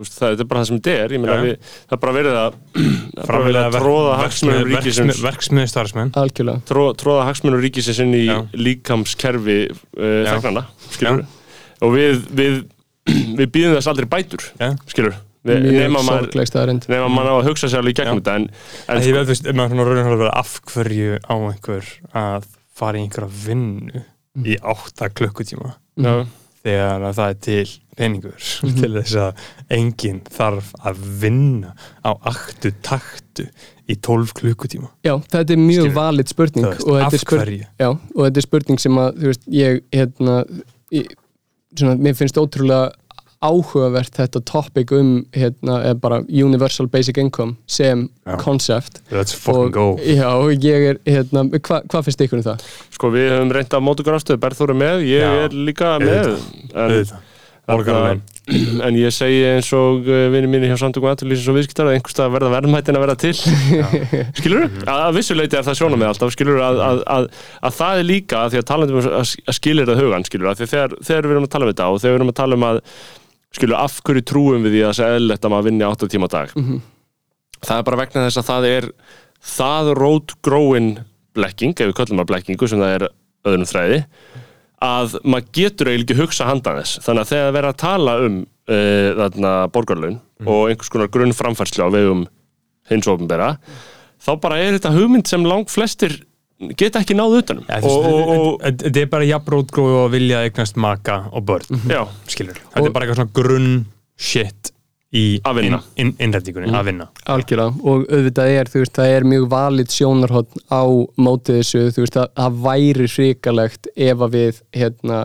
það, 0.06 0.34
er 0.44 0.50
bara 0.50 0.62
það 0.62 0.70
sem 0.70 0.80
þetta 0.80 0.96
er, 1.04 1.16
ég 1.16 1.24
meina 1.24 1.36
Já. 1.38 1.44
við, 1.46 1.76
það 1.88 1.98
er 1.98 2.02
bara 2.04 2.16
verið 2.18 2.40
að, 2.42 2.58
er 3.24 3.46
verið 3.48 3.60
að 3.64 3.78
tróða 3.78 4.18
hagsmunum 4.22 4.72
ríkisins. 4.72 5.22
verksmiði 5.26 5.72
starfsmenn 5.74 6.12
algjörlega. 6.22 6.64
Tró, 6.70 6.84
tróða 7.00 7.28
hagsmunum 7.32 7.64
ríkisins 7.64 8.02
inn 8.06 8.18
í 8.18 8.26
Já. 8.28 8.36
líkamskerfi 8.58 9.60
uh, 9.74 10.34
þegnana, 10.34 10.68
skilur 10.94 11.24
og 11.86 11.96
við, 11.96 12.28
við, 12.38 12.60
við 13.40 13.48
býðum 13.56 13.78
þess 13.80 13.92
aldrei 13.94 14.10
bætur, 14.18 14.52
Já. 14.62 14.74
skilur 14.90 15.18
staðarind 16.50 16.88
nema 16.92 17.08
maður 17.12 17.30
á 17.32 17.36
að 17.38 17.50
hugsa 17.52 17.70
sér 17.72 17.82
alveg 17.82 17.96
í 17.96 18.00
gegnum 18.02 18.20
þetta 18.20 18.34
en, 18.40 18.48
en 18.92 19.04
ég 19.06 19.16
veit, 19.16 19.28
þú 19.28 19.32
veist, 19.32 19.50
maður 19.56 19.74
svona 19.74 19.86
raunir 19.88 20.10
að 20.10 20.24
vera 20.24 20.34
af 20.42 20.54
hverju 20.74 21.20
á 21.24 21.36
einhver 21.38 21.92
að 22.22 22.48
fara 22.78 23.00
í 23.00 23.06
einhverja 23.06 23.30
vinnu 23.46 24.04
í 24.44 24.58
átta 24.62 25.10
klukkutíma? 25.14 25.76
Já, 25.98 26.14
þegar 26.68 27.08
að 27.08 27.18
það 27.20 27.34
er 27.34 27.40
til 27.48 27.74
peningur 27.98 28.50
til 28.82 28.92
þess 29.00 29.18
að 29.24 29.42
enginn 29.78 30.22
þarf 30.34 30.70
að 30.86 31.02
vinna 31.24 31.74
á 32.06 32.12
aktu 32.32 32.74
taktu 32.86 33.48
í 33.88 33.96
12 34.04 34.36
klukkutíma 34.38 34.92
Já, 35.08 35.16
þetta 35.32 35.56
er 35.56 35.62
mjög 35.64 35.88
Skilur. 35.88 35.96
valid 35.98 36.32
spurning 36.34 36.68
veist, 36.68 36.86
og, 36.86 37.00
þetta 37.02 37.38
hverju? 37.38 37.70
já, 37.80 37.90
og 37.90 38.22
þetta 38.26 38.42
er 38.44 38.48
spurning 38.50 38.84
sem 38.84 39.02
að 39.02 39.22
þú 39.22 39.32
veist, 39.32 39.48
ég, 39.56 39.82
hérna 39.96 40.38
ég, 40.96 41.14
svona, 41.78 41.98
mér 42.08 42.18
finnst 42.20 42.40
ótrúlega 42.42 42.92
áhugavert 43.44 44.16
þetta 44.18 44.42
topic 44.50 44.92
um 44.98 45.12
hérna, 45.36 45.82
eða 45.92 46.00
bara 46.02 46.20
universal 46.26 46.88
basic 46.90 47.20
income 47.22 47.56
sem 47.70 48.08
Já. 48.26 48.38
concept 48.42 49.02
let's 49.14 49.36
fucking 49.38 49.78
og, 49.78 49.78
go 49.78 49.88
Já, 50.02 50.32
ég 50.58 50.90
er, 50.94 51.02
hérna, 51.06 51.46
hvað 51.54 51.88
hva 51.92 52.04
finnst 52.06 52.26
ykkur 52.26 52.42
um 52.42 52.48
það? 52.50 52.68
sko 52.98 53.14
við 53.14 53.32
höfum 53.36 53.54
reynd 53.54 53.78
að 53.78 53.86
móta 53.86 54.06
okkur 54.06 54.18
afstöðu 54.18 54.42
Berþór 54.42 54.74
er 54.74 54.82
með, 54.82 55.08
ég 55.12 55.26
Já. 55.26 55.34
er 55.46 55.58
líka 55.70 55.96
með 56.02 56.36
en. 56.74 57.18
Borgaralein. 57.68 58.22
en 58.88 58.96
ég 58.96 59.12
segi 59.12 59.42
eins 59.44 59.68
og 59.76 60.06
vinni 60.08 60.48
mínu 60.48 60.70
hjá 60.70 60.78
samtökum 60.80 61.10
aðturlýsins 61.12 61.50
og 61.52 61.58
viðskiptar 61.58 61.90
að 61.90 61.98
einhverstað 61.98 62.32
verða 62.32 62.52
verðmættin 62.54 62.96
að 62.96 63.04
verða 63.04 63.16
til 63.20 63.34
skilur 64.40 64.62
þú? 64.64 64.86
Að, 64.86 65.02
að 65.02 65.18
vissuleiti 65.18 65.60
er 65.60 65.66
það 65.68 65.80
sjónum 65.82 66.00
með 66.00 66.14
alltaf 66.14 66.32
skilur 66.32 66.62
að, 66.64 66.80
að, 66.86 67.02
að, 67.18 67.28
að 67.68 67.76
það 67.82 68.00
er 68.00 68.08
líka 68.08 68.40
að 68.40 68.54
því 68.54 68.62
að 68.62 68.68
talandum 68.72 69.02
að, 69.02 69.10
að 69.20 69.58
skilir 69.60 69.90
það 69.92 70.00
hugan 70.06 70.28
skilur 70.30 70.48
því 70.54 70.68
að 70.68 70.74
þegar, 70.78 70.96
þegar 71.10 71.28
við 71.28 71.36
erum 71.36 71.50
að 71.50 71.54
tala 71.58 71.68
um 71.68 71.74
þetta 71.74 71.90
og 71.92 72.00
þegar 72.06 72.16
við 72.16 72.20
erum 72.22 72.32
að 72.32 72.40
tala 72.40 72.60
um 72.62 72.68
að 72.70 72.82
skilur 73.56 73.80
af 73.80 74.00
hverju 74.04 74.26
trúum 74.28 74.66
við 74.66 74.78
því 74.78 74.82
að 74.84 74.90
það 74.90 74.98
sé 75.00 75.10
eðlilegt 75.14 75.46
að 75.46 75.54
maður 75.54 75.70
vinni 75.70 75.88
8 75.88 76.10
tíma 76.14 76.28
dag? 76.32 76.52
Það 77.64 77.78
er 77.78 77.88
bara 77.88 78.02
vegna 78.02 78.26
þess 78.28 78.42
að 78.42 78.50
það 78.52 78.68
er 78.72 78.90
það 79.48 79.94
rótgróin 79.98 80.92
blekking, 81.38 81.74
ef 81.78 81.90
við 81.92 81.98
köllum 82.02 82.22
að 82.22 82.30
blekkingu 82.32 82.68
sem 82.70 82.82
það 82.82 82.96
er 82.98 83.08
öðrum 83.48 83.70
þræði 83.70 84.00
að 84.88 85.16
maður 85.26 85.48
getur 85.58 85.90
eiginlega 85.90 86.06
ekki 86.06 86.22
hugsa 86.22 86.46
handan 86.46 86.78
þess. 86.78 87.00
Þannig 87.02 87.24
að 87.24 87.30
þegar 87.32 87.56
verða 87.56 87.72
að 87.74 87.80
tala 87.82 88.18
um 88.28 88.36
uh, 88.44 89.10
þarna 89.18 89.54
borgarlaun 89.74 90.20
og 90.46 90.70
einhvers 90.70 90.92
konar 90.94 91.10
grunnframfærslu 91.14 91.88
á 91.88 91.90
vegum 91.90 92.28
hins 92.92 93.10
ofinbera 93.10 93.56
þá 94.22 94.32
bara 94.42 94.60
er 94.62 94.78
þetta 94.78 94.94
hugmynd 94.96 95.30
sem 95.30 95.46
lang 95.48 95.70
flestir 95.72 96.20
geta 96.78 97.00
ekki 97.04 97.14
náð 97.18 97.36
utanum 97.42 97.68
þetta- 97.70 99.02
er 99.04 99.12
bara 99.12 99.28
jafnrótgrói 99.30 99.92
og 100.06 100.12
vilja 100.16 100.42
eignast 100.48 100.76
maka 100.78 101.26
og 101.32 101.46
börn 101.46 101.84
já, 101.90 102.08
skilur, 102.28 102.58
þetta 102.74 102.86
er 102.86 102.96
bara 102.96 103.06
eitthvað 103.06 103.22
svona 103.22 103.34
grunn 103.34 103.86
shit 104.18 104.72
í 105.16 105.40
Að 105.48 105.62
vinna. 105.62 105.78
inn, 105.96 106.08
inn, 106.10 106.16
innrættingunni, 106.20 106.68
að 106.76 106.86
vinna. 106.90 107.06
Algjörlega, 107.32 107.78
og 107.88 108.02
auðvitað 108.12 108.50
er, 108.60 108.66
þú 108.74 108.82
veist, 108.82 108.94
það 108.98 109.12
er 109.16 109.24
mjög 109.32 109.46
valið 109.54 109.94
sjónarhótt 109.96 110.58
á 110.68 110.84
mótið 111.24 111.60
þessu, 111.62 111.84
þú 111.96 112.04
veist, 112.04 112.18
að 112.20 112.28
það 112.36 112.58
væri 112.66 113.08
hrikalegt 113.14 113.88
ef 113.96 114.18
að 114.28 114.36
við, 114.36 114.60
hérna, 114.76 115.22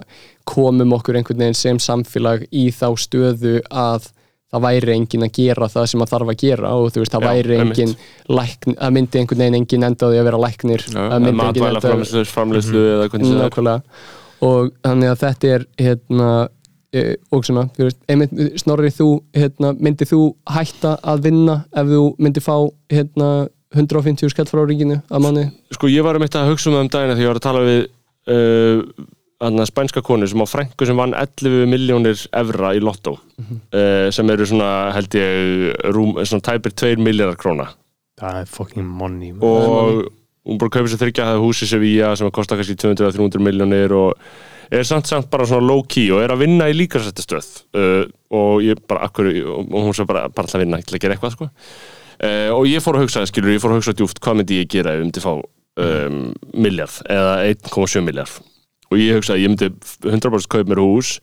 komum 0.46 0.94
okkur 0.94 1.18
einhvern 1.18 1.42
veginn 1.42 1.58
sem 1.58 1.78
samfélag 1.82 2.46
í 2.52 2.68
þá 2.70 2.86
stöðu 2.94 3.56
að 3.74 4.06
það 4.52 4.64
væri 4.66 4.94
enginn 4.96 5.26
að 5.26 5.34
gera 5.38 5.68
það 5.72 5.86
sem 5.92 6.04
að 6.04 6.10
þarf 6.12 6.32
að 6.32 6.40
gera 6.42 6.72
og 6.76 6.88
þú 6.92 7.02
veist, 7.02 7.12
það 7.14 7.24
Já, 7.24 7.28
væri 7.28 7.60
enginn 7.62 7.94
lækn, 8.38 8.74
að 8.76 8.96
myndi 8.96 9.20
einhvern 9.22 9.44
veginn 9.44 9.58
enginn 9.60 9.86
enda 9.88 10.08
á 10.08 10.10
því 10.10 10.18
að 10.20 10.26
vera 10.28 10.42
læknir. 10.42 10.84
Að 10.92 11.14
myndi 11.14 11.32
enginn 11.32 11.38
matvæla 11.42 11.84
enda 11.92 12.24
framleyslu, 12.32 12.82
eða 12.96 13.06
hvernig 13.12 13.38
það 13.38 13.70
er. 13.76 14.02
Og 14.42 14.74
þannig 14.82 15.12
að 15.12 15.22
þetta 15.22 15.50
er 15.54 15.64
hérna 15.78 16.28
e, 16.92 17.02
og 17.32 17.46
svona, 17.46 17.66
þú 17.76 17.88
veist, 17.88 18.36
Snorri 18.60 18.92
þú, 18.92 19.08
hérna, 19.38 19.72
myndi 19.78 20.08
þú 20.10 20.20
hætta 20.50 20.96
að 21.12 21.26
vinna 21.28 21.60
ef 21.70 21.90
þú 21.94 22.04
myndi 22.18 22.42
fá 22.44 22.56
hérna 22.92 23.32
150 23.72 24.32
skall 24.32 24.48
frá 24.50 24.62
ríkinu 24.68 25.00
að 25.08 25.24
manni? 25.24 25.46
Sko 25.72 25.88
ég 25.88 26.04
var 26.04 26.18
um 26.18 26.26
eitt 26.26 26.36
að 26.36 26.52
hugsa 26.52 26.68
um 26.68 26.76
það 26.76 26.84
um 26.84 26.92
dagina 26.92 27.16
því 27.16 27.24
ég 27.24 27.30
var 27.32 27.40
að 27.40 27.46
tala 27.46 27.62
við 27.66 27.80
uh, 28.28 29.06
anna, 29.42 29.66
spænska 29.68 30.02
konu 30.06 30.28
sem 30.28 30.42
á 30.42 30.46
frængu 30.48 30.86
sem 30.88 30.98
vann 30.98 31.14
11 31.18 31.66
miljónir 31.70 32.26
evra 32.38 32.72
í 32.76 32.82
lottó 32.82 33.16
uh, 33.18 34.08
sem 34.14 34.30
eru 34.34 34.46
svona 34.48 34.92
held 34.96 35.18
ég 35.18 35.92
rúm, 35.94 36.16
svona 36.22 36.46
tæpir 36.48 36.74
2 36.84 37.02
miljardar 37.02 37.38
króna 37.40 37.68
það 38.20 38.42
er 38.42 38.50
fucking 38.50 38.86
money 38.86 39.32
man. 39.32 39.42
og 39.42 40.10
hún 40.46 40.58
bara 40.58 40.74
kaupir 40.74 40.92
sér 40.92 41.02
þryggja 41.04 41.28
það 41.30 41.44
húsi 41.44 41.68
Sevilla 41.70 42.14
sem 42.18 42.28
að 42.28 42.36
kosta 42.38 42.58
kannski 42.58 42.78
200-300 42.82 43.42
miljónir 43.42 43.94
og 43.96 44.14
er 44.72 44.86
samt 44.88 45.10
samt 45.10 45.30
bara 45.30 45.46
svona 45.48 45.66
low 45.68 45.82
key 45.88 46.10
og 46.14 46.22
er 46.22 46.34
að 46.34 46.44
vinna 46.46 46.68
í 46.70 46.76
líkasættistöð 46.76 47.50
uh, 47.78 48.04
og 48.32 48.62
ég 48.64 48.80
bara, 48.88 49.08
akkur, 49.08 49.28
og 49.28 49.74
hún 49.74 49.96
svo 49.96 50.06
bara, 50.08 50.28
bara 50.32 50.48
að 50.48 50.64
vinna, 50.64 50.80
ætla 50.80 50.98
að 50.98 51.04
gera 51.04 51.16
eitthvað 51.18 51.36
sko. 51.36 51.50
uh, 51.50 52.48
og 52.56 52.70
ég 52.70 52.84
fór 52.84 52.98
að 52.98 53.06
hugsa, 53.06 53.26
skilur, 53.28 53.54
ég 53.54 53.62
fór 53.62 53.74
að 53.74 53.82
hugsa 53.82 53.96
djúft 53.98 54.22
hvað 54.22 54.40
myndi 54.40 54.62
ég 54.62 54.70
gera 54.72 54.94
ef 54.94 55.02
ég 55.02 55.06
myndi 55.06 55.24
fá 55.24 55.34
um, 55.36 56.24
miljard 56.54 56.98
eða 57.10 57.36
1,7 57.52 58.04
miljard 58.06 58.51
og 58.92 59.00
ég 59.00 59.18
hugsaði, 59.18 59.46
ég 59.46 59.52
myndi 59.52 59.72
100% 60.06 60.52
kaup 60.52 60.70
mér 60.70 60.82
hús 60.84 61.16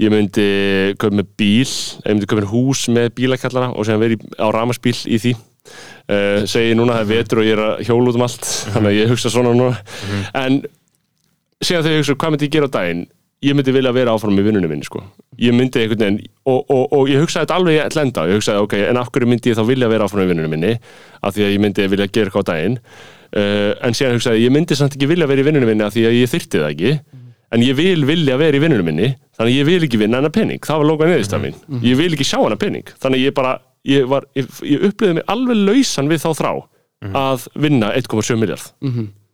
ég 0.00 0.12
myndi 0.12 0.48
kaup 1.00 1.14
mér 1.14 1.28
bíl 1.38 1.68
ég 1.68 2.08
myndi 2.14 2.28
kaup 2.28 2.40
mér 2.40 2.50
hús 2.50 2.86
með 2.92 3.12
bílakallara 3.18 3.72
og 3.74 3.86
séðan 3.86 4.04
verið 4.04 4.26
á 4.40 4.46
ramarsbíl 4.54 4.96
í 5.06 5.20
því. 5.20 5.36
Uh, 6.10 6.42
segi 6.48 6.74
núna 6.74 6.96
það 6.96 7.02
er 7.04 7.08
vetur 7.10 7.42
og 7.42 7.46
ég 7.46 7.54
er 7.54 7.64
að 7.66 7.82
hjóla 7.86 8.10
út 8.10 8.18
um 8.18 8.24
allt 8.24 8.46
þannig 8.74 8.90
að 8.90 8.96
ég 8.96 9.12
hugsa 9.12 9.32
svona 9.32 9.52
núna. 9.54 9.76
En 10.40 10.62
síðan 11.60 11.84
þegar 11.84 11.94
ég 11.94 12.02
hugsa 12.02 12.16
hvað 12.16 12.34
myndi 12.34 12.48
ég 12.48 12.54
gera 12.56 12.70
á 12.72 12.74
daginn? 12.78 13.04
Ég 13.44 13.56
myndi 13.56 13.72
vilja 13.72 13.92
vera 13.96 14.12
áfram 14.16 14.36
í 14.36 14.42
vinnunum 14.44 14.68
minni 14.68 14.84
sko. 14.84 15.00
ég 15.40 15.54
myndi 15.56 15.80
einhvern 15.80 16.02
veginn 16.02 16.18
og, 16.44 16.58
og, 16.68 16.82
og 16.92 17.08
ég 17.08 17.22
hugsaði 17.22 17.46
þetta 17.46 17.56
alveg 17.56 17.78
í 17.78 17.96
lenda. 17.96 18.26
Ég 18.28 18.40
hugsaði 18.40 18.64
ok, 18.66 18.74
en 18.88 19.00
af 19.00 19.08
hverju 19.12 19.30
myndi 19.30 19.52
ég 19.52 19.56
þá 19.56 19.64
vilja 19.68 19.88
vera 19.88 20.08
áfram 20.08 20.26
í 20.26 20.28
vinnunum 20.32 20.52
minni? 20.52 20.74
Af 21.20 21.36
því 21.36 21.46
að 21.46 21.54
ég 21.54 21.62
myndi 21.64 21.88
vilja 21.92 22.08
gera 22.10 22.28
eitthvað 22.28 22.44
á 22.44 22.50
daginn 22.50 22.76
uh, 23.36 23.72
en 23.86 23.96
síðan 23.96 24.18
hugsaði 24.18 24.44
ég, 24.44 24.52
myndi 24.54 24.78
samt 24.78 24.94
ekki 24.98 25.08
vilja 25.10 25.28
vera 25.30 25.42
í 25.42 25.48
vinnunum 25.48 25.70
minni 25.70 25.86
af 25.86 25.94
því 25.96 26.06
að 26.10 26.18
ég 26.20 26.30
þyrti 26.34 26.62
það 26.62 26.70
ekki. 26.74 26.92
En 27.50 27.64
ég 27.66 27.74
vil 27.74 28.04
vilja 28.06 28.36
vera 28.38 28.54
í 28.54 28.62
vinnunum 28.62 28.86
minni 28.86 29.08
þannig 29.40 29.54
að 29.54 29.58
ég 29.58 29.68
vil 29.68 29.86
ekki 29.86 30.00
vinna 30.00 30.20
hana 30.20 30.30
penning 30.34 30.66
það 30.66 30.82
var 30.82 30.88
lókað 30.90 31.10
neðist 31.14 31.34
af 31.34 31.42
mín, 31.42 31.56
ég 31.86 31.96
vil 31.98 32.12
ekki 32.12 32.26
sjá 32.28 32.38
hana 32.42 32.58
penning 32.60 32.92
þannig 33.00 33.22
að 33.22 33.24
ég 33.24 33.34
bara, 33.38 33.54
ég, 33.88 34.04
var, 34.10 34.26
ég, 34.36 34.50
ég 34.68 34.84
upplýði 34.90 35.16
mig 35.16 35.26
alveg 35.32 35.62
lausan 35.64 36.10
við 36.10 36.22
þá 36.24 36.30
þrá 36.36 36.50
að 37.16 37.46
vinna 37.64 37.92
1,7 37.96 38.36
miljard 38.36 38.66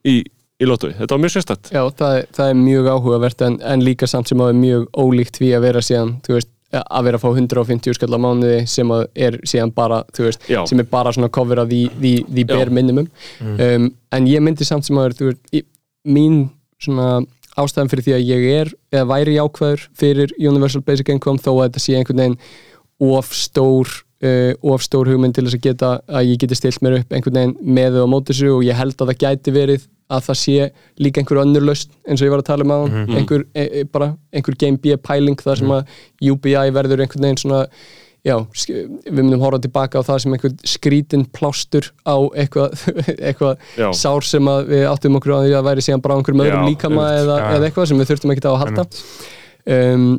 í, 0.07 0.15
í 0.23 0.69
lótu, 0.71 0.93
þetta 0.95 1.17
var 1.17 1.23
mjög 1.25 1.35
sérstætt 1.35 1.73
Já, 1.75 1.83
það, 1.99 2.21
það 2.39 2.53
er 2.53 2.61
mjög 2.61 2.91
áhugavert 2.95 3.43
en, 3.49 3.59
en 3.75 3.83
líka 3.83 4.07
samt 4.07 4.31
sem 4.31 4.41
að 4.41 4.53
er 4.55 4.61
mjög 4.63 4.87
ólíkt 4.95 5.41
því 5.43 5.51
að 5.59 5.67
vera 5.67 5.83
síðan, 5.83 6.15
þú 6.23 6.37
veist, 6.39 6.53
að 6.75 7.05
vera 7.07 7.19
að 7.21 7.23
fá 7.23 7.29
150 7.31 7.95
skall 7.97 8.11
á 8.17 8.19
mánuði 8.19 8.59
sem 8.69 8.91
að 8.91 9.05
er 9.15 9.37
síðan 9.47 9.71
bara, 9.77 10.01
þú 10.17 10.27
veist, 10.27 10.49
Já. 10.51 10.65
sem 10.67 10.81
er 10.83 10.89
bara 10.91 11.13
svona 11.15 11.31
cover 11.33 11.61
af 11.63 11.69
því, 11.71 11.81
því, 12.01 12.13
því 12.27 12.45
Já. 12.45 12.49
bare 12.51 12.71
minimum 12.75 13.07
um, 13.41 13.87
en 14.13 14.27
ég 14.27 14.43
myndi 14.43 14.67
samt 14.67 14.85
sem 14.89 14.99
að 14.99 15.15
þú 15.21 15.31
veist, 15.31 15.43
í- 15.55 15.65
mín 16.07 16.49
svona 16.83 17.21
ástæðan 17.57 17.89
fyrir 17.89 18.05
því 18.05 18.15
að 18.19 18.27
ég 18.29 18.49
er 18.61 18.73
eða 18.93 19.07
væri 19.15 19.37
jákvæður 19.39 19.87
fyrir 19.97 20.35
Universal 20.39 20.83
Basic 20.85 21.09
Income 21.15 21.41
þó 21.41 21.53
að 21.55 21.63
þetta 21.71 21.85
sé 21.87 21.95
einhvern 21.97 22.21
veginn 22.21 22.39
of 23.17 23.31
stór 23.33 23.89
uh, 24.27 24.53
of 24.75 24.83
stór 24.85 25.09
hugmynd 25.09 25.35
til 25.39 25.47
þess 25.47 25.57
að 25.57 25.65
geta 25.71 25.91
að 26.09 26.29
ég 26.35 26.43
geti 26.43 26.59
stilt 26.59 26.83
mér 26.85 26.99
upp 27.01 27.15
einhvern 27.17 27.39
veginn 27.41 27.57
með 27.79 28.01
og 28.03 28.11
á 28.11 28.13
móti 28.13 28.35
þessu 28.35 28.53
og 28.59 28.67
ég 28.67 28.77
held 28.77 28.97
að 29.01 29.13
það 29.15 29.23
gæti 29.25 29.55
verið 29.57 29.87
að 30.13 30.25
það 30.29 30.41
sé 30.41 30.71
líka 31.03 31.21
einhver 31.21 31.43
önnur 31.43 31.67
laust 31.67 31.93
eins 32.07 32.23
og 32.23 32.29
ég 32.29 32.35
var 32.35 32.43
að 32.43 32.51
tala 32.51 32.67
um 32.67 32.75
á 32.75 32.81
einhver, 33.19 33.47
e, 33.55 33.65
e, 33.67 33.85
bara 33.91 34.13
einhver 34.33 34.59
game 34.59 34.79
B 34.83 34.97
pæling 35.03 35.39
þar 35.41 35.63
sem 35.63 35.73
að 35.77 35.95
UBI 36.33 36.75
verður 36.77 37.03
einhvern 37.05 37.27
veginn 37.27 37.41
svona 37.43 37.63
já, 38.27 38.37
við 38.67 39.21
myndum 39.21 39.43
horfa 39.45 39.63
tilbaka 39.63 40.03
á 40.03 40.07
það 40.07 40.21
sem 40.23 40.37
einhvern 40.37 40.57
skrítin 40.67 41.27
plástur 41.35 41.91
á 42.03 42.17
eitthvað, 42.35 42.75
eitthvað 43.29 43.63
Já. 43.79 43.89
sár 43.95 44.27
sem 44.27 44.51
við 44.71 44.87
áttum 44.91 45.19
okkur 45.21 45.37
á 45.37 45.41
því 45.45 45.55
að 45.59 45.71
væri 45.71 45.87
síðan 45.87 46.03
bara 46.05 46.17
á 46.17 46.19
einhverjum 46.21 46.45
öðrum 46.47 46.69
líkama 46.71 47.07
eða, 47.21 47.39
eða 47.55 47.69
eitthvað 47.69 47.89
sem 47.91 48.03
við 48.03 48.13
þurftum 48.13 48.35
ekki 48.35 48.47
á 48.47 48.53
að 48.53 48.61
halda. 48.65 48.87
Um, 49.77 50.11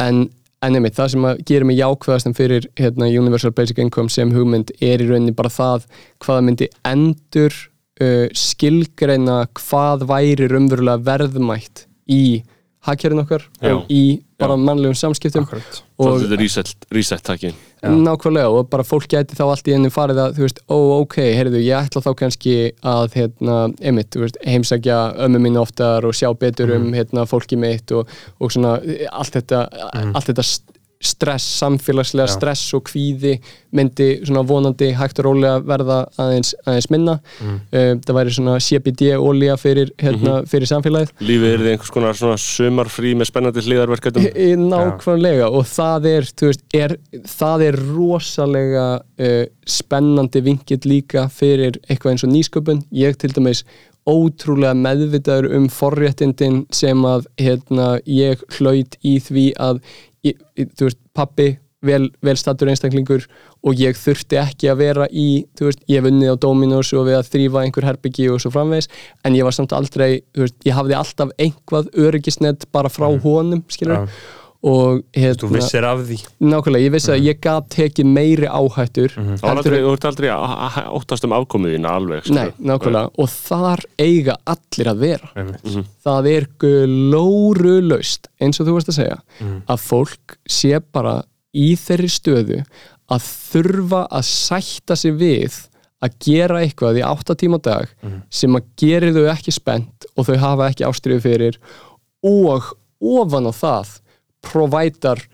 en 0.00 0.28
en 0.60 0.76
einmitt, 0.76 0.96
það 0.96 1.12
sem 1.14 1.26
gera 1.48 1.66
mig 1.68 1.78
jákvæðastum 1.78 2.34
fyrir 2.36 2.66
hérna, 2.76 3.08
Universal 3.08 3.52
Basic 3.56 3.78
Income 3.80 4.12
sem 4.12 4.32
hugmynd 4.34 4.74
er 4.76 5.00
í 5.00 5.06
rauninni 5.08 5.32
bara 5.36 5.52
það 5.52 5.86
hvað 6.20 6.42
myndi 6.44 6.68
endur 6.84 7.56
uh, 8.00 8.26
skilgreina 8.36 9.42
hvað 9.60 10.06
væri 10.10 10.50
raunverulega 10.50 11.04
verðmætt 11.06 11.86
í 12.10 12.42
hagkerfin 12.86 13.22
okkar 13.22 13.44
Já. 13.60 13.74
og 13.74 13.90
í 13.92 14.20
bara 14.40 14.56
mannlegum 14.56 14.96
samskiptum. 14.96 15.44
Akkurat. 15.44 15.82
og 16.00 16.22
þetta 16.22 16.36
er 16.36 16.40
reset, 16.40 16.86
reset 16.96 17.22
takki 17.26 17.50
nákvæmlega 17.80 18.48
og 18.52 18.68
bara 18.72 18.84
fólk 18.84 19.08
gæti 19.08 19.36
þá 19.38 19.44
allt 19.46 19.68
í 19.68 19.74
einu 19.76 19.90
farið 19.92 20.20
að 20.20 20.34
þú 20.36 20.44
veist, 20.44 20.60
ó 20.68 20.76
ok, 21.00 21.16
heyrðu, 21.36 21.60
ég 21.64 21.86
ætla 21.88 22.02
þá 22.04 22.10
kannski 22.22 22.56
að 22.84 23.16
hérna, 23.16 23.56
einmitt, 23.80 24.10
þú 24.12 24.24
veist, 24.26 24.40
heimsækja 24.44 24.98
ömmu 25.26 25.40
mín 25.46 25.60
oftar 25.60 26.04
og 26.08 26.16
sjá 26.16 26.28
betur 26.36 26.74
um 26.76 26.90
hérna, 26.96 27.24
fólki 27.28 27.56
mitt 27.60 27.92
og, 27.96 28.10
og 28.40 28.52
svona 28.52 28.76
allt 29.10 29.38
þetta, 29.38 29.64
allt 30.12 30.28
þetta 30.32 30.46
stress, 31.00 31.46
samfélagslega 31.62 32.28
Já. 32.28 32.34
stress 32.34 32.74
og 32.76 32.84
kvíði 32.90 33.38
myndi 33.72 34.08
svona 34.26 34.42
vonandi 34.44 34.90
hægt 34.98 35.20
og 35.22 35.30
rólega 35.30 35.60
verða 35.64 36.00
aðeins, 36.20 36.50
aðeins 36.66 36.88
minna 36.92 37.14
mm. 37.40 37.58
það 38.04 38.16
væri 38.18 38.34
svona 38.36 38.56
CBD-ólía 38.60 39.56
fyrir, 39.60 39.92
hérna, 40.02 40.40
fyrir 40.50 40.68
samfélagið 40.68 41.14
lífið 41.24 41.54
er 41.54 41.62
þið 41.64 41.70
einhvers 41.72 41.94
konar 41.94 42.18
svona 42.18 42.36
sumarfrí 42.42 43.14
með 43.16 43.30
spennandi 43.30 43.64
hliðarverkefnum 43.64 44.26
Í- 44.28 44.34
í- 44.50 44.58
Nákvæmlega 44.60 45.48
og 45.48 45.64
það 45.70 46.10
er, 46.12 46.28
veist, 46.42 46.66
er, 46.76 46.96
það 47.38 47.66
er 47.70 47.80
rosalega 47.94 48.88
uh, 49.00 49.44
spennandi 49.70 50.42
vingill 50.44 50.82
líka 50.90 51.28
fyrir 51.32 51.78
eitthvað 51.88 52.14
eins 52.14 52.26
og 52.26 52.32
nýsköpun. 52.34 52.84
Ég 52.96 53.16
til 53.20 53.32
dæmis 53.36 53.64
ótrúlega 54.08 54.74
meðvitaður 54.74 55.50
um 55.58 55.66
forréttindin 55.70 56.62
sem 56.74 57.02
að 57.06 57.26
hérna, 57.38 57.90
ég 58.08 58.40
hlaut 58.56 58.96
í 59.06 59.18
því 59.22 59.50
að 59.60 59.82
ég, 60.26 60.40
þú 60.56 60.88
veist, 60.88 61.00
pappi 61.16 61.50
vel, 61.86 62.10
vel 62.24 62.36
stattur 62.36 62.68
einstaklingur 62.70 63.24
og 63.64 63.80
ég 63.80 63.96
þurfti 63.96 64.38
ekki 64.40 64.70
að 64.72 64.82
vera 64.82 65.06
í, 65.08 65.28
veist, 65.60 65.80
ég 65.88 66.00
hef 66.00 66.10
unnið 66.10 66.34
á 66.36 66.42
Dominos 66.42 66.92
og 66.96 67.06
við 67.08 67.20
að 67.20 67.30
þrýfa 67.34 67.64
einhver 67.64 67.88
herbyggi 67.88 68.28
og 68.32 68.42
svo 68.42 68.52
framvegis, 68.54 68.90
en 69.24 69.38
ég 69.38 69.46
var 69.46 69.56
samt 69.56 69.74
aldrei, 69.76 70.20
veist, 70.36 70.58
ég 70.66 70.76
hafði 70.76 70.98
alltaf 70.98 71.32
einhvað 71.40 71.90
öryggisnett 72.04 72.68
bara 72.74 72.92
frá 72.92 73.08
honum, 73.08 73.64
skilur 73.72 74.04
Já. 74.04 74.20
Og 74.62 74.98
hérna, 75.16 75.38
Þú 75.40 75.48
vissir 75.54 75.84
af 75.88 76.02
því. 76.04 76.16
nákvæmlega, 76.44 76.84
ég 76.84 76.92
vissi 76.92 77.10
að 77.14 77.22
ég 77.24 77.38
gat 77.40 77.68
tekið 77.72 78.08
meiri 78.12 78.48
áhættur 78.50 79.14
Það 79.16 79.40
var 79.40 79.54
heldur 79.54 79.56
aldrei, 79.56 79.78
þú 79.80 79.92
ert 79.94 80.04
aldrei 80.10 80.28
óttast 81.00 81.24
um 81.24 81.32
afkomuðina 81.38 81.94
alveg 81.96 82.26
sko. 82.26 82.34
Nei, 82.36 82.50
nákvæmlega, 82.60 83.10
og 83.16 83.30
þar 83.32 83.84
eiga 84.04 84.36
allir 84.52 84.90
að 84.92 85.00
vera. 85.06 85.30
Einmitt. 85.40 85.88
það 86.04 86.28
er 86.34 86.46
glórulaust 86.60 88.28
eins 88.40 88.60
og 88.60 88.68
þú 88.68 88.76
varst 88.76 88.92
að 88.92 88.98
segja 89.00 89.18
að 89.70 89.82
fólk 89.86 90.36
sé 90.50 90.76
bara 90.92 91.16
í 91.56 91.72
þeirri 91.80 92.10
stöðu 92.12 92.60
að 93.10 93.24
þurfa 93.50 94.04
að 94.12 94.26
sætta 94.28 94.96
sig 94.98 95.16
við 95.18 95.56
að 96.04 96.14
gera 96.24 96.60
eitthvað 96.64 97.00
í 97.00 97.04
8 97.04 97.34
tíma 97.40 97.58
á 97.60 97.66
dag 97.66 97.90
sem 98.32 98.54
að 98.56 98.68
gerir 98.80 99.16
þau 99.16 99.26
ekki 99.34 99.52
spennt 99.52 100.06
og 100.16 100.28
þau 100.28 100.36
hafa 100.44 100.68
ekki 100.70 100.86
ástriðu 100.88 101.24
fyrir 101.24 101.58
og 102.24 102.70
ofan 103.00 103.48
á 103.48 103.52
það 103.56 103.96
provætar 104.46 105.26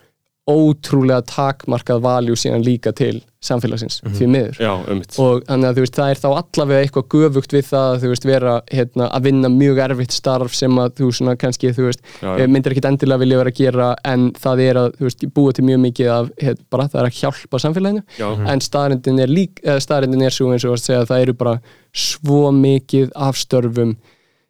ótrúlega 0.46 1.24
takmarkað 1.26 2.04
valjú 2.04 2.36
síðan 2.38 2.62
líka 2.62 2.92
til 2.94 3.16
samfélagsins 3.42 3.96
því 4.14 4.26
miður 4.30 4.60
Já, 4.62 4.70
og 5.18 5.40
þannig 5.48 5.66
að 5.72 5.80
veist, 5.82 5.96
það 5.98 6.12
er 6.12 6.20
þá 6.22 6.26
allavega 6.28 6.84
eitthvað 6.84 7.08
göfugt 7.16 7.54
við 7.56 7.64
það 7.66 7.86
að 7.88 7.98
þú 8.04 8.10
veist, 8.12 8.26
vera 8.30 8.52
hérna, 8.70 9.08
að 9.10 9.26
vinna 9.26 9.50
mjög 9.50 9.80
erfitt 9.88 10.14
starf 10.14 10.54
sem 10.54 10.78
að 10.78 10.94
þú 11.00 11.10
svona 11.18 11.34
kannski, 11.40 11.72
þú 11.74 11.88
veist, 11.88 12.04
Já, 12.22 12.28
já. 12.28 12.44
já, 12.44 12.46
myndir 12.54 12.76
ekkit 12.76 12.88
endilega 12.92 13.22
vilja 13.24 13.40
vera 13.42 13.54
að 13.56 13.58
gera 13.58 13.88
en 14.12 14.28
það 14.38 14.62
er 14.68 14.80
að, 14.84 14.88
þú 15.00 15.08
veist, 15.08 15.26
búa 15.40 15.56
til 15.58 15.66
mjög 15.66 15.82
mikið 15.88 16.12
af, 16.14 16.30
heit, 16.46 16.62
bara 16.70 16.88
það 16.94 17.02
er 17.02 17.10
að 17.10 17.20
hjálpa 17.24 17.62
samfélaginu 17.66 18.06
Já. 18.22 18.30
en 18.54 18.64
staðrindin 18.70 19.22
er 19.26 19.34
lík, 19.34 19.60
eða 19.66 19.82
staðrindin 19.82 20.26
er 20.30 20.38
svo 20.38 20.52
eins 20.54 20.66
og 20.70 20.78
að 20.78 20.82
segja 20.86 21.02
að 21.02 21.10
það 21.10 21.26
eru 21.26 21.38
bara 21.42 21.58
svo 22.06 22.42
mikið 22.54 23.10
af 23.26 23.42
störfum 23.42 23.96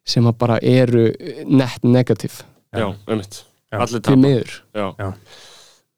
sem 0.06 0.28
að 0.28 0.38
bara 0.44 0.60
eru 0.60 1.08
net 1.48 1.80
negativ 1.88 2.42
Já, 2.76 2.90
ummitt. 3.08 3.46
Allir 3.84 4.02
tapa. 4.06 4.30
Já, 4.76 4.86
Já. 5.00 5.08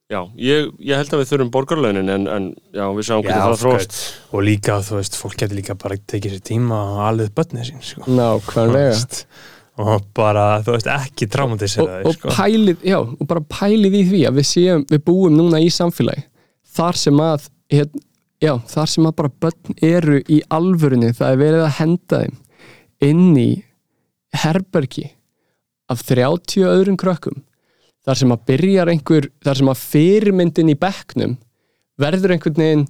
já 0.09 0.21
ég, 0.41 0.73
ég 0.81 0.97
held 1.03 1.13
að 1.13 1.21
við 1.23 1.31
þurfum 1.33 1.53
borgarlaunin 1.53 2.15
en, 2.15 2.27
en 2.33 2.49
já, 2.73 2.87
við 2.97 3.07
sjáum 3.11 3.23
hvernig 3.27 3.45
það 3.45 3.61
þróst 3.63 4.01
og 4.33 4.45
líka, 4.49 4.81
þú 4.87 4.99
veist, 5.01 5.21
fólk 5.21 5.37
getur 5.43 5.61
líka 5.61 5.77
bara 5.79 5.99
tekið 6.01 6.37
sér 6.37 6.45
tíma 6.49 6.81
og 6.95 7.05
alveg 7.11 7.33
börnið 7.37 7.71
sín 7.71 7.85
sko. 7.85 8.07
nákvæmlega. 8.09 8.97
Þú 8.97 8.97
veist, 8.97 9.21
og 9.79 10.09
bara, 10.17 10.47
þú 10.67 10.75
veist, 10.75 10.91
ekki 10.91 11.29
og, 11.29 11.33
traumatisera 11.37 12.01
og 12.01 12.09
þig 12.09 12.19
sko. 12.19 12.35
pælið, 12.35 12.83
já, 12.89 12.99
og 12.99 13.29
bara 13.31 13.45
pælið 13.53 13.99
í 14.01 14.03
því 14.11 14.25
að 14.31 14.41
við 14.41 14.49
séum, 14.51 14.85
við 14.91 15.05
búum 15.07 15.37
núna 15.39 15.61
í 15.63 15.69
samfélagi 15.71 16.25
þar 16.79 16.99
sem 16.99 17.23
að 17.23 17.47
hér, 17.75 17.87
já, 18.43 18.53
þar 18.73 18.93
sem 18.95 19.07
að 19.09 19.17
bara 19.21 19.35
börn 19.45 19.79
eru 19.93 20.19
í 20.25 20.41
alvörunni, 20.55 21.13
það 21.15 21.35
er 21.35 21.43
verið 21.45 21.67
að 21.67 21.77
henda 21.79 22.23
þeim 22.25 22.37
inn 23.09 23.39
í 23.39 23.51
herbergi 24.43 25.07
af 25.89 26.03
30 26.09 26.67
öðrum 26.69 26.99
krökkum 27.01 27.39
þar 28.09 28.21
sem 28.23 28.33
að 28.35 28.45
byrjar 28.49 28.91
einhver 28.95 29.29
þar 29.45 29.61
sem 29.63 29.69
að 29.75 29.83
fyrirmyndin 29.87 30.73
í 30.73 30.79
bekknum 30.81 31.37
verður 32.01 32.33
einhvern 32.37 32.63
veginn 32.63 32.87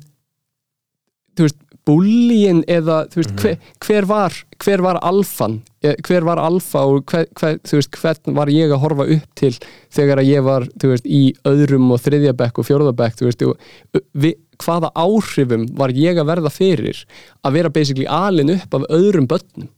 þú 1.39 1.47
veist, 1.47 1.59
búlíin 1.89 2.59
eða 2.69 2.97
þú 3.09 3.21
veist, 3.23 3.35
hver, 3.41 3.55
hver 3.87 4.07
var 4.11 4.35
hver 4.65 4.83
var 4.85 4.99
alfan, 5.07 5.61
Eh, 5.79 5.95
hver 6.03 6.25
var 6.27 6.41
alfa 6.43 6.81
og 6.91 7.05
hver, 7.07 7.29
hver, 7.39 7.61
þú 7.63 7.77
veist, 7.79 7.93
hvern 8.01 8.35
var 8.35 8.51
ég 8.51 8.73
að 8.75 8.81
horfa 8.83 9.05
upp 9.15 9.29
til 9.39 9.53
þegar 9.95 10.19
að 10.19 10.27
ég 10.33 10.43
var 10.43 10.65
þú 10.75 10.89
veist, 10.91 11.05
í 11.07 11.21
öðrum 11.47 11.93
og 11.95 12.01
þriðja 12.03 12.33
bekk 12.41 12.59
og 12.59 12.67
fjórða 12.67 12.93
bekk, 12.99 13.15
þú 13.21 13.29
veist, 13.29 13.45
og 13.47 14.01
vi, 14.19 14.33
hvaða 14.59 14.91
áhrifum 14.99 15.69
var 15.79 15.95
ég 15.95 16.19
að 16.19 16.27
verða 16.33 16.51
fyrir 16.51 17.05
að 17.47 17.55
vera 17.61 17.71
basically 17.71 18.09
alin 18.11 18.51
upp 18.57 18.75
af 18.75 18.89
öðrum 18.91 19.29
börnum? 19.31 19.69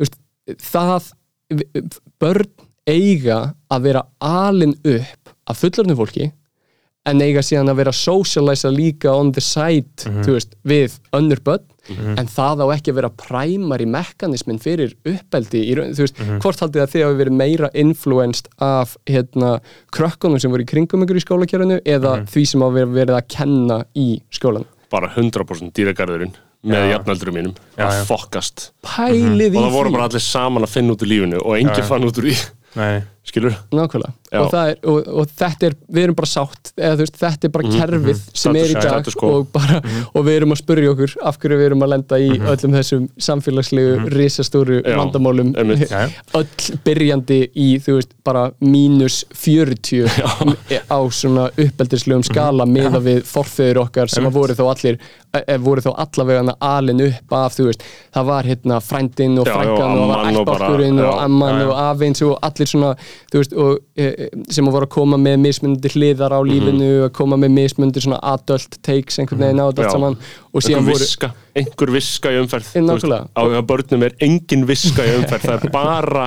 Þú 0.00 0.06
veist, 0.06 0.16
það 0.72 1.12
við- 1.52 2.00
börn 2.24 2.48
eiga 2.88 3.40
að 3.72 3.84
vera 3.88 4.02
alin 4.22 4.74
upp 4.82 5.34
af 5.50 5.60
fullorðnu 5.62 5.96
fólki 5.98 6.30
en 7.08 7.18
eiga 7.18 7.42
síðan 7.42 7.66
að 7.72 7.80
vera 7.80 7.92
socialisa 7.98 8.70
líka 8.70 9.10
on 9.18 9.32
the 9.34 9.42
side, 9.42 10.04
þú 10.22 10.36
veist, 10.36 10.52
við 10.62 10.92
önnur 11.18 11.40
börn, 11.42 11.64
en 12.14 12.28
það 12.30 12.62
á 12.62 12.66
ekki 12.76 12.92
að 12.92 12.98
vera 13.00 13.10
primary 13.18 13.88
mekanismin 13.90 14.60
fyrir 14.62 14.92
uppeldi, 15.10 15.64
í, 15.66 15.74
raun- 15.80 15.90
þú 15.98 16.04
veist, 16.04 16.20
hvort 16.44 16.62
haldið 16.62 16.84
að 16.84 16.92
þið 16.92 17.04
hafi 17.08 17.18
verið 17.24 17.36
meira 17.40 17.72
influenced 17.74 18.46
af 18.62 18.94
hérna, 19.10 19.56
krökkunum 19.90 20.38
sem 20.38 20.54
voru 20.54 20.62
í 20.62 20.70
kringum 20.70 21.02
ykkur 21.02 21.18
í 21.18 21.24
skólakjörinu 21.26 21.80
eða 21.82 22.14
því 22.30 22.46
sem 22.52 22.62
hafi 22.68 22.86
verið 22.94 23.18
að 23.18 23.28
kenna 23.34 23.80
í 23.98 24.08
skólan 24.30 24.68
bara 24.92 25.08
100% 25.16 25.72
dýragarðurinn 25.74 26.34
með 26.68 26.90
jafnaldurum 26.92 27.34
mínum. 27.34 27.54
Já, 27.74 27.86
að 27.88 27.94
já. 27.96 28.02
fokkast. 28.06 28.66
Pælið 28.86 29.56
og 29.56 29.58
í 29.58 29.62
það 29.64 29.72
voru 29.74 29.88
því. 29.90 29.94
bara 29.96 30.04
allir 30.06 30.22
saman 30.22 30.66
að 30.68 30.74
finna 30.76 30.94
út 30.94 31.02
úr 31.02 31.10
lífinu 31.10 31.40
og 31.42 31.56
enginn 31.58 31.88
fann 31.88 32.04
út 32.06 32.20
úr 32.20 32.28
því 32.28 32.34
Nei, 32.74 33.02
skilur 33.22 33.54
Nákvæmlega, 33.70 34.12
Já. 34.32 34.40
og, 34.40 34.54
er, 34.58 34.78
og, 34.82 35.06
og 35.06 35.28
þetta 35.30 35.68
er, 35.68 35.74
við 35.94 36.06
erum 36.08 36.16
bara 36.18 36.28
sátt, 36.30 36.72
eða 36.74 36.96
þú 36.98 37.04
veist, 37.04 37.18
þetta 37.20 37.46
er 37.46 37.52
bara 37.54 37.70
kerfið 37.76 38.22
sem 38.42 38.58
er 38.58 38.72
í 38.72 38.74
dag 38.82 39.10
og, 39.28 39.44
bara, 39.54 39.78
og 40.10 40.26
við 40.26 40.38
erum 40.40 40.54
að 40.56 40.60
spurja 40.62 40.90
okkur 40.90 41.14
af 41.30 41.38
hverju 41.42 41.58
við 41.60 41.68
erum 41.68 41.86
að 41.86 41.92
lenda 41.94 42.18
í 42.18 42.30
öllum 42.34 42.74
þessum 42.78 43.04
samfélagslegu 43.28 44.10
risastóru 44.16 44.80
Já, 44.80 44.96
vandamálum. 44.98 45.52
Já. 45.54 46.02
öll 46.40 46.80
byrjandi 46.82 47.40
í, 47.54 47.68
þú 47.84 47.96
veist, 48.00 48.16
bara 48.26 48.48
mínus 48.58 49.22
40 49.38 50.10
á 50.90 50.98
svona 51.14 51.46
uppeldislegum 51.54 52.26
skala 52.26 52.66
meða 52.66 53.02
við 53.06 53.22
forfeyður 53.28 53.84
okkar 53.86 54.10
sem 54.10 54.26
að 54.26 54.40
voru 54.40 54.58
þá 54.58 54.64
allir 54.66 54.98
e, 55.38 55.56
voru 55.62 55.84
þá 55.84 55.92
allavega 55.94 56.56
alin 56.58 57.06
upp 57.06 57.38
af, 57.38 57.56
þú 57.56 57.68
veist, 57.70 57.86
það 58.14 58.28
var 58.32 58.50
hérna 58.50 58.82
frændin 58.82 59.38
og 59.38 59.46
Já, 59.46 59.52
já, 59.52 59.58
frængan 59.60 60.02
og 60.02 60.02
það 60.02 60.10
var 60.10 60.26
amman 60.26 60.40
og 60.42 60.52
og 60.52 61.06
já, 61.06 61.24
amman 61.24 61.54
já, 61.54 61.62
já. 61.62 61.68
og 61.70 61.80
afeins 61.86 62.22
og 62.26 62.38
allir 62.50 62.70
svona 62.72 62.92
veist, 63.32 63.52
og, 63.56 63.78
e, 63.96 64.06
e, 64.06 64.28
sem 64.52 64.66
að 64.68 64.76
voru 64.76 64.88
að 64.88 64.92
koma 64.96 65.18
með 65.20 65.38
mismunandi 65.46 65.92
hliðar 65.94 66.34
á 66.36 66.40
lífinu 66.46 66.90
að 67.06 67.12
koma 67.16 67.38
með 67.40 67.54
mismunandi 67.56 68.02
svona 68.04 68.20
adult 68.32 68.78
takes 68.82 69.18
einhvern 69.22 69.44
veginn 69.46 69.62
á 69.62 69.66
þetta 69.70 69.82
Já. 69.82 69.86
allt 69.88 69.96
saman. 69.98 70.18
Og 70.52 70.66
síðan 70.66 70.86
voru 70.88 71.02
viska, 71.02 71.32
einhver 71.56 71.94
viska 71.96 72.32
í 72.32 72.40
umferð 72.42 72.70
Eh, 72.72 72.80
Þú 72.80 72.86
nákvæmlega. 72.88 73.26
á 73.34 73.42
börnum 73.72 74.02
er 74.06 74.14
engin 74.20 74.66
viska 74.68 75.04
í 75.06 75.16
umferð 75.20 75.48
það 75.48 75.64
er 75.64 75.70
bara 75.80 76.26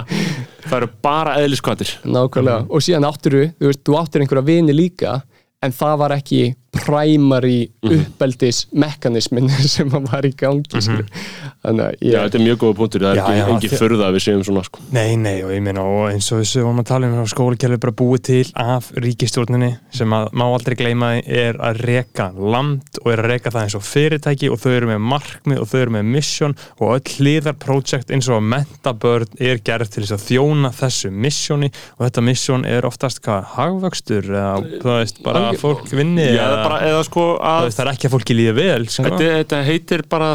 það 0.66 0.78
eru 0.82 0.90
bara 1.02 1.38
eðliskvatir. 1.44 1.96
Nákvæmlega. 2.06 2.66
Og 2.70 2.82
síðan 2.82 3.08
áttur 3.10 3.38
þú 3.60 3.70
veist, 3.70 3.84
þú 3.86 3.98
áttur 4.02 4.22
einhverja 4.26 4.46
vini 4.46 4.74
líka 4.76 5.22
en 5.64 5.72
það 5.74 5.98
var 6.02 6.16
ekki 6.18 6.42
primary 6.84 7.60
uppeldis 7.86 8.66
mekanismin 8.76 9.50
sem 9.76 9.92
að 9.96 10.12
var 10.12 10.28
í 10.28 10.34
gangi 10.38 10.82
mm 10.82 11.06
þannig 11.66 11.82
að 11.82 11.94
já, 11.96 12.06
ég, 12.06 12.16
þetta 12.26 12.38
er 12.38 12.44
mjög 12.46 12.58
góða 12.62 12.76
punktur, 12.78 13.04
það 13.06 13.12
er 13.12 13.18
Já, 13.18 13.24
ekki, 13.26 13.38
já, 13.40 13.46
engin 13.56 13.72
þi- 13.72 13.80
furða 13.80 14.06
að 14.06 14.16
við 14.16 14.24
séum 14.26 14.42
svona 14.46 14.64
sko. 14.68 14.82
Nei, 14.94 15.16
nei, 15.18 15.36
og 15.46 15.54
ég 15.56 15.64
meina, 15.66 15.86
og 15.90 16.04
eins 16.12 16.28
og 16.34 16.42
þessu 16.44 16.62
vorum 16.66 16.82
að 16.84 16.88
tala 16.92 17.10
um 17.10 17.16
að 17.24 17.30
skólakerfi 17.32 17.80
bara 17.86 17.96
búið 18.02 18.22
til 18.30 18.44
af 18.62 18.90
ríkistjórninni 19.06 19.70
sem 19.98 20.16
að 20.18 20.28
má 20.38 20.44
aldrei 20.46 20.76
gleyma 20.80 21.10
er 21.26 21.58
að 21.66 21.82
reka 21.90 22.28
land 22.38 23.00
og 23.02 23.10
er 23.14 23.24
að 23.24 23.30
reka 23.34 23.54
það 23.56 23.66
eins 23.68 23.78
og 23.80 23.86
fyrirtæki 23.88 24.52
og 24.54 24.62
þau 24.62 24.70
eru 24.76 24.92
með 24.92 25.02
markmið 25.16 25.64
og 25.64 25.70
þau 25.72 25.78
eru 25.82 25.96
með 25.98 26.06
mission 26.16 26.56
og 26.78 26.94
öll 27.00 27.16
hliðar 27.16 27.58
projekt 27.66 28.14
eins 28.14 28.30
og 28.30 28.38
að 28.40 28.48
menta 28.54 28.94
börn 29.06 29.42
er 29.42 29.62
gerð 29.66 29.94
til 29.96 30.06
þess 30.06 30.18
að 30.20 30.26
þjóna 30.30 30.74
þessu 30.76 31.12
missioni 31.12 31.72
og 31.98 32.06
þetta 32.06 32.26
mission 32.30 32.68
er 32.70 32.86
oftast 32.88 33.24
hvað 33.26 33.50
hagvöxtur 33.56 34.30
eða 34.30 34.54
þú 34.84 34.92
veist, 34.92 35.22
bara 35.26 35.48
að 35.50 35.60
fólk 35.64 35.90
vinni 35.96 36.28
já, 36.30 36.44
eða, 36.46 36.62
bara, 36.66 36.80
eða 36.92 37.02
sko 37.08 37.26
að 37.40 37.68
það 37.76 37.84
er 37.86 37.92
ekki 37.94 38.10
að 38.10 38.16
fólki 38.18 38.38
líði 38.38 38.54
vel 38.60 38.86
sko. 38.90 39.06
þetta, 39.08 39.30
þetta 39.40 39.60
heitir 39.70 40.04
bara 40.12 40.30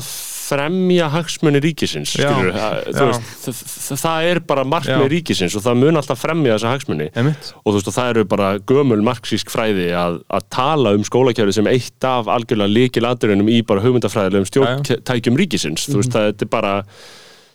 fremja 0.51 1.07
hagsmunni 1.13 1.61
ríkisins 1.63 2.17
Já, 2.19 2.31
veist, 2.43 3.29
það, 3.45 3.61
það- 3.61 4.01
það 4.03 4.29
er 4.33 4.41
bara 4.51 4.65
markmið 4.67 5.05
Já. 5.05 5.11
ríkisins 5.13 5.55
og 5.55 5.63
það 5.63 5.79
mun 5.85 6.01
alltaf 6.01 6.19
fremja 6.25 6.57
þessa 6.57 6.73
hagsmunni 6.75 7.07
Einmitt. 7.15 7.53
og 7.63 7.71
þú 7.71 7.77
veist 7.79 7.91
og 7.93 7.97
það 8.01 8.11
eru 8.15 8.25
bara 8.33 8.49
gömul 8.73 8.99
marxísk 9.07 9.53
fræði 9.55 9.87
að, 9.95 10.19
að 10.27 10.49
tala 10.51 10.95
um 10.99 11.07
skólakjæri 11.07 11.55
sem 11.55 11.71
eitt 11.71 12.09
af 12.11 12.27
algjörlega 12.35 12.75
líkil 12.75 13.07
aðdurinn 13.07 13.47
í 13.47 13.61
bara 13.63 13.85
hugmyndafræðilegum 13.85 14.51
stjórntækjum 14.51 15.39
ríkisins. 15.39 15.87
Þú 15.87 16.01
veist 16.03 16.15
það 16.17 16.33
þetta 16.33 16.49
er 16.49 16.53
bara 16.59 16.75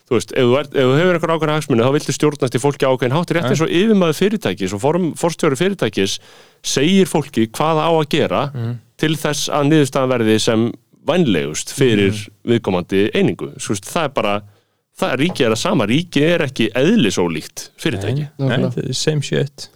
þú 0.05 0.17
veist, 0.17 0.33
ef 0.37 0.47
þú, 0.47 0.55
er, 0.59 0.69
ef 0.69 0.89
þú 0.89 0.95
hefur 0.99 1.17
einhver 1.17 1.33
ákveðin 1.35 1.55
hagsmunni 1.55 1.85
þá 1.85 1.93
viltu 1.95 2.15
stjórnast 2.15 2.57
í 2.57 2.61
fólki 2.61 2.85
á 2.85 2.93
ákveðin 2.93 3.15
hátt. 3.17 3.35
Rétt 3.35 3.51
eins 3.51 3.63
og 3.65 3.71
yfirmaður 3.73 4.19
fyrirtækis 4.19 4.75
og 4.75 4.81
form, 4.83 5.11
forstjóri 5.19 5.59
fyrirtækis 5.59 6.17
segir 6.65 7.09
fólki 7.09 7.47
hvað 7.49 7.79
það 7.81 7.87
á 7.89 7.93
að 7.93 8.09
gera 8.13 8.41
til 9.01 9.15
þess 9.19 9.49
að 9.49 9.71
niðurstaðan 9.71 10.13
verði 10.13 10.35
sem 10.45 10.67
vænlegust 11.05 11.73
fyrir 11.75 12.19
viðkomandi 12.47 13.07
einingu. 13.13 13.51
Svo 13.61 13.75
veist, 13.75 13.89
það 13.89 14.07
er 14.09 14.13
bara 14.15 14.35
það 14.95 15.13
er 15.13 15.21
ríkið 15.23 15.47
er 15.47 15.55
að 15.55 15.61
sama, 15.61 15.87
ríkið 15.89 16.27
er 16.29 16.43
ekki 16.45 16.69
eðlisólíkt 16.79 17.69
fyrirtæki. 17.81 18.27
Nei, 18.39 18.53
þetta 18.53 18.85
er 18.85 18.97
same 18.97 19.25
shit. 19.25 19.67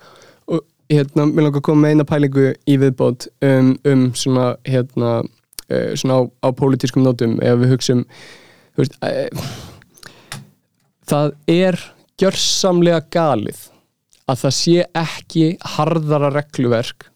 Og 0.50 0.64
hérna, 0.92 1.26
mér 1.28 1.50
langar 1.50 1.62
að 1.62 1.66
koma 1.68 1.86
með 1.86 1.96
eina 1.96 2.08
pælingu 2.08 2.46
í 2.70 2.78
viðbót 2.82 3.28
um, 3.46 3.74
um 3.90 4.06
svona 4.18 4.54
hérna, 4.68 5.18
uh, 5.68 5.90
svona 6.00 6.22
á, 6.22 6.24
á 6.46 6.50
pólitískum 6.56 7.06
nótum 7.06 7.38
ef 7.44 7.60
við 7.62 7.76
hugsum 7.76 8.06
þú 8.08 8.86
veist, 8.86 8.98
uh, 9.04 9.52
það 11.10 11.34
er 11.50 11.80
gjörsamlega 12.20 13.02
galið 13.14 13.66
að 14.30 14.42
það 14.44 14.56
sé 14.60 14.86
ekki 15.02 15.46
harðara 15.76 16.30
regluverk 16.36 17.10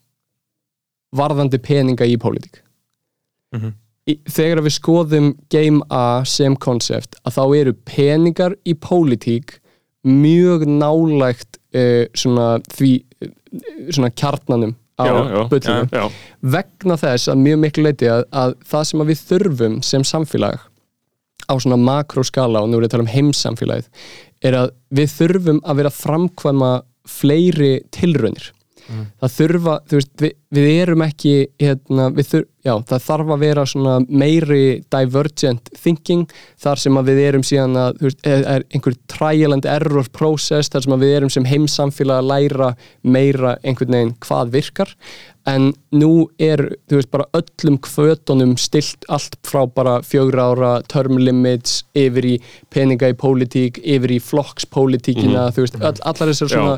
varðandi 1.14 1.60
peninga 1.61 2.07
í 2.10 2.18
pólitík. 2.18 2.61
Mhm. 3.53 3.74
í, 4.10 4.18
þegar 4.28 4.64
við 4.65 4.74
skoðum 4.80 5.28
Game 5.53 5.84
A 5.94 6.24
sem 6.26 6.56
konsept 6.57 7.15
að 7.24 7.38
þá 7.38 7.44
eru 7.60 7.74
peningar 7.86 8.56
í 8.65 8.74
pólitík 8.74 9.60
mjög 10.03 10.65
nálægt 10.68 11.60
uh, 11.76 12.10
svona 12.18 12.57
því 12.74 12.91
uh, 13.22 13.30
svona 13.94 14.10
kjarnanum 14.10 14.74
á 14.99 15.06
Já, 15.06 15.14
vegna 16.41 16.98
þess 16.98 17.30
að 17.32 17.45
mjög 17.45 17.61
miklu 17.64 17.86
leiti 17.88 18.10
að, 18.11 18.26
að 18.34 18.57
það 18.68 18.84
sem 18.90 19.03
að 19.03 19.14
við 19.14 19.24
þurfum 19.30 19.80
sem 19.86 20.03
samfélag 20.06 20.65
á 21.49 21.53
svona 21.57 21.80
makróskala 21.80 22.64
og 22.64 22.70
nú 22.70 22.80
er 22.80 22.86
ég 22.86 22.91
að 22.91 22.95
tala 22.95 23.06
um 23.06 23.14
heimsamfélagið 23.14 24.10
er 24.44 24.57
að 24.60 24.74
við 24.94 25.15
þurfum 25.18 25.61
að 25.64 25.80
vera 25.82 25.94
framkvæma 25.95 26.74
fleiri 27.10 27.74
tilraunir 27.95 28.52
það 28.91 29.35
þurfa, 29.38 29.76
þú 29.89 29.99
veist, 29.99 30.11
við, 30.22 30.34
við 30.53 30.69
erum 30.84 31.03
ekki 31.05 31.34
hérna, 31.61 32.07
við 32.14 32.30
þurf, 32.31 32.47
já, 32.64 32.73
það 32.89 33.03
þarf 33.07 33.34
að 33.35 33.43
vera 33.43 33.65
svona 33.68 33.95
meiri 34.07 34.64
divergent 34.93 35.69
thinking, 35.80 36.31
þar 36.61 36.81
sem 36.84 36.99
að 36.99 37.11
við 37.11 37.22
erum 37.27 37.45
síðan 37.47 37.77
að, 37.80 37.99
þú 37.99 38.10
veist, 38.10 38.23
er, 38.30 38.47
er 38.53 38.65
einhver 38.69 38.97
trial 39.11 39.57
and 39.57 39.68
error 39.69 40.10
process, 40.15 40.72
þar 40.73 40.88
sem 40.88 40.97
að 40.97 41.05
við 41.05 41.14
erum 41.19 41.34
sem 41.34 41.47
heimsamfélag 41.49 42.23
að 42.23 42.31
læra 42.31 42.73
meira 43.03 43.55
einhvern 43.64 43.97
veginn 43.97 44.18
hvað 44.23 44.57
virkar. 44.57 44.97
En 45.49 45.73
nú 45.91 46.30
er, 46.39 46.61
þú 46.88 47.01
veist, 47.01 47.10
bara 47.11 47.27
öllum 47.35 47.76
kvötunum 47.84 48.53
stilt 48.61 49.03
allt 49.11 49.35
frá 49.43 49.65
bara 49.68 49.97
fjögra 50.07 50.45
ára 50.53 50.69
term 50.88 51.18
limits 51.19 51.81
yfir 51.99 52.30
í 52.30 52.35
peninga 52.72 53.10
í 53.11 53.18
pólitík 53.19 53.81
yfir 53.84 54.15
í 54.15 54.22
flokkspólitíkina, 54.23 55.49
þú 55.51 55.65
veist, 55.65 55.81
öll, 55.81 55.99
allar 55.99 56.31
þessar 56.31 56.53
svona 56.53 56.77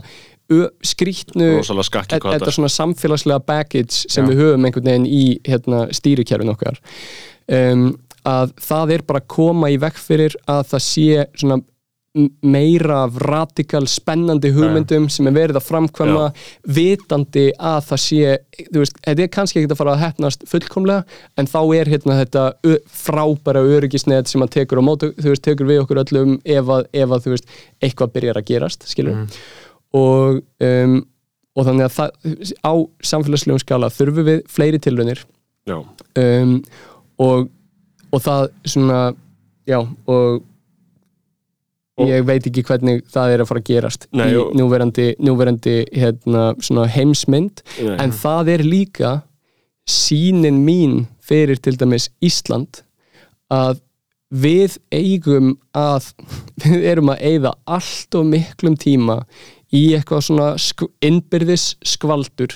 e- 2.18 2.38
þetta 2.38 2.56
svona 2.58 2.72
samfélagslega 2.74 3.46
baggage 3.46 4.06
sem 4.06 4.28
við 4.30 4.44
höfum 4.44 4.68
einhvern 4.68 4.92
veginn 4.92 5.08
í 5.10 5.24
hérna, 5.48 5.86
stýrikerfin 5.96 6.54
okkar. 6.54 6.82
Um, 7.46 7.88
að 8.26 8.56
það 8.66 8.96
er 8.96 9.06
bara 9.06 9.22
að 9.22 9.32
koma 9.36 9.70
í 9.70 9.80
vekk 9.82 10.02
fyrir 10.02 10.36
að 10.50 10.68
það 10.74 10.86
sé 10.88 11.26
svona 11.38 11.62
meira 12.42 13.02
af 13.04 13.18
radikal 13.20 13.84
spennandi 13.92 14.54
hugmyndum 14.56 15.10
sem 15.12 15.28
er 15.28 15.36
verið 15.36 15.60
að 15.60 15.66
framkvæma 15.68 16.30
vitandi 16.78 17.50
að 17.60 17.82
það 17.90 18.02
sé 18.06 18.38
veist, 18.72 19.02
þetta 19.04 19.26
er 19.26 19.32
kannski 19.34 19.60
ekki 19.60 19.74
að 19.74 19.82
fara 19.82 19.96
að 19.98 20.04
hefnast 20.06 20.46
fullkomlega 20.48 21.04
en 21.36 21.52
þá 21.52 21.60
er 21.76 21.92
hérna 21.92 22.20
þetta 22.22 22.46
frábæra 23.04 23.66
öryggisnet 23.68 24.32
sem 24.32 24.46
að 24.46 24.54
tekur, 24.62 24.84
móti, 24.86 25.12
veist, 25.20 25.44
tekur 25.44 25.68
við 25.68 25.84
okkur 25.84 26.04
öllum 26.06 26.38
ef 26.46 26.72
að, 26.78 26.88
ef 26.96 27.18
að 27.18 27.28
þú 27.28 27.36
veist, 27.36 27.54
eitthvað 27.84 28.16
byrjar 28.16 28.42
að 28.42 28.50
gerast 28.54 28.88
skilur 28.88 29.26
og, 29.96 30.42
um, 30.64 30.98
og 31.56 31.68
þannig 31.68 31.88
að 31.88 31.94
það, 31.96 32.50
á 32.68 32.74
samfélagslegum 33.12 33.62
skala 33.64 33.92
þurfum 33.94 34.28
við 34.30 34.42
fleiri 34.52 34.82
tilraunir. 34.84 35.24
Um, 36.20 36.58
og, 37.22 37.48
og 38.14 38.26
það 38.26 38.50
svona 38.70 39.00
já 39.66 39.80
og 39.82 40.44
ég 42.06 42.26
veit 42.28 42.44
ekki 42.44 42.64
hvernig 42.68 43.06
það 43.12 43.34
er 43.34 43.42
að 43.42 43.50
fara 43.50 43.62
að 43.64 43.70
gerast 43.70 44.08
Nei, 44.12 44.28
í 44.36 44.44
núverandi, 44.60 45.08
núverandi 45.24 45.76
hérna, 45.96 46.50
heimsmynd. 46.92 47.64
Nei. 47.80 47.96
en 48.04 48.14
það 48.16 48.52
er 48.58 48.66
líka 48.68 49.14
sínin 49.88 50.60
mín 50.66 51.06
fyrir 51.24 51.62
til 51.62 51.78
dæmis 51.80 52.10
Ísland 52.26 52.84
að 53.54 53.80
við 54.34 54.78
eigum 54.94 55.54
að 55.78 56.12
við 56.66 56.88
erum 56.92 57.14
að 57.14 57.26
eigða 57.30 57.54
allt 57.78 58.18
og 58.20 58.28
miklum 58.34 58.76
tíma 58.82 59.22
í 59.76 59.84
eitthvað 59.98 60.26
svona 60.30 60.48
sk 60.62 60.88
innbyrðis 61.06 61.74
skvaldur 61.86 62.56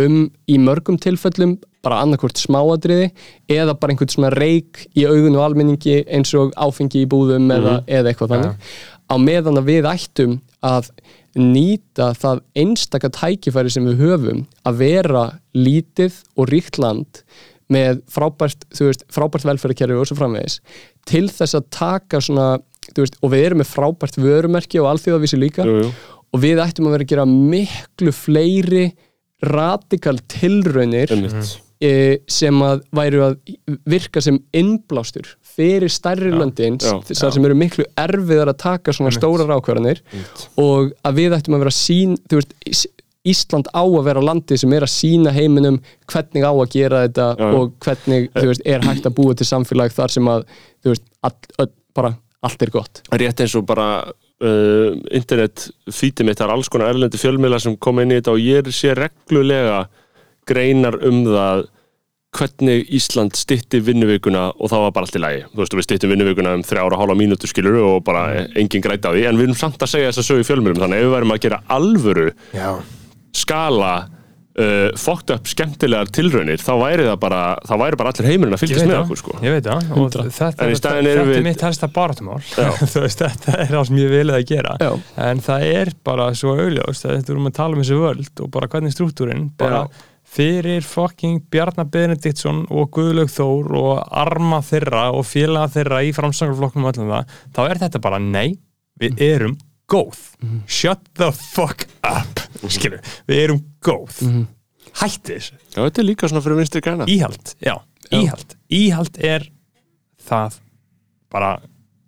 um 0.00 0.30
í 0.48 0.56
mörgum 0.62 0.96
tilfellum 0.96 1.58
bara 1.84 2.00
annarkvort 2.02 2.40
smáadriði 2.40 3.10
eða 3.52 3.74
bara 3.78 3.92
einhvern 3.92 4.10
svona 4.10 4.30
reik 4.32 4.86
í 4.96 5.04
augun 5.06 5.36
og 5.36 5.44
almenningi 5.44 5.98
eins 6.08 6.32
og 6.34 6.54
áfengi 6.56 7.02
í 7.04 7.08
búðum 7.12 7.50
eða, 7.52 7.76
eða 7.86 8.10
eitthvað 8.10 8.32
þannig. 8.32 8.70
Á 9.06 9.14
meðan 9.22 9.60
að 9.60 9.68
við 9.68 9.88
ættum 9.92 10.38
að 10.66 10.88
nýta 11.36 12.08
það 12.16 12.40
einstaka 12.56 13.10
tækifæri 13.12 13.70
sem 13.70 13.84
við 13.86 14.00
höfum 14.00 14.40
að 14.66 14.80
vera 14.80 15.26
lítið 15.54 16.16
og 16.40 16.48
ríkt 16.50 16.80
land 16.80 17.20
með 17.68 18.00
frábært, 18.08 18.64
þú 18.72 18.88
veist, 18.88 19.04
frábært 19.12 19.44
velferðarkerfi 19.46 20.00
og 20.00 20.08
svo 20.08 20.16
framvegis 20.18 20.60
til 21.06 21.26
þess 21.28 21.58
að 21.58 21.68
taka 21.74 22.20
svona, 22.22 22.48
þú 22.92 23.04
veist, 23.04 23.18
og 23.20 23.32
við 23.34 23.46
erum 23.48 23.60
með 23.62 23.72
frábært 23.74 24.18
vörumerki 24.22 24.80
og 24.80 24.90
alþjóðavísi 24.94 25.40
líka 25.42 25.66
jú, 25.66 25.80
jú. 25.84 25.90
Og 26.36 26.42
við 26.44 26.60
ættum 26.62 26.88
að 26.90 26.96
vera 26.98 27.06
að 27.06 27.12
gera 27.14 27.26
miklu 27.32 28.12
fleiri 28.12 28.86
radikal 29.44 30.18
tilraunir 30.32 31.10
Einmitt. 31.12 31.56
e, 31.84 31.90
sem 32.28 32.56
að 32.64 32.82
væru 32.96 33.22
að 33.26 33.34
virka 33.88 34.22
sem 34.24 34.38
innblástur 34.56 35.28
fyrir 35.56 35.92
stærri 35.92 36.32
löndin 36.32 36.78
já, 36.80 36.94
þessar 37.08 37.34
sem 37.36 37.44
eru 37.48 37.56
miklu 37.58 37.84
erfiðar 38.00 38.52
að 38.52 38.60
taka 38.64 38.92
svona 38.96 39.12
stórar 39.14 39.52
ákvarðanir. 39.56 40.00
Og 40.60 40.92
að 41.04 41.18
við 41.20 41.36
ættum 41.38 41.56
að 41.56 41.64
vera 41.66 41.74
sín 41.76 42.16
veist, 42.32 42.52
Ís- 42.68 42.86
Ísland 43.26 43.66
á 43.74 43.82
að 43.82 44.04
vera 44.06 44.22
landið 44.22 44.60
sem 44.62 44.72
er 44.76 44.84
að 44.86 44.92
sína 44.92 45.32
heiminum 45.34 45.80
hvernig 46.12 46.44
á 46.46 46.52
að 46.52 46.68
gera 46.76 47.00
þetta 47.06 47.28
já. 47.40 47.48
og 47.58 47.72
hvernig 47.82 48.28
veist, 48.36 48.62
er 48.64 48.84
hægt 48.86 49.08
að 49.08 49.16
búa 49.16 49.34
til 49.34 49.48
samfélag 49.48 49.92
þar 49.96 50.14
sem 50.14 50.28
að 50.30 50.44
veist, 50.86 51.02
all, 51.26 51.34
all, 51.58 51.72
bara 51.96 52.12
allt 52.46 52.62
er 52.62 52.70
gott. 52.70 53.02
Rétt 53.10 53.40
eins 53.42 53.56
og 53.58 53.66
bara 53.66 53.88
uh, 54.44 54.96
internet 55.14 55.68
fítið 55.92 56.28
mitt, 56.28 56.40
það 56.40 56.48
er 56.48 56.56
alls 56.56 56.72
konar 56.72 56.92
erlendi 56.92 57.20
fjölmiðla 57.20 57.62
sem 57.62 57.78
koma 57.78 58.04
inn 58.04 58.14
í 58.14 58.20
þetta 58.20 58.34
og 58.34 58.42
ég 58.42 58.70
sé 58.74 58.94
reglulega 58.96 59.86
greinar 60.46 60.98
um 61.06 61.24
það 61.26 61.66
hvernig 62.36 62.90
Ísland 62.92 63.36
stytti 63.38 63.80
vinnuvikuna 63.80 64.50
og 64.52 64.70
það 64.70 64.82
var 64.84 64.92
bara 64.96 65.08
allt 65.08 65.16
í 65.16 65.22
lagi. 65.22 65.44
Þú 65.52 65.62
veist, 65.62 65.76
við 65.78 65.86
styttum 65.86 66.12
vinnuvikuna 66.12 66.52
um 66.58 66.64
þrjára 66.66 66.96
og 66.96 67.02
hálfa 67.02 67.16
mínútu 67.18 67.48
skilur 67.48 67.78
og 67.80 68.02
bara 68.04 68.44
engin 68.58 68.84
græti 68.84 69.08
á 69.08 69.14
því. 69.14 69.24
En 69.30 69.40
við 69.40 69.48
erum 69.48 69.58
samt 69.58 69.80
að 69.80 69.92
segja 69.94 70.10
þess 70.10 70.22
að 70.22 70.28
sögu 70.28 70.44
í 70.44 70.48
fjölmiðlum 70.50 70.82
þannig 70.82 70.98
að 70.98 71.04
ef 71.04 71.08
við 71.08 71.14
værum 71.16 71.34
að 71.34 71.42
gera 71.46 71.60
alvöru 71.76 72.26
Já, 72.52 72.68
skala 73.36 73.94
uh, 74.60 74.88
fókt 75.00 75.30
upp 75.34 75.48
skemmtilegar 75.50 76.08
tilraunir 76.16 76.62
þá 76.62 76.72
væri 76.80 77.06
það 77.08 77.18
bara, 77.22 77.40
þá 77.68 77.72
væri 77.82 77.98
bara 78.00 78.12
allir 78.14 78.28
heimurinn 78.30 78.56
að 78.56 78.62
fylgjast 78.64 78.86
með 78.88 78.98
okkur 79.02 79.20
sko. 79.22 79.36
ég 79.44 79.54
veit 79.56 79.68
það 79.68 79.92
og 79.96 80.10
þetta, 80.16 80.48
er- 80.66 80.78
staðinn 80.80 81.06
þetta 81.06 81.12
erum 81.12 81.28
er 81.28 81.34
við- 81.36 81.46
mitt 81.50 81.64
helsta 81.66 81.90
Já. 82.56 82.70
Veist, 83.06 83.22
þetta 83.22 83.56
er 83.62 83.70
það 83.74 83.86
sem 83.90 84.00
ég 84.02 84.10
vilja 84.16 84.40
að 84.40 84.44
gera. 84.50 84.74
Já. 84.80 84.90
en 85.28 85.40
það 85.46 85.66
er 85.76 85.92
bara 86.06 86.28
svo 86.34 86.56
augljóst 86.56 87.06
að 87.08 87.16
þetta 87.20 87.32
erum 87.36 87.48
að 87.50 87.56
tala 87.60 87.76
um 87.76 87.82
þessi 87.84 88.00
völd 88.02 88.44
og 88.46 88.50
bara 88.56 88.68
hvernig 88.72 88.94
struktúrin 88.96 89.48
bara 89.58 89.86
fyrir 90.36 90.82
fucking 90.82 91.44
Bjarnar 91.54 91.86
Benediktsson 91.92 92.64
og 92.74 92.88
Guðlaug 92.96 93.30
Þór 93.30 93.68
og 93.78 94.00
arma 94.10 94.58
þeirra 94.66 95.04
og 95.14 95.22
félaga 95.28 95.70
þeirra 95.76 96.00
í 96.02 96.10
framsangarflokknum 96.16 96.84
og 96.88 96.96
öllum 96.96 97.12
það, 97.14 97.36
þá 97.54 97.60
er 97.70 97.80
þetta 97.84 98.00
bara 98.02 98.18
nei, 98.18 98.56
við 99.00 99.22
erum 99.22 99.54
góð. 99.86 100.18
Shut 100.66 101.04
the 101.14 101.28
fuck 101.30 101.84
up. 102.02 102.40
Skilur, 102.66 102.98
við 103.30 103.42
erum 103.44 103.60
góð. 103.86 104.20
Hætti 105.00 105.36
þessu. 105.36 105.56
Já, 105.74 105.80
þetta 105.80 106.02
er 106.02 106.08
líka 106.10 106.30
svona 106.30 106.44
fyrir 106.44 106.60
vinstri 106.60 106.84
græna. 106.84 107.08
Íhald, 107.10 107.56
já, 107.64 107.74
íhald. 108.10 108.54
Íhald 108.72 109.18
er 109.24 109.48
það 110.26 110.60
bara 111.32 111.56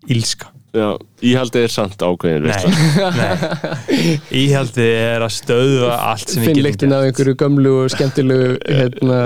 ílska 0.08 0.52
Já, 0.76 0.98
íhaldið 1.24 1.64
er 1.64 1.72
samt 1.72 2.02
ákveðin 2.04 2.44
Nei, 2.44 2.72
nei. 3.16 4.10
Íhaldi 4.36 4.84
er 4.84 5.24
að 5.24 5.32
stöðva 5.38 5.94
allt 6.10 6.28
sem 6.28 6.42
við 6.42 6.50
finn 6.50 6.58
getum 6.58 6.66
líktin 6.66 6.92
af 6.92 7.06
einhverju 7.06 7.34
gömlu 7.40 7.72
og 7.84 7.94
skemmtilegu 7.94 8.50
hérna, 8.66 9.20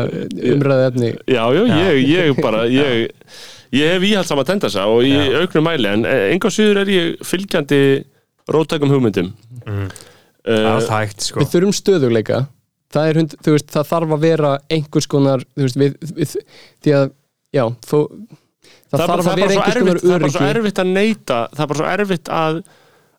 umræði 0.53 0.87
efni. 0.87 1.11
Já, 1.27 1.43
já, 1.57 1.65
ég, 1.67 1.99
ég 2.13 2.39
bara 2.39 2.63
ég, 2.71 3.27
ég 3.75 3.91
hef 3.97 4.07
íhald 4.07 4.31
saman 4.31 4.49
tendasa 4.53 4.87
og 4.87 5.03
í 5.09 5.11
Já. 5.17 5.43
auknum 5.43 5.67
mæli 5.67 5.91
en 5.91 6.07
enga 6.07 6.53
síður 6.55 6.85
er 6.85 6.95
ég 6.95 7.27
fylgjandi 7.27 7.83
róttækum 8.55 8.95
hugmyndum 8.95 9.35
Það 10.43 10.75
er 10.75 10.91
hægt, 10.91 11.27
sko. 11.29 11.43
Við 11.43 11.51
þurfum 11.53 11.75
stöðugleika. 11.79 12.45
Það, 12.93 13.09
er, 13.09 13.19
veist, 13.47 13.69
það 13.73 13.89
þarf 13.89 14.15
að 14.17 14.25
vera 14.27 14.53
einhvers 14.73 15.09
konar 15.09 15.45
þú 15.55 15.67
veist, 15.67 15.79
við, 15.81 15.95
við, 16.19 16.33
því 16.85 16.95
að 16.99 17.05
já, 17.57 17.63
þó, 17.89 17.97
það, 18.03 18.99
það, 18.99 19.07
bara, 19.07 19.07
þarf 19.07 19.25
það, 19.25 19.31
að 19.31 19.33
er 19.33 19.41
vera 19.41 19.63
bara 19.63 19.73
einhvers 19.73 19.79
konar 19.79 20.03
það 20.03 20.17
er 20.17 20.25
bara 20.27 20.35
svo 20.35 20.43
öryggi. 20.43 20.59
erfitt 20.59 20.83
að 20.83 20.91
neyta 20.93 21.39
það 21.53 21.65
er 21.65 21.71
bara 21.73 21.81
svo 21.81 21.89
erfitt 21.93 22.33
að 22.37 22.61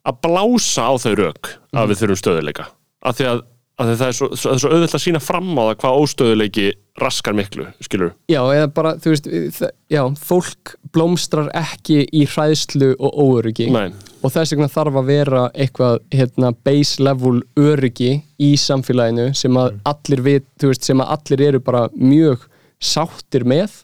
að 0.03 0.19
blása 0.27 0.85
á 0.85 0.93
þau 1.00 1.14
rök 1.18 1.52
að 1.74 1.90
við 1.90 2.03
þurfum 2.03 2.22
stöðuleika 2.22 2.68
af 3.03 3.18
því 3.18 3.27
að, 3.32 3.43
að 3.80 3.90
því 3.90 3.98
það, 4.02 4.08
er 4.11 4.18
svo, 4.19 4.30
svo 4.43 4.72
auðvilt 4.74 4.98
að 5.00 5.03
sína 5.08 5.24
fram 5.24 5.52
á 5.56 5.64
það 5.64 5.76
hvað 5.84 6.00
óstöðuleiki 6.03 6.68
raskar 7.02 7.38
miklu, 7.38 7.68
skilur 7.82 8.14
já, 8.30 8.42
eða 8.43 8.69
bara, 8.76 8.93
þú 9.02 9.14
veist, 9.16 9.30
það, 9.58 9.74
já, 9.90 10.02
fólk 10.22 10.76
blómstrar 10.93 11.50
ekki 11.58 12.03
í 12.14 12.26
hræðslu 12.30 12.93
og 13.00 13.18
óöryggi. 13.18 13.72
Nei, 13.74 13.88
og 14.24 14.32
þess 14.32 14.53
vegna 14.56 14.69
þarf 14.72 14.98
að 15.02 15.10
vera 15.11 15.43
eitthvað 15.52 16.00
hérna, 16.14 16.53
base 16.66 17.03
level 17.03 17.42
öryggi 17.60 18.14
í 18.40 18.53
samfélaginu 18.60 19.34
sem 19.35 19.60
að 19.60 19.77
allir 19.90 20.24
við, 20.24 20.45
veist, 20.64 20.88
sem 20.88 21.03
að 21.03 21.16
allir 21.18 21.45
eru 21.50 21.64
bara 21.64 21.88
mjög 21.93 22.48
sáttir 22.84 23.45
með 23.48 23.82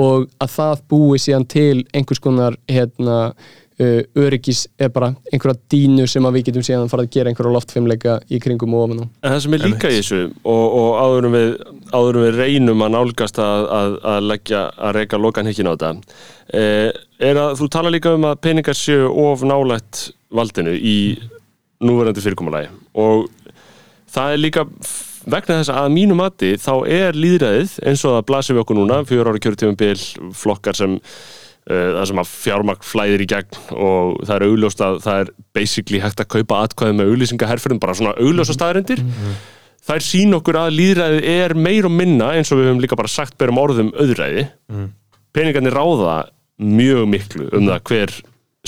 og 0.00 0.26
að 0.42 0.54
það 0.56 0.84
búi 0.90 1.18
síðan 1.22 1.46
til 1.50 1.82
einhvers 1.94 2.22
konar 2.22 2.56
hérna, 2.70 3.32
öryggis 3.80 4.66
eða 4.78 4.92
bara 4.92 5.08
einhverja 5.32 5.56
dínu 5.72 6.04
sem 6.10 6.26
að 6.28 6.36
við 6.36 6.46
getum 6.50 6.64
síðan 6.66 6.90
farið 6.92 7.06
að 7.06 7.14
gera 7.16 7.30
einhverja 7.30 7.54
loftfimleika 7.54 8.16
í 8.28 8.40
kringum 8.42 8.76
og 8.76 8.84
ofan. 8.84 9.02
En 9.22 9.34
það 9.34 9.40
sem 9.44 9.56
er 9.56 9.64
líka 9.64 9.90
í 9.90 9.98
þessu 10.00 10.20
og, 10.28 10.64
og 10.80 10.90
áður, 11.00 11.28
en 11.28 11.36
við, 11.36 11.50
áður 11.94 12.18
en 12.20 12.26
við 12.26 12.38
reynum 12.42 12.84
að 12.84 12.94
nálgast 12.96 13.40
að, 13.40 13.66
að, 13.78 13.98
að 14.12 14.28
leggja 14.34 14.62
að 14.76 14.96
reyka 14.98 15.22
lokan 15.24 15.48
hikkin 15.48 15.70
á 15.70 15.72
þetta 15.72 15.92
eh, 16.60 16.88
er 17.30 17.42
að 17.46 17.56
þú 17.62 17.70
tala 17.72 17.94
líka 17.96 18.14
um 18.18 18.28
að 18.28 18.40
peningar 18.44 18.76
séu 18.76 19.10
of 19.24 19.44
nálægt 19.48 20.10
valdinu 20.28 20.76
í 20.76 20.96
núverandi 21.80 22.20
fyrirkomulagi 22.20 22.68
og 23.00 23.30
það 24.12 24.34
er 24.34 24.44
líka 24.44 24.68
vegna 25.30 25.60
þess 25.60 25.72
að 25.72 25.92
mínu 25.94 26.16
mati 26.18 26.54
þá 26.60 26.72
er 26.88 27.16
líðræðið 27.16 27.76
eins 27.86 28.04
og 28.04 28.18
það 28.18 28.26
blasir 28.28 28.56
við 28.56 28.64
okkur 28.64 28.78
núna 28.78 29.04
fjör 29.08 29.30
ára 29.30 29.40
kjörtífumbil 29.40 30.32
flokkar 30.36 30.76
sem 30.76 30.96
uh, 30.96 31.39
það 31.70 32.04
sem 32.10 32.20
að 32.22 32.30
fjármagn 32.34 32.84
flæðir 32.86 33.22
í 33.24 33.28
gegn 33.30 33.58
og 33.76 34.20
það 34.26 34.34
er 34.36 34.44
augljóst 34.48 34.82
að 34.84 34.98
það 35.04 35.22
er 35.22 35.32
basically 35.56 36.00
hægt 36.02 36.22
að 36.24 36.30
kaupa 36.34 36.60
atkvæði 36.66 36.96
með 36.98 37.12
auglýsingaherferðin 37.12 37.82
bara 37.82 37.96
svona 37.98 38.14
augljósa 38.18 38.56
staðarindir 38.56 39.04
þær 39.86 40.04
sín 40.04 40.36
okkur 40.36 40.58
að 40.60 40.74
líðræðið 40.76 41.28
er 41.34 41.54
meir 41.58 41.88
og 41.88 41.94
minna 41.94 42.32
eins 42.36 42.50
og 42.52 42.60
við 42.60 42.70
höfum 42.70 42.82
líka 42.84 42.98
bara 43.00 43.10
sagt 43.10 43.38
berum 43.40 43.60
orðum 43.62 43.94
auðræði. 43.96 44.48
Peningarnir 45.34 45.76
ráða 45.76 46.18
mjög 46.60 47.06
miklu 47.08 47.48
um 47.56 47.70
það 47.70 47.82
hver 47.88 48.14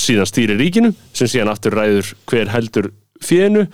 síðan 0.01 0.29
stýrir 0.31 0.61
ríkinu 0.61 0.93
sem 1.13 1.29
síðan 1.29 1.53
aftur 1.53 1.77
ræður 1.77 2.15
hver 2.31 2.53
heldur 2.55 2.89
fjönu 3.23 3.67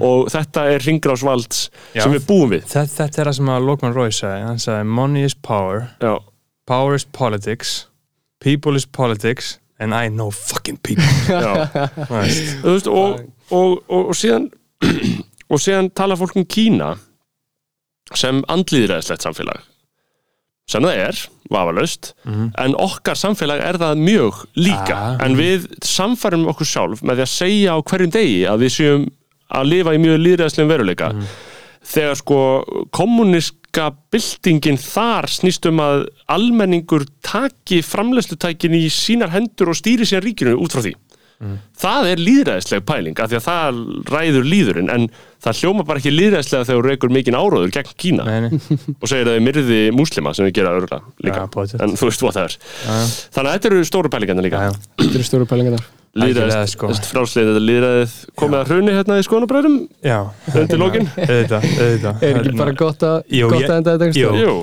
og 0.00 0.30
þetta 0.32 0.68
er 0.72 0.84
ringrásvalds 0.86 1.66
Já. 1.96 2.04
sem 2.04 2.14
við 2.14 2.28
búum 2.28 2.54
við. 2.54 2.68
Þetta, 2.70 2.94
þetta 2.94 3.20
er 3.20 3.30
það 3.30 3.36
sem 3.40 3.50
að 3.56 3.66
Lokman 3.68 3.96
Roy 3.96 4.14
sagði. 4.14 4.46
Hann 4.46 4.62
sagði, 4.62 4.86
money 5.00 5.26
is 5.26 5.34
power. 5.34 5.88
Já, 6.00 6.14
Power 6.64 6.94
is 6.96 7.04
politics 7.04 7.82
People 8.44 8.76
is 8.76 8.84
politics 8.86 9.56
And 9.82 9.90
I 9.92 10.06
know 10.08 10.30
fucking 10.30 10.76
people. 10.86 11.02
Þú 12.62 12.70
veist. 12.70 12.86
Og, 12.86 13.24
og, 13.50 13.80
og, 13.90 14.04
og 14.12 14.14
síðan 14.14 14.44
og 15.52 15.60
síðan 15.60 15.88
tala 15.98 16.14
fólk 16.16 16.36
um 16.38 16.44
Kína 16.46 16.92
sem 18.14 18.38
andlýðræðislegt 18.54 19.24
samfélag 19.26 19.64
sem 20.70 20.86
það 20.86 21.00
er, 21.08 21.18
vafalaust 21.52 22.12
en 22.30 22.76
okkar 22.80 23.18
samfélag 23.20 23.60
er 23.66 23.76
það 23.82 23.98
mjög 24.00 24.38
líka, 24.56 24.94
Ah. 24.96 25.18
en 25.26 25.34
við 25.36 25.66
samfærum 25.84 26.46
okkur 26.54 26.70
sjálf 26.70 27.02
með 27.04 27.18
því 27.20 27.26
að 27.26 27.32
segja 27.34 27.74
á 27.74 27.78
hverjum 27.84 28.14
degi 28.14 28.38
að 28.48 28.62
við 28.64 28.72
séum 28.78 29.04
að 29.58 29.68
lifa 29.74 29.92
í 29.98 30.00
mjög 30.06 30.22
lýðræðislegum 30.22 30.70
veruleika 30.72 31.10
þegar 31.84 32.16
sko 32.22 32.38
kommuniska 33.74 33.94
byltingin 34.12 34.78
þar 34.78 35.26
snýst 35.30 35.66
um 35.68 35.80
að 35.82 36.06
almenningur 36.30 37.06
taki 37.24 37.82
framleiðslutækin 37.82 38.76
í 38.76 38.86
sínar 38.90 39.32
hendur 39.34 39.72
og 39.72 39.78
stýri 39.78 40.06
síðan 40.06 40.24
ríkinu 40.24 40.54
út 40.58 40.72
frá 40.72 40.82
því. 40.84 40.94
Það 41.76 42.06
er 42.08 42.20
líðræðisleg 42.22 42.84
pæling 42.86 43.18
af 43.20 43.28
því 43.28 43.36
að 43.36 43.44
það 43.44 43.80
ræður 44.08 44.46
líðurinn 44.48 44.92
en 44.94 45.08
það 45.42 45.58
hljóma 45.60 45.84
bara 45.84 46.00
ekki 46.00 46.12
líðræðislega 46.14 46.68
þegar 46.68 46.78
þú 46.78 46.86
reykur 46.86 47.12
mikinn 47.12 47.36
áróður 47.36 47.74
gegn 47.74 47.90
Kína. 48.00 48.24
Nei. 48.24 48.60
og 49.02 49.10
segir 49.10 49.28
að 49.28 49.34
þið 49.34 49.44
myrði 49.48 49.80
múslima 49.98 50.32
sem 50.32 50.46
við 50.46 50.54
gera 50.60 50.76
örgulega 50.78 51.02
líka. 51.26 51.42
Pottet. 51.52 51.82
en 51.82 51.98
þú 51.98 52.08
veist 52.08 52.24
hvað 52.24 52.38
það 52.38 52.46
er 52.46 52.56
þannig 53.34 53.50
að 53.50 53.52
þetta 53.52 53.70
eru 53.72 53.84
stóru 53.90 54.14
pælingarna 54.14 54.46
líka. 54.46 54.64
Já. 54.70 54.80
Þetta 55.02 55.20
eru 55.20 55.28
stóru 55.28 55.50
pælingar 55.50 55.84
Algjörlega, 56.14 56.66
sko. 56.70 56.92
þetta 56.94 57.64
líðræðið 57.64 58.12
komið 58.38 58.58
að 58.60 58.68
hruni 58.70 58.92
hérna 58.94 59.16
í 59.18 59.24
skoðanabræðum 59.26 59.78
Já, 60.04 60.18
undir 60.54 60.78
lokin? 60.78 61.08
Auðvitað, 61.24 61.64
auðvitað. 61.74 62.22
Er 62.28 62.38
ekki 62.38 62.54
bara 62.60 62.76
gott 62.78 63.06
að, 63.08 63.16
enda 63.78 63.96
þetta 63.96 64.08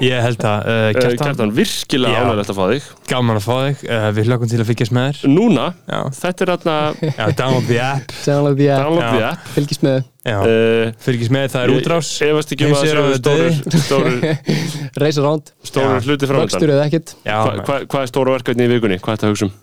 ég 0.05 0.27
held 0.27 0.45
að 0.47 0.69
uh, 0.71 0.81
Eh, 0.91 1.17
Kjartan, 1.17 1.51
virkilega 1.55 2.21
ánægilegt 2.21 2.51
að 2.51 2.57
fá 2.57 2.63
þig. 2.71 2.87
Gaman 3.09 3.39
að 3.39 3.45
fá 3.45 3.53
þig. 3.65 3.83
Uh, 3.87 4.07
Við 4.15 4.29
hlökkum 4.29 4.51
til 4.51 4.59
að 4.61 4.69
fylgjast 4.71 4.95
með 4.95 5.07
þér. 5.09 5.31
Núna, 5.35 5.67
Já, 5.87 5.99
þetta 6.17 6.45
er 6.45 6.51
þarna 6.53 6.75
já 7.11 7.25
download 7.41 7.67
the 7.69 7.79
app. 7.85 8.15
Download 8.27 8.61
the 8.61 8.69
app. 8.75 9.45
Fylgist 9.55 9.85
með. 9.85 10.01
Já, 10.21 10.37
uh, 10.41 10.91
fylgjast 11.05 11.35
með, 11.37 11.47
það 11.55 11.63
er 11.65 11.73
útrás. 11.77 12.11
Ég 12.21 12.33
efast 12.35 12.53
ekki 12.55 12.67
um 12.67 12.75
að 12.75 12.81
það 12.81 12.91
séu 12.91 13.15
stóru, 13.21 13.79
stóru, 13.87 14.35
Race 15.03 15.23
around, 15.23 15.55
stóru 15.65 15.97
hluti 16.05 16.29
Hva, 16.29 17.55
hva, 17.63 17.81
Hvað 17.87 18.05
er 18.05 18.13
stóra 18.13 18.37
verkefni 18.37 18.67
í 18.67 18.71
vikunni? 18.75 19.01
Hvað 19.01 19.15
er 19.15 19.21
þetta 19.21 19.29
að 19.29 19.35
hugsa 19.35 19.49
um? 19.49 19.57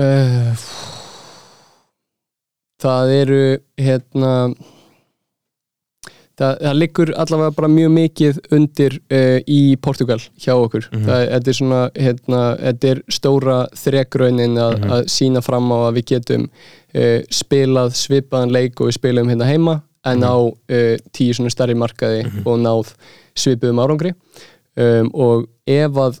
uh, 0.00 0.98
það 2.80 3.14
eru 3.20 3.40
hérna 3.80 4.34
það, 6.40 6.54
það 6.64 6.78
liggur 6.78 7.12
allavega 7.22 7.54
bara 7.56 7.70
mjög 7.72 7.92
mikið 7.96 8.40
undir 8.56 8.96
uh, 9.12 9.38
í 9.44 9.60
Portugal 9.82 10.18
hjá 10.40 10.54
okkur. 10.56 10.88
Það, 10.92 11.24
þetta 11.34 11.52
er 11.52 11.58
svona 11.58 11.80
hérna, 11.96 12.42
þetta 12.60 12.92
er 12.92 13.02
stóra 13.18 13.58
þrekraunin 13.82 14.60
að, 14.60 14.76
að 14.96 15.04
sína 15.12 15.44
fram 15.44 15.70
á 15.74 15.78
að 15.88 16.00
við 16.00 16.08
getum 16.14 16.48
uh, 16.48 17.18
spilað 17.40 17.94
svipaðan 17.98 18.54
leik 18.56 18.80
og 18.80 18.90
við 18.90 18.98
spilum 19.00 19.32
hérna 19.32 19.50
heima 19.50 19.80
en 20.08 20.24
á 20.24 20.36
uh, 20.36 20.94
tíu 21.12 21.36
svona 21.36 21.52
stærri 21.52 21.76
markaði 21.76 22.24
og 22.46 22.56
náð 22.62 22.94
svipuðum 23.36 23.82
árangri. 23.84 24.14
Um, 24.80 25.10
og 25.12 25.48
ef 25.68 25.96
að 25.98 26.20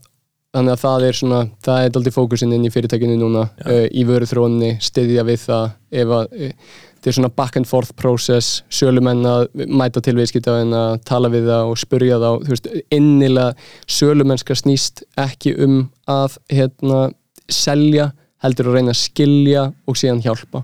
þannig 0.54 0.74
að 0.74 0.82
það 0.82 1.06
er 1.06 1.18
svona, 1.18 1.40
það 1.62 1.82
er 1.84 1.98
aldrei 2.00 2.14
fókusin 2.14 2.54
inn 2.56 2.66
í 2.66 2.70
fyrirtækinu 2.74 3.16
núna 3.20 3.48
uh, 3.64 3.84
í 3.86 4.04
vöruþróunni, 4.08 4.76
styðja 4.82 5.26
við 5.28 5.44
það 5.44 5.66
ef 6.02 6.14
að 6.16 6.32
uh, 6.34 6.54
þetta 7.00 7.10
er 7.10 7.16
svona 7.16 7.32
back 7.32 7.56
and 7.56 7.68
forth 7.68 7.94
process, 7.96 8.60
sölumenn 8.68 9.24
að 9.24 9.46
mæta 9.72 10.02
til 10.04 10.16
viðskiptafinn 10.18 10.74
að 10.76 10.98
tala 11.08 11.30
við 11.32 11.48
það 11.48 11.70
og 11.70 11.80
spurja 11.80 12.18
þá, 12.20 12.28
þú 12.44 12.52
veist, 12.52 12.68
innilega 12.92 13.54
sölumennska 13.88 14.56
snýst 14.58 15.04
ekki 15.20 15.54
um 15.64 15.78
að 16.10 16.36
hérna 16.52 17.06
selja 17.50 18.10
heldur 18.44 18.70
að 18.70 18.76
reyna 18.78 18.92
að 18.92 19.00
skilja 19.00 19.64
og 19.88 19.96
síðan 20.00 20.22
hjálpa. 20.24 20.62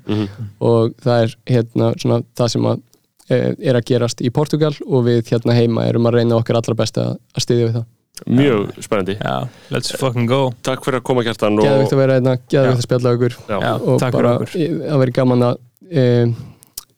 Og 0.65 0.95
það 1.03 1.25
er 1.25 1.35
hérna 1.51 1.91
svona 2.01 2.23
það 2.37 2.53
sem 2.53 2.69
að 2.71 2.85
eh, 3.29 3.51
er 3.69 3.77
að 3.77 3.89
gerast 3.91 4.23
í 4.25 4.31
Portugal 4.33 4.73
og 4.87 5.05
við 5.09 5.33
hérna 5.33 5.57
heima 5.57 5.85
erum 5.89 6.09
að 6.09 6.21
reyna 6.21 6.39
okkar 6.39 6.61
allra 6.61 6.77
besta 6.79 7.11
að 7.17 7.45
styðja 7.45 7.69
við 7.69 7.79
það 7.81 7.87
mjög 8.25 8.73
spennandi. 8.81 9.19
Já, 9.21 9.49
let's 9.71 9.93
fucking 10.01 10.27
go. 10.31 10.51
Takk 10.65 10.85
fyrir 10.87 11.01
að 11.01 11.07
koma 11.09 11.25
kjartan 11.27 11.59
og 11.61 11.67
Geðvikt 11.67 11.95
að 11.95 12.01
vera 12.03 12.19
hérna, 12.19 12.37
geðvikt 12.49 12.81
að 12.81 12.85
spjalla 12.87 13.15
okkur. 13.17 13.39
Og 13.53 13.99
takk 14.03 14.17
bara, 14.17 14.35
fyrir 14.49 14.77
okkur. 14.77 14.85
það 14.91 15.03
verið 15.03 15.17
gaman 15.19 15.47
að 15.47 15.59
e, 15.91 16.05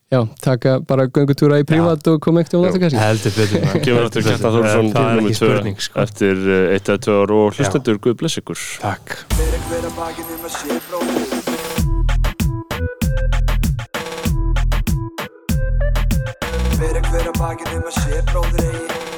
já, 0.09 0.21
taka 0.45 0.75
bara 0.89 1.07
göngutúra 1.09 1.59
í 1.59 1.67
prívat 1.67 2.07
og 2.11 2.21
koma 2.23 2.43
ekkert 2.43 2.57
um 2.59 2.65
þetta 2.67 2.83
kannski. 2.85 3.01
Heldur 3.03 3.35
betur 3.35 3.65
maður. 3.65 3.83
Kemur 3.87 4.07
aftur 4.07 4.27
Kjartan 4.29 4.55
Þórsson 4.57 4.91
Það 4.95 5.09
er 5.11 5.37
spurning 5.41 5.83
sko. 5.85 5.99
eftir 6.05 6.35
eh, 6.47 6.73
eitt 6.77 6.89
eða 6.89 7.03
tvö 7.05 7.19
ár 7.19 7.35
og 7.39 7.59
hlustendur 7.59 8.01
Guð 8.05 8.17
bless 8.23 8.41
ykkur. 8.41 8.63
Takk. 8.85 9.07
Fyrir 9.35 9.61
hver 9.67 9.83
að 9.89 9.93
Fyrir 16.79 17.03
hver 17.11 17.27
að 17.27 17.93
sé 17.99 18.23
bróðir 18.31 18.65
eigi 18.69 19.08